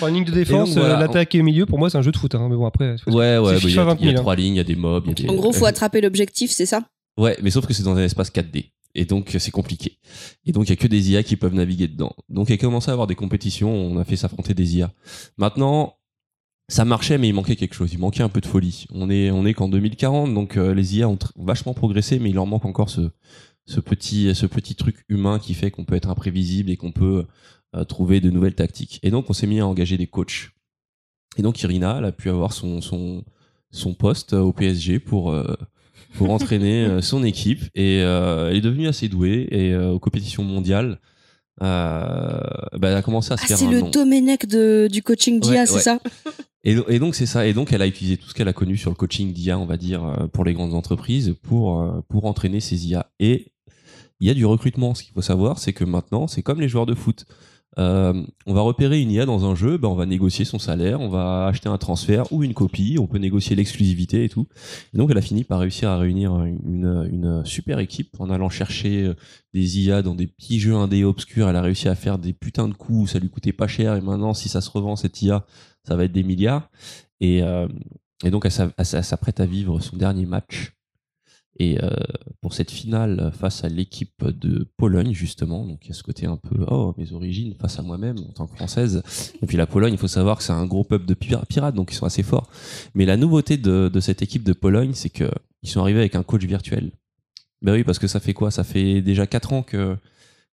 En 0.00 0.06
ligne 0.06 0.24
de 0.24 0.30
défense, 0.32 0.76
voilà, 0.76 0.98
l'attaque 0.98 1.34
et 1.34 1.40
au 1.40 1.44
milieu, 1.44 1.66
pour 1.66 1.78
moi, 1.78 1.90
c'est 1.90 1.98
un 1.98 2.02
jeu 2.02 2.12
de 2.12 2.16
foot. 2.16 2.34
Hein. 2.34 2.46
Mais 2.48 2.56
bon, 2.56 2.66
après, 2.66 2.96
Ouais, 3.06 3.38
ouais, 3.38 3.40
bah, 3.40 3.58
il 3.62 3.74
y, 3.74 3.78
a- 3.78 3.84
20 3.84 3.96
il 4.00 4.06
y 4.06 4.08
a 4.08 4.10
000, 4.12 4.18
hein. 4.18 4.22
trois 4.22 4.36
lignes, 4.36 4.54
il 4.54 4.58
y 4.58 4.60
a 4.60 4.64
des 4.64 4.76
mobs, 4.76 5.04
il 5.06 5.08
y 5.08 5.12
a 5.12 5.14
des. 5.14 5.28
En 5.28 5.34
gros, 5.34 5.52
faut 5.52 5.66
attraper 5.66 6.00
l'objectif, 6.00 6.50
c'est 6.50 6.66
ça? 6.66 6.84
Ouais, 7.18 7.36
mais 7.42 7.50
sauf 7.50 7.66
que 7.66 7.74
c'est 7.74 7.82
dans 7.82 7.96
un 7.96 8.04
espace 8.04 8.30
4D. 8.30 8.66
Et 8.94 9.06
donc, 9.06 9.34
c'est 9.38 9.50
compliqué. 9.50 9.98
Et 10.44 10.52
donc, 10.52 10.66
il 10.66 10.70
y 10.70 10.72
a 10.72 10.76
que 10.76 10.86
des 10.86 11.10
IA 11.12 11.22
qui 11.22 11.36
peuvent 11.36 11.54
naviguer 11.54 11.88
dedans. 11.88 12.12
Donc, 12.28 12.50
il 12.50 12.52
a 12.52 12.56
commencé 12.58 12.90
à 12.90 12.92
avoir 12.92 13.06
des 13.06 13.14
compétitions, 13.14 13.72
on 13.74 13.98
a 13.98 14.04
fait 14.04 14.16
s'affronter 14.16 14.52
des 14.54 14.76
IA. 14.76 14.92
Maintenant, 15.38 15.94
ça 16.72 16.84
marchait, 16.84 17.18
mais 17.18 17.28
il 17.28 17.34
manquait 17.34 17.56
quelque 17.56 17.74
chose. 17.74 17.92
Il 17.92 17.98
manquait 17.98 18.22
un 18.22 18.28
peu 18.28 18.40
de 18.40 18.46
folie. 18.46 18.86
On 18.92 19.10
est, 19.10 19.30
on 19.30 19.44
est 19.44 19.54
qu'en 19.54 19.68
2040, 19.68 20.32
donc 20.32 20.56
euh, 20.56 20.74
les 20.74 20.96
IA 20.96 21.08
ont 21.08 21.18
vachement 21.36 21.74
progressé, 21.74 22.18
mais 22.18 22.30
il 22.30 22.34
leur 22.34 22.46
manque 22.46 22.64
encore 22.64 22.88
ce, 22.90 23.10
ce 23.66 23.80
petit, 23.80 24.34
ce 24.34 24.46
petit 24.46 24.74
truc 24.74 25.04
humain 25.08 25.38
qui 25.38 25.54
fait 25.54 25.70
qu'on 25.70 25.84
peut 25.84 25.94
être 25.96 26.08
imprévisible 26.08 26.70
et 26.70 26.76
qu'on 26.76 26.92
peut 26.92 27.26
euh, 27.76 27.84
trouver 27.84 28.20
de 28.20 28.30
nouvelles 28.30 28.54
tactiques. 28.54 28.98
Et 29.02 29.10
donc, 29.10 29.28
on 29.28 29.32
s'est 29.32 29.46
mis 29.46 29.60
à 29.60 29.66
engager 29.66 29.96
des 29.98 30.06
coachs. 30.06 30.50
Et 31.36 31.42
donc, 31.42 31.60
Irina, 31.62 31.96
elle 31.98 32.04
a 32.06 32.12
pu 32.12 32.28
avoir 32.30 32.52
son, 32.52 32.80
son, 32.80 33.24
son 33.70 33.94
poste 33.94 34.32
au 34.32 34.52
PSG 34.52 34.98
pour, 34.98 35.30
euh, 35.30 35.54
pour 36.14 36.30
entraîner 36.30 36.84
euh, 36.84 37.00
son 37.02 37.22
équipe. 37.24 37.62
Et 37.74 38.00
euh, 38.02 38.48
elle 38.50 38.56
est 38.56 38.60
devenue 38.62 38.86
assez 38.88 39.08
douée. 39.08 39.46
Et 39.50 39.72
euh, 39.72 39.90
aux 39.90 39.98
compétitions 39.98 40.42
mondiales, 40.44 40.98
euh, 41.62 42.40
bah, 42.78 42.88
elle 42.88 42.96
a 42.96 43.02
commencé 43.02 43.32
à 43.32 43.36
se 43.36 43.44
Ah, 43.44 43.46
faire 43.46 43.58
c'est 43.58 43.68
le 43.68 43.80
nom. 43.80 43.90
Domenech 43.90 44.46
de, 44.46 44.88
du 44.90 45.02
coaching 45.02 45.38
d'IA, 45.40 45.50
Ouais, 45.60 45.66
c'est 45.66 45.74
ouais. 45.74 45.80
ça? 45.80 45.98
Et, 46.64 46.98
donc 46.98 47.14
c'est 47.14 47.26
ça. 47.26 47.46
Et 47.46 47.54
donc 47.54 47.72
elle 47.72 47.82
a 47.82 47.86
utilisé 47.86 48.16
tout 48.16 48.28
ce 48.28 48.34
qu'elle 48.34 48.48
a 48.48 48.52
connu 48.52 48.76
sur 48.76 48.90
le 48.90 48.96
coaching 48.96 49.32
d'IA, 49.32 49.58
on 49.58 49.66
va 49.66 49.76
dire, 49.76 50.04
euh, 50.04 50.28
pour 50.28 50.44
les 50.44 50.54
grandes 50.54 50.74
entreprises, 50.74 51.34
pour 51.42 51.80
euh, 51.80 52.00
pour 52.08 52.24
entraîner 52.26 52.60
ces 52.60 52.86
IA. 52.86 53.10
Et 53.18 53.52
il 54.20 54.28
y 54.28 54.30
a 54.30 54.34
du 54.34 54.46
recrutement. 54.46 54.94
Ce 54.94 55.02
qu'il 55.02 55.12
faut 55.12 55.22
savoir, 55.22 55.58
c'est 55.58 55.72
que 55.72 55.84
maintenant, 55.84 56.28
c'est 56.28 56.42
comme 56.42 56.60
les 56.60 56.68
joueurs 56.68 56.86
de 56.86 56.94
foot. 56.94 57.26
Euh, 57.78 58.22
on 58.46 58.52
va 58.52 58.60
repérer 58.60 59.00
une 59.00 59.10
IA 59.10 59.24
dans 59.24 59.46
un 59.50 59.54
jeu, 59.54 59.78
ben 59.78 59.88
on 59.88 59.94
va 59.94 60.04
négocier 60.04 60.44
son 60.44 60.58
salaire, 60.58 61.00
on 61.00 61.08
va 61.08 61.46
acheter 61.46 61.68
un 61.68 61.78
transfert 61.78 62.30
ou 62.32 62.44
une 62.44 62.52
copie, 62.52 62.98
on 63.00 63.06
peut 63.06 63.18
négocier 63.18 63.56
l'exclusivité 63.56 64.24
et 64.24 64.28
tout. 64.28 64.46
Et 64.92 64.98
donc 64.98 65.10
elle 65.10 65.18
a 65.18 65.22
fini 65.22 65.44
par 65.44 65.60
réussir 65.60 65.88
à 65.88 65.96
réunir 65.98 66.34
une, 66.44 67.42
super 67.44 67.78
équipe 67.78 68.20
en 68.20 68.30
allant 68.30 68.50
chercher 68.50 69.04
euh, 69.04 69.14
des 69.54 69.80
IA 69.80 70.02
dans 70.02 70.14
des 70.14 70.26
petits 70.26 70.60
jeux 70.60 70.74
indés 70.74 71.04
obscurs. 71.04 71.48
Elle 71.48 71.56
a 71.56 71.62
réussi 71.62 71.88
à 71.88 71.94
faire 71.94 72.18
des 72.18 72.32
putains 72.32 72.68
de 72.68 72.74
coups, 72.74 73.12
ça 73.12 73.18
lui 73.18 73.30
coûtait 73.30 73.52
pas 73.52 73.66
cher. 73.66 73.96
Et 73.96 74.00
maintenant, 74.00 74.34
si 74.34 74.48
ça 74.48 74.60
se 74.60 74.70
revend 74.70 74.96
cette 74.96 75.20
IA, 75.22 75.46
ça 75.84 75.96
va 75.96 76.04
être 76.04 76.12
des 76.12 76.22
milliards. 76.22 76.70
Et, 77.20 77.42
euh, 77.42 77.68
et 78.24 78.30
donc, 78.30 78.46
elle 78.46 78.84
s'apprête 78.84 79.40
à 79.40 79.46
vivre 79.46 79.80
son 79.80 79.96
dernier 79.96 80.26
match. 80.26 80.72
Et 81.58 81.78
euh, 81.82 81.90
pour 82.40 82.54
cette 82.54 82.70
finale 82.70 83.30
face 83.38 83.62
à 83.62 83.68
l'équipe 83.68 84.24
de 84.24 84.66
Pologne, 84.78 85.12
justement, 85.12 85.66
donc 85.66 85.80
il 85.84 85.88
y 85.88 85.90
a 85.90 85.94
ce 85.94 86.02
côté 86.02 86.26
un 86.26 86.36
peu, 86.38 86.64
oh, 86.68 86.94
mes 86.96 87.12
origines 87.12 87.54
face 87.60 87.78
à 87.78 87.82
moi-même 87.82 88.18
en 88.18 88.32
tant 88.32 88.46
que 88.46 88.56
française. 88.56 89.02
Et 89.42 89.46
puis 89.46 89.56
la 89.58 89.66
Pologne, 89.66 89.92
il 89.92 89.98
faut 89.98 90.08
savoir 90.08 90.38
que 90.38 90.42
c'est 90.44 90.52
un 90.52 90.66
gros 90.66 90.84
peuple 90.84 91.04
de 91.04 91.14
pir- 91.14 91.44
pirates, 91.46 91.74
donc 91.74 91.92
ils 91.92 91.94
sont 91.94 92.06
assez 92.06 92.22
forts. 92.22 92.48
Mais 92.94 93.04
la 93.04 93.16
nouveauté 93.18 93.58
de, 93.58 93.90
cette 94.00 94.22
équipe 94.22 94.44
de 94.44 94.54
Pologne, 94.54 94.92
c'est 94.94 95.10
que 95.10 95.30
ils 95.62 95.68
sont 95.68 95.80
arrivés 95.80 96.00
avec 96.00 96.14
un 96.14 96.22
coach 96.22 96.44
virtuel. 96.44 96.90
Ben 97.60 97.72
oui, 97.74 97.84
parce 97.84 97.98
que 97.98 98.08
ça 98.08 98.18
fait 98.18 98.32
quoi? 98.32 98.50
Ça 98.50 98.64
fait 98.64 99.02
déjà 99.02 99.26
4 99.26 99.52
ans 99.52 99.62
que, 99.62 99.96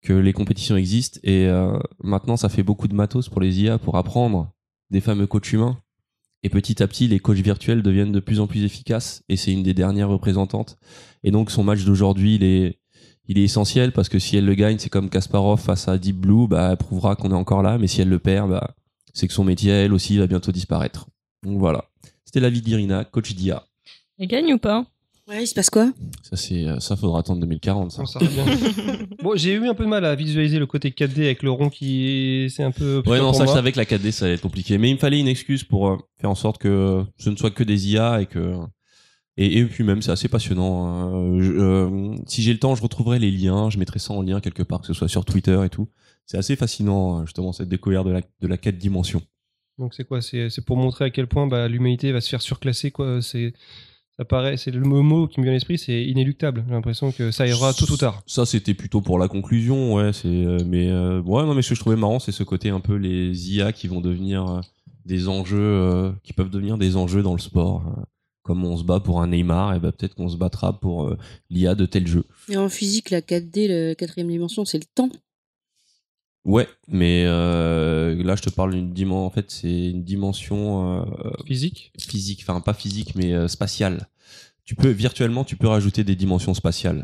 que 0.01 0.13
les 0.13 0.33
compétitions 0.33 0.75
existent 0.75 1.19
et 1.23 1.45
euh, 1.47 1.77
maintenant 2.03 2.35
ça 2.37 2.49
fait 2.49 2.63
beaucoup 2.63 2.87
de 2.89 2.95
matos 2.95 3.29
pour 3.29 3.39
les 3.39 3.61
IA 3.61 3.77
pour 3.77 3.95
apprendre 3.97 4.51
des 4.89 4.99
fameux 4.99 5.27
coachs 5.27 5.53
humains. 5.53 5.77
Et 6.43 6.49
petit 6.49 6.81
à 6.83 6.87
petit, 6.87 7.07
les 7.07 7.19
coachs 7.19 7.37
virtuels 7.37 7.81
deviennent 7.81 8.11
de 8.11 8.19
plus 8.19 8.39
en 8.39 8.47
plus 8.47 8.63
efficaces 8.63 9.23
et 9.27 9.35
c'est 9.35 9.51
une 9.51 9.63
des 9.63 9.73
dernières 9.73 10.09
représentantes. 10.09 10.77
Et 11.23 11.31
donc 11.31 11.51
son 11.51 11.63
match 11.63 11.83
d'aujourd'hui, 11.83 12.35
il 12.35 12.43
est, 12.43 12.79
il 13.27 13.37
est 13.37 13.43
essentiel 13.43 13.91
parce 13.91 14.07
que 14.07 14.19
si 14.19 14.37
elle 14.37 14.45
le 14.45 14.53
gagne, 14.53 14.77
c'est 14.77 14.89
comme 14.89 15.09
Kasparov 15.09 15.59
face 15.59 15.87
à 15.87 15.97
Deep 15.97 16.17
Blue, 16.17 16.47
bah, 16.47 16.69
elle 16.71 16.77
prouvera 16.77 17.15
qu'on 17.15 17.31
est 17.31 17.35
encore 17.35 17.63
là. 17.63 17.77
Mais 17.77 17.87
si 17.87 18.01
elle 18.01 18.09
le 18.09 18.19
perd, 18.19 18.49
bah, 18.49 18.75
c'est 19.13 19.27
que 19.27 19.33
son 19.33 19.43
métier, 19.43 19.71
elle 19.71 19.93
aussi, 19.93 20.17
va 20.17 20.27
bientôt 20.27 20.51
disparaître. 20.51 21.07
Donc 21.43 21.57
voilà. 21.57 21.89
C'était 22.23 22.39
la 22.39 22.49
vie 22.49 22.61
d'Irina, 22.61 23.03
coach 23.03 23.33
d'IA. 23.33 23.65
Elle 24.19 24.27
gagne 24.27 24.53
ou 24.53 24.57
pas? 24.57 24.85
Ouais, 25.27 25.43
il 25.43 25.47
se 25.47 25.53
passe 25.53 25.69
quoi? 25.69 25.91
Ça, 26.23 26.37
c'est, 26.37 26.65
euh, 26.65 26.79
ça 26.79 26.95
faudra 26.95 27.19
attendre 27.19 27.41
2040. 27.41 27.91
Ça. 27.91 27.99
Non, 27.99 28.05
ça 28.05 28.19
revient. 28.19 29.05
bon, 29.21 29.33
j'ai 29.35 29.53
eu 29.53 29.67
un 29.67 29.73
peu 29.73 29.83
de 29.83 29.89
mal 29.89 30.05
à 30.05 30.15
visualiser 30.15 30.57
le 30.57 30.65
côté 30.65 30.91
4D 30.91 31.25
avec 31.25 31.43
le 31.43 31.51
rond 31.51 31.69
qui 31.69 32.47
c'est 32.49 32.63
un 32.63 32.71
peu. 32.71 33.01
Ouais, 33.05 33.19
non, 33.19 33.27
pour 33.31 33.35
ça, 33.35 33.45
je 33.45 33.51
savais 33.51 33.71
que 33.73 33.77
la 33.77 33.83
4D, 33.85 34.11
ça 34.11 34.25
allait 34.25 34.35
être 34.35 34.41
compliqué. 34.41 34.77
Mais 34.77 34.89
il 34.89 34.93
me 34.93 34.99
fallait 34.99 35.19
une 35.19 35.27
excuse 35.27 35.63
pour 35.65 35.89
euh, 35.89 35.97
faire 36.21 36.29
en 36.29 36.35
sorte 36.35 36.59
que 36.59 37.03
ce 37.17 37.29
ne 37.29 37.35
soit 37.35 37.51
que 37.51 37.63
des 37.63 37.89
IA 37.91 38.21
et 38.21 38.25
que. 38.25 38.53
Et, 39.39 39.59
et 39.59 39.65
puis 39.65 39.83
même, 39.83 40.01
c'est 40.01 40.11
assez 40.11 40.29
passionnant. 40.29 40.87
hein. 40.87 41.41
Je- 41.41 41.51
euh, 41.51 42.15
si 42.25 42.41
j'ai 42.41 42.53
le 42.53 42.59
temps, 42.59 42.73
je 42.75 42.81
retrouverai 42.81 43.19
les 43.19 43.29
liens. 43.29 43.69
Je 43.69 43.77
mettrai 43.79 43.99
ça 43.99 44.13
en 44.13 44.21
lien 44.21 44.39
quelque 44.39 44.63
part, 44.63 44.79
que 44.81 44.87
ce 44.87 44.93
soit 44.93 45.09
sur 45.09 45.25
Twitter 45.25 45.61
et 45.65 45.69
tout. 45.69 45.89
C'est 46.25 46.37
assez 46.37 46.55
fascinant, 46.55 47.19
euh, 47.19 47.25
justement, 47.25 47.51
cette 47.51 47.69
découverte 47.69 48.07
de 48.07 48.11
la, 48.11 48.21
de 48.21 48.47
la 48.47 48.57
4 48.57 48.77
dimensions. 48.77 49.21
Donc 49.77 49.93
c'est 49.93 50.05
quoi? 50.05 50.21
C'est 50.23 50.49
c'est 50.49 50.65
pour 50.65 50.75
montrer 50.77 51.05
à 51.05 51.09
quel 51.11 51.27
point 51.27 51.45
bah, 51.47 51.67
l'humanité 51.67 52.11
va 52.11 52.19
se 52.21 52.29
faire 52.29 52.41
surclasser 52.41 52.89
quoi. 52.91 53.21
C'est 53.21 53.53
ça 54.17 54.25
paraît, 54.25 54.57
c'est 54.57 54.71
le 54.71 54.81
mot 54.81 55.27
qui 55.27 55.39
me 55.39 55.45
vient 55.45 55.51
à 55.51 55.55
l'esprit, 55.55 55.77
c'est 55.77 56.03
inéluctable. 56.03 56.63
J'ai 56.67 56.73
l'impression 56.73 57.11
que 57.11 57.29
ça 57.29 57.45
ira 57.45 57.71
tôt 57.73 57.85
ou 57.91 57.97
tard. 57.97 58.23
Ça, 58.25 58.47
c'était 58.47 58.73
plutôt 58.73 59.01
pour 59.01 59.19
la 59.19 59.27
conclusion, 59.27 59.93
ouais. 59.93 60.11
C'est, 60.11 60.27
euh, 60.27 60.57
mais 60.65 60.89
euh, 60.89 61.21
ouais, 61.21 61.43
non, 61.43 61.53
mais 61.53 61.61
ce 61.61 61.69
que 61.69 61.75
je 61.75 61.79
trouvais 61.81 61.95
marrant, 61.95 62.17
c'est 62.17 62.31
ce 62.31 62.43
côté 62.43 62.69
un 62.69 62.79
peu 62.79 62.95
les 62.95 63.53
IA 63.53 63.71
qui 63.71 63.87
vont 63.87 64.01
devenir 64.01 64.47
euh, 64.47 64.61
des 65.05 65.27
enjeux, 65.27 65.57
euh, 65.59 66.11
qui 66.23 66.33
peuvent 66.33 66.49
devenir 66.49 66.79
des 66.79 66.97
enjeux 66.97 67.21
dans 67.21 67.33
le 67.33 67.39
sport. 67.39 67.83
Comme 68.41 68.63
on 68.63 68.77
se 68.77 68.83
bat 68.83 69.01
pour 69.01 69.21
un 69.21 69.27
Neymar, 69.27 69.75
et 69.75 69.79
ben 69.79 69.91
peut-être 69.91 70.15
qu'on 70.15 70.29
se 70.29 70.37
battra 70.37 70.79
pour 70.79 71.03
euh, 71.03 71.17
l'IA 71.49 71.75
de 71.75 71.85
tel 71.85 72.07
jeu. 72.07 72.23
Et 72.49 72.55
en 72.55 72.69
physique, 72.69 73.09
la 73.09 73.19
4D, 73.19 73.67
la 73.67 73.93
quatrième 73.93 74.29
dimension, 74.29 74.63
c'est 74.63 74.77
le 74.79 74.85
temps. 74.95 75.09
Ouais, 76.47 76.67
mais 76.87 77.25
euh, 77.25 78.23
là 78.23 78.37
je 78.37 78.41
te 78.41 78.49
parle 78.49 78.73
d'une 78.73 78.93
dimension. 78.93 79.25
En 79.25 79.29
fait, 79.29 79.51
c'est 79.51 79.89
une 79.89 80.03
dimension 80.05 81.01
euh, 81.01 81.31
Physique? 81.45 81.91
physique, 81.99 82.39
enfin 82.41 82.61
pas 82.61 82.73
physique, 82.73 83.15
mais 83.15 83.33
euh, 83.33 83.49
spatiale. 83.49 84.07
Tu 84.63 84.73
peux 84.73 84.89
virtuellement, 84.89 85.43
tu 85.43 85.57
peux 85.57 85.67
rajouter 85.67 86.05
des 86.05 86.15
dimensions 86.15 86.53
spatiales. 86.53 87.03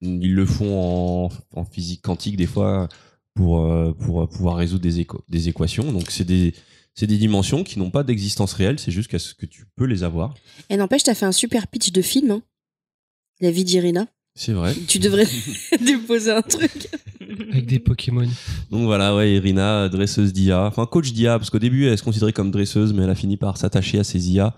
Ils 0.00 0.34
le 0.34 0.46
font 0.46 1.26
en, 1.26 1.28
en 1.52 1.64
physique 1.66 2.00
quantique 2.02 2.36
des 2.38 2.46
fois 2.46 2.88
pour 3.34 3.60
euh, 3.60 3.92
pour 3.92 4.26
pouvoir 4.30 4.56
résoudre 4.56 4.82
des, 5.28 5.48
équations. 5.48 5.92
Donc 5.92 6.10
c'est 6.10 6.24
des 6.24 6.54
c'est 6.94 7.06
des 7.06 7.18
dimensions 7.18 7.64
qui 7.64 7.78
n'ont 7.78 7.90
pas 7.90 8.02
d'existence 8.02 8.54
réelle. 8.54 8.78
C'est 8.78 8.92
juste 8.92 9.10
qu'est-ce 9.10 9.34
que 9.34 9.46
tu 9.46 9.66
peux 9.76 9.84
les 9.84 10.04
avoir. 10.04 10.34
Et 10.70 10.78
n'empêche, 10.78 11.02
t'as 11.02 11.14
fait 11.14 11.26
un 11.26 11.32
super 11.32 11.66
pitch 11.66 11.92
de 11.92 12.00
film. 12.00 12.30
hein. 12.30 12.42
La 13.40 13.50
vie 13.50 13.64
d'Irina. 13.64 14.06
C'est 14.34 14.52
vrai. 14.52 14.74
Tu 14.88 14.98
devrais 14.98 15.26
déposer 15.80 16.32
un 16.32 16.42
truc. 16.42 16.88
avec 17.52 17.66
des 17.66 17.78
Pokémon. 17.78 18.28
Donc 18.70 18.84
voilà, 18.84 19.14
ouais, 19.14 19.34
Irina, 19.34 19.88
dresseuse 19.88 20.32
d'IA, 20.32 20.66
enfin 20.66 20.86
coach 20.86 21.12
d'IA, 21.12 21.38
parce 21.38 21.50
qu'au 21.50 21.60
début 21.60 21.86
elle 21.86 21.96
se 21.96 22.02
considérait 22.02 22.32
comme 22.32 22.50
dresseuse, 22.50 22.92
mais 22.92 23.04
elle 23.04 23.10
a 23.10 23.14
fini 23.14 23.36
par 23.36 23.56
s'attacher 23.56 23.98
à 23.98 24.04
ses 24.04 24.30
IA. 24.32 24.54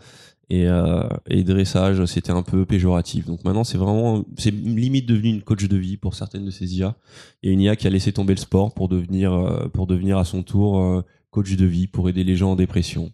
Et, 0.49 0.69
euh, 0.69 1.03
et 1.29 1.43
dressage, 1.43 2.05
c'était 2.05 2.31
un 2.31 2.45
peu 2.45 2.65
péjoratif. 2.65 3.27
Donc 3.27 3.45
maintenant, 3.45 3.65
c'est 3.65 3.79
vraiment, 3.79 4.25
c'est 4.39 4.53
limite 4.53 5.07
devenu 5.07 5.31
une 5.31 5.43
coach 5.43 5.65
de 5.65 5.77
vie 5.77 5.97
pour 5.97 6.15
certaines 6.15 6.45
de 6.45 6.51
ces 6.51 6.77
IA. 6.77 6.97
Il 7.43 7.49
y 7.49 7.51
a 7.51 7.53
une 7.53 7.61
IA 7.61 7.75
qui 7.75 7.89
a 7.89 7.91
laissé 7.91 8.13
tomber 8.13 8.35
le 8.35 8.41
sport 8.41 8.73
pour 8.73 8.89
devenir, 8.89 9.33
euh, 9.33 9.69
pour 9.69 9.89
devenir 9.89 10.19
à 10.19 10.25
son 10.25 10.45
tour 10.45 10.81
euh, 10.81 11.05
coach 11.31 11.57
de 11.57 11.67
vie, 11.67 11.89
pour 11.89 12.09
aider 12.09 12.23
les 12.23 12.37
gens 12.37 12.53
en 12.53 12.57
dépression. 12.57 13.13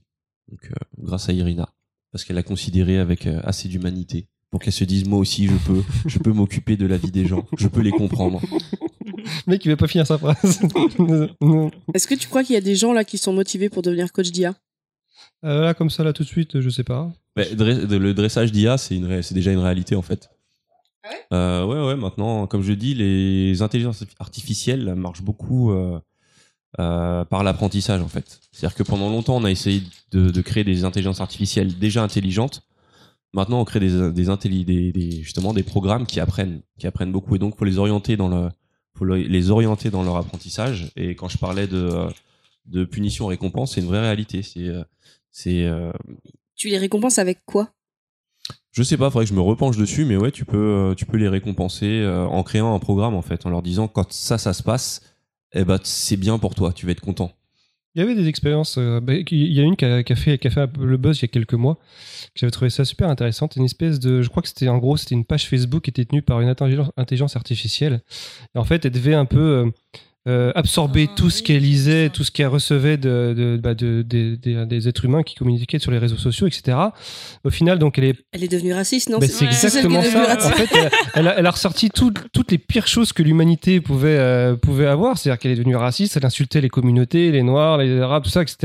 Donc 0.50 0.60
euh, 0.66 0.74
grâce 0.98 1.30
à 1.30 1.32
Irina, 1.32 1.70
parce 2.10 2.24
qu'elle 2.24 2.36
a 2.36 2.42
considéré 2.42 2.98
avec 2.98 3.26
assez 3.26 3.66
d'humanité 3.68 4.28
pour 4.52 4.60
qu'elle 4.60 4.72
se 4.72 4.84
dise 4.84 5.04
moi 5.08 5.18
aussi 5.18 5.48
je 5.48 5.54
peux, 5.66 5.82
je 6.06 6.18
peux 6.18 6.30
m'occuper 6.32 6.76
de 6.76 6.86
la 6.86 6.96
vie 6.98 7.10
des 7.10 7.26
gens, 7.26 7.44
je 7.58 7.66
peux 7.66 7.80
les 7.80 7.90
comprendre. 7.90 8.40
Le 9.16 9.50
mec, 9.50 9.64
il 9.64 9.68
va 9.70 9.76
pas 9.76 9.88
finir 9.88 10.06
sa 10.06 10.18
phrase. 10.18 10.60
Non. 11.40 11.70
Est-ce 11.94 12.06
que 12.06 12.14
tu 12.14 12.28
crois 12.28 12.44
qu'il 12.44 12.54
y 12.54 12.58
a 12.58 12.60
des 12.62 12.76
gens 12.76 12.92
là 12.92 13.02
qui 13.04 13.18
sont 13.18 13.32
motivés 13.32 13.68
pour 13.70 13.82
devenir 13.82 14.12
coach 14.12 14.30
d'IA 14.30 14.54
Euh, 15.44 15.62
là, 15.62 15.74
comme 15.74 15.90
ça, 15.90 16.04
là, 16.04 16.12
tout 16.12 16.22
de 16.22 16.28
suite, 16.28 16.60
je 16.60 16.68
sais 16.70 16.84
pas. 16.84 17.10
Ouais, 17.36 17.54
de- 17.54 17.96
le 17.96 18.14
dressage 18.14 18.52
d'IA, 18.52 18.76
c'est 18.78 18.94
une 18.94 19.06
ré- 19.06 19.22
c'est 19.22 19.34
déjà 19.34 19.50
une 19.52 19.58
réalité 19.58 19.96
en 19.96 20.02
fait. 20.02 20.28
Euh, 21.32 21.64
ouais, 21.64 21.84
ouais. 21.88 21.96
Maintenant, 21.96 22.46
comme 22.46 22.62
je 22.62 22.72
dis, 22.72 22.94
les 22.94 23.60
intelligences 23.62 24.04
artificielles 24.20 24.94
marchent 24.94 25.22
beaucoup 25.22 25.72
euh, 25.72 25.98
euh, 26.78 27.24
par 27.24 27.42
l'apprentissage 27.42 28.00
en 28.02 28.08
fait. 28.08 28.40
C'est-à-dire 28.52 28.76
que 28.76 28.82
pendant 28.82 29.08
longtemps, 29.10 29.36
on 29.36 29.44
a 29.44 29.50
essayé 29.50 29.82
de, 30.12 30.30
de 30.30 30.40
créer 30.42 30.64
des 30.64 30.84
intelligences 30.84 31.20
artificielles 31.20 31.76
déjà 31.78 32.02
intelligentes. 32.02 32.62
Maintenant, 33.34 33.60
on 33.60 33.64
crée 33.64 33.80
des, 33.80 34.12
des, 34.12 34.28
intelli- 34.28 34.64
des, 34.64 34.92
des- 34.92 35.22
justement 35.22 35.54
des 35.54 35.62
programmes 35.62 36.06
qui 36.06 36.20
apprennent, 36.20 36.60
qui 36.78 36.86
apprennent 36.86 37.12
beaucoup, 37.12 37.34
et 37.36 37.38
donc 37.38 37.56
faut 37.56 37.64
les 37.64 37.78
orienter 37.78 38.16
dans 38.16 38.28
le, 38.28 38.48
faut 38.94 39.04
le- 39.04 39.16
les 39.16 39.50
orienter 39.50 39.90
dans 39.90 40.02
leur 40.02 40.16
apprentissage. 40.16 40.90
Et 40.96 41.14
quand 41.14 41.28
je 41.28 41.38
parlais 41.38 41.66
de, 41.66 42.06
de 42.66 42.84
punition 42.84 43.26
récompense, 43.26 43.74
c'est 43.74 43.80
une 43.80 43.86
vraie 43.86 44.00
réalité. 44.02 44.42
C'est, 44.42 44.68
c'est, 45.30 45.64
euh, 45.64 45.92
Tu 46.56 46.68
les 46.68 46.78
récompenses 46.78 47.18
avec 47.18 47.38
quoi? 47.46 47.70
Je 48.72 48.82
sais 48.82 48.96
pas, 48.96 49.10
faudrait 49.10 49.24
que 49.26 49.30
je 49.30 49.34
me 49.34 49.40
repenche 49.40 49.76
dessus, 49.76 50.04
mais 50.04 50.16
ouais, 50.16 50.30
tu 50.30 50.44
peux, 50.44 50.56
euh, 50.56 50.94
tu 50.94 51.04
peux 51.06 51.16
les 51.18 51.28
récompenser 51.28 52.00
euh, 52.00 52.24
en 52.26 52.42
créant 52.42 52.74
un 52.74 52.78
programme 52.78 53.14
en 53.14 53.22
fait, 53.22 53.44
en 53.46 53.50
leur 53.50 53.62
disant 53.62 53.86
quand 53.88 54.12
ça, 54.12 54.38
ça 54.38 54.52
se 54.52 54.62
passe, 54.62 55.02
eh 55.52 55.64
ben 55.64 55.78
c'est 55.82 56.16
bien 56.16 56.38
pour 56.38 56.54
toi, 56.54 56.72
tu 56.72 56.86
vas 56.86 56.92
être 56.92 57.00
content. 57.02 57.32
Il 57.94 58.00
y 58.00 58.02
avait 58.02 58.14
des 58.14 58.28
expériences. 58.28 58.78
euh, 58.78 59.00
bah, 59.00 59.12
il 59.14 59.52
y 59.52 59.60
a 59.60 59.62
une 59.62 59.76
qui 59.76 59.84
a, 59.84 60.02
fait, 60.16 60.38
qui 60.38 60.46
a 60.46 60.50
fait 60.50 60.70
le 60.78 60.96
buzz 60.96 61.18
il 61.18 61.22
y 61.22 61.24
a 61.26 61.28
quelques 61.28 61.54
mois. 61.54 61.74
que 61.74 62.40
J'avais 62.40 62.50
trouvé 62.50 62.70
ça 62.70 62.84
super 62.84 63.08
intéressant. 63.08 63.48
Une 63.56 63.64
espèce 63.64 64.00
de, 64.00 64.22
je 64.22 64.28
crois 64.28 64.42
que 64.42 64.48
c'était 64.48 64.68
en 64.68 64.78
gros, 64.78 64.96
c'était 64.96 65.14
une 65.14 65.24
page 65.24 65.48
Facebook 65.48 65.82
qui 65.82 65.90
était 65.90 66.04
tenue 66.04 66.22
par 66.22 66.40
une 66.40 66.48
intelligence, 66.48 66.90
intelligence 66.96 67.36
artificielle. 67.36 68.00
Et 68.54 68.58
en 68.58 68.64
fait, 68.64 68.84
elle 68.84 68.92
devait 68.92 69.14
un 69.14 69.26
peu 69.26 69.38
euh, 69.38 69.70
euh, 70.28 70.52
absorber 70.54 71.08
tout 71.16 71.30
ce 71.30 71.42
qu'elle 71.42 71.62
lisait, 71.62 72.08
tout 72.08 72.22
ce 72.22 72.30
qu'elle 72.30 72.46
recevait 72.46 72.96
de, 72.96 73.34
de, 73.36 73.60
bah, 73.62 73.74
de- 73.74 74.02
des- 74.02 74.36
des- 74.36 74.66
des 74.66 74.88
êtres 74.88 75.04
humains 75.04 75.22
qui 75.24 75.34
communiquaient 75.34 75.78
sur 75.80 75.90
les 75.90 75.98
réseaux 75.98 76.16
sociaux, 76.16 76.46
etc. 76.46 76.76
Au 77.44 77.50
final, 77.50 77.78
donc, 77.78 77.98
elle 77.98 78.04
est 78.04 78.14
Elle 78.32 78.44
est 78.44 78.48
devenue 78.48 78.72
raciste, 78.72 79.10
non? 79.10 79.18
Ben, 79.18 79.28
c'est 79.28 79.44
exactement 79.46 80.02
ça. 80.02 80.36
En 80.46 80.50
fait, 80.50 80.68
elle, 80.74 80.90
elle 81.14 81.28
a, 81.28 81.38
elle 81.38 81.46
a 81.46 81.50
ressorti 81.50 81.90
tout- 81.90 82.12
toutes 82.32 82.52
les 82.52 82.58
pires 82.58 82.86
choses 82.86 83.12
que 83.12 83.22
l'humanité 83.22 83.80
pouvait, 83.80 84.16
euh, 84.18 84.54
pouvait 84.56 84.86
avoir. 84.86 85.18
C'est-à-dire 85.18 85.38
qu'elle 85.40 85.52
est 85.52 85.56
devenue 85.56 85.76
raciste, 85.76 86.16
elle 86.16 86.24
insultait 86.26 86.60
les 86.60 86.68
communautés, 86.68 87.32
les 87.32 87.42
noirs, 87.42 87.78
les 87.78 88.00
arabes, 88.00 88.22
tout 88.22 88.30
ça, 88.30 88.42
etc. 88.42 88.56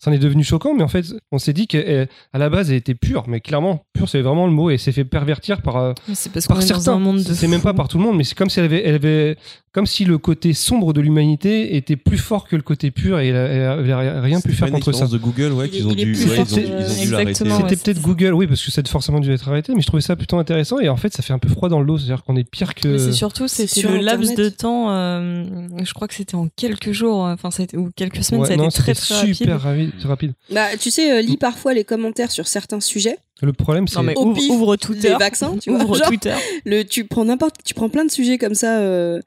Ça 0.00 0.10
en 0.10 0.12
est 0.12 0.18
devenu 0.18 0.44
choquant, 0.44 0.74
mais 0.74 0.82
en 0.82 0.88
fait, 0.88 1.06
on 1.32 1.38
s'est 1.38 1.52
dit 1.54 1.66
qu'à 1.66 2.06
la 2.34 2.48
base, 2.50 2.70
elle 2.70 2.76
était 2.76 2.94
pure, 2.94 3.24
mais 3.26 3.40
clairement, 3.40 3.84
c'est 4.08 4.20
vraiment 4.22 4.46
le 4.46 4.52
mot, 4.52 4.70
et 4.70 4.78
s'est 4.78 4.92
fait 4.92 5.04
pervertir 5.04 5.62
par, 5.62 5.76
euh, 5.76 5.92
parce 6.32 6.46
par 6.46 6.62
certains. 6.62 6.98
C'est 7.34 7.48
même 7.48 7.60
pas 7.60 7.74
par 7.74 7.88
tout 7.88 7.98
le 7.98 8.04
monde, 8.04 8.16
mais 8.16 8.24
c'est 8.24 8.34
comme 8.36 8.50
si 8.50 8.58
elle 8.60 8.66
avait, 8.66 8.82
elle 8.84 8.94
avait, 8.94 9.36
comme 9.72 9.86
si 9.86 10.04
le 10.04 10.18
côté 10.18 10.52
sombre 10.54 10.92
de 10.92 11.00
l'humanité 11.00 11.76
était 11.76 11.96
plus 11.96 12.18
fort 12.18 12.48
que 12.48 12.56
le 12.56 12.62
côté 12.62 12.90
pur, 12.90 13.18
et 13.20 13.28
elle, 13.28 13.36
a- 13.36 13.76
elle 13.76 13.92
a 13.92 14.20
rien 14.20 14.40
pu 14.40 14.52
faire 14.52 14.70
contre 14.70 14.92
ça. 14.92 15.06
de 15.06 15.18
Google, 15.18 15.52
ouais, 15.52 15.66
Il 15.66 15.70
qu'ils 15.70 15.86
ont 15.88 15.92
dû. 15.92 16.14
C'était 16.14 17.76
peut-être. 17.76 18.00
Google, 18.00 18.32
oui, 18.34 18.46
parce 18.46 18.64
que 18.64 18.70
ça 18.70 18.82
a 18.84 18.88
forcément 18.88 19.20
dû 19.20 19.32
être 19.32 19.48
arrêté, 19.48 19.72
mais 19.74 19.80
je 19.80 19.86
trouvais 19.86 20.00
ça 20.00 20.16
plutôt 20.16 20.38
intéressant, 20.38 20.78
et 20.80 20.88
en 20.88 20.96
fait, 20.96 21.12
ça 21.14 21.22
fait 21.22 21.32
un 21.32 21.38
peu 21.38 21.48
froid 21.48 21.68
dans 21.68 21.80
le 21.80 21.86
dos, 21.86 21.98
c'est-à-dire 21.98 22.22
qu'on 22.24 22.36
est 22.36 22.48
pire 22.48 22.74
que. 22.74 22.98
C'est 22.98 23.12
surtout, 23.12 23.48
C'est 23.48 23.66
c'était 23.66 23.80
sur 23.80 23.90
le 23.90 23.98
laps 23.98 24.34
de 24.34 24.48
temps. 24.48 24.90
euh, 24.90 25.44
je 25.84 25.92
crois 25.94 26.08
que 26.08 26.14
c'était 26.14 26.34
en 26.34 26.48
quelques 26.56 26.92
jours, 26.92 27.26
euh, 27.26 27.34
enfin, 27.34 27.50
ou 27.76 27.90
quelques 27.94 28.22
semaines, 28.24 28.44
ça 28.44 28.52
a 28.52 28.56
été 28.56 28.68
très 28.68 28.94
très 28.94 29.14
rapide. 29.14 29.34
super 29.34 29.60
rapide. 30.08 30.32
Bah, 30.52 30.66
tu 30.78 30.90
sais, 30.90 31.22
lis 31.22 31.36
parfois 31.36 31.74
les 31.74 31.84
commentaires 31.84 32.30
sur 32.30 32.46
certains 32.48 32.80
sujets. 32.80 33.18
Le 33.42 33.52
problème, 33.52 33.88
c'est. 33.88 34.02
Mais 34.02 34.16
ouvre, 34.16 34.40
ouvre 34.50 34.76
Twitter, 34.76 35.08
les 35.10 35.14
vaccins, 35.16 35.56
tu 35.58 35.70
vois, 35.70 35.82
ouvre 35.82 35.96
genre. 35.96 36.08
Twitter. 36.08 36.34
Le, 36.64 36.82
tu 36.82 37.04
prends 37.04 37.24
n'importe, 37.24 37.56
tu 37.64 37.74
prends 37.74 37.88
plein 37.88 38.04
de 38.04 38.10
sujets 38.10 38.38
comme 38.38 38.54
ça. 38.54 38.78
euh, 38.80 39.20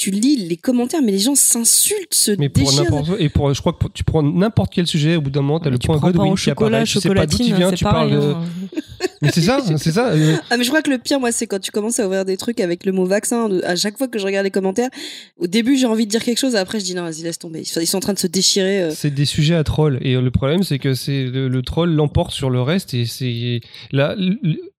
tu 0.00 0.10
lis 0.10 0.36
les 0.48 0.56
commentaires, 0.56 1.02
mais 1.04 1.12
les 1.12 1.18
gens 1.18 1.34
s'insultent, 1.34 2.14
se 2.14 2.30
Mais 2.38 2.48
pour 2.48 2.64
déchirent. 2.64 2.84
n'importe 2.84 3.10
et 3.20 3.28
pour 3.28 3.52
je 3.52 3.60
crois 3.60 3.74
que 3.74 3.78
pour- 3.80 3.92
tu 3.92 4.02
prends 4.02 4.22
n'importe 4.22 4.72
quel 4.72 4.86
sujet 4.86 5.16
au 5.16 5.20
bout 5.20 5.28
d'un 5.28 5.42
moment 5.42 5.58
t'as 5.60 5.66
Mais 5.66 5.72
le 5.72 5.78
tu 5.78 5.88
point 5.88 5.98
Godwin 5.98 6.34
qui 6.36 6.48
apparaît 6.48 6.86
chocolat, 6.86 6.86
tu 6.86 7.00
sais 7.00 7.08
pas 7.14 7.26
d'où 7.26 7.36
tu 7.36 7.54
viens 7.54 7.70
tu 7.70 7.84
parles 7.84 8.10
de 8.10 8.16
hein. 8.16 8.44
mais 9.20 9.30
c'est 9.30 9.42
ça 9.42 9.58
c'est 9.76 9.92
ça 9.92 10.08
euh, 10.12 10.36
Ah 10.48 10.56
mais 10.56 10.64
je 10.64 10.70
crois 10.70 10.80
que 10.80 10.88
le 10.88 10.96
pire 10.96 11.20
moi 11.20 11.32
c'est 11.32 11.46
quand 11.46 11.58
tu 11.60 11.70
commences 11.70 12.00
à 12.00 12.06
ouvrir 12.06 12.24
des 12.24 12.38
trucs 12.38 12.60
avec 12.60 12.86
le 12.86 12.92
mot 12.92 13.04
vaccin 13.04 13.50
à 13.62 13.76
chaque 13.76 13.98
fois 13.98 14.08
que 14.08 14.18
je 14.18 14.24
regarde 14.24 14.44
les 14.44 14.50
commentaires 14.50 14.88
au 15.36 15.46
début 15.46 15.76
j'ai 15.76 15.84
envie 15.84 16.06
de 16.06 16.10
dire 16.10 16.24
quelque 16.24 16.38
chose 16.38 16.56
après 16.56 16.80
je 16.80 16.86
dis 16.86 16.94
non 16.94 17.02
vas-y 17.02 17.20
laisse 17.22 17.38
tomber 17.38 17.60
ils 17.76 17.86
sont 17.86 17.98
en 17.98 18.00
train 18.00 18.14
de 18.14 18.18
se 18.18 18.26
déchirer 18.26 18.82
euh. 18.84 18.90
c'est 18.94 19.10
des 19.12 19.26
sujets 19.26 19.54
à 19.54 19.64
troll 19.64 19.98
et 20.00 20.14
le 20.14 20.30
problème 20.30 20.62
c'est 20.62 20.78
que 20.78 20.94
c'est 20.94 21.24
le, 21.24 21.48
le 21.48 21.62
troll 21.62 21.90
l'emporte 21.92 22.32
sur 22.32 22.48
le 22.48 22.62
reste 22.62 22.94
et 22.94 23.04
c'est 23.04 23.60
là 23.92 24.16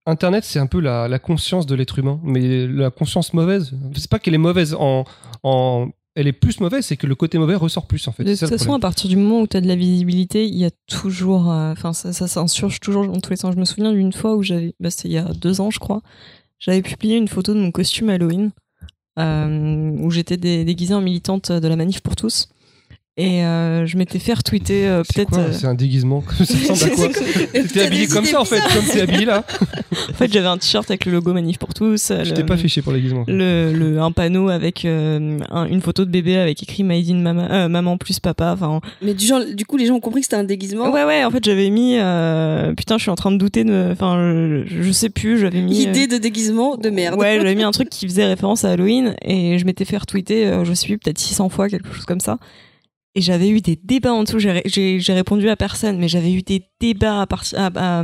internet 0.06 0.44
c'est 0.44 0.60
un 0.60 0.68
peu 0.68 0.80
la, 0.80 1.08
la 1.08 1.20
conscience 1.20 1.66
de 1.66 1.76
l'être 1.76 2.00
humain 2.00 2.20
mais 2.24 2.66
la 2.68 2.90
conscience 2.90 3.34
mauvaise 3.34 3.72
c'est 3.96 4.10
pas 4.10 4.20
qu'elle 4.20 4.34
est 4.34 4.38
mauvaise 4.40 4.74
en 4.80 5.04
en 5.44 5.90
elle 6.16 6.28
est 6.28 6.34
plus 6.34 6.60
mauvaise 6.60 6.86
c'est 6.86 6.98
que 6.98 7.08
le 7.08 7.16
côté 7.16 7.38
mauvais 7.38 7.56
ressort 7.56 7.88
plus 7.88 8.06
en 8.08 8.12
fait 8.12 8.24
De 8.24 8.30
toute 8.36 8.50
façon, 8.58 8.74
à 8.74 8.80
partir 8.80 9.10
du 9.10 9.16
moment 9.16 9.42
où 9.42 9.48
tu 9.48 9.56
as 9.56 9.62
de 9.62 9.68
la 9.68 9.76
visibilité, 9.78 10.46
il 10.46 10.58
y 10.58 10.66
a 10.66 10.72
toujours. 10.88 11.50
euh, 11.50 11.72
Enfin, 11.72 11.94
ça, 11.94 12.12
ça 12.12 12.28
s'insurge 12.28 12.82
toujours 12.82 13.08
dans 13.08 13.18
tous 13.22 13.30
les 13.30 13.38
sens. 13.38 13.54
Je 13.56 13.60
me 13.60 13.64
souviens 13.64 13.94
d'une 13.94 14.12
fois 14.12 14.36
où 14.36 14.44
j'avais. 14.44 14.74
Bah, 14.82 14.90
C'était 14.90 15.08
il 15.08 15.14
y 15.14 15.18
a 15.18 15.24
deux 15.24 15.62
ans, 15.62 15.72
je 15.72 15.80
crois. 15.80 16.02
J'avais 16.60 16.82
publié 16.82 17.16
une 17.16 17.30
photo 17.30 17.54
de 17.54 17.60
mon 17.60 17.72
costume 17.72 18.10
Halloween, 18.10 18.52
euh, 19.20 19.92
où 20.02 20.12
j'étais 20.12 20.36
dé- 20.36 20.66
déguisée 20.66 20.94
en 20.94 21.02
militante 21.02 21.50
de 21.52 21.66
la 21.68 21.76
manif 21.78 22.02
pour 22.02 22.18
tous. 22.18 22.50
Et 23.18 23.44
euh, 23.44 23.86
je 23.86 23.98
m'étais 23.98 24.20
fait 24.20 24.34
retweeter 24.34 24.88
euh, 24.88 25.04
peut-être. 25.04 25.38
euh, 25.38 25.52
c'est 25.52 25.68
un 25.68 25.74
déguisement 25.74 26.24
ça 26.46 26.72
ressemble 26.72 26.94
à 26.94 26.96
quoi 26.96 27.08
Mais 27.54 27.64
t'es 27.66 27.82
habillé 27.82 28.08
comme 28.08 28.24
ça 28.24 28.40
en 28.40 28.46
fait 28.46 28.62
comme 28.74 28.86
t'es 28.86 29.02
habillé 29.02 29.26
là. 29.26 29.44
En 30.10 30.14
fait, 30.14 30.32
j'avais 30.32 30.48
un 30.48 30.58
t-shirt 30.58 30.90
avec 30.90 31.06
le 31.06 31.12
logo 31.12 31.34
manif 31.34 31.58
pour 31.58 31.74
tous. 31.74 32.08
je 32.10 32.30
le- 32.30 32.34
t'ai 32.34 32.44
pas 32.46 32.56
fiché 32.56 32.82
pour 32.82 32.94
le 32.94 33.00
déguisement 33.00 33.26
le, 33.28 33.74
le 33.74 34.00
un 34.00 34.12
panneau 34.14 34.48
avec 34.50 34.86
euh, 34.86 35.38
un- 35.50 35.66
une 35.66 35.82
photo 35.82 36.06
de 36.06 36.10
bébé 36.10 36.38
avec 36.38 36.64
écrit 36.64 36.84
Made 36.84 37.10
in 37.10 37.16
Mama, 37.18 37.48
euh, 37.52 37.68
maman 37.68 37.98
plus 37.98 38.20
papa 38.22 38.54
enfin. 38.54 38.80
Mais 39.02 39.14
du 39.14 39.26
genre 39.26 39.42
du 39.46 39.66
coup 39.66 39.76
les 39.76 39.86
gens 39.88 39.96
ont 39.96 40.00
compris 40.00 40.22
que 40.22 40.26
c'était 40.28 40.38
un 40.38 40.46
déguisement? 40.46 40.90
Ouais 40.92 41.04
ouais 41.04 41.26
en 41.26 41.32
fait 41.32 41.44
j'avais 41.44 41.70
mis 41.70 41.98
euh, 41.98 42.74
putain 42.76 42.98
je 42.98 43.02
suis 43.02 43.12
en 43.12 43.16
train 43.16 43.32
de 43.34 43.38
douter 43.38 43.66
de 43.66 43.90
enfin 43.92 44.64
je, 44.66 44.82
je 44.84 44.92
sais 44.92 45.10
plus 45.10 45.38
j'avais 45.38 45.62
mis 45.62 45.86
euh, 45.86 45.90
idée 45.90 46.08
de 46.08 46.18
déguisement 46.18 46.78
de 46.78 46.90
merde. 46.90 47.20
Ouais 47.20 47.38
j'avais 47.38 47.56
mis 47.56 47.64
un 47.64 47.72
truc 47.72 47.90
qui 47.92 48.08
faisait 48.08 48.26
référence 48.26 48.64
à 48.64 48.72
Halloween 48.72 49.16
et 49.22 49.58
je 49.60 49.66
m'étais 49.66 49.84
fait 49.86 49.98
retweeter 49.98 50.48
euh, 50.48 50.64
je 50.64 50.74
sais 50.74 50.86
plus 50.88 50.98
peut-être 50.98 51.20
600 51.20 51.50
fois 51.50 51.68
quelque 51.68 51.94
chose 51.94 52.06
comme 52.06 52.22
ça 52.22 52.38
et 53.16 53.22
j'avais 53.22 53.50
eu 53.50 53.62
des 53.62 53.78
débats 53.84 54.14
en 54.14 54.24
dessous 54.24 54.40
j'ai 54.40 54.52
ré- 54.52 54.62
j'ai 54.66 55.00
j'ai 55.00 55.14
répondu 55.14 55.50
à 55.50 55.56
personne 55.56 55.98
mais 55.98 56.08
j'avais 56.08 56.32
eu 56.32 56.42
des 56.44 56.64
débats 56.80 57.22
à, 57.22 57.28
partir 57.28 57.60
à, 57.60 57.70
à, 57.76 58.04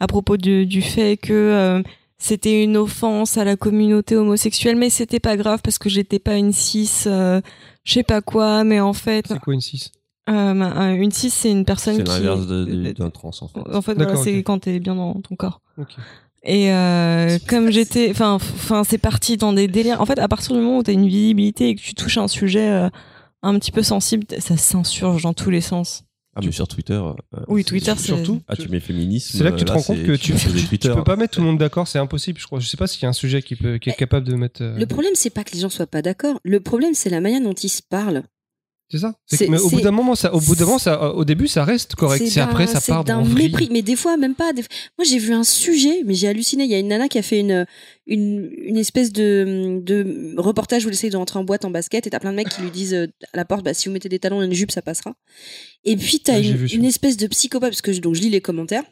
à 0.00 0.06
propos 0.06 0.36
du, 0.36 0.66
du 0.66 0.82
fait 0.82 1.16
que 1.16 1.32
euh, 1.32 1.82
c'était 2.18 2.62
une 2.62 2.76
offense 2.76 3.36
à 3.38 3.44
la 3.44 3.56
communauté 3.56 4.16
homosexuelle, 4.16 4.76
mais 4.76 4.88
c'était 4.88 5.20
pas 5.20 5.36
grave 5.36 5.60
parce 5.62 5.78
que 5.78 5.88
j'étais 5.90 6.18
pas 6.18 6.36
une 6.36 6.52
cis, 6.52 6.88
euh, 7.06 7.40
je 7.84 7.92
sais 7.92 8.02
pas 8.02 8.22
quoi, 8.22 8.64
mais 8.64 8.80
en 8.80 8.92
fait, 8.94 9.26
c'est 9.28 9.38
quoi 9.40 9.52
une 9.52 9.60
6 9.60 9.90
euh, 10.30 10.54
ma- 10.54 10.92
une 10.92 11.10
cis 11.10 11.28
c'est 11.28 11.50
une 11.50 11.66
personne 11.66 11.96
C'est 11.96 12.04
qui. 12.04 12.10
l'inverse 12.10 12.46
de- 12.46 12.64
de- 12.64 12.92
d'un 12.92 13.10
trans 13.10 13.30
en 13.38 13.48
fait. 13.48 13.60
En 13.74 13.82
fait, 13.82 13.94
voilà, 13.94 14.16
c'est 14.16 14.38
ok. 14.38 14.44
quand 14.44 14.58
t'es 14.60 14.78
bien 14.78 14.94
dans 14.94 15.14
ton 15.20 15.36
corps. 15.36 15.60
Ok. 15.76 15.88
Et 16.44 16.72
euh, 16.72 17.38
comme 17.48 17.70
j'étais, 17.70 18.10
enfin, 18.10 18.34
enfin, 18.34 18.84
c'est 18.84 18.96
parti 18.98 19.36
dans 19.36 19.52
des 19.52 19.66
délires. 19.68 20.00
En 20.00 20.06
fait, 20.06 20.18
à 20.18 20.28
partir 20.28 20.54
du 20.54 20.60
moment 20.62 20.78
où 20.78 20.82
t'as 20.82 20.92
une 20.92 21.06
visibilité 21.08 21.70
et 21.70 21.74
que 21.74 21.80
tu 21.82 21.94
touches 21.94 22.16
un 22.18 22.28
sujet 22.28 22.70
euh, 22.70 22.88
un 23.48 23.58
petit 23.58 23.72
peu 23.72 23.82
sensible, 23.82 24.26
ça 24.38 24.56
s'insurge 24.56 25.22
dans 25.22 25.34
tous 25.34 25.50
les 25.50 25.60
sens. 25.60 26.04
Ah 26.36 26.40
mais 26.44 26.50
sur 26.50 26.66
Twitter. 26.66 26.94
euh, 26.94 27.12
Oui, 27.46 27.62
Twitter, 27.64 27.92
c'est 27.96 28.06
surtout 28.06 28.40
Ah 28.48 28.56
tu 28.56 28.68
mets 28.68 28.80
féminisme. 28.80 29.38
C'est 29.38 29.44
là 29.44 29.52
que 29.52 29.56
tu 29.56 29.64
te 29.64 29.70
euh, 29.70 29.74
rends 29.76 29.82
compte 29.82 30.02
que 30.02 30.16
tu, 30.16 30.34
tu, 30.34 30.66
Twitter. 30.66 30.92
peux 30.92 31.04
pas 31.04 31.14
mettre 31.14 31.34
tout 31.34 31.40
le 31.40 31.46
monde 31.46 31.58
d'accord, 31.58 31.86
c'est 31.86 32.00
impossible, 32.00 32.40
je 32.40 32.46
crois. 32.46 32.58
Je 32.58 32.66
sais 32.66 32.76
pas 32.76 32.88
s'il 32.88 33.02
y 33.02 33.06
a 33.06 33.08
un 33.08 33.12
sujet 33.12 33.40
qui, 33.40 33.54
peut, 33.54 33.78
qui 33.78 33.90
est 33.90 33.94
capable 33.94 34.26
de 34.26 34.34
mettre. 34.34 34.60
euh, 34.60 34.76
le 34.76 34.86
problème 34.86 35.12
c'est 35.14 35.30
pas 35.30 35.44
que 35.44 35.52
les 35.52 35.60
gens 35.60 35.68
soient 35.68 35.86
pas 35.86 36.02
d'accord 36.02 36.40
le 36.42 36.58
problème 36.58 36.94
c'est 36.94 37.08
la 37.10 37.20
manière 37.20 37.40
dont 37.40 37.52
ils 37.52 37.68
se 37.68 37.82
parlent 37.88 38.24
C'est 38.90 38.98
ça. 38.98 39.14
C'est 39.26 39.48
mais 39.48 39.58
au 39.58 39.70
bout 39.70 39.80
d'un 39.80 39.90
moment, 39.90 40.14
ça, 40.14 40.32
au 40.34 40.40
bout 40.40 40.54
d'un 40.54 40.66
moment, 40.66 40.78
ça, 40.78 41.14
au 41.14 41.24
début, 41.24 41.48
ça 41.48 41.64
reste 41.64 41.94
correct. 41.94 42.22
C'est 42.26 42.40
d'un- 42.40 42.46
après, 42.48 42.66
ça 42.66 42.80
c'est 42.80 42.92
part 42.92 43.02
d'un 43.02 43.22
mépris. 43.24 43.68
Mais 43.72 43.82
des 43.82 43.96
fois, 43.96 44.16
même 44.16 44.34
pas. 44.34 44.52
des- 44.52 44.62
Moi, 44.98 45.04
j'ai 45.08 45.18
vu 45.18 45.32
un 45.32 45.42
sujet, 45.42 46.02
mais 46.04 46.14
j'ai 46.14 46.28
halluciné. 46.28 46.64
Il 46.64 46.70
y 46.70 46.74
a 46.74 46.78
une 46.78 46.88
nana 46.88 47.08
qui 47.08 47.18
a 47.18 47.22
fait 47.22 47.40
une, 47.40 47.66
une, 48.06 48.50
une 48.58 48.76
espèce 48.76 49.10
de, 49.12 49.80
de 49.82 50.34
reportage 50.36 50.84
où 50.84 50.88
elle 50.88 50.94
essaye 50.94 51.10
de 51.10 51.16
rentrer 51.16 51.38
en 51.38 51.44
boîte 51.44 51.64
en 51.64 51.70
basket 51.70 52.06
et 52.06 52.10
t'as 52.10 52.20
plein 52.20 52.30
de 52.30 52.36
mecs 52.36 52.50
qui 52.50 52.60
lui 52.60 52.70
disent 52.70 52.94
euh, 52.94 53.06
à 53.32 53.36
la 53.38 53.44
porte, 53.46 53.64
bah, 53.64 53.72
si 53.74 53.88
vous 53.88 53.94
mettez 53.94 54.08
des 54.10 54.18
talons 54.18 54.42
et 54.42 54.44
une 54.46 54.52
jupe, 54.52 54.70
ça 54.70 54.82
passera. 54.82 55.14
Et 55.84 55.96
puis, 55.96 56.20
t'as 56.20 56.40
j'ai 56.42 56.50
une, 56.76 56.84
espèce 56.84 57.16
de 57.16 57.26
psychopathe, 57.26 57.70
parce 57.70 57.82
que 57.82 57.92
je, 57.92 58.00
donc, 58.00 58.14
je 58.14 58.20
lis 58.20 58.30
les 58.30 58.40
commentaires. 58.42 58.84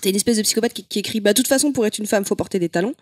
T'as 0.00 0.08
une 0.10 0.16
espèce 0.16 0.38
de 0.38 0.42
psychopathe 0.42 0.72
qui, 0.72 0.84
qui 0.86 1.00
écrit, 1.00 1.20
bah, 1.20 1.32
de 1.32 1.36
toute 1.36 1.48
façon, 1.48 1.72
pour 1.72 1.84
être 1.86 1.98
une 1.98 2.06
femme, 2.06 2.24
faut 2.24 2.36
porter 2.36 2.58
des 2.58 2.68
talons. 2.68 2.94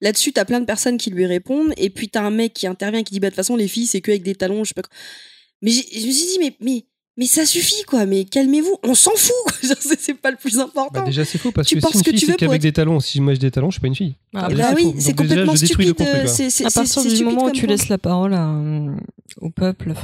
Là-dessus, 0.00 0.32
t'as 0.32 0.44
plein 0.44 0.60
de 0.60 0.66
personnes 0.66 0.98
qui 0.98 1.10
lui 1.10 1.26
répondent. 1.26 1.72
Et 1.78 1.90
puis, 1.90 2.08
t'as 2.10 2.22
un 2.22 2.30
mec 2.30 2.52
qui 2.54 2.66
intervient 2.66 3.02
qui 3.02 3.12
dit, 3.14 3.20
bah, 3.20 3.26
de 3.28 3.30
toute 3.32 3.36
façon, 3.36 3.56
les 3.56 3.66
filles, 3.68 3.86
c'est 3.86 4.00
que 4.00 4.10
avec 4.10 4.22
des 4.22 4.34
talons, 4.34 4.62
je 4.62 4.68
sais 4.68 4.74
pas 4.74 4.82
quoi. 4.82 4.90
Mais 5.64 5.70
je 5.72 6.06
me 6.06 6.12
suis 6.12 6.26
dit, 6.26 6.36
mais, 6.40 6.54
mais, 6.60 6.84
mais 7.16 7.26
ça 7.26 7.46
suffit, 7.46 7.82
quoi. 7.86 8.06
Mais 8.06 8.24
calmez-vous. 8.24 8.76
On 8.84 8.94
s'en 8.94 9.12
fout. 9.16 9.32
c'est- 9.98 10.14
pas 10.14 10.30
le 10.30 10.36
plus 10.36 10.58
important. 10.58 11.00
Bah, 11.00 11.02
déjà, 11.06 11.24
c'est 11.24 11.38
faux 11.38 11.50
parce 11.52 11.66
Tu 11.68 11.76
que 11.76 11.80
si 11.80 11.86
une 11.96 12.02
que 12.02 12.10
fille, 12.10 12.18
tu 12.20 12.26
c'est 12.26 12.36
qu'avec 12.36 12.56
être- 12.56 12.62
des 12.62 12.72
talons. 12.72 13.00
Si 13.00 13.20
moi 13.20 13.32
j'ai 13.34 13.38
des 13.40 13.50
talons, 13.50 13.70
je 13.70 13.74
suis 13.74 13.80
pas 13.80 13.86
une 13.86 13.94
fille. 13.94 14.14
Ah, 14.34 14.48
bah 14.48 14.72
oui, 14.76 14.94
c'est 14.98 15.12
déjà, 15.12 15.14
complètement 15.44 15.56
stupide. 15.56 15.94
quoi. 15.94 16.26
c'est- 16.26 16.64
à 16.66 16.70
partir 16.70 17.02
du 17.04 17.24
moment 17.24 17.44
où 17.46 17.50
tu 17.50 17.66
laisses 17.66 17.88
la 17.88 17.98
parole 17.98 18.34
à- 18.34 18.54
au 19.40 19.50
peuple, 19.50 19.94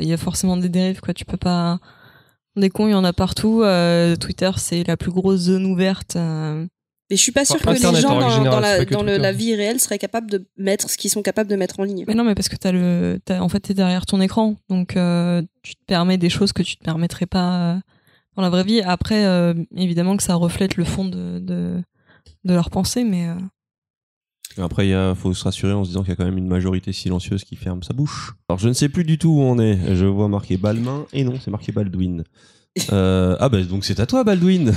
il 0.00 0.08
y 0.08 0.12
a 0.12 0.16
forcément 0.16 0.56
des 0.56 0.68
dérives, 0.68 1.00
quoi. 1.00 1.12
Tu 1.14 1.24
peux 1.24 1.36
pas. 1.36 1.78
Des 2.56 2.68
cons, 2.68 2.88
il 2.88 2.92
y 2.92 2.94
en 2.94 3.04
a 3.04 3.12
partout. 3.12 3.62
euh, 3.62 4.16
Twitter, 4.16 4.50
c'est 4.56 4.86
la 4.86 4.96
plus 4.96 5.12
grosse 5.12 5.40
zone 5.42 5.66
ouverte. 5.66 6.16
euh, 6.16 6.66
Mais 7.10 7.16
je 7.16 7.22
suis 7.22 7.32
pas 7.32 7.44
sûre 7.44 7.56
Enfin, 7.56 7.74
que 7.74 7.78
les 7.78 8.00
gens 8.00 8.14
dans, 8.44 8.60
la, 8.60 8.84
dans 8.84 9.02
le- 9.02 9.32
vie 9.32 9.54
réelle 9.56 9.80
seraient 9.80 9.98
capables 9.98 10.30
de 10.30 10.46
mettre 10.56 10.88
ce 10.88 10.96
qu'ils 10.96 11.10
sont 11.10 11.22
capables 11.22 11.50
de 11.50 11.56
mettre 11.56 11.80
en 11.80 11.84
ligne. 11.84 12.04
Mais 12.06 12.14
non, 12.14 12.22
mais 12.24 12.34
parce 12.36 12.48
que 12.48 12.56
t'as 12.56 12.70
le, 12.72 13.18
t'as, 13.24 13.40
en 13.40 13.48
fait, 13.48 13.60
t'es 13.60 13.74
derrière 13.74 14.06
ton 14.06 14.20
écran, 14.20 14.56
donc 14.68 14.96
euh, 14.96 15.42
tu 15.62 15.74
te 15.74 15.80
permets 15.86 16.18
des 16.18 16.30
choses 16.30 16.52
que 16.52 16.62
tu 16.62 16.76
te 16.76 16.84
permettrais 16.84 17.26
pas 17.26 17.72
euh, 17.74 17.78
dans 18.36 18.42
la 18.42 18.50
vraie 18.50 18.62
vie. 18.64 18.80
Après, 18.80 19.24
euh, 19.26 19.54
évidemment 19.76 20.16
que 20.16 20.22
ça 20.22 20.34
reflète 20.36 20.76
le 20.76 20.84
fond 20.84 21.04
de 21.04 21.38
de, 21.40 21.82
de 22.44 22.54
leur 22.54 22.70
pensée, 22.70 23.02
mais 23.02 23.28
euh, 23.28 23.34
Après, 24.64 24.86
il 24.86 24.90
y 24.90 24.94
a- 24.94 25.14
faut 25.16 25.34
se 25.34 25.42
rassurer 25.44 25.72
en 25.72 25.82
se 25.84 25.88
disant 25.90 26.02
qu'il 26.02 26.10
y 26.10 26.12
a 26.12 26.16
quand 26.16 26.24
même 26.24 26.38
une 26.38 26.46
majorité 26.48 26.92
silencieuse 26.92 27.42
qui 27.44 27.56
ferme 27.56 27.82
sa 27.82 27.92
bouche. 27.92 28.34
Alors, 28.48 28.58
je 28.60 28.68
ne 28.68 28.72
sais 28.72 28.88
plus 28.88 29.04
du 29.04 29.18
tout 29.18 29.30
où 29.30 29.40
on 29.40 29.58
est. 29.58 29.96
Je 29.96 30.06
vois 30.06 30.28
marqué 30.28 30.56
Balmain 30.56 31.06
et 31.12 31.24
non, 31.24 31.34
c'est 31.42 31.50
marqué 31.50 31.72
Baldwin. 31.72 32.22
Euh, 32.92 33.36
ah 33.40 33.48
bah 33.48 33.60
donc 33.64 33.84
c'est 33.84 33.98
à 33.98 34.06
toi 34.06 34.22
Baldwin. 34.22 34.72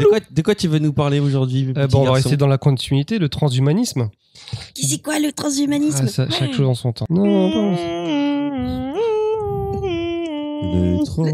De, 0.00 0.04
quoi, 0.06 0.18
de 0.30 0.42
quoi 0.42 0.54
tu 0.54 0.68
veux 0.68 0.78
nous 0.78 0.92
parler 0.92 1.20
aujourd'hui 1.20 1.72
Euh, 1.76 1.86
bon, 1.86 2.00
on 2.00 2.04
va 2.04 2.12
rester 2.12 2.36
dans 2.36 2.46
la 2.46 2.58
continuité, 2.58 3.18
le 3.18 3.28
transhumanisme. 3.28 4.10
Qui 4.74 4.86
c'est 4.86 4.98
quoi 5.02 5.18
le 5.18 5.32
transhumanisme 5.32 6.04
Ah, 6.04 6.08
ça, 6.08 6.28
chaque 6.30 6.52
chose 6.54 6.66
en 6.66 6.74
son 6.74 6.92
temps. 6.92 7.06
Non, 7.10 7.24
non, 7.26 7.76
Le 10.72 11.04
trans. 11.04 11.24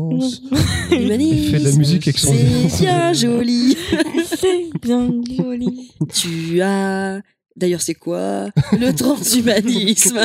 Humanisme, 0.90 1.34
Il 1.36 1.50
fait 1.50 1.58
de 1.58 1.64
la 1.64 1.72
musique 1.72 2.06
avec 2.08 2.18
son- 2.18 2.32
C'est 2.68 2.84
bien 2.84 3.12
joli. 3.12 3.76
c'est 4.26 4.70
bien 4.82 5.10
joli. 5.36 5.90
tu 6.12 6.60
as. 6.62 7.20
D'ailleurs, 7.56 7.80
c'est 7.80 7.94
quoi 7.94 8.46
le 8.78 8.92
transhumanisme? 8.96 10.18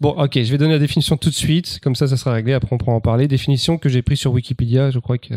Bon, 0.00 0.10
ok, 0.10 0.32
je 0.42 0.50
vais 0.50 0.56
donner 0.58 0.72
la 0.72 0.78
définition 0.78 1.16
tout 1.16 1.28
de 1.28 1.34
suite, 1.34 1.78
comme 1.82 1.94
ça, 1.94 2.08
ça 2.08 2.16
sera 2.16 2.32
réglé. 2.32 2.54
Après, 2.54 2.70
on 2.72 2.78
pourra 2.78 2.92
en 2.92 3.00
parler. 3.00 3.28
Définition 3.28 3.76
que 3.76 3.88
j'ai 3.88 4.00
prise 4.02 4.18
sur 4.18 4.32
Wikipédia. 4.32 4.90
Je 4.90 4.98
crois 4.98 5.18
que 5.18 5.34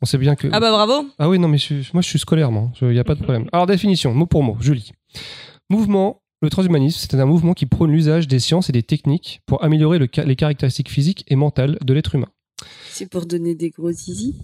on 0.00 0.06
sait 0.06 0.18
bien 0.18 0.34
que. 0.34 0.48
Ah 0.52 0.60
bah 0.60 0.70
bravo. 0.70 1.06
Ah 1.18 1.28
oui, 1.28 1.38
non, 1.38 1.48
mais 1.48 1.58
je- 1.58 1.74
moi, 1.92 2.00
je 2.02 2.08
suis 2.08 2.18
scolaire, 2.18 2.50
moi. 2.50 2.70
Il 2.80 2.88
n'y 2.88 2.98
a 2.98 3.04
pas 3.04 3.14
de 3.14 3.22
problème. 3.22 3.48
Alors, 3.52 3.66
définition, 3.66 4.14
mot 4.14 4.26
pour 4.26 4.42
mot, 4.42 4.56
je 4.60 4.72
lis. 4.72 4.92
Mouvement. 5.70 6.22
Le 6.42 6.50
transhumanisme, 6.50 6.98
c'est 7.00 7.14
un 7.18 7.24
mouvement 7.24 7.54
qui 7.54 7.64
prône 7.64 7.90
l'usage 7.90 8.28
des 8.28 8.38
sciences 8.38 8.68
et 8.68 8.72
des 8.72 8.82
techniques 8.82 9.40
pour 9.46 9.64
améliorer 9.64 9.98
le 9.98 10.06
les 10.24 10.36
caractéristiques 10.36 10.90
physiques 10.90 11.24
et 11.28 11.34
mentales 11.34 11.78
de 11.82 11.94
l'être 11.94 12.14
humain. 12.14 12.28
C'est 12.90 13.06
pour 13.10 13.24
donner 13.24 13.54
des 13.54 13.70
gros 13.70 13.90
zizi? 13.90 14.36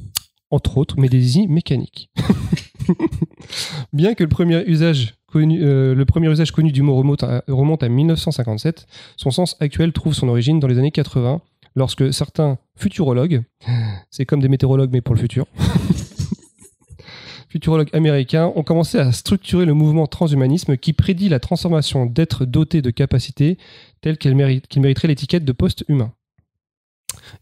entre 0.50 0.76
autres, 0.78 0.96
mais 0.98 1.08
des 1.10 1.20
zizi 1.20 1.46
mécaniques. 1.48 2.10
Bien 3.92 4.14
que 4.14 4.22
le 4.22 4.28
premier 4.28 4.62
usage 4.66 5.14
euh, 5.40 5.94
le 5.94 6.04
premier 6.04 6.30
usage 6.30 6.52
connu 6.52 6.72
du 6.72 6.82
mot 6.82 6.94
remonte 6.94 7.22
à, 7.22 7.42
remonte 7.48 7.82
à 7.82 7.88
1957, 7.88 8.86
son 9.16 9.30
sens 9.30 9.56
actuel 9.60 9.92
trouve 9.92 10.14
son 10.14 10.28
origine 10.28 10.60
dans 10.60 10.68
les 10.68 10.78
années 10.78 10.90
80, 10.90 11.40
lorsque 11.74 12.12
certains 12.12 12.58
futurologues, 12.76 13.42
c'est 14.10 14.26
comme 14.26 14.40
des 14.40 14.48
météorologues 14.48 14.90
mais 14.92 15.00
pour 15.00 15.14
le 15.14 15.20
futur, 15.20 15.46
futurologues 17.48 17.90
américains 17.92 18.50
ont 18.54 18.62
commencé 18.62 18.98
à 18.98 19.12
structurer 19.12 19.66
le 19.66 19.74
mouvement 19.74 20.06
transhumanisme 20.06 20.76
qui 20.76 20.92
prédit 20.92 21.28
la 21.28 21.40
transformation 21.40 22.06
d'êtres 22.06 22.44
dotés 22.44 22.80
de 22.80 22.90
capacités 22.90 23.58
telles 24.00 24.18
qu'ils 24.18 24.34
mériteraient 24.34 25.08
l'étiquette 25.08 25.44
de 25.44 25.52
post-humain. 25.52 26.12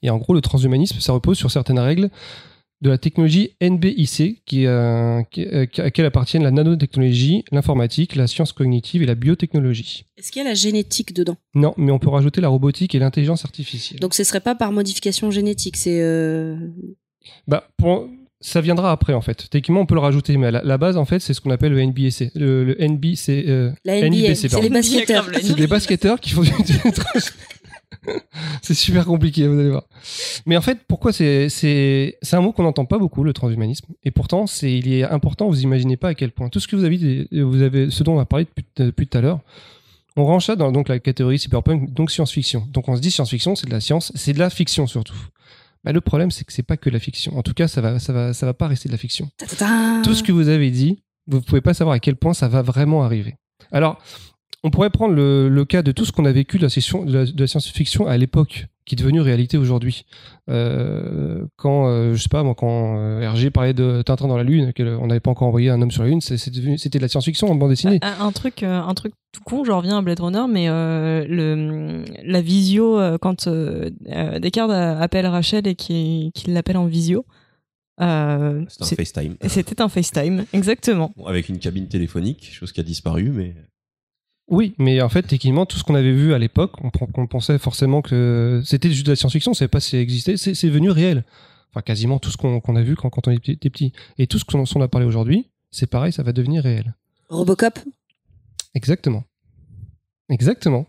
Et 0.02 0.10
en 0.10 0.18
gros, 0.18 0.34
le 0.34 0.40
transhumanisme, 0.40 0.98
ça 1.00 1.12
repose 1.12 1.38
sur 1.38 1.50
certaines 1.50 1.78
règles 1.78 2.10
de 2.82 2.88
la 2.90 2.96
technologie 2.98 3.50
NBIC, 3.60 4.42
qui, 4.46 4.66
euh, 4.66 5.22
qui- 5.30 5.44
euh, 5.44 5.66
à 5.78 5.82
laquelle 5.82 6.06
appartiennent 6.06 6.42
la 6.42 6.50
nanotechnologie, 6.50 7.44
l'informatique, 7.52 8.16
la 8.16 8.26
science 8.26 8.52
cognitive 8.52 9.02
et 9.02 9.06
la 9.06 9.14
biotechnologie. 9.14 10.06
Est-ce 10.16 10.32
qu'il 10.32 10.42
y 10.42 10.46
a 10.46 10.48
la 10.48 10.54
génétique 10.54 11.12
dedans? 11.14 11.36
Non, 11.54 11.74
mais 11.76 11.92
on 11.92 11.98
peut 11.98 12.08
rajouter 12.08 12.40
la 12.40 12.48
robotique 12.48 12.94
et 12.94 12.98
l'intelligence 12.98 13.44
artificielle. 13.44 14.00
Donc, 14.00 14.14
ce 14.14 14.24
serait 14.24 14.40
pas 14.40 14.54
par 14.54 14.72
modification 14.72 15.30
génétique, 15.30 15.76
c'est. 15.76 16.00
euh, 16.00 16.56
Bah, 17.46 17.68
pour- 17.76 18.08
ça 18.42 18.62
viendra 18.62 18.90
après 18.90 19.12
en 19.12 19.20
fait. 19.20 19.50
Techniquement, 19.50 19.82
on 19.82 19.86
peut 19.86 19.94
le 19.94 20.00
rajouter, 20.00 20.38
mais 20.38 20.46
à 20.46 20.50
la, 20.50 20.62
la 20.62 20.78
base, 20.78 20.96
en 20.96 21.04
fait, 21.04 21.18
c'est 21.20 21.34
ce 21.34 21.42
qu'on 21.42 21.50
appelle 21.50 21.72
le 21.72 21.80
NBC. 21.82 22.30
Le, 22.34 22.64
le 22.64 22.82
NBC. 22.82 23.44
euh, 23.46 23.70
La 23.84 24.00
NBA, 24.00 24.34
c'est 24.34 24.58
les 24.62 24.70
basketteurs. 24.70 25.28
C'est 25.42 25.54
des 25.54 25.66
basketteurs 25.66 26.18
qui 26.20 26.30
font 26.30 26.40
du 26.40 26.48
C'est 28.62 28.74
super 28.74 29.04
compliqué, 29.04 29.46
vous 29.46 29.58
allez 29.58 29.70
voir. 29.70 29.84
Mais 30.46 30.56
en 30.56 30.60
fait, 30.60 30.78
pourquoi 30.86 31.12
c'est 31.12 31.48
c'est 31.48 32.18
c'est 32.22 32.36
un 32.36 32.40
mot 32.40 32.52
qu'on 32.52 32.62
n'entend 32.62 32.84
pas 32.84 32.98
beaucoup 32.98 33.24
le 33.24 33.32
transhumanisme 33.32 33.86
et 34.04 34.10
pourtant 34.10 34.46
c'est 34.46 34.72
il 34.72 34.92
est 34.92 35.02
important. 35.02 35.48
Vous 35.48 35.62
imaginez 35.62 35.96
pas 35.96 36.08
à 36.08 36.14
quel 36.14 36.30
point 36.30 36.48
tout 36.48 36.60
ce 36.60 36.68
que 36.68 36.76
vous 36.76 36.84
avez 36.84 37.28
vous 37.32 37.62
avez 37.62 37.90
ce 37.90 38.02
dont 38.02 38.16
on 38.16 38.20
a 38.20 38.26
parlé 38.26 38.44
depuis, 38.44 38.64
depuis 38.76 39.06
tout 39.06 39.18
à 39.18 39.20
l'heure. 39.20 39.40
On 40.16 40.24
range 40.24 40.46
ça 40.46 40.56
dans 40.56 40.72
donc 40.72 40.88
la 40.88 40.98
catégorie 40.98 41.38
cyberpunk, 41.38 41.92
donc 41.92 42.10
science-fiction. 42.10 42.66
Donc 42.70 42.88
on 42.88 42.96
se 42.96 43.00
dit 43.00 43.10
science-fiction, 43.10 43.54
c'est 43.54 43.66
de 43.66 43.72
la 43.72 43.80
science, 43.80 44.12
c'est 44.14 44.32
de 44.32 44.38
la 44.38 44.50
fiction 44.50 44.86
surtout. 44.86 45.14
Bah, 45.84 45.92
le 45.92 46.00
problème, 46.00 46.30
c'est 46.30 46.44
que 46.44 46.52
c'est 46.52 46.62
pas 46.62 46.76
que 46.76 46.90
la 46.90 46.98
fiction. 46.98 47.36
En 47.38 47.42
tout 47.42 47.54
cas, 47.54 47.66
ça 47.68 47.80
va, 47.80 47.98
ça 47.98 48.12
va, 48.12 48.34
ça 48.34 48.44
va 48.44 48.52
pas 48.52 48.68
rester 48.68 48.88
de 48.88 48.92
la 48.92 48.98
fiction 48.98 49.30
tout 50.02 50.14
ce 50.14 50.22
que 50.22 50.32
vous 50.32 50.48
avez 50.48 50.70
dit, 50.70 51.02
vous 51.26 51.40
pouvez 51.40 51.60
pas 51.60 51.74
savoir 51.74 51.94
à 51.94 52.00
quel 52.00 52.16
point 52.16 52.34
ça 52.34 52.48
va 52.48 52.62
vraiment 52.62 53.02
arriver. 53.02 53.36
Alors, 53.72 53.98
on 54.62 54.70
pourrait 54.70 54.90
prendre 54.90 55.14
le, 55.14 55.48
le 55.48 55.64
cas 55.64 55.82
de 55.82 55.92
tout 55.92 56.04
ce 56.04 56.12
qu'on 56.12 56.24
a 56.26 56.32
vécu 56.32 56.58
de 56.58 56.62
la, 56.62 56.68
session- 56.68 57.04
de 57.04 57.12
la, 57.12 57.24
de 57.26 57.40
la 57.40 57.46
science-fiction 57.46 58.06
à 58.06 58.16
l'époque, 58.18 58.66
qui 58.84 58.94
est 58.94 58.98
devenu 58.98 59.20
réalité 59.20 59.56
aujourd'hui. 59.56 60.04
Euh, 60.50 61.46
quand, 61.56 61.86
euh, 61.88 62.14
je 62.14 62.22
sais 62.22 62.28
pas 62.28 62.42
moi, 62.42 62.54
quand 62.54 62.98
euh, 62.98 63.20
Hergé 63.20 63.50
parlait 63.50 63.72
de 63.72 64.02
Tintin 64.02 64.26
dans 64.28 64.36
la 64.36 64.42
Lune, 64.42 64.72
qu'on 64.76 65.06
n'avait 65.06 65.20
pas 65.20 65.30
encore 65.30 65.48
envoyé 65.48 65.70
un 65.70 65.80
homme 65.80 65.90
sur 65.90 66.02
la 66.02 66.08
Lune, 66.10 66.20
c'était 66.20 66.98
de 66.98 67.02
la 67.02 67.08
science-fiction 67.08 67.48
en 67.50 67.54
bande 67.54 67.70
dessinée. 67.70 68.00
Un, 68.02 68.26
un 68.26 68.32
truc, 68.32 68.62
un 68.62 68.92
truc 68.94 69.12
tout 69.32 69.42
con, 69.44 69.64
je 69.64 69.70
reviens 69.72 69.98
à 69.98 70.02
Blade 70.02 70.20
Runner, 70.20 70.44
mais 70.50 70.68
euh, 70.68 71.24
le, 71.28 72.04
la 72.24 72.40
visio, 72.42 72.98
quand 73.20 73.48
Descartes 73.48 74.70
a- 74.72 75.00
appelle 75.00 75.26
Rachel 75.26 75.66
et 75.68 75.74
qu'il 75.74 76.32
l'appelle 76.48 76.76
en 76.76 76.86
visio, 76.86 77.24
euh, 78.00 78.64
C'est 78.68 78.82
un 78.82 78.96
FaceTime. 78.96 79.36
c'était 79.48 79.80
un 79.82 79.88
FaceTime, 79.88 80.44
exactement. 80.52 81.12
Bon, 81.16 81.26
avec 81.26 81.48
une 81.48 81.58
cabine 81.58 81.86
téléphonique, 81.86 82.50
chose 82.52 82.72
qui 82.72 82.80
a 82.80 82.82
disparu, 82.82 83.30
mais 83.30 83.54
Oui, 84.50 84.74
mais 84.78 85.00
en 85.00 85.08
fait, 85.08 85.22
techniquement, 85.22 85.64
tout 85.64 85.78
ce 85.78 85.84
qu'on 85.84 85.94
avait 85.94 86.12
vu 86.12 86.34
à 86.34 86.38
l'époque, 86.38 86.72
on, 86.82 86.90
pen- 86.90 87.08
on 87.14 87.26
pensait 87.28 87.58
forcément 87.58 88.02
que 88.02 88.60
c'était 88.64 88.90
juste 88.90 89.06
de 89.06 89.12
la 89.12 89.16
science-fiction, 89.16 89.52
on 89.52 89.54
savait 89.54 89.68
pas 89.68 89.78
si 89.80 89.90
ça 89.90 89.98
existait, 89.98 90.36
c'est 90.36 90.68
venu 90.68 90.90
réel. 90.90 91.24
Enfin, 91.70 91.82
quasiment 91.82 92.18
tout 92.18 92.30
ce 92.30 92.36
qu'on 92.36 92.76
a 92.76 92.82
vu 92.82 92.96
quand, 92.96 93.10
quand 93.10 93.28
on 93.28 93.30
était 93.30 93.54
petit. 93.70 93.92
Et 94.18 94.26
tout 94.26 94.40
ce 94.40 94.44
qu'on 94.44 94.64
on 94.74 94.80
a 94.82 94.88
parlé 94.88 95.06
aujourd'hui, 95.06 95.46
c'est 95.70 95.86
pareil, 95.86 96.12
ça 96.12 96.24
va 96.24 96.32
devenir 96.32 96.64
réel. 96.64 96.94
Robocop? 97.28 97.78
Exactement. 98.74 99.22
Exactement. 100.28 100.86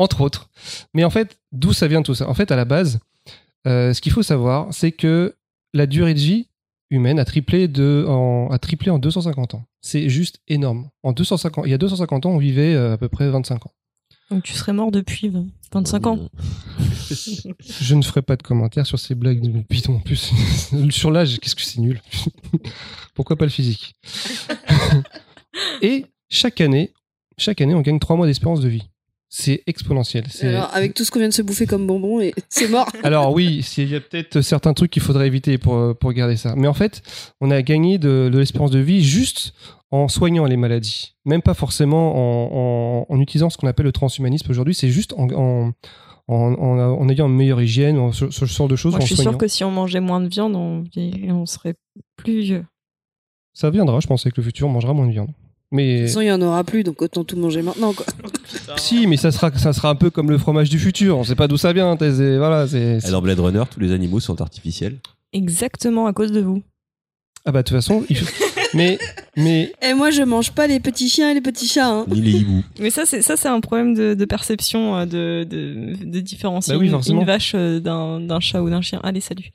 Entre 0.00 0.20
autres. 0.20 0.50
Mais 0.92 1.04
en 1.04 1.10
fait, 1.10 1.38
d'où 1.52 1.72
ça 1.72 1.86
vient 1.86 2.02
tout 2.02 2.14
ça? 2.16 2.28
En 2.28 2.34
fait, 2.34 2.50
à 2.50 2.56
la 2.56 2.64
base, 2.64 2.98
euh, 3.68 3.94
ce 3.94 4.00
qu'il 4.00 4.10
faut 4.10 4.24
savoir, 4.24 4.74
c'est 4.74 4.90
que 4.92 5.36
la 5.72 5.86
durée 5.86 6.14
de 6.14 6.18
vie 6.20 6.48
humaine 6.90 7.20
a 7.20 7.24
triplé, 7.24 7.68
de, 7.68 8.04
en, 8.08 8.48
a 8.50 8.58
triplé 8.58 8.90
en 8.90 8.98
250 8.98 9.54
ans. 9.54 9.64
C'est 9.80 10.08
juste 10.08 10.40
énorme. 10.48 10.90
En 11.02 11.12
250, 11.12 11.66
il 11.66 11.70
y 11.70 11.74
a 11.74 11.78
250 11.78 12.26
ans, 12.26 12.30
on 12.30 12.38
vivait 12.38 12.74
euh, 12.74 12.94
à 12.94 12.98
peu 12.98 13.08
près 13.08 13.28
25 13.28 13.66
ans. 13.66 13.72
Donc 14.30 14.42
tu 14.42 14.52
serais 14.52 14.72
mort 14.72 14.90
depuis 14.90 15.32
25 15.72 16.06
ans. 16.06 16.28
Je 17.10 17.94
ne 17.94 18.02
ferai 18.02 18.20
pas 18.20 18.36
de 18.36 18.42
commentaires 18.42 18.86
sur 18.86 18.98
ces 18.98 19.14
blagues 19.14 19.40
de 19.40 19.62
Python 19.62 19.96
en 19.96 20.00
plus. 20.00 20.32
sur 20.90 21.10
l'âge, 21.10 21.38
qu'est-ce 21.38 21.56
que 21.56 21.62
c'est 21.62 21.80
nul. 21.80 22.02
Pourquoi 23.14 23.36
pas 23.36 23.46
le 23.46 23.50
physique? 23.50 23.94
Et 25.80 26.04
chaque 26.28 26.60
année, 26.60 26.92
chaque 27.38 27.60
année, 27.60 27.74
on 27.74 27.80
gagne 27.80 27.98
3 27.98 28.16
mois 28.16 28.26
d'espérance 28.26 28.60
de 28.60 28.68
vie. 28.68 28.88
C'est 29.30 29.62
exponentiel. 29.66 30.24
C'est- 30.30 30.48
Alors, 30.48 30.70
avec 30.74 30.94
tout 30.94 31.04
ce 31.04 31.10
qu'on 31.10 31.18
vient 31.18 31.28
de 31.28 31.34
se 31.34 31.42
bouffer 31.42 31.66
comme 31.66 31.86
bonbon, 31.86 32.20
et 32.20 32.32
c'est 32.48 32.68
mort. 32.68 32.88
Alors 33.02 33.32
oui, 33.34 33.62
il 33.76 33.88
y 33.90 33.94
a 33.94 34.00
peut-être 34.00 34.40
certains 34.40 34.72
trucs 34.72 34.90
qu'il 34.90 35.02
faudrait 35.02 35.26
éviter 35.26 35.58
pour, 35.58 35.74
euh, 35.74 35.94
pour 35.94 36.12
garder 36.14 36.36
ça. 36.36 36.54
Mais 36.56 36.66
en 36.66 36.72
fait, 36.74 37.02
on 37.40 37.50
a 37.50 37.60
gagné 37.62 37.98
de, 37.98 38.30
de 38.32 38.38
l'espérance 38.38 38.70
de 38.70 38.78
vie 38.78 39.04
juste 39.04 39.52
en 39.90 40.08
soignant 40.08 40.44
les 40.46 40.56
maladies. 40.56 41.14
Même 41.26 41.42
pas 41.42 41.54
forcément 41.54 42.14
en, 42.16 43.06
en- 43.10 43.14
en 43.14 43.20
utilisant 43.20 43.50
ce 43.50 43.58
qu'on 43.58 43.66
appelle 43.66 43.86
le 43.86 43.92
transhumanisme 43.92 44.50
aujourd'hui, 44.50 44.74
c'est 44.74 44.88
juste 44.88 45.12
en, 45.14 45.28
en, 45.30 45.72
en, 46.28 46.34
en, 46.54 46.78
en 46.78 47.08
ayant 47.10 47.26
une 47.28 47.36
meilleure 47.36 47.60
hygiène, 47.60 47.98
en 47.98 48.12
ce, 48.12 48.30
ce 48.30 48.44
genre 48.46 48.68
de 48.68 48.76
choses. 48.76 48.92
Moi, 48.92 48.98
en 49.02 49.06
je 49.06 49.14
suis 49.14 49.16
soignant. 49.24 49.36
que 49.38 49.48
si 49.48 49.62
on 49.64 49.70
mangeait 49.70 50.00
moins 50.00 50.20
de 50.20 50.28
viande, 50.28 50.56
on, 50.56 50.84
on 51.30 51.44
serait 51.46 51.74
plus 52.16 52.40
vieux. 52.40 52.64
Ça 53.52 53.68
viendra, 53.70 54.00
je 54.00 54.06
pense, 54.06 54.24
avec 54.24 54.36
le 54.38 54.42
futur, 54.42 54.68
on 54.68 54.70
mangera 54.70 54.94
moins 54.94 55.06
de 55.06 55.12
viande. 55.12 55.30
De 55.70 55.76
Mais 55.76 55.98
toute 56.00 56.06
façon, 56.08 56.20
il 56.22 56.28
y 56.28 56.32
en 56.32 56.40
aura 56.40 56.64
plus, 56.64 56.82
donc 56.82 57.02
autant 57.02 57.24
tout 57.24 57.36
manger 57.36 57.60
maintenant, 57.62 57.92
quoi. 57.92 58.06
si, 58.78 59.06
mais 59.06 59.16
ça 59.18 59.30
sera, 59.30 59.52
ça 59.56 59.72
sera 59.74 59.90
un 59.90 59.94
peu 59.94 60.08
comme 60.10 60.30
le 60.30 60.38
fromage 60.38 60.70
du 60.70 60.78
futur. 60.78 61.18
On 61.18 61.24
sait 61.24 61.34
pas 61.34 61.46
d'où 61.48 61.58
ça 61.58 61.72
vient. 61.74 61.96
c'est- 61.98 62.38
Voilà, 62.38 62.66
c'est. 62.66 63.10
Dans 63.10 63.20
Blade 63.20 63.38
Runner, 63.40 63.64
tous 63.70 63.80
les 63.80 63.92
animaux 63.92 64.18
sont 64.20 64.40
artificiels. 64.40 64.96
Exactement 65.34 66.06
à 66.06 66.12
cause 66.14 66.32
de 66.32 66.40
vous. 66.40 66.62
Ah 67.44 67.52
bah 67.52 67.62
de 67.62 67.68
toute 67.68 67.76
façon, 67.76 68.02
il 68.08 68.16
faut- 68.16 68.44
mais 68.74 68.98
mais 69.36 69.72
Et 69.82 69.92
moi, 69.94 70.10
je 70.10 70.22
mange 70.22 70.52
pas 70.52 70.66
les 70.66 70.80
petits 70.80 71.08
chiens 71.08 71.30
et 71.30 71.34
les 71.34 71.40
petits 71.42 71.68
chats, 71.68 71.86
hein. 71.86 72.06
Ni 72.08 72.20
les 72.22 72.32
hiboux. 72.32 72.64
Mais 72.80 72.88
ça, 72.90 73.04
c'est 73.06 73.20
ça, 73.22 73.36
c'est 73.36 73.48
un 73.48 73.60
problème 73.60 73.94
de, 73.94 74.14
de 74.14 74.24
perception, 74.24 74.96
euh, 74.96 75.04
de, 75.04 75.44
de, 75.48 75.94
de 76.04 76.20
différencier 76.20 76.72
Bah 76.74 76.78
oui, 76.80 76.86
une- 76.86 76.92
forcément. 76.92 77.20
une, 77.20 77.26
vache 77.26 77.52
euh, 77.54 77.78
d'un 77.78 78.20
d'un 78.20 78.40
chat 78.40 78.62
ou 78.62 78.70
d'un 78.70 78.80
chien. 78.82 79.00
Allez, 79.02 79.20
salut. 79.20 79.50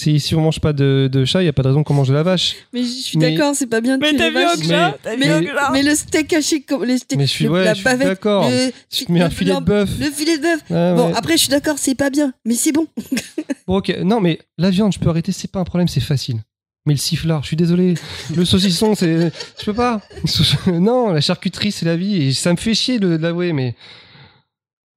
Si, 0.00 0.18
si 0.20 0.34
on 0.34 0.40
mange 0.40 0.60
pas 0.60 0.72
de, 0.72 1.08
de 1.12 1.24
chat, 1.24 1.42
il 1.42 1.46
y 1.46 1.48
a 1.48 1.52
pas 1.52 1.62
de 1.62 1.68
raison 1.68 1.82
qu'on 1.84 1.94
mange 1.94 2.08
de 2.08 2.14
la 2.14 2.22
vache. 2.22 2.56
Mais 2.72 2.82
je 2.82 2.88
suis 2.88 3.18
Mais- 3.18 3.32
d'accord, 3.36 3.54
c'est 3.54 3.66
pas 3.66 3.80
bien 3.80 3.98
de 3.98 4.02
Mais 4.02 4.10
tuer 4.10 4.18
t'as 4.18 4.28
les 4.28 4.34
vaches. 4.34 4.66
chat 4.66 4.90
Mais- 4.90 4.96
T'as 5.02 5.14
vu 5.14 5.18
Mais, 5.20 5.28
un 5.28 5.40
mais- 5.40 5.46
chat 5.48 5.70
mais 5.72 5.82
le 5.82 5.94
steak 5.94 6.32
haché, 6.32 6.60
comme 6.62 6.84
les 6.84 6.98
steaks, 6.98 7.18
Mais 7.18 7.26
je 7.26 7.30
suis 7.30 7.44
le- 7.44 7.50
ouais, 7.50 7.64
la 7.64 7.70
je 7.74 7.76
suis 7.76 7.84
bavette, 7.84 8.08
d'accord. 8.08 8.48
le, 8.48 8.70
Tu 8.90 9.04
te 9.06 9.12
mets 9.12 9.20
un 9.20 9.24
le- 9.28 9.30
filet 9.34 9.54
de 9.54 9.60
bœuf. 9.60 9.90
le 10.00 10.10
filet 10.10 10.38
de 10.38 10.42
bœuf. 10.42 10.60
Bon, 10.68 11.08
ouais. 11.08 11.12
après, 11.16 11.34
je 11.34 11.38
suis 11.42 11.48
d'accord, 11.48 11.76
c'est 11.78 11.94
pas 11.94 12.10
bien, 12.10 12.32
mais 12.44 12.54
c'est 12.54 12.72
bon. 12.72 12.86
Bon, 13.66 13.76
ok. 13.76 13.94
Non, 14.02 14.20
mais 14.20 14.40
la 14.58 14.70
viande, 14.70 14.92
je 14.92 14.98
peux 14.98 15.08
arrêter, 15.10 15.30
c'est 15.32 15.50
pas 15.50 15.60
un 15.60 15.64
problème, 15.64 15.86
c'est 15.86 16.00
facile. 16.00 16.38
Mais 16.86 16.94
le 16.94 16.98
sifflard, 16.98 17.42
je 17.42 17.48
suis 17.48 17.56
désolé. 17.56 17.94
Le 18.34 18.44
saucisson, 18.44 18.94
c'est. 18.94 19.30
Je 19.60 19.64
peux 19.64 19.74
pas. 19.74 20.00
Non, 20.66 21.12
la 21.12 21.20
charcuterie, 21.20 21.70
c'est 21.72 21.84
la 21.86 21.94
vie. 21.96 22.22
Et 22.22 22.32
ça 22.32 22.50
me 22.52 22.56
fait 22.56 22.74
chier 22.74 22.98
de 22.98 23.16
de 23.16 23.22
l'avouer, 23.22 23.52
mais. 23.52 23.76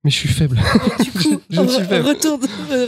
Mais 0.04 0.12
je 0.12 0.18
suis 0.18 0.30
faible. 0.30 0.58
Du 1.02 1.12
coup, 1.12 1.40
Je 1.50 1.68
suis 1.68 1.84
faible. 1.86 2.08
retourne, 2.08 2.42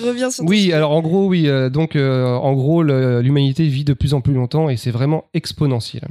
reviens 0.05 0.29
sur 0.29 0.43
Oui, 0.43 0.73
alors 0.73 0.91
en 0.91 1.01
gros, 1.01 1.27
oui. 1.27 1.47
euh, 1.47 1.69
donc, 1.69 1.95
euh, 1.95 2.25
en 2.27 2.53
gros, 2.53 2.83
l'humanité 2.83 3.67
vit 3.67 3.85
de 3.85 3.93
plus 3.93 4.13
en 4.13 4.21
plus 4.21 4.33
longtemps 4.33 4.69
et 4.69 4.75
c'est 4.77 4.91
vraiment 4.91 5.25
exponentiel. 5.33 6.07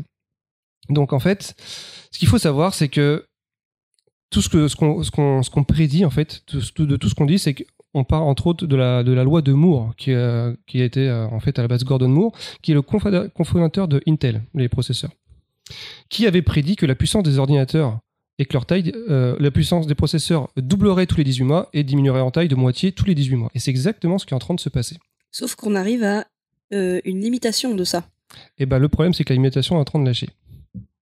Donc, 0.88 1.12
en 1.12 1.18
fait, 1.18 1.54
ce 2.10 2.18
qu'il 2.18 2.28
faut 2.28 2.38
savoir, 2.38 2.72
c'est 2.74 2.88
que 2.88 3.26
tout 4.30 4.40
ce 4.42 4.48
que 4.48 4.66
ce 4.68 4.76
qu'on 4.76 5.02
ce 5.42 5.50
prédit, 5.66 6.04
en 6.04 6.10
fait, 6.10 6.42
tout- 6.46 6.86
de 6.86 6.96
tout 6.96 7.08
ce 7.08 7.14
qu'on 7.14 7.26
dit, 7.26 7.38
c'est 7.38 7.54
qu'on 7.54 8.04
part 8.04 8.22
entre 8.22 8.46
autres 8.46 8.66
de 8.66 8.74
la 8.76 9.02
de 9.04 9.12
la 9.12 9.24
loi 9.24 9.42
de 9.42 9.52
Moore, 9.52 9.94
qui 9.96 10.12
euh, 10.12 10.54
qui 10.66 10.80
a 10.80 10.84
été 10.84 11.10
en 11.10 11.38
fait 11.40 11.58
à 11.58 11.62
la 11.62 11.68
base 11.68 11.84
Gordon 11.84 12.08
Moore, 12.08 12.32
qui 12.62 12.72
est 12.72 12.74
le 12.74 12.82
cofondateur 12.82 13.88
de 13.88 14.00
Intel, 14.08 14.42
les 14.54 14.68
processeurs, 14.68 15.12
qui 16.08 16.26
avait 16.26 16.42
prédit 16.42 16.76
que 16.76 16.86
la 16.86 16.94
puissance 16.94 17.22
des 17.22 17.38
ordinateurs 17.38 17.98
et 18.38 18.46
que 18.46 18.52
leur 18.52 18.66
taille, 18.66 18.92
euh, 19.08 19.36
la 19.38 19.50
puissance 19.50 19.86
des 19.86 19.94
processeurs 19.94 20.48
doublerait 20.56 21.06
tous 21.06 21.16
les 21.18 21.24
18 21.24 21.44
mois 21.44 21.68
et 21.72 21.84
diminuerait 21.84 22.20
en 22.20 22.30
taille 22.30 22.48
de 22.48 22.56
moitié 22.56 22.92
tous 22.92 23.04
les 23.04 23.14
18 23.14 23.36
mois. 23.36 23.50
Et 23.54 23.58
c'est 23.60 23.70
exactement 23.70 24.18
ce 24.18 24.26
qui 24.26 24.34
est 24.34 24.36
en 24.36 24.40
train 24.40 24.54
de 24.54 24.60
se 24.60 24.68
passer. 24.68 24.96
Sauf 25.30 25.54
qu'on 25.54 25.74
arrive 25.74 26.02
à 26.04 26.26
euh, 26.72 27.00
une 27.04 27.20
limitation 27.20 27.74
de 27.74 27.84
ça, 27.84 28.04
Et 28.58 28.66
ben 28.66 28.78
le 28.78 28.88
problème, 28.88 29.12
c'est 29.14 29.22
que 29.24 29.32
la 29.32 29.36
limitation 29.36 29.76
est 29.76 29.80
en 29.80 29.84
train 29.84 30.00
de 30.00 30.06
lâcher. 30.06 30.28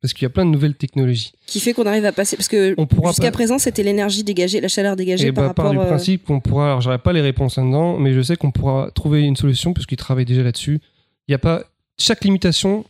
Parce 0.02 0.12
qu'il 0.14 0.24
y 0.24 0.26
a 0.26 0.30
plein 0.30 0.44
de 0.44 0.50
nouvelles 0.50 0.74
technologies. 0.74 1.32
qui 1.46 1.60
fait 1.60 1.72
qu'on 1.74 1.86
arrive 1.86 2.04
à 2.04 2.10
passer. 2.12 2.36
Parce 2.36 2.48
que 2.48 2.74
jusqu'à 3.06 3.28
pas- 3.28 3.30
présent, 3.30 3.58
c'était 3.58 3.84
l'énergie 3.84 4.24
dégagée, 4.24 4.60
la 4.60 4.66
chaleur 4.68 4.96
dégagée 4.96 5.28
Et 5.28 5.32
par 5.32 5.48
bah, 5.48 5.54
par 5.54 5.64
rapport. 5.66 5.80
du 5.80 5.86
euh, 5.86 5.88
principe 5.88 6.24
qu'on 6.24 6.40
pourra, 6.40 6.66
alors 6.66 6.80
j'aurai 6.80 6.98
pas 6.98 7.12
les 7.12 7.20
réponses 7.20 7.56
là-dedans, 7.56 7.98
mais 7.98 8.12
je 8.12 8.20
sais 8.20 8.34
qu'on 8.36 8.50
pourra 8.50 8.90
trouver 8.90 9.22
une 9.22 9.36
solution 9.36 9.72
puisqu'ils 9.72 9.96
travaillent 9.96 10.24
déjà 10.24 10.42
là-dessus. 10.42 10.80
Il 11.28 11.32
y 11.32 11.34
a 11.34 11.38
pas, 11.38 11.62
chaque 11.98 12.24
limitation 12.24 12.84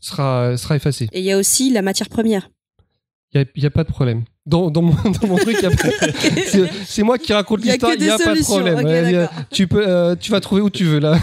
sera, 0.00 0.56
sera 0.56 0.74
effacée. 0.76 1.08
Et 1.12 1.20
il 1.20 1.24
y 1.24 1.30
a 1.32 1.38
aussi 1.38 1.70
la 1.72 1.82
matière 1.82 2.08
première. 2.08 2.50
Il 3.34 3.44
y 3.62 3.66
a, 3.66 3.70
pas 3.70 3.84
de 3.84 3.88
problème. 3.90 4.24
Dans, 4.46 4.70
dans, 4.70 4.82
mon, 4.82 4.94
dans 5.20 5.28
mon 5.28 5.36
truc, 5.36 5.56
il 5.58 5.62
y 5.62 5.66
a 5.66 5.70
pas- 5.70 6.10
c'est- 6.46 6.70
c'est 6.86 7.02
moi 7.02 7.18
qui 7.18 7.32
raconte 7.32 7.62
l'histoire, 7.64 7.92
il 7.94 8.00
n'y 8.02 8.08
a 8.08 8.16
pas 8.18 8.34
de 8.34 8.42
problème. 8.42 9.14
a- 9.16 9.30
tu, 9.50 9.66
peux, 9.66 9.86
euh, 9.86 10.14
tu 10.16 10.30
vas 10.30 10.40
trouver 10.40 10.62
où 10.62 10.70
tu 10.70 10.84
veux 10.84 11.00
là. 11.00 11.18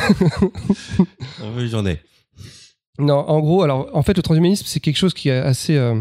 Oui, 1.58 1.70
j'en 1.70 1.86
ai. 1.86 2.00
Non, 3.00 3.16
en 3.28 3.40
gros, 3.40 3.64
alors 3.64 3.90
en 3.94 4.04
fait, 4.04 4.16
le 4.16 4.22
transhumanisme, 4.22 4.66
c'est 4.68 4.80
quelque 4.80 4.98
chose 4.98 5.14
qui 5.16 5.30
est 5.30 5.38
assez, 5.40 5.76
euh, 5.76 5.96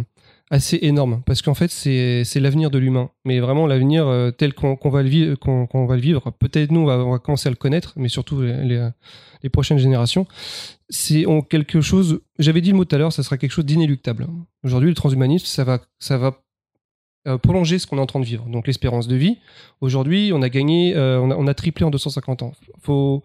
assez 0.52 0.78
énorme 0.82 1.22
parce 1.24 1.40
qu'en 1.40 1.54
fait, 1.54 1.70
c'est 1.70 2.40
l'avenir 2.40 2.70
de 2.70 2.78
l'humain, 2.78 3.10
mais 3.24 3.40
vraiment 3.40 3.66
l'avenir 3.66 4.06
euh, 4.06 4.30
tel 4.30 4.52
qu'on 4.52 4.76
va 4.84 5.02
le 5.02 5.08
vivre. 5.08 5.34
qu'on 5.36 5.86
va 5.86 5.96
le 5.96 6.02
vivre. 6.02 6.30
Peut-être 6.30 6.70
nous, 6.70 6.80
on 6.80 7.10
va, 7.10 7.18
commencer 7.18 7.48
à 7.48 7.50
le 7.50 7.56
connaître, 7.56 7.94
mais 7.96 8.10
surtout 8.10 8.42
les, 8.42 8.90
les, 9.42 9.48
prochaines 9.48 9.78
générations. 9.78 10.26
C'est 10.90 11.24
quelque 11.48 11.80
chose. 11.80 12.20
J'avais 12.38 12.60
dit 12.60 12.70
le 12.70 12.76
mot 12.76 12.84
tout 12.84 12.94
à 12.94 12.98
l'heure, 12.98 13.14
ça 13.14 13.22
sera 13.22 13.38
quelque 13.38 13.50
chose 13.50 13.64
d'inéluctable. 13.64 14.28
Aujourd'hui, 14.62 14.90
le 14.90 14.94
transhumanisme, 14.94 15.46
ça 15.46 15.64
va, 15.64 15.80
ça 15.98 16.18
va 16.18 16.42
euh, 17.26 17.38
prolonger 17.38 17.78
ce 17.78 17.86
qu'on 17.86 17.96
est 17.96 18.02
en 18.02 18.06
train 18.06 18.20
de 18.20 18.26
vivre. 18.26 18.44
Donc 18.46 18.66
l'espérance 18.66 19.08
de 19.08 19.16
vie. 19.16 19.38
Aujourd'hui, 19.80 20.32
on 20.34 20.42
a 20.42 20.50
gagné, 20.50 20.94
euh, 20.94 21.18
on, 21.18 21.30
a, 21.30 21.34
on 21.34 21.46
a 21.46 21.54
triplé 21.54 21.86
en 21.86 21.90
250 21.90 22.42
ans. 22.42 22.52
Faut 22.82 23.22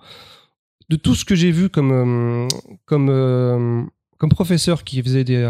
de 0.89 0.95
tout 0.95 1.13
ce 1.13 1.25
que 1.25 1.35
j'ai 1.35 1.51
vu 1.51 1.69
comme 1.69 2.47
comme 2.85 3.89
comme 4.17 4.29
professeur 4.29 4.85
qui 4.85 5.03
faisait 5.03 5.25
des 5.25 5.43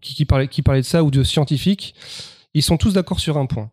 qui, 0.00 0.14
qui 0.14 0.24
parlait 0.24 0.48
qui 0.48 0.62
parlait 0.62 0.80
de 0.80 0.86
ça 0.86 1.04
ou 1.04 1.10
de 1.10 1.22
scientifiques, 1.22 1.94
ils 2.54 2.62
sont 2.62 2.76
tous 2.76 2.94
d'accord 2.94 3.20
sur 3.20 3.36
un 3.36 3.46
point. 3.46 3.70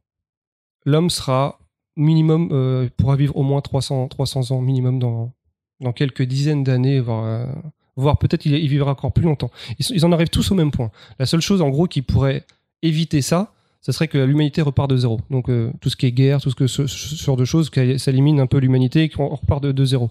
L'homme 0.85 1.09
sera 1.09 1.59
minimum 1.95 2.49
euh, 2.51 2.89
pourra 2.97 3.15
vivre 3.15 3.35
au 3.37 3.43
moins 3.43 3.61
300 3.61 4.07
300 4.07 4.51
ans 4.51 4.61
minimum 4.61 4.99
dans 4.99 5.31
dans 5.79 5.93
quelques 5.93 6.23
dizaines 6.23 6.63
d'années 6.63 6.99
voire 6.99 7.25
euh, 7.25 8.13
peut-être 8.19 8.45
il, 8.45 8.53
il 8.53 8.67
vivra 8.67 8.91
encore 8.91 9.11
plus 9.11 9.23
longtemps. 9.23 9.51
Ils, 9.79 10.05
en 10.05 10.11
arrivent 10.11 10.29
tous 10.29 10.51
au 10.51 10.55
même 10.55 10.71
point. 10.71 10.91
La 11.19 11.25
seule 11.25 11.41
chose 11.41 11.61
en 11.61 11.69
gros 11.69 11.87
qui 11.87 12.01
pourrait 12.01 12.45
éviter 12.81 13.21
ça, 13.21 13.53
ce 13.81 13.91
serait 13.91 14.07
que 14.07 14.17
l'humanité 14.17 14.61
repart 14.61 14.89
de 14.89 14.97
zéro. 14.97 15.19
Donc 15.29 15.49
euh, 15.49 15.71
tout 15.81 15.89
ce 15.89 15.95
qui 15.95 16.05
est 16.05 16.11
guerre, 16.11 16.41
tout 16.41 16.49
ce 16.49 16.55
que 16.55 16.67
ce, 16.67 16.85
genre 16.87 17.37
de 17.37 17.45
choses, 17.45 17.69
que 17.69 17.97
ça 17.97 18.11
élimine 18.11 18.39
un 18.39 18.47
peu 18.47 18.57
l'humanité 18.57 19.03
et 19.03 19.09
qu'on 19.09 19.27
repart 19.29 19.63
de, 19.63 19.85
zéro. 19.85 20.09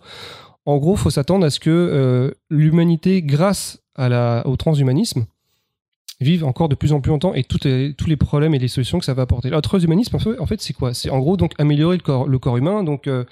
En 0.66 0.78
gros, 0.78 0.94
faut 0.94 1.10
s'attendre 1.10 1.44
à 1.44 1.50
ce 1.50 1.58
que 1.58 2.34
l'humanité, 2.48 3.20
grâce 3.22 3.82
au 3.98 4.56
transhumanisme, 4.56 5.26
vive 6.22 6.44
encore 6.44 6.68
de 6.68 6.74
plus 6.74 6.92
en 6.92 7.00
plus 7.00 7.10
longtemps 7.10 7.34
et 7.34 7.44
toutes 7.44 7.64
les- 7.64 7.94
tous 7.94 8.08
les 8.08 8.16
problèmes 8.16 8.54
et 8.54 8.58
les 8.58 8.68
solutions 8.68 8.98
que 8.98 9.04
ça 9.04 9.14
va 9.14 9.22
apporter. 9.22 9.50
Le 9.50 9.60
transhumanisme, 9.60 10.16
en 10.38 10.46
fait, 10.46 10.60
c'est 10.60 10.72
quoi? 10.72 10.94
C'est 10.94 11.10
en 11.10 11.18
gros 11.18 11.36
donc 11.36 11.52
améliorer 11.58 11.96
le 11.96 12.02
corps, 12.02 12.26
le 12.28 12.38
corps 12.38 12.56
humain. 12.56 12.82
Donc 12.84 13.06
euh, 13.06 13.24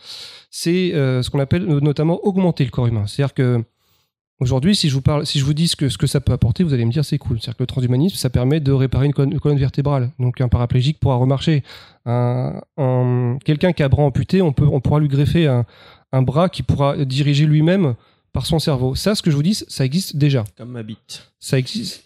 c'est 0.51 0.93
euh, 0.95 1.23
ce 1.23 1.31
qu'on 1.31 1.39
appelle 1.41 1.65
notamment 1.65 2.19
augmenter 2.25 2.65
le 2.65 2.71
corps 2.71 2.87
humain. 2.87 3.07
C'est-à-dire 3.07 3.35
que 3.35 3.62
Aujourd'hui, 4.43 4.75
si 4.75 4.89
je 4.89 4.95
vous 4.95 5.03
parle, 5.03 5.27
si 5.27 5.39
je 5.39 5.45
vous 5.45 5.53
dis 5.53 5.69
ce 5.69 5.77
que, 5.77 6.07
ça 6.07 6.19
peut 6.23 6.33
apporter, 6.33 6.65
vous 6.65 6.73
allez 6.73 6.87
me 6.87 6.91
dire 6.91 7.05
c'est 7.05 7.19
cool. 7.19 7.39
C'est-à-dire 7.39 7.59
que 7.59 7.62
le 7.62 7.67
transhumanisme, 7.67 8.17
ça 8.17 8.31
permet 8.31 8.59
de 8.59 8.73
réparer 8.73 9.05
une 9.05 9.12
colonne, 9.12 9.59
vertébrale. 9.59 10.12
Donc 10.19 10.41
un 10.41 10.49
paraplégique 10.49 10.99
pourra 10.99 11.17
remarcher. 11.17 11.62
Un, 12.07 12.59
un- 12.79 13.37
quelqu'un 13.45 13.73
qui 13.73 13.83
a 13.83 13.91
bras 13.91 14.03
amputé, 14.03 14.41
on 14.41 14.55
peut, 14.55 14.65
on 14.67 14.81
pourra 14.81 14.99
lui 14.99 15.09
greffer 15.09 15.47
un 15.47 16.23
bras 16.23 16.49
qui 16.49 16.62
pourra 16.62 16.97
diriger 17.05 17.45
lui-même 17.45 17.97
par 18.32 18.47
son 18.47 18.59
cerveau. 18.59 18.94
Ça, 18.94 19.15
ce 19.15 19.23
que 19.23 19.31
je 19.31 19.36
vous 19.36 19.43
dis, 19.43 19.55
ça 19.55 19.85
existe 19.85 20.16
déjà. 20.16 20.44
Comme 20.57 20.70
ma 20.70 20.82
bite. 20.82 21.31
Ça 21.39 21.59
existe. 21.59 22.05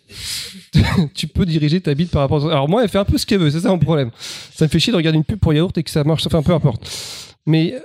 tu 1.14 1.26
peux 1.26 1.44
diriger 1.44 1.80
ta 1.80 1.94
bite 1.94 2.10
par 2.10 2.22
rapport. 2.22 2.46
à... 2.46 2.52
Alors 2.52 2.68
moi, 2.68 2.82
elle 2.82 2.88
fait 2.88 2.98
un 2.98 3.04
peu 3.04 3.18
ce 3.18 3.26
qu'elle 3.26 3.40
veut. 3.40 3.50
C'est 3.50 3.60
ça 3.60 3.68
mon 3.68 3.78
problème. 3.78 4.10
Ça 4.54 4.64
me 4.64 4.70
fait 4.70 4.78
chier 4.78 4.92
de 4.92 4.96
regarder 4.96 5.18
une 5.18 5.24
pub 5.24 5.38
pour 5.38 5.52
yaourt 5.52 5.76
et 5.76 5.82
que 5.82 5.90
ça 5.90 6.04
marche. 6.04 6.26
Enfin, 6.26 6.42
peu 6.42 6.52
importe. 6.52 6.90
Mais 7.46 7.74
euh, 7.74 7.80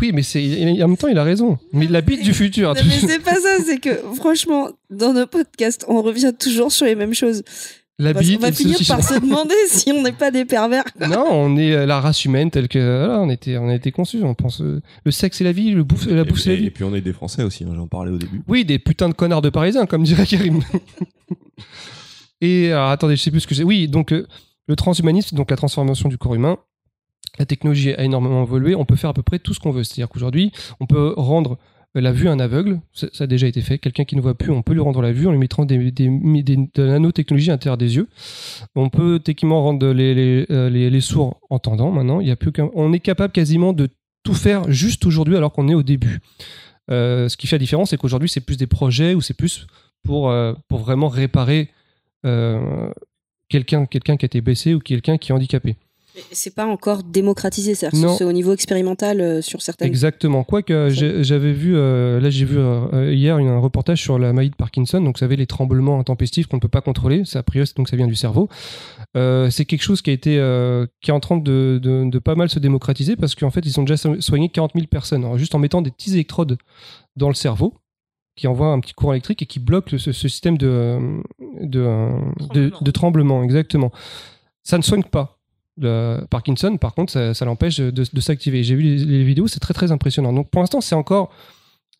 oui, 0.00 0.12
mais 0.12 0.22
c'est 0.22 0.82
en 0.82 0.88
même 0.88 0.96
temps, 0.96 1.08
il 1.08 1.18
a 1.18 1.24
raison. 1.24 1.58
Mais 1.72 1.86
la 1.86 2.00
bite 2.00 2.22
du 2.22 2.34
futur. 2.34 2.74
Non, 2.74 2.80
mais 2.84 3.00
c'est 3.00 3.22
pas 3.22 3.34
ça, 3.34 3.58
c'est 3.64 3.78
que 3.78 3.96
franchement, 4.16 4.70
dans 4.90 5.12
nos 5.12 5.26
podcasts, 5.26 5.84
on 5.88 6.02
revient 6.02 6.32
toujours 6.38 6.70
sur 6.70 6.86
les 6.86 6.94
mêmes 6.94 7.14
choses. 7.14 7.42
La 7.98 8.12
Parce 8.12 8.26
bite. 8.26 8.36
qu'on 8.36 8.42
va 8.42 8.48
et 8.48 8.52
finir 8.52 8.74
saucisson. 8.74 8.94
par 8.96 9.04
se 9.04 9.14
demander 9.20 9.54
si 9.68 9.90
on 9.92 10.02
n'est 10.02 10.12
pas 10.12 10.30
des 10.30 10.44
pervers. 10.44 10.84
Non, 11.00 11.24
on 11.30 11.56
est 11.56 11.72
euh, 11.72 11.86
la 11.86 12.00
race 12.00 12.24
humaine 12.24 12.50
telle 12.50 12.68
que 12.68 12.78
voilà, 12.78 13.20
on 13.20 13.28
était, 13.30 13.56
on 13.56 13.68
a 13.68 13.74
été 13.74 13.90
conçus. 13.92 14.22
On 14.22 14.34
pense 14.34 14.60
euh, 14.60 14.82
le 15.04 15.10
sexe 15.10 15.40
et 15.40 15.44
la 15.44 15.52
vie, 15.52 15.70
le 15.70 15.82
bouffe, 15.84 16.06
la 16.06 16.22
Et, 16.22 16.24
bouffe 16.24 16.40
c'est 16.40 16.56
la 16.56 16.62
et- 16.62 16.64
et 16.66 16.70
puis 16.70 16.84
on 16.84 16.94
est 16.94 17.00
des 17.00 17.12
Français 17.12 17.42
aussi, 17.42 17.64
hein, 17.64 17.72
j'en 17.74 17.86
parlais 17.88 18.10
au 18.12 18.18
début. 18.18 18.42
Oui, 18.48 18.64
des 18.64 18.78
putains 18.78 19.08
de 19.08 19.14
connards 19.14 19.42
de 19.42 19.50
Parisiens, 19.50 19.86
comme 19.86 20.02
dirait 20.04 20.26
Karim. 20.26 20.60
et 22.40 22.72
alors, 22.72 22.90
attendez, 22.90 23.16
je 23.16 23.22
sais 23.22 23.30
plus 23.30 23.40
ce 23.40 23.46
que 23.46 23.54
j'ai. 23.54 23.64
Oui, 23.64 23.88
donc 23.88 24.12
euh, 24.12 24.26
le 24.66 24.76
transhumanisme, 24.76 25.36
donc 25.36 25.50
la 25.50 25.56
transformation 25.56 26.08
du 26.08 26.18
corps 26.18 26.34
humain. 26.34 26.58
La 27.38 27.44
technologie 27.44 27.92
a 27.92 28.02
énormément 28.02 28.42
évolué. 28.44 28.74
On 28.74 28.84
peut 28.86 28.96
faire 28.96 29.10
à 29.10 29.14
peu 29.14 29.22
près 29.22 29.38
tout 29.38 29.52
ce 29.52 29.60
qu'on 29.60 29.70
veut. 29.70 29.84
C'est-à-dire 29.84 30.08
qu'aujourd'hui, 30.08 30.52
on 30.80 30.86
peut 30.86 31.12
rendre 31.16 31.52
euh, 31.52 31.56
la 32.00 32.12
vue 32.12 32.28
à 32.28 32.32
un 32.32 32.40
aveugle. 32.40 32.80
Ça, 32.92 33.08
a 33.20 33.26
déjà 33.26 33.46
été 33.46 33.60
fait. 33.60 33.78
Quelqu'un 33.78 34.04
qui 34.04 34.16
ne 34.16 34.20
voit 34.20 34.34
plus, 34.34 34.50
on 34.50 34.62
peut 34.62 34.72
lui 34.72 34.80
rendre 34.80 35.02
la 35.02 35.12
vue 35.12 35.26
en 35.26 35.32
lui 35.32 35.38
mettant 35.38 35.64
des, 35.64 35.90
des, 35.90 36.08
des- 36.42 36.56
de 36.56 36.82
la 36.82 36.92
nanotechnologie 36.94 37.50
à 37.50 37.54
l'intérieur 37.54 37.76
des 37.78 37.96
yeux. 37.96 38.08
On 38.74 38.88
peut 38.88 39.18
techniquement 39.18 39.62
rendre 39.62 39.88
les, 39.88 40.46
euh, 40.50 41.00
sourds 41.00 41.40
entendants 41.50 41.90
maintenant. 41.90 42.20
On 42.74 42.92
est 42.92 43.00
capable 43.00 43.32
quasiment 43.32 43.72
de 43.72 43.88
tout 44.22 44.34
faire 44.34 44.70
juste 44.70 45.06
aujourd'hui 45.06 45.36
alors 45.36 45.52
qu'on 45.52 45.68
est 45.68 45.74
au 45.74 45.82
début. 45.82 46.20
Euh, 46.90 47.28
ce 47.28 47.36
qui 47.36 47.46
fait 47.46 47.56
la 47.56 47.60
différence, 47.60 47.90
c'est 47.90 47.96
qu'aujourd'hui, 47.96 48.28
c'est 48.28 48.40
plus 48.40 48.56
des 48.56 48.66
projets 48.66 49.14
ou 49.14 49.20
c'est 49.20 49.34
plus 49.34 49.66
pour, 50.02 50.30
euh, 50.30 50.52
vraiment 50.70 51.08
réparer 51.08 51.68
euh, 52.24 52.90
quelqu'un 53.48 53.86
quelqu'un 53.86 54.16
qui 54.16 54.24
a 54.24 54.28
été 54.28 54.40
blessé 54.40 54.74
ou 54.74 54.78
quelqu'un 54.80 55.18
qui 55.18 55.30
est 55.30 55.34
handicapé. 55.34 55.76
C'est 56.32 56.54
pas 56.54 56.66
encore 56.66 57.02
démocratisé, 57.02 57.74
c'est-à-dire 57.74 58.00
que 58.08 58.14
c'est 58.16 58.24
au 58.24 58.32
niveau 58.32 58.52
expérimental 58.52 59.20
euh, 59.20 59.42
sur 59.42 59.60
certaines. 59.62 59.88
Exactement. 59.88 60.44
Quoique 60.44 60.88
j'ai- 60.90 61.22
j'avais 61.24 61.52
vu, 61.52 61.76
euh, 61.76 62.20
là 62.20 62.30
j'ai 62.30 62.44
vu 62.44 62.56
euh, 62.58 63.12
hier 63.14 63.38
une- 63.38 63.48
un 63.48 63.58
reportage 63.58 64.00
sur 64.02 64.18
la 64.18 64.32
maladie 64.32 64.50
de 64.50 64.56
Parkinson, 64.56 65.00
donc 65.00 65.16
vous 65.16 65.20
savez 65.20 65.36
les 65.36 65.46
tremblements 65.46 65.98
intempestifs 66.00 66.46
qu'on 66.46 66.56
ne 66.56 66.60
peut 66.62 66.68
pas 66.68 66.80
contrôler, 66.80 67.24
ça 67.24 67.40
a 67.40 67.42
priori 67.42 67.70
donc 67.76 67.88
ça 67.88 67.96
vient 67.96 68.06
du 68.06 68.14
cerveau. 68.16 68.48
Euh, 69.16 69.50
c'est 69.50 69.64
quelque 69.64 69.82
chose 69.82 70.02
qui 70.02 70.10
a 70.10 70.12
été, 70.12 70.38
euh, 70.38 70.86
qui 71.02 71.10
est 71.10 71.14
en 71.14 71.20
train 71.20 71.36
de, 71.36 71.78
de, 71.82 72.08
de 72.10 72.18
pas 72.18 72.34
mal 72.34 72.48
se 72.48 72.58
démocratiser 72.58 73.16
parce 73.16 73.34
qu'en 73.34 73.50
fait 73.50 73.64
ils 73.66 73.78
ont 73.78 73.82
déjà 73.82 73.96
so- 73.96 74.20
soigné 74.20 74.48
40 74.48 74.72
000 74.74 74.86
personnes, 74.86 75.24
Alors, 75.24 75.38
juste 75.38 75.54
en 75.54 75.58
mettant 75.58 75.82
des 75.82 75.90
petits 75.90 76.12
électrodes 76.14 76.56
dans 77.16 77.28
le 77.28 77.34
cerveau 77.34 77.74
qui 78.36 78.46
envoient 78.46 78.72
un 78.72 78.80
petit 78.80 78.92
courant 78.92 79.12
électrique 79.12 79.40
et 79.42 79.46
qui 79.46 79.58
bloquent 79.58 79.88
le- 79.92 79.98
ce, 79.98 80.12
ce 80.12 80.28
système 80.28 80.58
de, 80.58 80.66
euh, 80.68 81.20
de, 81.62 81.80
euh, 81.80 82.10
de, 82.52 82.68
Tremblement. 82.68 82.78
de 82.82 82.90
tremblement. 82.90 83.42
Exactement. 83.42 83.90
Ça 84.62 84.76
ne 84.76 84.82
soigne 84.82 85.04
pas. 85.04 85.35
Le 85.78 86.24
Parkinson, 86.30 86.76
par 86.78 86.94
contre, 86.94 87.12
ça, 87.34 87.44
l'empêche 87.44 87.78
de, 87.78 88.20
s'activer. 88.20 88.62
J'ai 88.62 88.74
vu 88.74 88.82
les, 88.82 89.24
vidéos, 89.24 89.46
c'est 89.46 89.60
très 89.60 89.74
très 89.74 89.92
impressionnant. 89.92 90.32
Donc 90.32 90.50
pour 90.50 90.60
l'instant, 90.60 90.80
c'est 90.80 90.94
encore, 90.94 91.30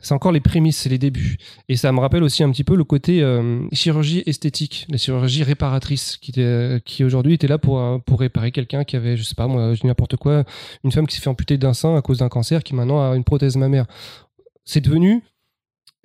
c'est 0.00 0.14
encore 0.14 0.32
les 0.32 0.40
prémices, 0.40 0.78
c'est 0.78 0.88
les 0.88 0.98
débuts. 0.98 1.36
Et 1.68 1.76
ça 1.76 1.92
me 1.92 2.00
rappelle 2.00 2.22
aussi 2.22 2.42
un 2.42 2.50
petit 2.50 2.64
peu 2.64 2.74
le 2.74 2.84
côté 2.84 3.22
euh, 3.22 3.66
chirurgie 3.72 4.22
esthétique, 4.24 4.86
la 4.88 4.96
chirurgie 4.96 5.42
réparatrice, 5.42 6.16
qui, 6.16 6.32
qui 6.84 7.04
aujourd'hui 7.04 7.34
était 7.34 7.48
là 7.48 7.58
pour, 7.58 7.78
euh, 7.78 7.98
pour 7.98 8.20
réparer 8.20 8.50
quelqu'un 8.50 8.84
qui 8.84 8.96
avait, 8.96 9.16
je 9.16 9.22
sais 9.22 9.34
pas 9.34 9.46
moi, 9.46 9.74
n'importe 9.84 10.16
quoi, 10.16 10.44
une 10.82 10.92
femme 10.92 11.06
qui 11.06 11.14
s'est 11.14 11.22
fait 11.22 11.30
amputer 11.30 11.58
d'un 11.58 11.74
sein 11.74 11.96
à 11.96 12.02
cause 12.02 12.18
d'un 12.18 12.30
cancer, 12.30 12.62
qui 12.62 12.74
maintenant 12.74 13.10
a 13.10 13.14
une 13.14 13.24
prothèse 13.24 13.56
mammaire. 13.56 13.86
C'est 14.64 14.80
devenu 14.80 15.22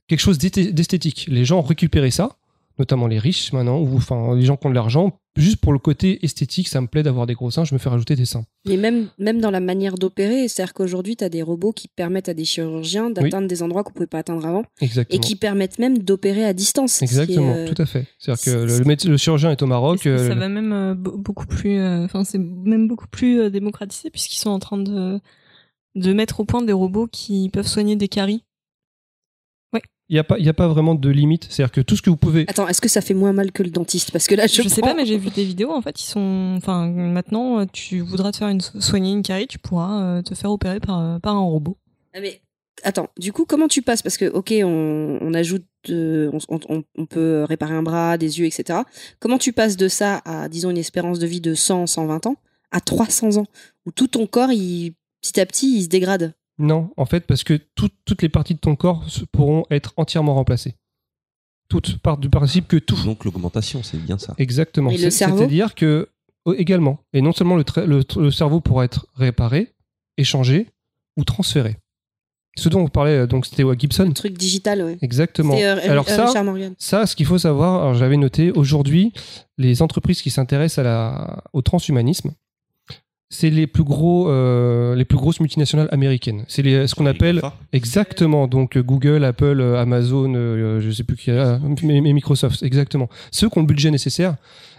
quelque 0.07 0.19
chose 0.19 0.38
d'esthé- 0.38 0.73
d'esthétique. 0.73 1.27
Les 1.30 1.45
gens 1.45 1.60
ont 1.60 1.64
récupéré 1.64 2.11
ça, 2.11 2.35
notamment 2.80 3.07
les 3.07 3.18
riches 3.18 3.53
maintenant, 3.53 3.80
ou 3.80 3.95
enfin 3.95 4.35
les 4.35 4.43
gens 4.43 4.57
qui 4.57 4.68
ont 4.68 4.69
de 4.69 4.76
l'argent, 4.76 5.18
juste 5.37 5.57
pour 5.57 5.71
le 5.73 5.79
côté 5.79 6.23
esthétique, 6.25 6.67
ça 6.67 6.81
me 6.81 6.87
plaît 6.87 7.03
d'avoir 7.03 7.25
des 7.25 7.33
gros 7.33 7.51
seins, 7.51 7.63
je 7.63 7.73
me 7.73 7.79
fais 7.79 7.89
rajouter 7.89 8.15
des 8.15 8.25
seins. 8.25 8.45
Mais 8.67 8.75
même, 8.77 9.07
même 9.17 9.39
dans 9.39 9.49
la 9.51 9.59
manière 9.61 9.95
d'opérer, 9.95 10.47
c'est-à-dire 10.47 10.73
qu'aujourd'hui, 10.73 11.15
tu 11.15 11.23
as 11.23 11.29
des 11.29 11.41
robots 11.41 11.71
qui 11.71 11.87
permettent 11.87 12.27
à 12.29 12.33
des 12.33 12.43
chirurgiens 12.45 13.09
d'atteindre 13.09 13.47
des 13.47 13.63
endroits 13.63 13.83
qu'on 13.83 13.93
pouvait 13.93 14.07
pas 14.07 14.19
atteindre 14.19 14.45
avant 14.45 14.63
Exactement. 14.81 15.17
et 15.17 15.25
qui 15.25 15.35
permettent 15.35 15.79
même 15.79 15.99
d'opérer 15.99 16.43
à 16.43 16.53
distance. 16.53 17.01
est, 17.01 17.05
Exactement, 17.05 17.53
euh, 17.55 17.67
tout 17.67 17.81
à 17.81 17.85
fait. 17.85 18.05
C'est-à-dire 18.19 18.43
que 18.43 18.49
le, 18.51 18.77
le 18.79 18.83
méde- 18.85 19.05
le 19.05 19.17
chirurgien 19.17 19.51
est 19.51 19.61
au 19.61 19.67
Maroc. 19.67 20.05
Euh, 20.05 20.27
ça 20.27 20.35
va 20.35 20.49
même 20.49 20.73
euh, 20.73 20.93
be- 20.95 21.15
beaucoup 21.17 21.45
plus, 21.47 21.77
euh, 21.79 22.03
enfin 22.03 22.23
c'est 22.23 22.37
même 22.39 22.87
beaucoup 22.87 23.07
plus 23.07 23.39
euh, 23.39 23.49
démocratisé 23.49 24.09
puisqu'ils 24.09 24.39
sont 24.39 24.49
en 24.49 24.59
train 24.59 24.77
de 24.77 25.19
de 25.95 26.13
mettre 26.13 26.39
au 26.39 26.45
point 26.45 26.61
des 26.61 26.71
robots 26.73 27.07
qui 27.07 27.49
peuvent 27.49 27.67
soigner 27.67 27.95
des 27.97 28.07
caries. 28.07 28.43
Il 30.11 30.15
n'y 30.15 30.19
a, 30.19 30.23
pas- 30.25 30.38
il 30.38 30.45
y 30.45 30.49
a 30.49 30.53
pas 30.53 30.67
vraiment 30.67 30.93
de 30.93 31.09
limite. 31.09 31.47
C'est-à-dire 31.49 31.71
que 31.71 31.79
tout 31.79 31.95
ce 31.95 32.01
que 32.01 32.09
vous 32.09 32.17
pouvez. 32.17 32.43
Attends, 32.49 32.67
est-ce 32.67 32.81
que 32.81 32.89
ça 32.89 32.99
fait 32.99 33.13
moins 33.13 33.31
mal 33.31 33.53
que 33.53 33.63
le 33.63 33.69
dentiste 33.69 34.11
Parce 34.11 34.27
que 34.27 34.35
là, 34.35 34.45
je, 34.45 34.61
Je, 34.61 34.67
sais 34.67 34.81
prends- 34.81 34.89
pas, 34.91 34.93
mais 34.93 35.05
j'ai 35.05 35.17
vu 35.17 35.29
des 35.29 35.45
vidéos. 35.45 35.71
En 35.71 35.81
fait, 35.81 36.01
ils 36.01 36.05
sont, 36.05 36.55
enfin 36.57 36.88
maintenant, 36.89 37.59
euh, 37.61 37.65
tu 37.71 38.01
voudras 38.01 38.33
te 38.33 38.38
faire 38.38 38.49
une 38.49 38.59
soigner 38.59 39.13
une 39.13 39.23
carie, 39.23 39.47
tu 39.47 39.57
pourras 39.57 40.03
euh, 40.03 40.21
te 40.21 40.35
faire 40.35 40.51
opérer 40.51 40.81
par 40.81 40.99
euh, 40.99 41.19
par 41.19 41.35
un 41.38 41.39
robot. 41.39 41.77
Ah, 42.13 42.19
mais 42.19 42.41
attends, 42.83 43.07
du 43.17 43.31
coup, 43.31 43.45
comment 43.45 43.69
tu 43.69 43.81
passes 43.81 44.01
Parce 44.01 44.17
que, 44.17 44.25
ok, 44.25 44.53
on, 44.65 45.17
on 45.21 45.33
ajoute, 45.33 45.63
euh, 45.89 46.29
on, 46.49 46.59
on- 46.67 46.83
on 46.97 47.05
peut 47.05 47.45
réparer 47.47 47.73
un 47.73 47.83
bras, 47.83 48.17
des 48.17 48.38
yeux, 48.39 48.45
etc. 48.47 48.79
Comment 49.21 49.38
tu 49.38 49.53
passes 49.53 49.77
de 49.77 49.88
ça 49.88 50.21
à, 50.25 50.49
disons, 50.49 50.71
une 50.71 50.77
espérance 50.77 51.19
de 51.19 51.25
vie 51.25 51.39
de 51.39 51.53
100, 51.53 51.88
120 51.88 52.25
ans 52.25 52.35
à 52.71 52.81
300 52.81 53.38
ans 53.38 53.47
Où 53.85 53.91
tout 53.91 54.07
ton 54.07 54.27
corps, 54.27 54.51
il, 54.51 54.91
petit 55.21 55.39
à 55.39 55.45
petit, 55.45 55.77
il 55.77 55.83
se 55.83 55.88
dégrade 55.88 56.33
Non, 56.61 56.91
en 56.97 57.05
fait, 57.05 57.25
parce 57.25 57.43
que 57.43 57.59
tout- 57.75 57.89
toutes 58.05 58.21
les 58.21 58.29
parties 58.29 58.53
de 58.55 58.59
ton 58.59 58.75
corps 58.75 59.03
pourront 59.31 59.65
être 59.69 59.93
entièrement 59.97 60.35
remplacées. 60.35 60.75
Toutes 61.69 61.97
partent 61.99 62.19
du 62.21 62.29
principe 62.29 62.67
que 62.67 62.77
tout. 62.77 63.01
Donc 63.05 63.23
l'augmentation, 63.25 63.81
c'est 63.83 63.97
bien 63.97 64.17
ça. 64.17 64.33
Exactement. 64.38 64.89
Et 64.89 64.93
le 64.97 64.99
C'est- 65.03 65.11
cerveau 65.11 65.38
C'est-à-dire 65.39 65.73
que 65.75 66.09
oh, 66.45 66.53
également, 66.53 66.99
et 67.13 67.21
non 67.21 67.31
seulement 67.31 67.55
le, 67.55 67.63
tra- 67.63 67.85
le, 67.85 68.03
le 68.21 68.31
cerveau 68.31 68.59
pourra 68.59 68.85
être 68.85 69.07
réparé, 69.15 69.71
échangé 70.17 70.67
ou 71.17 71.23
transféré. 71.23 71.77
Ce 72.57 72.67
dont 72.67 72.81
on 72.81 72.88
parlait, 72.89 73.19
euh, 73.19 73.27
donc 73.27 73.45
c'était 73.45 73.63
à 73.63 73.73
Gibson. 73.77 74.11
Truc 74.11 74.38
digital, 74.38 74.83
ouais. 74.83 74.97
Exactement. 75.01 75.55
Euh, 75.57 75.79
Alors 75.89 76.05
euh, 76.09 76.27
ça. 76.27 76.43
Ça, 76.77 77.07
ce 77.07 77.15
qu'il 77.15 77.25
faut 77.25 77.38
savoir, 77.38 77.93
j'avais 77.93 78.17
noté, 78.17 78.51
aujourd'hui, 78.51 79.13
les 79.57 79.81
entreprises 79.81 80.21
qui 80.21 80.29
s'intéressent 80.29 80.85
au 81.53 81.61
transhumanisme, 81.61 82.33
c'est 83.33 83.49
les 83.49 83.65
plus 83.65 83.85
gros, 83.85 84.29
euh, 84.29 84.93
les 84.93 85.05
plus 85.05 85.17
grosses 85.17 85.39
multinationales 85.39 85.87
américaines. 85.91 86.43
C'est 86.49 86.61
les- 86.63 86.85
ce 86.85 86.95
qu'on 86.95 87.05
appelle 87.05 87.41
exactement 87.71 88.45
donc 88.47 88.77
Google, 88.77 89.23
Apple, 89.23 89.61
euh, 89.61 89.79
Amazon, 89.81 90.33
euh, 90.35 90.81
je 90.81 90.91
sais 90.91 91.03
plus 91.05 91.15
qui, 91.15 91.31
ah, 91.31 91.57
mais, 91.81 92.01
mais 92.01 92.11
Microsoft, 92.11 92.61
exactement. 92.61 93.07
Ceux 93.31 93.49
qui 93.49 93.57
ont 93.57 93.61
le 93.61 93.67
budget 93.67 93.89
nécessaire 93.89 94.35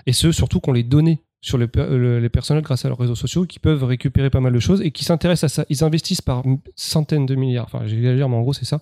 et 0.06 0.12
ceux 0.12 0.32
surtout 0.32 0.60
qui 0.60 0.68
ont 0.68 0.74
les 0.74 0.82
données 0.82 1.20
sur 1.40 1.56
les, 1.56 1.66
per- 1.66 1.86
le- 1.88 2.20
les 2.20 2.28
personnels 2.28 2.62
grâce 2.62 2.84
à 2.84 2.88
leurs 2.88 2.98
réseaux 2.98 3.14
sociaux 3.14 3.46
qui 3.46 3.58
peuvent 3.58 3.84
récupérer 3.84 4.28
pas 4.28 4.40
mal 4.40 4.52
de 4.52 4.60
choses 4.60 4.82
et 4.82 4.90
qui 4.90 5.04
s'intéressent 5.04 5.50
à 5.50 5.54
ça. 5.62 5.66
Ils 5.70 5.82
investissent 5.82 6.20
par 6.20 6.42
centaines 6.76 7.24
de 7.24 7.34
milliards. 7.34 7.64
Enfin, 7.72 7.86
j'exagère, 7.86 8.28
mais 8.28 8.36
en 8.36 8.42
gros, 8.42 8.52
c'est 8.52 8.66
ça. 8.66 8.80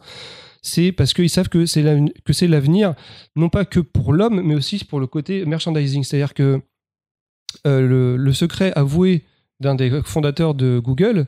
C'est 0.62 0.90
parce 0.90 1.14
qu'ils 1.14 1.30
savent 1.30 1.48
que 1.48 1.64
c'est 1.64 1.82
l'aven- 1.82 2.12
que 2.24 2.32
c'est 2.32 2.48
l'avenir, 2.48 2.94
non 3.36 3.48
pas 3.48 3.64
que 3.64 3.78
pour 3.80 4.12
l'homme, 4.12 4.42
mais 4.44 4.56
aussi 4.56 4.84
pour 4.84 4.98
le 4.98 5.06
côté 5.06 5.47
merchandising. 5.47 6.02
C'est-à-dire 6.02 6.34
que 6.34 6.60
euh, 7.66 7.80
le, 7.80 8.16
le 8.16 8.32
secret 8.32 8.72
avoué 8.76 9.22
d'un 9.61 9.74
des 9.74 10.03
fondateurs 10.05 10.55
de 10.55 10.78
Google, 10.78 11.27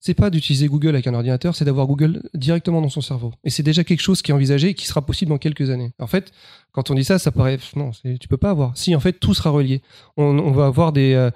c'est 0.00 0.14
pas 0.14 0.28
d'utiliser 0.30 0.66
Google 0.68 0.90
avec 0.90 1.06
un 1.06 1.14
ordinateur, 1.14 1.54
c'est 1.56 1.64
d'avoir 1.64 1.86
Google 1.86 2.22
directement 2.34 2.82
dans 2.82 2.90
son 2.90 3.00
cerveau. 3.00 3.32
Et 3.42 3.50
c'est 3.50 3.62
déjà 3.62 3.84
quelque 3.84 4.02
chose 4.02 4.20
qui 4.20 4.30
est 4.32 4.34
envisagé 4.34 4.68
et 4.68 4.74
qui 4.74 4.86
sera 4.86 5.00
possible 5.04 5.30
dans 5.30 5.38
quelques 5.38 5.70
années. 5.70 5.92
En 5.98 6.06
fait, 6.06 6.30
quand 6.72 6.90
on 6.90 6.94
dit 6.94 7.04
ça, 7.04 7.18
ça 7.18 7.32
paraît 7.32 7.58
non, 7.74 7.90
tu 8.20 8.28
peux 8.28 8.36
pas 8.36 8.50
avoir. 8.50 8.76
Si 8.76 8.94
en 8.94 9.00
fait 9.00 9.14
tout 9.14 9.32
sera 9.34 9.50
relié, 9.50 9.80
on, 10.18 10.38
on 10.38 10.50
va 10.52 10.66
avoir 10.66 10.92
des 10.92 11.14
euh, 11.14 11.30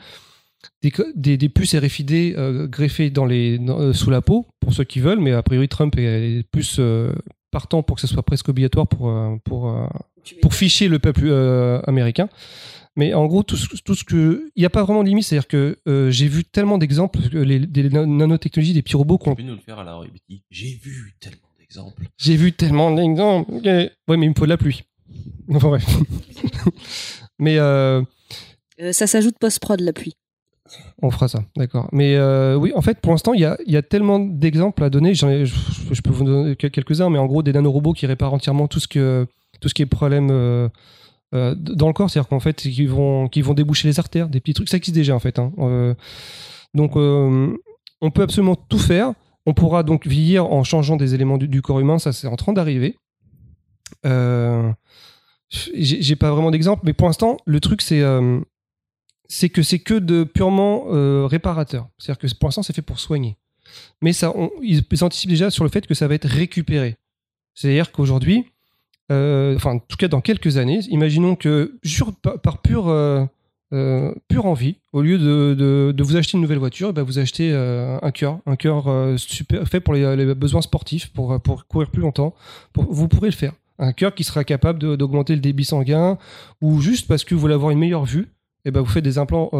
des, 0.82 0.92
des, 1.14 1.36
des 1.38 1.48
puces 1.48 1.74
RFID 1.74 2.12
euh, 2.36 2.66
greffées 2.66 3.10
dans 3.10 3.24
les, 3.24 3.58
dans- 3.58 3.78
euh, 3.80 3.92
sous 3.94 4.10
la 4.10 4.20
peau 4.20 4.46
pour 4.60 4.74
ceux 4.74 4.84
qui 4.84 5.00
veulent, 5.00 5.20
mais 5.20 5.32
a 5.32 5.42
priori 5.42 5.68
Trump 5.68 5.94
est, 5.96 6.42
plus 6.50 6.78
partant 7.50 7.82
pour 7.82 7.96
que 7.96 8.02
ce 8.02 8.06
soit 8.06 8.22
presque 8.22 8.48
obligatoire 8.50 8.86
pour 8.86 9.10
pour 9.44 9.74
pour 10.42 10.52
ficher 10.54 10.88
le 10.88 10.98
peuple 10.98 11.32
américain. 11.86 12.28
Mais 12.98 13.14
en 13.14 13.26
gros, 13.26 13.42
tout 13.44 13.56
ce, 13.56 13.66
tout 13.82 13.94
ce 13.94 14.02
que. 14.04 14.50
Il 14.56 14.60
n'y 14.60 14.66
a 14.66 14.70
pas 14.70 14.82
vraiment 14.82 15.02
de 15.04 15.08
limite. 15.08 15.24
C'est-à-dire 15.24 15.46
que 15.48 15.78
euh, 15.88 16.10
j'ai 16.10 16.26
vu 16.28 16.44
tellement 16.44 16.78
d'exemples, 16.78 17.20
que 17.30 17.38
les, 17.38 17.60
des 17.60 17.88
nan- 17.88 18.16
nanotechnologies, 18.16 18.74
des 18.74 18.82
petits 18.82 18.96
robots 18.96 19.18
qu'on. 19.18 19.34
Tu 19.36 19.42
peux 19.42 19.48
nous 19.48 19.54
le 19.54 19.60
faire 19.60 19.78
à 19.78 19.84
la 19.84 19.98
J'ai 20.50 20.78
vu 20.82 21.14
tellement 21.20 21.48
d'exemples. 21.58 22.02
J'ai 22.18 22.36
vu 22.36 22.52
tellement 22.52 22.94
d'exemples. 22.94 23.52
Ok. 23.52 23.64
Ouais, 23.64 23.90
mais 24.16 24.26
il 24.26 24.30
me 24.30 24.34
faut 24.36 24.44
de 24.46 24.50
la 24.50 24.56
pluie. 24.58 24.82
Enfin, 25.54 25.68
bref. 25.68 25.86
mais 27.38 27.58
euh, 27.58 28.02
Euh, 28.80 28.92
ça 28.92 29.06
s'ajoute 29.06 29.36
post-prod, 29.40 29.80
la 29.80 29.92
pluie. 29.92 30.14
on 31.02 31.10
fera 31.10 31.28
ça, 31.28 31.42
d'accord. 31.56 31.88
Mais 31.92 32.16
euh, 32.16 32.54
oui, 32.56 32.72
en 32.74 32.82
fait, 32.82 33.00
pour 33.00 33.12
l'instant, 33.12 33.32
il 33.32 33.40
y 33.40 33.44
a, 33.44 33.56
il 33.66 33.72
y 33.72 33.76
a 33.76 33.82
tellement 33.82 34.18
d'exemples 34.18 34.82
à 34.84 34.90
donner. 34.90 35.10
Ai- 35.10 35.14
je, 35.46 35.54
je 35.92 36.00
peux 36.02 36.10
vous 36.10 36.24
donner 36.24 36.56
que- 36.56 36.66
quelques-uns, 36.66 37.10
mais 37.10 37.18
en 37.18 37.26
gros, 37.26 37.42
des 37.42 37.52
nanorobots 37.52 37.92
qui 37.94 38.06
réparent 38.06 38.34
entièrement 38.34 38.68
tout 38.68 38.80
ce, 38.80 38.88
que, 38.88 39.26
tout 39.60 39.68
ce 39.68 39.74
qui 39.74 39.82
est 39.82 39.86
problème 39.86 40.28
euh, 40.30 40.68
euh, 41.34 41.54
dans 41.54 41.88
le 41.88 41.92
corps. 41.92 42.10
C'est-à-dire 42.10 42.28
qu'en 42.28 42.40
fait, 42.40 42.56
qui 42.56 42.86
vont, 42.86 43.28
qui 43.28 43.42
vont 43.42 43.54
déboucher 43.54 43.86
les 43.88 43.98
artères, 43.98 44.28
des 44.28 44.40
petits 44.40 44.54
trucs. 44.54 44.68
Ça 44.68 44.78
existe 44.78 44.94
déjà, 44.94 45.14
en 45.14 45.18
fait. 45.18 45.38
hein. 45.38 45.52
Euh, 45.58 45.94
donc, 46.74 46.96
euh, 46.96 47.56
on 48.00 48.10
peut 48.10 48.22
absolument 48.22 48.56
tout 48.56 48.78
faire. 48.78 49.12
On 49.46 49.54
pourra 49.54 49.82
donc 49.82 50.06
vieillir 50.06 50.46
en 50.46 50.64
changeant 50.64 50.96
des 50.96 51.14
éléments 51.14 51.38
du, 51.38 51.62
corps 51.62 51.80
humain. 51.80 51.98
Ça, 51.98 52.12
c'est 52.12 52.26
en 52.26 52.36
train 52.36 52.52
d'arriver. 52.52 52.96
J'ai 55.50 56.16
pas 56.16 56.30
vraiment 56.30 56.50
d'exemple, 56.50 56.82
mais 56.84 56.92
pour 56.92 57.06
l'instant, 57.06 57.38
le 57.46 57.60
truc, 57.60 57.80
c'est 57.80 58.02
c'est 59.30 59.48
que 59.48 59.62
c'est 59.62 59.78
que 59.78 59.94
de 59.94 60.24
purement 60.24 60.84
réparateur. 61.26 61.88
C'est-à-dire 61.96 62.18
que 62.18 62.34
pour 62.38 62.48
l'instant, 62.48 62.62
c'est 62.62 62.74
fait 62.74 62.82
pour 62.82 63.00
soigner. 63.00 63.38
Mais 64.02 64.12
ça, 64.12 64.34
ils 64.62 64.84
anticipent 65.00 65.30
déjà 65.30 65.50
sur 65.50 65.64
le 65.64 65.70
fait 65.70 65.86
que 65.86 65.94
ça 65.94 66.08
va 66.08 66.14
être 66.14 66.28
récupéré. 66.28 66.96
C'est-à-dire 67.54 67.90
qu'aujourd'hui, 67.90 68.44
euh, 69.10 69.56
enfin, 69.56 69.74
en 69.74 69.78
tout 69.78 69.96
cas 69.96 70.08
dans 70.08 70.20
quelques 70.20 70.56
années, 70.56 70.80
imaginons 70.88 71.34
que 71.34 71.78
par, 72.42 72.58
pure, 72.58 72.88
euh, 72.88 73.24
euh, 73.72 74.14
pure 74.28 74.46
envie, 74.46 74.76
au 74.92 75.02
lieu 75.02 75.18
de, 75.18 75.54
de- 75.92 76.02
vous 76.02 76.16
acheter 76.16 76.36
une 76.36 76.42
nouvelle 76.42 76.58
voiture, 76.58 76.88
eh 76.90 76.92
ben, 76.92 77.02
vous 77.02 77.18
achetez 77.18 77.52
un 77.54 78.10
cœur, 78.10 78.38
un 78.46 78.56
cœur 78.56 78.86
super 79.18 79.66
fait 79.66 79.80
pour 79.80 79.94
les, 79.94 80.34
besoins 80.34 80.62
sportifs, 80.62 81.12
pour, 81.12 81.40
pour 81.40 81.66
courir 81.66 81.90
plus 81.90 82.02
longtemps. 82.02 82.34
Vous 82.74 83.08
pourrez 83.08 83.28
le 83.28 83.34
faire. 83.36 83.52
Un 83.78 83.92
cœur 83.92 84.14
qui 84.14 84.24
sera 84.24 84.42
capable 84.44 84.96
d'augmenter 84.96 85.34
le 85.34 85.40
débit 85.40 85.64
sanguin, 85.64 86.18
ou 86.60 86.80
juste 86.80 87.06
parce 87.06 87.24
que 87.24 87.34
vous 87.34 87.40
voulez 87.40 87.54
avoir 87.54 87.70
une 87.70 87.78
meilleure 87.78 88.04
vue, 88.04 88.28
et 88.64 88.70
ben 88.70 88.80
vous 88.80 88.90
faites 88.90 89.04
des 89.04 89.18
implants, 89.18 89.50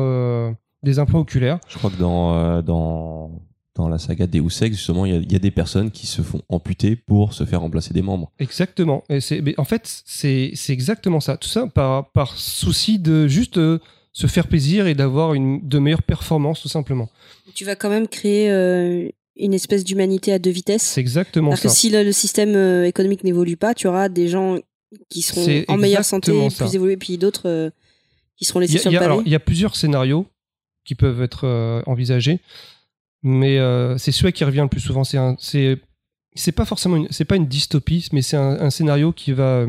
des 0.82 0.98
implants 0.98 1.20
oculaires. 1.20 1.58
Je 1.68 1.78
crois 1.78 1.90
que 1.90 1.96
dans, 1.96 2.62
dans, 2.62 3.30
dans 3.78 3.88
la 3.88 3.98
saga 3.98 4.26
Deus 4.26 4.62
Ex, 4.62 4.76
justement, 4.76 5.06
il 5.06 5.12
y, 5.14 5.16
a- 5.16 5.20
il 5.20 5.32
y 5.32 5.36
a 5.36 5.38
des 5.38 5.50
personnes 5.50 5.90
qui 5.90 6.06
se 6.06 6.20
font 6.20 6.42
amputer 6.48 6.96
pour 6.96 7.32
se 7.32 7.44
faire 7.44 7.60
remplacer 7.60 7.94
des 7.94 8.02
membres. 8.02 8.30
Exactement. 8.38 9.04
Et 9.08 9.20
c'est, 9.20 9.40
mais 9.40 9.54
en 9.56 9.64
fait, 9.64 10.02
c'est, 10.04 10.50
c'est 10.54 10.72
exactement 10.72 11.20
ça. 11.20 11.36
Tout 11.36 11.48
ça 11.48 11.66
par, 11.68 12.10
par 12.10 12.36
souci 12.36 12.98
de 12.98 13.26
juste 13.28 13.56
euh, 13.58 13.78
se 14.12 14.26
faire 14.26 14.48
plaisir 14.48 14.86
et 14.88 14.94
d'avoir 14.94 15.32
une 15.34 15.66
de 15.66 15.78
meilleures 15.78 16.02
performances, 16.02 16.60
tout 16.60 16.68
simplement. 16.68 17.08
Tu 17.54 17.64
vas 17.64 17.76
quand 17.76 17.88
même 17.88 18.08
créer 18.08 18.50
euh, 18.50 19.08
une 19.36 19.54
espèce 19.54 19.84
d'humanité 19.84 20.32
à 20.32 20.40
deux 20.40 20.50
vitesses. 20.50 20.82
C'est 20.82 21.00
exactement 21.00 21.50
Parce 21.50 21.60
que 21.62 21.68
ça. 21.68 21.74
si 21.74 21.90
le, 21.90 22.02
le 22.02 22.12
système 22.12 22.56
euh, 22.56 22.84
économique 22.84 23.22
n'évolue 23.22 23.56
pas, 23.56 23.74
tu 23.74 23.86
auras 23.86 24.08
des 24.08 24.26
gens 24.28 24.58
qui 25.08 25.22
seront 25.22 25.46
en 25.68 25.76
meilleure 25.76 26.04
santé, 26.04 26.32
ça. 26.50 26.64
plus 26.64 26.74
évolués, 26.74 26.96
puis 26.96 27.16
d'autres 27.16 27.48
euh, 27.48 27.70
qui 28.36 28.44
seront 28.44 28.58
laissés 28.58 28.76
a, 28.78 28.80
sur 28.80 28.90
il 28.90 28.94
y 28.94 28.96
le 28.96 28.98
a- 28.98 29.02
pavé. 29.04 29.12
alors, 29.12 29.22
il 29.26 29.30
y 29.30 29.36
a 29.36 29.40
plusieurs 29.40 29.76
scénarios 29.76 30.26
qui 30.84 30.94
peuvent 30.96 31.22
être 31.22 31.46
euh, 31.46 31.82
envisagés. 31.86 32.40
Mais 33.22 33.58
euh, 33.58 33.98
c'est 33.98 34.12
celui 34.12 34.32
qui 34.32 34.44
revient 34.44 34.60
le 34.62 34.68
plus 34.68 34.80
souvent. 34.80 35.04
C'est 35.04 35.18
c'est, 35.38 35.78
c'est 36.34 36.52
pas 36.52 36.64
forcément, 36.64 37.04
c'est 37.10 37.24
pas 37.24 37.36
une 37.36 37.46
dystopie, 37.46 38.08
mais 38.12 38.22
c'est 38.22 38.36
un, 38.36 38.70
scénario 38.70 39.12
qui 39.12 39.32
va, 39.32 39.66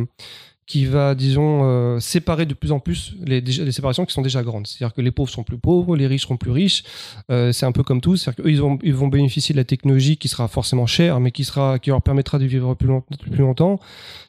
qui 0.68 0.86
va, 0.86 1.16
disons, 1.16 1.62
euh, 1.64 2.00
séparer 2.00 2.46
de 2.46 2.54
plus 2.54 2.72
en 2.72 2.80
plus 2.80 3.16
les, 3.26 3.42
les 3.42 3.72
séparations 3.72 4.06
qui 4.06 4.14
sont 4.14 4.22
déjà 4.22 4.44
grandes. 4.44 4.68
C'est-à-dire 4.68 4.94
que 4.94 5.02
les 5.02 5.10
pauvres 5.10 5.32
sont 5.32 5.44
plus 5.44 5.58
pauvres, 5.58 5.96
les 5.96 6.06
riches 6.06 6.22
seront 6.24 6.38
plus 6.38 6.52
riches. 6.52 6.84
Euh, 7.32 7.52
c'est 7.52 7.66
un 7.66 7.72
peu 7.72 7.82
comme 7.82 8.02
tout. 8.02 8.18
C'est-à-dire 8.18 8.44
qu'eux, 8.44 8.52
ils, 8.52 8.62
vont- 8.62 8.78
ils 8.84 8.94
vont 8.94 9.08
bénéficier 9.08 9.54
de 9.54 9.58
la 9.58 9.64
technologie 9.66 10.18
qui 10.18 10.28
sera 10.28 10.48
forcément 10.48 10.86
chère, 10.86 11.20
mais 11.20 11.32
qui 11.32 11.44
sera, 11.44 11.80
qui 11.80 11.90
leur 11.90 12.04
permettra 12.04 12.38
de 12.38 12.46
vivre 12.46 12.76
plus, 12.76 12.88
long- 12.88 13.02
plus 13.32 13.38
longtemps. 13.42 13.80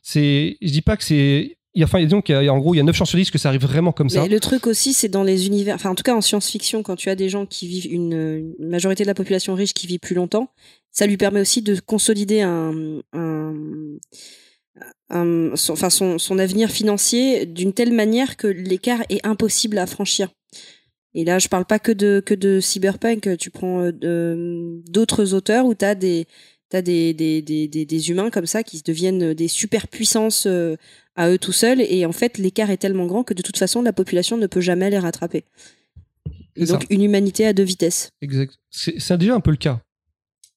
C'est, 0.02 0.56
je 0.62 0.70
dis 0.70 0.80
pas 0.82 0.96
que 0.96 1.04
c'est, 1.04 1.58
enfin, 1.82 2.04
a, 2.04 2.52
en 2.52 2.58
gros, 2.58 2.74
il 2.74 2.78
y 2.78 2.80
a 2.80 2.84
9 2.84 2.96
chances 2.96 3.10
sur 3.10 3.18
10 3.18 3.30
que 3.30 3.38
ça 3.38 3.48
arrive 3.48 3.62
vraiment 3.62 3.92
comme 3.92 4.10
ça. 4.10 4.22
Mais 4.22 4.28
le 4.28 4.40
truc 4.40 4.66
aussi, 4.66 4.92
c'est 4.92 5.08
dans 5.08 5.22
les 5.22 5.46
univers, 5.46 5.74
enfin 5.74 5.90
en 5.90 5.94
tout 5.94 6.02
cas 6.02 6.14
en 6.14 6.20
science-fiction, 6.20 6.82
quand 6.82 6.96
tu 6.96 7.08
as 7.10 7.14
des 7.14 7.28
gens 7.28 7.46
qui 7.46 7.66
vivent, 7.68 7.92
une, 7.92 8.54
majorité 8.58 9.04
de 9.04 9.08
la 9.08 9.14
population 9.14 9.54
riche 9.54 9.74
qui 9.74 9.86
vit 9.86 9.98
plus 9.98 10.14
longtemps, 10.14 10.50
ça 10.90 11.06
lui 11.06 11.16
permet 11.16 11.40
aussi 11.40 11.62
de 11.62 11.78
consolider 11.78 12.42
son, 15.10 16.38
avenir 16.38 16.70
financier 16.70 17.46
d'une 17.46 17.72
telle 17.72 17.92
manière 17.92 18.36
que 18.36 18.48
l'écart 18.48 19.02
est 19.08 19.24
impossible 19.24 19.78
à 19.78 19.86
franchir. 19.86 20.28
Et 21.14 21.24
là, 21.24 21.38
je 21.38 21.48
parle 21.48 21.64
pas 21.64 21.78
que 21.78 21.92
de 21.92 22.60
cyberpunk. 22.60 23.36
Tu 23.36 23.50
prends 23.50 23.82
euh, 23.82 24.80
d'autres 24.88 25.34
auteurs 25.34 25.66
où 25.66 25.74
t'as 25.74 25.94
des 25.94 26.26
t'as 26.70 26.82
des 26.82 28.10
humains 28.10 28.30
comme 28.30 28.46
ça 28.46 28.62
qui 28.62 28.80
deviennent 28.82 29.34
des 29.34 29.48
superpuissances 29.48 30.46
euh, 30.46 30.76
à 31.20 31.28
eux 31.30 31.38
tout 31.38 31.52
seuls 31.52 31.80
et 31.80 32.06
en 32.06 32.12
fait 32.12 32.38
l'écart 32.38 32.70
est 32.70 32.76
tellement 32.78 33.06
grand 33.06 33.22
que 33.24 33.34
de 33.34 33.42
toute 33.42 33.56
façon 33.58 33.82
la 33.82 33.92
population 33.92 34.36
ne 34.36 34.46
peut 34.46 34.60
jamais 34.60 34.88
les 34.90 34.98
rattraper. 34.98 35.44
Et 36.56 36.64
donc 36.66 36.82
ça. 36.82 36.86
une 36.90 37.02
humanité 37.02 37.46
à 37.46 37.52
deux 37.52 37.62
vitesses. 37.62 38.10
Exact. 38.22 38.58
C'est 38.70 39.16
déjà 39.18 39.34
un 39.34 39.40
peu 39.40 39.50
le 39.50 39.56
cas. 39.56 39.80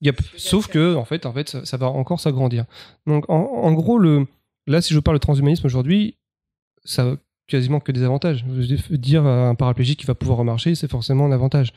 Il 0.01 0.07
y 0.07 0.09
a- 0.09 0.13
sauf 0.37 0.67
que, 0.67 0.95
en 0.95 1.05
fait, 1.05 1.25
en 1.25 1.31
fait, 1.33 1.47
ça, 1.49 1.65
ça 1.65 1.77
va 1.77 1.87
encore 1.87 2.19
s'agrandir. 2.19 2.65
Donc, 3.07 3.29
en, 3.29 3.35
en 3.35 3.71
gros, 3.73 3.97
le, 3.97 4.25
là, 4.67 4.81
si 4.81 4.93
je 4.93 4.99
parle 4.99 5.17
de 5.17 5.21
transhumanisme 5.21 5.65
aujourd'hui, 5.65 6.17
ça 6.83 7.03
a 7.03 7.15
quasiment 7.47 7.79
que 7.79 7.91
des 7.93 8.03
avantages. 8.03 8.43
Je 8.47 8.51
veux 8.53 8.65
dire- 8.65 8.83
dire 8.89 9.25
à 9.25 9.47
un 9.47 9.55
paraplégique 9.55 9.99
qui 9.99 10.05
va 10.05 10.15
pouvoir 10.15 10.39
remarcher, 10.39 10.75
c'est 10.75 10.89
forcément 10.91 11.25
un 11.25 11.31
avantage. 11.31 11.71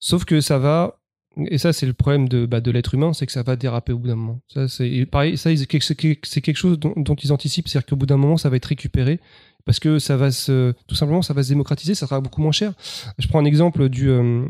Sauf 0.00 0.24
que 0.26 0.40
ça 0.42 0.58
va, 0.58 0.98
et 1.38 1.58
ça, 1.58 1.72
c'est 1.72 1.86
le 1.86 1.92
problème 1.92 2.28
de, 2.28 2.46
bah, 2.46 2.60
de 2.60 2.70
l'être 2.70 2.94
humain, 2.94 3.12
c'est 3.12 3.26
que 3.26 3.32
ça 3.32 3.42
va 3.42 3.56
déraper 3.56 3.92
au 3.92 3.98
bout 3.98 4.08
d'un 4.08 4.16
moment. 4.16 4.40
Ça, 4.48 4.68
c'est 4.68 5.04
pareil, 5.06 5.36
ça, 5.36 5.50
c'est 5.54 5.66
quelque 5.66 6.56
chose 6.56 6.78
dont, 6.78 6.94
ils 7.22 7.32
anticipent, 7.32 7.68
c'est-à-dire 7.68 7.86
qu'au 7.86 7.96
bout 7.96 8.06
d'un 8.06 8.16
moment, 8.16 8.36
ça 8.36 8.48
va 8.48 8.56
être 8.56 8.66
récupéré 8.66 9.20
parce 9.64 9.80
que 9.80 9.98
ça 9.98 10.16
va 10.16 10.30
se, 10.30 10.72
tout 10.86 10.94
simplement, 10.94 11.22
ça 11.22 11.34
va 11.34 11.42
se 11.42 11.48
démocratiser, 11.48 11.94
ça 11.94 12.06
sera 12.06 12.20
beaucoup 12.20 12.40
moins 12.40 12.52
cher. 12.52 12.72
Je 13.18 13.26
prends 13.28 13.40
un 13.40 13.44
exemple 13.44 13.88
du, 13.88 14.08
euh, 14.08 14.46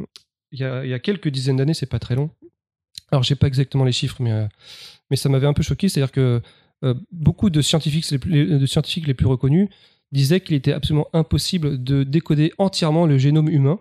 il 0.52 0.60
y, 0.60 0.64
a, 0.64 0.98
quelques 0.98 1.28
dizaines 1.28 1.56
d'années, 1.56 1.74
c'est 1.74 1.86
pas 1.86 1.98
très 1.98 2.14
long. 2.14 2.30
Alors, 3.10 3.22
j'ai 3.22 3.34
pas 3.34 3.46
exactement 3.46 3.84
les 3.84 3.92
chiffres, 3.92 4.16
mais, 4.20 4.32
euh, 4.32 4.46
mais 5.10 5.16
ça 5.16 5.28
m'avait 5.28 5.46
un 5.46 5.54
peu 5.54 5.62
choqué. 5.62 5.88
C'est-à-dire 5.88 6.12
que 6.12 6.40
euh, 6.84 6.94
beaucoup 7.10 7.50
de 7.50 7.62
scientifiques, 7.62 8.10
les- 8.26 8.58
de 8.58 8.66
scientifiques 8.66 9.06
les 9.06 9.14
plus 9.14 9.26
reconnus 9.26 9.68
disaient 10.12 10.40
qu'il 10.40 10.54
était 10.54 10.72
absolument 10.72 11.08
impossible 11.12 11.82
de 11.82 12.04
décoder 12.04 12.52
entièrement 12.58 13.06
le 13.06 13.18
génome 13.18 13.48
humain 13.48 13.80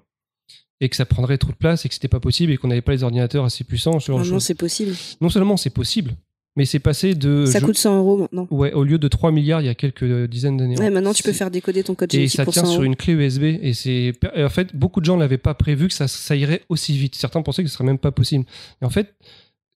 et 0.81 0.89
que 0.89 0.95
ça 0.95 1.05
prendrait 1.05 1.37
trop 1.37 1.51
de 1.51 1.57
place 1.57 1.85
et 1.85 1.89
que 1.89 1.93
c'était 1.93 2.07
pas 2.07 2.19
possible 2.19 2.51
et 2.51 2.57
qu'on 2.57 2.67
n'avait 2.67 2.81
pas 2.81 2.91
les 2.91 3.03
ordinateurs 3.03 3.45
assez 3.45 3.63
puissants. 3.63 3.99
ce 3.99 4.07
genre 4.07 4.17
de 4.17 4.23
Maintenant 4.23 4.35
choses. 4.37 4.43
c'est 4.45 4.55
possible. 4.55 4.93
Non 5.21 5.29
seulement 5.29 5.55
c'est 5.57 5.69
possible, 5.69 6.11
mais 6.57 6.65
c'est 6.65 6.79
passé 6.79 7.15
de. 7.15 7.45
ça 7.45 7.59
je- 7.59 7.65
coûte 7.65 7.77
100 7.77 7.97
euros 7.97 8.17
maintenant. 8.17 8.47
Ouais, 8.51 8.73
au 8.73 8.83
lieu 8.83 8.97
de 8.97 9.07
3 9.07 9.31
milliards 9.31 9.61
il 9.61 9.65
y 9.67 9.69
a 9.69 9.75
quelques 9.75 10.25
dizaines 10.29 10.57
d'années. 10.57 10.77
Ouais, 10.77 10.89
maintenant 10.89 11.13
tu 11.13 11.23
peux 11.23 11.31
faire 11.33 11.49
décoder 11.51 11.83
ton 11.83 11.95
code 11.95 12.13
et 12.13 12.27
ça 12.27 12.43
pour 12.43 12.53
tient 12.53 12.63
100 12.63 12.67
sur 12.71 12.75
euros. 12.81 12.85
une 12.85 12.95
clé 12.95 13.13
USB 13.13 13.43
et 13.61 13.73
c'est 13.73 14.13
en 14.37 14.49
fait 14.49 14.75
beaucoup 14.75 14.99
de 14.99 15.05
gens 15.05 15.15
n'avaient 15.17 15.37
pas 15.37 15.53
prévu 15.53 15.87
que 15.87 15.93
ça, 15.93 16.07
ça 16.09 16.35
irait 16.35 16.61
aussi 16.69 16.97
vite 16.97 17.15
certains 17.15 17.41
pensaient 17.41 17.63
que 17.63 17.69
ce 17.69 17.75
serait 17.75 17.85
même 17.85 17.97
pas 17.99 18.11
possible 18.11 18.45
et 18.81 18.85
en 18.85 18.89
fait 18.89 19.15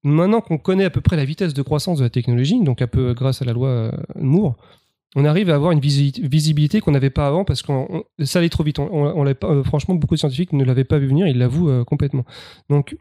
maintenant 0.04 0.40
qu'on 0.42 0.58
connaît 0.58 0.86
à 0.86 0.90
peu 0.90 1.02
près 1.02 1.16
la 1.18 1.26
vitesse 1.26 1.54
de 1.54 1.62
croissance 1.62 1.98
de 2.00 2.04
la 2.04 2.10
technologie 2.10 2.62
donc 2.64 2.82
un 2.82 2.88
peu 2.88 3.14
grâce 3.14 3.42
à 3.42 3.46
la 3.46 3.52
loi 3.54 3.68
euh, 3.70 3.92
Moore 4.16 4.56
on 5.16 5.26
arrive 5.26 5.50
à 5.50 5.56
avoir 5.56 5.72
une 5.72 5.80
visi- 5.80 6.22
visibilité 6.22 6.82
qu'on 6.82 6.92
n'avait 6.92 7.10
pas 7.10 7.28
avant 7.28 7.44
parce 7.44 7.62
que 7.62 7.72
ça 8.24 8.40
allait 8.40 8.50
trop 8.50 8.64
vite 8.64 8.80
on, 8.80 8.88
on- 8.92 9.26
euh, 9.26 9.64
franchement 9.64 9.96
beaucoup 9.96 10.16
de 10.16 10.20
scientifiques 10.20 10.54
ne 10.54 10.64
l'avaient 10.64 10.84
pas 10.84 11.00
vu 11.00 11.08
venir 11.08 11.28
ils 11.28 11.38
l'avouent 11.38 11.70
euh, 11.70 11.84
complètement 11.84 12.26
donc 12.70 12.96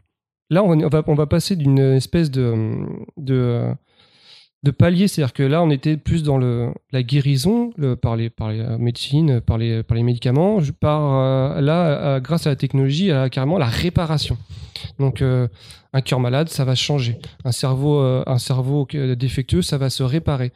là 0.49 0.63
on, 0.63 0.75
va, 1.15 1.27
passer 1.27 1.55
d'une 1.55 1.79
espèce 1.79 2.31
de, 2.31 3.73
de 4.63 4.71
palier, 4.71 5.07
c'est-à-dire 5.07 5.33
que 5.33 5.43
là, 5.43 5.63
on 5.63 5.69
était 5.69 5.95
plus 5.95 6.21
dans 6.23 6.37
le, 6.37 6.73
la 6.91 7.01
guérison 7.01 7.71
par, 8.01 8.15
les, 8.17 8.29
par 8.29 8.49
médecines, 8.77 9.39
par 9.39 9.57
les, 9.57 9.83
par 9.83 9.95
les 9.95 10.03
médicaments, 10.03 10.59
par 10.81 11.13
euh, 11.13 11.61
là, 11.61 12.19
grâce 12.19 12.45
à 12.45 12.49
la 12.49 12.55
technologie, 12.57 13.09
à 13.11 13.29
carrément 13.29 13.57
la 13.57 13.67
réparation. 13.67 14.37
Donc, 14.99 15.21
un 15.21 16.01
cœur 16.01 16.19
malade, 16.19 16.49
ça 16.49 16.65
va 16.65 16.75
changer. 16.75 17.17
Un 17.45 17.51
cerveau, 17.53 17.99
un 17.99 18.37
cerveau 18.37 18.85
défectueux, 19.17 19.61
ça 19.61 19.77
va 19.77 19.89
se 19.89 20.03
réparer. 20.03 20.51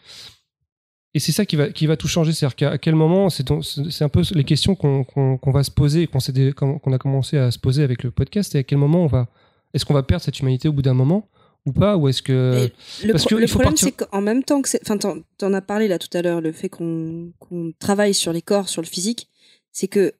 Et 1.15 1.19
c'est 1.19 1.31
ça 1.31 1.45
qui 1.45 1.55
va, 1.55 1.69
qui 1.69 1.85
va 1.85 1.95
tout 1.95 2.07
changer. 2.07 2.31
C'est-à-dire 2.33 2.55
qu'à 2.55 2.77
quel 2.79 2.95
moment, 2.95 3.29
c'est 3.29 3.49
un 3.51 4.09
peu 4.09 4.21
les 4.33 4.43
questions 4.43 4.75
qu'on 4.75 5.03
qu'on 5.03 5.51
va 5.51 5.63
se 5.63 5.71
poser, 5.71 6.07
qu'on 6.07 6.93
a 6.93 6.97
commencé 6.97 7.37
à 7.37 7.51
se 7.51 7.59
poser 7.59 7.83
avec 7.83 8.03
le 8.03 8.11
podcast, 8.11 8.55
et 8.55 8.59
à 8.59 8.63
quel 8.63 8.79
moment 8.79 9.03
on 9.03 9.07
va. 9.07 9.27
Est-ce 9.73 9.85
qu'on 9.85 9.93
va 9.93 10.03
perdre 10.03 10.23
cette 10.23 10.39
humanité 10.39 10.67
au 10.67 10.73
bout 10.73 10.81
d'un 10.81 10.93
moment 10.93 11.27
ou 11.65 11.71
pas 11.71 11.97
Ou 11.97 12.07
est-ce 12.09 12.21
que. 12.23 12.67
Le, 13.03 13.11
parce 13.11 13.25
pro- 13.25 13.35
que 13.35 13.41
le 13.41 13.47
problème, 13.47 13.69
partir- 13.73 13.87
c'est 13.97 14.05
qu'en 14.07 14.21
même 14.21 14.43
temps 14.43 14.61
que. 14.61 14.69
Enfin, 14.81 14.97
t'en, 14.97 15.53
as 15.53 15.61
parlé 15.61 15.87
là 15.87 15.99
tout 15.99 16.15
à 16.17 16.21
l'heure, 16.23 16.41
le 16.41 16.51
fait 16.51 16.69
qu'on, 16.69 17.31
travaille 17.79 18.13
sur 18.15 18.33
les 18.33 18.41
corps, 18.41 18.67
sur 18.67 18.81
le 18.81 18.87
physique, 18.87 19.27
c'est 19.71 19.87
que 19.87 20.13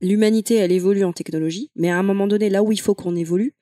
l'humanité, 0.00 0.56
elle 0.56 0.72
évolue 0.72 1.04
en 1.04 1.12
technologie, 1.12 1.70
mais 1.76 1.90
à 1.90 1.98
un 1.98 2.02
moment 2.02 2.26
donné, 2.26 2.50
là 2.50 2.62
où 2.62 2.72
il 2.72 2.80
faut 2.80 2.94
qu'on 2.94 3.14
évolue, 3.16 3.54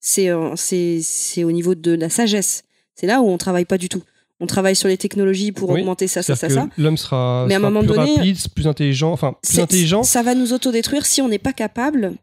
c'est 0.00 0.32
au 0.32 1.52
niveau 1.52 1.74
de 1.74 1.92
la 1.92 2.08
sagesse. 2.08 2.62
C'est 2.94 3.06
là 3.06 3.20
où 3.22 3.28
on 3.28 3.38
travaille 3.38 3.64
pas 3.64 3.78
du 3.78 3.88
tout. 3.88 4.02
On 4.40 4.46
travaille 4.46 4.76
sur 4.76 4.88
les 4.88 4.96
technologies 4.96 5.50
pour 5.52 5.70
Oui, 5.70 5.80
augmenter 5.80 6.06
ça, 6.06 6.22
ça, 6.22 6.36
ça, 6.36 6.48
ça. 6.48 6.68
L'homme 6.78 6.96
sera, 6.96 7.46
Mais 7.48 7.54
à 7.54 7.56
un 7.56 7.60
moment 7.60 7.80
plus 7.80 7.88
donné, 7.88 8.14
rapide, 8.16 8.36
plus 8.54 8.66
intelligent, 8.68 9.10
enfin 9.12 9.34
plus 9.42 9.58
intelligent. 9.58 10.02
Ça 10.04 10.22
va 10.22 10.34
nous 10.34 10.52
autodétruire 10.52 11.06
si 11.06 11.20
on 11.20 11.28
n'est 11.28 11.40
pas 11.40 11.52
capable 11.52 12.14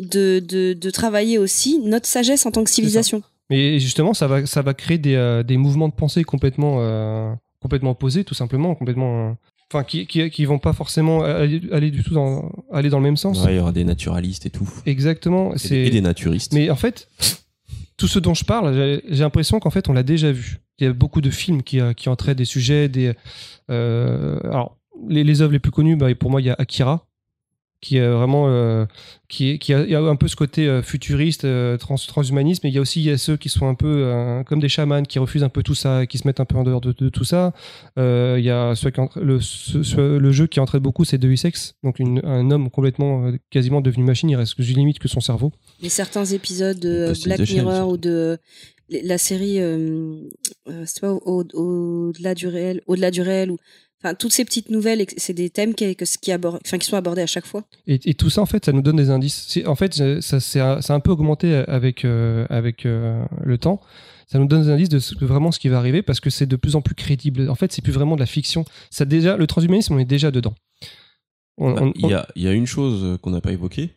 de, 0.00 0.40
de, 0.40 0.72
de 0.72 0.90
travailler 0.90 1.38
aussi 1.38 1.78
notre 1.78 2.06
sagesse 2.06 2.46
en 2.46 2.50
tant 2.50 2.64
que 2.64 2.70
civilisation. 2.70 3.22
Mais 3.50 3.78
justement, 3.78 4.14
ça 4.14 4.26
va, 4.26 4.44
ça 4.46 4.62
va 4.62 4.74
créer 4.74 4.98
des, 4.98 5.14
euh, 5.14 5.42
des 5.42 5.56
mouvements 5.56 5.88
de 5.88 5.94
pensée 5.94 6.24
complètement, 6.24 6.78
euh, 6.80 7.32
complètement 7.60 7.90
opposés, 7.90 8.24
tout 8.24 8.34
simplement, 8.34 8.74
complètement, 8.74 9.28
euh, 9.28 9.32
enfin 9.72 9.84
qui, 9.84 10.06
qui, 10.06 10.30
qui 10.30 10.44
vont 10.46 10.58
pas 10.58 10.72
forcément 10.72 11.22
aller, 11.22 11.60
aller 11.70 11.90
du 11.90 12.02
tout 12.02 12.14
dans, 12.14 12.50
aller 12.72 12.88
dans 12.88 12.98
le 12.98 13.04
même 13.04 13.16
sens. 13.16 13.44
Ouais, 13.44 13.52
il 13.54 13.56
y 13.58 13.60
aura 13.60 13.72
des 13.72 13.84
naturalistes 13.84 14.46
et 14.46 14.50
tout. 14.50 14.68
Exactement. 14.86 15.52
C'est. 15.56 15.76
et 15.76 15.90
des 15.90 16.00
naturistes. 16.00 16.54
Mais 16.54 16.70
en 16.70 16.76
fait, 16.76 17.08
tout 18.02 18.08
ce 18.08 18.18
dont 18.18 18.34
je 18.34 18.44
parle, 18.44 19.00
j'ai 19.08 19.22
l'impression 19.22 19.60
qu'en 19.60 19.70
fait, 19.70 19.88
on 19.88 19.92
l'a 19.92 20.02
déjà 20.02 20.32
vu. 20.32 20.58
Il 20.80 20.84
y 20.84 20.90
a 20.90 20.92
beaucoup 20.92 21.20
de 21.20 21.30
films 21.30 21.62
qui, 21.62 21.80
euh, 21.80 21.92
qui 21.92 22.08
en 22.08 22.16
traitent 22.16 22.38
des 22.38 22.44
sujets, 22.44 22.88
des. 22.88 23.14
euh, 23.70 24.40
alors, 24.42 24.76
les, 25.08 25.22
les 25.22 25.40
œuvres 25.40 25.52
les 25.52 25.60
plus 25.60 25.70
connues, 25.70 25.94
bah, 25.94 26.12
pour 26.16 26.28
moi, 26.28 26.40
il 26.40 26.48
y 26.48 26.50
a 26.50 26.56
Akira, 26.58 27.06
qui 27.82 27.98
est 27.98 28.08
vraiment. 28.08 28.44
euh, 28.48 28.86
qui, 29.28 29.50
est- 29.50 29.58
qui 29.58 29.72
a, 29.74 29.82
il 29.82 29.90
y 29.90 29.94
a 29.94 30.00
un 30.00 30.16
peu 30.16 30.28
ce 30.28 30.36
côté 30.36 30.68
euh, 30.68 30.82
futuriste, 30.82 31.44
euh, 31.44 31.76
trans, 31.78 31.96
transhumanisme, 31.96 32.66
et 32.66 32.70
il 32.70 32.74
y 32.74 32.78
a 32.78 32.80
aussi 32.82 33.00
il 33.00 33.06
y 33.06 33.10
a 33.10 33.16
ceux 33.18 33.36
qui 33.36 33.48
sont 33.48 33.66
un 33.66 33.74
peu 33.74 33.86
euh, 33.88 34.42
comme 34.44 34.60
des 34.60 34.68
chamans, 34.68 35.02
qui 35.02 35.18
refusent 35.18 35.42
un 35.42 35.48
peu 35.48 35.62
tout 35.62 35.74
ça, 35.74 36.06
qui 36.06 36.18
se 36.18 36.26
mettent 36.26 36.38
un 36.40 36.44
peu 36.44 36.56
en 36.56 36.62
dehors 36.64 36.80
de, 36.80 36.92
de 36.92 37.08
tout 37.08 37.24
ça. 37.24 37.52
Euh, 37.98 38.36
Il 38.38 38.44
y 38.44 38.50
a 38.50 38.74
ceux 38.74 38.90
qui 38.90 39.00
entra- 39.00 39.20
le, 39.20 39.40
ce- 39.40 39.82
ce- 39.82 40.16
le 40.18 40.32
jeu 40.32 40.46
qui 40.46 40.60
entraîne 40.60 40.82
beaucoup, 40.82 41.04
c'est 41.04 41.18
Deus 41.18 41.44
Ex, 41.44 41.74
donc 41.82 41.98
une- 41.98 42.20
un 42.24 42.50
homme 42.50 42.70
complètement, 42.70 43.32
quasiment 43.50 43.80
devenu 43.80 44.04
machine, 44.04 44.30
il 44.30 44.36
reste 44.36 44.58
limite 44.58 44.98
que 44.98 45.08
son 45.08 45.20
cerveau. 45.20 45.50
Mais 45.82 45.88
certains 45.88 46.24
épisodes 46.26 46.78
de 46.78 47.12
Black 47.24 47.40
Mirror 47.50 47.88
ou 47.88 47.96
de 47.96 48.38
la 48.90 49.16
série 49.18 49.60
euh, 49.60 50.16
euh, 50.68 50.82
c'est 50.86 51.00
pas 51.00 51.12
au- 51.12 51.20
au- 51.54 52.08
au-delà 52.08 52.34
du 52.34 52.46
réel, 52.48 52.82
au-delà 52.86 53.10
du 53.10 53.22
réel 53.22 53.50
ou 53.50 53.56
enfin 54.02 54.14
toutes 54.14 54.32
ces 54.32 54.44
petites 54.44 54.70
nouvelles, 54.70 55.04
c'est 55.16 55.32
des 55.34 55.50
thèmes 55.50 55.74
qui, 55.74 55.94
que- 55.96 56.04
qui, 56.20 56.32
abordent, 56.32 56.60
enfin, 56.66 56.78
qui 56.78 56.86
sont 56.86 56.96
abordés 56.96 57.22
à 57.22 57.26
chaque 57.26 57.46
fois. 57.46 57.64
Et, 57.86 58.00
et 58.04 58.14
tout 58.14 58.30
ça, 58.30 58.42
en 58.42 58.46
fait, 58.46 58.64
ça 58.64 58.72
nous 58.72 58.82
donne 58.82 58.96
des 58.96 59.10
indices. 59.10 59.44
C'est- 59.48 59.66
En 59.66 59.74
fait, 59.74 59.94
ça, 59.94 60.20
ça, 60.20 60.40
c'est 60.40 60.60
un, 60.60 60.80
ça 60.80 60.92
a 60.92 60.96
un 60.96 61.00
peu 61.00 61.10
augmenté 61.10 61.54
avec, 61.68 62.04
euh, 62.04 62.46
avec 62.50 62.84
euh, 62.86 63.24
le 63.42 63.58
temps. 63.58 63.80
Ça 64.26 64.38
nous 64.38 64.46
donne 64.46 64.62
des 64.62 64.70
indices 64.70 64.88
de, 64.88 64.98
ce- 64.98 65.14
de 65.14 65.26
vraiment 65.26 65.52
ce 65.52 65.58
qui 65.58 65.68
va 65.68 65.78
arriver 65.78 66.02
parce 66.02 66.20
que 66.20 66.30
c'est 66.30 66.46
de 66.46 66.56
plus 66.56 66.74
en 66.76 66.80
plus 66.80 66.94
crédible. 66.94 67.48
En 67.50 67.54
fait, 67.54 67.70
c'est 67.72 67.82
plus 67.82 67.92
vraiment 67.92 68.14
de 68.14 68.20
la 68.20 68.26
fiction. 68.26 68.64
Ça 68.90 69.04
déjà, 69.04 69.36
le 69.36 69.46
transhumanisme, 69.46 69.94
on 69.94 69.98
est 69.98 70.04
déjà 70.04 70.30
dedans. 70.30 70.54
Bah, 71.58 71.74
on- 71.80 71.92
Il 71.96 72.08
y, 72.08 72.14
a, 72.14 72.26
il 72.34 72.42
y 72.42 72.48
a 72.48 72.52
une 72.52 72.66
chose 72.66 73.04
euh, 73.04 73.18
qu'on 73.18 73.30
n'a 73.30 73.40
pas 73.42 73.52
évoquée, 73.52 73.90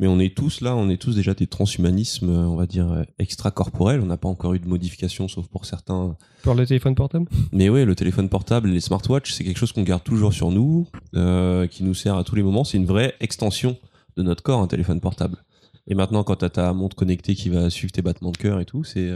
mais 0.00 0.06
on 0.06 0.18
est 0.18 0.34
tous 0.34 0.62
là, 0.62 0.74
on 0.74 0.88
est 0.88 0.96
tous 0.96 1.14
déjà 1.14 1.34
des 1.34 1.46
transhumanismes, 1.46 2.30
euh, 2.30 2.48
on 2.48 2.56
va 2.56 2.66
dire, 2.66 2.90
euh, 2.90 3.02
extracorporels. 3.18 4.00
On 4.00 4.06
n'a 4.06 4.16
pas 4.16 4.30
encore 4.30 4.54
eu 4.54 4.58
de 4.58 4.66
modification, 4.66 5.28
sauf 5.28 5.46
pour 5.46 5.66
certains. 5.66 6.16
pour 6.42 6.54
le 6.54 6.66
téléphone 6.66 6.94
portable? 6.94 7.26
Mais 7.52 7.68
ouais, 7.68 7.84
le 7.84 7.94
téléphone 7.94 8.30
portable, 8.30 8.70
les 8.70 8.80
smartwatches, 8.80 9.34
c'est 9.34 9.44
quelque 9.44 9.58
chose 9.58 9.72
qu'on 9.72 9.82
garde 9.82 10.02
toujours 10.02 10.32
sur 10.32 10.50
nous, 10.50 10.88
euh, 11.14 11.66
qui 11.66 11.84
nous 11.84 11.92
sert 11.92 12.16
à 12.16 12.24
tous 12.24 12.34
les 12.34 12.42
moments. 12.42 12.64
C'est 12.64 12.78
une 12.78 12.86
vraie 12.86 13.14
extension 13.20 13.76
de 14.16 14.22
notre 14.22 14.42
corps, 14.42 14.62
un 14.62 14.66
téléphone 14.66 15.00
portable. 15.00 15.36
Et 15.86 15.94
maintenant, 15.94 16.24
quand 16.24 16.36
tu 16.36 16.46
as 16.46 16.50
ta 16.50 16.72
montre 16.72 16.96
connectée 16.96 17.34
qui 17.34 17.50
va 17.50 17.68
suivre 17.68 17.92
tes 17.92 18.00
battements 18.00 18.32
de 18.32 18.38
cœur 18.38 18.58
et 18.58 18.64
tout, 18.64 18.84
c'est. 18.84 19.12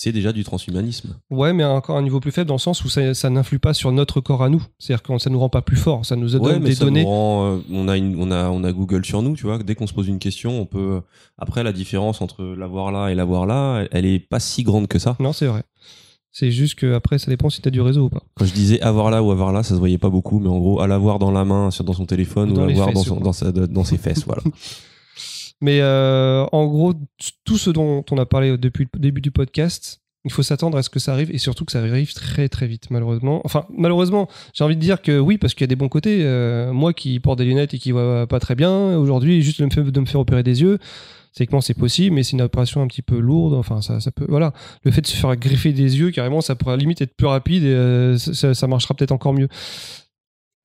Euh, 0.00 0.02
c'est 0.02 0.12
déjà 0.12 0.32
du 0.32 0.44
transhumanisme. 0.44 1.16
Ouais, 1.30 1.52
mais 1.52 1.64
encore 1.64 1.96
à 1.96 1.98
un 1.98 2.02
niveau 2.02 2.20
plus 2.20 2.30
faible 2.32 2.48
dans 2.48 2.54
le 2.54 2.58
sens 2.60 2.84
où 2.84 2.88
ça, 2.88 3.12
ça 3.14 3.28
n'influe 3.30 3.58
pas 3.58 3.74
sur 3.74 3.92
notre 3.92 4.20
corps 4.20 4.42
à 4.42 4.48
nous. 4.48 4.62
C'est-à-dire 4.78 5.02
que 5.02 5.18
ça 5.18 5.28
nous 5.30 5.38
rend 5.38 5.48
pas 5.50 5.62
plus 5.62 5.76
forts, 5.76 6.04
ça 6.06 6.16
nous 6.16 6.30
donne 6.30 6.42
Ouais, 6.42 6.58
mais 6.58 6.70
des 6.70 6.74
ça 6.74 6.84
données. 6.84 7.02
nous 7.02 7.08
rend, 7.08 7.46
euh, 7.46 7.58
on 7.70 7.86
a 7.88 7.96
une, 7.96 8.16
on 8.20 8.30
a, 8.30 8.48
on 8.50 8.64
a 8.64 8.72
Google 8.72 9.04
sur 9.04 9.22
nous, 9.22 9.36
tu 9.36 9.44
vois. 9.44 9.58
Dès 9.58 9.74
qu'on 9.74 9.86
se 9.86 9.92
pose 9.94 10.08
une 10.08 10.18
question, 10.18 10.60
on 10.60 10.66
peut. 10.66 11.00
Après, 11.38 11.62
la 11.62 11.72
différence 11.72 12.20
entre 12.22 12.42
l'avoir 12.44 12.92
là 12.92 13.08
et 13.10 13.14
l'avoir 13.14 13.46
là, 13.46 13.80
elle, 13.82 13.88
elle 13.92 14.06
est 14.06 14.18
pas 14.18 14.40
si 14.40 14.62
grande 14.62 14.86
que 14.88 14.98
ça. 14.98 15.16
Non, 15.20 15.32
c'est 15.32 15.46
vrai. 15.46 15.62
C'est 16.32 16.52
juste 16.52 16.76
que 16.76 16.94
après, 16.94 17.18
ça 17.18 17.28
dépend 17.28 17.50
si 17.50 17.60
t'as 17.60 17.70
du 17.70 17.80
réseau 17.80 18.04
ou 18.04 18.08
pas. 18.08 18.22
Quand 18.36 18.44
je 18.44 18.52
disais 18.54 18.80
avoir 18.82 19.10
là 19.10 19.20
ou 19.22 19.32
avoir 19.32 19.52
là, 19.52 19.64
ça 19.64 19.74
se 19.74 19.80
voyait 19.80 19.98
pas 19.98 20.10
beaucoup, 20.10 20.38
mais 20.38 20.48
en 20.48 20.58
gros, 20.58 20.80
à 20.80 20.86
l'avoir 20.86 21.18
dans 21.18 21.32
la 21.32 21.44
main, 21.44 21.72
sur, 21.72 21.82
dans 21.84 21.92
son 21.92 22.06
téléphone, 22.06 22.54
Dans 22.54 22.62
ou 22.62 22.66
les 22.66 22.74
l'avoir 22.74 22.88
fesses, 22.90 22.94
dans, 22.94 23.02
je 23.02 23.08
son- 23.08 23.14
crois. 23.16 23.24
dans, 23.24 23.32
sa- 23.32 23.50
dans 23.52 23.84
ses 23.84 23.96
fesses, 23.98 24.24
voilà. 24.24 24.42
Mais 25.60 25.80
euh, 25.80 26.44
en 26.52 26.66
gros, 26.66 26.94
tout 27.44 27.58
ce 27.58 27.70
dont 27.70 28.04
on 28.10 28.18
a 28.18 28.26
parlé 28.26 28.56
depuis 28.56 28.86
le 28.92 28.98
début 28.98 29.20
du 29.20 29.30
podcast, 29.30 30.00
il 30.24 30.32
faut 30.32 30.42
s'attendre 30.42 30.76
à 30.76 30.82
ce 30.82 30.90
que 30.90 30.98
ça 30.98 31.12
arrive 31.12 31.30
et 31.32 31.38
surtout 31.38 31.64
que 31.64 31.72
ça 31.72 31.80
arrive 31.80 32.12
très 32.12 32.48
très 32.48 32.66
vite, 32.66 32.90
malheureusement. 32.90 33.40
Enfin, 33.44 33.66
malheureusement, 33.70 34.28
j'ai 34.52 34.64
envie 34.64 34.76
de 34.76 34.80
dire 34.80 35.00
que 35.00 35.18
oui, 35.18 35.38
parce 35.38 35.54
qu'il 35.54 35.62
y 35.62 35.64
a 35.64 35.68
des 35.68 35.76
bons 35.76 35.88
côtés. 35.88 36.20
Euh, 36.22 36.72
moi 36.72 36.92
qui 36.92 37.18
porte 37.20 37.38
des 37.38 37.44
lunettes 37.44 37.74
et 37.74 37.78
qui 37.78 37.92
vois 37.92 38.26
pas 38.26 38.40
très 38.40 38.54
bien, 38.54 38.96
aujourd'hui, 38.98 39.42
juste 39.42 39.60
de 39.60 39.66
me, 40.00 40.06
faire, 40.06 40.20
opérer 40.20 40.42
des 40.42 40.60
yeux, 40.60 40.78
que 41.38 41.60
c'est 41.60 41.74
possible, 41.74 42.16
mais 42.16 42.22
c'est 42.22 42.32
une 42.32 42.42
opération 42.42 42.82
un 42.82 42.86
petit 42.86 43.02
peu 43.02 43.18
lourde. 43.18 43.54
Enfin, 43.54 43.80
ça, 43.80 44.00
ça 44.00 44.10
peut. 44.10 44.26
Voilà. 44.28 44.52
Le 44.84 44.90
fait 44.90 45.00
de 45.00 45.06
se 45.06 45.16
faire 45.16 45.34
greffer 45.36 45.72
des 45.72 45.98
yeux, 45.98 46.10
carrément, 46.10 46.40
ça 46.40 46.54
pourrait 46.54 46.76
limite 46.76 47.00
être 47.00 47.16
plus 47.16 47.26
rapide 47.26 47.64
et 47.64 47.68
euh, 47.68 48.18
ça 48.18 48.66
marchera 48.66 48.94
peut-être 48.94 49.12
encore 49.12 49.32
mieux. 49.32 49.48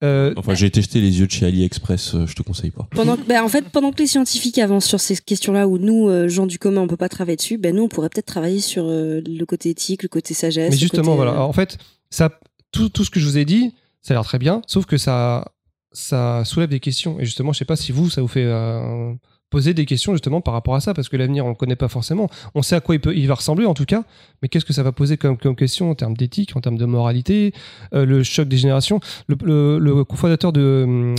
Euh, 0.04 0.34
Enfin, 0.36 0.54
j'ai 0.54 0.70
testé 0.70 1.00
les 1.00 1.20
yeux 1.20 1.26
de 1.26 1.30
chez 1.32 1.46
AliExpress, 1.46 2.14
euh, 2.14 2.26
je 2.26 2.34
te 2.34 2.42
conseille 2.42 2.70
pas. 2.70 2.86
Pendant, 2.90 3.16
que- 3.16 3.22
bah, 3.26 3.42
en 3.42 3.48
fait, 3.48 3.64
pendant 3.70 3.92
que 3.92 3.98
les 3.98 4.06
scientifiques 4.06 4.58
avancent 4.58 4.84
sur 4.86 5.00
ces 5.00 5.16
questions-là 5.16 5.66
où 5.68 5.78
nous, 5.78 6.08
euh, 6.08 6.28
gens 6.28 6.46
du 6.46 6.58
commun, 6.58 6.82
on 6.82 6.86
peut 6.86 6.98
pas 6.98 7.08
travailler 7.08 7.36
dessus, 7.36 7.56
ben 7.56 7.74
nous, 7.74 7.84
on 7.84 7.88
pourrait 7.88 8.10
peut-être 8.10 8.26
travailler 8.26 8.60
sur 8.60 8.84
euh, 8.86 9.22
le 9.26 9.44
côté 9.46 9.70
éthique, 9.70 10.02
le 10.02 10.08
côté 10.10 10.34
sagesse. 10.34 10.70
Mais 10.70 10.76
justement, 10.76 11.02
côté, 11.04 11.16
voilà. 11.16 11.30
Alors, 11.32 11.48
en 11.48 11.52
fait, 11.54 11.78
ça, 12.10 12.30
tout, 12.72 12.90
tout 12.90 13.04
ce 13.04 13.10
que 13.10 13.18
je 13.20 13.26
vous 13.26 13.38
ai 13.38 13.46
dit, 13.46 13.72
ça 14.02 14.12
a 14.12 14.16
l'air 14.18 14.24
très 14.24 14.38
bien, 14.38 14.60
sauf 14.66 14.84
que 14.84 14.98
ça, 14.98 15.52
ça 15.92 16.44
soulève 16.44 16.68
des 16.68 16.80
questions. 16.80 17.18
Et 17.18 17.24
justement, 17.24 17.52
je 17.54 17.58
sais 17.58 17.64
pas 17.64 17.76
si 17.76 17.90
vous, 17.90 18.10
ça 18.10 18.20
vous 18.20 18.28
fait 18.28 18.44
euh, 18.44 19.14
poser 19.50 19.74
des 19.74 19.86
questions 19.86 20.12
justement 20.12 20.40
par 20.40 20.54
rapport 20.54 20.74
à 20.74 20.80
ça, 20.80 20.94
parce 20.94 21.08
que 21.08 21.16
l'avenir, 21.16 21.46
on 21.46 21.50
le 21.50 21.54
connaît 21.54 21.76
pas 21.76 21.88
forcément. 21.88 22.28
On 22.54 22.62
sait 22.62 22.74
à 22.74 22.80
quoi 22.80 22.94
il, 22.96 23.00
peut, 23.00 23.14
va 23.26 23.34
ressembler 23.34 23.66
en 23.66 23.74
tout 23.74 23.84
cas, 23.84 24.04
mais 24.42 24.48
qu'est-ce 24.48 24.64
que 24.64 24.72
ça 24.72 24.82
va 24.82 24.92
poser 24.92 25.16
comme, 25.16 25.36
comme 25.36 25.56
question 25.56 25.90
en 25.90 25.94
termes 25.94 26.16
d'éthique, 26.16 26.56
en 26.56 26.60
termes 26.60 26.78
de 26.78 26.84
moralité, 26.84 27.52
euh, 27.94 28.04
le 28.04 28.22
choc 28.22 28.48
des 28.48 28.56
générations? 28.56 29.00
Le, 29.28 30.02
cofondateur 30.04 30.52
de, 30.52 31.14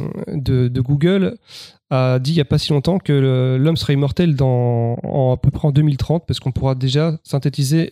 Google 0.81 1.37
a 1.89 2.19
dit 2.19 2.31
il 2.31 2.37
y 2.37 2.41
a 2.41 2.45
pas 2.45 2.57
si 2.57 2.73
longtemps 2.73 2.99
que 2.99 3.57
l'homme 3.59 3.77
serait 3.77 3.93
immortel 3.93 4.35
en, 4.41 5.33
à 5.33 5.37
peu 5.37 5.51
près 5.51 5.67
en 5.67 5.71
2030 5.71 6.25
parce 6.27 6.41
qu'on 6.41 6.51
pourra 6.51 6.75
déjà 6.75 7.17
synthétiser 7.23 7.89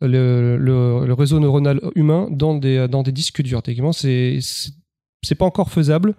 le, 0.00 1.14
réseau 1.18 1.40
neuronal 1.40 1.80
humain 1.96 2.28
dans 2.30 2.54
des, 2.54 2.86
dans 2.88 3.02
des 3.02 3.12
disques 3.12 3.42
durs. 3.42 3.62
Techniquement, 3.62 3.92
c'est- 3.92 4.38
c'est 5.22 5.36
pas 5.36 5.44
encore 5.44 5.70
faisable, 5.70 6.14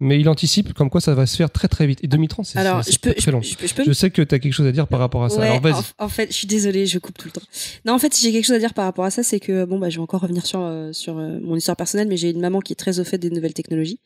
mais 0.00 0.20
il 0.20 0.28
anticipe 0.28 0.74
comme 0.74 0.90
quoi 0.90 1.00
ça 1.00 1.14
va 1.14 1.26
se 1.26 1.36
faire 1.36 1.50
très 1.50 1.68
très 1.68 1.86
vite. 1.86 1.98
Et 2.02 2.08
2030, 2.08 2.46
c'est 2.46 2.58
Alors, 2.58 2.82
je 2.82 2.98
peux, 2.98 3.12
très 3.14 3.20
je, 3.20 3.30
long. 3.30 3.42
je 3.42 3.56
peux, 3.56 3.66
je 3.66 3.74
peux 3.74 3.84
Je 3.84 3.92
sais 3.92 4.10
que 4.10 4.22
tu 4.22 4.34
as 4.34 4.38
quelque 4.38 4.52
chose 4.52 4.66
à 4.66 4.72
dire 4.72 4.86
par 4.86 5.00
rapport 5.00 5.24
à 5.24 5.28
ça. 5.28 5.40
Ouais, 5.40 5.48
Alors 5.48 5.60
vas-y. 5.60 5.74
En, 5.98 6.04
en 6.04 6.08
fait, 6.08 6.28
je 6.30 6.36
suis 6.36 6.46
désolée, 6.46 6.86
je 6.86 6.98
coupe 6.98 7.18
tout 7.18 7.26
le 7.28 7.32
temps. 7.32 7.46
Non, 7.84 7.94
en 7.94 7.98
fait, 7.98 8.14
si 8.14 8.24
j'ai 8.24 8.32
quelque 8.32 8.44
chose 8.46 8.56
à 8.56 8.60
dire 8.60 8.74
par 8.74 8.84
rapport 8.84 9.04
à 9.04 9.10
ça, 9.10 9.22
c'est 9.22 9.40
que 9.40 9.64
bon 9.64 9.78
bah, 9.78 9.90
je 9.90 9.96
vais 9.96 10.02
encore 10.02 10.20
revenir 10.20 10.46
sur 10.46 10.60
euh, 10.60 10.92
sur 10.92 11.18
euh, 11.18 11.38
mon 11.42 11.56
histoire 11.56 11.76
personnelle, 11.76 12.08
mais 12.08 12.16
j'ai 12.16 12.30
une 12.30 12.40
maman 12.40 12.60
qui 12.60 12.72
est 12.72 12.76
très 12.76 13.00
au 13.00 13.04
fait 13.04 13.18
des 13.18 13.30
nouvelles 13.30 13.54
technologies 13.54 13.98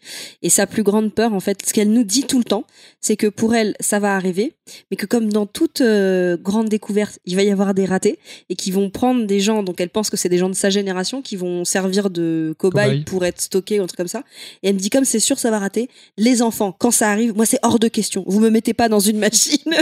et 0.43 0.49
sa 0.51 0.67
plus 0.67 0.83
grande 0.83 1.13
peur, 1.15 1.33
en 1.33 1.41
fait, 1.41 1.63
ce 1.67 1.73
qu'elle 1.73 1.91
nous 1.91 2.05
dit 2.05 2.25
tout 2.25 2.39
le 2.39 2.45
temps, 2.45 2.65
c'est 3.01 3.17
que 3.17 3.27
pour 3.27 3.55
elle, 3.55 3.75
ça 3.81 3.99
va 3.99 4.15
arriver, 4.17 4.55
mais 4.91 4.97
que 4.97 5.07
comme 5.07 5.33
dans 5.33 5.47
toute 5.47 5.81
euh, 5.81 6.37
grande 6.37 6.69
découverte, 6.69 7.19
il 7.27 7.37
va 7.37 7.43
y 7.43 7.51
avoir 7.51 7.75
des 7.75 7.85
ratés 7.85 8.19
et 8.49 8.57
qui 8.57 8.71
vont 8.71 8.91
prendre 8.91 9.27
des 9.27 9.41
gens, 9.41 9.63
donc 9.63 9.81
elle 9.81 9.91
pense 9.91 10.11
que 10.11 10.17
c'est 10.17 10.29
des 10.29 10.39
gens 10.39 10.49
de 10.49 10.55
sa 10.55 10.71
génération 10.71 11.23
qui 11.23 11.37
vont 11.37 11.65
servir 11.65 12.11
de 12.11 12.55
cobayes 12.59 12.85
Cobayes. 12.87 13.05
pour 13.05 13.25
être 13.25 13.41
stockés 13.41 13.81
ou 13.81 13.83
un 13.83 13.87
truc 13.87 13.99
comme 13.99 14.09
ça. 14.09 14.25
Et 14.63 14.69
elle 14.69 14.75
me 14.75 14.81
dit 14.81 14.91
comme 14.91 15.05
c'est 15.05 15.21
sûr 15.21 15.39
ça 15.39 15.51
va 15.51 15.59
rater, 15.59 15.82
les 16.17 16.43
enfants, 16.43 16.73
quand 16.73 16.91
ça 16.91 17.11
arrive, 17.11 17.35
moi 17.35 17.47
c'est 17.47 17.59
hors 17.63 17.79
de 17.79 17.89
question. 17.89 18.25
Vous 18.27 18.41
me 18.41 18.51
mettez 18.51 18.75
pas 18.75 18.89
dans 18.89 19.01
une 19.01 19.19
machine. 19.27 19.73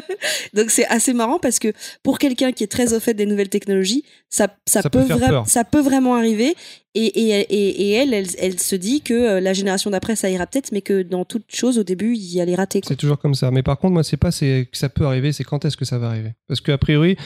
Donc 0.54 0.70
c'est 0.70 0.86
assez 0.86 1.12
marrant 1.12 1.38
parce 1.38 1.58
que 1.58 1.72
pour 2.02 2.18
quelqu'un 2.18 2.52
qui 2.52 2.64
est 2.64 2.68
très 2.68 2.92
au 2.94 3.00
fait 3.00 3.14
des 3.14 3.26
nouvelles 3.26 3.48
technologies, 3.48 4.04
ça, 4.28 4.48
ça, 4.66 4.82
Ça 4.82 4.90
peut, 4.90 5.00
peut 5.00 5.06
faire 5.06 5.18
vra- 5.18 5.28
peur. 5.28 5.48
ça 5.48 5.64
peut 5.64 5.80
vraiment 5.80 6.14
arriver. 6.14 6.54
Et, 6.94 7.04
et, 7.06 7.30
et, 7.40 7.82
et 7.82 7.90
elle, 7.92 8.12
elle, 8.12 8.26
elle 8.38 8.58
se 8.58 8.74
dit 8.74 9.00
que 9.00 9.14
euh, 9.14 9.40
la 9.40 9.52
génération 9.52 9.90
d'après, 9.90 10.16
ça 10.16 10.28
ira 10.28 10.46
peut-être, 10.46 10.72
mais 10.72 10.80
que 10.82 11.02
dans 11.02 11.24
toute 11.24 11.44
chose, 11.48 11.78
au 11.78 11.84
début, 11.84 12.14
il 12.16 12.32
y 12.34 12.40
a 12.40 12.44
les 12.44 12.56
ratés. 12.56 12.80
quoi. 12.80 12.88
C'est 12.88 12.96
toujours 12.96 13.18
comme 13.18 13.34
ça. 13.34 13.50
Mais 13.52 13.62
par 13.62 13.78
contre, 13.78 13.92
moi, 13.94 14.02
c'est 14.02 14.16
pas 14.16 14.32
c'est 14.32 14.68
que 14.70 14.76
ça 14.76 14.88
peut 14.88 15.04
arriver, 15.06 15.32
c'est 15.32 15.44
quand 15.44 15.64
est-ce 15.64 15.76
que 15.76 15.84
ça 15.84 15.98
va 15.98 16.08
arriver? 16.08 16.32
Parce 16.48 16.60
qu'a 16.60 16.78
priori, 16.78 17.16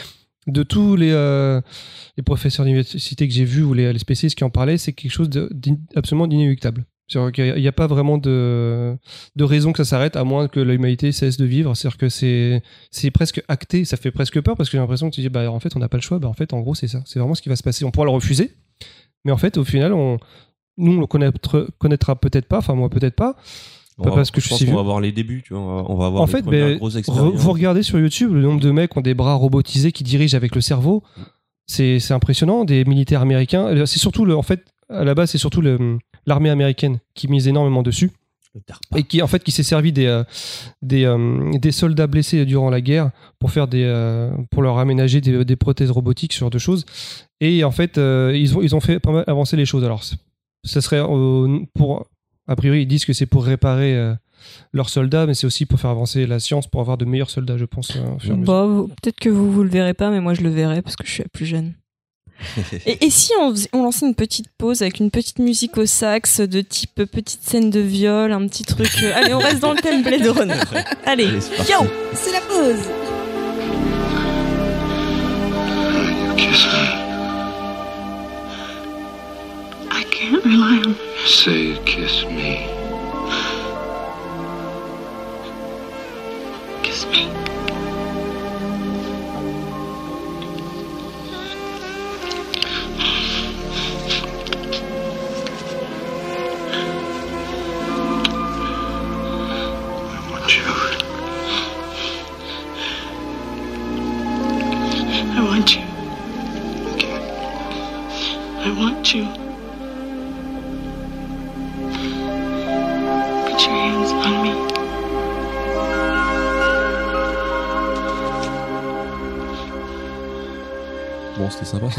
de 0.47 0.62
tous 0.62 0.97
les, 0.97 1.12
euh, 1.12 1.62
les 2.19 2.23
professeurs 2.23 2.67
d'université 2.67 3.27
que 3.27 3.33
j'ai 3.33 3.47
vus 3.47 3.62
ou 3.62 3.73
les, 3.73 3.91
les 3.91 3.99
spécialistes 3.99 4.36
qui 4.36 4.44
en 4.44 4.51
parlaient, 4.51 4.77
c'est 4.77 4.93
quelque 4.93 5.11
chose 5.12 5.31
d'in- 5.31 5.49
absolument 5.97 6.27
d'inéluctable. 6.27 6.85
Qu'il 7.07 7.55
n'y 7.57 7.68
a 7.68 7.73
pas 7.73 7.86
vraiment 7.86 8.16
de, 8.16 8.97
de 9.36 9.44
raison 9.44 9.73
que 9.73 9.78
ça 9.78 9.84
s'arrête, 9.84 10.16
à 10.16 10.24
moins 10.24 10.49
que 10.49 10.58
l'humanité 10.58 11.12
cesse 11.12 11.36
de 11.36 11.44
vivre. 11.44 11.74
C'est-à-dire 11.76 11.99
que 11.99 12.08
c'est 12.08 12.62
c'est 12.91 13.10
presque 13.10 13.42
acté, 13.47 13.84
ça 13.84 13.97
fait 13.99 14.10
presque 14.10 14.41
peur 14.41 14.57
parce 14.57 14.70
que 14.70 14.73
j'ai 14.73 14.81
l'impression 14.81 15.10
que 15.10 15.15
tu 15.15 15.20
dis, 15.20 15.28
bah, 15.28 15.50
en 15.50 15.60
fait, 15.60 15.76
on 15.76 15.81
n'a 15.81 15.89
pas 15.89 15.99
le 15.99 16.02
choix. 16.02 16.18
Bah, 16.18 16.28
en 16.28 16.33
fait, 16.33 16.52
en 16.55 16.60
gros, 16.60 16.74
c'est 16.74 16.89
ça. 16.89 17.02
C'est 17.05 17.18
vraiment 17.18 17.34
ce 17.34 17.42
qui 17.42 17.50
va 17.50 17.57
se 17.57 17.62
passer. 17.62 17.84
On 17.84 17.91
pourra 17.91 18.07
le 18.07 18.10
refuser, 18.10 18.52
mais 19.24 19.33
en 19.33 19.36
fait, 19.36 19.58
au 19.58 19.65
final, 19.65 19.92
on, 19.92 20.18
nous, 20.78 20.97
on 20.97 21.00
le 21.00 21.07
connaîtra, 21.07 21.60
connaîtra 21.78 22.16
peut-être 22.16 22.47
pas, 22.49 22.58
enfin, 22.58 22.74
moi, 22.74 22.89
peut-être 22.89 23.16
pas. 23.16 23.36
On 23.99 24.02
Pas 24.05 24.10
va- 24.10 24.16
parce 24.16 24.31
que 24.33 24.41
je 24.41 24.47
je 24.47 24.50
pense 24.50 24.65
qu'on 24.65 24.74
va 24.74 24.83
voir 24.83 25.00
les 25.00 25.12
débuts, 25.12 25.42
tu 25.47 25.52
vois. 25.55 25.60
On 25.91 25.94
va, 25.97 26.07
avoir 26.07 26.23
En 26.23 26.26
les 26.26 26.33
fait, 26.33 26.42
ben, 26.42 26.78
grosses 26.78 26.97
expériences. 26.97 27.34
vous 27.34 27.52
regardez 27.52 27.83
sur 27.84 27.99
YouTube 27.99 28.33
le 28.33 28.41
nombre 28.42 28.60
de 28.60 28.70
mecs 28.73 28.91
qui 28.91 28.99
ont 28.99 29.02
des 29.02 29.15
bras 29.15 29.34
robotisés 29.34 29.92
qui 29.92 30.02
dirigent 30.05 30.36
avec 30.36 30.55
le 30.57 30.60
cerveau. 30.62 31.02
C'est 31.66 32.00
c'est 32.00 32.12
impressionnant. 32.15 32.65
Des 32.65 32.84
militaires 32.86 33.20
américains. 33.20 33.66
Euh, 33.66 33.86
C'est 33.86 34.00
surtout, 34.00 34.24
le, 34.24 34.34
en 34.36 34.42
fait, 34.42 34.65
à 34.89 35.05
la 35.05 35.15
base, 35.15 35.31
c'est 35.31 35.39
surtout 35.39 35.60
le- 35.60 35.99
l'armée 36.27 36.51
américaine 36.51 36.99
qui 37.15 37.28
mise 37.28 37.49
énormément 37.49 37.83
dessus 37.83 38.11
et 38.94 39.03
qui, 39.03 39.20
en 39.20 39.27
fait, 39.27 39.43
qui 39.43 39.51
s'est 39.51 39.65
servi 39.65 39.93
des, 39.93 40.07
euh, 40.07 40.23
des, 40.81 41.05
euh, 41.05 41.51
des 41.59 41.73
soldats 41.73 42.07
blessés 42.07 42.44
durant 42.47 42.70
la 42.70 42.81
guerre 42.81 43.11
pour 43.41 43.51
faire 43.51 43.67
des, 43.67 43.83
euh, 43.85 44.31
pour 44.51 44.62
leur 44.62 44.78
aménager 44.78 45.20
des, 45.20 45.44
des 45.44 45.57
prothèses 45.57 45.91
robotiques, 45.91 46.33
ce 46.33 46.39
genre 46.39 46.51
de 46.51 46.59
choses. 46.59 46.85
Et 47.41 47.65
en 47.65 47.73
fait, 47.73 47.99
euh, 47.99 48.33
ils 48.35 48.57
ont, 48.57 48.62
ils 48.62 48.77
ont 48.77 48.81
fait 48.81 49.01
pas 49.01 49.11
mal 49.11 49.25
avancer 49.27 49.57
les 49.57 49.67
choses. 49.67 49.85
Alors, 49.85 50.05
ça 50.62 50.81
serait 50.81 51.01
euh, 51.01 51.59
pour, 51.75 52.07
a 52.47 52.57
priori, 52.57 52.83
ils 52.83 52.86
disent 52.86 53.05
que 53.05 53.12
c'est 53.12 53.27
pour 53.27 53.44
réparer 53.44 53.97
euh, 53.97 54.15
leurs 54.73 54.89
soldats, 54.89 55.27
mais 55.27 55.35
c'est 55.35 55.47
aussi 55.47 55.67
pour 55.67 55.81
faire 55.81 55.91
avancer 55.91 56.27
la 56.27 56.39
science, 56.39 56.69
pour 56.69 56.81
avoir 56.81 56.97
de 56.97 57.05
meilleurs 57.05 57.31
soldats, 57.31 57.57
je 57.57 57.65
pense. 57.65 57.93
peut-être 59.01 59.19
que 59.19 59.31
vous, 59.31 59.51
vous 59.51 59.65
le 59.65 59.70
verrez 59.70 59.94
pas, 59.94 60.11
mais 60.11 60.20
moi 60.20 60.35
je 60.35 60.43
le 60.43 60.51
verrai 60.51 60.81
parce 60.81 60.94
que 60.97 61.05
je 61.07 61.11
suis 61.11 61.23
la 61.23 61.28
plus 61.28 61.47
jeune. 61.47 61.75
Et, 62.87 63.07
et 63.07 63.11
si 63.11 63.33
on, 63.41 63.55
on 63.73 63.83
lançait 63.85 64.07
une 64.07 64.15
petite 64.15 64.47
pause 64.59 64.83
avec 64.83 65.01
une 65.01 65.11
petite 65.11 65.39
musique 65.39 65.79
au 65.79 65.87
sax 65.87 66.41
de 66.41 66.61
type 66.61 67.05
petite 67.11 67.43
scène 67.43 67.71
de 67.71 67.81
viol, 67.81 68.33
un 68.33 68.47
petit 68.47 68.65
truc. 68.65 68.91
euh, 69.03 69.13
Allez, 69.15 69.35
on 69.35 69.39
reste 69.39 69.61
dans 69.61 69.73
le 69.73 69.81
thème 69.81 70.03
Blade 70.05 70.27
Runner. 70.27 70.55
Allez, 71.07 71.27
Allez, 71.27 71.39
yo 71.71 71.87
C'est 72.15 72.33
la 72.33 72.41
pause. 72.41 72.89
Kiss 76.37 76.67
me. 76.67 77.05
I 79.91 80.05
can't 80.11 80.45
rely 80.45 80.83
on 80.87 80.95
Say, 81.27 81.79
kiss 81.87 82.25
me. 82.27 82.74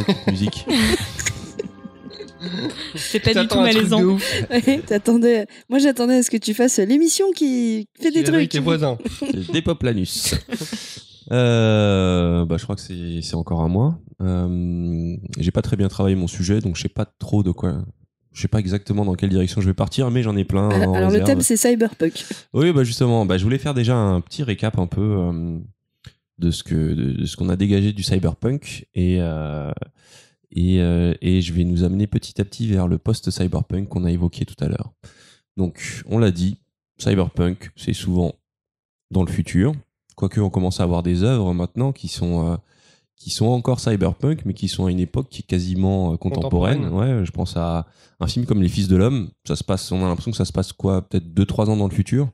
musique. 0.27 0.65
C'est 2.95 3.19
pas 3.19 3.33
du 3.33 3.47
tout 3.47 3.59
malaisant. 3.59 4.17
Ouais, 4.51 4.79
t'attendais- 4.85 5.47
Moi, 5.69 5.79
j'attendais 5.79 6.15
à 6.17 6.23
ce 6.23 6.29
que 6.29 6.37
tu 6.37 6.53
fasses 6.53 6.77
l'émission 6.79 7.31
qui 7.31 7.87
fait 7.99 8.11
des 8.11 8.23
Qui 8.23 8.29
est 8.29 8.29
avec 8.29 8.49
trucs. 8.49 8.51
tes 8.51 8.59
voisins. 8.59 8.97
Des 9.51 9.61
pop 9.61 9.81
l'anus. 9.83 10.35
Euh, 11.31 12.45
bah, 12.45 12.57
je 12.59 12.63
crois 12.65 12.75
que 12.75 12.81
c'est 12.83 13.33
encore 13.33 13.61
à 13.63 13.67
moi. 13.67 13.97
Euh, 14.21 15.15
J'ai 15.39 15.49
pas 15.49 15.63
très 15.63 15.75
bien 15.75 15.87
travaillé 15.87 16.15
mon 16.15 16.27
sujet, 16.27 16.59
donc 16.59 16.75
je 16.75 16.83
sais 16.83 16.87
pas 16.87 17.05
trop 17.17 17.41
de 17.41 17.49
quoi. 17.49 17.83
Je 18.31 18.41
sais 18.43 18.47
pas 18.47 18.59
exactement 18.59 19.05
dans 19.05 19.15
quelle 19.15 19.31
direction 19.31 19.59
je 19.59 19.65
vais 19.65 19.73
partir, 19.73 20.11
mais 20.11 20.21
j'en 20.21 20.37
ai 20.37 20.43
plein. 20.43 20.69
en 20.69 20.93
Alors, 20.93 21.09
le 21.09 21.23
thème, 21.23 21.41
c'est 21.41 21.57
cyberpunk. 21.57 22.23
Oui, 22.53 22.71
bah 22.73 22.83
justement, 22.83 23.25
bah, 23.25 23.39
je 23.39 23.43
voulais 23.43 23.57
faire 23.57 23.73
déjà 23.73 23.95
un 23.95 24.21
petit 24.21 24.43
récap 24.43 24.77
un 24.77 24.85
peu. 24.85 25.01
De 26.37 26.51
ce 26.51 26.63
que 26.63 26.93
de, 26.93 27.11
de 27.13 27.25
ce 27.25 27.37
qu'on 27.37 27.49
a 27.49 27.55
dégagé 27.55 27.93
du 27.93 28.03
cyberpunk 28.03 28.87
et 28.93 29.21
euh, 29.21 29.71
et, 30.51 30.79
euh, 30.79 31.13
et 31.21 31.41
je 31.41 31.53
vais 31.53 31.65
nous 31.65 31.83
amener 31.83 32.07
petit 32.07 32.39
à 32.39 32.45
petit 32.45 32.67
vers 32.67 32.87
le 32.87 32.97
post-cyberpunk 32.97 33.89
qu'on 33.89 34.05
a 34.05 34.11
évoqué 34.11 34.45
tout 34.45 34.55
à 34.63 34.67
l'heure. 34.67 34.93
Donc, 35.57 36.03
on 36.07 36.17
l'a 36.17 36.31
dit, 36.31 36.57
cyberpunk, 36.97 37.71
c'est 37.75 37.93
souvent 37.93 38.33
dans 39.11 39.23
le 39.23 39.31
futur. 39.31 39.73
Quoique, 40.15 40.39
on 40.39 40.49
commence 40.49 40.79
à 40.79 40.83
avoir 40.83 41.03
des 41.03 41.23
œuvres 41.23 41.53
maintenant 41.53 41.91
qui 41.91 42.07
sont, 42.07 42.47
euh, 42.47 42.55
qui 43.17 43.31
sont 43.31 43.47
encore 43.47 43.81
cyberpunk, 43.81 44.43
mais 44.45 44.53
qui 44.53 44.69
sont 44.69 44.85
à 44.85 44.91
une 44.91 44.99
époque 45.01 45.27
qui 45.29 45.41
est 45.41 45.45
quasiment 45.45 46.15
contemporaine. 46.15 46.83
Contemporaine. 46.83 47.17
Ouais, 47.17 47.25
je 47.25 47.31
pense 47.31 47.57
à 47.57 47.85
un 48.21 48.27
film 48.27 48.45
comme 48.45 48.61
Les 48.61 48.69
Fils 48.69 48.87
de 48.87 48.95
l'Homme. 48.95 49.29
Ça 49.45 49.57
se 49.57 49.63
passe, 49.63 49.91
on 49.91 50.05
a 50.05 50.07
l'impression 50.07 50.31
que 50.31 50.37
ça 50.37 50.45
se 50.45 50.53
passe 50.53 50.71
quoi, 50.71 51.01
peut-être 51.01 51.27
2-3 51.33 51.69
ans 51.69 51.77
dans 51.77 51.87
le 51.87 51.93
futur. 51.93 52.29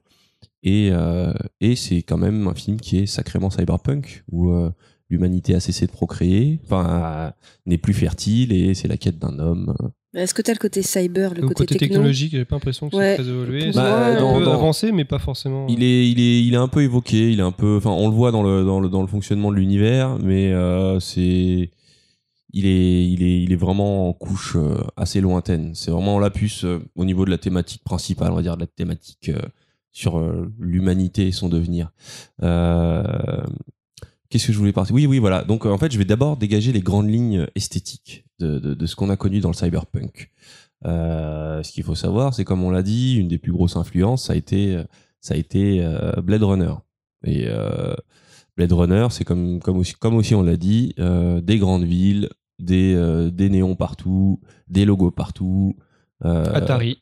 Et, 0.64 0.90
euh, 0.92 1.34
et 1.60 1.76
c'est 1.76 2.04
quand 2.04 2.18
même 2.18 2.48
un 2.48 2.54
film 2.54 2.80
qui 2.80 3.00
est 3.00 3.06
sacrément 3.08 3.50
cyberpunk, 3.50 4.24
où 4.32 4.52
euh, 4.52 4.70
l'humanité 5.10 5.56
a 5.56 5.60
cessé 5.60 5.88
de 5.88 5.92
procréer, 5.92 6.60
enfin, 6.66 6.88
euh, 6.90 7.32
n'est 7.66 7.78
plus 7.80 7.94
fertile, 7.94 8.52
et 8.54 8.74
c'est 8.74 8.88
la 8.88 8.98
quête 8.98 9.18
d'un 9.18 9.40
homme. 9.40 9.74
Est-ce 10.14 10.34
que 10.34 10.42
t'as 10.42 10.52
le 10.54 10.58
côté 10.60 10.82
cyber, 10.84 11.34
le, 11.34 11.42
Le 11.42 11.48
côté, 11.48 11.64
côté 11.66 11.76
techno 11.78 11.96
technologique, 11.96 12.32
j'ai 12.34 12.44
pas 12.46 12.58
l'impression 12.58 12.90
que 12.90 12.96
Ouais. 12.98 13.16
c'est 13.18 13.24
très 13.24 13.32
évolué. 13.32 13.66
Pour 13.66 13.74
C'est 13.76 13.80
un 13.80 14.20
dans- 14.20 14.38
peu 14.40 14.44
dans- 14.46 14.52
avancé, 14.54 14.92
mais 14.92 15.06
pas 15.06 15.20
forcément. 15.20 15.68
Il 15.68 15.84
est, 15.84 16.10
il 16.10 16.20
est, 16.20 16.44
il 16.44 16.54
est 16.54 16.58
un 16.58 16.68
peu 16.68 16.84
évoqué. 16.84 17.32
Il 17.32 17.40
est 17.40 17.44
un 17.44 17.54
peu, 17.54 17.78
enfin, 17.78 17.92
on 17.92 18.10
le 18.10 18.14
voit 18.14 18.32
dans 18.32 18.44
le, 18.44 18.64
dans 18.66 18.82
le, 18.82 18.90
dans 18.90 19.02
le 19.02 19.08
fonctionnement 19.08 19.52
de 19.52 19.56
l'univers, 19.56 20.18
mais 20.20 20.52
euh, 20.52 21.00
c'est, 21.00 21.72
il 22.54 22.66
est, 22.66 23.08
il 23.10 23.24
est, 23.24 23.42
il 23.44 23.54
est 23.54 23.56
vraiment 23.56 24.10
en 24.10 24.14
couche 24.14 24.58
euh, 24.58 24.76
assez 24.98 25.22
lointaine. 25.22 25.72
C'est 25.76 25.92
vraiment 25.92 26.20
la 26.20 26.30
puce 26.30 26.66
euh, 26.66 26.80
au 26.96 27.06
niveau 27.06 27.24
de 27.24 27.30
la 27.32 27.38
thématique 27.38 27.84
principale, 27.86 28.32
on 28.32 28.36
va 28.36 28.42
dire 28.42 28.58
de 28.58 28.62
la 28.64 28.68
thématique 28.68 29.30
euh, 29.30 29.40
sur 29.92 30.18
euh, 30.18 30.52
l'humanité 30.60 31.28
et 31.28 31.32
son 31.32 31.50
devenir. 31.50 31.92
Euh, 32.44 33.44
Qu'est-ce 34.30 34.48
que 34.48 34.54
je 34.54 34.58
voulais 34.58 34.72
partir? 34.72 34.96
Oui, 34.96 35.06
oui, 35.06 35.20
voilà. 35.20 35.44
Donc, 35.44 35.66
en 35.66 35.78
fait, 35.78 35.92
je 35.92 35.98
vais 35.98 36.06
d'abord 36.06 36.38
dégager 36.38 36.72
les 36.72 36.80
grandes 36.80 37.10
lignes 37.10 37.48
esthétiques 37.56 38.26
de, 38.40 38.86
ce 38.86 38.96
qu'on 38.96 39.10
a 39.10 39.18
connu 39.18 39.42
dans 39.42 39.50
le 39.50 39.56
cyberpunk. 39.56 40.32
Euh, 40.86 41.62
ce 41.64 41.72
qu'il 41.74 41.84
faut 41.84 41.96
savoir, 41.96 42.34
c'est 42.34 42.46
comme 42.46 42.64
on 42.64 42.72
l'a 42.72 42.82
dit, 42.82 43.18
une 43.18 43.28
des 43.28 43.38
plus 43.38 43.52
grosses 43.52 43.76
influences, 43.76 44.28
ça 44.28 44.34
a 44.34 44.36
été, 44.38 44.82
ça 45.20 45.34
a 45.34 45.38
été 45.38 45.86
Blade 46.24 46.44
Runner. 46.44 46.74
Et 47.26 47.46
Blade 48.56 48.72
Runner, 48.72 49.08
c'est 49.10 49.26
comme, 49.26 49.60
comme 49.60 49.78
aussi, 49.78 49.96
comme 49.96 50.16
aussi 50.16 50.34
on 50.34 50.44
l'a 50.44 50.56
dit, 50.56 50.96
des 50.98 51.58
grandes 51.58 51.84
villes, 51.84 52.30
des, 52.58 53.30
des 53.34 53.50
néons 53.50 53.76
partout, 53.76 54.40
des 54.70 54.86
logos 54.86 55.12
partout. 55.12 55.76
Atari. 56.22 57.02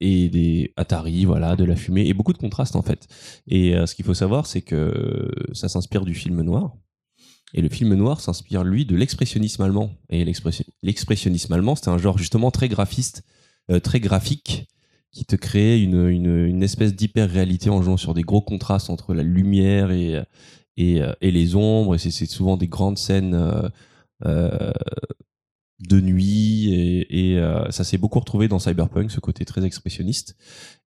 Et 0.00 0.28
des 0.28 0.72
Atari, 0.76 1.24
voilà, 1.24 1.56
de 1.56 1.64
la 1.64 1.76
fumée 1.76 2.06
et 2.06 2.14
beaucoup 2.14 2.32
de 2.32 2.38
contrastes 2.38 2.76
en 2.76 2.82
fait. 2.82 3.06
Et 3.46 3.74
euh, 3.74 3.86
ce 3.86 3.94
qu'il 3.94 4.04
faut 4.04 4.14
savoir, 4.14 4.46
c'est 4.46 4.62
que 4.62 5.30
ça 5.52 5.68
s'inspire 5.68 6.04
du 6.04 6.14
film 6.14 6.40
noir. 6.42 6.74
Et 7.54 7.62
le 7.62 7.68
film 7.68 7.94
noir 7.94 8.20
s'inspire, 8.20 8.64
lui, 8.64 8.84
de 8.84 8.96
l'expressionnisme 8.96 9.62
allemand. 9.62 9.92
Et 10.10 10.24
l'expression- 10.24 10.64
l'expressionnisme 10.82 11.52
allemand, 11.52 11.76
c'était 11.76 11.88
un 11.90 11.98
genre 11.98 12.18
justement 12.18 12.50
très 12.50 12.68
graphiste, 12.68 13.22
euh, 13.70 13.78
très 13.78 14.00
graphique, 14.00 14.68
qui 15.12 15.24
te 15.24 15.36
créait 15.36 15.80
une, 15.80 16.08
une, 16.08 16.62
espèce 16.64 16.94
d'hyper-réalité 16.96 17.70
en 17.70 17.80
jouant 17.80 17.96
sur 17.96 18.12
des 18.14 18.22
gros 18.22 18.40
contrastes 18.40 18.90
entre 18.90 19.14
la 19.14 19.22
lumière 19.22 19.92
et, 19.92 20.20
et, 20.76 21.00
euh, 21.00 21.12
les 21.22 21.54
ombres. 21.54 21.94
Et 21.94 21.98
c'est- 21.98 22.26
souvent 22.26 22.56
des 22.56 22.66
grandes 22.66 22.98
scènes 22.98 23.34
euh, 23.34 23.68
euh, 24.26 24.72
de 25.88 26.00
nuit. 26.00 27.06
Et, 27.10 27.38
euh, 27.38 27.70
ça 27.70 27.84
s'est 27.84 27.98
beaucoup 27.98 28.20
retrouvé 28.20 28.48
dans 28.48 28.58
Cyberpunk, 28.58 29.10
ce 29.10 29.20
côté 29.20 29.44
très 29.44 29.64
expressionniste. 29.64 30.36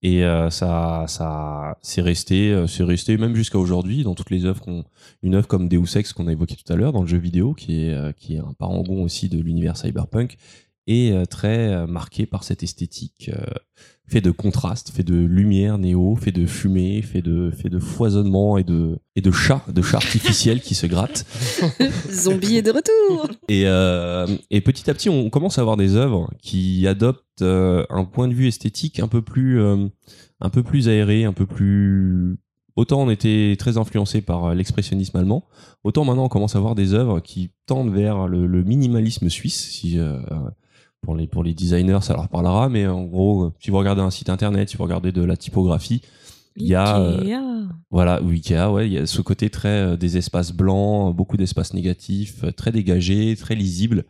Et 0.02 0.24
euh, 0.24 0.52
ça, 0.52 1.06
ça, 1.08 1.78
c'est 1.82 2.02
resté, 2.02 2.52
euh, 2.52 2.68
c'est 2.68 2.84
resté 2.84 3.18
même 3.18 3.36
jusqu'à 3.36 3.58
aujourd'hui 3.58 4.04
dans 4.04 4.14
toutes 4.14 4.30
les 4.30 4.46
œuvres 4.46 4.86
une 5.24 5.34
œuvre 5.34 5.48
comme 5.48 5.68
Deus 5.68 5.98
Ex 5.98 6.14
qu'on 6.14 6.28
a 6.28 6.32
évoqué 6.32 6.56
tout 6.56 6.72
à 6.72 6.76
l'heure 6.76 6.94
dans 6.94 7.02
le 7.02 7.08
jeu 7.08 7.18
vidéo, 7.18 7.56
qui 7.56 7.86
est, 7.86 7.94
euh, 7.94 8.12
qui 8.12 8.36
est 8.36 8.40
un 8.40 8.54
parangon 8.54 9.04
aussi 9.04 9.30
de 9.30 9.40
l'univers 9.40 9.78
cyberpunk, 9.78 10.38
et 10.88 11.12
euh, 11.12 11.26
très 11.26 11.74
euh, 11.74 11.88
marqué 11.88 12.26
par 12.26 12.44
cette 12.44 12.64
esthétique 12.64 13.32
euh, 13.34 13.44
fait 14.08 14.22
de 14.22 14.32
contraste, 14.32 14.92
fait 14.92 15.04
de 15.04 15.16
lumière 15.16 15.78
néo, 15.78 16.16
fait 16.16 16.32
de 16.32 16.46
fumée, 16.46 17.02
fait 17.02 17.22
de, 17.22 17.52
fait 17.52 17.70
de 17.70 17.80
foisonnement 17.80 18.58
et 18.58 18.64
de, 18.64 19.00
et 19.16 19.22
de 19.22 19.32
chats, 19.32 19.64
de 19.68 19.82
chats 19.82 19.98
artificiels 19.98 20.62
qui 20.62 20.76
se 20.76 20.86
grattent. 20.86 21.26
Zombie 22.12 22.58
est 22.58 22.62
de 22.62 22.72
retour 22.72 23.30
Et, 23.48 23.64
euh, 23.66 24.28
et 24.52 24.62
petit 24.62 24.90
à 24.90 24.94
petit, 24.94 25.10
on 25.10 25.30
commence 25.30 25.58
à 25.58 25.62
avoir 25.62 25.78
des 25.78 25.96
œuvres 25.96 26.30
qui 26.42 26.88
adoptent 26.88 27.42
euh, 27.42 27.86
un 27.90 28.06
point 28.06 28.28
de 28.28 28.34
vue 28.34 28.48
esthétique 28.48 29.00
un 29.00 29.08
peu 29.08 29.22
plus, 29.22 29.60
euh, 29.60 29.88
un 30.40 30.50
peu 30.50 30.62
plus 30.62 30.88
aéré, 30.88 31.26
un 31.26 31.34
peu 31.34 31.46
plus. 31.46 32.38
Autant 32.76 33.04
on 33.04 33.10
était 33.10 33.56
très 33.58 33.78
influencé 33.78 34.22
par 34.22 34.54
l'expressionnisme 34.54 35.18
allemand, 35.18 35.48
autant 35.86 36.04
maintenant 36.04 36.26
on 36.26 36.30
commence 36.30 36.56
à 36.56 36.60
avoir 36.60 36.76
des 36.76 36.94
œuvres 36.94 37.22
qui 37.22 37.52
tendent 37.66 37.94
vers 37.94 38.28
le, 38.28 38.46
le 38.48 38.64
minimalisme 38.64 39.30
suisse. 39.30 39.72
Si, 39.72 39.98
euh, 39.98 40.20
pour 41.06 41.16
les 41.16 41.28
pour 41.28 41.44
les 41.44 41.54
designers, 41.54 42.00
ça 42.02 42.14
leur 42.14 42.28
parlera, 42.28 42.68
mais 42.68 42.88
en 42.88 43.04
gros, 43.04 43.52
si 43.60 43.70
vous 43.70 43.78
regardez 43.78 44.02
un 44.02 44.12
site 44.12 44.30
internet, 44.30 44.70
si 44.70 44.78
vous 44.78 44.84
regardez 44.84 45.12
de 45.12 45.24
la 45.24 45.38
typographie, 45.38 46.02
il 46.56 46.68
y 46.68 46.76
a 46.76 47.00
euh, 47.00 47.20
Ikea. 47.22 47.70
voilà, 47.92 48.22
ou 48.24 48.30
Ikea, 48.32 48.72
ouais, 48.72 48.88
il 48.88 48.94
y 48.94 48.98
a 48.98 49.06
ce 49.06 49.22
côté 49.22 49.50
très 49.50 49.70
euh, 49.70 49.96
des 49.98 50.18
espaces 50.18 50.52
blancs, 50.52 51.16
beaucoup 51.16 51.38
d'espaces 51.38 51.74
négatifs, 51.74 52.44
euh, 52.44 52.52
très 52.52 52.72
dégagés, 52.72 53.36
très 53.36 53.56
lisibles. 53.56 54.06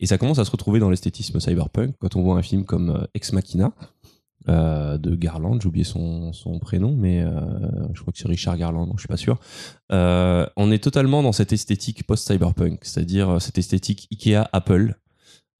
Et 0.00 0.06
ça 0.06 0.18
commence 0.18 0.40
à 0.40 0.44
se 0.44 0.50
retrouver 0.50 0.80
dans 0.80 0.90
l'esthétisme 0.90 1.38
cyberpunk 1.38 1.94
quand 2.00 2.16
on 2.16 2.22
voit 2.22 2.36
un 2.36 2.42
film 2.42 2.64
comme 2.64 2.90
euh, 2.90 3.06
Ex 3.14 3.32
Machina 3.32 3.72
euh, 4.48 4.98
de 4.98 5.14
Garland, 5.14 5.60
j'ai 5.60 5.68
oublié 5.68 5.84
son, 5.84 6.32
son 6.32 6.58
prénom, 6.58 6.94
mais 6.96 7.20
euh, 7.22 7.30
je 7.94 8.00
crois 8.00 8.12
que 8.12 8.18
c'est 8.18 8.28
Richard 8.28 8.56
Garland, 8.56 8.86
donc 8.86 8.96
je 8.96 9.02
suis 9.02 9.08
pas 9.08 9.16
sûr. 9.16 9.38
Euh, 9.92 10.46
on 10.56 10.70
est 10.72 10.82
totalement 10.82 11.22
dans 11.22 11.32
cette 11.32 11.52
esthétique 11.52 12.04
post-cyberpunk, 12.04 12.80
c'est-à-dire 12.82 13.30
euh, 13.30 13.38
cette 13.38 13.58
esthétique 13.58 14.08
Ikea 14.10 14.48
Apple. 14.52 14.96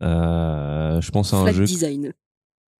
Euh, 0.02 1.00
je 1.00 1.10
pense 1.10 1.32
à 1.32 1.38
un 1.38 1.42
Flat 1.44 1.52
jeu 1.52 1.64
design. 1.64 2.12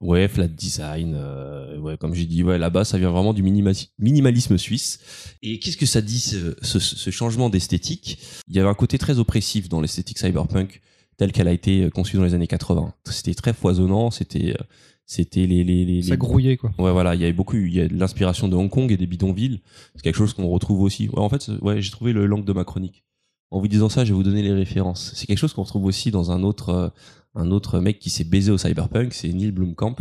Ouais, 0.00 0.26
flat 0.26 0.48
design. 0.48 1.14
euh, 1.16 1.78
ouais, 1.78 1.96
comme 1.96 2.12
j'ai 2.12 2.24
dit, 2.26 2.42
ouais, 2.42 2.58
là-bas, 2.58 2.84
ça 2.84 2.98
vient 2.98 3.10
vraiment 3.10 3.32
du 3.32 3.42
minima- 3.44 3.70
minimalisme 4.00 4.58
suisse. 4.58 4.98
Et 5.42 5.60
qu'est-ce 5.60 5.76
que 5.76 5.86
ça 5.86 6.00
dit, 6.00 6.18
ce, 6.18 6.56
ce- 6.62 6.80
ce 6.80 7.10
changement 7.10 7.48
d'esthétique? 7.50 8.18
Il 8.48 8.56
y 8.56 8.58
avait 8.58 8.68
un 8.68 8.74
côté 8.74 8.98
très 8.98 9.18
oppressif 9.20 9.68
dans 9.68 9.80
l'esthétique 9.80 10.18
cyberpunk, 10.18 10.80
telle 11.18 11.30
qu'elle 11.30 11.46
a 11.46 11.52
été 11.52 11.88
conçue 11.90 12.16
dans 12.16 12.24
les 12.24 12.34
années 12.34 12.48
80. 12.48 12.92
C'était 13.08 13.34
très 13.34 13.52
foisonnant, 13.52 14.10
c'était, 14.10 14.54
euh, 14.54 14.64
c'était 15.06 15.46
les, 15.46 15.62
les, 15.62 15.84
les, 15.84 16.02
Ça 16.02 16.16
grouillait, 16.16 16.56
quoi. 16.56 16.72
Ouais, 16.78 16.90
voilà, 16.90 17.14
il 17.14 17.20
y 17.20 17.24
avait 17.24 17.32
beaucoup, 17.32 17.56
il 17.56 17.72
y 17.72 17.80
a 17.80 17.86
de 17.86 17.94
l'inspiration 17.96 18.48
de 18.48 18.56
Hong 18.56 18.70
Kong 18.70 18.90
et 18.90 18.96
des 18.96 19.06
bidonvilles. 19.06 19.60
C'est 19.94 20.02
quelque 20.02 20.16
chose 20.16 20.34
qu'on 20.34 20.48
retrouve 20.48 20.80
aussi. 20.80 21.08
Ouais, 21.10 21.20
en 21.20 21.28
fait, 21.28 21.48
ouais, 21.60 21.80
j'ai 21.80 21.92
trouvé 21.92 22.12
le 22.12 22.26
langue 22.26 22.44
de 22.44 22.52
ma 22.52 22.64
chronique. 22.64 23.04
En 23.52 23.60
vous 23.60 23.68
disant 23.68 23.88
ça, 23.90 24.04
je 24.04 24.10
vais 24.12 24.16
vous 24.16 24.22
donner 24.22 24.42
les 24.42 24.52
références. 24.52 25.12
C'est 25.14 25.26
quelque 25.26 25.38
chose 25.38 25.52
qu'on 25.52 25.62
retrouve 25.62 25.84
aussi 25.84 26.10
dans 26.10 26.30
un 26.32 26.42
autre, 26.42 26.70
euh, 26.70 26.88
un 27.34 27.50
autre 27.50 27.80
mec 27.80 27.98
qui 27.98 28.08
s'est 28.10 28.24
baisé 28.24 28.50
au 28.50 28.56
cyberpunk, 28.58 29.12
c'est 29.12 29.28
Neil 29.28 29.50
Blomkamp. 29.52 29.96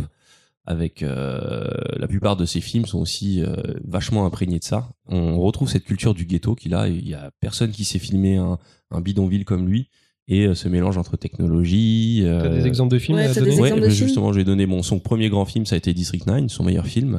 Avec 0.64 1.02
euh, 1.02 1.68
la 1.96 2.06
plupart 2.06 2.36
de 2.36 2.46
ses 2.46 2.60
films 2.60 2.86
sont 2.86 3.00
aussi 3.00 3.42
euh, 3.42 3.56
vachement 3.84 4.24
imprégnés 4.26 4.60
de 4.60 4.64
ça. 4.64 4.88
On 5.08 5.40
retrouve 5.40 5.68
cette 5.68 5.84
culture 5.84 6.14
du 6.14 6.24
ghetto 6.24 6.54
qu'il 6.54 6.72
a. 6.74 6.88
et 6.88 6.92
Il 6.92 7.08
y 7.08 7.14
a 7.14 7.30
personne 7.40 7.72
qui 7.72 7.84
s'est 7.84 7.98
filmé 7.98 8.36
un, 8.36 8.58
un 8.92 9.00
bidonville 9.00 9.44
comme 9.44 9.66
lui. 9.68 9.88
Et 10.28 10.46
euh, 10.46 10.54
ce 10.54 10.68
mélange 10.68 10.96
entre 10.98 11.16
technologie. 11.16 12.20
T'as 12.22 12.28
euh, 12.46 12.58
des 12.60 12.66
exemples 12.68 12.92
de 12.94 12.98
films 13.00 13.18
ouais, 13.18 13.24
à 13.26 13.34
donner 13.34 13.50
des 13.50 13.60
Ouais, 13.60 13.68
exemples 13.68 13.82
de 13.82 13.86
mais 13.88 13.92
films 13.92 14.06
justement, 14.06 14.32
je 14.32 14.38
vais 14.38 14.44
donner 14.44 14.66
mon 14.66 14.82
son 14.82 15.00
premier 15.00 15.28
grand 15.28 15.44
film, 15.44 15.66
ça 15.66 15.74
a 15.74 15.78
été 15.78 15.92
District 15.92 16.26
9, 16.26 16.46
son 16.48 16.62
meilleur 16.64 16.86
film. 16.86 17.18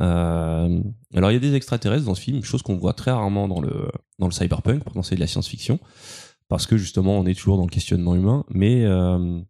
Euh, 0.00 0.80
alors 1.14 1.30
il 1.30 1.34
y 1.34 1.36
a 1.36 1.40
des 1.40 1.54
extraterrestres 1.54 2.06
dans 2.06 2.14
ce 2.14 2.22
film, 2.22 2.42
chose 2.42 2.62
qu'on 2.62 2.76
voit 2.76 2.94
très 2.94 3.10
rarement 3.10 3.48
dans 3.48 3.60
le 3.60 3.90
dans 4.18 4.26
le 4.26 4.32
cyberpunk, 4.32 4.82
pourtant 4.82 5.02
c'est 5.02 5.14
de 5.14 5.20
la 5.20 5.26
science-fiction, 5.26 5.78
parce 6.48 6.66
que 6.66 6.76
justement 6.76 7.18
on 7.18 7.26
est 7.26 7.34
toujours 7.34 7.56
dans 7.56 7.64
le 7.64 7.70
questionnement 7.70 8.14
humain. 8.14 8.44
Mais 8.50 8.84
euh, 8.84 9.40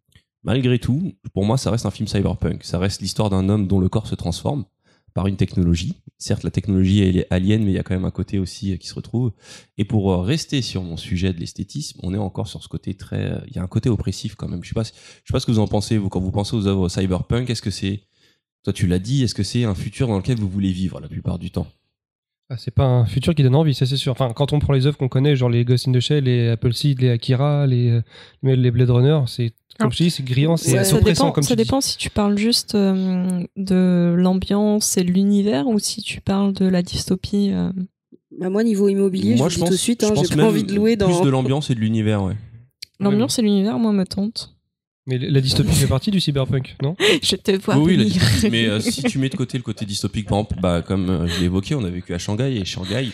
malgré 0.43 0.79
tout, 0.79 1.13
pour 1.33 1.45
moi, 1.45 1.57
ça 1.57 1.71
reste 1.71 1.85
un 1.85 1.91
film 1.91 2.07
cyberpunk. 2.07 2.63
Ça 2.63 2.79
reste 2.79 3.01
l'histoire 3.01 3.29
d'un 3.29 3.47
homme 3.49 3.67
dont 3.67 3.79
le 3.79 3.89
corps 3.89 4.07
se 4.07 4.15
transforme 4.15 4.65
par 5.13 5.27
une 5.27 5.35
technologie. 5.35 6.01
Certes, 6.17 6.43
la 6.43 6.51
technologie 6.51 7.01
est 7.01 7.27
alien, 7.31 7.63
mais 7.63 7.71
il 7.71 7.75
y 7.75 7.79
a 7.79 7.83
quand 7.83 7.95
même 7.95 8.05
un 8.05 8.11
côté 8.11 8.39
aussi 8.39 8.73
euh, 8.73 8.77
qui 8.77 8.87
se 8.87 8.93
retrouve. 8.93 9.31
Et 9.77 9.85
pour 9.85 10.23
rester 10.23 10.61
sur 10.61 10.83
mon 10.83 10.95
sujet 10.95 11.33
de 11.33 11.39
l'esthétisme, 11.39 11.99
on 12.03 12.13
est 12.13 12.17
encore 12.17 12.47
sur 12.47 12.63
ce 12.63 12.67
côté 12.67 12.93
très. 12.93 13.41
Il 13.47 13.55
y 13.55 13.59
a 13.59 13.63
un 13.63 13.67
côté 13.67 13.89
oppressif 13.89 14.35
quand 14.35 14.47
même. 14.47 14.63
Je 14.63 14.73
sais 14.73 14.83
sais 14.83 15.31
pas 15.31 15.39
ce 15.39 15.45
que 15.45 15.51
vous 15.51 15.59
en 15.59 15.67
pensez 15.67 15.99
quand 16.09 16.19
vous 16.19 16.31
pensez 16.31 16.55
aux 16.55 16.67
œuvres 16.67 16.89
cyberpunk. 16.89 17.49
Est-ce 17.49 17.61
que 17.61 17.71
c'est 17.71 18.03
toi 18.63 18.73
tu 18.73 18.87
l'as 18.87 18.99
dit, 18.99 19.23
est-ce 19.23 19.35
que 19.35 19.43
c'est 19.43 19.63
un 19.63 19.75
futur 19.75 20.07
dans 20.07 20.17
lequel 20.17 20.37
vous 20.37 20.49
voulez 20.49 20.71
vivre 20.71 20.99
la 20.99 21.07
plupart 21.07 21.39
du 21.39 21.51
temps? 21.51 21.67
Ah, 22.49 22.57
c'est 22.57 22.71
pas 22.75 22.83
un 22.83 23.05
futur 23.05 23.33
qui 23.33 23.43
donne 23.43 23.55
envie, 23.55 23.73
ça 23.73 23.85
c'est 23.85 23.95
sûr. 23.95 24.11
Enfin, 24.11 24.33
quand 24.35 24.51
on 24.51 24.59
prend 24.59 24.73
les 24.73 24.85
œuvres 24.85 24.97
qu'on 24.97 25.07
connaît, 25.07 25.37
genre 25.37 25.49
les 25.49 25.63
Ghost 25.63 25.87
in 25.87 25.93
the 25.93 26.01
Shell, 26.01 26.25
les 26.25 26.49
Appleseed, 26.49 26.99
les 26.99 27.09
Akira, 27.09 27.65
les, 27.65 27.89
euh, 27.91 28.01
les 28.43 28.71
Blade 28.71 28.89
Runner, 28.89 29.19
c'est 29.27 29.53
comme 29.79 29.91
je 29.91 29.97
dis, 30.03 30.11
c'est 30.11 30.23
grillant, 30.23 30.57
c'est 30.57 30.73
Ouais, 30.73 30.93
oppressant 30.93 31.23
dépend, 31.27 31.31
comme 31.31 31.43
ça 31.45 31.55
tu 31.55 31.55
dis. 31.55 31.63
dépend 31.63 31.79
si 31.81 31.97
tu 31.97 32.09
parles 32.09 32.37
juste 32.37 32.75
euh, 32.75 33.41
de 33.55 34.13
l'ambiance 34.17 34.97
et 34.97 35.03
de 35.03 35.11
l'univers 35.11 35.65
ou 35.67 35.79
si 35.79 36.01
tu 36.03 36.19
parles 36.19 36.51
de 36.53 36.65
la 36.65 36.81
dystopie. 36.81 37.51
euh. 37.53 37.71
Bah, 38.37 38.49
moi, 38.49 38.63
niveau 38.65 38.89
immobilier, 38.89 39.37
Moi, 39.37 39.47
je 39.49 39.55
vous 39.57 39.63
dis 39.63 39.67
tout 39.69 39.73
de 39.73 39.79
suite, 39.79 40.01
je 40.01 40.07
hein, 40.07 40.13
pense 40.13 40.27
j'ai 40.29 40.35
pas 40.35 40.43
envie 40.45 40.63
de 40.65 40.75
louer 40.75 40.97
dans. 40.97 41.07
plus 41.07 41.21
de 41.25 41.29
l'ambiance 41.29 41.69
et 41.69 41.75
de 41.75 41.79
l'univers, 41.79 42.21
ouais. 42.23 42.35
L'ambiance 42.99 43.39
et 43.39 43.41
l'univers, 43.41 43.79
moi, 43.79 43.93
me 43.93 44.03
tentent. 44.03 44.53
Mais 45.07 45.17
la 45.17 45.41
dystopie 45.41 45.73
fait 45.73 45.87
partie 45.87 46.11
du 46.11 46.19
cyberpunk, 46.19 46.75
non? 46.81 46.95
Je 47.23 47.35
te 47.35 47.51
vois 47.51 47.77
oui, 47.77 47.95
oui, 47.97 48.13
la 48.43 48.49
mais 48.49 48.67
euh, 48.67 48.79
si 48.79 49.01
tu 49.03 49.17
mets 49.19 49.29
de 49.29 49.35
côté 49.35 49.57
le 49.57 49.63
côté 49.63 49.85
dystopique, 49.85 50.27
par 50.27 50.39
exemple, 50.39 50.55
bah, 50.61 50.81
comme 50.85 51.09
euh, 51.09 51.27
je 51.27 51.39
l'ai 51.39 51.45
évoqué, 51.45 51.73
on 51.75 51.83
a 51.83 51.89
vécu 51.89 52.13
à 52.13 52.19
Shanghai 52.19 52.55
et 52.57 52.65
Shanghai, 52.65 53.09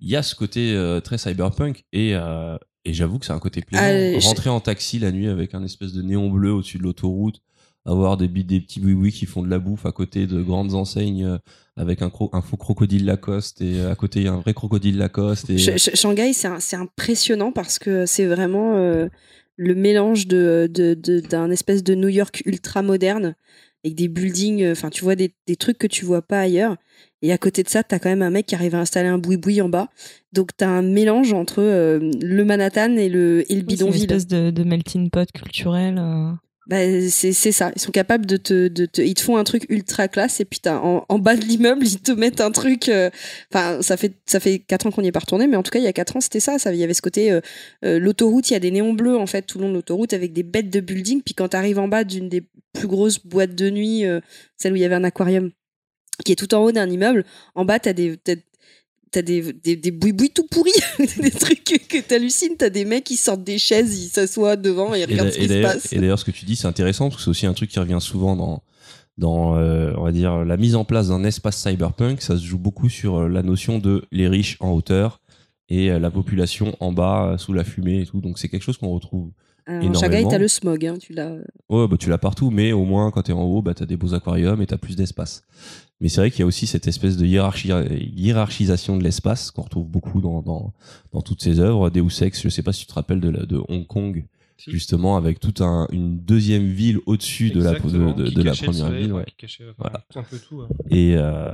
il 0.00 0.08
y 0.10 0.16
a 0.16 0.22
ce 0.22 0.34
côté 0.34 0.72
euh, 0.74 1.00
très 1.00 1.16
cyberpunk 1.18 1.84
et, 1.92 2.10
euh, 2.14 2.56
et 2.84 2.92
j'avoue 2.92 3.18
que 3.18 3.24
c'est 3.26 3.32
un 3.32 3.38
côté 3.38 3.62
plaisant. 3.62 3.82
Ah, 3.84 4.20
je- 4.20 4.26
Rentrer 4.26 4.50
en 4.50 4.60
taxi 4.60 4.98
la 4.98 5.12
nuit 5.12 5.28
avec 5.28 5.54
un 5.54 5.64
espèce 5.64 5.92
de 5.94 6.02
néon 6.02 6.28
bleu 6.28 6.52
au-dessus 6.52 6.76
de 6.78 6.82
l'autoroute, 6.82 7.40
avoir 7.86 8.16
des, 8.18 8.28
des 8.28 8.60
petits 8.60 8.80
oui 8.82 9.10
qui 9.12 9.24
font 9.24 9.42
de 9.42 9.48
la 9.48 9.58
bouffe 9.58 9.86
à 9.86 9.92
côté 9.92 10.26
de 10.26 10.42
grandes 10.42 10.74
enseignes 10.74 11.38
avec 11.76 12.02
un, 12.02 12.08
cro- 12.08 12.30
un 12.34 12.42
faux 12.42 12.56
crocodile 12.58 13.04
Lacoste 13.06 13.60
et 13.62 13.80
à 13.82 13.94
côté 13.94 14.20
il 14.20 14.24
y 14.26 14.28
a 14.28 14.32
un 14.32 14.40
vrai 14.40 14.52
crocodile 14.54 14.98
Lacoste. 14.98 15.48
Et, 15.50 15.56
Sh- 15.56 15.76
Sh- 15.78 15.94
Shanghai, 15.96 16.32
c'est 16.34 16.76
impressionnant 16.76 17.50
parce 17.52 17.78
que 17.78 18.04
c'est 18.06 18.26
vraiment 18.26 18.76
euh, 18.76 19.08
le 19.56 19.74
mélange 19.74 20.26
de 20.26 20.68
de- 20.72 20.94
de- 20.94 21.20
d'un 21.20 21.50
espèce 21.50 21.82
de 21.82 21.94
New 21.94 22.08
York 22.08 22.42
ultra 22.46 22.82
moderne 22.82 23.34
avec 23.84 23.96
des 23.96 24.08
buildings, 24.08 24.62
euh, 24.62 24.72
enfin 24.72 24.88
tu 24.90 25.04
vois 25.04 25.14
des, 25.14 25.34
des 25.46 25.56
trucs 25.56 25.76
que 25.78 25.86
tu 25.86 26.04
vois 26.06 26.22
pas 26.22 26.40
ailleurs. 26.40 26.76
Et 27.22 27.32
à 27.32 27.38
côté 27.38 27.62
de 27.62 27.68
ça, 27.68 27.82
t'as 27.82 27.98
quand 27.98 28.08
même 28.08 28.22
un 28.22 28.30
mec 28.30 28.46
qui 28.46 28.54
arrive 28.54 28.74
à 28.74 28.80
installer 28.80 29.08
un 29.08 29.18
boui-boui 29.18 29.60
en 29.60 29.68
bas. 29.68 29.88
Donc 30.32 30.50
t'as 30.56 30.68
un 30.68 30.82
mélange 30.82 31.32
entre 31.34 31.60
euh, 31.62 31.98
le 32.22 32.44
Manhattan 32.44 32.96
et 32.96 33.08
le, 33.08 33.40
et 33.40 33.42
le 33.42 33.44
c'est 33.46 33.56
une 33.60 33.62
bidonville. 33.66 34.02
espèce 34.02 34.26
de, 34.26 34.50
de 34.50 34.64
melting 34.64 35.10
pot 35.10 35.30
culturel. 35.32 35.98
euh. 35.98 36.32
Bah, 36.66 36.78
c'est 37.10 37.32
ça. 37.32 37.72
Ils 37.76 37.80
sont 37.80 37.92
capables 37.92 38.24
de 38.24 38.38
te, 38.38 38.70
ils 39.02 39.14
te 39.14 39.20
font 39.20 39.36
un 39.36 39.44
truc 39.44 39.66
ultra 39.68 40.08
classe 40.08 40.40
et 40.40 40.46
puis 40.46 40.60
t'as 40.60 40.78
en, 40.78 41.18
bas 41.18 41.36
de 41.36 41.42
l'immeuble 41.42 41.86
ils 41.86 42.00
te 42.00 42.12
mettent 42.12 42.40
un 42.40 42.50
truc. 42.50 42.88
euh, 42.88 43.10
Enfin, 43.52 43.82
ça 43.82 43.98
fait 43.98 44.14
ça 44.24 44.40
fait 44.40 44.60
quatre 44.60 44.86
ans 44.86 44.90
qu'on 44.90 45.02
n'y 45.02 45.08
est 45.08 45.12
pas 45.12 45.20
retourné, 45.20 45.46
mais 45.46 45.56
en 45.58 45.62
tout 45.62 45.70
cas 45.70 45.78
il 45.78 45.84
y 45.84 45.88
a 45.88 45.92
quatre 45.92 46.16
ans 46.16 46.22
c'était 46.22 46.40
ça. 46.40 46.58
Ça, 46.58 46.72
il 46.72 46.78
y 46.78 46.84
avait 46.84 46.94
ce 46.94 47.02
côté 47.02 47.30
euh, 47.30 47.40
euh, 47.84 47.98
l'autoroute, 47.98 48.48
il 48.48 48.54
y 48.54 48.56
a 48.56 48.60
des 48.60 48.70
néons 48.70 48.94
bleus 48.94 49.18
en 49.18 49.26
fait 49.26 49.42
tout 49.42 49.58
le 49.58 49.64
long 49.64 49.70
de 49.70 49.74
l'autoroute 49.74 50.14
avec 50.14 50.32
des 50.32 50.42
bêtes 50.42 50.70
de 50.70 50.80
building. 50.80 51.20
Puis 51.22 51.34
quand 51.34 51.48
t'arrives 51.48 51.78
en 51.78 51.88
bas 51.88 52.02
d'une 52.04 52.30
des 52.30 52.42
plus 52.72 52.88
grosses 52.88 53.24
boîtes 53.24 53.54
de 53.54 53.68
nuit, 53.68 54.04
celle 54.56 54.72
où 54.72 54.76
il 54.76 54.82
y 54.82 54.84
avait 54.86 54.94
un 54.94 55.04
aquarium, 55.04 55.50
qui 56.24 56.32
est 56.32 56.36
tout 56.36 56.54
en 56.54 56.64
haut 56.64 56.72
d'un 56.72 56.88
immeuble, 56.88 57.24
en 57.54 57.64
bas 57.66 57.78
t'as 57.78 57.92
des 57.92 58.18
t'as- 59.14 59.22
des, 59.22 59.52
des, 59.52 59.76
des 59.76 60.28
tout 60.28 60.46
pourris, 60.50 60.72
des 61.18 61.30
trucs 61.40 61.64
que, 61.64 62.00
t'hallucines. 62.00 62.56
T'as 62.58 62.70
des 62.70 62.84
mecs 62.84 63.04
qui 63.04 63.16
sortent 63.16 63.44
des 63.44 63.58
chaises, 63.58 64.04
ils 64.04 64.08
s'assoient 64.08 64.56
devant 64.56 64.94
et 64.94 65.00
ils 65.00 65.04
regardent 65.06 65.30
ce 65.30 65.38
qui 65.38 65.48
se 65.48 65.62
passe. 65.62 65.92
et 65.92 65.98
d'ailleurs, 65.98 66.18
ce 66.18 66.24
que 66.24 66.30
tu 66.30 66.44
dis, 66.44 66.56
c'est 66.56 66.66
intéressant 66.66 67.08
parce 67.08 67.16
que 67.18 67.22
c'est 67.24 67.30
aussi 67.30 67.46
un 67.46 67.54
truc 67.54 67.70
qui 67.70 67.78
revient 67.78 67.98
souvent 68.00 68.36
dans, 68.36 68.62
dans 69.18 69.56
euh, 69.56 69.92
on 69.96 70.04
va 70.04 70.12
dire, 70.12 70.44
la 70.44 70.56
mise 70.56 70.74
en 70.74 70.84
place 70.84 71.08
d'un 71.08 71.24
espace 71.24 71.56
cyberpunk. 71.62 72.20
Ça 72.20 72.36
se 72.36 72.44
joue 72.44 72.58
beaucoup 72.58 72.88
sur 72.88 73.16
euh, 73.22 73.28
la 73.28 73.42
notion 73.42 73.78
de 73.78 74.04
les 74.10 74.28
riches 74.28 74.56
en 74.60 74.70
hauteur 74.72 75.20
et 75.68 75.90
euh, 75.90 75.98
la 75.98 76.10
population 76.10 76.76
en 76.80 76.92
bas 76.92 77.36
sous 77.38 77.52
la 77.52 77.64
fumée 77.64 78.02
et 78.02 78.06
tout. 78.06 78.20
Donc 78.20 78.38
c'est 78.38 78.48
quelque 78.48 78.62
chose 78.64 78.78
qu'on 78.78 78.90
retrouve. 78.90 79.30
Alors, 79.66 79.90
en. 79.90 79.94
Shanghai, 79.94 80.24
t'as 80.28 80.38
le 80.38 80.48
smog, 80.48 80.84
hein, 80.86 80.96
tu 81.00 81.12
l'as. 81.14 81.32
Ouais, 81.70 81.88
bah, 81.88 81.96
tu 81.98 82.10
l'as 82.10 82.18
partout, 82.18 82.50
mais 82.50 82.72
au 82.72 82.84
moins 82.84 83.10
quand 83.10 83.22
t'es 83.22 83.32
en 83.32 83.42
haut, 83.42 83.62
bah, 83.62 83.74
t'as 83.74 83.86
des 83.86 83.96
beaux 83.96 84.14
aquariums 84.14 84.60
et 84.60 84.66
t'as 84.66 84.76
plus 84.76 84.96
d'espace. 84.96 85.42
Mais 86.00 86.08
c'est 86.08 86.20
vrai 86.20 86.30
qu'il 86.30 86.40
y 86.40 86.42
a 86.42 86.46
aussi 86.46 86.66
cette 86.66 86.86
espèce 86.86 87.16
de 87.16 87.24
hiérarchie, 87.24 87.70
hiérarchisation 88.16 88.96
de 88.96 89.02
l'espace 89.04 89.50
qu'on 89.50 89.62
retrouve 89.62 89.88
beaucoup 89.88 90.20
dans, 90.20 90.42
dans, 90.42 90.72
dans 91.12 91.22
toutes 91.22 91.42
ces 91.42 91.60
œuvres. 91.60 91.90
Deus 91.90 92.22
Ex, 92.22 92.42
je 92.42 92.48
sais 92.48 92.62
pas 92.62 92.72
si 92.72 92.80
tu 92.82 92.86
te 92.86 92.94
rappelles 92.94 93.20
de, 93.20 93.28
la- 93.30 93.46
de 93.46 93.62
Hong 93.68 93.86
Kong, 93.86 94.24
Si. 94.56 94.70
justement, 94.70 95.16
avec 95.16 95.40
toute 95.40 95.60
un, 95.60 95.88
une 95.90 96.20
deuxième 96.20 96.66
ville 96.66 97.00
au-dessus 97.06 97.50
de 97.50 97.60
la, 97.62 97.72
de, 97.72 97.78
de- 98.12 98.30
de 98.30 98.42
première 98.42 98.54
soleil, 98.86 99.02
ville. 99.02 99.12
ouais, 99.12 99.18
ouais. 99.18 99.24
qui 99.26 99.34
cachait, 99.36 99.64
enfin, 99.64 99.74
Voilà. 99.78 100.04
un 100.14 100.22
peu 100.22 100.38
tout. 100.38 100.56
ouais. 100.58 100.66
Et, 100.90 101.14
euh, 101.16 101.50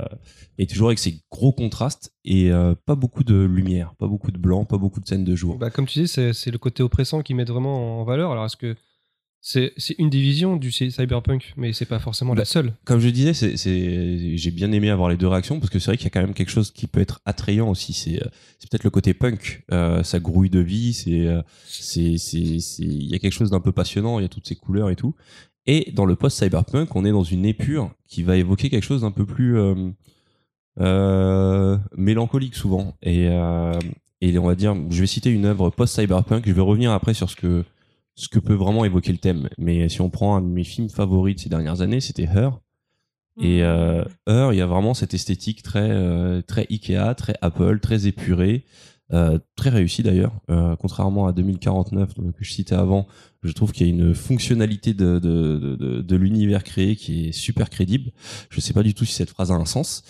et 0.59 0.67
toujours 0.67 0.87
avec 0.89 0.99
ces 0.99 1.19
gros 1.31 1.51
contrastes 1.51 2.13
et 2.25 2.51
euh, 2.51 2.75
pas 2.85 2.93
beaucoup 2.95 3.23
de 3.23 3.35
lumière, 3.43 3.95
pas 3.97 4.07
beaucoup 4.07 4.29
de 4.31 4.37
blanc, 4.37 4.65
pas 4.65 4.77
beaucoup 4.77 4.99
de 4.99 5.07
scènes 5.07 5.23
de 5.25 5.35
jour. 5.35 5.57
Bah, 5.57 5.71
comme 5.71 5.87
tu 5.87 5.99
dis, 5.99 6.07
c'est 6.07 6.33
c'est 6.33 6.51
le 6.51 6.57
côté 6.59 6.83
oppressant 6.83 7.21
qui 7.23 7.33
met 7.33 7.43
vraiment 7.43 8.01
en 8.01 8.03
valeur. 8.03 8.31
Alors, 8.31 8.45
est-ce 8.45 8.57
que 8.57 8.75
c'est 9.43 9.73
une 9.97 10.09
division 10.11 10.55
du 10.55 10.71
cy- 10.71 10.91
cyberpunk, 10.91 11.53
mais 11.57 11.73
c'est 11.73 11.87
pas 11.87 11.97
forcément 11.97 12.33
Bah, 12.33 12.39
la 12.41 12.45
seule. 12.45 12.73
Comme 12.85 12.99
je 12.99 13.09
disais, 13.09 13.33
c'est, 13.33 13.57
j'ai 14.37 14.51
bien 14.51 14.71
aimé 14.71 14.91
avoir 14.91 15.09
les 15.09 15.17
deux 15.17 15.27
réactions 15.27 15.59
parce 15.59 15.71
que 15.71 15.79
c'est 15.79 15.87
vrai 15.87 15.97
qu'il 15.97 16.05
y 16.05 16.07
a 16.07 16.11
quand 16.11 16.21
même 16.21 16.35
quelque 16.35 16.51
chose 16.51 16.69
qui 16.69 16.85
peut 16.85 16.99
être 17.01 17.21
attrayant 17.25 17.67
aussi. 17.69 17.93
C'est, 17.93 18.21
euh, 18.21 18.29
peut-être 18.69 18.83
le 18.83 18.91
côté 18.91 19.15
punk. 19.15 19.63
Euh, 19.71 20.03
ça 20.03 20.19
grouille 20.19 20.51
de 20.51 20.59
vie. 20.59 20.93
C'est, 20.93 21.25
euh, 21.25 21.41
c'est, 21.67 22.13
il 22.13 23.07
y 23.09 23.15
a 23.15 23.19
quelque 23.19 23.33
chose 23.33 23.49
d'un 23.49 23.59
peu 23.59 23.71
passionnant. 23.71 24.19
Il 24.19 24.21
y 24.21 24.25
a 24.25 24.29
toutes 24.29 24.47
ces 24.47 24.55
couleurs 24.55 24.91
et 24.91 24.95
tout. 24.95 25.15
Et 25.65 25.91
dans 25.93 26.05
le 26.05 26.15
post-cyberpunk, 26.15 26.95
on 26.95 27.03
est 27.03 27.11
dans 27.11 27.23
une 27.23 27.45
épure 27.45 27.91
qui 28.07 28.21
va 28.23 28.37
évoquer 28.37 28.69
quelque 28.69 28.83
chose 28.85 29.01
d'un 29.01 29.11
peu 29.11 29.25
plus 29.25 29.57
euh, 29.57 29.89
euh, 30.79 31.77
mélancolique 31.97 32.55
souvent. 32.55 32.95
Et, 33.01 33.25
et 34.21 34.37
on 34.37 34.45
va 34.45 34.55
dire, 34.55 34.75
je 34.89 35.01
vais 35.01 35.07
citer 35.07 35.31
une 35.31 35.45
œuvre 35.45 35.69
post-cyberpunk. 35.71 36.43
Je 36.47 36.51
vais 36.53 36.61
revenir 36.61 36.91
après 36.91 37.13
sur 37.13 37.29
ce 37.29 37.35
que 37.35 37.63
ce 38.21 38.27
que 38.29 38.39
peut 38.39 38.53
vraiment 38.53 38.85
évoquer 38.85 39.11
le 39.11 39.17
thème. 39.17 39.49
Mais 39.57 39.89
si 39.89 39.99
on 40.01 40.09
prend 40.09 40.35
un 40.35 40.41
de 40.41 40.47
mes 40.47 40.63
films 40.63 40.89
favoris 40.89 41.35
de 41.35 41.39
ces 41.41 41.49
dernières 41.49 41.81
années, 41.81 42.01
c'était 42.01 42.23
Her. 42.23 42.59
Et 43.41 43.63
euh, 43.63 44.03
Her, 44.27 44.53
il 44.53 44.57
y 44.57 44.61
a 44.61 44.65
vraiment 44.67 44.93
cette 44.93 45.13
esthétique 45.13 45.63
très, 45.63 45.89
euh, 45.89 46.41
très 46.41 46.67
Ikea, 46.69 47.15
très 47.15 47.33
Apple, 47.41 47.79
très 47.79 48.05
épurée, 48.05 48.65
euh, 49.13 49.39
très 49.55 49.69
réussie 49.71 50.03
d'ailleurs. 50.03 50.33
Euh, 50.51 50.75
contrairement 50.75 51.25
à 51.25 51.31
2049 51.31 52.09
euh, 52.19 52.31
que 52.31 52.43
je 52.43 52.51
citais 52.51 52.75
avant, 52.75 53.07
je 53.41 53.51
trouve 53.53 53.71
qu'il 53.71 53.87
y 53.87 53.89
a 53.89 53.93
une 53.93 54.13
fonctionnalité 54.13 54.93
de, 54.93 55.17
de, 55.17 55.57
de, 55.75 56.01
de- 56.01 56.15
l'univers 56.15 56.63
créé 56.63 56.95
qui 56.95 57.27
est 57.29 57.31
super 57.31 57.69
crédible. 57.69 58.11
Je 58.49 58.59
sais 58.61 58.73
pas 58.73 58.83
du 58.83 58.93
tout 58.93 59.05
si 59.05 59.13
cette 59.13 59.29
phrase 59.31 59.51
a 59.51 59.55
un 59.55 59.65
sens, 59.65 60.03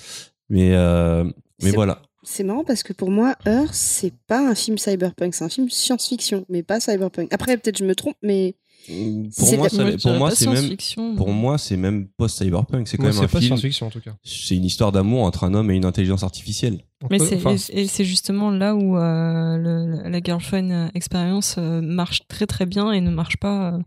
mais, 0.49 0.73
euh, 0.73 1.23
mais 1.64 1.69
voilà. 1.75 2.01
C'est 2.24 2.43
marrant 2.43 2.64
parce 2.64 2.83
que 2.83 2.93
pour 2.93 3.09
moi, 3.09 3.35
Heure, 3.48 3.74
c'est 3.74 4.14
pas 4.27 4.48
un 4.50 4.56
film 4.56 4.77
cyberpunk, 4.77 5.33
c'est 5.33 5.43
un 5.43 5.50
film 5.50 5.69
science-fiction, 5.69 6.45
mais 6.50 6.61
pas 6.64 6.80
cyberpunk. 6.80 7.33
Après, 7.33 7.58
peut-être 7.58 7.77
je 7.80 7.85
me 7.85 7.95
trompe, 7.95 8.16
mais 8.22 8.56
Pour 8.88 9.48
C'est 9.48 9.58
moi, 9.58 9.67
de- 9.69 9.75
ça- 9.75 9.91
je 9.91 9.98
pour 9.98 10.11
moi, 10.14 10.32
c'est 10.32 10.48
même, 10.48 10.56
science-fiction. 10.56 11.16
pour 11.16 11.30
moi, 11.30 11.59
c'est 11.59 11.77
même 11.77 12.08
post-cyberpunk. 12.17 12.88
C'est 12.88 12.98
quand 12.98 13.03
Moi, 13.03 13.11
même 13.14 13.24
un 13.25 13.27
pas 13.27 13.40
film. 13.40 13.50
science-fiction 13.50 13.85
en 13.88 13.90
tout 13.91 14.01
cas. 14.01 14.16
C'est 14.24 14.56
une 14.56 14.66
histoire 14.66 14.91
d'amour 14.91 15.22
entre 15.24 15.43
un 15.43 15.53
homme 15.53 15.69
et 15.69 15.75
une 15.75 15.85
intelligence 15.85 16.24
artificielle. 16.24 16.80
Mais 17.11 17.22
Entre- 17.22 17.30
c'est 17.30 17.35
enfin, 17.35 17.56
et- 17.74 17.85
c'est 17.88 18.06
justement 18.06 18.50
là 18.50 18.74
où 18.75 18.98
euh, 18.98 19.58
le- 19.58 20.09
la 20.09 20.19
girlfriend 20.19 20.90
expérience 20.95 21.56
euh, 21.59 21.80
marche 21.82 22.27
très 22.27 22.48
très 22.48 22.66
bien 22.66 22.91
et 22.91 23.01
ne 23.01 23.11
marche 23.11 23.38
pas 23.38 23.74
euh, 23.75 23.80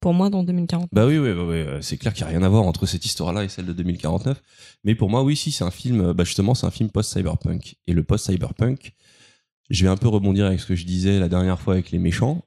pour 0.00 0.14
moi 0.14 0.30
dans 0.30 0.42
2040. 0.42 0.88
Bah 0.92 1.06
oui, 1.06 1.18
oui, 1.18 1.30
oui, 1.30 1.40
oui, 1.40 1.56
euh, 1.56 1.80
c'est 1.80 1.96
clair 1.96 2.12
qu'il 2.12 2.24
n'y 2.24 2.32
a 2.32 2.36
rien 2.38 2.42
à 2.42 2.48
voir 2.48 2.62
entre 2.64 2.86
cette 2.86 3.04
histoire-là 3.04 3.44
et 3.44 3.48
celle 3.48 3.66
de 3.66 3.72
2049. 3.72 4.40
Mais 4.84 4.94
pour 4.94 5.10
moi, 5.10 5.22
oui, 5.24 5.36
si, 5.36 5.50
c'est 5.52 5.64
un 5.64 5.70
film, 5.70 6.00
euh, 6.00 6.14
bah 6.14 6.24
justement, 6.24 6.54
c'est 6.54 6.66
un 6.66 6.70
film 6.70 6.90
post-cyberpunk. 6.90 7.76
Et 7.86 7.92
le 7.92 8.02
post-cyberpunk, 8.04 8.92
je 9.70 9.82
vais 9.84 9.90
un 9.90 9.96
peu 9.96 10.08
rebondir 10.08 10.46
avec 10.46 10.60
ce 10.60 10.66
que 10.66 10.74
je 10.74 10.84
disais 10.84 11.18
la 11.18 11.28
dernière 11.28 11.60
fois 11.60 11.74
avec 11.74 11.90
les 11.90 11.98
méchants, 11.98 12.42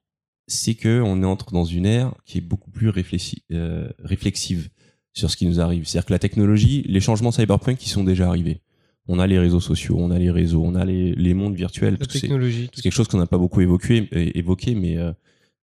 c'est 0.47 0.75
que 0.75 1.01
on 1.01 1.23
entre 1.23 1.51
dans 1.51 1.65
une 1.65 1.85
ère 1.85 2.13
qui 2.25 2.39
est 2.39 2.41
beaucoup 2.41 2.71
plus 2.71 2.89
réfléchi- 2.89 3.43
euh, 3.51 3.89
réflexive 3.99 4.69
sur 5.13 5.29
ce 5.29 5.37
qui 5.37 5.45
nous 5.45 5.59
arrive. 5.59 5.85
C'est-à-dire 5.85 6.05
que 6.07 6.13
la 6.13 6.19
technologie, 6.19 6.83
les 6.87 6.99
changements 6.99 7.31
cyberpunk 7.31 7.77
qui 7.77 7.89
sont 7.89 8.03
déjà 8.03 8.27
arrivés. 8.27 8.61
On 9.07 9.19
a 9.19 9.27
les 9.27 9.39
réseaux 9.39 9.59
sociaux, 9.59 9.97
on 9.99 10.09
a 10.11 10.17
les 10.19 10.31
réseaux, 10.31 10.63
on 10.63 10.75
a 10.75 10.85
les, 10.85 11.13
les 11.15 11.33
mondes 11.33 11.55
virtuels. 11.55 11.97
la 11.99 12.05
technologie. 12.05 12.69
c'est 12.73 12.81
quelque 12.81 12.93
chose 12.93 13.07
qu'on 13.07 13.17
n'a 13.17 13.25
pas 13.27 13.37
beaucoup 13.37 13.59
évoqué, 13.61 14.07
évoqué 14.37 14.73
mais 14.75 14.97
euh, 14.97 15.11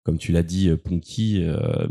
comme 0.09 0.17
tu 0.17 0.33
l'as 0.33 0.43
dit, 0.43 0.71
euh, 0.71 0.79
Punky, 0.79 1.43
euh, 1.43 1.87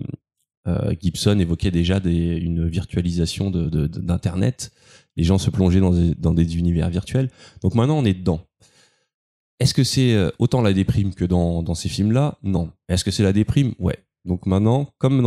euh, 0.68 0.96
Gibson 1.00 1.38
évoquait 1.38 1.70
déjà 1.70 2.02
une 2.04 2.68
virtualisation 2.68 3.52
d'Internet. 3.52 4.72
Les 5.18 5.24
gens 5.24 5.38
se 5.38 5.52
plongeaient 5.52 5.80
dans 5.80 6.34
des, 6.34 6.58
univers 6.58 6.90
virtuels. 6.90 7.30
Donc 7.62 7.76
maintenant, 7.76 7.96
on 8.00 8.06
est 8.06 8.16
dedans. 8.16 8.42
Est-ce 9.60 9.76
que 9.76 9.84
c'est 9.84 10.18
autant 10.40 10.64
la 10.64 10.74
déprime 10.74 11.14
que 11.14 11.26
dans, 11.26 11.76
ces 11.76 11.90
films-là? 11.90 12.40
Non. 12.42 12.72
Est-ce 12.90 13.04
que 13.04 13.12
c'est 13.12 13.22
la 13.22 13.34
déprime? 13.34 13.76
Ouais. 13.78 14.00
Donc 14.26 14.48
maintenant, 14.48 14.92
comme, 14.98 15.22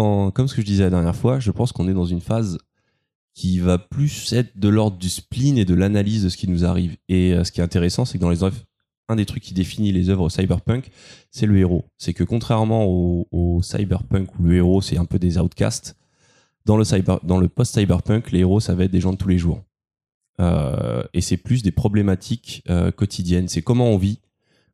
ce 0.49 0.55
que 0.55 0.63
je 0.63 0.67
disais 0.67 0.83
la 0.83 0.91
dernière 0.91 1.15
fois, 1.15 1.39
je 1.39 1.53
pense 1.53 1.71
qu'on 1.71 1.87
est 1.87 1.95
dans 1.95 2.07
une 2.07 2.21
phase 2.21 2.59
qui 3.35 3.61
va 3.61 3.79
plus 3.79 4.33
être 4.33 4.59
de 4.59 4.69
l'ordre 4.69 4.99
du 4.99 5.09
spleen 5.09 5.59
et 5.59 5.65
de 5.65 5.75
l'analyse 5.75 6.25
de 6.25 6.29
ce 6.29 6.37
qui 6.37 6.49
nous 6.49 6.65
arrive. 6.65 6.97
Et 7.09 7.37
ce 7.45 7.53
qui 7.53 7.61
est 7.61 7.65
intéressant, 7.65 8.05
c'est 8.05 8.19
que 8.19 8.23
dans 8.23 8.31
les 8.31 8.43
œuvres, 8.43 8.59
un 9.11 9.17
des 9.17 9.27
trucs 9.27 9.43
qui 9.43 9.55
définit 9.55 9.93
les 9.93 10.09
œuvres 10.09 10.29
cyberpunk, 10.29 10.91
c'est 11.31 11.47
le 11.47 11.59
héros. 11.59 11.85
C'est 11.99 12.15
que 12.15 12.25
contrairement 12.25 12.87
au, 12.87 13.61
cyberpunk 13.63 14.39
où 14.39 14.45
le 14.45 14.57
héros 14.57 14.81
c'est 14.81 14.97
un 14.97 15.05
peu 15.05 15.19
des 15.19 15.39
outcasts, 15.39 15.97
dans 16.65 16.77
le 16.77 17.49
post-cyberpunk, 17.49 18.31
les 18.31 18.41
héros 18.41 18.61
ça 18.61 18.75
va 18.75 18.85
être 18.85 18.91
des 18.91 19.01
gens 19.01 19.13
de 19.13 19.19
tous 19.19 19.29
les 19.29 19.39
jours. 19.39 19.63
Euh, 20.41 21.03
et 21.13 21.21
c'est 21.21 21.37
plus 21.37 21.63
des 21.63 21.73
problématiques 21.73 22.63
euh, 22.71 22.91
quotidiennes. 22.91 23.49
C'est 23.49 23.63
comment 23.63 23.89
on 23.91 23.99
vit, 23.99 24.21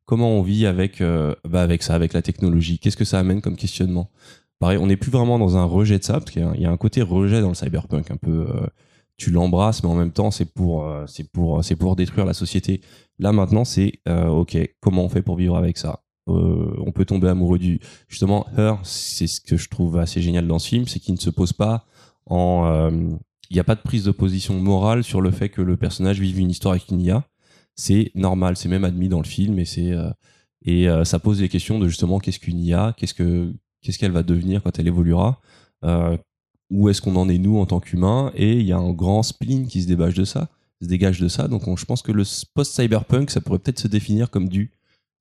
comment 0.04 0.30
on 0.30 0.42
vit 0.42 0.66
avec, 0.66 1.00
euh, 1.00 1.34
bah 1.48 1.62
avec 1.62 1.82
ça, 1.82 1.94
avec 1.94 2.12
la 2.12 2.22
technologie. 2.22 2.78
Qu'est-ce 2.78 2.96
que 2.96 3.04
ça 3.04 3.18
amène 3.18 3.40
comme 3.40 3.56
questionnement? 3.56 4.10
Pareil, 4.58 4.78
on 4.78 4.86
n'est 4.86 4.96
plus 4.96 5.10
vraiment 5.10 5.38
dans 5.38 5.56
un 5.56 5.64
rejet 5.64 5.98
de 5.98 6.04
ça, 6.04 6.14
parce 6.14 6.30
qu'il 6.30 6.42
y, 6.58 6.64
a 6.64 6.70
un 6.70 6.76
côté 6.76 7.02
rejet 7.02 7.40
dans 7.40 7.48
le 7.48 7.54
cyberpunk, 7.54 8.10
un 8.10 8.16
peu. 8.16 8.46
Euh, 9.20 9.24
tu 9.24 9.30
l'embrasses, 9.30 9.82
mais 9.82 9.88
en 9.88 9.94
même 9.94 10.12
temps, 10.12 10.30
c'est 10.30 10.52
pour, 10.52 10.84
euh, 10.84 11.04
c'est 11.06 11.30
pour, 11.30 11.64
c'est 11.64 11.76
pour 11.76 11.96
détruire 11.96 12.26
la 12.26 12.34
société. 12.34 12.80
Là 13.18 13.32
maintenant, 13.32 13.64
c'est 13.64 14.00
euh, 14.08 14.28
ok. 14.28 14.56
Comment 14.80 15.04
on 15.04 15.08
fait 15.08 15.22
pour 15.22 15.36
vivre 15.36 15.56
avec 15.56 15.78
ça? 15.78 16.00
Euh, 16.28 16.74
On 16.86 16.92
peut 16.92 17.04
tomber 17.04 17.28
amoureux 17.28 17.58
du. 17.58 17.80
Justement, 18.08 18.46
Her, 18.56 18.78
c'est 18.82 19.26
ce 19.26 19.40
que 19.40 19.56
je 19.56 19.68
trouve 19.68 19.98
assez 19.98 20.20
génial 20.20 20.46
dans 20.46 20.58
ce 20.58 20.68
film, 20.68 20.86
c'est 20.86 21.00
qu'il 21.00 21.14
ne 21.14 21.20
se 21.20 21.30
pose 21.30 21.52
pas 21.52 21.86
en. 22.26 22.64
euh, 22.66 22.90
Il 23.50 23.54
n'y 23.54 23.60
a 23.60 23.64
pas 23.64 23.76
de 23.76 23.82
prise 23.82 24.04
de 24.04 24.10
position 24.12 24.54
morale 24.60 25.04
sur 25.04 25.20
le 25.20 25.30
fait 25.30 25.48
que 25.50 25.62
le 25.62 25.76
personnage 25.76 26.20
vive 26.20 26.38
une 26.38 26.50
histoire 26.50 26.72
avec 26.72 26.90
une 26.90 27.00
IA. 27.00 27.24
C'est 27.76 28.10
normal, 28.14 28.56
c'est 28.56 28.68
même 28.68 28.84
admis 28.84 29.08
dans 29.08 29.20
le 29.20 29.26
film 29.26 29.58
et 29.58 29.64
c'est 29.64 29.92
euh, 29.92 30.10
et 30.64 30.88
euh, 30.88 31.04
ça 31.04 31.18
pose 31.20 31.38
des 31.38 31.48
questions 31.48 31.78
de 31.78 31.86
justement 31.88 32.18
qu'est-ce 32.18 32.40
qu'une 32.40 32.58
IA, 32.58 32.92
qu'est-ce 32.96 33.14
que 33.14 33.54
qu'est-ce 33.82 33.98
qu'elle 33.98 34.12
va 34.12 34.22
devenir 34.24 34.62
quand 34.62 34.78
elle 34.78 34.88
évoluera? 34.88 35.40
Euh, 35.84 36.16
où 36.70 36.88
est-ce 36.88 37.00
qu'on 37.00 37.16
en 37.16 37.28
est 37.28 37.38
nous 37.38 37.58
en 37.58 37.66
tant 37.66 37.80
qu'humains 37.80 38.32
et 38.34 38.54
il 38.54 38.66
y 38.66 38.72
a 38.72 38.76
un 38.78 38.92
grand 38.92 39.22
spleen 39.22 39.66
qui 39.68 39.82
se 39.82 39.86
débâche 39.86 40.14
de 40.14 40.24
ça 40.24 40.48
se 40.82 40.86
dégage 40.88 41.20
de 41.20 41.28
ça. 41.28 41.48
Donc 41.48 41.66
on- 41.68 41.76
je 41.76 41.86
pense 41.86 42.02
que 42.02 42.12
le 42.12 42.20
s- 42.22 42.44
post-cyberpunk, 42.44 43.30
ça 43.30 43.40
pourrait 43.40 43.58
peut-être 43.60 43.78
se 43.80 43.88
définir 43.88 44.30
comme 44.30 44.48
du 44.48 44.72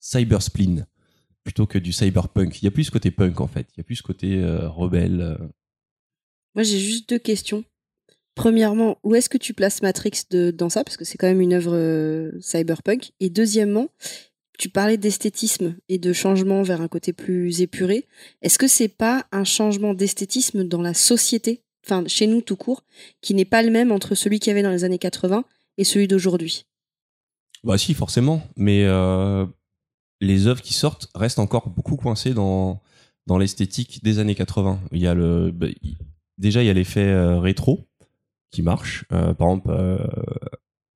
cyberspleen 0.01 0.85
plutôt 1.43 1.65
que 1.65 1.77
du 1.79 1.93
cyberpunk. 1.93 2.61
Il 2.61 2.65
y 2.65 2.67
a 2.67 2.71
plus 2.71 2.83
ce 2.85 2.91
côté 2.91 3.09
punk 3.11 3.39
en 3.39 3.47
fait. 3.47 3.67
Il 3.73 3.77
y 3.77 3.81
a 3.81 3.83
plus 3.83 3.95
ce 3.95 4.03
côté 4.03 4.35
euh, 4.43 4.67
rebelle. 4.67 5.21
euh. 5.21 5.37
Moi, 6.55 6.63
j'ai 6.63 6.79
juste 6.79 7.07
deux 7.09 7.19
questions. 7.19 7.63
Premièrement, 8.35 8.97
où 9.03 9.15
est-ce 9.15 9.29
que 9.29 9.37
tu 9.37 9.53
places 9.53 9.81
Matrix 9.81 10.23
dans 10.53 10.69
ça? 10.69 10.83
Parce 10.83 10.97
que 10.97 11.05
c'est 11.05 11.17
quand 11.17 11.27
même 11.27 11.39
une 11.41 11.53
œuvre 11.53 11.73
euh, 11.75 12.31
cyberpunk. 12.41 13.11
Et 13.21 13.29
deuxièmement, 13.29 13.87
tu 14.57 14.69
parlais 14.69 14.97
d'esthétisme 14.97 15.75
et 15.89 15.97
de 15.97 16.13
changement 16.13 16.63
vers 16.63 16.81
un 16.81 16.87
côté 16.87 17.13
plus 17.13 17.61
épuré. 17.61 18.05
Est-ce 18.41 18.57
que 18.59 18.67
c'est 18.67 18.87
pas 18.87 19.25
un 19.31 19.43
changement 19.43 19.93
d'esthétisme 19.93 20.63
dans 20.67 20.81
la 20.81 20.93
société, 20.93 21.61
enfin 21.85 22.03
chez 22.07 22.27
nous 22.27 22.41
tout 22.41 22.55
court, 22.55 22.83
qui 23.21 23.33
n'est 23.33 23.45
pas 23.45 23.61
le 23.63 23.71
même 23.71 23.91
entre 23.91 24.15
celui 24.15 24.39
qu'il 24.39 24.49
y 24.49 24.51
avait 24.51 24.63
dans 24.63 24.71
les 24.71 24.83
années 24.83 24.99
80 24.99 25.43
et 25.77 25.83
celui 25.83 26.07
d'aujourd'hui? 26.07 26.65
Bah 27.63 27.77
si, 27.77 27.93
forcément. 27.93 28.41
Mais 28.55 28.83
euh, 28.85 29.45
les 30.21 30.47
œuvres 30.47 30.61
qui 30.61 30.73
sortent 30.73 31.09
restent 31.15 31.39
encore 31.39 31.69
beaucoup 31.69 31.95
coincées 31.95 32.33
dans, 32.33 32.81
dans 33.27 33.37
l'esthétique 33.37 34.03
des 34.03 34.19
années 34.19 34.35
80. 34.35 34.79
Il 34.91 35.01
y 35.01 35.07
a 35.07 35.13
le, 35.13 35.51
bah, 35.51 35.67
il- 35.81 35.97
déjà, 36.37 36.61
il 36.63 36.67
y 36.67 36.69
a 36.69 36.73
l'effet 36.73 37.07
euh, 37.07 37.39
rétro 37.39 37.87
qui 38.51 38.61
marche. 38.61 39.05
Euh, 39.11 39.33
par 39.33 39.47
exemple, 39.47 39.69
euh, 39.71 39.97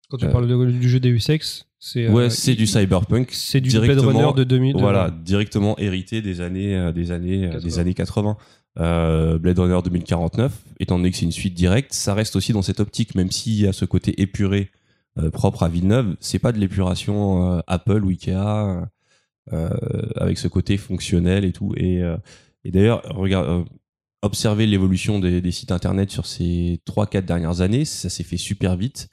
Quand 0.10 0.18
tu 0.18 0.26
Euh, 0.26 0.32
parles 0.32 0.48
de- 0.48 0.72
du 0.72 0.90
jeu 0.90 1.00
Deus 1.00 1.30
Ex, 1.30 1.66
c'est 1.80 2.06
euh, 2.06 2.12
ouais, 2.12 2.30
c'est 2.30 2.56
du 2.56 2.68
cyberpunk. 2.68 3.30
c'est 3.32 3.62
du 3.62 3.70
Blade 3.80 4.00
Runner 4.00 4.34
de 4.36 4.44
2000. 4.44 4.74
de- 4.76 4.80
Voilà, 4.80 5.12
directement 5.24 5.78
hérité 5.80 6.22
des 6.22 6.42
années, 6.42 6.76
euh, 6.76 6.92
des 6.92 7.12
années, 7.12 7.46
euh, 7.46 7.52
80. 7.54 7.64
des 7.68 7.80
années 7.80 7.94
80. 7.94 8.38
Euh, 8.80 9.40
Blade 9.40 9.60
Runner 9.60 9.80
2049, 9.84 10.52
étant 10.80 10.98
donné 10.98 11.12
que 11.12 11.18
c'est 11.18 11.26
une 11.26 11.32
suite 11.32 11.54
directe, 11.56 11.92
ça 11.94 12.14
reste 12.14 12.36
aussi 12.36 12.54
dans 12.54 12.62
cette 12.62 12.80
optique, 12.80 13.16
même 13.16 13.32
s'il 13.32 13.56
y 13.60 13.68
a 13.68 13.74
ce 13.74 13.84
côté 13.86 14.22
épuré 14.22 14.70
euh, 15.18 15.32
propre 15.32 15.64
à 15.64 15.70
Villeneuve, 15.70 16.16
c'est 16.20 16.40
pas 16.40 16.52
de 16.52 16.60
l'épuration 16.60 17.58
euh, 17.58 17.60
Apple 17.68 18.04
ou 18.06 18.10
Ikea, 18.10 18.86
euh, 19.54 19.70
avec 20.16 20.38
ce 20.38 20.48
côté 20.48 20.78
fonctionnel 20.78 21.44
et 21.46 21.52
tout. 21.52 21.74
Et, 21.78 22.02
euh, 22.04 22.16
et 22.64 22.72
d'ailleurs, 22.72 23.02
regarde, 23.10 23.48
euh, 23.50 23.64
observez 24.22 24.68
l'évolution 24.68 25.20
des, 25.20 25.42
des 25.42 25.52
sites 25.52 25.72
internet 25.72 26.12
sur 26.12 26.26
ces 26.26 26.80
3-4 26.86 27.26
dernières 27.26 27.62
années, 27.62 27.86
ça 27.86 28.10
s'est 28.10 28.24
fait 28.24 28.38
super 28.38 28.76
vite. 28.78 29.10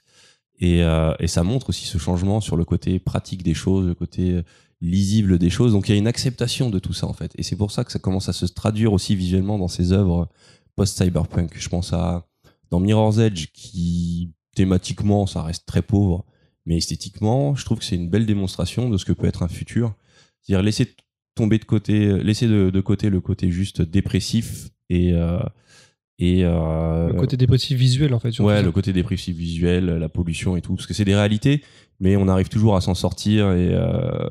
Et, 0.59 0.83
euh, 0.83 1.13
et 1.19 1.27
ça 1.27 1.43
montre 1.43 1.69
aussi 1.69 1.85
ce 1.85 1.97
changement 1.97 2.41
sur 2.41 2.57
le 2.57 2.65
côté 2.65 2.99
pratique 2.99 3.43
des 3.43 3.53
choses, 3.53 3.85
le 3.85 3.93
côté 3.93 4.31
euh, 4.31 4.43
lisible 4.81 5.37
des 5.37 5.49
choses. 5.49 5.73
Donc 5.73 5.87
il 5.87 5.91
y 5.91 5.95
a 5.95 5.97
une 5.97 6.07
acceptation 6.07 6.69
de 6.69 6.79
tout 6.79 6.93
ça 6.93 7.07
en 7.07 7.13
fait. 7.13 7.31
Et 7.35 7.43
c'est 7.43 7.55
pour 7.55 7.71
ça 7.71 7.83
que 7.83 7.91
ça 7.91 7.99
commence 7.99 8.29
à 8.29 8.33
se 8.33 8.45
traduire 8.45 8.93
aussi 8.93 9.15
visuellement 9.15 9.57
dans 9.57 9.67
ces 9.67 9.91
œuvres 9.91 10.29
post-cyberpunk. 10.75 11.55
Je 11.57 11.69
pense 11.69 11.93
à 11.93 12.27
dans 12.69 12.79
Mirror's 12.79 13.19
Edge 13.19 13.47
qui 13.53 14.33
thématiquement 14.55 15.25
ça 15.27 15.43
reste 15.43 15.65
très 15.65 15.81
pauvre, 15.81 16.25
mais 16.65 16.77
esthétiquement 16.77 17.55
je 17.55 17.63
trouve 17.65 17.79
que 17.79 17.85
c'est 17.85 17.95
une 17.95 18.09
belle 18.09 18.25
démonstration 18.25 18.89
de 18.89 18.97
ce 18.97 19.05
que 19.05 19.13
peut 19.13 19.27
être 19.27 19.43
un 19.43 19.47
futur. 19.47 19.93
C'est-à-dire 20.41 20.63
laisser 20.63 20.95
tomber 21.35 21.59
de 21.59 21.65
côté, 21.65 22.17
laisser 22.23 22.47
de, 22.47 22.71
de 22.71 22.81
côté 22.81 23.09
le 23.09 23.21
côté 23.21 23.51
juste 23.51 23.81
dépressif 23.81 24.69
et 24.89 25.13
euh, 25.13 25.39
et 26.19 26.43
euh, 26.43 27.07
Le 27.07 27.13
côté 27.13 27.37
dépressif 27.37 27.77
visuel, 27.77 28.13
en 28.13 28.19
fait. 28.19 28.37
Ouais, 28.39 28.63
le 28.63 28.71
côté 28.71 28.91
dépressif 28.93 29.35
visuel, 29.35 29.85
la 29.85 30.09
pollution 30.09 30.57
et 30.57 30.61
tout, 30.61 30.75
parce 30.75 30.87
que 30.87 30.93
c'est 30.93 31.05
des 31.05 31.15
réalités, 31.15 31.63
mais 31.99 32.15
on 32.15 32.27
arrive 32.27 32.49
toujours 32.49 32.75
à 32.75 32.81
s'en 32.81 32.95
sortir 32.95 33.51
et 33.51 33.69
euh, 33.73 34.27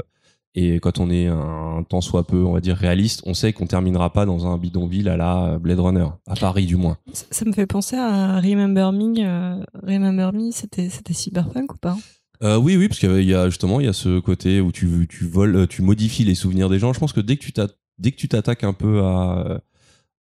et 0.59 0.81
quand 0.81 0.99
on 1.01 1.11
est 1.11 1.27
un 1.27 1.85
tant 1.87 2.01
soit 2.01 2.27
peu, 2.27 2.39
on 2.43 2.53
va 2.53 2.61
dire 2.63 2.77
réaliste, 2.77 3.23
on 3.27 3.35
sait 3.35 3.53
qu'on 3.53 3.67
terminera 3.67 4.11
pas 4.13 4.25
dans 4.25 4.47
un 4.47 4.57
bidonville 4.57 5.09
à 5.11 5.19
la 5.19 5.59
Blade 5.59 5.81
Runner, 5.81 6.07
à 6.27 6.35
Paris 6.35 6.65
du 6.65 6.77
moins. 6.77 6.97
Ça, 7.13 7.27
ça 7.31 7.45
me 7.45 7.53
fait 7.53 7.67
penser 7.67 7.97
à 7.97 8.41
Remember 8.41 8.91
Me. 8.91 9.15
euh, 9.19 9.63
Remember 9.83 10.33
Me, 10.33 10.51
c'était 10.53 10.89
c'était 10.89 11.13
cyberpunk 11.13 11.75
ou 11.75 11.77
pas? 11.77 11.97
Euh, 12.43 12.57
oui, 12.57 12.77
oui, 12.79 12.89
parce 12.89 13.01
qu'il 13.01 13.23
y 13.25 13.35
a- 13.35 13.47
justement 13.51 13.81
il 13.81 13.87
y 13.87 13.89
a 13.89 13.93
ce 13.93 14.19
côté 14.19 14.61
où 14.63 14.73
tu 14.73 15.07
tu 15.11 15.27
voles, 15.27 15.67
tu 15.69 15.83
modifies 15.83 16.25
les 16.25 16.35
souvenirs 16.35 16.69
des 16.71 16.79
gens. 16.79 16.93
Je 16.95 17.01
pense 17.01 17.13
que 17.13 17.21
dès 17.21 17.37
que 17.37 17.43
tu 17.45 17.53
t'as- 17.53 17.69
dès 17.99 18.11
que 18.11 18.17
tu 18.17 18.27
t'attaques 18.29 18.65
un 18.65 18.73
peu 18.73 19.03
à 19.03 19.61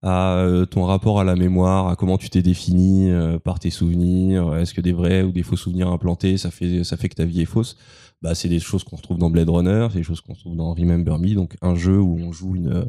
à 0.02 0.36
euh, 0.36 0.66
ton 0.66 0.84
rapport 0.84 1.20
à 1.20 1.24
la 1.24 1.36
mémoire, 1.36 1.88
à 1.88 1.96
comment 1.96 2.18
tu 2.18 2.30
t'es 2.30 2.42
défini 2.42 3.10
euh, 3.10 3.38
par 3.38 3.58
tes 3.58 3.70
souvenirs, 3.70 4.54
est-ce 4.56 4.74
que 4.74 4.80
des 4.80 4.92
vrais 4.92 5.22
ou 5.22 5.32
des 5.32 5.42
faux 5.42 5.56
souvenirs 5.56 5.88
implantés, 5.88 6.36
ça 6.38 6.50
fait 6.50 6.84
ça 6.84 6.96
fait 6.96 7.08
que 7.08 7.16
ta 7.16 7.24
vie 7.24 7.42
est 7.42 7.46
fausse? 7.46 7.76
Bah 8.22 8.34
c'est 8.34 8.48
des 8.48 8.60
choses 8.60 8.84
qu'on 8.84 8.96
retrouve 8.96 9.18
dans 9.18 9.30
Blade 9.30 9.48
Runner, 9.48 9.88
c'est 9.90 9.98
des 9.98 10.04
choses 10.04 10.20
qu'on 10.20 10.34
retrouve 10.34 10.56
dans 10.56 10.74
Remember 10.74 11.18
Me, 11.18 11.34
donc 11.34 11.56
un 11.62 11.74
jeu 11.74 11.98
où 12.00 12.18
on 12.18 12.32
joue 12.32 12.56
une 12.56 12.86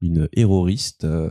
une 0.00 0.28
héroriste 0.34 1.04
euh, 1.04 1.30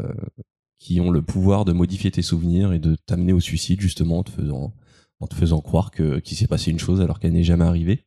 qui 0.79 0.99
ont 1.01 1.11
le 1.11 1.21
pouvoir 1.21 1.65
de 1.65 1.73
modifier 1.73 2.11
tes 2.11 2.21
souvenirs 2.21 2.73
et 2.73 2.79
de 2.79 2.95
t'amener 3.05 3.33
au 3.33 3.39
suicide 3.39 3.81
justement 3.81 4.19
en 4.19 4.23
te 4.23 4.31
faisant 4.31 4.73
en 5.19 5.27
te 5.27 5.35
faisant 5.35 5.61
croire 5.61 5.91
que 5.91 6.19
qu'il 6.19 6.37
s'est 6.37 6.47
passé 6.47 6.71
une 6.71 6.79
chose 6.79 7.01
alors 7.01 7.19
qu'elle 7.19 7.33
n'est 7.33 7.43
jamais 7.43 7.65
arrivée. 7.65 8.05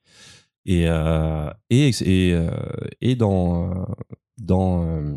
Et 0.66 0.86
euh, 0.88 1.50
et 1.70 1.90
et, 2.02 2.32
euh, 2.34 2.50
et 3.00 3.16
dans 3.16 3.70
euh, 3.70 3.84
dans 4.38 4.84
euh, 4.84 5.14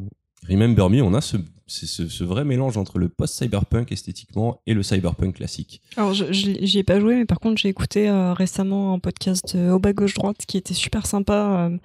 Remember 0.50 0.90
Me, 0.90 1.02
on 1.04 1.14
a 1.14 1.22
ce, 1.22 1.38
c'est 1.72 2.10
ce 2.10 2.24
vrai 2.24 2.44
mélange 2.44 2.78
entre 2.78 3.00
le 3.00 3.10
post-cyberpunk 3.10 3.92
esthétiquement 3.92 4.62
et 4.68 4.74
le 4.74 4.84
cyberpunk 4.84 5.36
classique. 5.36 5.82
Alors, 5.98 6.14
j'y 6.14 6.78
ai 6.78 6.84
pas 6.84 7.00
joué, 7.00 7.16
mais 7.16 7.26
par 7.26 7.40
contre, 7.40 7.62
j'ai 7.62 7.70
écouté 7.70 8.10
euh, 8.10 8.34
récemment 8.34 8.94
un 8.94 9.00
podcast 9.00 9.56
de 9.56 9.72
Au 9.72 9.80
bas 9.80 9.94
gauche 9.94 10.14
droite 10.14 10.46
qui 10.48 10.58
était 10.58 10.74
super 10.74 11.06
sympa, 11.06 11.70
euh, 11.72 11.78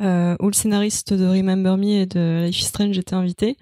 euh, 0.00 0.36
où 0.40 0.46
le 0.46 0.52
scénariste 0.52 1.14
de 1.14 1.26
Remember 1.26 1.76
Me 1.76 2.02
et 2.02 2.06
de 2.06 2.44
Life 2.46 2.60
is 2.60 2.64
Strange 2.64 2.98
était 2.98 3.14
invité. 3.14 3.56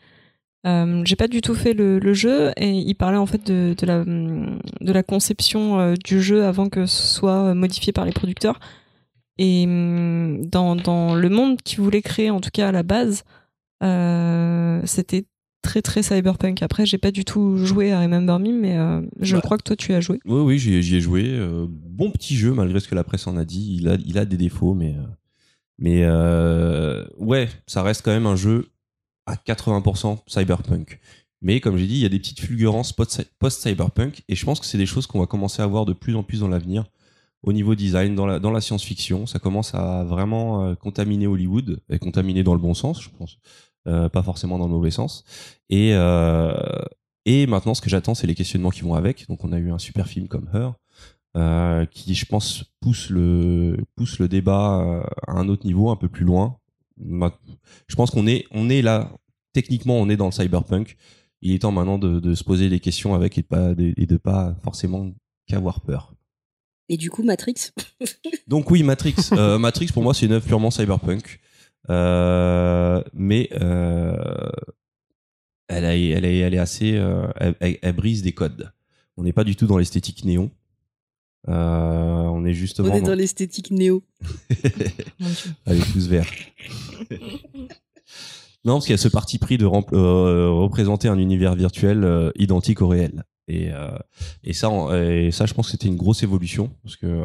Euh, 0.66 1.02
j'ai 1.04 1.14
pas 1.14 1.28
du 1.28 1.40
tout 1.40 1.54
fait 1.54 1.72
le, 1.72 2.12
jeu 2.14 2.50
et 2.56 2.70
il 2.70 2.94
parlait 2.94 3.16
en 3.16 3.26
fait 3.26 3.46
de, 3.46 3.74
la 3.86 4.04
de 4.04 4.92
la 4.92 5.02
conception 5.04 5.78
euh, 5.78 5.94
du 6.04 6.20
jeu 6.20 6.44
avant 6.44 6.68
que 6.68 6.84
ce 6.84 7.14
soit 7.14 7.54
modifié 7.54 7.92
par 7.92 8.04
les 8.04 8.10
producteurs 8.10 8.58
et 9.38 9.64
hum, 9.64 10.44
dans 10.46 10.74
dans 10.74 11.14
le 11.14 11.28
monde 11.28 11.62
qu'il 11.62 11.80
voulait 11.80 12.02
créer 12.02 12.30
en 12.30 12.40
tout 12.40 12.50
cas 12.52 12.68
à 12.68 12.72
la 12.72 12.82
base 12.82 13.22
euh, 13.84 14.80
c'était 14.84 15.26
très 15.68 15.82
très 15.82 16.02
cyberpunk. 16.02 16.62
Après, 16.62 16.86
j'ai 16.86 16.96
pas 16.98 17.10
du 17.10 17.24
tout 17.24 17.58
joué 17.58 17.92
à 17.92 18.00
Remember 18.00 18.38
Me, 18.38 18.52
mais 18.58 18.76
euh, 18.78 19.02
je 19.20 19.36
Bah. 19.36 19.42
crois 19.42 19.58
que 19.58 19.62
toi 19.64 19.76
tu 19.76 19.92
as 19.92 20.00
joué. 20.00 20.18
Oui, 20.24 20.40
oui, 20.40 20.58
j'y 20.58 20.74
ai, 20.96 21.00
joué. 21.00 21.24
euh, 21.26 21.66
bon 21.68 22.10
petit 22.10 22.36
jeu, 22.36 22.52
malgré 22.54 22.80
ce 22.80 22.88
que 22.88 22.94
la 22.94 23.04
presse 23.04 23.26
en 23.26 23.36
a 23.36 23.44
dit. 23.44 23.76
Il 23.78 23.88
a, 23.88 23.96
il 24.06 24.16
a 24.18 24.24
des 24.24 24.36
défauts, 24.38 24.72
mais, 24.74 24.94
euh, 24.96 25.02
mais 25.78 26.04
euh, 26.04 27.04
ouais, 27.18 27.48
ça 27.66 27.82
reste 27.82 28.02
quand 28.02 28.10
même 28.12 28.26
un 28.26 28.36
jeu 28.36 28.68
à 29.26 29.34
80% 29.36 30.18
cyberpunk. 30.26 31.00
Mais 31.42 31.60
comme 31.60 31.76
j'ai 31.76 31.86
dit, 31.86 31.94
il 31.96 32.02
y 32.02 32.06
a 32.06 32.08
des 32.08 32.18
petites 32.18 32.40
fulgurances 32.40 32.92
post- 32.92 33.30
post-cyberpunk, 33.38 34.22
et 34.28 34.34
je 34.34 34.44
pense 34.44 34.58
que 34.60 34.66
c'est 34.66 34.78
des 34.78 34.86
choses 34.86 35.06
qu'on 35.06 35.20
va 35.20 35.26
commencer 35.26 35.60
à 35.62 35.66
voir 35.66 35.84
de 35.84 35.92
plus 35.92 36.16
en 36.16 36.22
plus 36.22 36.40
dans 36.40 36.48
l'avenir. 36.48 36.84
Au 37.44 37.52
niveau 37.52 37.76
design, 37.76 38.16
dans 38.16 38.26
la, 38.26 38.40
dans 38.40 38.50
la 38.50 38.60
science-fiction, 38.60 39.26
ça 39.26 39.38
commence 39.38 39.72
à 39.74 40.02
vraiment 40.02 40.74
contaminer 40.76 41.28
Hollywood, 41.28 41.78
et 41.90 41.98
contaminer 42.00 42.42
dans 42.42 42.54
le 42.54 42.60
bon 42.60 42.74
sens, 42.74 43.00
je 43.02 43.10
pense, 43.16 43.38
euh, 43.86 44.08
pas 44.08 44.22
forcément 44.22 44.58
dans 44.58 44.66
le 44.66 44.72
mauvais 44.72 44.90
sens. 44.90 45.24
Et, 45.70 45.90
euh, 45.94 46.52
et 47.24 47.46
maintenant, 47.46 47.74
ce 47.74 47.80
que 47.80 47.90
j'attends, 47.90 48.14
c'est 48.14 48.26
les 48.26 48.34
questionnements 48.34 48.70
qui 48.70 48.82
vont 48.82 48.94
avec. 48.94 49.26
Donc, 49.28 49.44
on 49.44 49.52
a 49.52 49.58
eu 49.58 49.70
un 49.70 49.78
super 49.78 50.06
film 50.08 50.28
comme 50.28 50.48
Her, 50.52 50.72
euh, 51.36 51.84
qui, 51.86 52.14
je 52.14 52.24
pense, 52.26 52.64
pousse 52.80 53.10
le, 53.10 53.76
pousse 53.96 54.18
le 54.18 54.28
débat 54.28 55.04
à 55.26 55.32
un 55.32 55.48
autre 55.48 55.64
niveau, 55.66 55.90
un 55.90 55.96
peu 55.96 56.08
plus 56.08 56.24
loin. 56.24 56.56
Je 57.00 57.94
pense 57.94 58.10
qu'on 58.10 58.26
est, 58.26 58.46
on 58.50 58.68
est 58.70 58.82
là, 58.82 59.12
techniquement, 59.52 59.96
on 59.98 60.08
est 60.08 60.16
dans 60.16 60.26
le 60.26 60.32
cyberpunk. 60.32 60.96
Il 61.40 61.52
est 61.52 61.60
temps 61.60 61.70
maintenant 61.70 61.98
de, 61.98 62.18
de 62.18 62.34
se 62.34 62.42
poser 62.42 62.68
des 62.68 62.80
questions 62.80 63.14
avec 63.14 63.38
et 63.38 63.42
de 63.42 63.46
pas, 63.46 63.74
de- 63.74 63.94
et 63.96 64.06
de 64.06 64.16
pas 64.16 64.56
forcément 64.64 65.12
qu'avoir 65.46 65.80
peur. 65.80 66.12
Et 66.88 66.96
du 66.96 67.10
coup, 67.10 67.22
Matrix? 67.22 67.70
Donc 68.48 68.70
oui, 68.70 68.82
Matrix. 68.82 69.14
Matrix, 69.60 69.88
pour 69.92 70.02
moi, 70.02 70.14
c'est 70.14 70.26
une 70.26 70.32
œuvre 70.32 70.46
purement 70.46 70.70
cyberpunk. 70.70 71.38
Euh, 71.90 73.02
mais 73.14 73.48
euh, 73.60 74.14
elle, 75.68 75.84
a- 75.84 75.96
elle, 75.96 76.24
est, 76.24 76.38
elle 76.38 76.54
est 76.54 76.58
assez... 76.58 76.94
euh, 76.96 77.26
elle, 77.60 77.92
brise 77.94 78.22
des 78.22 78.32
codes. 78.32 78.70
On 79.16 79.22
n'est 79.24 79.32
pas 79.32 79.44
du 79.44 79.56
tout 79.56 79.66
dans 79.66 79.78
l'esthétique 79.78 80.24
néon. 80.24 80.50
Euh, 81.48 81.52
on 81.52 82.44
est 82.44 82.52
justement... 82.52 82.90
On 82.90 82.94
est 82.94 83.00
dans 83.00 83.14
l'esthétique 83.14 83.70
néo. 83.70 84.02
Allez, 85.66 85.80
tous 85.92 86.08
verts. 86.08 86.26
non, 88.64 88.74
parce 88.74 88.84
qu'il 88.86 88.92
y 88.92 88.94
a 88.94 88.98
ce 88.98 89.08
parti 89.08 89.38
pris 89.38 89.56
de 89.58 89.64
euh, 89.66 90.50
représenter 90.50 91.08
un 91.08 91.18
univers 91.18 91.54
virtuel 91.54 92.04
euh, 92.04 92.30
identique 92.36 92.82
au 92.82 92.88
réel. 92.88 93.24
Et, 93.50 93.70
et, 94.44 94.52
ça, 94.52 94.68
on- 94.68 94.92
et 94.94 95.30
ça, 95.30 95.46
je 95.46 95.54
pense 95.54 95.66
que 95.68 95.70
c'était 95.72 95.88
une 95.88 95.96
grosse 95.96 96.22
évolution. 96.22 96.70
Parce 96.82 96.96
que 96.96 97.24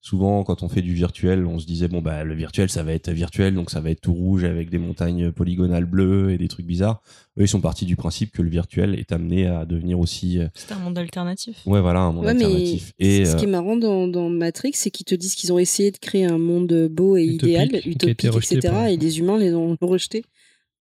souvent, 0.00 0.44
quand 0.44 0.62
on 0.62 0.68
fait 0.68 0.82
du 0.82 0.94
virtuel, 0.94 1.44
on 1.46 1.58
se 1.58 1.66
disait, 1.66 1.88
bon, 1.88 2.00
bah, 2.00 2.24
le 2.24 2.34
virtuel, 2.34 2.70
ça 2.70 2.82
va 2.82 2.92
être 2.92 3.10
virtuel, 3.10 3.54
donc 3.54 3.70
ça 3.70 3.80
va 3.80 3.90
être 3.90 4.00
tout 4.00 4.14
rouge 4.14 4.44
avec 4.44 4.70
des 4.70 4.78
montagnes 4.78 5.30
polygonales 5.30 5.84
bleues 5.84 6.30
et 6.32 6.38
des 6.38 6.48
trucs 6.48 6.66
bizarres. 6.66 7.02
Eux, 7.38 7.42
ils 7.42 7.48
sont 7.48 7.60
partis 7.60 7.84
du 7.86 7.96
principe 7.96 8.32
que 8.32 8.42
le 8.42 8.50
virtuel 8.50 8.94
est 8.98 9.12
amené 9.12 9.46
à 9.46 9.64
devenir 9.64 9.98
aussi... 10.00 10.38
euh, 10.38 10.48
C'était 10.54 10.74
un 10.74 10.78
monde 10.78 10.98
alternatif. 10.98 11.58
ouais, 11.66 11.80
voilà, 11.80 12.00
un 12.00 12.12
monde 12.12 12.24
Ouais, 12.24 12.30
alternatif. 12.30 12.92
Et, 12.98 13.24
ce 13.24 13.36
qui 13.36 13.44
est 13.44 13.48
euh, 13.48 13.50
marrant 13.50 13.76
dans, 13.76 14.08
dans 14.08 14.28
Matrix, 14.30 14.72
c'est 14.74 14.90
qu'ils 14.90 15.06
te 15.06 15.14
disent 15.14 15.34
qu'ils 15.34 15.52
ont 15.52 15.58
essayé 15.58 15.90
de 15.90 15.98
créer 15.98 16.24
un 16.24 16.38
monde 16.38 16.88
beau 16.90 17.16
et 17.16 17.24
Utopique, 17.24 17.42
idéal, 17.42 17.68
utopique, 17.86 18.24
etc. 18.36 18.60
par- 18.68 18.86
Et 18.86 18.96
les 18.96 19.18
humains 19.18 19.38
les 19.38 19.54
ont 19.54 19.76
rejetés. 19.80 20.24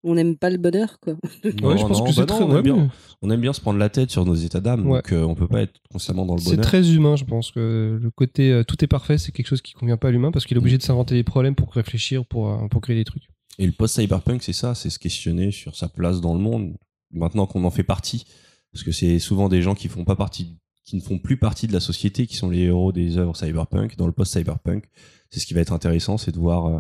On 0.03 0.15
n'aime 0.15 0.35
pas 0.37 0.49
le 0.49 0.57
bonheur, 0.57 0.99
quoi. 1.01 1.13
Non, 1.13 1.19
Ouais, 1.69 1.77
je 1.77 1.85
pense 1.85 1.99
non, 1.99 2.05
que 2.05 2.11
c'est 2.11 2.21
bah 2.21 2.25
très 2.27 2.43
on, 2.43 2.55
aime 2.55 2.61
bien, 2.63 2.89
on 3.21 3.29
aime 3.29 3.41
bien 3.41 3.53
se 3.53 3.61
prendre 3.61 3.79
la 3.79 3.89
tête 3.89 4.11
sur 4.11 4.25
nos 4.25 4.35
états 4.35 4.59
d'âme, 4.61 4.87
Ouais. 4.87 4.99
donc 4.99 5.11
euh, 5.13 5.23
on 5.23 5.35
peut 5.35 5.47
pas 5.47 5.61
être 5.61 5.73
constamment 5.91 6.25
dans 6.25 6.35
le 6.35 6.41
C'est 6.41 6.51
bonheur. 6.51 6.65
très 6.65 6.91
humain, 6.91 7.15
je 7.15 7.25
pense 7.25 7.51
que 7.51 7.99
le 8.01 8.11
côté 8.11 8.51
euh, 8.51 8.63
tout 8.63 8.81
est 8.83 8.87
parfait, 8.87 9.17
c'est 9.17 9.31
quelque 9.31 9.47
chose 9.47 9.61
qui 9.61 9.73
convient 9.73 9.97
pas 9.97 10.07
à 10.07 10.11
l'humain 10.11 10.31
parce 10.31 10.45
qu'il 10.45 10.55
est 10.55 10.59
obligé 10.59 10.77
de 10.77 10.83
s'inventer 10.83 11.15
des 11.15 11.23
problèmes 11.23 11.55
pour 11.55 11.73
réfléchir, 11.73 12.25
pour, 12.25 12.49
euh, 12.49 12.67
pour 12.69 12.81
créer 12.81 12.95
des 12.95 13.03
trucs. 13.05 13.23
Et 13.57 13.65
le 13.65 13.73
post-cyberpunk, 13.73 14.41
c'est 14.41 14.53
ça, 14.53 14.73
c'est 14.75 14.89
se 14.89 14.99
questionner 14.99 15.51
sur 15.51 15.75
sa 15.75 15.89
place 15.89 16.21
dans 16.21 16.33
le 16.33 16.39
monde, 16.39 16.77
maintenant 17.11 17.45
qu'on 17.45 17.65
en 17.65 17.71
fait 17.71 17.83
partie. 17.83 18.25
Parce 18.71 18.83
que 18.83 18.91
c'est 18.93 19.19
souvent 19.19 19.49
des 19.49 19.61
gens 19.61 19.75
qui 19.75 19.89
font 19.89 20.05
pas 20.05 20.15
partie, 20.15 20.55
qui 20.85 20.95
ne 20.95 21.01
font 21.01 21.17
plus 21.19 21.35
partie 21.37 21.67
de 21.67 21.73
la 21.73 21.79
société, 21.81 22.25
qui 22.25 22.35
sont 22.37 22.49
les 22.49 22.59
héros 22.59 22.91
des 22.93 23.17
œuvres 23.17 23.35
cyberpunk. 23.35 23.97
Dans 23.97 24.05
le 24.07 24.13
post-cyberpunk, 24.13 24.85
c'est 25.29 25.39
ce 25.41 25.45
qui 25.45 25.53
va 25.53 25.59
être 25.61 25.73
intéressant, 25.73 26.17
c'est 26.17 26.31
de 26.31 26.37
voir, 26.39 26.67
euh, 26.67 26.79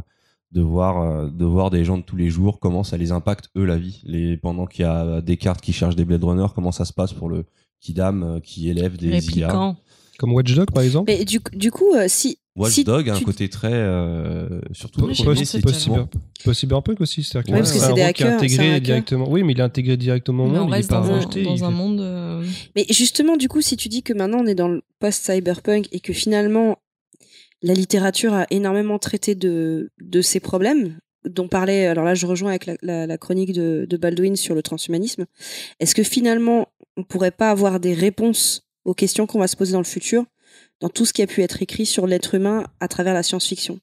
de 0.51 0.61
voir, 0.61 1.01
euh, 1.01 1.29
de 1.29 1.45
voir 1.45 1.69
des 1.69 1.85
gens 1.85 1.97
de 1.97 2.03
tous 2.03 2.15
les 2.15 2.29
jours, 2.29 2.59
comment 2.59 2.83
ça 2.83 2.97
les 2.97 3.11
impacte 3.11 3.49
eux 3.55 3.65
la 3.65 3.77
vie. 3.77 4.01
Les, 4.05 4.35
pendant 4.37 4.65
qu'il 4.65 4.83
y 4.83 4.87
a 4.87 5.21
des 5.21 5.37
cartes 5.37 5.61
qui 5.61 5.73
chargent 5.73 5.95
des 5.95 6.05
Blade 6.05 6.23
Runner, 6.23 6.47
comment 6.55 6.71
ça 6.71 6.85
se 6.85 6.93
passe 6.93 7.13
pour 7.13 7.29
le 7.29 7.45
Kidam 7.81 8.23
euh, 8.23 8.39
qui 8.39 8.69
élève 8.69 8.97
des 8.97 9.37
IA. 9.37 9.75
Comme 10.17 10.33
Watch 10.33 10.53
Dogs, 10.53 10.71
par 10.71 10.83
exemple. 10.83 11.09
Mais 11.11 11.23
du, 11.23 11.39
du 11.53 11.71
coup, 11.71 11.93
euh, 11.95 12.05
si. 12.09 12.39
Watch 12.57 12.73
si 12.73 12.83
Dog 12.83 13.09
a 13.09 13.15
un 13.15 13.19
côté 13.21 13.47
très, 13.47 13.71
euh, 13.71 14.59
surtout 14.73 14.99
Pas- 15.01 15.07
le 15.07 15.13
c'est 15.13 15.61
pas 16.43 16.53
cyberpunk 16.53 16.99
aussi, 16.99 17.23
c'est-à-dire 17.23 17.45
qu'il 17.45 17.53
Ouais, 17.53 17.61
parce 17.61 17.71
que 17.71 17.77
un 17.77 17.87
c'est 17.87 17.93
des 17.93 18.01
hackers, 18.01 18.27
c'est 18.27 18.33
intégré 18.35 18.65
hacker. 18.71 18.81
directement. 18.81 19.29
Oui, 19.31 19.43
mais 19.43 19.53
il 19.53 19.59
est 19.59 19.63
intégré 19.63 19.95
directement 19.95 20.43
au 20.43 20.47
on 20.47 20.49
monde, 20.65 20.69
il 20.75 20.79
est 20.83 20.89
pas 20.89 20.99
dans, 20.99 21.09
un, 21.11 21.15
rejeté. 21.17 21.43
dans 21.43 21.55
il 21.55 21.63
un 21.63 21.69
fait- 21.69 21.73
monde. 21.73 22.01
euh, 22.01 22.43
Mais 22.75 22.85
justement, 22.89 23.37
du 23.37 23.47
coup, 23.47 23.61
si 23.61 23.77
tu 23.77 23.87
dis 23.87 24.03
que 24.03 24.11
maintenant 24.11 24.39
on 24.41 24.45
est 24.47 24.55
dans 24.55 24.67
le 24.67 24.81
post-cyberpunk 24.99 25.87
et 25.93 26.01
que 26.01 26.11
finalement 26.11 26.77
la 27.61 27.73
littérature 27.73 28.33
a 28.33 28.47
énormément 28.51 28.99
traité 28.99 29.35
de, 29.35 29.89
ces 30.21 30.39
problèmes, 30.39 30.99
dont 31.25 31.47
parlait, 31.47 31.87
alors 31.87 32.05
là 32.05 32.15
je 32.15 32.25
rejoins 32.25 32.51
avec 32.51 32.69
la, 32.81 33.17
chronique 33.17 33.53
de, 33.53 33.97
Baldwin 33.97 34.35
sur 34.35 34.55
le 34.55 34.61
transhumanisme, 34.61 35.25
est-ce 35.79 35.95
que 35.95 36.03
finalement 36.03 36.69
on 36.97 37.03
pourrait 37.03 37.31
pas 37.31 37.51
avoir 37.51 37.79
des 37.79 37.93
réponses 37.93 38.67
aux 38.85 38.93
questions 38.93 39.27
qu'on 39.27 39.39
va 39.39 39.47
se 39.47 39.55
poser 39.55 39.73
dans 39.73 39.79
le 39.79 39.85
futur 39.85 40.25
dans 40.79 40.89
tout 40.89 41.05
ce 41.05 41.13
qui 41.13 41.21
a 41.21 41.27
pu 41.27 41.41
être 41.41 41.61
écrit 41.61 41.85
sur 41.85 42.07
l'être 42.07 42.35
humain 42.35 42.65
à 42.79 42.87
travers 42.87 43.13
la 43.13 43.23
science-fiction? 43.23 43.79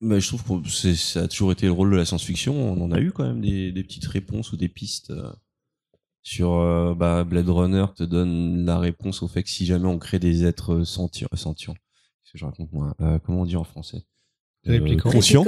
Mais 0.00 0.20
je 0.20 0.28
trouve 0.28 0.62
que 0.62 0.68
ça 0.94 1.22
a 1.22 1.28
toujours 1.28 1.52
été 1.52 1.66
le 1.66 1.72
rôle 1.72 1.90
de 1.90 1.96
la 1.96 2.04
science-fiction. 2.04 2.54
On 2.54 2.84
en 2.84 2.92
a 2.92 3.00
eu 3.00 3.12
quand 3.12 3.24
même 3.24 3.40
des, 3.40 3.82
petites 3.82 4.06
réponses 4.06 4.52
ou 4.52 4.58
des 4.58 4.68
pistes 4.68 5.10
euh, 5.10 5.32
sur 6.22 6.52
euh, 6.52 6.94
bah, 6.94 7.24
Blade 7.24 7.48
Runner 7.48 7.86
te 7.96 8.02
donne 8.02 8.66
la 8.66 8.78
réponse 8.78 9.22
au 9.22 9.28
fait 9.28 9.42
que 9.42 9.48
si 9.48 9.64
jamais 9.64 9.86
on 9.86 9.98
crée 9.98 10.18
des 10.18 10.44
êtres 10.44 10.84
sentients, 10.84 11.28
sentients, 11.34 11.72
qu'est-ce 11.72 11.85
que 12.36 12.40
je 12.40 12.44
raconte 12.46 12.72
moi 12.72 12.94
Euh, 13.00 13.18
Comment 13.24 13.42
on 13.42 13.44
dit 13.46 13.56
en 13.56 13.64
français? 13.64 14.04
Euh, 14.68 14.96
conscients. 14.98 15.44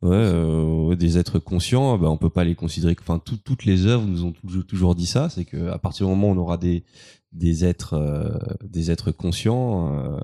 Ouais, 0.00 0.10
euh, 0.12 0.96
des 0.96 1.18
êtres 1.18 1.38
conscients, 1.38 1.98
bah, 1.98 2.08
on 2.10 2.16
peut 2.16 2.30
pas 2.30 2.42
les 2.44 2.54
considérer. 2.54 2.96
Enfin, 3.00 3.18
tout- 3.18 3.36
toutes 3.36 3.64
les 3.66 3.84
œuvres 3.86 4.06
nous 4.06 4.24
ont 4.24 4.32
toujours, 4.32 4.66
toujours 4.66 4.94
dit 4.94 5.06
ça, 5.06 5.28
c'est 5.28 5.44
que 5.44 5.68
à 5.68 5.78
partir 5.78 6.06
du 6.06 6.10
moment 6.10 6.30
où 6.30 6.32
on 6.34 6.38
aura 6.38 6.56
des 6.58 6.84
des 7.32 7.64
êtres 7.64 7.94
euh, 7.94 8.30
des 8.64 8.90
êtres 8.90 9.10
conscients, 9.10 9.94
euh, 9.94 10.20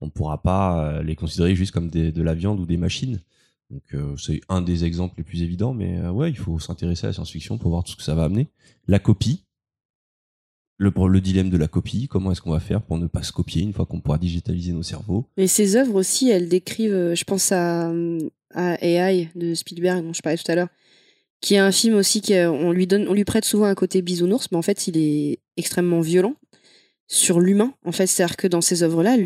on 0.00 0.10
pourra 0.10 0.42
pas 0.42 1.00
les 1.02 1.14
considérer 1.16 1.54
juste 1.54 1.70
comme 1.72 1.88
des, 1.90 2.10
de 2.12 2.22
la 2.22 2.34
viande 2.34 2.58
ou 2.60 2.66
des 2.66 2.76
machines. 2.76 3.20
Donc 3.70 3.82
euh, 3.94 4.16
c'est 4.16 4.40
un 4.48 4.60
des 4.62 4.84
exemples 4.84 5.14
les 5.18 5.24
plus 5.24 5.42
évidents, 5.42 5.72
mais 5.72 5.98
euh, 6.00 6.10
ouais, 6.10 6.28
il 6.30 6.36
faut 6.36 6.58
s'intéresser 6.58 7.06
à 7.06 7.10
la 7.10 7.12
science-fiction 7.14 7.56
pour 7.56 7.70
voir 7.70 7.84
tout 7.84 7.92
ce 7.92 7.96
que 7.96 8.02
ça 8.02 8.14
va 8.16 8.24
amener. 8.24 8.48
La 8.88 8.98
copie, 8.98 9.44
le, 10.78 10.92
le 11.08 11.20
dilemme 11.20 11.50
de 11.50 11.56
la 11.56 11.68
copie, 11.68 12.08
comment 12.08 12.32
est-ce 12.32 12.40
qu'on 12.40 12.50
va 12.50 12.60
faire 12.60 12.82
pour 12.82 12.98
ne 12.98 13.06
pas 13.06 13.22
se 13.22 13.32
copier 13.32 13.62
une 13.62 13.72
fois 13.72 13.86
qu'on 13.86 14.00
pourra 14.00 14.18
digitaliser 14.18 14.72
nos 14.72 14.82
cerveaux? 14.82 15.26
Et 15.36 15.46
ces 15.46 15.76
œuvres 15.76 15.94
aussi, 15.94 16.30
elles 16.30 16.48
décrivent, 16.48 16.92
euh, 16.94 17.14
je 17.14 17.24
pense 17.24 17.52
à, 17.52 17.92
à 18.54 18.84
AI 18.84 19.28
de 19.34 19.54
Spielberg 19.54 20.04
dont 20.04 20.12
je 20.12 20.22
parlais 20.22 20.38
tout 20.38 20.50
à 20.50 20.54
l'heure, 20.54 20.68
qui 21.40 21.54
est 21.54 21.58
un 21.58 21.72
film 21.72 21.94
aussi 21.96 22.20
qui 22.20 22.34
euh, 22.34 22.50
on 22.50 22.72
lui 22.72 22.86
donne, 22.86 23.06
on 23.08 23.14
lui 23.14 23.24
prête 23.24 23.44
souvent 23.44 23.66
un 23.66 23.74
côté 23.74 24.02
bisounours, 24.02 24.48
mais 24.50 24.58
en 24.58 24.62
fait 24.62 24.86
il 24.88 24.96
est 24.96 25.38
extrêmement 25.56 26.00
violent 26.00 26.34
sur 27.08 27.40
l'humain. 27.40 27.74
En 27.84 27.92
fait, 27.92 28.06
c'est-à-dire 28.06 28.36
que 28.36 28.46
dans 28.46 28.60
ces 28.60 28.82
œuvres-là, 28.82 29.16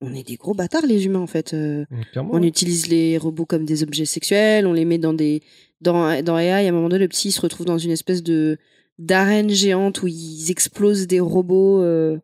on 0.00 0.14
est 0.14 0.26
des 0.26 0.36
gros 0.36 0.54
bâtards 0.54 0.86
les 0.86 1.06
humains 1.06 1.18
en 1.20 1.26
fait. 1.26 1.52
Euh, 1.54 1.84
Clairement, 2.12 2.30
on 2.34 2.40
ouais. 2.42 2.48
utilise 2.48 2.86
les 2.88 3.18
robots 3.18 3.46
comme 3.46 3.64
des 3.64 3.82
objets 3.82 4.04
sexuels, 4.04 4.66
on 4.66 4.72
les 4.72 4.84
met 4.84 4.98
dans 4.98 5.14
des 5.14 5.42
dans 5.80 6.22
dans 6.22 6.38
AI. 6.38 6.50
À 6.66 6.68
un 6.68 6.72
moment 6.72 6.88
donné, 6.88 7.02
le 7.02 7.08
petit 7.08 7.28
il 7.28 7.32
se 7.32 7.40
retrouve 7.40 7.66
dans 7.66 7.78
une 7.78 7.90
espèce 7.90 8.22
de 8.22 8.58
d'arène 8.98 9.50
géante 9.50 10.02
où 10.02 10.06
ils 10.08 10.50
explosent 10.50 11.06
des 11.06 11.20
robots. 11.20 11.82
euh, 11.82 12.18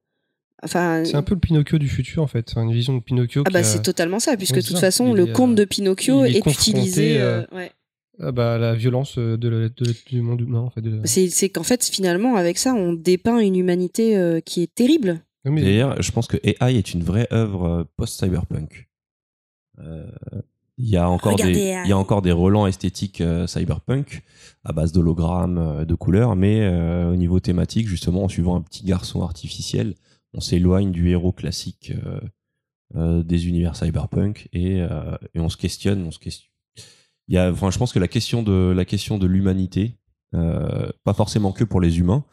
Enfin, 0.62 1.04
C'est 1.04 1.16
un 1.16 1.22
peu 1.22 1.34
le 1.34 1.40
Pinocchio 1.40 1.76
du 1.76 1.88
futur, 1.90 2.22
en 2.22 2.26
fait. 2.26 2.48
C'est 2.48 2.58
une 2.58 2.72
vision 2.72 2.96
de 2.96 3.02
Pinocchio. 3.02 3.42
ah 3.46 3.50
bah 3.50 3.58
a- 3.58 3.62
c'est 3.64 3.82
totalement 3.82 4.18
ça, 4.18 4.34
puisque 4.36 4.54
de 4.54 4.60
toute 4.62 4.76
ça. 4.76 4.80
façon, 4.80 5.08
Il 5.08 5.16
le 5.16 5.28
est, 5.28 5.32
conte 5.32 5.52
euh, 5.52 5.54
de 5.56 5.64
Pinocchio 5.66 6.24
il 6.24 6.36
est 6.36 6.38
est, 6.38 6.46
utilisé. 6.50 7.18
confronté, 7.18 7.20
euh, 7.20 7.44
ouais. 7.52 7.70
ah 8.20 8.32
bah, 8.32 8.56
la 8.56 8.74
violence 8.74 9.18
de 9.18 9.48
la- 9.48 9.68
de 9.68 9.84
la- 9.84 9.92
du 10.06 10.22
monde 10.22 10.40
humain, 10.40 10.60
en 10.60 10.70
fait. 10.70 10.80
la- 10.80 11.04
C'est 11.06 11.28
c'est 11.28 11.50
qu'en 11.50 11.64
fait, 11.64 11.84
finalement, 11.84 12.36
avec 12.36 12.56
ça, 12.56 12.72
on 12.72 12.94
dépeint 12.94 13.40
une 13.40 13.56
humanité 13.56 14.16
euh, 14.16 14.40
qui 14.40 14.62
est 14.62 14.74
terrible. 14.74 15.20
D'ailleurs, 15.44 16.00
je 16.00 16.10
pense 16.12 16.26
que 16.28 16.38
AI 16.42 16.78
est 16.78 16.94
une 16.94 17.02
vraie 17.02 17.28
œuvre 17.30 17.64
euh, 17.66 17.84
post-cyberpunk. 17.98 18.88
Euh, 20.78 20.82
Il 20.82 20.88
y 20.88 20.96
a 20.96 21.08
encore 21.08 21.32
Regardez 21.32 21.52
des, 21.54 21.60
AI. 21.60 21.82
il 21.84 21.88
y 21.90 21.92
a 21.92 21.98
encore 21.98 22.22
des 22.22 22.32
relents 22.32 22.66
esthétiques 22.66 23.20
euh, 23.20 23.46
cyberpunk 23.46 24.22
à 24.64 24.72
base 24.72 24.92
d'hologrammes, 24.92 25.58
euh, 25.58 25.84
de 25.84 25.94
couleurs, 25.94 26.36
mais 26.36 26.60
euh, 26.62 27.12
au 27.12 27.16
niveau 27.16 27.40
thématique, 27.40 27.86
justement, 27.88 28.24
en 28.24 28.28
suivant 28.28 28.56
un 28.56 28.62
petit 28.62 28.84
garçon 28.84 29.22
artificiel, 29.22 29.94
on 30.32 30.40
s'éloigne 30.40 30.90
du 30.90 31.10
héros 31.10 31.32
classique 31.32 31.92
euh, 32.04 32.20
euh, 32.96 33.22
des 33.22 33.46
univers 33.48 33.76
cyberpunk 33.76 34.48
et, 34.52 34.80
euh, 34.80 35.16
et 35.34 35.40
on 35.40 35.48
se 35.48 35.56
questionne, 35.56 36.04
on 36.04 36.10
se 36.10 36.18
questionne. 36.18 36.50
Il 37.28 37.34
y 37.34 37.38
a, 37.38 37.50
enfin, 37.50 37.70
je 37.70 37.78
pense 37.78 37.92
que 37.92 37.98
la 37.98 38.08
question 38.08 38.42
de 38.42 38.72
la 38.76 38.84
question 38.84 39.16
de 39.18 39.26
l'humanité, 39.26 39.96
euh, 40.34 40.90
pas 41.04 41.14
forcément 41.14 41.52
que 41.52 41.64
pour 41.64 41.80
les 41.80 41.98
humains, 41.98 42.24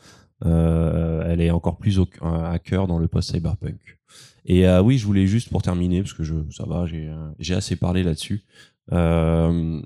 euh, 0.46 1.24
elle 1.28 1.40
est 1.40 1.52
encore 1.52 1.78
plus 1.78 2.00
au, 2.00 2.08
à 2.22 2.58
cœur 2.60 2.88
dans 2.88 2.98
le 2.98 3.08
post-cyberpunk. 3.08 4.00
Et 4.46 4.68
euh, 4.68 4.82
oui, 4.82 4.98
je 4.98 5.06
voulais 5.06 5.28
juste 5.28 5.50
pour 5.50 5.62
terminer, 5.62 6.02
parce 6.02 6.14
que 6.14 6.24
je, 6.24 6.36
ça 6.52 6.66
va, 6.66 6.86
j'ai 6.86 7.08
euh, 7.08 7.58
assez 7.58 7.76
parlé 7.76 8.04
là-dessus. 8.04 8.44
Euh, 8.92 9.82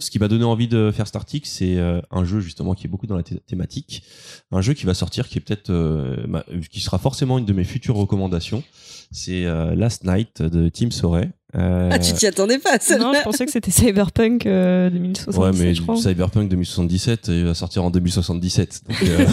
ce 0.00 0.10
qui 0.10 0.18
m'a 0.18 0.26
donné 0.26 0.44
envie 0.44 0.66
de 0.66 0.90
faire 0.90 1.06
cet 1.06 1.14
article, 1.16 1.46
c'est 1.46 1.78
un 2.10 2.24
jeu 2.24 2.40
justement 2.40 2.74
qui 2.74 2.86
est 2.86 2.90
beaucoup 2.90 3.06
dans 3.06 3.16
la 3.16 3.22
thé- 3.22 3.38
thématique, 3.46 4.02
un 4.50 4.60
jeu 4.60 4.74
qui 4.74 4.86
va 4.86 4.94
sortir, 4.94 5.28
qui 5.28 5.38
est 5.38 5.40
peut-être, 5.40 5.72
qui 6.68 6.80
sera 6.80 6.98
forcément 6.98 7.38
une 7.38 7.44
de 7.46 7.52
mes 7.52 7.62
futures 7.62 7.94
recommandations. 7.94 8.64
C'est 9.12 9.44
Last 9.76 10.02
Night 10.04 10.42
de 10.42 10.68
Tim 10.68 10.90
Soray. 10.90 11.30
Euh, 11.56 11.88
Ah, 11.92 11.98
tu 11.98 12.12
t'y 12.14 12.26
attendais 12.26 12.58
pas, 12.58 12.72
Non, 12.72 12.78
celle-là. 12.80 13.12
je 13.18 13.22
pensais 13.22 13.46
que 13.46 13.52
c'était 13.52 13.70
Cyberpunk 13.70 14.46
euh, 14.46 14.90
2077, 14.90 15.40
Ouais, 15.42 15.50
mais 15.58 15.74
je 15.74 15.82
crois. 15.82 15.96
Cyberpunk 15.96 16.48
2077, 16.48 17.28
il 17.28 17.44
va 17.44 17.54
sortir 17.54 17.84
en 17.84 17.90
2077. 17.90 18.82
Donc, 18.88 18.96
euh, 19.02 19.26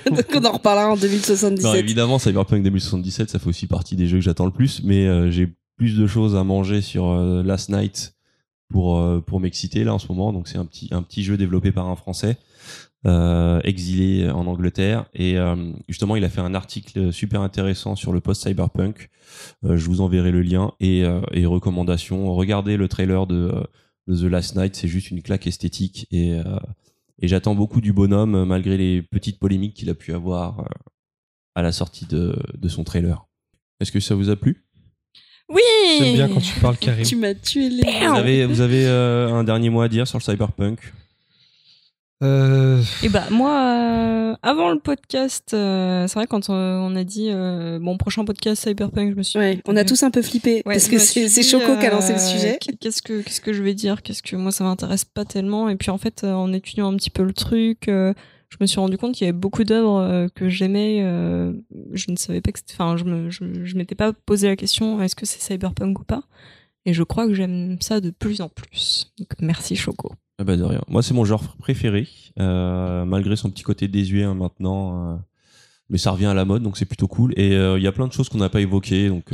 Donc 0.10 0.24
on 0.34 0.44
en 0.44 0.52
reparlera 0.52 0.86
en 0.88 0.94
Non, 0.96 1.00
2077. 1.00 1.74
évidemment, 1.76 2.18
Cyberpunk 2.18 2.62
2077, 2.62 3.30
ça 3.30 3.38
fait 3.38 3.48
aussi 3.48 3.66
partie 3.66 3.96
des 3.96 4.06
jeux 4.06 4.18
que 4.18 4.24
j'attends 4.24 4.46
le 4.46 4.50
plus, 4.52 4.80
mais 4.84 5.06
euh, 5.06 5.30
j'ai 5.30 5.48
plus 5.76 5.96
de 5.96 6.06
choses 6.06 6.34
à 6.36 6.42
manger 6.44 6.80
sur 6.80 7.10
euh, 7.10 7.42
Last 7.42 7.68
Night 7.68 8.14
pour, 8.70 8.98
euh, 8.98 9.20
pour 9.24 9.40
m'exciter 9.40 9.84
là 9.84 9.94
en 9.94 9.98
ce 9.98 10.08
moment. 10.08 10.32
Donc 10.32 10.48
c'est 10.48 10.58
un 10.58 10.64
petit, 10.64 10.88
un 10.90 11.02
petit 11.02 11.22
jeu 11.22 11.36
développé 11.36 11.70
par 11.72 11.86
un 11.88 11.96
Français 11.96 12.36
euh, 13.08 13.60
exilé 13.64 14.30
en 14.30 14.46
Angleterre. 14.46 15.06
Et 15.14 15.36
euh, 15.36 15.72
justement, 15.88 16.14
il 16.14 16.24
a 16.24 16.28
fait 16.28 16.40
un 16.40 16.54
article 16.54 17.12
super 17.12 17.40
intéressant 17.40 17.96
sur 17.96 18.12
le 18.12 18.20
post-cyberpunk. 18.20 19.08
Euh, 19.64 19.76
je 19.76 19.86
vous 19.86 20.00
enverrai 20.00 20.30
le 20.30 20.42
lien 20.42 20.72
et, 20.78 21.02
euh, 21.04 21.20
et 21.32 21.46
recommandations. 21.46 22.32
Regardez 22.34 22.76
le 22.76 22.86
trailer 22.86 23.26
de, 23.26 23.52
de 24.06 24.16
The 24.16 24.30
Last 24.30 24.56
Night, 24.56 24.76
c'est 24.76 24.88
juste 24.88 25.10
une 25.10 25.22
claque 25.22 25.46
esthétique 25.46 26.06
et, 26.10 26.34
euh, 26.34 26.58
et 27.20 27.28
j'attends 27.28 27.54
beaucoup 27.54 27.80
du 27.80 27.92
bonhomme 27.92 28.44
malgré 28.44 28.76
les 28.76 29.02
petites 29.02 29.38
polémiques 29.40 29.74
qu'il 29.74 29.90
a 29.90 29.94
pu 29.94 30.12
avoir 30.12 30.68
à 31.54 31.62
la 31.62 31.72
sortie 31.72 32.06
de, 32.06 32.36
de 32.56 32.68
son 32.68 32.84
trailer. 32.84 33.26
Est-ce 33.80 33.90
que 33.90 34.00
ça 34.00 34.14
vous 34.14 34.30
a 34.30 34.36
plu? 34.36 34.64
Oui 35.50 35.62
J'aime 35.98 36.14
bien 36.14 36.28
quand 36.28 36.40
tu 36.40 36.60
parles, 36.60 36.76
Karim. 36.76 37.04
Tu 37.04 37.16
m'as 37.16 37.34
tué 37.34 37.70
les. 37.70 37.82
Vous 37.82 38.14
avez, 38.14 38.44
vous 38.44 38.60
avez 38.60 38.86
euh, 38.86 39.32
un 39.32 39.44
dernier 39.44 39.70
mot 39.70 39.80
à 39.80 39.88
dire 39.88 40.06
sur 40.06 40.18
le 40.18 40.22
cyberpunk? 40.22 40.92
Euh, 42.22 42.82
Et 43.04 43.08
bah 43.08 43.24
moi, 43.30 43.52
euh, 44.32 44.34
avant 44.42 44.70
le 44.70 44.80
podcast, 44.80 45.54
euh, 45.54 46.08
c'est 46.08 46.14
vrai 46.14 46.26
quand 46.26 46.50
on 46.50 46.96
a 46.96 47.04
dit 47.04 47.28
euh, 47.30 47.78
bon 47.80 47.96
prochain 47.96 48.24
podcast 48.24 48.64
Cyberpunk, 48.64 49.12
je 49.12 49.16
me 49.16 49.22
suis 49.22 49.38
Ouais, 49.38 49.60
on 49.66 49.76
a 49.76 49.84
tous 49.84 50.02
un 50.02 50.10
peu 50.10 50.20
flippé 50.22 50.62
Ouais, 50.66 50.74
parce 50.74 50.88
que 50.88 50.98
c'est 50.98 51.42
Choco 51.44 51.76
qui 51.78 51.86
a 51.86 51.90
lancé 51.90 52.12
le 52.14 52.18
sujet. 52.18 52.58
Qu'est-ce 52.80 53.02
que 53.02 53.22
qu'est-ce 53.22 53.40
que 53.40 53.52
je 53.52 53.62
vais 53.62 53.74
dire 53.74 54.02
Qu'est-ce 54.02 54.22
que 54.22 54.34
moi 54.34 54.50
ça 54.50 54.64
m'intéresse 54.64 55.04
pas 55.04 55.24
tellement. 55.24 55.68
Et 55.68 55.76
puis 55.76 55.90
en 55.90 55.98
fait, 55.98 56.24
en 56.24 56.52
étudiant 56.52 56.92
un 56.92 56.96
petit 56.96 57.10
peu 57.10 57.22
le 57.22 57.32
truc, 57.32 57.86
euh, 57.88 58.12
je 58.48 58.56
me 58.60 58.66
suis 58.66 58.80
rendu 58.80 58.98
compte 58.98 59.14
qu'il 59.14 59.24
y 59.26 59.28
avait 59.30 59.38
beaucoup 59.38 59.62
d'œuvres 59.62 60.00
euh, 60.00 60.26
que 60.34 60.48
j'aimais. 60.48 61.02
euh, 61.04 61.52
je 61.92 62.10
ne 62.10 62.16
savais 62.16 62.40
pas 62.40 62.50
que 62.50 62.58
c'était. 62.58 62.72
Enfin, 62.74 62.96
je 62.96 63.04
me 63.04 63.30
je, 63.30 63.44
je 63.64 63.76
m'étais 63.76 63.94
pas 63.94 64.12
posé 64.12 64.48
la 64.48 64.56
question 64.56 65.00
est-ce 65.00 65.14
que 65.14 65.24
c'est 65.26 65.40
cyberpunk 65.40 66.00
ou 66.00 66.04
pas. 66.04 66.22
Et 66.84 66.94
je 66.94 67.02
crois 67.04 67.26
que 67.28 67.34
j'aime 67.34 67.76
ça 67.80 68.00
de 68.00 68.10
plus 68.10 68.40
en 68.40 68.48
plus. 68.48 69.12
Donc 69.18 69.28
merci 69.40 69.76
Choco. 69.76 70.10
Ah 70.38 70.44
bah 70.44 70.56
de 70.56 70.62
rien. 70.62 70.80
Moi, 70.88 71.02
c'est 71.02 71.14
mon 71.14 71.24
genre 71.24 71.42
préféré, 71.56 72.06
euh, 72.38 73.04
malgré 73.04 73.34
son 73.34 73.50
petit 73.50 73.64
côté 73.64 73.88
désuet 73.88 74.22
hein, 74.22 74.34
maintenant. 74.34 75.14
euh, 75.14 75.16
mais 75.90 75.98
ça 75.98 76.12
revient 76.12 76.26
à 76.26 76.34
la 76.34 76.44
mode, 76.44 76.62
donc 76.62 76.76
c'est 76.76 76.84
plutôt 76.84 77.08
cool. 77.08 77.32
Et 77.36 77.54
euh, 77.56 77.78
il 77.78 77.82
y 77.82 77.86
a 77.86 77.92
plein 77.92 78.06
de 78.06 78.12
choses 78.12 78.28
qu'on 78.28 78.38
n'a 78.38 78.50
pas 78.50 78.60
évoquées. 78.60 79.08
Donc, 79.08 79.32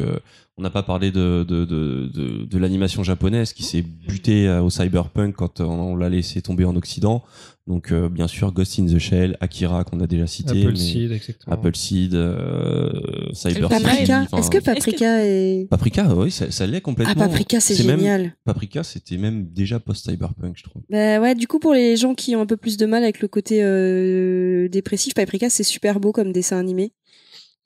On 0.57 0.62
n'a 0.62 0.70
pas 0.70 0.84
parlé 0.84 1.10
de, 1.10 1.44
de, 1.49 1.65
de, 1.65 2.08
de, 2.15 2.44
de 2.44 2.58
l'animation 2.58 3.02
japonaise 3.02 3.52
qui 3.52 3.65
s'est 3.65 3.83
butée 3.83 4.47
euh, 4.47 4.62
au 4.62 4.70
cyberpunk 4.70 5.34
quand 5.34 5.60
on, 5.60 5.65
on 5.68 5.97
l'a 5.97 6.08
laissé 6.08 6.42
tomber 6.42 6.65
en 6.65 6.76
Occident. 6.76 7.24
Donc, 7.66 7.91
euh, 7.91 8.08
bien 8.08 8.28
sûr, 8.28 8.52
Ghost 8.52 8.78
in 8.78 8.86
the 8.86 8.99
Shell, 8.99 9.36
Akira 9.41 9.83
qu'on 9.83 9.99
a 9.99 10.07
déjà 10.07 10.28
cité. 10.28 10.50
Apple 10.50 10.73
mais- 10.74 10.76
Seed, 10.78 11.10
exactement. 11.10 11.55
Apple 11.55 11.74
Seed, 11.74 12.15
euh, 12.15 12.92
Cyber 13.33 13.68
Paprika, 13.68 14.26
Est-ce 14.36 14.50
que 14.50 14.58
Paprika 14.58 15.24
est. 15.26 15.66
Paprika, 15.68 16.15
oui, 16.15 16.31
ça, 16.31 16.49
ça 16.52 16.66
l'est 16.68 16.83
complètement. 16.83 17.15
Ah, 17.16 17.26
Paprika, 17.26 17.58
c'est 17.58 17.83
même- 17.84 17.99
génial. 17.99 18.36
Paprika, 18.44 18.84
c'était 18.84 19.16
même 19.16 19.47
déjà 19.50 19.81
post-cyberpunk, 19.81 20.57
je 20.57 20.62
trouve. 20.62 20.83
Bah 20.89 21.20
ouais, 21.20 21.34
du 21.34 21.49
coup, 21.49 21.58
pour 21.58 21.73
les 21.73 21.97
gens 21.97 22.15
qui 22.15 22.36
ont 22.36 22.42
un 22.42 22.47
peu 22.47 22.57
plus 22.58 22.76
de 22.76 22.86
mal 22.86 23.02
avec 23.02 23.20
le 23.20 23.26
côté 23.28 23.65
euh, 23.65 24.68
dépressif, 24.68 25.15
Paprika, 25.15 25.50
c'est 25.50 25.65
super 25.65 25.99
beau 25.99 26.12
comme 26.12 26.31
dessin 26.33 26.58
animé. 26.58 26.92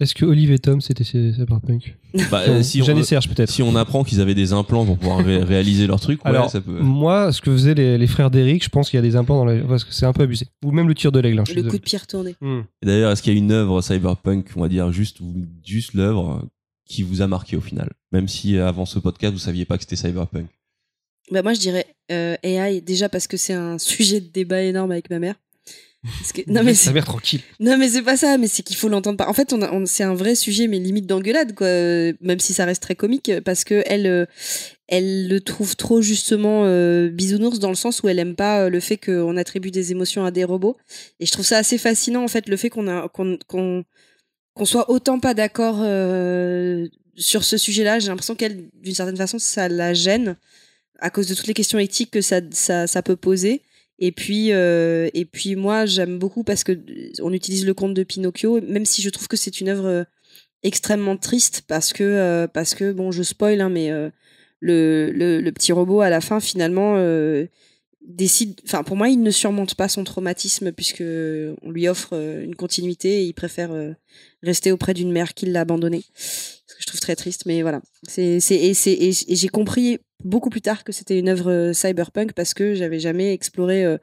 Est-ce 0.00 0.14
que 0.14 0.24
Olive 0.24 0.52
et 0.52 0.60
Tom 0.60 0.80
c'était 0.80 1.02
Cyberpunk 1.02 1.96
Bah, 2.30 2.42
euh, 2.46 2.62
si, 2.62 2.84
Jeanne 2.84 2.98
et 2.98 3.02
Serge 3.02 3.28
peut-être. 3.28 3.50
si 3.50 3.62
on 3.64 3.74
apprend 3.74 4.04
qu'ils 4.04 4.20
avaient 4.20 4.34
des 4.36 4.52
implants 4.52 4.86
pour 4.86 4.96
pouvoir 4.96 5.18
ré- 5.24 5.42
réaliser 5.42 5.88
leur 5.88 5.98
truc, 5.98 6.24
ouais, 6.24 6.30
Alors, 6.30 6.50
ça 6.50 6.60
peut. 6.60 6.78
Moi, 6.78 7.32
ce 7.32 7.40
que 7.40 7.50
faisaient 7.50 7.74
les, 7.74 7.98
les 7.98 8.06
frères 8.06 8.30
d'Eric, 8.30 8.62
je 8.62 8.68
pense 8.68 8.90
qu'il 8.90 8.96
y 8.96 9.00
a 9.00 9.02
des 9.02 9.16
implants 9.16 9.36
dans 9.38 9.44
la. 9.44 9.60
Parce 9.64 9.82
que 9.82 9.92
c'est 9.92 10.06
un 10.06 10.12
peu 10.12 10.22
abusé. 10.22 10.46
Ou 10.64 10.70
même 10.70 10.86
le 10.86 10.94
tir 10.94 11.10
de 11.10 11.18
l'aigle. 11.18 11.40
hein, 11.40 11.44
je 11.46 11.50
suis 11.52 11.56
Le 11.56 11.62
désolé. 11.64 11.78
coup 11.78 11.84
de 11.84 11.88
pied 11.88 11.98
retourné. 11.98 12.36
Hmm. 12.40 12.60
D'ailleurs, 12.84 13.10
est-ce 13.10 13.22
qu'il 13.22 13.32
y 13.32 13.36
a 13.36 13.38
une 13.38 13.50
œuvre 13.50 13.80
cyberpunk, 13.82 14.46
on 14.54 14.60
va 14.60 14.68
dire 14.68 14.92
juste 14.92 15.18
ou 15.20 15.34
juste 15.64 15.94
l'œuvre 15.94 16.46
qui 16.86 17.02
vous 17.02 17.20
a 17.20 17.26
marqué 17.26 17.56
au 17.56 17.60
final, 17.60 17.90
même 18.12 18.28
si 18.28 18.56
euh, 18.56 18.68
avant 18.68 18.86
ce 18.86 18.98
podcast 19.00 19.32
vous 19.32 19.38
saviez 19.40 19.64
pas 19.64 19.76
que 19.78 19.82
c'était 19.82 19.96
cyberpunk. 19.96 20.46
Bah 21.30 21.42
moi, 21.42 21.52
je 21.52 21.60
dirais 21.60 21.84
euh, 22.12 22.36
AI, 22.42 22.80
déjà 22.80 23.08
parce 23.10 23.26
que 23.26 23.36
c'est 23.36 23.52
un 23.52 23.76
sujet 23.78 24.20
de 24.20 24.28
débat 24.28 24.62
énorme 24.62 24.92
avec 24.92 25.10
ma 25.10 25.18
mère. 25.18 25.34
Que- 26.34 26.42
Non 26.46 26.62
mais 26.62 26.74
Ça 26.74 26.84
c'est 26.84 26.90
a 26.90 26.92
l'air 26.92 27.04
tranquille. 27.04 27.40
non 27.60 27.76
mais 27.78 27.88
c'est 27.88 28.02
pas 28.02 28.16
ça, 28.16 28.36
mais 28.38 28.48
c'est 28.48 28.62
qu'il 28.62 28.76
faut 28.76 28.88
l'entendre 28.88 29.16
pas. 29.16 29.28
En 29.28 29.32
fait, 29.32 29.52
on, 29.52 29.62
a- 29.62 29.72
on- 29.72 29.86
c'est 29.86 30.04
un 30.04 30.14
vrai 30.14 30.34
sujet, 30.34 30.66
mais 30.66 30.78
limite 30.78 31.06
d'engueulade 31.06 31.54
quoi. 31.54 31.66
euh, 31.66 32.12
Même 32.20 32.38
si 32.40 32.52
ça 32.54 32.64
reste 32.64 32.82
très 32.82 32.94
comique, 32.94 33.30
parce 33.44 33.64
que 33.64 33.82
elle, 33.86 34.06
euh, 34.06 34.26
elle 34.88 35.28
le 35.28 35.40
trouve 35.40 35.76
trop 35.76 36.00
justement 36.02 36.64
euh, 36.64 37.08
bisounours 37.08 37.58
dans 37.58 37.68
le 37.70 37.74
sens 37.74 38.02
où 38.02 38.08
elle 38.08 38.18
aime 38.18 38.34
pas 38.36 38.64
euh, 38.64 38.68
le 38.70 38.80
fait 38.80 38.96
qu'on 38.96 39.36
attribue 39.36 39.70
des 39.70 39.90
émotions 39.92 40.24
à 40.24 40.30
des 40.30 40.44
robots. 40.44 40.76
Et 41.20 41.26
je 41.26 41.30
trouve 41.32 41.44
ça 41.46 41.58
assez 41.58 41.78
fascinant 41.78 42.24
en 42.24 42.28
fait 42.28 42.48
le 42.48 42.56
fait 42.56 42.70
qu'on 42.70 42.88
a 42.88 43.08
qu'on 43.08 43.38
qu'on 43.46 43.84
qu'on 44.54 44.64
soit 44.64 44.90
autant 44.90 45.20
pas 45.20 45.34
d'accord 45.34 45.78
euh, 45.82 46.86
sur 47.16 47.44
ce 47.44 47.56
sujet-là. 47.56 47.98
J'ai 47.98 48.08
l'impression 48.08 48.34
qu'elle, 48.34 48.68
d'une 48.82 48.94
certaine 48.94 49.16
façon, 49.16 49.38
ça 49.38 49.68
la 49.68 49.94
gêne 49.94 50.36
à 51.00 51.10
cause 51.10 51.28
de 51.28 51.34
toutes 51.34 51.46
les 51.46 51.54
questions 51.54 51.78
éthiques 51.78 52.10
que 52.10 52.20
ça 52.20 52.40
ça, 52.50 52.86
ça 52.86 53.02
peut 53.02 53.14
poser. 53.16 53.62
Et 53.98 54.12
puis, 54.12 54.52
euh, 54.52 55.08
et 55.12 55.24
puis 55.24 55.56
moi, 55.56 55.86
j'aime 55.86 56.18
beaucoup 56.18 56.44
parce 56.44 56.62
que 56.64 56.78
on 57.20 57.32
utilise 57.32 57.66
le 57.66 57.74
conte 57.74 57.94
de 57.94 58.04
Pinocchio, 58.04 58.60
même 58.60 58.84
si 58.84 59.02
je 59.02 59.10
trouve 59.10 59.28
que 59.28 59.36
c'est 59.36 59.60
une 59.60 59.68
œuvre 59.68 59.86
euh, 59.86 60.04
extrêmement 60.62 61.16
triste 61.16 61.64
parce 61.66 61.92
que, 61.92 62.04
euh, 62.04 62.46
parce 62.46 62.74
que 62.74 62.92
bon, 62.92 63.10
je 63.10 63.22
spoil, 63.22 63.60
hein, 63.60 63.70
mais 63.70 63.90
euh, 63.90 64.10
le, 64.60 65.10
le, 65.12 65.40
le 65.40 65.52
petit 65.52 65.72
robot 65.72 66.00
à 66.00 66.10
la 66.10 66.20
fin, 66.20 66.38
finalement, 66.40 66.94
euh, 66.96 67.46
décide. 68.08 68.60
Enfin, 68.64 68.82
pour 68.82 68.96
moi, 68.96 69.08
il 69.08 69.22
ne 69.22 69.30
surmonte 69.30 69.74
pas 69.74 69.88
son 69.88 70.04
traumatisme 70.04 70.72
puisque 70.72 71.02
on 71.02 71.70
lui 71.70 71.88
offre 71.88 72.10
euh, 72.12 72.44
une 72.44 72.54
continuité 72.54 73.22
et 73.22 73.24
il 73.24 73.34
préfère 73.34 73.72
euh, 73.72 73.92
rester 74.42 74.72
auprès 74.72 74.94
d'une 74.94 75.12
mère 75.12 75.34
qui 75.34 75.46
l'a 75.46 75.60
abandonné. 75.60 76.04
Que 76.78 76.82
je 76.82 76.86
trouve 76.86 77.00
très 77.00 77.16
triste, 77.16 77.42
mais 77.44 77.62
voilà. 77.62 77.80
C'est, 78.06 78.38
et, 78.50 79.12
j'ai 79.12 79.48
compris 79.48 79.98
beaucoup 80.22 80.48
plus 80.48 80.60
tard 80.60 80.84
que 80.84 80.92
c'était 80.92 81.18
une 81.18 81.28
œuvre 81.28 81.50
euh, 81.50 81.72
cyberpunk 81.72 82.32
parce 82.34 82.54
que 82.54 82.74
j'avais 82.74 83.00
jamais 83.00 83.32
exploré. 83.34 83.84
euh, 83.84 83.98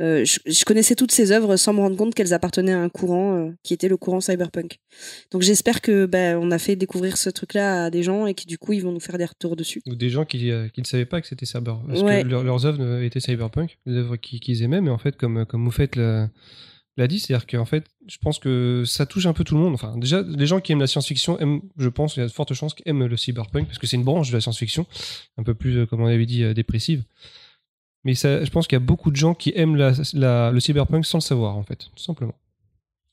euh, 0.00 0.24
je, 0.24 0.38
je 0.46 0.64
connaissais 0.64 0.94
toutes 0.94 1.10
ces 1.12 1.32
œuvres 1.32 1.56
sans 1.56 1.72
me 1.74 1.80
rendre 1.80 1.96
compte 1.96 2.14
qu'elles 2.14 2.32
appartenaient 2.32 2.72
à 2.72 2.80
un 2.80 2.88
courant 2.88 3.36
euh, 3.36 3.50
qui 3.64 3.74
était 3.74 3.88
le 3.88 3.96
courant 3.96 4.20
cyberpunk. 4.20 4.78
Donc 5.32 5.42
j'espère 5.42 5.80
que 5.82 6.06
ben 6.06 6.38
on 6.40 6.50
a 6.52 6.58
fait 6.58 6.76
découvrir 6.76 7.16
ce 7.18 7.28
truc-là 7.28 7.84
à 7.86 7.90
des 7.90 8.02
gens 8.04 8.26
et 8.26 8.34
que 8.34 8.44
du 8.46 8.56
coup 8.56 8.72
ils 8.72 8.82
vont 8.82 8.92
nous 8.92 9.00
faire 9.00 9.18
des 9.18 9.24
retours 9.26 9.54
dessus. 9.56 9.82
Ou 9.86 9.94
des 9.96 10.08
gens 10.08 10.24
qui, 10.24 10.50
qui 10.72 10.80
ne 10.80 10.86
savaient 10.86 11.04
pas 11.04 11.20
que 11.20 11.26
c'était 11.26 11.44
cyber. 11.44 11.78
Parce 11.88 12.02
Ouais. 12.02 12.22
que 12.22 12.28
leur- 12.28 12.42
leurs 12.44 12.64
œuvres 12.66 13.02
étaient 13.02 13.20
cyberpunk, 13.20 13.78
des 13.84 13.96
œuvres 13.96 14.16
qui- 14.16 14.40
qu'ils 14.40 14.62
aimaient, 14.62 14.80
mais 14.80 14.90
en 14.90 14.98
fait, 14.98 15.16
comme, 15.16 15.44
comme 15.44 15.64
vous 15.64 15.70
faites 15.70 15.96
l'a, 15.96 16.30
l'a 16.96 17.08
dit, 17.08 17.18
c'est-à-dire 17.18 17.46
qu'en 17.46 17.64
fait, 17.64 17.86
je 18.06 18.18
pense 18.18 18.38
que 18.38 18.84
ça 18.86 19.06
touche 19.06 19.26
un 19.26 19.32
peu 19.32 19.44
tout 19.44 19.54
le 19.54 19.60
monde. 19.60 19.74
Enfin, 19.74 19.96
déjà, 19.96 20.22
les 20.22 20.46
gens 20.46 20.60
qui 20.60 20.72
aiment 20.72 20.80
la 20.80 20.86
science-fiction 20.86 21.38
aiment, 21.38 21.62
je 21.78 21.88
pense, 21.88 22.16
il 22.16 22.20
y 22.20 22.22
a 22.22 22.26
de 22.26 22.32
fortes 22.32 22.52
chances 22.54 22.74
qu'ils 22.74 22.88
aiment 22.88 23.06
le 23.06 23.16
cyberpunk, 23.16 23.66
parce 23.66 23.78
que 23.78 23.86
c'est 23.86 23.96
une 23.96 24.04
branche 24.04 24.30
de 24.30 24.34
la 24.34 24.40
science-fiction, 24.40 24.86
un 25.38 25.42
peu 25.42 25.54
plus, 25.54 25.78
euh, 25.78 25.86
comme 25.86 26.02
on 26.02 26.06
avait 26.06 26.26
dit, 26.26 26.42
euh, 26.42 26.54
dépressive. 26.54 27.04
Mais 28.04 28.14
je 28.14 28.50
pense 28.50 28.66
qu'il 28.66 28.76
y 28.76 28.82
a 28.82 28.84
beaucoup 28.84 29.10
de 29.10 29.16
gens 29.16 29.34
qui 29.34 29.52
aiment 29.54 29.76
le 29.76 30.60
cyberpunk 30.60 31.06
sans 31.06 31.18
le 31.18 31.22
savoir, 31.22 31.56
en 31.56 31.62
fait, 31.62 31.88
tout 31.94 32.02
simplement. 32.02 32.34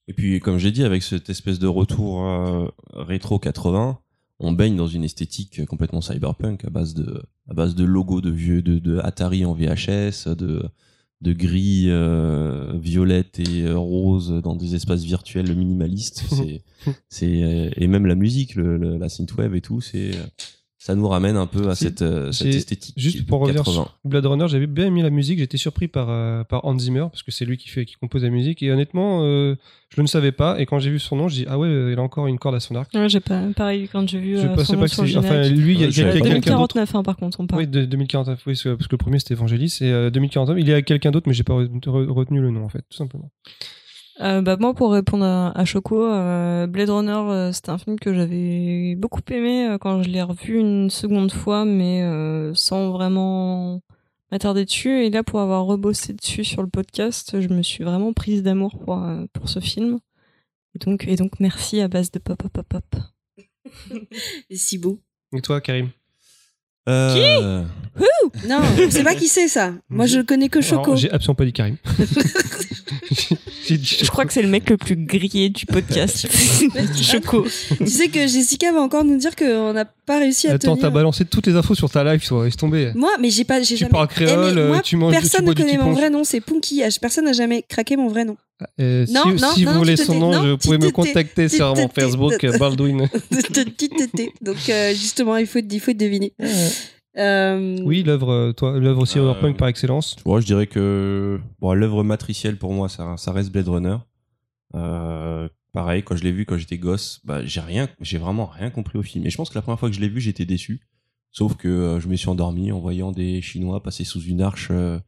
Et 0.08 0.14
puis, 0.14 0.40
comme 0.40 0.58
j'ai 0.58 0.72
dit, 0.72 0.84
avec 0.84 1.04
cette 1.04 1.30
espèce 1.30 1.60
de 1.60 1.68
retour 1.68 2.26
euh, 2.26 2.68
rétro 2.94 3.38
80, 3.38 4.00
on 4.40 4.52
baigne 4.52 4.76
dans 4.76 4.88
une 4.88 5.04
esthétique 5.04 5.64
complètement 5.68 6.02
cyberpunk 6.02 6.66
à 6.66 6.72
base 6.72 6.96
de, 6.96 7.22
à 7.48 7.54
base 7.54 7.76
de 7.76 7.84
logos 7.84 8.22
de 8.22 8.32
vieux, 8.32 8.64
de 8.64 8.98
Atari 9.00 9.46
en 9.46 9.54
VHS, 9.54 10.30
de, 10.30 10.68
de 11.22 11.34
gris 11.34 11.86
euh, 11.90 12.74
violettes 12.80 13.40
et 13.40 13.64
euh, 13.64 13.78
roses 13.78 14.42
dans 14.44 14.56
des 14.56 14.76
espaces 14.76 15.04
virtuels 15.04 15.54
minimalistes. 15.56 16.24
C'est, 16.30 16.62
c'est, 17.10 17.44
euh, 17.44 17.70
et 17.76 17.88
même 17.88 18.06
la 18.06 18.16
musique, 18.16 18.56
le, 18.56 18.78
le- 18.78 18.98
la 18.98 19.10
synthwave 19.10 19.54
et 19.54 19.60
tout, 19.62 19.82
c'est, 19.82 20.16
euh, 20.16 20.24
ça 20.82 20.96
nous 20.96 21.08
ramène 21.10 21.36
un 21.36 21.46
peu 21.46 21.70
à 21.70 21.76
cette, 21.76 22.02
euh, 22.02 22.32
cette 22.32 22.56
esthétique. 22.56 22.96
Juste 22.98 23.26
pour 23.28 23.42
revenir 23.42 23.64
80. 23.64 23.74
sur 23.84 23.94
Blade 24.06 24.26
Runner, 24.26 24.48
j'avais 24.48 24.66
bien 24.66 24.86
aimé 24.86 25.04
la 25.04 25.10
musique, 25.10 25.38
j'étais 25.40 25.58
surpris 25.58 25.90
par, 25.90 26.08
euh, 26.10 26.46
par 26.46 26.64
Hans 26.64 26.80
Zimmer, 26.80 27.06
parce 27.12 27.22
que 27.22 27.32
c'est 27.32 27.44
lui 27.44 27.58
qui, 27.58 27.68
fait, 27.68 27.84
qui 27.86 27.96
compose 27.96 28.24
la 28.24 28.30
musique, 28.30 28.64
et 28.64 28.72
honnêtement, 28.72 29.20
euh, 29.24 29.56
je 29.94 30.02
ne 30.02 30.08
savais 30.08 30.32
pas, 30.32 30.58
et 30.60 30.66
quand 30.66 30.80
j'ai 30.80 30.90
vu 30.90 30.98
son 31.00 31.18
nom, 31.18 31.28
j'ai 31.28 31.42
dit, 31.44 31.48
ah 31.50 31.60
ouais, 31.60 31.68
euh, 31.68 31.92
il 31.92 32.00
a 32.00 32.02
encore 32.02 32.28
une 32.28 32.40
corde 32.40 32.56
à 32.56 32.62
son 32.62 32.76
arc. 32.76 32.90
Ouais, 32.94 33.10
j'ai 33.10 33.20
pas 33.20 33.42
pareil 33.56 33.90
quand 33.92 34.08
j'ai 34.08 34.20
vu 34.20 34.38
je 34.38 34.48
pensais 34.48 34.64
son 34.66 34.74
nom 34.76 34.80
pas 34.80 34.88
que 34.88 34.94
sur 34.94 35.04
le 35.04 35.10
c'est. 35.10 35.18
Enfin, 35.18 35.50
lui, 35.50 35.74
il 35.74 35.80
y 35.82 35.84
a 35.84 35.88
Ouais, 35.88 35.92
j'avais 35.92 36.12
quelqu'un 36.14 36.28
pas 36.30 36.34
quelqu'un 36.36 36.58
d'autre. 36.60 36.76
2049 36.76 36.96
hein, 36.96 37.04
par 37.04 37.18
contre 37.18 37.40
on 37.42 37.48
parle. 37.48 37.62
Oui, 37.64 37.68
de 37.68 37.84
2049, 37.86 38.40
oui, 38.48 38.54
parce 38.54 38.64
que 38.64 38.76
que 38.84 38.88
le 38.92 38.98
premier 38.98 39.20
c'était 39.20 39.34
Evangelis, 39.34 39.80
et 39.82 39.92
euh, 39.92 40.10
2049, 40.10 40.58
il 40.60 40.68
y 40.68 40.74
a 40.74 40.82
quelqu'un 40.82 41.12
d'autre, 41.12 41.28
mais 41.28 41.34
j'ai 41.34 41.44
pas 41.44 41.56
re- 41.56 41.68
re- 41.82 42.08
retenu 42.10 42.40
le 42.40 42.52
nom, 42.52 42.64
en 42.64 42.70
fait, 42.70 42.84
tout 42.90 42.96
simplement. 42.98 43.32
Euh, 44.22 44.42
bah, 44.42 44.58
moi, 44.60 44.74
pour 44.74 44.92
répondre 44.92 45.24
à, 45.24 45.58
à 45.58 45.64
Choco, 45.66 46.04
euh, 46.06 46.68
Blade 46.68 46.90
Runner, 46.90 47.12
euh, 47.14 47.52
c'était 47.54 47.70
un 47.70 47.78
film 47.78 47.98
que 47.98 48.14
j'avais 48.14 48.96
beaucoup 48.96 49.22
aimé 49.32 49.66
euh, 49.68 49.78
quand 49.78 50.04
je 50.04 50.10
l'ai 50.10 50.22
revu 50.22 50.60
une 50.60 50.90
seconde 50.90 51.32
fois, 51.32 51.64
mais 51.64 52.04
euh, 52.04 52.54
sans 52.54 52.92
vraiment 52.92 53.82
m'attarder 54.32 54.66
dessus. 54.66 55.06
Et 55.06 55.10
là, 55.10 55.24
pour 55.24 55.40
avoir 55.40 55.66
rebossé 55.66 56.12
dessus 56.14 56.44
sur 56.44 56.62
le 56.62 56.68
podcast, 56.68 57.40
je 57.40 57.48
me 57.48 57.62
suis 57.64 57.86
vraiment 57.86 58.12
prise 58.12 58.44
d'amour 58.44 58.78
pour, 58.78 59.02
euh, 59.02 59.24
pour 59.32 59.48
ce 59.48 59.60
film. 59.62 60.00
Et 60.76 60.80
donc, 60.80 61.06
et 61.08 61.16
donc, 61.16 61.40
merci 61.40 61.80
à 61.80 61.88
base 61.88 62.12
de 62.12 62.20
pop, 62.20 62.38
pop, 62.38 62.52
pop, 62.52 62.68
pop. 62.68 63.02
C'est 64.50 64.58
si 64.58 64.78
beau. 64.78 65.00
Et 65.34 65.42
toi, 65.42 65.62
Karim? 65.62 65.90
Euh, 66.88 67.64
Non, 68.48 68.60
on 68.80 68.90
sait 68.90 69.04
pas 69.04 69.14
qui 69.14 69.28
c'est 69.28 69.48
ça. 69.48 69.74
Moi 69.90 70.08
je 70.08 70.22
connais 70.22 70.50
que 70.50 70.60
Choco. 70.60 70.96
J'ai 70.96 71.12
absolument 71.12 71.36
pas 71.36 71.46
dit 71.46 71.54
Karim. 71.54 71.78
Je 73.76 74.10
crois 74.10 74.26
que 74.26 74.34
c'est 74.34 74.42
le 74.42 74.48
mec 74.48 74.70
le 74.70 74.78
plus 74.78 74.96
grillé 74.96 75.50
du 75.50 75.66
podcast. 75.66 76.28
Choco. 77.02 77.46
tu 77.78 77.88
sais 77.88 78.08
que 78.08 78.20
Jessica 78.28 78.72
va 78.72 78.82
encore 78.82 79.04
nous 79.04 79.18
dire 79.18 79.36
qu'on 79.36 79.74
n'a 79.74 79.86
pas 79.86 80.20
réussi 80.20 80.48
à 80.48 80.54
Attends, 80.54 80.76
tenir. 80.76 80.82
t'as 80.82 80.90
balancé 80.90 81.26
toutes 81.26 81.48
les 81.48 81.56
infos 81.56 81.76
sur 81.76 81.90
ta 81.90 82.04
live, 82.04 82.26
toi, 82.26 82.46
laisse 82.46 82.58
tomber. 82.58 82.92
Moi, 82.96 83.12
mais 83.20 83.30
j'ai 83.30 83.44
pas, 83.44 83.62
j'ai 83.62 83.76
Tu 83.76 83.78
jamais. 83.78 83.92
parles 83.92 84.08
créole, 84.08 84.50
Eh, 84.52 84.56
mais 84.56 84.68
moi, 84.68 84.82
tu 84.82 84.96
manges, 84.96 85.12
personne 85.14 85.44
tu 85.44 85.50
ne 85.50 85.54
connaît 85.54 85.78
mon 85.78 85.92
vrai 85.94 86.10
nom, 86.10 86.24
c'est 86.24 86.42
Punky. 86.42 86.82
Personne 87.02 87.26
n'a 87.26 87.34
jamais 87.34 87.64
craqué 87.68 87.96
mon 87.98 88.08
vrai 88.08 88.26
nom. 88.26 88.38
Euh, 88.82 89.06
Non, 89.10 89.24
si 89.38 89.42
non, 89.42 89.52
si 89.54 89.64
non, 89.66 89.72
vous 89.72 89.78
voulez 89.78 89.96
son 89.98 90.16
nom, 90.16 90.32
Non, 90.34 90.44
je 90.44 90.56
pouvez 90.56 90.78
me 90.78 90.92
contacter 90.92 91.48
sur 91.48 91.74
mon. 91.76 91.88
Facebook, 91.88 92.46
Baldwin. 92.60 93.08
Donc 94.42 94.58
euh, 94.70 94.90
justement, 94.94 95.38
il 95.38 95.48
faut, 95.48 95.60
il 95.60 95.80
faut 95.80 95.94
deviner. 95.94 96.34
Euh, 97.20 97.78
Oui, 97.84 98.04
l'œuvre, 98.04 98.32
euh, 98.32 98.52
toi, 98.54 98.80
l'œuvre 98.80 99.06
cyberpunk 99.06 99.56
Euh, 99.56 99.58
par 99.58 99.68
excellence. 99.68 100.16
Ouais, 100.26 100.42
je 100.42 100.46
dirais 100.46 100.68
que 100.68 101.40
bon, 101.60 101.74
l'œuvre 101.74 102.04
matricielle 102.04 102.58
pour 102.58 102.74
moi, 102.74 102.90
ça, 102.90 103.16
ça 103.18 103.32
reste 103.32 103.52
Blade 103.52 103.68
Runner. 103.68 103.98
Euh, 104.76 105.50
pareil, 105.74 106.04
quand 106.04 106.16
je 106.16 106.24
l'ai 106.24 106.32
vu 106.32 106.46
quand 106.46 106.58
j'étais 106.58 106.78
gosse, 106.78 107.22
bah, 107.26 107.44
j'ai 107.46 107.60
rien, 107.62 107.88
j'ai 108.02 108.18
vraiment 108.18 108.46
rien 108.46 108.70
compris 108.70 108.98
au 108.98 109.04
film. 109.04 109.26
Et 109.26 109.30
je 109.30 109.38
pense 109.38 109.50
que 109.50 109.56
la 109.56 109.62
première 109.62 109.80
fois 109.80 109.90
que 109.90 109.96
je 109.96 110.02
l'ai 110.02 110.10
vu, 110.10 110.22
j'étais 110.22 110.46
déçu. 110.46 110.82
Sauf 111.32 111.56
que 111.56 111.68
euh, 111.68 112.00
je 112.00 112.08
me 112.08 112.16
suis 112.16 112.30
endormi 112.30 112.72
en 112.72 112.80
voyant 112.80 113.12
des 113.12 113.42
Chinois 113.42 113.84
passer 113.84 114.04
sous 114.04 114.22
une 114.22 114.42
arche 114.42 114.70
euh, 114.72 115.00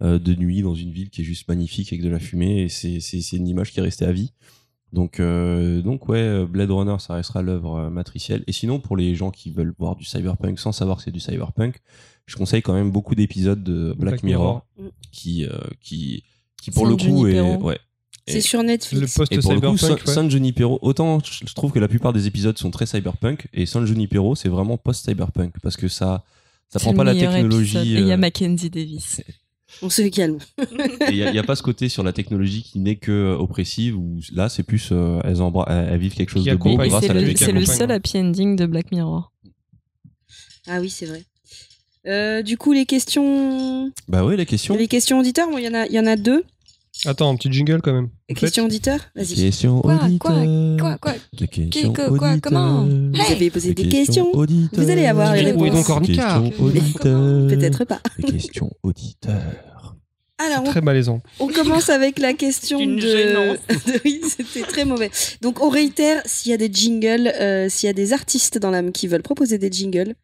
de 0.00 0.34
nuit 0.34 0.62
dans 0.62 0.74
une 0.74 0.90
ville 0.90 1.10
qui 1.10 1.20
est 1.22 1.24
juste 1.24 1.46
magnifique 1.48 1.92
avec 1.92 2.02
de 2.02 2.08
la 2.10 2.18
fumée. 2.18 2.62
Et 2.62 2.68
c'est, 2.68 3.00
c'est, 3.00 3.20
c'est 3.20 3.36
une 3.36 3.46
image 3.48 3.72
qui 3.72 3.78
est 3.78 3.82
restée 3.82 4.04
à 4.04 4.12
vie. 4.12 4.32
Donc, 4.92 5.20
euh, 5.20 5.80
donc 5.80 6.08
ouais, 6.08 6.18
euh, 6.18 6.46
Blade 6.46 6.70
Runner, 6.70 6.96
ça 6.98 7.14
restera 7.14 7.40
l'œuvre 7.42 7.76
euh, 7.76 7.90
matricielle. 7.90 8.44
Et 8.46 8.52
sinon, 8.52 8.78
pour 8.78 8.96
les 8.96 9.14
gens 9.14 9.30
qui 9.30 9.50
veulent 9.50 9.74
voir 9.78 9.96
du 9.96 10.04
cyberpunk 10.04 10.58
sans 10.58 10.72
savoir 10.72 10.98
que 10.98 11.04
c'est 11.04 11.10
du 11.10 11.20
cyberpunk, 11.20 11.76
je 12.26 12.36
conseille 12.36 12.62
quand 12.62 12.74
même 12.74 12.90
beaucoup 12.90 13.14
d'épisodes 13.14 13.62
de 13.62 13.94
Black, 13.98 14.14
Black 14.14 14.22
Mirror, 14.22 14.66
Mirror. 14.76 14.92
qui, 15.10 15.44
euh, 15.44 15.58
qui, 15.80 16.24
qui 16.60 16.70
pour 16.70 16.86
le 16.86 16.96
coup 16.96 17.26
est, 17.26 17.32
Junipero. 17.32 17.64
ouais. 17.64 17.78
c'est 18.28 18.40
sur 18.40 18.60
Le 18.60 18.68
Netflix. 18.68 19.14
post 19.14 19.32
et 19.32 19.38
pour 19.38 19.52
le 19.54 19.60
coup, 19.60 19.76
San, 19.78 19.92
ouais. 19.92 19.98
San 20.04 20.30
Junipero, 20.30 20.78
autant 20.82 21.18
je 21.20 21.54
trouve 21.54 21.72
que 21.72 21.78
la 21.78 21.88
plupart 21.88 22.12
des 22.12 22.26
épisodes 22.26 22.56
sont 22.58 22.70
très 22.70 22.86
cyberpunk, 22.86 23.48
et 23.52 23.66
San 23.66 23.86
Junipero, 23.86 24.36
c'est 24.36 24.48
vraiment 24.48 24.76
post-cyberpunk, 24.76 25.54
parce 25.62 25.76
que 25.76 25.88
ça, 25.88 26.22
ça 26.68 26.78
prend 26.78 26.92
le 26.92 26.96
pas 26.98 27.04
la 27.04 27.14
technologie. 27.14 27.78
il 27.82 28.06
y 28.06 28.10
a 28.10 28.14
euh, 28.14 28.16
Mackenzie 28.18 28.70
Davis. 28.70 29.22
On 29.80 29.90
se 29.90 30.02
calme. 30.02 30.38
Il 31.10 31.14
n'y 31.14 31.38
a, 31.38 31.42
pas 31.42 31.56
ce 31.56 31.62
côté 31.62 31.88
sur 31.88 32.02
la 32.02 32.12
technologie 32.12 32.62
qui 32.62 32.78
n'est 32.78 32.96
que 32.96 33.10
euh, 33.10 33.36
oppressive, 33.36 33.96
où 33.96 34.20
là, 34.32 34.48
c'est 34.48 34.62
plus, 34.62 34.90
euh, 34.92 35.20
elles, 35.24 35.38
elles 35.40 35.88
elles 35.90 35.98
vivent 35.98 36.14
quelque 36.14 36.30
chose 36.30 36.44
Qui 36.44 36.50
de 36.50 36.56
beau 36.56 36.76
grâce 36.76 37.04
à 37.04 37.14
la 37.14 37.20
le, 37.20 37.28
technologie 37.28 37.44
c'est 37.44 37.52
le 37.52 37.64
seul 37.64 37.90
happy 37.90 38.18
ending 38.18 38.56
de 38.56 38.66
Black 38.66 38.92
Mirror. 38.92 39.32
Ah 40.66 40.80
oui, 40.80 40.90
c'est 40.90 41.06
vrai. 41.06 41.24
Euh, 42.06 42.42
du 42.42 42.56
coup, 42.56 42.72
les 42.72 42.86
questions, 42.86 43.92
Bah 44.08 44.24
oui, 44.24 44.36
la 44.36 44.44
question. 44.44 44.76
les 44.76 44.88
questions 44.88 45.18
auditeurs, 45.18 45.48
bon, 45.48 45.58
il 45.58 45.64
y 45.64 45.68
en 45.68 45.74
a, 45.74 45.86
il 45.86 45.92
y 45.92 46.00
en 46.00 46.06
a 46.06 46.16
deux. 46.16 46.44
Attends, 47.06 47.30
un 47.32 47.36
petit 47.36 47.50
jingle 47.50 47.80
quand 47.82 47.92
même. 47.94 48.10
Questions 48.36 48.66
auditeurs, 48.66 49.00
vas-y. 49.16 49.34
Question 49.34 49.80
Quoi, 49.80 49.94
auditeur. 50.04 50.18
quoi, 50.78 50.78
quoi, 50.78 50.98
quoi 50.98 51.12
Les 51.40 51.48
questions 51.48 51.92
Qui- 51.92 52.02
quoi, 52.18 52.38
comment. 52.40 52.84
Vous 52.84 53.20
avez 53.32 53.50
posé 53.50 53.68
Les 53.68 53.74
des 53.74 53.88
questions. 53.88 54.30
Vous 54.32 54.90
allez 54.90 55.06
avoir 55.06 55.34
les 55.34 55.52
Oui, 55.52 55.70
réponses. 55.70 55.86
donc 55.86 55.88
Ornica. 55.90 56.40
Questions 56.42 56.64
auditeurs. 56.64 57.48
Peut-être 57.48 57.84
pas. 57.84 58.00
Les 58.18 58.24
questions 58.32 58.70
auditeurs. 58.82 59.96
Alors, 60.38 60.62
on 60.62 60.70
Très 60.70 60.80
malaisant. 60.80 61.20
On 61.40 61.46
commence 61.46 61.88
avec 61.88 62.18
la 62.18 62.34
question 62.34 62.78
de... 62.84 62.96
de- 62.96 64.00
Oui, 64.04 64.20
c'était 64.28 64.66
très 64.66 64.84
mauvais. 64.84 65.10
Donc 65.40 65.62
on 65.62 65.68
réitère, 65.68 66.20
s'il 66.26 66.50
y 66.50 66.54
a 66.54 66.56
des 66.56 66.70
jingles, 66.72 67.28
euh, 67.40 67.68
s'il 67.68 67.86
y 67.86 67.90
a 67.90 67.92
des 67.92 68.12
artistes 68.12 68.58
dans 68.58 68.70
l'âme 68.70 68.90
qui 68.92 69.06
veulent 69.06 69.22
proposer 69.22 69.58
des 69.58 69.70
jingles, 69.70 70.14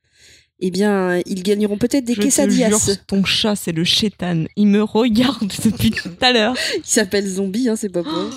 eh 0.61 0.71
bien, 0.71 1.21
ils 1.27 1.43
gagneront 1.43 1.79
peut-être 1.79 2.05
des 2.05 2.15
Je 2.15 2.19
te 2.19 2.23
jure, 2.23 2.31
quesadillas. 2.31 2.97
ton 3.07 3.25
chat, 3.25 3.55
c'est 3.57 3.73
le 3.73 3.85
chétan. 3.85 4.45
Il 4.57 4.67
me 4.67 4.83
regarde 4.83 5.49
depuis 5.65 5.91
tout 5.91 6.11
à 6.21 6.33
l'heure. 6.33 6.55
Il 6.77 6.83
s'appelle 6.85 7.27
Zombie, 7.27 7.69
hein, 7.69 7.77
c'est 7.77 7.89
pas 7.89 8.03
pour 8.03 8.13
eux. 8.13 8.31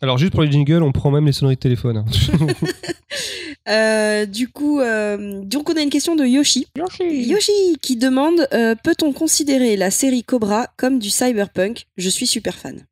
Alors, 0.00 0.18
juste 0.18 0.32
pour 0.32 0.42
les 0.42 0.50
jingles, 0.50 0.82
on 0.82 0.90
prend 0.90 1.12
même 1.12 1.26
les 1.26 1.32
sonneries 1.32 1.54
de 1.54 1.60
téléphone. 1.60 1.98
hein. 1.98 2.04
Euh, 3.68 4.26
du 4.26 4.48
coup, 4.48 4.80
euh, 4.80 5.40
donc 5.44 5.70
on 5.70 5.76
a 5.76 5.82
une 5.82 5.90
question 5.90 6.16
de 6.16 6.24
Yoshi. 6.24 6.66
Yoshi 7.00 7.52
qui 7.80 7.94
demande 7.94 8.48
euh, 8.52 8.74
peut-on 8.82 9.12
considérer 9.12 9.76
la 9.76 9.92
série 9.92 10.24
Cobra 10.24 10.66
comme 10.76 10.98
du 10.98 11.10
cyberpunk? 11.10 11.86
Je 11.96 12.08
suis 12.08 12.26
super 12.26 12.56
fan. 12.56 12.84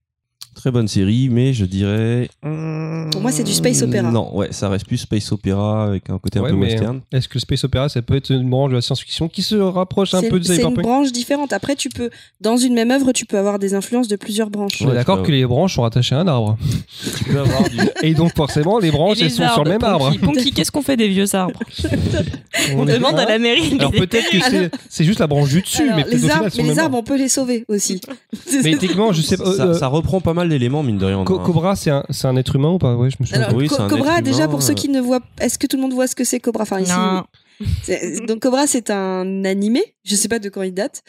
Très 0.61 0.71
bonne 0.71 0.89
série, 0.89 1.31
mais 1.31 1.55
je 1.55 1.65
dirais. 1.65 2.29
Pour 2.43 3.23
moi, 3.23 3.33
c'est 3.33 3.45
du 3.45 3.53
space 3.55 3.81
opéra. 3.81 4.11
Non, 4.11 4.37
ouais, 4.37 4.49
ça 4.51 4.69
reste 4.69 4.87
plus 4.87 4.99
space 4.99 5.33
opéra 5.33 5.87
avec 5.87 6.11
un 6.11 6.19
côté 6.19 6.39
Ouais, 6.39 6.51
un 6.51 6.53
peu 6.53 6.59
western. 6.59 7.01
Est-ce 7.13 7.29
que 7.29 7.35
le 7.37 7.41
Space 7.41 7.65
Opera, 7.65 7.89
ça 7.89 8.03
peut 8.03 8.15
être 8.15 8.31
une 8.31 8.51
branche 8.51 8.69
de 8.71 8.75
la 8.77 8.83
science-fiction 8.83 9.29
qui 9.31 9.41
se 9.41 9.55
rapproche 9.57 10.13
un 10.13 10.21
peu 10.21 10.39
de 10.39 10.45
c'est 10.45 10.61
une 10.63 10.75
branche 10.75 11.13
différente. 11.13 11.55
Après, 11.55 11.77
tu 11.77 11.89
peux, 11.89 12.11
dans 12.43 12.59
une 12.59 12.75
même 12.75 12.91
œuvre, 12.91 13.13
tu 13.13 13.25
peux 13.25 13.39
avoir 13.39 13.59
des 13.59 13.73
influences 13.73 14.07
de 14.07 14.17
plusieurs 14.17 14.51
branches. 14.51 14.83
On 14.83 14.85
est 14.85 14.89
Ouais, 14.89 14.95
d'accord 14.97 15.23
que 15.23 15.31
les 15.33 15.47
branches 15.47 15.77
sont 15.77 15.83
rattachées 15.83 16.15
à 16.15 16.19
un 16.19 16.29
arbre. 16.29 16.59
Tu 17.17 17.25
peux 17.25 17.41
avoir 17.41 17.63
du. 17.71 17.79
Et 18.03 18.13
donc, 18.13 18.37
forcément, 18.37 18.79
les 18.79 18.91
branches, 18.91 19.17
les 19.17 19.25
elles 19.25 19.31
sont 19.31 19.49
sur 19.49 19.65
le 19.65 19.71
même 19.71 19.83
arbre. 19.85 20.13
Ponky, 20.21 20.53
qu'est-ce 20.53 20.71
qu'on 20.71 20.83
fait 20.83 20.99
des 20.99 21.09
vieux 21.09 21.35
arbres 21.35 21.59
On 22.77 22.85
demande 22.85 23.19
à 23.19 23.25
la 23.25 23.39
mairie. 23.39 23.77
Alors, 23.79 23.93
peut-être 23.93 24.29
que 24.31 24.41
c'est- 24.43 24.71
c'est 24.91 25.05
juste 25.05 25.21
la 25.21 25.27
branche 25.27 25.49
du 25.49 25.63
dessus, 25.63 25.85
Alors, 25.85 25.97
mais 25.97 26.05
les 26.15 26.29
arbres, 26.31 26.49
mais 26.55 26.63
le 26.65 26.69
les 26.69 26.79
arbres, 26.79 26.99
on 26.99 27.03
peut 27.03 27.17
les 27.17 27.31
sauver 27.31 27.65
aussi. 27.69 28.03
Mais 28.63 28.73
techniquement, 28.73 29.13
je 29.13 29.23
sais 29.23 29.39
pas. 29.39 29.55
ça, 29.55 29.65
euh, 29.69 29.75
ça 29.75 29.87
reprend 29.87 30.21
pas 30.21 30.35
mal 30.35 30.50
d'éléments, 30.51 30.83
mine 30.83 30.99
de 30.99 31.07
rien. 31.07 31.25
Co-. 31.25 31.39
Cobra, 31.39 31.75
c'est 31.77 31.91
un, 31.91 32.05
c'est 32.11 32.27
un 32.29 32.37
être 32.37 32.55
humain 32.57 32.73
ou 32.73 32.79
pas? 32.79 32.95
Ouais, 32.97 33.09
je 33.11 33.17
me 33.19 33.25
souviens. 33.27 33.43
Alors, 33.45 33.57
Oui, 33.57 33.69
Co- 33.69 33.77
c'est 33.77 33.83
un 33.83 33.89
Cobra, 33.89 34.20
déjà 34.20 34.41
humain, 34.45 34.49
pour 34.49 34.62
ceux 34.62 34.73
euh. 34.73 34.75
qui 34.75 34.89
ne 34.91 35.01
voient, 35.01 35.20
est-ce 35.41 35.59
que 35.59 35.67
tout 35.67 35.77
le 35.77 35.83
monde 35.83 35.95
voit 35.95 36.07
ce 36.07 36.15
que 36.15 36.25
c'est 36.25 36.39
Cobra? 36.41 36.62
Enfin 36.65 36.81
ici, 36.81 36.93
Non. 36.93 37.25
donc 38.27 38.41
Cobra, 38.41 38.67
c'est 38.67 38.91
un 38.91 39.45
animé. 39.45 39.83
Je 40.05 40.15
sais 40.17 40.29
pas 40.29 40.39
de 40.39 40.49
quand 40.49 40.62
il 40.62 40.73
date. 40.75 41.03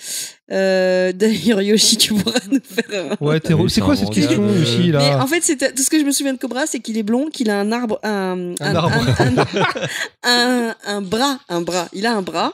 Euh, 0.52 1.11
D'ailleurs, 1.14 1.61
Yoshi, 1.61 1.98
tu 1.98 2.14
pourras 2.14 2.40
nous 2.52 2.60
faire. 2.64 3.06
un- 3.20 3.26
Ouais, 3.26 3.40
Oui, 3.53 3.70
c'est 3.70 3.82
quoi 3.82 3.95
cette 3.95 4.10
question, 4.11 4.45
de- 4.45 4.60
Yoshi, 4.60 4.78
Mais 4.88 4.92
là? 4.92 5.24
En 5.24 5.28
fait, 5.28 5.42
c'est 5.44 5.74
tout 5.76 5.82
ce 5.84 5.90
que 5.90 6.00
je 6.00 6.03
me 6.06 6.11
souviens 6.11 6.34
de 6.34 6.40
Cobra, 6.40 6.68
c'est 6.68 6.80
qu'il 6.80 6.98
est 6.98 7.03
blond, 7.03 7.28
qu'il 7.32 7.50
a 7.50 7.60
un 7.60 7.72
arbre, 7.72 8.00
un, 8.03 8.53
Un 8.60 8.76
arbre. 8.76 8.98
un, 10.24 10.70
un- 10.70 10.76
un 10.86 11.02
bras, 11.02 11.40
un 11.50 11.61
bras. 11.61 11.88
Il 11.94 12.06
a 12.06 12.14
un 12.16 12.22
bras 12.22 12.53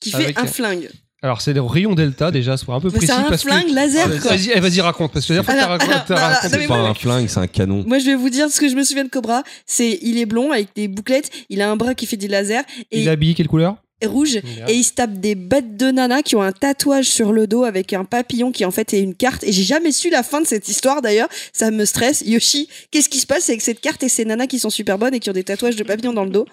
qui 0.00 0.10
fait 0.10 0.24
Avec 0.24 0.38
un- 0.38 0.46
flingue. 0.46 0.88
Alors, 1.24 1.40
c'est 1.40 1.52
le 1.52 1.62
rayon 1.62 1.94
delta, 1.94 2.30
déjà, 2.32 2.56
soit 2.56 2.74
un 2.74 2.80
peu 2.80 2.88
Mais 2.88 2.98
précis. 2.98 3.06
c'est 3.06 3.12
un 3.12 3.22
parce 3.28 3.44
que- 3.44 3.48
flingue 3.48 3.68
laser, 3.70 4.08
Ah, 4.12 4.18
quoi. 4.20 4.30
Vas-y, 4.32 4.50
eh, 4.54 4.58
vas-y, 4.60 4.80
raconte, 4.80 5.12
parce 5.12 5.24
que 5.24 5.34
la 5.34 5.42
dernière 5.42 5.66
fois 5.68 5.78
que 5.78 6.08
t'as 6.08 6.14
raconté- 6.16 6.48
C'est 6.60 6.66
pas 6.66 6.76
moi- 6.78 6.88
un 6.88 6.94
flingue, 6.94 7.28
c'est 7.28 7.38
un 7.38 7.46
canon. 7.46 7.84
Moi, 7.86 7.98
je 8.00 8.06
vais 8.06 8.16
vous 8.16 8.28
dire 8.28 8.50
ce 8.50 8.58
que 8.60 8.68
je 8.68 8.74
me 8.74 8.82
souviens 8.82 9.04
de 9.04 9.08
Cobra. 9.08 9.44
C'est 9.64 9.98
il 10.02 10.18
est 10.18 10.26
blond 10.26 10.50
avec 10.50 10.68
des 10.74 10.88
bouclettes, 10.88 11.30
il 11.48 11.62
a 11.62 11.70
un 11.70 11.76
bras 11.76 11.94
qui 11.94 12.06
fait 12.06 12.16
des 12.16 12.26
lasers 12.28 12.62
et 12.90 13.00
Il 13.02 13.06
est 13.06 13.10
habillé 13.10 13.34
quelle 13.34 13.46
couleur? 13.48 13.76
rouge 14.04 14.34
et 14.34 14.74
il 14.74 14.82
se 14.82 14.94
tape 14.94 15.12
des 15.20 15.36
bêtes 15.36 15.76
de 15.76 15.92
nana 15.92 16.22
qui 16.24 16.34
ont 16.34 16.42
un 16.42 16.50
tatouage 16.50 17.04
sur 17.04 17.32
le 17.32 17.46
dos 17.46 17.62
avec 17.62 17.92
un 17.92 18.02
papillon 18.04 18.50
qui 18.50 18.64
en 18.64 18.72
fait 18.72 18.92
est 18.94 19.00
une 19.00 19.14
carte 19.14 19.44
et 19.44 19.52
j'ai 19.52 19.62
jamais 19.62 19.92
su 19.92 20.10
la 20.10 20.24
fin 20.24 20.40
de 20.40 20.46
cette 20.48 20.66
histoire 20.66 21.02
d'ailleurs 21.02 21.28
ça 21.52 21.70
me 21.70 21.84
stresse 21.84 22.20
Yoshi 22.26 22.68
qu'est-ce 22.90 23.08
qui 23.08 23.20
se 23.20 23.28
passe 23.28 23.48
avec 23.48 23.60
cette 23.62 23.80
carte 23.80 24.02
et 24.02 24.08
ces 24.08 24.24
nanas 24.24 24.48
qui 24.48 24.58
sont 24.58 24.70
super 24.70 24.98
bonnes 24.98 25.14
et 25.14 25.20
qui 25.20 25.30
ont 25.30 25.32
des 25.32 25.44
tatouages 25.44 25.76
de 25.76 25.84
papillon 25.84 26.12
dans 26.12 26.24
le 26.24 26.30
dos? 26.30 26.46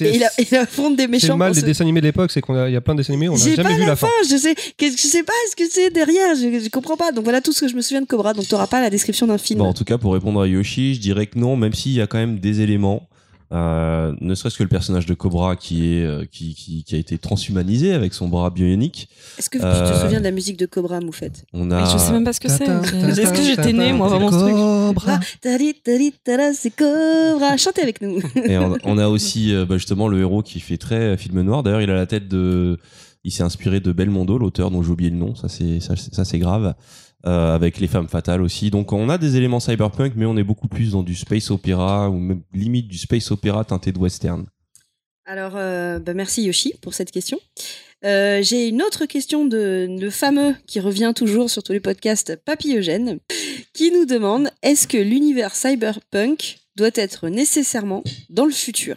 Et 0.00 0.16
il, 0.16 0.24
a, 0.24 0.30
il 0.38 0.56
affronte 0.56 0.96
des 0.96 1.02
c'est 1.04 1.08
méchants 1.08 1.28
le 1.34 1.38
mal 1.38 1.52
des 1.52 1.60
ce- 1.60 1.66
dessins 1.66 1.84
animés 1.84 2.00
de 2.00 2.06
l'époque, 2.06 2.30
c'est 2.30 2.40
qu'on 2.40 2.54
a- 2.56 2.68
il 2.68 2.72
y 2.72 2.76
a 2.76 2.80
plein 2.80 2.94
de 2.94 3.00
dessins 3.00 3.12
animés, 3.12 3.28
on 3.28 3.34
n'a 3.36 3.38
j'ai 3.44 3.54
jamais 3.56 3.70
pas 3.70 3.74
vu 3.74 3.80
la, 3.82 3.86
la 3.88 3.96
fin. 3.96 4.06
fin 4.06 4.28
je 4.30 4.36
sais 4.36 4.54
qu'est-ce 4.76 4.96
que 4.96 5.02
je 5.02 5.06
sais 5.06 5.22
pas 5.22 5.32
ce 5.50 5.56
que 5.56 5.68
c'est 5.70 5.90
derrière 5.90 6.34
je, 6.34 6.60
je 6.64 6.68
comprends 6.70 6.96
pas 6.96 7.12
donc 7.12 7.24
voilà 7.24 7.40
tout 7.40 7.52
ce 7.52 7.60
que 7.60 7.68
je 7.68 7.74
me 7.74 7.80
souviens 7.82 8.00
de 8.00 8.06
Cobra 8.06 8.32
donc 8.34 8.46
t'auras 8.48 8.66
pas 8.66 8.80
la 8.80 8.90
description 8.90 9.26
d'un 9.26 9.38
film 9.38 9.58
Bon, 9.60 9.66
en 9.66 9.74
tout 9.74 9.84
cas, 9.84 9.98
pour 9.98 10.12
répondre 10.14 10.40
à 10.40 10.46
Yoshi, 10.46 10.94
je 10.94 11.00
dirais 11.00 11.26
que 11.26 11.38
non, 11.38 11.56
même 11.56 11.72
s'il 11.74 11.92
y 11.92 12.00
a 12.00 12.06
quand 12.06 12.18
même 12.18 12.38
des 12.38 12.60
éléments. 12.60 13.06
Euh, 13.52 14.14
ne 14.20 14.34
serait-ce 14.34 14.56
que 14.56 14.62
le 14.62 14.68
personnage 14.68 15.04
de 15.04 15.12
Cobra 15.14 15.56
qui 15.56 15.94
est 15.94 16.04
euh, 16.04 16.24
qui, 16.30 16.54
qui, 16.54 16.84
qui 16.84 16.94
a 16.94 16.98
été 16.98 17.18
transhumanisé 17.18 17.92
avec 17.92 18.14
son 18.14 18.26
bras 18.28 18.48
bionique. 18.50 19.08
est-ce 19.38 19.50
que 19.50 19.58
tu 19.58 19.62
te 19.64 19.68
Euh, 19.68 20.00
souviens 20.02 20.20
de 20.20 20.24
la 20.24 20.30
musique 20.30 20.56
de 20.56 20.64
Cobra 20.66 21.00
Moufette? 21.00 21.44
On 21.52 21.66
Mais 21.66 21.74
a 21.74 21.84
je 21.84 21.98
sais 21.98 22.12
même 22.12 22.24
pas 22.24 22.32
ce 22.32 22.40
que 22.40 22.48
c'est. 22.48 22.64
Est-ce 22.64 23.32
que 23.32 23.42
j'étais 23.42 23.72
née, 23.74 23.92
moi, 23.92 24.08
vraiment, 24.08 24.30
ce 24.32 24.38
truc? 24.38 24.54
Cobra. 24.54 25.20
Tara, 26.24 26.52
c'est 26.54 26.70
Cobra 26.74 27.56
chantez 27.56 27.82
avec 27.82 28.00
nous 28.00 28.20
et 28.44 28.56
on, 28.58 28.76
on 28.84 28.98
a 28.98 29.08
aussi 29.08 29.52
bah, 29.68 29.76
justement 29.76 30.08
le 30.08 30.20
héros 30.20 30.42
qui 30.42 30.60
fait 30.60 30.78
très 30.78 31.16
film 31.16 31.40
noir. 31.42 31.62
D'ailleurs, 31.62 31.82
il 31.82 31.90
a 31.90 31.94
la 31.94 32.06
tête 32.06 32.28
de 32.28 32.78
il 33.24 33.30
s'est 33.30 33.42
inspiré 33.44 33.78
de 33.80 33.92
Belmondo, 33.92 34.36
l'auteur 34.38 34.70
dont 34.70 34.82
j'ai 34.82 34.90
oublié 34.90 35.10
le 35.10 35.16
nom. 35.16 35.34
Ça 35.34 35.48
c'est 35.48 35.78
ça, 35.80 35.94
c'est- 35.96 36.14
ça, 36.14 36.24
c'est 36.24 36.38
grave. 36.38 36.74
Euh, 37.24 37.54
avec 37.54 37.78
les 37.78 37.86
femmes 37.86 38.08
fatales 38.08 38.42
aussi. 38.42 38.70
Donc 38.72 38.92
on 38.92 39.08
a 39.08 39.16
des 39.16 39.36
éléments 39.36 39.60
cyberpunk, 39.60 40.14
mais 40.16 40.26
on 40.26 40.36
est 40.36 40.42
beaucoup 40.42 40.66
plus 40.66 40.90
dans 40.90 41.04
du 41.04 41.14
space 41.14 41.52
opéra 41.52 42.10
ou 42.10 42.18
même 42.18 42.42
limite 42.52 42.88
du 42.88 42.98
space 42.98 43.30
opéra 43.30 43.64
teinté 43.64 43.92
de 43.92 43.98
western. 44.00 44.44
Alors, 45.24 45.52
euh, 45.54 46.00
bah, 46.00 46.14
merci 46.14 46.42
Yoshi 46.42 46.74
pour 46.82 46.94
cette 46.94 47.12
question. 47.12 47.38
Euh, 48.04 48.40
J'ai 48.42 48.66
une 48.66 48.82
autre 48.82 49.06
question 49.06 49.46
de 49.46 49.86
le 49.88 50.10
fameux 50.10 50.56
qui 50.66 50.80
revient 50.80 51.12
toujours 51.14 51.48
sur 51.48 51.62
tous 51.62 51.70
les 51.72 51.78
podcasts, 51.78 52.34
Papy 52.44 52.76
Eugène, 52.76 53.20
qui 53.72 53.92
nous 53.92 54.04
demande 54.04 54.50
est-ce 54.64 54.88
que 54.88 54.98
l'univers 54.98 55.54
cyberpunk 55.54 56.58
doit 56.74 56.90
être 56.94 57.28
nécessairement 57.28 58.02
dans 58.30 58.46
le 58.46 58.50
futur? 58.50 58.96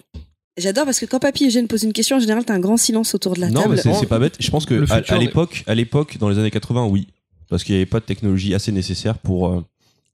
J'adore 0.57 0.85
parce 0.85 0.99
que 0.99 1.05
quand 1.05 1.19
Papy 1.19 1.45
Eugène 1.45 1.67
pose 1.67 1.83
une 1.83 1.93
question, 1.93 2.17
en 2.17 2.19
général, 2.19 2.43
t'as 2.43 2.55
un 2.55 2.59
grand 2.59 2.77
silence 2.77 3.13
autour 3.13 3.35
de 3.35 3.41
la 3.41 3.51
non, 3.51 3.61
table. 3.61 3.79
mais 3.85 3.93
c'est 3.93 4.07
pas 4.07 4.17
bête. 4.17 4.37
Je 4.39 4.49
pense 4.49 4.65
que 4.65 4.83
à, 4.91 5.13
à 5.13 5.17
l'époque, 5.19 5.63
à 5.67 5.75
l'époque, 5.75 6.17
dans 6.17 6.29
les 6.29 6.39
années 6.39 6.49
80, 6.49 6.87
oui, 6.87 7.05
parce 7.49 7.63
qu'il 7.63 7.75
n'y 7.75 7.81
avait 7.81 7.85
pas 7.89 7.99
de 7.99 8.05
technologie 8.05 8.53
assez 8.55 8.71
nécessaire 8.71 9.17
pour 9.17 9.47
euh, 9.49 9.63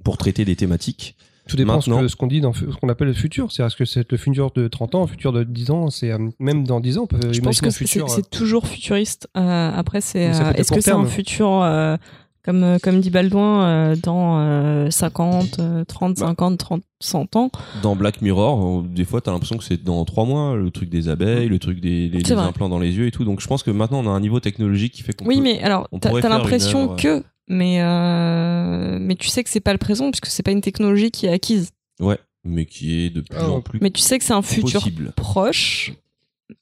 pour 0.03 0.17
traiter 0.17 0.45
des 0.45 0.55
thématiques. 0.55 1.15
Tout 1.47 1.57
dépend 1.57 1.75
Maintenant- 1.75 2.01
que- 2.01 2.07
ce 2.07 2.15
qu'on 2.15 2.27
dit 2.27 2.39
dans 2.39 2.53
ce 2.53 2.65
qu'on 2.65 2.87
appelle 2.89 3.07
le 3.07 3.13
futur. 3.13 3.51
C'est 3.51 3.63
est-ce 3.63 3.75
que 3.75 3.83
c'est 3.85 4.09
le 4.11 4.17
futur 4.17 4.51
de 4.51 4.67
30 4.67 4.95
ans, 4.95 5.01
le 5.01 5.07
futur 5.07 5.33
de 5.33 5.43
10 5.43 5.71
ans 5.71 5.89
C'est 5.89 6.11
euh, 6.11 6.29
même 6.39 6.65
dans 6.65 6.79
10 6.79 6.97
ans, 6.97 7.03
on 7.03 7.07
peut 7.07 7.17
Je 7.21 7.25
imaginer 7.39 7.41
pense 7.45 7.61
que 7.61 7.69
c'est 7.71 7.77
futur. 7.79 8.09
c'est 8.09 8.29
toujours 8.29 8.67
futuriste. 8.67 9.27
Euh, 9.35 9.71
après, 9.75 10.01
c'est 10.01 10.27
euh, 10.33 10.53
est-ce 10.53 10.71
que 10.71 10.81
c'est 10.81 10.91
un 10.91 11.05
futur 11.05 11.61
euh, 11.61 11.97
comme 12.43 12.63
euh, 12.63 12.77
comme 12.81 12.99
dit 13.01 13.09
Baldwin 13.09 13.61
euh, 13.61 13.95
dans 14.01 14.39
euh, 14.39 14.89
50, 14.89 15.59
euh, 15.59 15.83
30, 15.85 16.17
Bah. 16.19 16.27
50, 16.27 16.57
30, 16.57 16.83
100 16.99 17.35
ans 17.35 17.51
Dans 17.83 17.95
Black 17.95 18.21
Mirror, 18.21 18.83
des 18.83 19.05
fois, 19.05 19.21
t'as 19.21 19.31
l'impression 19.31 19.57
que 19.57 19.63
c'est 19.63 19.83
dans 19.83 20.03
trois 20.05 20.25
mois, 20.25 20.55
le 20.55 20.71
truc 20.71 20.89
des 20.89 21.09
abeilles, 21.09 21.47
le 21.49 21.59
truc 21.59 21.79
des, 21.79 22.11
implants 22.31 22.69
dans 22.69 22.79
les 22.79 22.95
yeux 22.95 23.07
et 23.07 23.11
tout. 23.11 23.25
Donc 23.25 23.41
je 23.41 23.47
pense 23.47 23.63
que 23.63 23.71
maintenant, 23.71 23.99
on 24.03 24.07
a 24.07 24.11
un 24.11 24.19
niveau 24.19 24.39
technologique 24.39 24.93
qui 24.93 25.03
fait 25.03 25.13
qu'on 25.13 25.25
Oui, 25.25 25.37
peut- 25.37 25.43
mais 25.43 25.61
alors 25.61 25.87
t'as 25.99 26.11
l'impression 26.29 26.95
que, 26.95 27.23
mais 27.47 27.81
euh, 27.81 28.97
mais 28.99 29.15
tu 29.15 29.27
sais 29.27 29.43
que 29.43 29.49
c'est 29.49 29.59
pas 29.59 29.73
le 29.73 29.77
présent 29.79 30.09
puisque 30.11 30.27
c'est 30.27 30.43
pas 30.43 30.51
une 30.51 30.61
technologie 30.61 31.11
qui 31.11 31.25
est 31.25 31.31
acquise. 31.31 31.71
Ouais, 31.99 32.17
mais 32.43 32.65
qui 32.65 33.05
est 33.05 33.09
de 33.09 33.21
plus 33.21 33.37
Ah, 33.39 33.49
en 33.51 33.61
plus 33.61 33.79
Mais 33.81 33.91
tu 33.91 34.01
sais 34.01 34.17
que 34.17 34.23
c'est 34.25 34.33
un 34.33 34.41
futur 34.41 34.79
possible. 34.81 35.13
proche. 35.15 35.93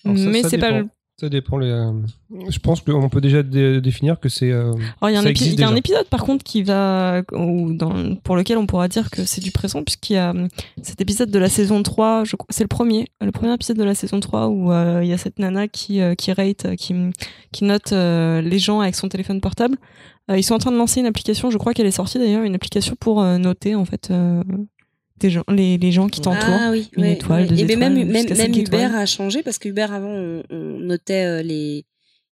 Alors 0.05 0.17
ça, 0.17 0.25
mais 0.29 0.43
c'est 0.43 0.57
pas 0.57 0.71
le 0.71 0.87
Ça 1.19 1.27
dépend. 1.27 1.57
Les, 1.57 1.67
euh, 1.69 1.91
je 2.49 2.59
pense 2.59 2.79
qu'on 2.81 3.09
peut 3.09 3.19
déjà 3.19 3.43
dé- 3.43 3.81
définir 3.81 4.19
que 4.19 4.29
c'est. 4.29 4.51
euh, 4.51 4.71
Alors, 5.01 5.09
il 5.09 5.13
y 5.13 5.15
a 5.15 5.19
un, 5.19 5.23
épi- 5.31 5.43
y 5.59 5.63
a 5.63 5.67
épisode 5.77 6.05
par 6.07 6.23
contre 6.23 6.43
qui 6.45 6.63
va 6.63 7.21
ou 7.33 7.73
dans, 7.73 8.15
pour 8.23 8.35
lequel 8.37 8.57
on 8.57 8.65
pourra 8.65 8.87
dire 8.87 9.09
que 9.09 9.25
c'est 9.25 9.41
du 9.41 9.51
présent 9.51 9.83
puisqu'il 9.83 10.13
y 10.13 10.17
a 10.17 10.29
hum, 10.31 10.47
cet 10.81 11.01
épisode 11.01 11.29
de 11.29 11.39
la 11.39 11.49
saison 11.49 11.83
3, 11.83 12.23
je 12.23 12.35
crois- 12.37 12.47
c'est 12.49 12.63
le 12.63 12.67
premier, 12.69 13.07
le 13.19 13.31
premier 13.31 13.53
épisode 13.53 13.77
de 13.77 13.83
la 13.83 13.95
saison 13.95 14.19
3 14.21 14.47
où 14.47 14.71
euh, 14.71 15.01
il 15.03 15.09
y 15.09 15.13
a 15.13 15.17
cette 15.17 15.39
nana 15.39 15.67
qui 15.67 15.99
euh, 16.01 16.15
qui 16.15 16.31
rate 16.31 16.65
euh, 16.65 16.75
qui 16.75 16.95
qui 17.51 17.63
note 17.65 17.91
euh, 17.91 18.41
les 18.41 18.59
gens 18.59 18.79
avec 18.79 18.95
son 18.95 19.09
téléphone 19.09 19.41
portable. 19.41 19.75
Euh, 20.31 20.37
ils 20.37 20.43
sont 20.43 20.53
en 20.53 20.59
train 20.59 20.71
de 20.71 20.77
lancer 20.77 20.99
une 20.99 21.07
application, 21.07 21.49
je 21.49 21.57
crois 21.57 21.73
qu'elle 21.73 21.87
est 21.87 21.91
sortie 21.91 22.19
d'ailleurs, 22.19 22.43
une 22.43 22.55
application 22.55 22.95
pour 22.99 23.21
euh, 23.21 23.37
noter 23.39 23.75
en 23.75 23.83
fait 23.83 24.09
euh, 24.11 24.43
des 25.19 25.29
gens 25.29 25.43
les, 25.49 25.77
les 25.77 25.91
gens 25.91 26.07
qui 26.07 26.21
t'entourent. 26.21 26.49
Ah 26.49 26.71
oui, 26.71 26.89
Une 26.97 27.03
ouais, 27.03 27.13
étoile, 27.13 27.41
ouais. 27.43 27.47
deux 27.49 27.55
Et 27.57 27.61
étoiles, 27.63 27.77
même, 27.79 27.93
même, 28.09 28.25
même 28.27 28.51
Uber 28.51 28.59
étoiles. 28.61 28.95
a 28.95 29.05
changé 29.05 29.43
parce 29.43 29.57
que 29.57 29.69
Uber 29.69 29.87
avant 29.91 30.09
on, 30.09 30.43
on 30.49 30.79
notait 30.79 31.25
euh, 31.25 31.41
les, 31.41 31.85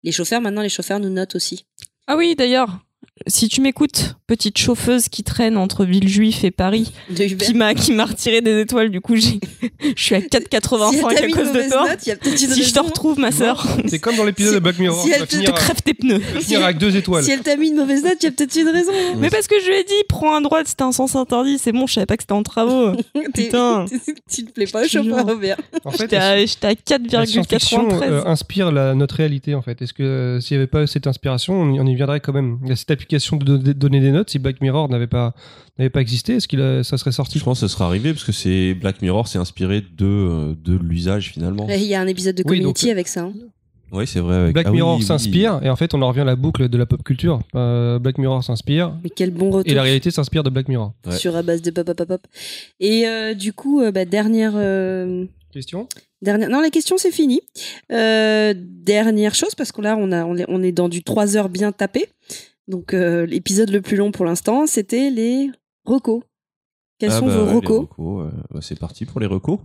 les 0.03 0.13
chauffeurs, 0.13 0.41
maintenant 0.41 0.63
les 0.63 0.69
chauffeurs 0.69 1.01
nous 1.01 1.11
notent 1.11 1.35
aussi. 1.35 1.67
Ah 2.07 2.17
oui, 2.17 2.35
d'ailleurs. 2.37 2.81
Si 3.27 3.49
tu 3.49 3.61
m'écoutes, 3.61 4.17
petite 4.27 4.59
chauffeuse 4.59 5.09
qui 5.09 5.23
traîne 5.23 5.57
entre 5.57 5.85
Villejuif 5.85 6.45
et 6.45 6.51
Paris, 6.51 6.93
qui 7.15 7.55
m'a 7.55 7.75
qui 7.75 7.93
m'a 7.93 8.05
retiré 8.07 8.41
des 8.41 8.61
étoiles, 8.61 8.91
du 8.91 9.01
coup 9.01 9.17
j'ai 9.17 9.41
je 9.97 10.03
suis 10.03 10.15
à 10.15 10.21
4,85 10.21 10.91
Si 10.91 10.99
elle 10.99 11.25
à 11.25 11.29
cause 11.29 11.53
de 11.53 11.71
toi. 11.71 11.89
note, 11.91 11.99
il 12.05 12.09
y 12.09 12.13
a 12.13 12.17
peut-être 12.17 12.43
une 12.43 12.49
Si 12.51 12.63
je 12.65 12.73
te 12.75 12.81
retrouve, 12.81 13.19
ma 13.19 13.33
sœur, 13.33 13.67
C'est 13.87 13.99
comme 13.99 14.17
dans 14.17 14.25
l'épisode 14.25 14.51
Si- 14.53 14.55
de 14.57 14.61
Black 14.61 14.79
Mirror. 14.79 15.03
si 15.03 15.09
tu 15.09 15.15
elle 15.15 15.45
te- 15.45 15.51
crève 15.53 15.83
tes 15.83 15.95
pneus. 15.95 16.19
vas 16.19 16.41
finir 16.41 16.65
avec 16.65 16.79
deux 16.79 16.97
étoiles. 16.97 17.25
Si 17.25 17.31
elle 17.31 17.41
t'a 17.43 17.57
mis 17.57 17.69
une 17.69 17.77
mauvaise 17.77 18.03
note, 18.05 18.17
il 18.21 18.25
y 18.25 18.29
a 18.29 18.31
peut-être 18.33 18.57
une 18.57 18.69
raison. 18.69 18.93
Mais 19.19 19.31
parce 19.31 19.47
que 19.47 19.57
je 19.61 19.67
lui 19.69 19.75
ai 19.77 19.85
dit, 19.85 19.93
prends 20.09 20.35
un 20.37 20.41
droit, 20.41 20.61
c'était 20.65 20.83
un 20.83 20.93
sens 20.93 21.15
interdit. 21.17 21.59
C'est 21.59 21.73
bon, 21.73 21.87
je 21.87 21.95
savais 21.95 22.07
pas 22.07 22.17
que 22.17 22.23
c'était 22.23 22.33
en 22.33 22.43
travaux. 22.43 22.93
Putain. 23.35 23.87
tu 24.31 24.45
te 24.45 24.53
plais 24.53 24.67
pas 24.67 24.87
chauffeur. 24.87 25.27
Robert. 25.27 25.57
En 25.85 25.91
fait, 25.91 26.03
J'étais 26.05 26.17
à, 26.17 26.29
à 26.31 26.37
la 26.37 27.27
science-fiction 27.27 27.89
4,93. 27.89 28.03
euh, 28.05 28.25
inspire 28.27 28.73
la, 28.73 28.95
notre 28.95 29.17
réalité 29.17 29.55
en 29.55 29.63
fait. 29.63 29.81
Est-ce 29.83 29.93
que 29.93 30.03
euh, 30.03 30.41
s'il 30.41 30.57
n'y 30.57 30.63
avait 30.63 30.67
pas 30.71 30.87
cette 30.87 31.07
inspiration, 31.07 31.55
on 31.55 31.73
y, 31.73 31.81
on 31.81 31.87
y 31.87 31.95
viendrait 31.95 32.21
quand 32.21 32.33
même 32.33 32.59
y 33.13 33.17
a 33.17 33.21
cette 33.21 33.37
application 33.37 33.37
de, 33.37 33.73
donner 33.73 34.01
des 34.01 34.11
notes. 34.13 34.31
Si 34.31 34.39
Black 34.39 34.61
Mirror 34.61 34.89
n'avait 34.89 35.07
pas 35.07 35.35
n'avait 35.79 35.91
pas 35.91 36.01
existé, 36.01 36.35
est-ce 36.37 36.47
qu'il 36.49 36.61
a- 36.61 36.85
ça 36.85 36.97
serait 36.99 37.13
sorti 37.13 37.39
Je 37.39 37.45
pense 37.45 37.61
que 37.61 37.67
ça 37.67 37.73
sera 37.73 37.87
arrivé 37.87 38.13
parce 38.13 38.25
que 38.25 38.33
c'est 38.33 38.75
Black 38.75 39.03
Mirror 39.03 39.27
s'est 39.29 39.39
inspiré 39.39 39.81
de, 39.97 40.55
de 40.63 40.77
l'usage 40.77 41.31
finalement. 41.33 41.67
Il 41.69 41.83
y 41.83 41.95
a 41.95 42.01
un 42.01 42.07
épisode 42.07 42.37
de 42.37 42.43
Oui, 42.47 42.59
Community 42.59 42.87
donc- 42.87 42.93
avec 42.93 43.09
ça. 43.09 43.23
hein. 43.23 43.33
Oui, 43.93 44.07
c'est 44.09 44.19
vrai. 44.21 44.37
avec- 44.37 44.55
Black 44.55 44.67
ah 44.69 44.73
Mirror 44.73 44.97
oui. 44.99 45.03
s'inspire 45.05 45.61
et 45.63 45.71
en 45.71 45.77
fait 45.77 45.95
on 45.95 46.03
en 46.03 46.09
revient 46.09 46.23
à 46.23 46.25
la 46.25 46.35
boucle 46.37 46.69
de 46.69 46.79
la 46.79 46.87
pop 46.87 47.03
culture. 47.05 47.41
Euh, 47.55 47.99
Black 48.01 48.19
Mirror 48.19 48.43
s'inspire 48.43 48.93
Mais 49.05 49.11
quel 49.11 49.31
bon 49.31 49.51
retour. 49.51 49.71
et 49.71 49.75
la 49.75 49.83
réalité 49.83 50.11
s'inspire 50.11 50.43
de 50.43 50.51
Black 50.51 50.69
Mirror. 50.69 50.93
Ouais. 51.07 51.17
Sur 51.17 51.37
à 51.37 51.43
base 51.43 51.63
de 51.63 51.71
pop, 51.71 51.87
pop, 51.87 51.97
pop, 51.97 52.09
pop. 52.09 52.27
Et 52.81 53.07
euh, 53.07 53.35
du 53.35 53.53
coup, 53.53 53.81
euh, 53.83 53.93
bah, 53.93 54.05
dernière, 54.05 54.53
euh, 54.57 55.25
Question? 55.53 55.89
dernière. 56.23 56.49
Non, 56.51 56.61
la 56.61 56.71
question 56.71 56.97
c'est 56.99 57.13
fini. 57.13 57.41
Euh, 57.93 58.53
dernière 58.57 59.35
chose 59.37 59.55
parce 59.55 59.71
que 59.71 59.81
là, 59.83 59.97
on 59.99 60.11
a, 60.11 60.25
on 60.25 60.37
est, 60.39 60.45
on 60.49 60.63
est 60.63 60.73
dans 60.73 60.89
du 60.89 61.05
3 61.05 61.37
heures 61.37 61.49
bien 61.49 61.71
tapé. 61.71 62.07
Donc 62.69 62.95
euh, 62.95 63.27
l'épisode 63.27 63.71
le 63.71 63.83
plus 63.83 63.97
long 63.97 64.11
pour 64.11 64.25
l'instant, 64.25 64.67
c'était 64.67 65.11
les 65.11 65.51
recos. 65.85 66.23
Quels 66.99 67.11
Ah 67.11 67.19
sont 67.19 67.27
bah 67.27 67.37
vos 67.37 67.57
recos 67.57 67.81
recos, 67.81 68.27
euh, 68.27 68.31
bah, 68.51 68.61
C'est 68.63 68.79
parti 68.79 69.05
pour 69.05 69.21
les 69.21 69.27
recos. 69.27 69.59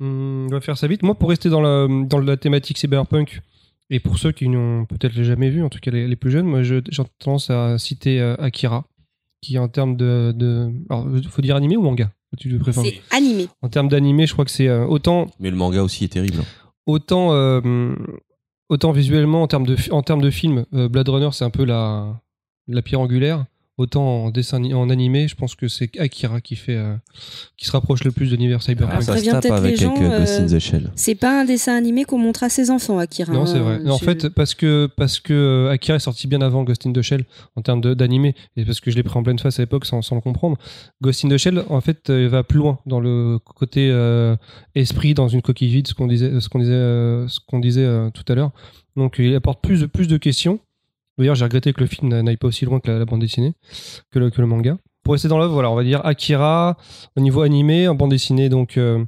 Hum, 0.00 0.46
on 0.46 0.52
va 0.52 0.60
faire 0.60 0.78
ça 0.78 0.86
vite. 0.88 1.02
Moi, 1.02 1.14
pour 1.14 1.28
rester 1.28 1.48
dans 1.48 1.60
la, 1.60 1.86
dans 2.06 2.18
la 2.18 2.36
thématique 2.36 2.78
cyberpunk, 2.78 3.40
et 3.90 4.00
pour 4.00 4.18
ceux 4.18 4.32
qui 4.32 4.48
n'ont 4.48 4.84
peut-être 4.84 5.12
jamais 5.22 5.50
vu, 5.50 5.62
en 5.62 5.68
tout 5.68 5.78
cas 5.80 5.90
les, 5.90 6.06
les 6.08 6.16
plus 6.16 6.30
jeunes, 6.30 6.46
moi 6.46 6.62
j'ai 6.62 6.80
tendance 7.18 7.50
à 7.50 7.78
citer 7.78 8.20
euh, 8.20 8.34
Akira, 8.38 8.84
qui 9.40 9.58
en 9.58 9.68
termes 9.68 9.96
de, 9.96 10.32
de. 10.36 10.70
Alors, 10.90 11.06
faut 11.30 11.42
dire 11.42 11.56
animé 11.56 11.76
ou 11.76 11.82
manga? 11.82 12.12
Tu 12.36 12.48
le 12.50 12.58
préfères? 12.58 12.84
C'est 12.84 13.00
animé. 13.16 13.48
En 13.62 13.68
termes 13.70 13.88
d'animé, 13.88 14.26
je 14.26 14.32
crois 14.34 14.44
que 14.44 14.50
c'est 14.50 14.68
euh, 14.68 14.84
autant, 14.86 15.28
Mais 15.40 15.50
le 15.50 15.56
manga 15.56 15.82
aussi 15.82 16.04
est 16.04 16.08
terrible. 16.12 16.42
autant, 16.86 17.32
euh, 17.32 17.94
autant 18.68 18.92
visuellement, 18.92 19.42
en 19.42 19.46
termes 19.46 19.66
de, 19.66 19.76
en 19.90 20.02
termes 20.02 20.20
de 20.22 20.30
film, 20.30 20.64
euh, 20.74 20.88
Blade 20.88 21.08
Runner, 21.08 21.30
c'est 21.32 21.44
un 21.44 21.50
peu 21.50 21.64
la, 21.64 22.20
la 22.66 22.82
pierre 22.82 23.00
angulaire. 23.00 23.46
Autant 23.78 24.24
en 24.24 24.30
dessin 24.30 24.62
en 24.72 24.90
animé, 24.90 25.28
je 25.28 25.36
pense 25.36 25.54
que 25.54 25.68
c'est 25.68 25.96
Akira 26.00 26.40
qui 26.40 26.56
fait, 26.56 26.74
euh, 26.74 26.96
qui 27.56 27.64
se 27.64 27.70
rapproche 27.70 28.02
le 28.02 28.10
plus 28.10 28.26
de 28.26 28.32
l'univers 28.32 28.60
cyberpunk. 28.60 28.98
Ah, 28.98 29.02
ça 29.02 29.14
tape 29.14 29.42
peut-être 29.42 29.54
avec, 29.54 29.70
les 29.70 29.76
gens, 29.76 29.94
euh, 30.02 30.18
Ghost 30.18 30.40
in 30.40 30.46
the 30.46 30.58
Shell. 30.58 30.90
C'est 30.96 31.14
pas 31.14 31.42
un 31.42 31.44
dessin 31.44 31.76
animé 31.76 32.02
qu'on 32.04 32.18
montre 32.18 32.42
à 32.42 32.48
ses 32.48 32.70
enfants, 32.70 32.98
Akira. 32.98 33.32
Non, 33.32 33.46
c'est 33.46 33.58
hein. 33.58 33.62
vrai. 33.62 33.78
Non, 33.78 33.94
en 33.94 33.98
fait, 33.98 34.28
parce 34.30 34.54
que, 34.54 34.90
parce 34.96 35.20
que 35.20 35.32
euh, 35.32 35.70
Akira 35.70 35.94
est 35.94 36.00
sorti 36.00 36.26
bien 36.26 36.40
avant 36.40 36.64
Ghost 36.64 36.86
in 36.86 36.92
the 36.92 37.02
Shell 37.02 37.24
en 37.54 37.62
termes 37.62 37.80
de- 37.80 37.94
d'animé, 37.94 38.34
et 38.56 38.64
parce 38.64 38.80
que 38.80 38.90
je 38.90 38.96
l'ai 38.96 39.04
pris 39.04 39.16
en 39.16 39.22
pleine 39.22 39.38
face 39.38 39.60
à 39.60 39.62
l'époque 39.62 39.86
sans, 39.86 40.02
sans 40.02 40.16
le 40.16 40.22
comprendre. 40.22 40.58
Ghost 41.00 41.24
in 41.24 41.28
the 41.28 41.36
Shell, 41.36 41.62
en 41.68 41.80
fait, 41.80 42.10
euh, 42.10 42.28
va 42.28 42.42
plus 42.42 42.58
loin 42.58 42.80
dans 42.84 42.98
le 42.98 43.38
côté 43.38 43.90
euh, 43.92 44.34
esprit 44.74 45.14
dans 45.14 45.28
une 45.28 45.40
coquille 45.40 45.70
vide, 45.70 45.86
ce 45.86 45.94
qu'on 45.94 46.08
disait, 46.08 46.40
ce 46.40 46.48
qu'on 46.48 46.58
disait, 46.58 46.72
euh, 46.72 47.28
ce 47.28 47.38
qu'on 47.46 47.60
disait 47.60 47.84
euh, 47.84 48.10
tout 48.10 48.24
à 48.26 48.34
l'heure. 48.34 48.50
Donc, 48.96 49.16
il 49.20 49.32
apporte 49.36 49.62
plus 49.62 49.82
de, 49.82 49.86
plus 49.86 50.08
de 50.08 50.16
questions. 50.16 50.58
D'ailleurs, 51.18 51.34
j'ai 51.34 51.44
regretté 51.44 51.72
que 51.72 51.80
le 51.80 51.86
film 51.86 52.08
n'aille 52.08 52.36
pas 52.36 52.48
aussi 52.48 52.64
loin 52.64 52.80
que 52.80 52.90
la, 52.90 52.98
la 52.98 53.04
bande 53.04 53.20
dessinée, 53.20 53.54
que 54.10 54.18
le, 54.18 54.30
que 54.30 54.40
le 54.40 54.46
manga. 54.46 54.78
Pour 55.02 55.12
rester 55.12 55.28
dans 55.28 55.38
l'œuvre, 55.38 55.52
voilà, 55.54 55.70
on 55.70 55.74
va 55.74 55.84
dire 55.84 56.04
Akira 56.06 56.76
au 57.16 57.20
niveau 57.20 57.42
animé, 57.42 57.88
en 57.88 57.94
bande 57.94 58.10
dessinée, 58.10 58.48
donc 58.48 58.76
euh, 58.76 59.04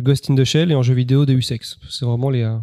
Ghost 0.00 0.30
in 0.30 0.34
the 0.34 0.44
Shell, 0.44 0.70
et 0.70 0.74
en 0.74 0.82
jeu 0.82 0.94
vidéo 0.94 1.26
Deus 1.26 1.52
Ex. 1.52 1.78
C'est 1.88 2.04
vraiment 2.04 2.28
les, 2.30 2.42
euh, 2.42 2.56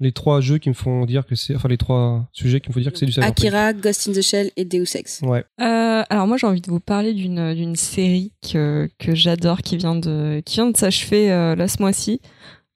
les 0.00 0.12
trois 0.12 0.40
jeux 0.40 0.58
qui 0.58 0.68
me 0.68 0.74
font 0.74 1.06
dire 1.06 1.26
que 1.26 1.34
c'est. 1.34 1.54
Enfin, 1.56 1.68
les 1.68 1.78
trois 1.78 2.28
sujets 2.32 2.60
qui 2.60 2.68
me 2.68 2.74
font 2.74 2.80
dire 2.80 2.92
que 2.92 2.98
c'est 2.98 3.06
du 3.06 3.12
cyberpunk. 3.12 3.38
Akira, 3.38 3.72
Ghost 3.72 4.08
in 4.08 4.12
the 4.12 4.22
Shell 4.22 4.50
et 4.56 4.64
Deus 4.64 4.94
Ex. 4.94 5.20
Ouais. 5.22 5.44
Euh, 5.60 6.02
alors 6.08 6.26
moi 6.26 6.36
j'ai 6.36 6.46
envie 6.46 6.60
de 6.60 6.70
vous 6.70 6.80
parler 6.80 7.14
d'une 7.14 7.54
d'une 7.54 7.76
série 7.76 8.32
que 8.48 8.88
que 8.98 9.14
j'adore 9.14 9.62
qui 9.62 9.76
vient 9.76 9.96
de 9.96 10.40
qui 10.44 10.56
vient 10.56 10.70
de 10.70 10.76
s'achever 10.76 11.32
euh, 11.32 11.56
là 11.56 11.66
ce 11.66 11.80
mois-ci. 11.80 12.20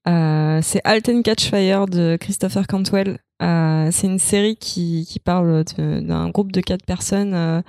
Euh, 0.08 0.58
c'est 0.62 0.81
Halt 0.84 1.08
and 1.08 1.23
Catch 1.23 1.49
Fire 1.49 1.86
de 1.86 2.16
Christopher 2.20 2.66
Cantwell. 2.66 3.18
Euh, 3.43 3.89
c'est 3.91 4.07
une 4.07 4.19
série 4.19 4.57
qui 4.57 5.21
parle 5.25 5.65
d'un 5.77 6.31
groupe 6.31 6.53
de 6.53 6.61
quatre 6.61 6.85
personnes 6.85 7.35
euh, 7.35 7.62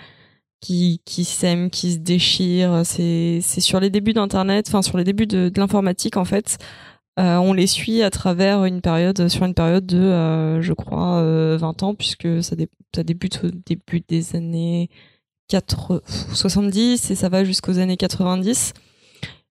qui 0.60 1.00
s'aiment, 1.26 1.69
qui 1.69 1.93
se 1.93 1.98
déchirent. 1.98 2.82
C'est 2.85 3.42
sur 3.42 3.80
les 3.80 3.90
débuts 3.90 4.14
d'internet, 4.14 4.66
enfin 4.68 4.82
sur 4.82 4.98
les 4.98 5.03
débuts 5.03 5.27
de, 5.27 5.52
l'informatique 5.56 6.18
en 6.18 6.26
fait. 6.26 6.58
Euh, 7.19 7.38
on 7.38 7.53
les 7.53 7.68
suit 7.68 8.02
à 8.02 8.10
travers 8.10 8.66
une 8.66 8.82
période, 8.82 9.27
sur 9.27 9.45
une 9.45 9.53
période 9.53 9.85
de, 9.85 10.60
je 10.61 10.74
crois, 10.74 11.18
euh, 11.19 11.58
20 11.60 11.84
ans, 11.84 11.93
puisque 11.95 12.42
ça, 12.43 12.56
dé- 12.56 12.69
ça 12.95 13.03
débute 13.03 13.40
au 13.43 13.52
début 13.52 14.02
des 14.08 14.35
années 14.35 14.90
4, 15.50 16.02
70 16.34 17.11
et 17.11 17.16
ça 17.16 17.30
va 17.30 17.43
jusqu'aux 17.43 17.77
années 17.77 17.98
90. 17.98 18.74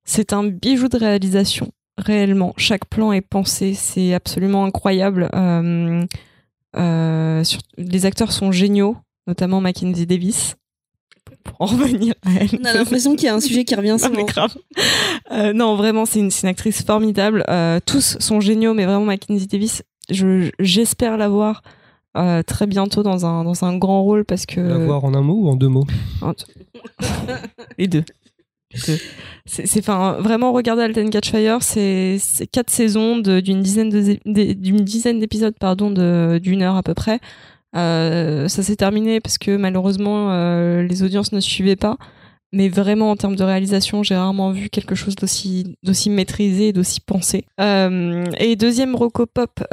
C'est 0.04 0.32
un 0.32 0.44
bijou 0.44 0.88
de 0.88 0.98
réalisation, 0.98 1.70
réellement. 1.98 2.54
Chaque 2.56 2.86
plan 2.86 3.12
est 3.12 3.20
pensé, 3.20 3.74
c'est 3.74 4.14
absolument 4.14 4.64
incroyable. 4.64 5.28
Euh, 5.34 6.04
euh, 6.76 7.44
sur- 7.44 7.60
les 7.76 8.06
acteurs 8.06 8.32
sont 8.32 8.50
géniaux, 8.52 8.96
notamment 9.26 9.60
Mackenzie 9.60 10.06
Davis. 10.06 10.56
Pour 11.44 11.60
en 11.60 11.66
revenir 11.76 12.14
à 12.24 12.30
elle. 12.40 12.58
On 12.60 12.64
a 12.64 12.72
l'impression 12.72 13.14
qu'il 13.16 13.24
y 13.24 13.28
a 13.28 13.34
un 13.34 13.40
sujet 13.40 13.64
qui 13.64 13.74
revient 13.74 13.88
Non, 14.00 14.08
mais 14.10 14.14
souvent. 14.20 14.24
grave. 14.26 14.54
Euh, 15.32 15.52
non, 15.52 15.76
vraiment, 15.76 16.04
c'est 16.04 16.20
une, 16.20 16.30
actrice 16.48 16.82
formidable. 16.82 17.44
Euh, 17.48 17.80
tous 17.84 18.16
sont 18.20 18.40
géniaux, 18.40 18.74
mais 18.74 18.84
vraiment, 18.84 19.04
Mackenzie 19.04 19.46
Davis, 19.46 19.82
je- 20.10 20.50
j'espère 20.60 21.16
la 21.16 21.28
voir 21.28 21.62
euh, 22.16 22.42
très 22.42 22.66
bientôt 22.66 23.02
dans 23.02 23.24
un, 23.26 23.42
dans 23.44 23.64
un 23.64 23.76
grand 23.76 24.02
rôle 24.02 24.24
parce 24.24 24.46
que. 24.46 24.60
La 24.60 24.78
voir 24.78 25.04
en 25.04 25.14
un 25.14 25.22
mot 25.22 25.34
ou 25.34 25.48
en 25.48 25.56
deux 25.56 25.68
mots? 25.68 25.86
Les 27.78 27.88
deux. 27.88 28.04
C'est 29.44 29.84
vraiment 29.84 30.52
regarder 30.52 30.82
Alten 30.82 31.10
Catch 31.10 31.30
Fire, 31.30 31.62
c'est 31.62 32.18
quatre 32.50 32.70
saisons 32.70 33.18
d'une 33.18 33.62
dizaine 33.62 33.90
d'épisodes 33.90 35.54
pardon 35.58 35.90
d'une 36.38 36.62
heure 36.62 36.76
à 36.76 36.82
peu 36.82 36.94
près. 36.94 37.20
Euh, 37.74 38.48
ça 38.48 38.62
s'est 38.62 38.76
terminé 38.76 39.20
parce 39.20 39.38
que 39.38 39.56
malheureusement 39.56 40.30
euh, 40.32 40.82
les 40.82 41.02
audiences 41.02 41.32
ne 41.32 41.40
suivaient 41.40 41.76
pas. 41.76 41.96
Mais 42.54 42.68
vraiment 42.68 43.10
en 43.10 43.16
termes 43.16 43.36
de 43.36 43.44
réalisation, 43.44 44.02
j'ai 44.02 44.14
rarement 44.14 44.50
vu 44.50 44.68
quelque 44.68 44.94
chose 44.94 45.16
d'aussi 45.16 45.74
d'aussi 45.82 46.10
maîtrisé, 46.10 46.74
d'aussi 46.74 47.00
pensé. 47.00 47.46
Euh, 47.58 48.26
et 48.38 48.56
deuxième 48.56 48.94
Rocopop, 48.94 49.64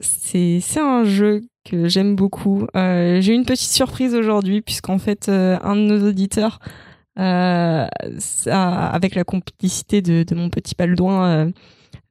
c'est 0.00 0.58
c'est 0.60 0.80
un 0.80 1.04
jeu 1.04 1.42
que 1.64 1.86
j'aime 1.86 2.16
beaucoup. 2.16 2.66
J'ai 2.74 3.32
une 3.32 3.44
petite 3.44 3.70
surprise 3.70 4.16
aujourd'hui 4.16 4.60
puisqu'en 4.60 4.98
fait 4.98 5.28
un 5.28 5.76
de 5.76 5.82
nos 5.82 6.08
auditeurs, 6.08 6.58
ça- 7.16 8.86
avec 8.86 9.14
la 9.14 9.24
complicité 9.24 10.02
de, 10.02 10.24
mon 10.34 10.48
petit 10.50 10.74
Baldouin, 10.78 11.24
euh, 11.26 11.50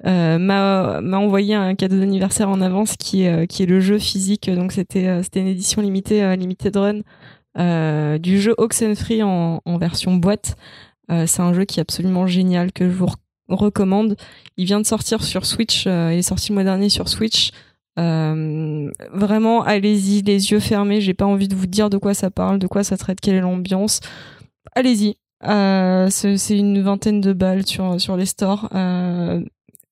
euh, 0.05 0.37
m'a 0.37 1.17
envoyé 1.17 1.55
un 1.55 1.75
cadeau 1.75 1.99
d'anniversaire 1.99 2.49
en 2.49 2.61
avance 2.61 2.95
qui 2.97 3.23
est 3.23 3.43
euh, 3.43 3.45
qui 3.45 3.63
est 3.63 3.65
le 3.65 3.79
jeu 3.79 3.97
physique. 3.99 4.49
Donc 4.49 4.71
c'était 4.71 5.07
euh, 5.07 5.23
c'était 5.23 5.41
une 5.41 5.47
édition 5.47 5.81
limitée 5.81 6.23
euh, 6.23 6.35
limited 6.35 6.75
run 6.75 6.99
euh, 7.57 8.17
du 8.17 8.39
jeu 8.39 8.53
Oxenfree 8.57 9.23
en, 9.23 9.61
en 9.65 9.77
version 9.77 10.15
boîte. 10.15 10.55
Euh, 11.11 11.25
c'est 11.27 11.41
un 11.41 11.53
jeu 11.53 11.65
qui 11.65 11.79
est 11.79 11.81
absolument 11.81 12.27
génial 12.27 12.71
que 12.71 12.85
je 12.89 12.93
vous 12.93 13.07
re- 13.07 13.15
recommande. 13.49 14.15
Il 14.57 14.65
vient 14.65 14.79
de 14.79 14.85
sortir 14.85 15.23
sur 15.23 15.45
Switch. 15.45 15.85
euh, 15.87 16.11
il 16.13 16.19
est 16.19 16.21
sorti 16.23 16.49
le 16.49 16.55
mois 16.55 16.63
dernier 16.63 16.89
sur 16.89 17.09
Switch. 17.09 17.51
Euh, 17.97 18.89
vraiment, 19.11 19.63
allez-y, 19.63 20.21
les 20.21 20.51
yeux 20.51 20.59
fermés. 20.59 21.01
J'ai 21.01 21.13
pas 21.15 21.25
envie 21.25 21.47
de 21.47 21.55
vous 21.55 21.67
dire 21.67 21.89
de 21.89 21.97
quoi 21.97 22.13
ça 22.13 22.29
parle, 22.29 22.59
de 22.59 22.67
quoi 22.67 22.83
ça 22.83 22.95
traite, 22.95 23.19
quelle 23.19 23.35
est 23.35 23.41
l'ambiance. 23.41 23.99
Allez-y. 24.73 25.15
Euh, 25.45 26.09
c'est 26.09 26.57
une 26.57 26.81
vingtaine 26.81 27.21
de 27.21 27.33
balles 27.33 27.65
sur, 27.65 27.99
sur 27.99 28.17
les 28.17 28.25
stores. 28.25 28.69
Euh, 28.73 29.41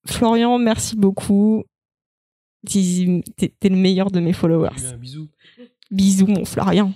Florian, 0.06 0.58
merci 0.58 0.96
beaucoup. 0.96 1.64
T'es 2.70 3.22
le 3.70 3.76
meilleur 3.76 4.12
de 4.12 4.20
mes 4.20 4.34
followers. 4.34 4.70
Un 4.94 4.98
bisou. 4.98 5.28
Bisous, 5.90 6.28
mon 6.28 6.44
Florian. 6.44 6.94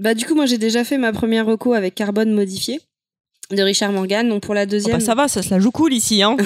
Bah 0.00 0.14
du 0.14 0.26
coup, 0.26 0.34
moi 0.34 0.46
j'ai 0.46 0.58
déjà 0.58 0.84
fait 0.84 0.98
ma 0.98 1.12
première 1.12 1.46
reco 1.46 1.72
avec 1.72 1.94
Carbone 1.94 2.32
modifié 2.32 2.80
de 3.50 3.62
Richard 3.62 3.92
Morgan. 3.92 4.28
Donc 4.28 4.42
pour 4.42 4.54
la 4.54 4.62
Oh, 4.62 4.66
deuxième, 4.66 4.98
bah, 4.98 5.04
ça 5.04 5.14
va, 5.14 5.28
ça 5.28 5.42
se 5.42 5.50
la 5.50 5.58
joue 5.60 5.70
cool 5.70 5.92
ici, 5.92 6.22
hein. 6.22 6.36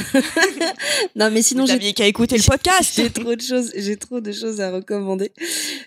non 1.16 1.30
mais 1.30 1.42
sinon 1.42 1.66
j'ai 1.66 1.92
qu'à 1.92 2.06
écouter 2.06 2.36
le 2.36 2.42
podcast. 2.42 2.92
j'ai 2.96 3.10
trop 3.10 3.34
de 3.34 3.40
choses, 3.40 3.72
j'ai 3.76 3.96
trop 3.96 4.20
de 4.20 4.32
choses 4.32 4.60
à 4.60 4.70
recommander. 4.70 5.32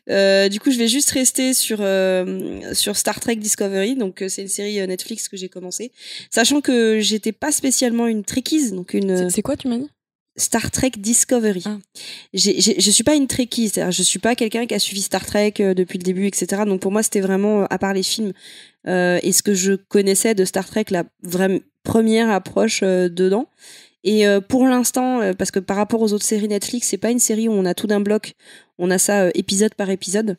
Euh, 0.10 0.50
du 0.50 0.60
coup, 0.60 0.72
je 0.72 0.78
vais 0.78 0.88
juste 0.88 1.12
rester 1.12 1.54
sur 1.54 1.78
euh, 1.82 2.74
sur 2.74 2.96
Star 2.98 3.20
Trek 3.20 3.36
Discovery. 3.36 3.96
Donc 3.96 4.22
euh, 4.22 4.30
c'est 4.30 4.42
une 4.42 4.48
série 4.48 4.80
euh, 4.80 4.88
Netflix 4.88 5.28
que 5.30 5.38
j'ai 5.38 5.50
commencé, 5.50 5.92
sachant 6.30 6.62
que 6.62 7.00
j'étais 7.00 7.32
pas 7.32 7.52
spécialement 7.52 8.08
une 8.08 8.24
trekkies, 8.24 8.72
donc 8.72 8.94
une 8.94 9.18
C'est- 9.18 9.30
C'est 9.30 9.42
quoi, 9.42 9.56
tu 9.56 9.68
m'as 9.68 9.78
dit? 9.78 9.90
Star 10.36 10.72
Trek 10.72 10.92
Discovery. 10.98 11.64
Ah. 11.66 11.78
J'ai- 12.34 12.60
je 12.60 12.92
suis 12.92 13.04
pas 13.04 13.16
une 13.16 13.28
Trekkie, 13.28 13.70
c'est-à-dire 13.70 13.92
je 13.92 14.02
suis 14.04 14.20
pas 14.20 14.36
quelqu'un 14.36 14.66
qui 14.66 14.74
a 14.74 14.80
suivi 14.80 15.02
Star 15.02 15.26
Trek 15.26 15.54
euh, 15.60 15.74
depuis 15.74 15.98
le 16.00 16.04
début, 16.04 16.26
etc. 16.26 16.64
Donc 16.66 16.82
pour 16.82 16.92
moi 16.92 17.04
c'était 17.04 17.22
vraiment, 17.22 17.62
euh, 17.62 17.66
à 17.70 17.78
part 17.78 17.94
les 17.94 18.04
films 18.04 18.34
euh, 18.88 19.20
et 19.22 19.32
ce 19.32 19.44
que 19.44 19.54
je 19.54 19.74
connaissais 19.74 20.34
de 20.36 20.44
Star 20.46 20.66
Trek, 20.68 20.86
la 20.90 21.04
vraie 21.22 21.62
première 21.84 22.30
approche 22.32 22.82
euh, 22.84 23.10
dedans. 23.10 23.48
Et 24.04 24.28
euh, 24.28 24.42
pour 24.42 24.66
l'instant, 24.66 25.22
euh, 25.22 25.34
parce 25.34 25.52
que 25.52 25.60
par 25.60 25.78
rapport 25.78 26.02
aux 26.02 26.12
autres 26.14 26.26
séries 26.26 26.48
Netflix, 26.50 26.88
c'est 26.90 26.98
pas 26.98 27.12
une 27.12 27.20
série 27.20 27.48
où 27.48 27.54
on 27.54 27.66
a 27.66 27.74
tout 27.74 27.88
d'un 27.88 28.02
bloc, 28.02 28.34
on 28.78 28.92
a 28.92 28.98
ça 28.98 29.30
épisode 29.36 29.76
par 29.76 29.90
épisode. 29.90 30.38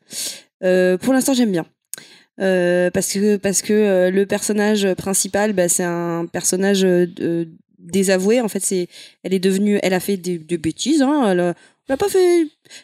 Euh, 0.62 0.98
pour 0.98 1.12
l'instant, 1.14 1.32
j'aime 1.34 1.52
bien. 1.52 1.64
Euh, 2.40 2.90
parce 2.90 3.12
que 3.12 3.36
parce 3.36 3.62
que 3.62 3.72
euh, 3.72 4.10
le 4.10 4.26
personnage 4.26 4.92
principal, 4.94 5.52
bah, 5.52 5.68
c'est 5.68 5.84
un 5.84 6.26
personnage 6.26 6.84
euh, 6.84 7.06
de- 7.84 7.90
désavoué. 7.90 8.40
En 8.40 8.48
fait, 8.48 8.64
c'est 8.64 8.88
elle 9.22 9.34
est 9.34 9.38
devenue, 9.38 9.78
elle 9.82 9.94
a 9.94 10.00
fait 10.00 10.16
des, 10.16 10.38
des 10.38 10.58
bêtises. 10.58 11.02
Hein, 11.02 11.24
elle, 11.30 11.40
a, 11.40 11.54
elle 11.88 11.94
a 11.94 11.96
pas 11.96 12.08
fait, 12.08 12.40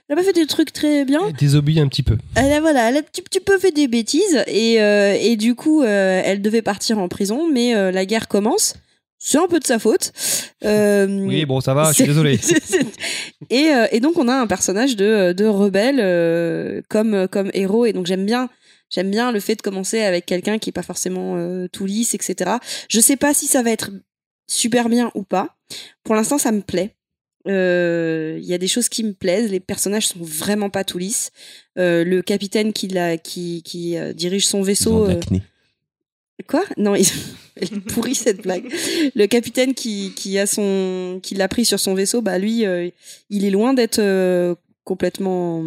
elle 0.09 0.13
a 0.13 0.17
pas 0.17 0.23
fait 0.23 0.33
des 0.33 0.47
trucs 0.47 0.73
très 0.73 1.05
bien. 1.05 1.21
Désobéit 1.39 1.79
un 1.79 1.89
petit 1.89 2.03
peu. 2.03 2.17
Elle 2.37 2.53
a, 2.53 2.61
voilà, 2.61 2.89
elle 2.89 2.97
a 2.97 2.99
un 3.01 3.03
petit, 3.03 3.23
petit 3.23 3.41
peu 3.41 3.59
fait 3.59 3.73
des 3.73 3.89
bêtises 3.89 4.43
et, 4.47 4.81
euh, 4.83 5.17
et 5.21 5.37
du 5.37 5.55
coup, 5.55 5.83
euh, 5.83 6.23
elle 6.25 6.43
devait 6.43 6.63
partir 6.63 6.99
en 6.99 7.09
prison, 7.09 7.49
mais 7.51 7.75
euh, 7.75 7.91
la 7.91 8.05
guerre 8.07 8.29
commence. 8.29 8.75
C'est 9.23 9.37
un 9.37 9.49
peu 9.49 9.59
de 9.61 9.67
sa 9.67 9.79
faute. 9.79 10.13
Euh, 10.65 11.07
Oui, 11.27 11.45
bon, 11.45 11.61
ça 11.61 11.75
va, 11.75 11.89
je 11.91 11.97
suis 11.97 12.05
désolé. 12.05 12.39
et, 13.51 13.71
euh, 13.75 13.87
et 13.93 14.01
donc 14.01 14.17
on 14.19 14.29
a 14.29 14.35
un 14.35 14.47
personnage 14.47 14.97
de, 14.97 15.33
de 15.33 15.45
rebelle 15.45 15.99
euh, 16.01 16.81
comme 16.89 17.29
comme 17.29 17.51
héros 17.55 17.85
et 17.87 17.93
donc 17.93 18.07
j'aime 18.07 18.25
bien 18.25 18.49
j'aime 18.91 19.11
bien 19.11 19.31
le 19.31 19.41
fait 19.41 19.57
de 19.57 19.63
commencer 19.63 20.01
avec 20.01 20.25
quelqu'un 20.27 20.59
qui 20.59 20.71
est 20.71 20.73
pas 20.73 20.83
forcément 20.83 21.37
euh, 21.37 21.69
tout 21.71 21.85
lisse 21.87 22.15
etc. 22.15 22.53
Je 22.89 23.01
sais 23.01 23.17
pas 23.17 23.35
si 23.35 23.47
ça 23.47 23.63
va 23.63 23.71
être 23.71 23.91
super 24.51 24.89
bien 24.89 25.11
ou 25.15 25.23
pas. 25.23 25.57
Pour 26.03 26.15
l'instant 26.15 26.39
ça 26.39 26.53
me 26.53 26.61
plaît. 26.61 26.95
Euh, 27.49 28.39
Il 28.39 28.45
y 28.47 28.53
a 28.53 28.59
des 28.59 28.69
choses 28.69 28.89
qui 28.89 29.03
me 29.03 29.13
plaisent. 29.13 29.51
Les 29.51 29.61
personnages 29.61 30.09
sont 30.09 30.19
vraiment 30.21 30.69
pas 30.69 30.85
tout 30.85 30.99
lisses. 30.99 31.31
Euh, 31.79 32.05
le 32.05 32.21
capitaine 32.21 32.73
qui 32.73 32.89
la 32.89 33.17
qui 33.17 33.63
qui 33.63 33.97
euh, 33.97 34.13
dirige 34.13 34.47
son 34.47 34.61
vaisseau. 34.63 35.09
euh. 35.09 35.21
Quoi? 36.49 36.65
Non, 36.77 36.95
il... 36.95 37.07
elle 37.57 37.69
est 37.75 37.81
pourrie 37.81 38.15
cette 38.15 38.43
blague. 38.43 38.65
Le 39.15 39.27
capitaine 39.27 39.75
qui, 39.75 40.13
qui 40.17 40.39
a 40.39 40.47
son 40.47 41.21
qui 41.23 41.35
l'a 41.35 41.49
pris 41.49 41.65
sur 41.65 41.79
son 41.79 41.95
vaisseau, 41.95 42.23
bah 42.23 42.39
lui, 42.39 42.65
euh, 42.67 42.89
il 43.29 43.45
est 43.45 43.51
loin 43.51 43.75
d'être 43.75 43.99
euh, 44.01 44.55
complètement 44.85 45.63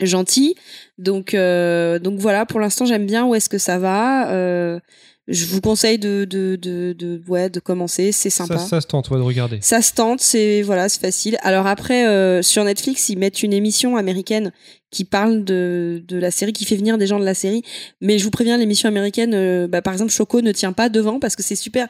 gentil. 0.00 0.54
Donc 0.98 1.34
euh, 1.34 1.98
donc 1.98 2.18
voilà, 2.18 2.46
pour 2.46 2.60
l'instant 2.60 2.86
j'aime 2.86 3.06
bien 3.06 3.26
où 3.26 3.34
est-ce 3.34 3.48
que 3.50 3.58
ça 3.58 3.78
va. 3.78 4.80
Je 5.28 5.44
vous 5.46 5.60
conseille 5.60 5.98
de 5.98 6.24
de 6.24 6.56
de, 6.56 6.92
de 6.92 7.22
ouais 7.28 7.50
de 7.50 7.60
commencer, 7.60 8.10
c'est 8.10 8.30
sympa. 8.30 8.58
Ça, 8.58 8.66
ça 8.66 8.80
se 8.80 8.86
tente, 8.86 9.10
ouais, 9.10 9.18
de 9.18 9.22
regarder. 9.22 9.58
Ça 9.60 9.80
se 9.80 9.92
tente, 9.92 10.20
c'est 10.20 10.62
voilà, 10.62 10.88
c'est 10.88 11.00
facile. 11.00 11.38
Alors 11.42 11.66
après, 11.66 12.08
euh, 12.08 12.42
sur 12.42 12.64
Netflix, 12.64 13.08
ils 13.10 13.18
mettent 13.18 13.42
une 13.42 13.52
émission 13.52 13.96
américaine 13.96 14.52
qui 14.90 15.04
parle 15.04 15.44
de, 15.44 16.02
de 16.08 16.16
la 16.18 16.32
série, 16.32 16.52
qui 16.52 16.64
fait 16.64 16.76
venir 16.76 16.98
des 16.98 17.06
gens 17.06 17.20
de 17.20 17.24
la 17.24 17.34
série. 17.34 17.62
Mais 18.00 18.18
je 18.18 18.24
vous 18.24 18.30
préviens, 18.30 18.56
l'émission 18.56 18.88
américaine, 18.88 19.34
euh, 19.34 19.68
bah, 19.68 19.82
par 19.82 19.92
exemple, 19.92 20.10
Choco 20.10 20.40
ne 20.40 20.50
tient 20.50 20.72
pas 20.72 20.88
devant 20.88 21.20
parce 21.20 21.36
que 21.36 21.44
c'est 21.44 21.54
super. 21.54 21.86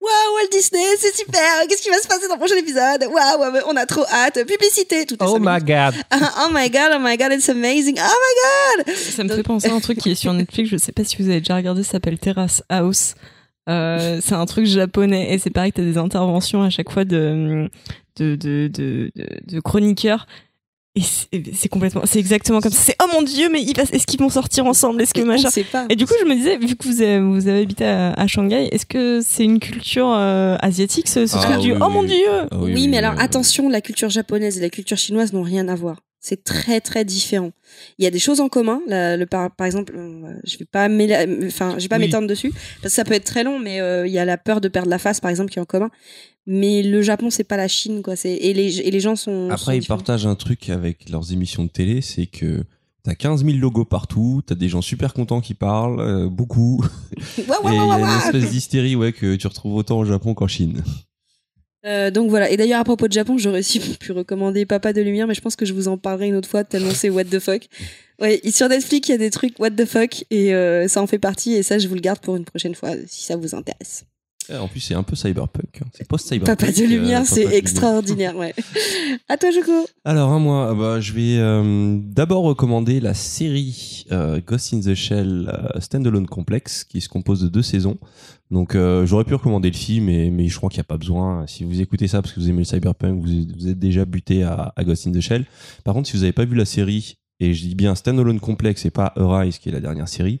Waouh, 0.00 0.34
Walt 0.36 0.48
Disney, 0.52 0.84
c'est 0.98 1.14
super. 1.16 1.42
Qu'est-ce 1.68 1.82
qui 1.82 1.88
va 1.90 1.98
se 1.98 2.06
passer 2.06 2.28
dans 2.28 2.34
le 2.34 2.38
prochain 2.38 2.56
épisode? 2.56 3.04
Waouh, 3.10 3.62
on 3.66 3.76
a 3.76 3.84
trop 3.84 4.04
hâte. 4.12 4.44
Publicité, 4.46 5.04
tout 5.06 5.14
est 5.16 5.26
Oh 5.26 5.38
my 5.40 5.58
god. 5.60 5.94
oh 6.12 6.48
my 6.52 6.70
god, 6.70 6.92
oh 6.94 6.98
my 7.00 7.16
god, 7.16 7.32
it's 7.32 7.48
amazing. 7.48 7.96
Oh 7.98 8.02
my 8.78 8.84
god. 8.86 8.94
Ça 8.96 9.24
me 9.24 9.28
Donc- 9.28 9.38
fait 9.38 9.42
penser 9.42 9.68
à 9.68 9.74
un 9.74 9.80
truc 9.80 9.98
qui 9.98 10.12
est 10.12 10.14
sur 10.14 10.32
Netflix, 10.34 10.70
je 10.70 10.76
sais 10.76 10.92
pas 10.92 11.02
si 11.04 11.16
vous 11.16 11.28
avez 11.28 11.40
déjà 11.40 11.56
regardé, 11.56 11.82
ça 11.82 11.92
s'appelle 11.92 12.18
Terrace 12.18 12.62
House. 12.68 13.14
Euh, 13.68 14.20
c'est 14.24 14.34
un 14.34 14.46
truc 14.46 14.64
japonais 14.66 15.34
et 15.34 15.38
c'est 15.38 15.50
pareil, 15.50 15.72
t'as 15.72 15.82
des 15.82 15.98
interventions 15.98 16.62
à 16.62 16.70
chaque 16.70 16.90
fois 16.90 17.04
de, 17.04 17.68
de, 18.16 18.34
de, 18.36 18.70
de, 18.72 19.10
de, 19.14 19.26
de 19.46 19.60
chroniqueurs. 19.60 20.26
Et 21.32 21.42
c'est 21.54 21.68
complètement, 21.68 22.02
c'est 22.04 22.18
exactement 22.18 22.60
comme 22.60 22.72
ça. 22.72 22.80
C'est 22.82 22.96
oh 23.02 23.06
mon 23.12 23.22
dieu, 23.22 23.48
mais 23.50 23.62
est-ce 23.62 24.06
qu'ils 24.06 24.20
vont 24.20 24.28
sortir 24.30 24.66
ensemble? 24.66 25.02
Est-ce 25.02 25.14
que 25.14 25.20
machin? 25.22 25.48
pas. 25.70 25.86
Et 25.88 25.96
du 25.96 26.06
coup, 26.06 26.14
je 26.20 26.26
me 26.26 26.34
disais, 26.34 26.56
vu 26.56 26.74
que 26.76 26.86
vous 26.88 27.00
avez, 27.02 27.20
vous 27.20 27.48
avez 27.48 27.62
habité 27.62 27.84
à, 27.84 28.12
à 28.12 28.26
Shanghai, 28.26 28.68
est-ce 28.72 28.86
que 28.86 29.20
c'est 29.22 29.44
une 29.44 29.60
culture 29.60 30.10
euh, 30.12 30.56
asiatique, 30.60 31.08
ce, 31.08 31.26
ce 31.26 31.36
Ah 31.36 31.42
truc 31.42 31.58
du 31.60 31.72
oui, 31.72 31.78
oh 31.80 31.84
oui, 31.88 31.92
mon 31.94 32.00
oui. 32.00 32.06
dieu? 32.08 32.26
Ah 32.50 32.56
Oui, 32.58 32.88
mais 32.88 32.98
alors 32.98 33.14
attention, 33.20 33.68
la 33.68 33.80
culture 33.80 34.08
japonaise 34.10 34.58
et 34.58 34.60
la 34.60 34.70
culture 34.70 34.96
chinoise 34.98 35.32
n'ont 35.32 35.42
rien 35.42 35.68
à 35.68 35.74
voir. 35.74 35.96
C'est 36.20 36.42
très 36.42 36.80
très 36.80 37.04
différent. 37.04 37.52
Il 37.98 38.04
y 38.04 38.08
a 38.08 38.10
des 38.10 38.18
choses 38.18 38.40
en 38.40 38.48
commun. 38.48 38.80
La- 38.88 39.16
le 39.16 39.24
par, 39.24 39.54
par 39.54 39.66
exemple, 39.68 39.94
euh, 39.96 40.32
je 40.44 40.58
vais 40.58 40.64
pas 40.64 40.88
mêler- 40.88 41.46
enfin, 41.46 41.74
je 41.78 41.82
vais 41.84 41.88
pas 41.88 41.96
Oui. 41.96 42.06
m'étendre 42.06 42.26
dessus 42.26 42.50
parce 42.82 42.92
que 42.92 42.96
ça 42.96 43.04
peut 43.04 43.14
être 43.14 43.24
très 43.24 43.44
long, 43.44 43.60
mais 43.60 43.80
euh, 43.80 44.04
il 44.06 44.12
y 44.12 44.18
a 44.18 44.24
la 44.24 44.36
peur 44.36 44.60
de 44.60 44.66
perdre 44.68 44.90
la 44.90 44.98
face, 44.98 45.20
par 45.20 45.30
exemple, 45.30 45.50
qui 45.52 45.58
est 45.60 45.62
en 45.62 45.66
commun. 45.66 45.90
Mais 46.50 46.82
le 46.82 47.02
Japon, 47.02 47.28
c'est 47.28 47.44
pas 47.44 47.58
la 47.58 47.68
Chine, 47.68 48.00
quoi. 48.02 48.16
C'est 48.16 48.32
et 48.32 48.54
les 48.54 48.80
et 48.80 48.90
les 48.90 49.00
gens 49.00 49.16
sont. 49.16 49.48
sont 49.48 49.50
Après, 49.50 49.76
ils 49.76 49.80
différents. 49.80 49.98
partagent 49.98 50.26
un 50.26 50.34
truc 50.34 50.70
avec 50.70 51.10
leurs 51.10 51.30
émissions 51.32 51.64
de 51.64 51.68
télé, 51.68 52.00
c'est 52.00 52.24
que 52.24 52.64
t'as 53.02 53.14
15 53.14 53.44
000 53.44 53.58
logos 53.58 53.84
partout, 53.84 54.40
t'as 54.46 54.54
des 54.54 54.68
gens 54.70 54.80
super 54.80 55.12
contents 55.12 55.42
qui 55.42 55.52
parlent, 55.52 56.00
euh, 56.00 56.28
beaucoup, 56.28 56.82
et 57.38 57.42
il 57.42 57.44
y 57.44 57.48
waouh, 57.50 57.90
a 57.92 57.98
une 58.00 58.18
espèce 58.18 58.50
d'hystérie 58.50 58.96
ouais, 58.96 59.12
que 59.12 59.36
tu 59.36 59.46
retrouves 59.46 59.74
autant 59.74 59.98
au 59.98 60.04
Japon 60.06 60.32
qu'en 60.32 60.48
Chine. 60.48 60.82
Euh, 61.86 62.10
donc 62.10 62.28
voilà. 62.30 62.50
Et 62.50 62.56
d'ailleurs, 62.56 62.80
à 62.80 62.84
propos 62.84 63.08
de 63.08 63.12
Japon, 63.12 63.38
j'aurais 63.38 63.60
aussi 63.60 63.78
pu 64.00 64.12
recommander 64.12 64.64
Papa 64.66 64.92
de 64.92 65.00
Lumière, 65.02 65.26
mais 65.26 65.34
je 65.34 65.40
pense 65.40 65.54
que 65.54 65.66
je 65.66 65.72
vous 65.74 65.86
en 65.88 65.96
parlerai 65.98 66.28
une 66.28 66.34
autre 66.34 66.48
fois 66.48 66.64
tellement 66.64 66.90
c'est 66.92 67.10
what 67.10 67.24
the 67.24 67.38
fuck. 67.40 67.68
Ouais, 68.20 68.40
et 68.42 68.50
sur 68.50 68.68
Netflix, 68.68 69.08
il 69.08 69.12
y 69.12 69.14
a 69.14 69.18
des 69.18 69.30
trucs 69.30 69.56
what 69.60 69.70
the 69.70 69.84
fuck 69.84 70.24
et 70.32 70.52
euh, 70.52 70.88
ça 70.88 71.00
en 71.00 71.06
fait 71.06 71.20
partie 71.20 71.52
et 71.52 71.62
ça, 71.62 71.78
je 71.78 71.86
vous 71.86 71.94
le 71.94 72.00
garde 72.00 72.18
pour 72.18 72.34
une 72.34 72.44
prochaine 72.44 72.74
fois 72.74 72.90
si 73.06 73.22
ça 73.22 73.36
vous 73.36 73.54
intéresse. 73.54 74.06
En 74.50 74.68
plus, 74.68 74.80
c'est 74.80 74.94
un 74.94 75.02
peu 75.02 75.14
cyberpunk. 75.16 75.80
hein. 75.82 75.86
C'est 75.92 76.06
post-cyberpunk. 76.08 76.58
Papa 76.58 76.72
de 76.72 76.82
euh, 76.82 76.86
Lumière, 76.86 77.26
c'est 77.26 77.54
extraordinaire, 77.54 78.36
ouais. 78.36 78.54
à 79.28 79.36
toi, 79.36 79.50
Joko. 79.50 79.86
Alors, 80.04 80.30
hein, 80.30 80.38
moi, 80.38 80.74
bah, 80.74 81.00
je 81.00 81.12
vais 81.12 81.36
euh, 81.38 81.98
d'abord 82.02 82.44
recommander 82.44 83.00
la 83.00 83.14
série 83.14 84.06
euh, 84.10 84.40
Ghost 84.46 84.72
in 84.72 84.80
the 84.80 84.94
Shell 84.94 85.50
euh, 85.52 85.80
Standalone 85.80 86.26
Complex, 86.26 86.84
qui 86.84 87.00
se 87.00 87.08
compose 87.08 87.42
de 87.42 87.48
deux 87.48 87.62
saisons. 87.62 87.98
Donc, 88.50 88.74
euh, 88.74 89.04
j'aurais 89.04 89.24
pu 89.24 89.34
recommander 89.34 89.70
le 89.70 89.76
film, 89.76 90.06
mais, 90.06 90.30
mais 90.30 90.48
je 90.48 90.56
crois 90.56 90.70
qu'il 90.70 90.78
n'y 90.78 90.82
a 90.82 90.84
pas 90.84 90.96
besoin. 90.96 91.46
Si 91.46 91.64
vous 91.64 91.80
écoutez 91.82 92.08
ça 92.08 92.22
parce 92.22 92.32
que 92.32 92.40
vous 92.40 92.48
aimez 92.48 92.60
le 92.60 92.64
cyberpunk, 92.64 93.22
vous, 93.22 93.44
vous 93.58 93.68
êtes 93.68 93.78
déjà 93.78 94.06
buté 94.06 94.42
à, 94.44 94.72
à 94.74 94.84
Ghost 94.84 95.06
in 95.06 95.12
the 95.12 95.20
Shell. 95.20 95.44
Par 95.84 95.92
contre, 95.94 96.08
si 96.08 96.14
vous 96.14 96.20
n'avez 96.20 96.32
pas 96.32 96.46
vu 96.46 96.56
la 96.56 96.64
série, 96.64 97.16
et 97.40 97.54
je 97.54 97.62
dis 97.66 97.74
bien 97.74 97.94
Standalone 97.94 98.40
Complex 98.40 98.84
et 98.86 98.90
pas 98.90 99.12
Arise, 99.16 99.58
qui 99.58 99.68
est 99.68 99.72
la 99.72 99.80
dernière 99.80 100.08
série, 100.08 100.40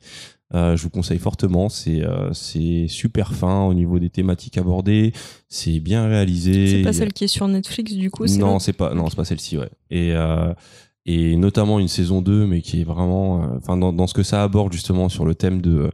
euh, 0.54 0.76
je 0.76 0.82
vous 0.82 0.90
conseille 0.90 1.18
fortement. 1.18 1.68
C'est 1.68 2.02
euh, 2.02 2.32
c'est 2.32 2.86
super 2.88 3.34
fin 3.34 3.64
au 3.64 3.74
niveau 3.74 3.98
des 3.98 4.10
thématiques 4.10 4.56
abordées. 4.56 5.12
C'est 5.48 5.80
bien 5.80 6.08
réalisé. 6.08 6.66
C'est 6.68 6.82
pas 6.82 6.92
celle 6.92 7.12
qui 7.12 7.24
est 7.24 7.28
sur 7.28 7.48
Netflix, 7.48 7.92
du 7.92 8.10
coup 8.10 8.26
non, 8.26 8.58
c'est 8.58 8.72
pas, 8.72 8.94
non, 8.94 9.08
c'est 9.10 9.16
pas 9.16 9.24
celle-ci, 9.24 9.58
ouais. 9.58 9.70
Et, 9.90 10.12
euh, 10.12 10.52
et 11.06 11.36
notamment 11.36 11.78
une 11.78 11.88
saison 11.88 12.22
2, 12.22 12.46
mais 12.46 12.62
qui 12.62 12.80
est 12.80 12.84
vraiment, 12.84 13.40
enfin, 13.56 13.76
dans, 13.76 13.92
dans 13.92 14.06
ce 14.06 14.14
que 14.14 14.22
ça 14.22 14.42
aborde 14.42 14.72
justement 14.72 15.08
sur 15.08 15.24
le 15.24 15.34
thème 15.34 15.60
de, 15.60 15.90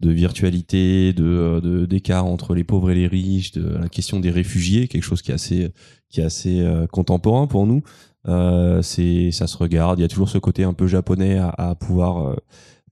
de 0.00 0.10
virtualité, 0.10 1.12
de, 1.12 1.86
d'écart 1.86 2.26
entre 2.26 2.54
les 2.54 2.64
pauvres 2.64 2.90
et 2.90 2.94
les 2.94 3.06
riches, 3.06 3.52
de 3.52 3.76
la 3.76 3.88
question 3.88 4.20
des 4.20 4.30
réfugiés, 4.30 4.88
quelque 4.88 5.04
chose 5.04 5.22
qui 5.22 5.30
est 5.30 5.34
assez, 5.34 5.72
qui 6.10 6.20
est 6.20 6.24
assez 6.24 6.64
contemporain 6.90 7.46
pour 7.46 7.66
nous. 7.66 7.82
Euh, 8.28 8.82
c'est, 8.82 9.30
ça 9.30 9.46
se 9.46 9.56
regarde. 9.56 9.98
Il 9.98 10.02
y 10.02 10.04
a 10.04 10.08
toujours 10.08 10.28
ce 10.28 10.38
côté 10.38 10.64
un 10.64 10.74
peu 10.74 10.86
japonais 10.86 11.38
à, 11.38 11.48
à 11.50 11.74
pouvoir 11.76 12.36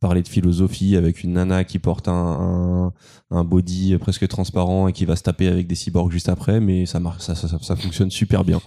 parler 0.04 0.20
de 0.20 0.28
philosophie 0.28 0.96
avec 0.96 1.24
une 1.24 1.32
nana 1.32 1.64
qui 1.64 1.78
porte 1.78 2.08
un, 2.08 2.12
un, 2.12 2.92
un 3.30 3.42
body 3.42 3.96
presque 3.96 4.28
transparent 4.28 4.86
et 4.86 4.92
qui 4.92 5.06
va 5.06 5.16
se 5.16 5.22
taper 5.22 5.48
avec 5.48 5.66
des 5.66 5.74
cyborgs 5.74 6.12
juste 6.12 6.28
après, 6.28 6.60
mais 6.60 6.84
ça 6.84 7.00
marche, 7.00 7.22
ça, 7.22 7.34
ça, 7.34 7.48
ça, 7.48 7.58
ça 7.62 7.74
fonctionne 7.74 8.10
super 8.10 8.44
bien. 8.44 8.60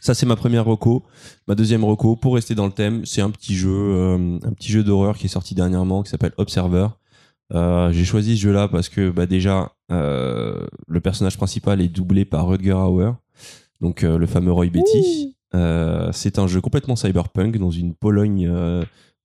Ça 0.00 0.14
c'est 0.14 0.26
ma 0.26 0.34
première 0.34 0.64
reco. 0.64 1.04
Ma 1.46 1.54
deuxième 1.54 1.84
reco, 1.84 2.16
pour 2.16 2.34
rester 2.34 2.56
dans 2.56 2.66
le 2.66 2.72
thème, 2.72 3.06
c'est 3.06 3.20
un 3.20 3.30
petit 3.30 3.54
jeu, 3.54 3.70
euh, 3.70 4.38
un 4.42 4.52
petit 4.52 4.72
jeu 4.72 4.82
d'horreur 4.82 5.16
qui 5.16 5.26
est 5.26 5.28
sorti 5.28 5.54
dernièrement 5.54 6.02
qui 6.02 6.10
s'appelle 6.10 6.32
Observer. 6.38 6.88
Euh, 7.54 7.92
j'ai 7.92 8.04
choisi 8.04 8.36
ce 8.36 8.42
jeu-là 8.42 8.66
parce 8.66 8.88
que 8.88 9.10
bah 9.10 9.26
déjà 9.26 9.70
euh, 9.92 10.66
le 10.88 11.00
personnage 11.00 11.36
principal 11.36 11.80
est 11.80 11.88
doublé 11.88 12.24
par 12.24 12.48
Rutger 12.48 12.72
Hauer, 12.72 13.12
donc 13.80 14.02
le 14.02 14.26
fameux 14.26 14.50
Roy 14.50 14.70
Betty. 14.70 15.36
C'est 16.12 16.40
un 16.40 16.48
jeu 16.48 16.60
complètement 16.60 16.96
cyberpunk 16.96 17.58
dans 17.58 17.70
une 17.70 17.94
Pologne 17.94 18.50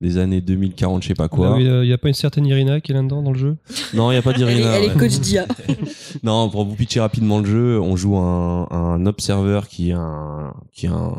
des 0.03 0.17
années 0.17 0.41
2040, 0.41 1.01
je 1.01 1.07
sais 1.07 1.13
pas 1.13 1.29
quoi. 1.29 1.55
Il 1.59 1.81
n'y 1.81 1.93
a 1.93 1.97
pas 1.97 2.09
une 2.09 2.13
certaine 2.13 2.45
Irina 2.45 2.81
qui 2.81 2.91
est 2.91 2.95
là-dedans 2.95 3.23
dans 3.23 3.31
le 3.31 3.37
jeu? 3.39 3.55
Non, 3.93 4.11
il 4.11 4.15
y 4.15 4.17
a 4.17 4.21
pas 4.21 4.33
d'Irina. 4.33 4.77
elle 4.77 4.91
est 4.91 4.97
coach 4.97 5.19
d'IA. 5.19 5.47
Non, 6.23 6.49
pour 6.49 6.65
vous 6.65 6.75
pitcher 6.75 6.99
rapidement 6.99 7.39
le 7.39 7.45
jeu, 7.45 7.79
on 7.79 7.95
joue 7.95 8.17
un, 8.17 8.67
un 8.69 9.05
observeur 9.05 9.67
qui 9.67 9.89
est 9.89 9.93
un, 9.93 10.53
qui 10.73 10.85
est 10.85 10.89
un, 10.89 11.15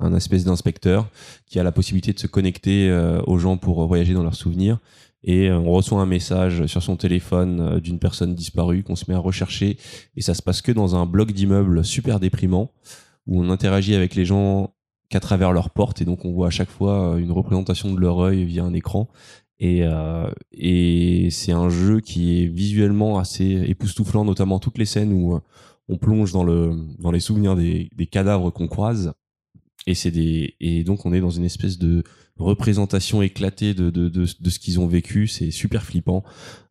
un 0.00 0.14
espèce 0.14 0.44
d'inspecteur 0.44 1.06
qui 1.46 1.60
a 1.60 1.62
la 1.62 1.70
possibilité 1.70 2.12
de 2.12 2.18
se 2.18 2.26
connecter 2.26 2.88
euh, 2.88 3.20
aux 3.26 3.38
gens 3.38 3.58
pour 3.58 3.86
voyager 3.86 4.14
dans 4.14 4.22
leurs 4.22 4.34
souvenirs. 4.34 4.78
Et 5.22 5.50
euh, 5.50 5.58
on 5.58 5.70
reçoit 5.72 6.00
un 6.00 6.06
message 6.06 6.66
sur 6.66 6.82
son 6.82 6.96
téléphone 6.96 7.60
euh, 7.60 7.80
d'une 7.80 7.98
personne 7.98 8.34
disparue 8.34 8.82
qu'on 8.82 8.96
se 8.96 9.04
met 9.08 9.14
à 9.14 9.18
rechercher. 9.18 9.76
Et 10.16 10.22
ça 10.22 10.32
se 10.32 10.42
passe 10.42 10.62
que 10.62 10.72
dans 10.72 10.96
un 10.96 11.04
bloc 11.04 11.32
d'immeubles 11.32 11.84
super 11.84 12.20
déprimant 12.20 12.72
où 13.26 13.42
on 13.42 13.50
interagit 13.50 13.94
avec 13.94 14.14
les 14.14 14.24
gens 14.24 14.72
qu'à 15.10 15.20
travers 15.20 15.52
leurs 15.52 15.70
portes. 15.70 16.00
Et 16.00 16.04
donc 16.06 16.24
on 16.24 16.32
voit 16.32 16.46
à 16.46 16.50
chaque 16.50 16.70
fois 16.70 17.14
euh, 17.14 17.18
une 17.18 17.32
représentation 17.32 17.92
de 17.92 18.00
leur 18.00 18.18
œil 18.20 18.44
via 18.44 18.64
un 18.64 18.72
écran. 18.72 19.08
Et, 19.58 19.80
euh, 19.82 20.30
et 20.52 21.28
c'est 21.30 21.52
un 21.52 21.68
jeu 21.68 22.00
qui 22.00 22.42
est 22.42 22.46
visuellement 22.46 23.18
assez 23.18 23.44
époustouflant, 23.66 24.24
notamment 24.24 24.58
toutes 24.58 24.78
les 24.78 24.86
scènes 24.86 25.12
où 25.12 25.34
euh, 25.34 25.40
on 25.90 25.98
plonge 25.98 26.32
dans 26.32 26.44
le 26.44 26.72
dans 26.98 27.10
les 27.10 27.20
souvenirs 27.20 27.56
des, 27.56 27.90
des 27.94 28.06
cadavres 28.06 28.50
qu'on 28.50 28.68
croise 28.68 29.12
et 29.86 29.94
c'est 29.94 30.10
des 30.12 30.54
et 30.60 30.84
donc 30.84 31.04
on 31.04 31.12
est 31.12 31.20
dans 31.20 31.30
une 31.30 31.44
espèce 31.44 31.78
de 31.78 32.04
représentation 32.38 33.22
éclatée 33.22 33.74
de 33.74 33.90
de 33.90 34.08
de, 34.08 34.24
de 34.40 34.50
ce 34.50 34.58
qu'ils 34.58 34.78
ont 34.80 34.86
vécu 34.86 35.26
c'est 35.26 35.50
super 35.50 35.82
flippant 35.82 36.22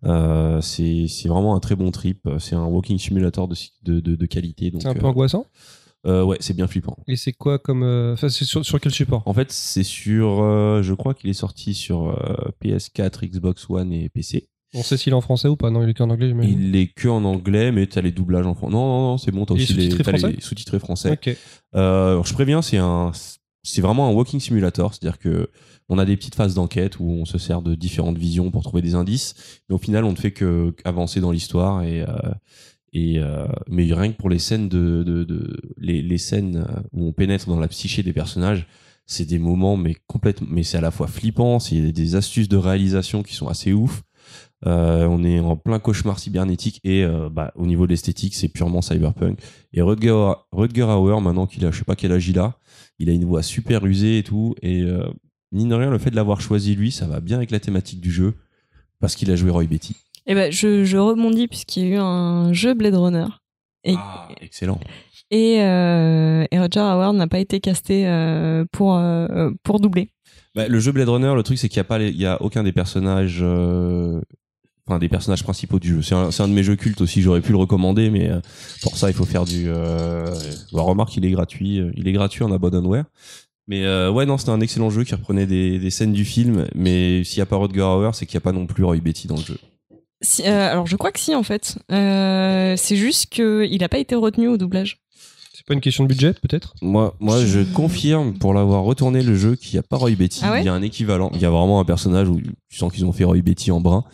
euh, 0.05 0.61
c'est 0.61 1.07
c'est 1.07 1.27
vraiment 1.27 1.55
un 1.55 1.59
très 1.59 1.75
bon 1.75 1.91
trip 1.91 2.27
c'est 2.39 2.55
un 2.55 2.65
walking 2.65 2.97
simulator 2.97 3.47
de 3.47 3.55
de 3.83 3.99
de, 3.99 4.15
de 4.15 4.25
qualité 4.25 4.71
donc 4.71 4.81
C'est 4.83 4.87
un 4.87 4.93
peu 4.93 5.05
angoissant? 5.05 5.45
euh, 5.47 5.78
ouais 6.05 6.37
c'est 6.39 6.55
bien 6.55 6.67
flippant 6.67 6.97
Et 7.07 7.15
c'est 7.15 7.33
quoi 7.33 7.59
comme. 7.59 7.83
euh, 7.83 8.13
Enfin, 8.13 8.29
c'est 8.29 8.45
sur, 8.45 8.65
sur 8.65 8.79
quel 8.79 8.91
support? 8.93 9.21
En 9.25 9.33
fait 9.33 9.51
c'est 9.51 9.83
sur 9.83 10.41
euh, 10.41 10.81
je 10.81 10.93
crois 10.93 11.13
qu'il 11.13 11.29
est 11.29 11.33
sorti 11.33 11.73
sur 11.73 12.09
euh, 12.09 12.51
PS4 12.63 13.25
Xbox 13.27 13.69
One 13.69 13.91
et 13.91 14.09
PC 14.09 14.47
On 14.73 14.83
sait 14.83 14.97
s'il 14.97 15.11
est 15.11 15.15
en 15.15 15.21
français 15.21 15.47
ou 15.47 15.55
pas? 15.57 15.69
Non, 15.71 15.83
il 15.83 15.89
est 15.89 15.93
qu'en 15.93 16.09
anglais, 16.09 16.27
j'imagine. 16.29 16.59
il 16.61 16.75
est 16.75 16.87
que 16.93 17.07
en 17.07 17.23
anglais 17.25 17.71
mais 17.71 17.85
t'as 17.87 18.01
les 18.01 18.11
doublages 18.11 18.45
en 18.47 18.53
français 18.55 18.73
non 18.73 18.87
non 18.87 19.01
non 19.11 19.17
c'est 19.17 19.31
bon 19.31 19.45
t'as 19.45 19.55
aussi 19.55 19.73
les, 19.73 19.89
sous-titré 19.89 20.03
t'as 20.03 20.11
les 20.13 20.19
français? 20.19 20.35
sous-titrés 20.39 20.79
français 20.79 21.11
Ok. 21.11 21.35
Euh, 21.75 22.11
alors, 22.13 22.25
je 22.25 22.33
préviens, 22.33 22.61
c'est 22.61 22.77
un, 22.77 23.11
c'est 23.63 23.81
vraiment 23.81 24.07
un 24.07 24.11
walking 24.11 24.39
simulator, 24.39 24.93
c'est-à-dire 24.93 25.19
que 25.19 25.49
on 25.89 25.97
a 25.97 26.05
des 26.05 26.15
petites 26.15 26.35
phases 26.35 26.53
d'enquête 26.55 26.99
où 26.99 27.09
on 27.09 27.25
se 27.25 27.37
sert 27.39 27.61
de 27.63 27.73
différentes 27.75 28.17
visions 28.17 28.51
pour 28.51 28.63
trouver 28.63 28.81
des 28.83 28.93
indices, 28.95 29.59
mais 29.67 29.75
au 29.75 29.79
final, 29.79 30.03
on 30.05 30.11
ne 30.11 30.15
fait 30.15 30.31
que 30.31 30.73
avancer 30.85 31.19
dans 31.19 31.31
l'histoire 31.31 31.81
et 31.83 32.01
euh, 32.03 32.07
euh, 32.95 33.47
mais 33.67 33.83
rien 33.93 34.11
que 34.11 34.17
pour 34.17 34.29
les 34.29 34.39
scènes 34.39 34.69
de, 34.69 35.05
scènes 36.17 36.65
où 36.91 37.07
on 37.07 37.13
pénètre 37.13 37.47
dans 37.47 37.59
la 37.59 37.67
psyché 37.67 38.03
des 38.03 38.13
personnages, 38.13 38.67
c'est 39.05 39.25
des 39.25 39.39
moments 39.39 39.77
mais 39.77 39.95
c'est 40.63 40.77
à 40.77 40.81
la 40.81 40.91
fois 40.91 41.07
flippant, 41.07 41.59
c'est 41.59 41.91
des, 41.91 42.15
astuces 42.15 42.49
de 42.49 42.57
réalisation 42.57 43.23
qui 43.23 43.35
sont 43.35 43.47
assez 43.47 43.73
ouf. 43.73 44.03
Euh, 44.65 45.05
on 45.05 45.23
est 45.23 45.39
en 45.39 45.55
plein 45.55 45.79
cauchemar 45.79 46.19
cybernétique 46.19 46.81
et 46.83 47.03
euh, 47.03 47.29
bah, 47.29 47.53
au 47.55 47.65
niveau 47.65 47.85
de 47.85 47.91
l'esthétique, 47.91 48.35
c'est 48.35 48.49
purement 48.49 48.81
cyberpunk. 48.81 49.39
Et 49.73 49.81
Rutger, 49.81 50.33
Hauer, 50.51 51.21
maintenant 51.21 51.47
qu'il 51.47 51.65
a, 51.65 51.71
je 51.71 51.79
sais 51.79 51.85
pas 51.85 51.95
quel 51.95 52.11
âge 52.11 52.27
il 52.27 52.39
a, 52.39 52.59
il 52.99 53.09
a 53.09 53.13
une 53.13 53.25
voix 53.25 53.41
super 53.41 53.85
usée 53.85 54.17
et 54.17 54.23
tout. 54.23 54.55
Et 54.61 54.81
euh, 54.81 55.07
mine 55.51 55.69
de 55.69 55.75
rien, 55.75 55.89
le 55.89 55.97
fait 55.97 56.11
de 56.11 56.15
l'avoir 56.15 56.41
choisi 56.41 56.75
lui, 56.75 56.91
ça 56.91 57.07
va 57.07 57.21
bien 57.21 57.37
avec 57.37 57.51
la 57.51 57.59
thématique 57.59 58.01
du 58.01 58.11
jeu 58.11 58.33
parce 58.99 59.15
qu'il 59.15 59.31
a 59.31 59.35
joué 59.35 59.49
Roy 59.49 59.65
Betty. 59.65 59.95
Et 60.30 60.35
ben, 60.35 60.51
je, 60.51 60.85
je 60.85 60.98
rebondis 60.98 61.48
puisqu'il 61.48 61.83
y 61.83 61.85
a 61.88 61.90
eu 61.95 61.98
un 61.98 62.53
jeu 62.53 62.74
Blade 62.75 62.95
Runner. 62.95 63.25
Et, 63.83 63.95
Ah, 63.98 64.27
excellent. 64.41 64.80
et, 65.32 65.61
euh, 65.61 66.45
et 66.51 66.59
Roger 66.59 66.80
Howard 66.82 67.16
n'a 67.16 67.27
pas 67.27 67.40
été 67.40 67.59
casté 67.59 68.08
euh, 68.08 68.64
pour, 68.72 68.95
euh, 68.95 69.49
pour 69.64 69.80
doubler. 69.80 70.11
Bah, 70.56 70.67
le 70.67 70.80
jeu 70.80 70.91
Blade 70.91 71.09
Runner, 71.09 71.33
le 71.35 71.43
truc 71.43 71.58
c'est 71.58 71.67
qu'il 71.69 71.77
y 71.77 71.82
a 71.82 71.85
pas, 71.85 71.98
les- 71.98 72.09
il 72.09 72.17
y 72.22 72.25
a 72.25 72.41
aucun 72.41 72.64
des 72.64 72.72
personnages, 72.72 73.41
enfin 74.88 74.99
des 74.99 75.09
personnages 75.09 75.43
principaux 75.43 75.80
du 75.80 75.90
jeu. 75.95 76.01
C'est 76.01 76.16
un, 76.16 76.32
c'est 76.32 76.43
un 76.43 76.48
de 76.48 76.53
mes 76.53 76.64
jeux 76.64 76.75
cultes 76.75 77.01
aussi. 77.01 77.22
J'aurais 77.22 77.41
pu 77.41 77.51
le 77.51 77.58
recommander, 77.58 78.09
mais 78.09 78.30
pour 78.82 78.98
ça 78.98 79.09
il 79.09 79.14
faut 79.16 79.25
faire 79.25 79.45
du. 79.45 79.67
Bah, 79.69 80.82
remarque, 80.82 81.16
il 81.17 81.25
est 81.25 81.32
gratuit. 81.32 81.82
Il 81.95 82.08
est 82.08 82.11
gratuit 82.14 82.43
en 82.43 82.51
abandonware. 82.51 83.06
Mais 83.67 83.85
euh, 83.85 84.11
ouais, 84.11 84.25
non, 84.25 84.38
c'était 84.40 84.49
un 84.51 84.61
excellent 84.61 84.90
jeu 84.90 85.03
qui 85.03 85.14
reprenait 85.14 85.45
des, 85.45 85.77
des 85.77 85.90
scènes 85.91 86.14
du 86.14 86.25
film. 86.25 86.66
Mais 86.75 87.24
s'il 87.24 87.38
y 87.38 87.41
a 87.41 87.45
pas 87.45 87.56
Rutger 87.58 87.82
Hauer, 87.82 88.11
c'est 88.14 88.25
qu'il 88.25 88.33
y 88.33 88.38
a 88.38 88.41
pas 88.41 88.51
non 88.51 88.66
plus 88.66 88.83
Roy 88.83 88.98
Betty 88.98 89.27
dans 89.27 89.35
le 89.38 89.43
jeu. 89.43 89.58
Si, 90.22 90.43
euh, 90.43 90.72
alors, 90.72 90.85
je 90.85 90.95
crois 90.95 91.11
que 91.11 91.19
si, 91.19 91.33
en 91.35 91.43
fait. 91.43 91.77
Euh, 91.91 92.75
c'est 92.77 92.95
juste 92.95 93.27
qu'il 93.27 93.77
n'a 93.80 93.89
pas 93.89 93.99
été 93.99 94.15
retenu 94.15 94.48
au 94.48 94.57
doublage. 94.57 94.99
C'est 95.53 95.65
pas 95.65 95.73
une 95.73 95.81
question 95.81 96.03
de 96.03 96.09
budget, 96.09 96.33
peut-être? 96.33 96.73
Moi, 96.81 97.15
moi, 97.19 97.45
je 97.45 97.61
confirme 97.73 98.38
pour 98.38 98.53
l'avoir 98.53 98.83
retourné 98.83 99.22
le 99.22 99.35
jeu 99.35 99.56
qu'il 99.56 99.73
n'y 99.73 99.80
a 99.80 99.83
pas 99.83 99.98
Roy 99.98 100.11
Betty. 100.11 100.41
Ah 100.43 100.51
ouais 100.51 100.61
il 100.61 100.65
y 100.65 100.69
a 100.69 100.73
un 100.73 100.81
équivalent. 100.81 101.31
Il 101.33 101.41
y 101.41 101.45
a 101.45 101.49
vraiment 101.49 101.80
un 101.80 101.85
personnage 101.85 102.30
où 102.30 102.39
tu 102.69 102.77
sens 102.77 102.93
qu'ils 102.93 103.06
ont 103.06 103.11
fait 103.11 103.25
Roy 103.25 103.41
Betty 103.41 103.72
en 103.72 103.81
brun. 103.81 104.06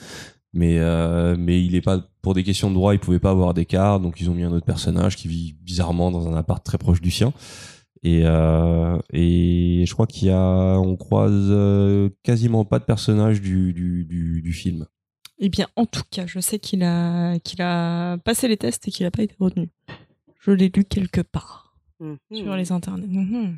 Mais, 0.54 0.80
euh, 0.80 1.36
mais 1.38 1.64
il 1.64 1.76
est 1.76 1.82
pas, 1.82 2.08
pour 2.22 2.34
des 2.34 2.44
questions 2.44 2.70
de 2.70 2.76
droit, 2.76 2.94
il 2.94 3.00
pouvait 3.00 3.20
pas 3.20 3.32
avoir 3.32 3.54
d'écart. 3.54 4.00
Donc 4.00 4.22
ils 4.22 4.30
ont 4.30 4.34
mis 4.34 4.44
un 4.44 4.52
autre 4.52 4.66
personnage 4.66 5.18
qui 5.18 5.28
vit 5.28 5.56
bizarrement 5.62 6.12
dans 6.12 6.28
un 6.28 6.36
appart 6.36 6.64
très 6.64 6.78
proche 6.78 7.02
du 7.02 7.12
sien. 7.12 7.34
Et, 8.04 8.22
euh, 8.24 8.98
et 9.12 9.84
je 9.86 9.94
crois 9.94 10.08
qu'il 10.08 10.28
y 10.28 10.32
a, 10.32 10.80
on 10.80 10.96
croise 10.96 11.54
quasiment 12.24 12.66
pas 12.66 12.80
de 12.80 12.86
personnage 12.86 13.42
du, 13.42 13.74
du, 13.74 14.06
du, 14.06 14.42
du 14.42 14.54
film. 14.54 14.86
Eh 15.40 15.50
bien, 15.50 15.68
en 15.76 15.86
tout 15.86 16.04
cas, 16.12 16.26
je 16.28 16.40
sais 16.40 16.60
qu'il 16.60 16.84
a, 16.84 17.38
qu'il 17.40 17.62
a 17.62 18.18
passé 18.20 18.48
les 18.48 18.58
tests 18.58 18.88
et 18.88 18.92
qu'il 18.92 19.06
n'a 19.06 19.12
pas 19.12 19.24
été 19.24 19.36
retenu. 19.40 19.70
Je 20.40 20.52
l'ai 20.52 20.72
lu 20.74 20.84
quelque 20.86 21.22
part 21.22 21.76
Mhm. 22.00 22.18
sur 22.34 22.56
les 22.56 22.72
internets. 22.72 23.08
Mhm. 23.08 23.58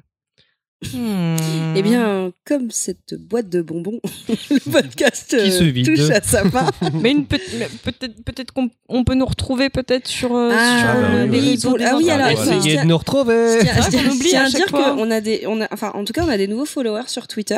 Eh 1.76 1.82
bien, 1.82 2.32
comme 2.46 2.70
cette 2.70 3.16
boîte 3.16 3.50
de 3.50 3.62
bonbons, 3.64 4.00
le 4.30 4.60
podcast 4.72 5.30
Qui 5.32 5.36
euh, 5.38 5.50
se 5.52 5.64
vide. 5.64 5.88
touche 5.88 6.10
à 6.12 6.22
sa 6.22 6.48
fin. 6.50 6.70
mais 7.02 7.12
une 7.12 7.26
pe- 7.26 7.38
mais 7.58 7.68
peut-être, 7.84 8.24
peut-être 8.24 8.52
qu'on 8.54 8.70
on 8.88 9.04
peut 9.04 9.16
nous 9.16 9.26
retrouver 9.26 9.70
peut-être 9.72 10.08
sur, 10.08 10.36
euh, 10.36 10.52
Ah, 10.54 10.78
sur 10.80 10.88
bah 11.02 11.08
euh, 11.16 11.24
oui, 11.26 11.32
les 11.32 11.40
oui. 11.42 11.50
réseaux 11.50 11.78
des 11.78 11.84
Ah 11.84 11.98
oui, 11.98 12.10
alors, 12.12 12.28
internets. 12.28 12.48
il 12.48 12.54
faut- 12.54 12.60
Essayez 12.60 12.78
de 12.82 12.86
nous 12.88 12.98
retrouver 12.98 13.60
Je 13.60 14.20
tiens, 14.30 14.46
à 14.46 14.50
dire 14.50 14.68
fois. 14.70 14.94
qu'on 14.96 15.10
a 15.10 15.20
des, 15.20 15.46
on 15.48 15.62
a, 15.62 15.68
enfin, 15.74 15.92
en 15.96 16.04
tout 16.06 16.14
cas, 16.14 16.24
on 16.24 16.30
a 16.30 16.38
des 16.38 16.48
nouveaux 16.48 16.66
followers 16.66 17.08
sur 17.08 17.28
Twitter. 17.28 17.58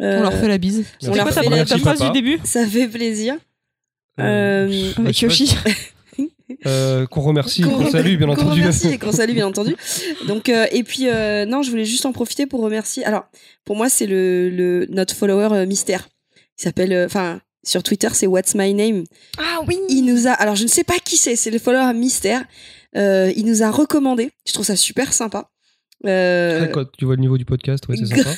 Euh, 0.00 0.18
On 0.18 0.22
leur 0.22 0.32
fait 0.34 0.48
la 0.48 0.58
bise. 0.58 0.84
on 1.02 1.14
leur 1.14 1.24
quoi 1.26 1.34
ta, 1.34 1.42
fait 1.42 1.50
la 1.50 1.64
phrase 1.78 2.00
du 2.00 2.10
début 2.10 2.38
Ça 2.44 2.66
fait 2.66 2.88
plaisir. 2.88 3.34
Euh, 4.18 4.66
Euh, 4.68 4.92
avec. 4.98 5.20
Yoshi 5.20 5.54
Euh, 6.66 7.06
Qu'on 7.06 7.20
remercie, 7.20 7.62
qu'on 7.62 7.70
Qu'on- 7.84 7.90
salue, 7.90 8.16
bien 8.16 8.26
qu'on 8.26 8.32
entendu. 8.32 8.60
remercie 8.60 8.88
et 8.88 8.98
qu'on 8.98 9.12
salue, 9.12 9.34
bien 9.34 9.46
entendu. 9.46 9.76
Donc, 10.26 10.48
euh, 10.48 10.66
et 10.72 10.82
puis, 10.82 11.06
euh, 11.08 11.46
non, 11.46 11.62
je 11.62 11.70
voulais 11.70 11.84
juste 11.84 12.04
en 12.06 12.12
profiter 12.12 12.46
pour 12.46 12.60
remercier. 12.60 13.04
Alors, 13.04 13.26
pour 13.64 13.76
moi, 13.76 13.88
c'est 13.88 14.06
le, 14.06 14.50
le 14.50 14.86
notre 14.90 15.14
follower 15.14 15.48
euh, 15.52 15.66
mystère. 15.66 16.08
Il 16.58 16.62
s'appelle, 16.64 16.92
euh, 16.92 17.06
enfin, 17.06 17.40
sur 17.62 17.82
Twitter, 17.84 18.08
c'est 18.12 18.26
What's 18.26 18.54
My 18.56 18.74
Name. 18.74 19.04
Ah 19.38 19.60
oui 19.68 19.78
Il 19.88 20.02
nous 20.02 20.26
a, 20.26 20.32
alors 20.32 20.56
je 20.56 20.64
ne 20.64 20.68
sais 20.68 20.82
pas 20.84 20.98
qui 21.04 21.16
c'est, 21.16 21.36
c'est 21.36 21.50
le 21.52 21.60
follower 21.60 21.94
mystère. 21.94 22.44
Euh, 22.96 23.32
il 23.36 23.46
nous 23.46 23.62
a 23.62 23.70
recommandé. 23.70 24.32
Je 24.44 24.52
trouve 24.52 24.66
ça 24.66 24.76
super 24.76 25.12
sympa. 25.12 25.48
Euh, 26.06 26.66
Quand 26.68 26.84
tu 26.96 27.04
vois 27.04 27.14
le 27.16 27.20
niveau 27.20 27.36
du 27.36 27.44
podcast, 27.44 27.86
ouais, 27.88 27.96
c'est 27.96 28.06
sympa. 28.16 28.30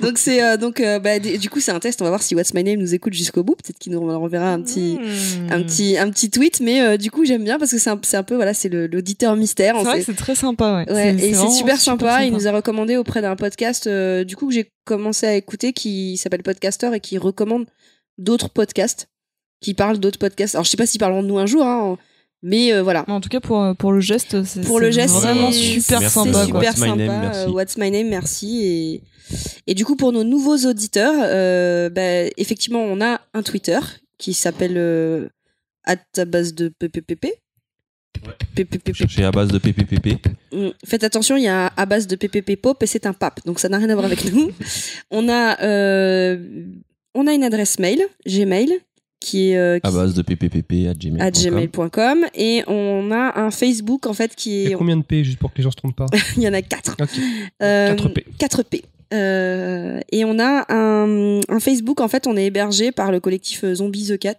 donc 0.00 0.16
c'est 0.18 0.42
euh, 0.42 0.56
donc 0.56 0.80
euh, 0.80 0.98
bah, 0.98 1.18
du 1.18 1.50
coup 1.50 1.60
c'est 1.60 1.72
un 1.72 1.78
test. 1.80 2.00
On 2.00 2.04
va 2.04 2.10
voir 2.10 2.22
si 2.22 2.34
What's 2.34 2.54
My 2.54 2.64
Name 2.64 2.78
nous 2.80 2.94
écoute 2.94 3.12
jusqu'au 3.12 3.42
bout. 3.44 3.54
Peut-être 3.54 3.78
qu'il 3.78 3.92
nous 3.92 4.00
renverra 4.06 4.50
un 4.52 4.62
petit 4.62 4.98
Hmm. 4.98 5.52
un 5.52 5.62
petit 5.62 5.98
un 5.98 6.08
petit 6.10 6.30
tweet. 6.30 6.60
Mais 6.60 6.80
euh, 6.80 6.96
du 6.96 7.10
coup 7.10 7.24
j'aime 7.26 7.44
bien 7.44 7.58
parce 7.58 7.70
que 7.70 7.78
c'est 7.78 7.90
un, 7.90 7.98
c'est 8.02 8.16
un 8.16 8.22
peu 8.22 8.34
voilà 8.34 8.54
c'est 8.54 8.68
le- 8.70 8.86
l'auditeur 8.86 9.36
mystère. 9.36 9.74
C'est 9.78 9.84
vrai 9.84 9.98
que 10.00 10.04
c'est 10.06 10.16
très 10.16 10.34
sympa, 10.34 10.84
ouais. 10.86 10.92
Ouais, 10.92 11.14
et 11.14 11.34
c'est 11.34 11.50
super 11.50 11.78
sympa. 11.80 12.24
Il 12.24 12.32
nous 12.32 12.46
a 12.48 12.52
recommandé 12.52 12.96
auprès 12.96 13.20
d'un 13.20 13.36
podcast, 13.36 13.86
euh, 13.86 14.24
du 14.24 14.36
coup, 14.36 14.48
que 14.48 14.54
j'ai 14.54 14.68
commencé 14.86 15.26
à 15.26 15.34
écouter, 15.34 15.72
qui 15.74 16.16
s'appelle 16.16 16.42
Podcaster 16.42 16.90
et 16.94 17.00
qui 17.00 17.18
recommande 17.18 17.66
d'autres 18.18 18.48
podcasts, 18.48 19.08
qui 19.60 19.74
parlent 19.74 19.98
d'autres 19.98 20.18
podcasts. 20.18 20.54
Alors, 20.54 20.64
je 20.64 20.70
sais 20.70 20.76
pas 20.76 20.86
s'ils 20.86 21.00
parleront 21.00 21.22
de 21.22 21.28
nous 21.28 21.38
un 21.38 21.46
jour, 21.46 21.64
hein, 21.66 21.98
mais 22.44 22.72
euh, 22.72 22.82
voilà. 22.82 23.04
En 23.08 23.20
tout 23.20 23.28
cas, 23.28 23.40
pour, 23.40 23.74
pour 23.76 23.90
le 23.92 24.00
geste, 24.00 24.44
c'est 24.44 24.60
Pour 24.64 24.78
le 24.78 24.86
c'est 24.92 25.00
geste, 25.00 25.14
vraiment 25.14 25.50
c'est- 25.50 25.58
super 25.80 26.00
Merci. 26.00 26.14
c'est 26.22 26.32
sympa. 26.32 26.38
What's 26.38 26.46
super 26.46 26.60
My 26.60 26.76
sympa. 26.76 26.96
Name, 26.96 27.20
merci. 27.22 27.40
euh, 27.40 27.48
What's 27.50 27.76
My 27.78 27.90
Name, 27.90 28.08
merci. 28.08 28.60
Et, 28.64 29.02
et 29.66 29.74
du 29.74 29.84
coup, 29.84 29.96
pour 29.96 30.12
nos 30.12 30.22
nouveaux 30.24 30.58
auditeurs, 30.66 31.14
euh, 31.24 31.88
bah, 31.88 32.30
effectivement, 32.36 32.80
on 32.84 33.00
a 33.00 33.20
un 33.32 33.42
Twitter 33.42 33.78
qui 34.18 34.34
s'appelle 34.34 34.76
euh, 34.76 35.28
at 35.84 35.96
à 36.18 36.24
base 36.24 36.54
de 36.54 36.68
PPPP. 36.68 37.26
PPPP. 38.54 38.92
Cherchez 38.94 39.24
à 39.24 39.30
base 39.32 39.48
de 39.48 39.58
PPPP. 39.58 40.18
Mm. 40.52 40.68
Faites 40.86 41.04
attention, 41.04 41.36
il 41.36 41.42
y 41.44 41.48
a 41.48 41.72
à 41.76 41.86
base 41.86 42.06
de 42.06 42.14
PPP 42.16 42.56
Pop 42.60 42.82
et 42.82 42.86
c'est 42.86 43.06
un 43.06 43.12
pape, 43.12 43.40
donc 43.44 43.58
ça 43.58 43.68
n'a 43.68 43.78
rien 43.78 43.90
à 43.90 43.94
voir 43.94 44.06
avec 44.06 44.32
nous. 44.32 44.50
On 45.10 45.28
a, 45.28 45.60
euh, 45.62 46.38
on 47.14 47.26
a 47.26 47.32
une 47.32 47.42
adresse 47.42 47.78
mail, 47.78 48.00
Gmail, 48.26 48.78
qui 49.20 49.50
est 49.50 49.56
euh, 49.56 49.78
À 49.82 49.90
base 49.90 50.14
de 50.14 50.20
à 50.20 50.94
gmail.com. 50.94 51.30
gmail.com 51.32 52.26
et 52.34 52.62
on 52.66 53.10
a 53.10 53.40
un 53.40 53.50
Facebook 53.50 54.06
en 54.06 54.12
fait 54.12 54.34
qui 54.34 54.50
Il 54.64 54.68
y 54.68 54.70
est, 54.72 54.74
a 54.74 54.78
combien 54.78 54.96
de 54.96 55.02
P, 55.02 55.24
juste 55.24 55.38
pour 55.38 55.52
que 55.52 55.58
les 55.58 55.64
gens 55.64 55.70
se 55.70 55.76
trompent 55.76 55.96
pas 55.96 56.06
il 56.36 56.42
y 56.42 56.48
en 56.48 56.52
a 56.52 56.62
quatre. 56.62 56.96
Ok. 57.00 57.08
Euh, 57.62 57.94
4P. 57.94 58.24
4P. 58.38 58.82
Euh, 59.12 60.00
et 60.10 60.24
on 60.24 60.38
a 60.38 60.64
un, 60.72 61.40
un 61.48 61.60
Facebook, 61.60 62.00
en 62.00 62.08
fait, 62.08 62.26
on 62.26 62.36
est 62.36 62.46
hébergé 62.46 62.90
par 62.92 63.12
le 63.12 63.20
collectif 63.20 63.64
euh, 63.64 63.74
Zombie 63.74 64.08
the 64.08 64.18
Cat. 64.18 64.36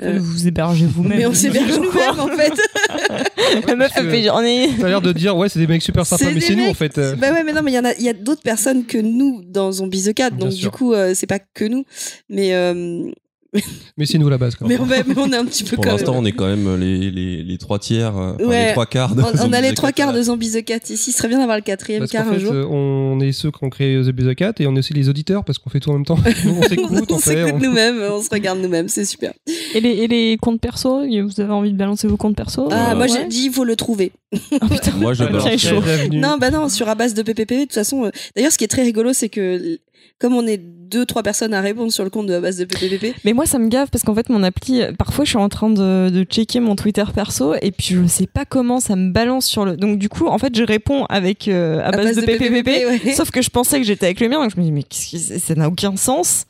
Euh, 0.00 0.18
Vous 0.18 0.48
hébergez 0.48 0.86
vous-même. 0.86 1.18
mais 1.18 1.26
on 1.26 1.34
s'héberge 1.34 1.78
nous-mêmes, 1.78 2.18
en 2.18 2.28
fait. 2.28 2.54
La 3.66 3.76
meuf, 3.76 3.92
elle 3.96 4.08
fait 4.08 4.20
ai. 4.22 4.70
T'as 4.80 4.88
l'air 4.88 5.02
de 5.02 5.12
dire, 5.12 5.36
ouais, 5.36 5.50
c'est 5.50 5.58
des 5.58 5.66
mecs 5.66 5.82
super 5.82 6.06
sympas, 6.06 6.30
mais 6.32 6.40
c'est 6.40 6.54
nous 6.54 6.64
en 6.64 6.72
fait. 6.72 6.96
euh. 6.96 7.14
Bah 7.16 7.30
ouais, 7.30 7.44
mais 7.44 7.52
non, 7.52 7.60
mais 7.62 7.72
il 7.72 7.74
y 7.74 7.78
en 7.78 7.84
a, 7.84 7.92
il 7.94 8.02
y 8.02 8.08
a 8.08 8.14
d'autres 8.14 8.40
personnes 8.40 8.86
que 8.86 8.96
nous 8.96 9.42
dans 9.46 9.70
Zombie 9.70 10.04
the 10.04 10.14
Cat, 10.14 10.30
donc 10.30 10.52
sûr. 10.52 10.70
du 10.70 10.76
coup, 10.76 10.94
euh, 10.94 11.12
c'est 11.14 11.26
pas 11.26 11.40
que 11.40 11.66
nous, 11.66 11.84
mais 12.30 12.54
euh, 12.54 13.10
Mais 13.98 14.06
c'est 14.06 14.16
nous 14.18 14.28
la 14.30 14.38
base 14.38 14.54
quand 14.56 14.66
mais, 14.66 14.74
même. 14.74 14.82
on 14.82 14.86
va- 14.86 15.02
mais 15.06 15.14
on 15.18 15.30
est 15.30 15.36
un 15.36 15.44
petit 15.44 15.62
peu 15.64 15.76
Pour 15.76 15.84
l'instant, 15.84 16.14
on 16.16 16.24
est 16.24 16.32
quand 16.32 16.46
même 16.46 16.76
les, 16.80 17.10
les, 17.10 17.42
les 17.42 17.58
trois 17.58 17.78
tiers, 17.78 18.16
euh, 18.16 18.32
enfin, 18.42 18.48
les 18.66 18.72
trois 18.72 18.86
quarts. 18.86 19.14
de 19.14 19.20
On, 19.20 19.26
on 19.26 19.36
Zombies 19.36 19.54
a 19.56 19.60
les 19.60 19.70
the 19.72 19.74
trois 19.74 19.92
quarts 19.92 20.12
de 20.14 20.22
Zombie 20.22 20.50
the 20.52 20.64
Cat 20.64 20.78
ici. 20.88 21.12
Ce 21.12 21.18
serait 21.18 21.28
bien 21.28 21.38
d'avoir 21.38 21.58
le 21.58 21.62
quatrième 21.62 22.00
Parce 22.00 22.12
quart 22.12 22.24
qu'en 22.26 22.32
un 22.34 22.38
jour. 22.38 22.52
euh, 22.54 22.64
on 22.64 23.20
est 23.20 23.32
ceux 23.32 23.50
qui 23.50 23.58
ont 23.62 23.68
créé 23.68 24.00
The 24.00 24.08
Bizarre 24.08 24.36
Cat 24.36 24.52
et 24.60 24.66
on 24.66 24.74
est 24.74 24.78
aussi 24.78 24.94
les 24.94 25.10
auditeurs 25.10 25.44
parce 25.44 25.58
qu'on 25.58 25.68
fait 25.68 25.80
tout 25.80 25.90
en 25.90 25.94
même 25.94 26.06
temps. 26.06 26.16
on 26.46 26.62
s'écoute, 26.62 27.06
on, 27.10 27.14
on 27.14 27.18
s'écoute 27.18 27.52
on- 27.54 27.58
nous-mêmes, 27.58 28.00
on 28.10 28.22
se 28.22 28.30
regarde 28.30 28.58
nous-mêmes, 28.58 28.88
c'est 28.88 29.04
super. 29.04 29.32
Et 29.74 29.80
les, 29.80 29.90
et 29.90 30.08
les 30.08 30.38
comptes 30.40 30.60
perso 30.60 31.00
Vous 31.06 31.40
avez 31.40 31.52
envie 31.52 31.72
de 31.72 31.76
balancer 31.78 32.08
vos 32.08 32.16
comptes 32.16 32.36
perso 32.36 32.68
Ah, 32.70 32.92
Euh, 32.92 32.96
moi 32.96 33.04
Ouais. 33.04 33.08
j'ai 33.12 33.26
dit, 33.26 33.44
il 33.46 33.52
faut 33.52 33.64
le 33.64 33.76
trouver. 33.76 34.12
Ah, 34.32 34.38
putain. 34.70 34.92
Moi, 34.96 35.12
je 35.12 35.24
Alors, 35.24 35.44
balance. 35.44 36.10
Non, 36.12 36.38
bah 36.40 36.50
non, 36.50 36.70
sur 36.70 36.88
à 36.88 36.94
base 36.94 37.12
de 37.12 37.22
PPP, 37.22 37.50
de 37.52 37.60
toute 37.64 37.74
façon. 37.74 38.04
euh, 38.06 38.10
D'ailleurs, 38.34 38.50
ce 38.52 38.56
qui 38.56 38.64
est 38.64 38.68
très 38.68 38.82
rigolo, 38.82 39.12
c'est 39.12 39.28
que 39.28 39.78
comme 40.18 40.34
on 40.34 40.46
est 40.46 40.58
deux 40.58 41.06
trois 41.06 41.22
personnes 41.22 41.54
à 41.54 41.60
répondre 41.60 41.90
sur 41.92 42.04
le 42.04 42.10
compte 42.10 42.26
de 42.26 42.32
la 42.32 42.40
base 42.40 42.58
de 42.58 42.64
PPPP. 42.64 43.14
Mais 43.24 43.32
moi, 43.32 43.46
ça 43.46 43.58
me 43.58 43.68
gave 43.68 43.88
parce 43.90 44.04
qu'en 44.04 44.14
fait, 44.14 44.28
mon 44.28 44.42
appli, 44.42 44.82
parfois, 44.98 45.24
je 45.24 45.30
suis 45.30 45.38
en 45.38 45.48
train 45.48 45.70
de, 45.70 46.10
de 46.10 46.22
checker 46.24 46.60
mon 46.60 46.76
Twitter 46.76 47.04
perso 47.14 47.54
et 47.62 47.70
puis 47.70 47.94
je 47.94 48.06
sais 48.06 48.26
pas 48.26 48.44
comment 48.44 48.78
ça 48.78 48.94
me 48.96 49.10
balance 49.10 49.46
sur 49.46 49.64
le. 49.64 49.76
Donc, 49.76 49.98
du 49.98 50.08
coup, 50.08 50.26
en 50.26 50.38
fait, 50.38 50.54
je 50.56 50.62
réponds 50.64 51.06
avec 51.06 51.48
euh, 51.48 51.80
à, 51.82 51.90
base, 51.92 52.16
de, 52.16 52.20
PPPP. 52.22 52.66
ouais. 53.06 53.12
Sauf 53.14 53.30
que 53.30 53.40
je 53.42 53.50
pensais 53.50 53.78
que 53.80 53.86
j'étais 53.86 54.06
avec 54.06 54.20
le 54.20 54.28
mien, 54.28 54.42
donc 54.42 54.52
je 54.54 54.60
me 54.60 54.64
dis, 54.64 54.72
mais 54.72 54.82
qu'est-ce 54.82 55.12
que 55.12 55.18
c'est- 55.18 55.38
ça 55.38 55.54
n'a 55.54 55.68
aucun 55.68 55.96
sens. 55.96 56.44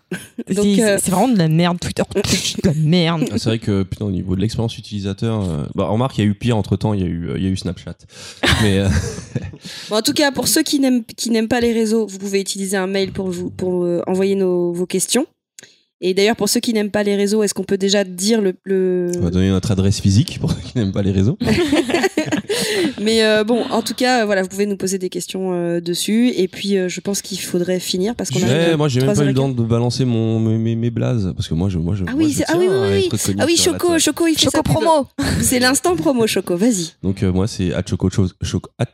C'est 0.48 0.82
euh, 0.82 0.98
c'est 1.02 1.10
vraiment 1.10 1.28
de 1.28 1.38
la 1.38 1.48
merde, 1.48 1.78
Twitter. 1.80 2.02
de 2.14 2.68
la 2.68 2.74
merde. 2.74 3.24
Ah, 3.30 3.38
C'est 3.38 3.48
vrai 3.48 3.58
que 3.58 3.82
putain 3.82 4.04
au 4.04 4.10
niveau 4.10 4.36
de 4.36 4.40
l'expérience 4.40 4.76
utilisateur, 4.78 5.42
euh, 5.48 5.64
bah 5.74 5.86
remarque 5.86 6.18
il 6.18 6.24
y 6.24 6.24
a 6.24 6.30
eu 6.30 6.34
pire 6.34 6.56
entre 6.56 6.76
temps, 6.76 6.94
il 6.94 7.00
y 7.00 7.04
a 7.04 7.06
eu 7.06 7.32
il 7.36 7.42
y 7.42 7.46
a 7.46 7.50
eu 7.50 7.56
Snapchat. 7.56 7.96
Mais 8.62 8.78
euh, 8.78 8.88
Bon, 9.90 9.96
en 9.96 10.02
tout 10.02 10.12
cas, 10.12 10.32
pour 10.32 10.48
ceux 10.48 10.62
qui 10.62 10.80
n'aiment 10.80 11.04
qui 11.04 11.30
n'aiment 11.30 11.48
pas 11.48 11.60
les 11.60 11.72
réseaux, 11.72 12.06
vous 12.06 12.18
pouvez 12.18 12.40
utiliser 12.40 12.76
un 12.76 12.86
mail 12.86 13.12
pour 13.12 13.30
vous 13.30 13.50
pour 13.50 13.84
euh, 13.84 14.02
envoyer 14.06 14.34
nos, 14.34 14.72
vos 14.72 14.86
questions. 14.86 15.26
Et 16.04 16.14
d'ailleurs, 16.14 16.34
pour 16.34 16.48
ceux 16.48 16.58
qui 16.58 16.72
n'aiment 16.72 16.90
pas 16.90 17.04
les 17.04 17.14
réseaux, 17.14 17.44
est-ce 17.44 17.54
qu'on 17.54 17.62
peut 17.62 17.78
déjà 17.78 18.02
dire 18.02 18.40
le, 18.40 18.54
le... 18.64 19.12
on 19.18 19.20
va 19.20 19.30
donner 19.30 19.50
notre 19.50 19.70
adresse 19.70 20.00
physique 20.00 20.40
pour 20.40 20.50
ceux 20.50 20.60
qui 20.60 20.76
n'aiment 20.76 20.90
pas 20.90 21.02
les 21.02 21.12
réseaux. 21.12 21.38
Mais 23.00 23.22
euh, 23.24 23.44
bon, 23.44 23.62
en 23.70 23.82
tout 23.82 23.94
cas, 23.94 24.24
voilà, 24.24 24.42
vous 24.42 24.48
pouvez 24.48 24.66
nous 24.66 24.76
poser 24.76 24.98
des 24.98 25.08
questions 25.08 25.52
euh, 25.54 25.80
dessus. 25.80 26.28
Et 26.36 26.48
puis, 26.48 26.76
euh, 26.76 26.88
je 26.88 27.00
pense 27.00 27.22
qu'il 27.22 27.38
faudrait 27.40 27.80
finir 27.80 28.14
parce 28.14 28.30
qu'on 28.30 28.40
à 28.42 28.76
moi 28.76 28.88
j'ai 28.88 29.00
même 29.00 29.14
pas 29.14 29.22
eu 29.22 29.26
le 29.26 29.32
3h15. 29.32 29.34
temps 29.34 29.48
de 29.48 29.62
balancer 29.62 30.04
mon 30.04 30.38
mes, 30.40 30.58
mes, 30.58 30.76
mes 30.76 30.90
blazes 30.90 31.32
parce 31.36 31.48
que 31.48 31.54
moi 31.54 31.68
je 31.68 31.78
moi 31.78 31.94
je 31.94 32.04
Ah 32.06 32.12
moi, 32.12 32.24
oui, 32.24 32.30
je 32.32 32.38
c'est- 32.38 32.44
ah 32.48 32.52
tiens 32.52 32.60
oui, 32.60 32.66
oui, 32.68 33.08
oui. 33.12 33.34
Ah 33.38 33.44
oui, 33.46 33.56
Choco. 33.56 33.98
Choco, 33.98 34.26
il 34.26 34.34
fait 34.34 34.44
Choco 34.44 34.56
sa 34.56 34.62
promo. 34.62 35.06
C'est 35.42 35.58
l'instant 35.58 35.96
promo, 35.96 36.26
Choco. 36.26 36.56
Vas-y. 36.56 36.90
Donc 37.02 37.22
euh, 37.22 37.32
moi 37.32 37.46
c'est 37.46 37.72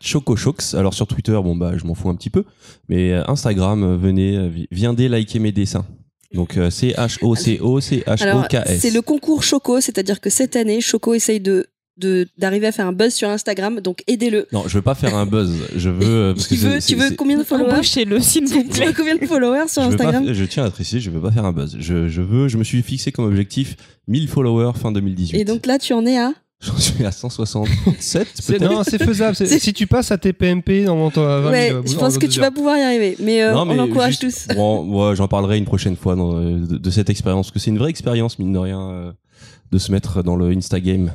@chocochocs. 0.00 0.74
Alors 0.74 0.94
sur 0.94 1.06
Twitter, 1.06 1.32
bon 1.42 1.56
bah 1.56 1.72
je 1.76 1.84
m'en 1.84 1.94
fous 1.94 2.08
un 2.08 2.14
petit 2.14 2.30
peu, 2.30 2.44
mais 2.88 3.12
euh, 3.12 3.22
Instagram, 3.28 3.96
venez, 3.96 4.48
vi- 4.48 4.68
viendez 4.70 5.08
liker 5.08 5.38
mes 5.38 5.52
dessins. 5.52 5.84
Donc 6.34 6.56
euh, 6.56 6.70
C 6.70 6.94
H 6.96 7.18
O 7.22 7.34
C 7.34 7.58
O 7.60 7.80
C 7.80 8.02
H 8.06 8.22
Alors, 8.22 8.44
O 8.44 8.48
K 8.48 8.54
S. 8.66 8.80
c'est 8.80 8.90
le 8.90 9.00
concours 9.02 9.42
Choco, 9.42 9.80
c'est-à-dire 9.80 10.20
que 10.20 10.30
cette 10.30 10.56
année, 10.56 10.80
Choco 10.80 11.14
essaye 11.14 11.40
de- 11.40 11.66
d'arriver 12.36 12.66
à 12.66 12.72
faire 12.72 12.86
un 12.86 12.92
buzz 12.92 13.12
sur 13.14 13.28
Instagram, 13.28 13.80
donc 13.80 14.02
aidez-le. 14.06 14.46
Non, 14.52 14.64
je 14.66 14.74
veux 14.74 14.82
pas 14.82 14.94
faire 14.94 15.14
un 15.16 15.26
buzz. 15.26 15.52
Je 15.76 15.90
veux 15.90 16.32
parce 16.36 16.46
que 16.46 16.54
veux, 16.54 16.78
tu 16.80 16.94
veux 16.96 17.10
combien 17.16 17.38
de 17.38 17.44
followers 17.44 17.72
Embauchez-le, 17.72 18.20
s'il 18.20 18.46
vous 18.46 18.62
Tu 18.62 18.68
plaît. 18.68 18.86
veux 18.86 18.92
combien 18.92 19.16
de 19.16 19.26
followers 19.26 19.68
sur 19.68 19.82
je, 19.82 19.88
veux 19.90 19.96
pas 19.96 20.04
Instagram 20.04 20.32
je 20.34 20.44
tiens 20.44 20.64
à 20.64 20.70
préciser, 20.70 21.00
je 21.00 21.10
veux 21.10 21.20
pas 21.20 21.30
faire 21.32 21.44
un 21.44 21.52
buzz. 21.52 21.76
Je, 21.78 22.08
je 22.08 22.22
veux, 22.22 22.48
je 22.48 22.56
me 22.58 22.64
suis 22.64 22.82
fixé 22.82 23.12
comme 23.12 23.24
objectif 23.26 23.76
1000 24.08 24.28
followers 24.28 24.72
fin 24.80 24.92
2018. 24.92 25.38
Et 25.38 25.44
donc 25.44 25.66
là, 25.66 25.78
tu 25.78 25.92
en 25.92 26.04
es 26.06 26.18
à 26.18 26.32
j'en 26.60 26.76
suis 26.76 27.04
à 27.04 27.12
167 27.12 28.26
C'est- 28.34 28.58
peut-être. 28.58 28.68
Non, 28.72 28.82
c'est 28.82 29.00
faisable. 29.02 29.36
Si 29.36 29.72
tu 29.72 29.86
passes 29.86 30.10
à 30.10 30.18
tes 30.18 30.32
PMP 30.32 30.84
dans 30.86 31.08
ton 31.10 31.24
à 31.24 31.38
20 31.40 31.42
000, 31.42 31.52
Ouais, 31.52 31.72
euh, 31.72 31.82
je 31.86 31.94
en 31.96 32.00
pense 32.00 32.18
que 32.18 32.26
tu 32.26 32.40
vas 32.40 32.50
pouvoir 32.50 32.76
y 32.76 32.80
arriver. 32.82 33.16
Mais 33.20 33.42
euh, 33.44 33.52
Non, 33.54 33.64
on 33.68 34.06
juste- 34.08 34.22
tous. 34.22 34.54
Bon, 34.56 34.84
ouais, 35.08 35.14
j'en 35.14 35.28
parlerai 35.28 35.56
une 35.58 35.64
prochaine 35.66 35.94
fois 35.96 36.16
dans, 36.16 36.32
de, 36.40 36.76
de 36.78 36.90
cette 36.90 37.10
expérience 37.10 37.46
parce 37.46 37.54
que 37.54 37.58
c'est 37.60 37.70
une 37.70 37.78
vraie 37.78 37.90
expérience 37.90 38.40
mine 38.40 38.52
de 38.52 38.58
rien 38.58 38.80
euh, 38.90 39.12
de 39.70 39.78
se 39.78 39.92
mettre 39.92 40.24
dans 40.24 40.34
le 40.34 40.48
Instagame. 40.50 41.12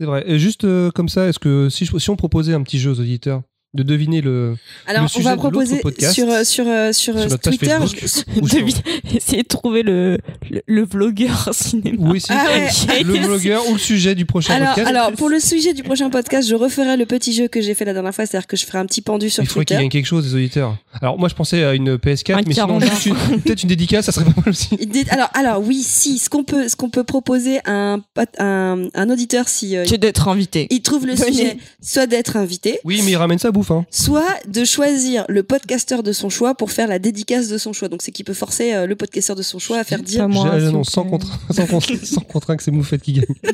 C'est 0.00 0.06
vrai. 0.06 0.24
Et 0.30 0.38
juste 0.38 0.64
euh, 0.64 0.90
comme 0.90 1.08
ça, 1.08 1.26
est-ce 1.28 1.38
que 1.38 1.68
si, 1.68 1.84
je- 1.84 1.98
si 1.98 2.10
on 2.10 2.16
proposait 2.16 2.54
un 2.54 2.62
petit 2.62 2.78
jeu 2.78 2.90
aux 2.90 3.00
auditeurs 3.00 3.42
de 3.74 3.82
deviner 3.82 4.20
le. 4.22 4.56
Alors, 4.86 5.04
on 5.04 5.08
sujet 5.08 5.24
va 5.24 5.30
de 5.32 5.36
l'autre 5.36 5.50
proposer 5.50 5.78
podcast 5.80 6.14
sur 6.14 6.28
euh, 6.30 6.42
sur 6.44 6.66
euh, 6.66 6.92
sur, 6.92 7.16
euh, 7.16 7.20
sur 7.22 7.30
notre 7.30 7.50
page 7.50 7.58
Twitter. 7.58 8.06
Sur- 8.08 8.24
Essayez 9.14 9.42
de 9.42 9.48
trouver 9.48 9.82
le, 9.82 10.18
le, 10.50 10.62
le 10.66 10.84
vlogueur 10.84 11.50
cinéma. 11.52 11.96
Oui. 12.10 12.22
Ah 12.30 12.46
ouais. 12.48 13.02
Le 13.04 13.18
blogueur 13.26 13.68
ou 13.68 13.74
le 13.74 13.78
sujet 13.78 14.14
du 14.14 14.24
prochain 14.26 14.54
Alors, 14.54 14.68
podcast. 14.74 14.88
alors, 14.88 15.12
pour 15.12 15.28
le 15.28 15.38
sujet 15.40 15.74
du 15.74 15.82
prochain 15.82 16.08
podcast, 16.10 16.48
je 16.48 16.54
referai 16.54 16.96
le 16.96 17.06
petit 17.06 17.32
jeu 17.32 17.48
que 17.48 17.60
j'ai 17.60 17.74
fait 17.74 17.84
la 17.84 17.92
dernière 17.92 18.14
fois, 18.14 18.26
c'est-à-dire 18.26 18.46
que 18.46 18.56
je 18.56 18.64
ferai 18.64 18.78
un 18.78 18.86
petit 18.86 19.02
pendu 19.02 19.28
sur 19.30 19.42
il 19.42 19.46
faudrait 19.46 19.64
qu'il 19.64 19.76
Twitter. 19.76 19.82
gagne 19.84 19.90
quelque 19.90 20.06
chose, 20.06 20.26
les 20.26 20.34
auditeurs. 20.34 20.76
Alors, 21.00 21.18
moi, 21.18 21.28
je 21.28 21.34
pensais 21.34 21.62
à 21.64 21.74
une 21.74 21.96
PS4, 21.96 22.32
Un 22.34 22.36
mais 22.46 22.54
sinon, 22.54 22.78
40. 22.78 22.84
juste 22.84 23.06
une- 23.06 23.40
peut-être 23.42 23.62
une 23.62 23.68
dédicace, 23.68 24.06
ça 24.06 24.12
serait 24.12 24.24
pas 24.24 24.32
mal 24.40 24.48
aussi. 24.48 24.68
Alors, 25.10 25.28
alors 25.34 25.62
oui, 25.62 25.82
si, 25.82 26.18
ce 26.18 26.28
qu'on 26.30 26.44
peut, 26.44 26.68
ce 26.68 26.76
qu'on 26.76 26.90
peut 26.90 27.04
proposer 27.04 27.58
à 27.64 27.72
un, 27.94 28.00
un, 28.38 28.88
un 28.94 29.10
auditeur 29.10 29.48
si 29.48 29.76
euh, 29.76 29.84
C'est 29.86 29.98
d'être 29.98 30.28
invité. 30.28 30.66
il 30.70 30.80
trouve 30.82 31.06
le 31.06 31.16
sujet, 31.16 31.56
soit 31.82 32.06
d'être 32.06 32.36
invité, 32.36 32.80
Oui, 32.84 33.02
mais 33.04 33.12
il 33.12 33.16
ramène 33.16 33.38
sa 33.38 33.50
bouffe, 33.58 33.70
hein. 33.70 33.84
soit 33.90 34.34
de 34.46 34.64
choisir 34.64 35.24
le 35.28 35.42
podcasteur 35.42 36.02
de 36.02 36.12
son 36.12 36.28
choix 36.30 36.54
pour 36.54 36.70
faire 36.72 36.86
la 36.88 36.98
dédicace 36.98 37.48
de 37.48 37.58
son 37.58 37.72
choix. 37.72 37.88
Donc, 37.88 38.02
c'est 38.02 38.12
qu'il 38.12 38.24
peut 38.24 38.34
forcer 38.34 38.72
euh, 38.72 38.86
le 38.86 38.96
podcasteur 38.96 39.36
de 39.36 39.42
son 39.42 39.58
choix 39.58 39.78
à 39.78 39.84
faire 39.84 40.02
dire. 40.02 40.28
Moi, 40.28 40.50
J'ai- 40.54 40.66
s'il 40.66 40.70
non, 40.70 40.84
sans 40.96 41.04
contrat, 41.04 41.38
sans 41.50 41.66
contrat, 41.74 41.94
sans 42.04 42.20
contrat 42.20 42.56
que 42.56 42.62
c'est 42.62 42.70
Moufette 42.70 43.02
qui 43.02 43.12
gagne. 43.14 43.24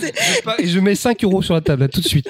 Je 0.00 0.42
pas- 0.42 0.56
Et 0.58 0.66
je 0.66 0.78
mets 0.80 0.94
5 0.94 1.22
euros 1.24 1.42
sur 1.42 1.54
la 1.54 1.60
table, 1.60 1.82
là, 1.82 1.88
tout 1.88 2.00
de 2.00 2.06
suite. 2.06 2.26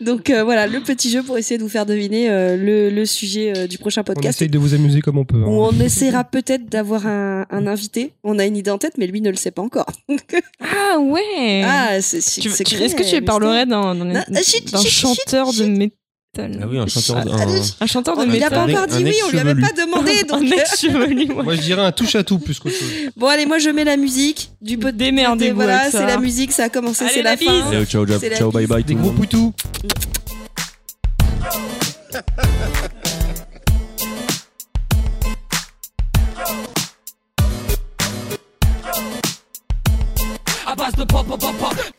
Donc 0.00 0.30
euh, 0.30 0.44
voilà, 0.44 0.66
le 0.66 0.80
petit 0.80 1.10
jeu 1.10 1.22
pour 1.22 1.36
essayer 1.38 1.58
de 1.58 1.62
vous 1.62 1.68
faire 1.68 1.86
deviner 1.86 2.30
euh, 2.30 2.56
le, 2.56 2.90
le 2.90 3.06
sujet 3.06 3.52
euh, 3.56 3.66
du 3.66 3.78
prochain 3.78 4.02
On 4.02 4.04
podcast. 4.04 4.38
essaye 4.40 4.48
de 4.48 4.58
vous 4.58 4.74
amuser 4.74 5.00
comme 5.00 5.18
on 5.18 5.24
peut. 5.24 5.36
hein. 5.38 5.46
Où 5.46 5.62
on 5.62 5.72
essaiera 5.80 6.22
peut-être 6.24 6.66
d'avoir 6.68 7.06
un, 7.06 7.46
un 7.50 7.66
invité. 7.66 8.12
On 8.22 8.38
a 8.38 8.44
une 8.46 8.56
idée 8.56 8.70
en 8.70 8.78
tête, 8.78 8.94
mais 8.98 9.06
lui 9.06 9.20
ne 9.20 9.30
le 9.30 9.36
sait 9.36 9.50
pas 9.50 9.62
encore. 9.62 9.86
Ah 10.60 10.98
ouais. 11.00 11.62
ah, 11.64 12.00
c'est 12.00 12.18
Est-ce 12.18 12.94
que 12.94 13.08
tu 13.10 13.22
parlerais 13.22 13.66
d'un 13.66 14.14
ah, 14.14 14.42
chanteur 14.88 15.52
chut, 15.52 15.62
de 15.62 15.66
Ah 16.38 16.42
oui, 16.70 16.78
un 16.78 16.86
chanteur, 16.86 17.16
Ah, 17.16 17.34
un, 17.34 17.38
allez, 17.40 17.60
Un 17.80 17.86
chanteur 17.86 18.16
de 18.16 18.22
Oh, 18.22 18.32
il 18.32 18.44
a 18.44 18.50
pas 18.50 18.64
métal. 18.64 18.84
encore 18.84 18.96
dit 18.96 19.02
oui, 19.04 19.14
on 19.26 19.30
lui 19.30 19.38
avait 19.40 19.60
pas 19.60 19.72
demandé. 19.72 20.22
Donc... 20.28 20.44
ex-chevelu, 20.44 21.32
ouais. 21.34 21.42
Moi, 21.42 21.56
je 21.56 21.60
dirais 21.62 21.82
un 21.82 21.90
touche 21.90 22.14
à 22.14 22.22
tout 22.22 22.38
plus 22.38 22.56
qu'autre 22.60 22.76
chose. 22.76 22.88
Bon, 23.16 23.26
allez, 23.26 23.46
moi 23.46 23.58
je 23.58 23.68
mets 23.70 23.82
la 23.82 23.96
musique 23.96 24.50
du 24.62 24.78
pot 24.78 24.94
Démerdez-vous 24.94 25.56
Voilà, 25.56 25.90
c'est 25.90 26.06
la 26.06 26.18
musique, 26.18 26.52
ça 26.52 26.64
a 26.64 26.68
commencé, 26.68 27.04
c'est 27.12 27.22
la, 27.22 27.32
la 27.32 27.36
fin. 27.36 27.66
Allez, 27.68 27.84
ciao, 27.84 28.06
ciao, 28.06 28.20
la 28.20 28.36
ciao, 28.36 28.52
bye 28.52 28.66
bye 28.68 28.84
Des 28.84 28.92
tout 28.92 28.98
le 28.98 29.02
gros 29.02 29.12
monde. 29.12 29.20
poutous. 29.20 29.52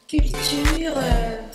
Culture. 0.07 1.41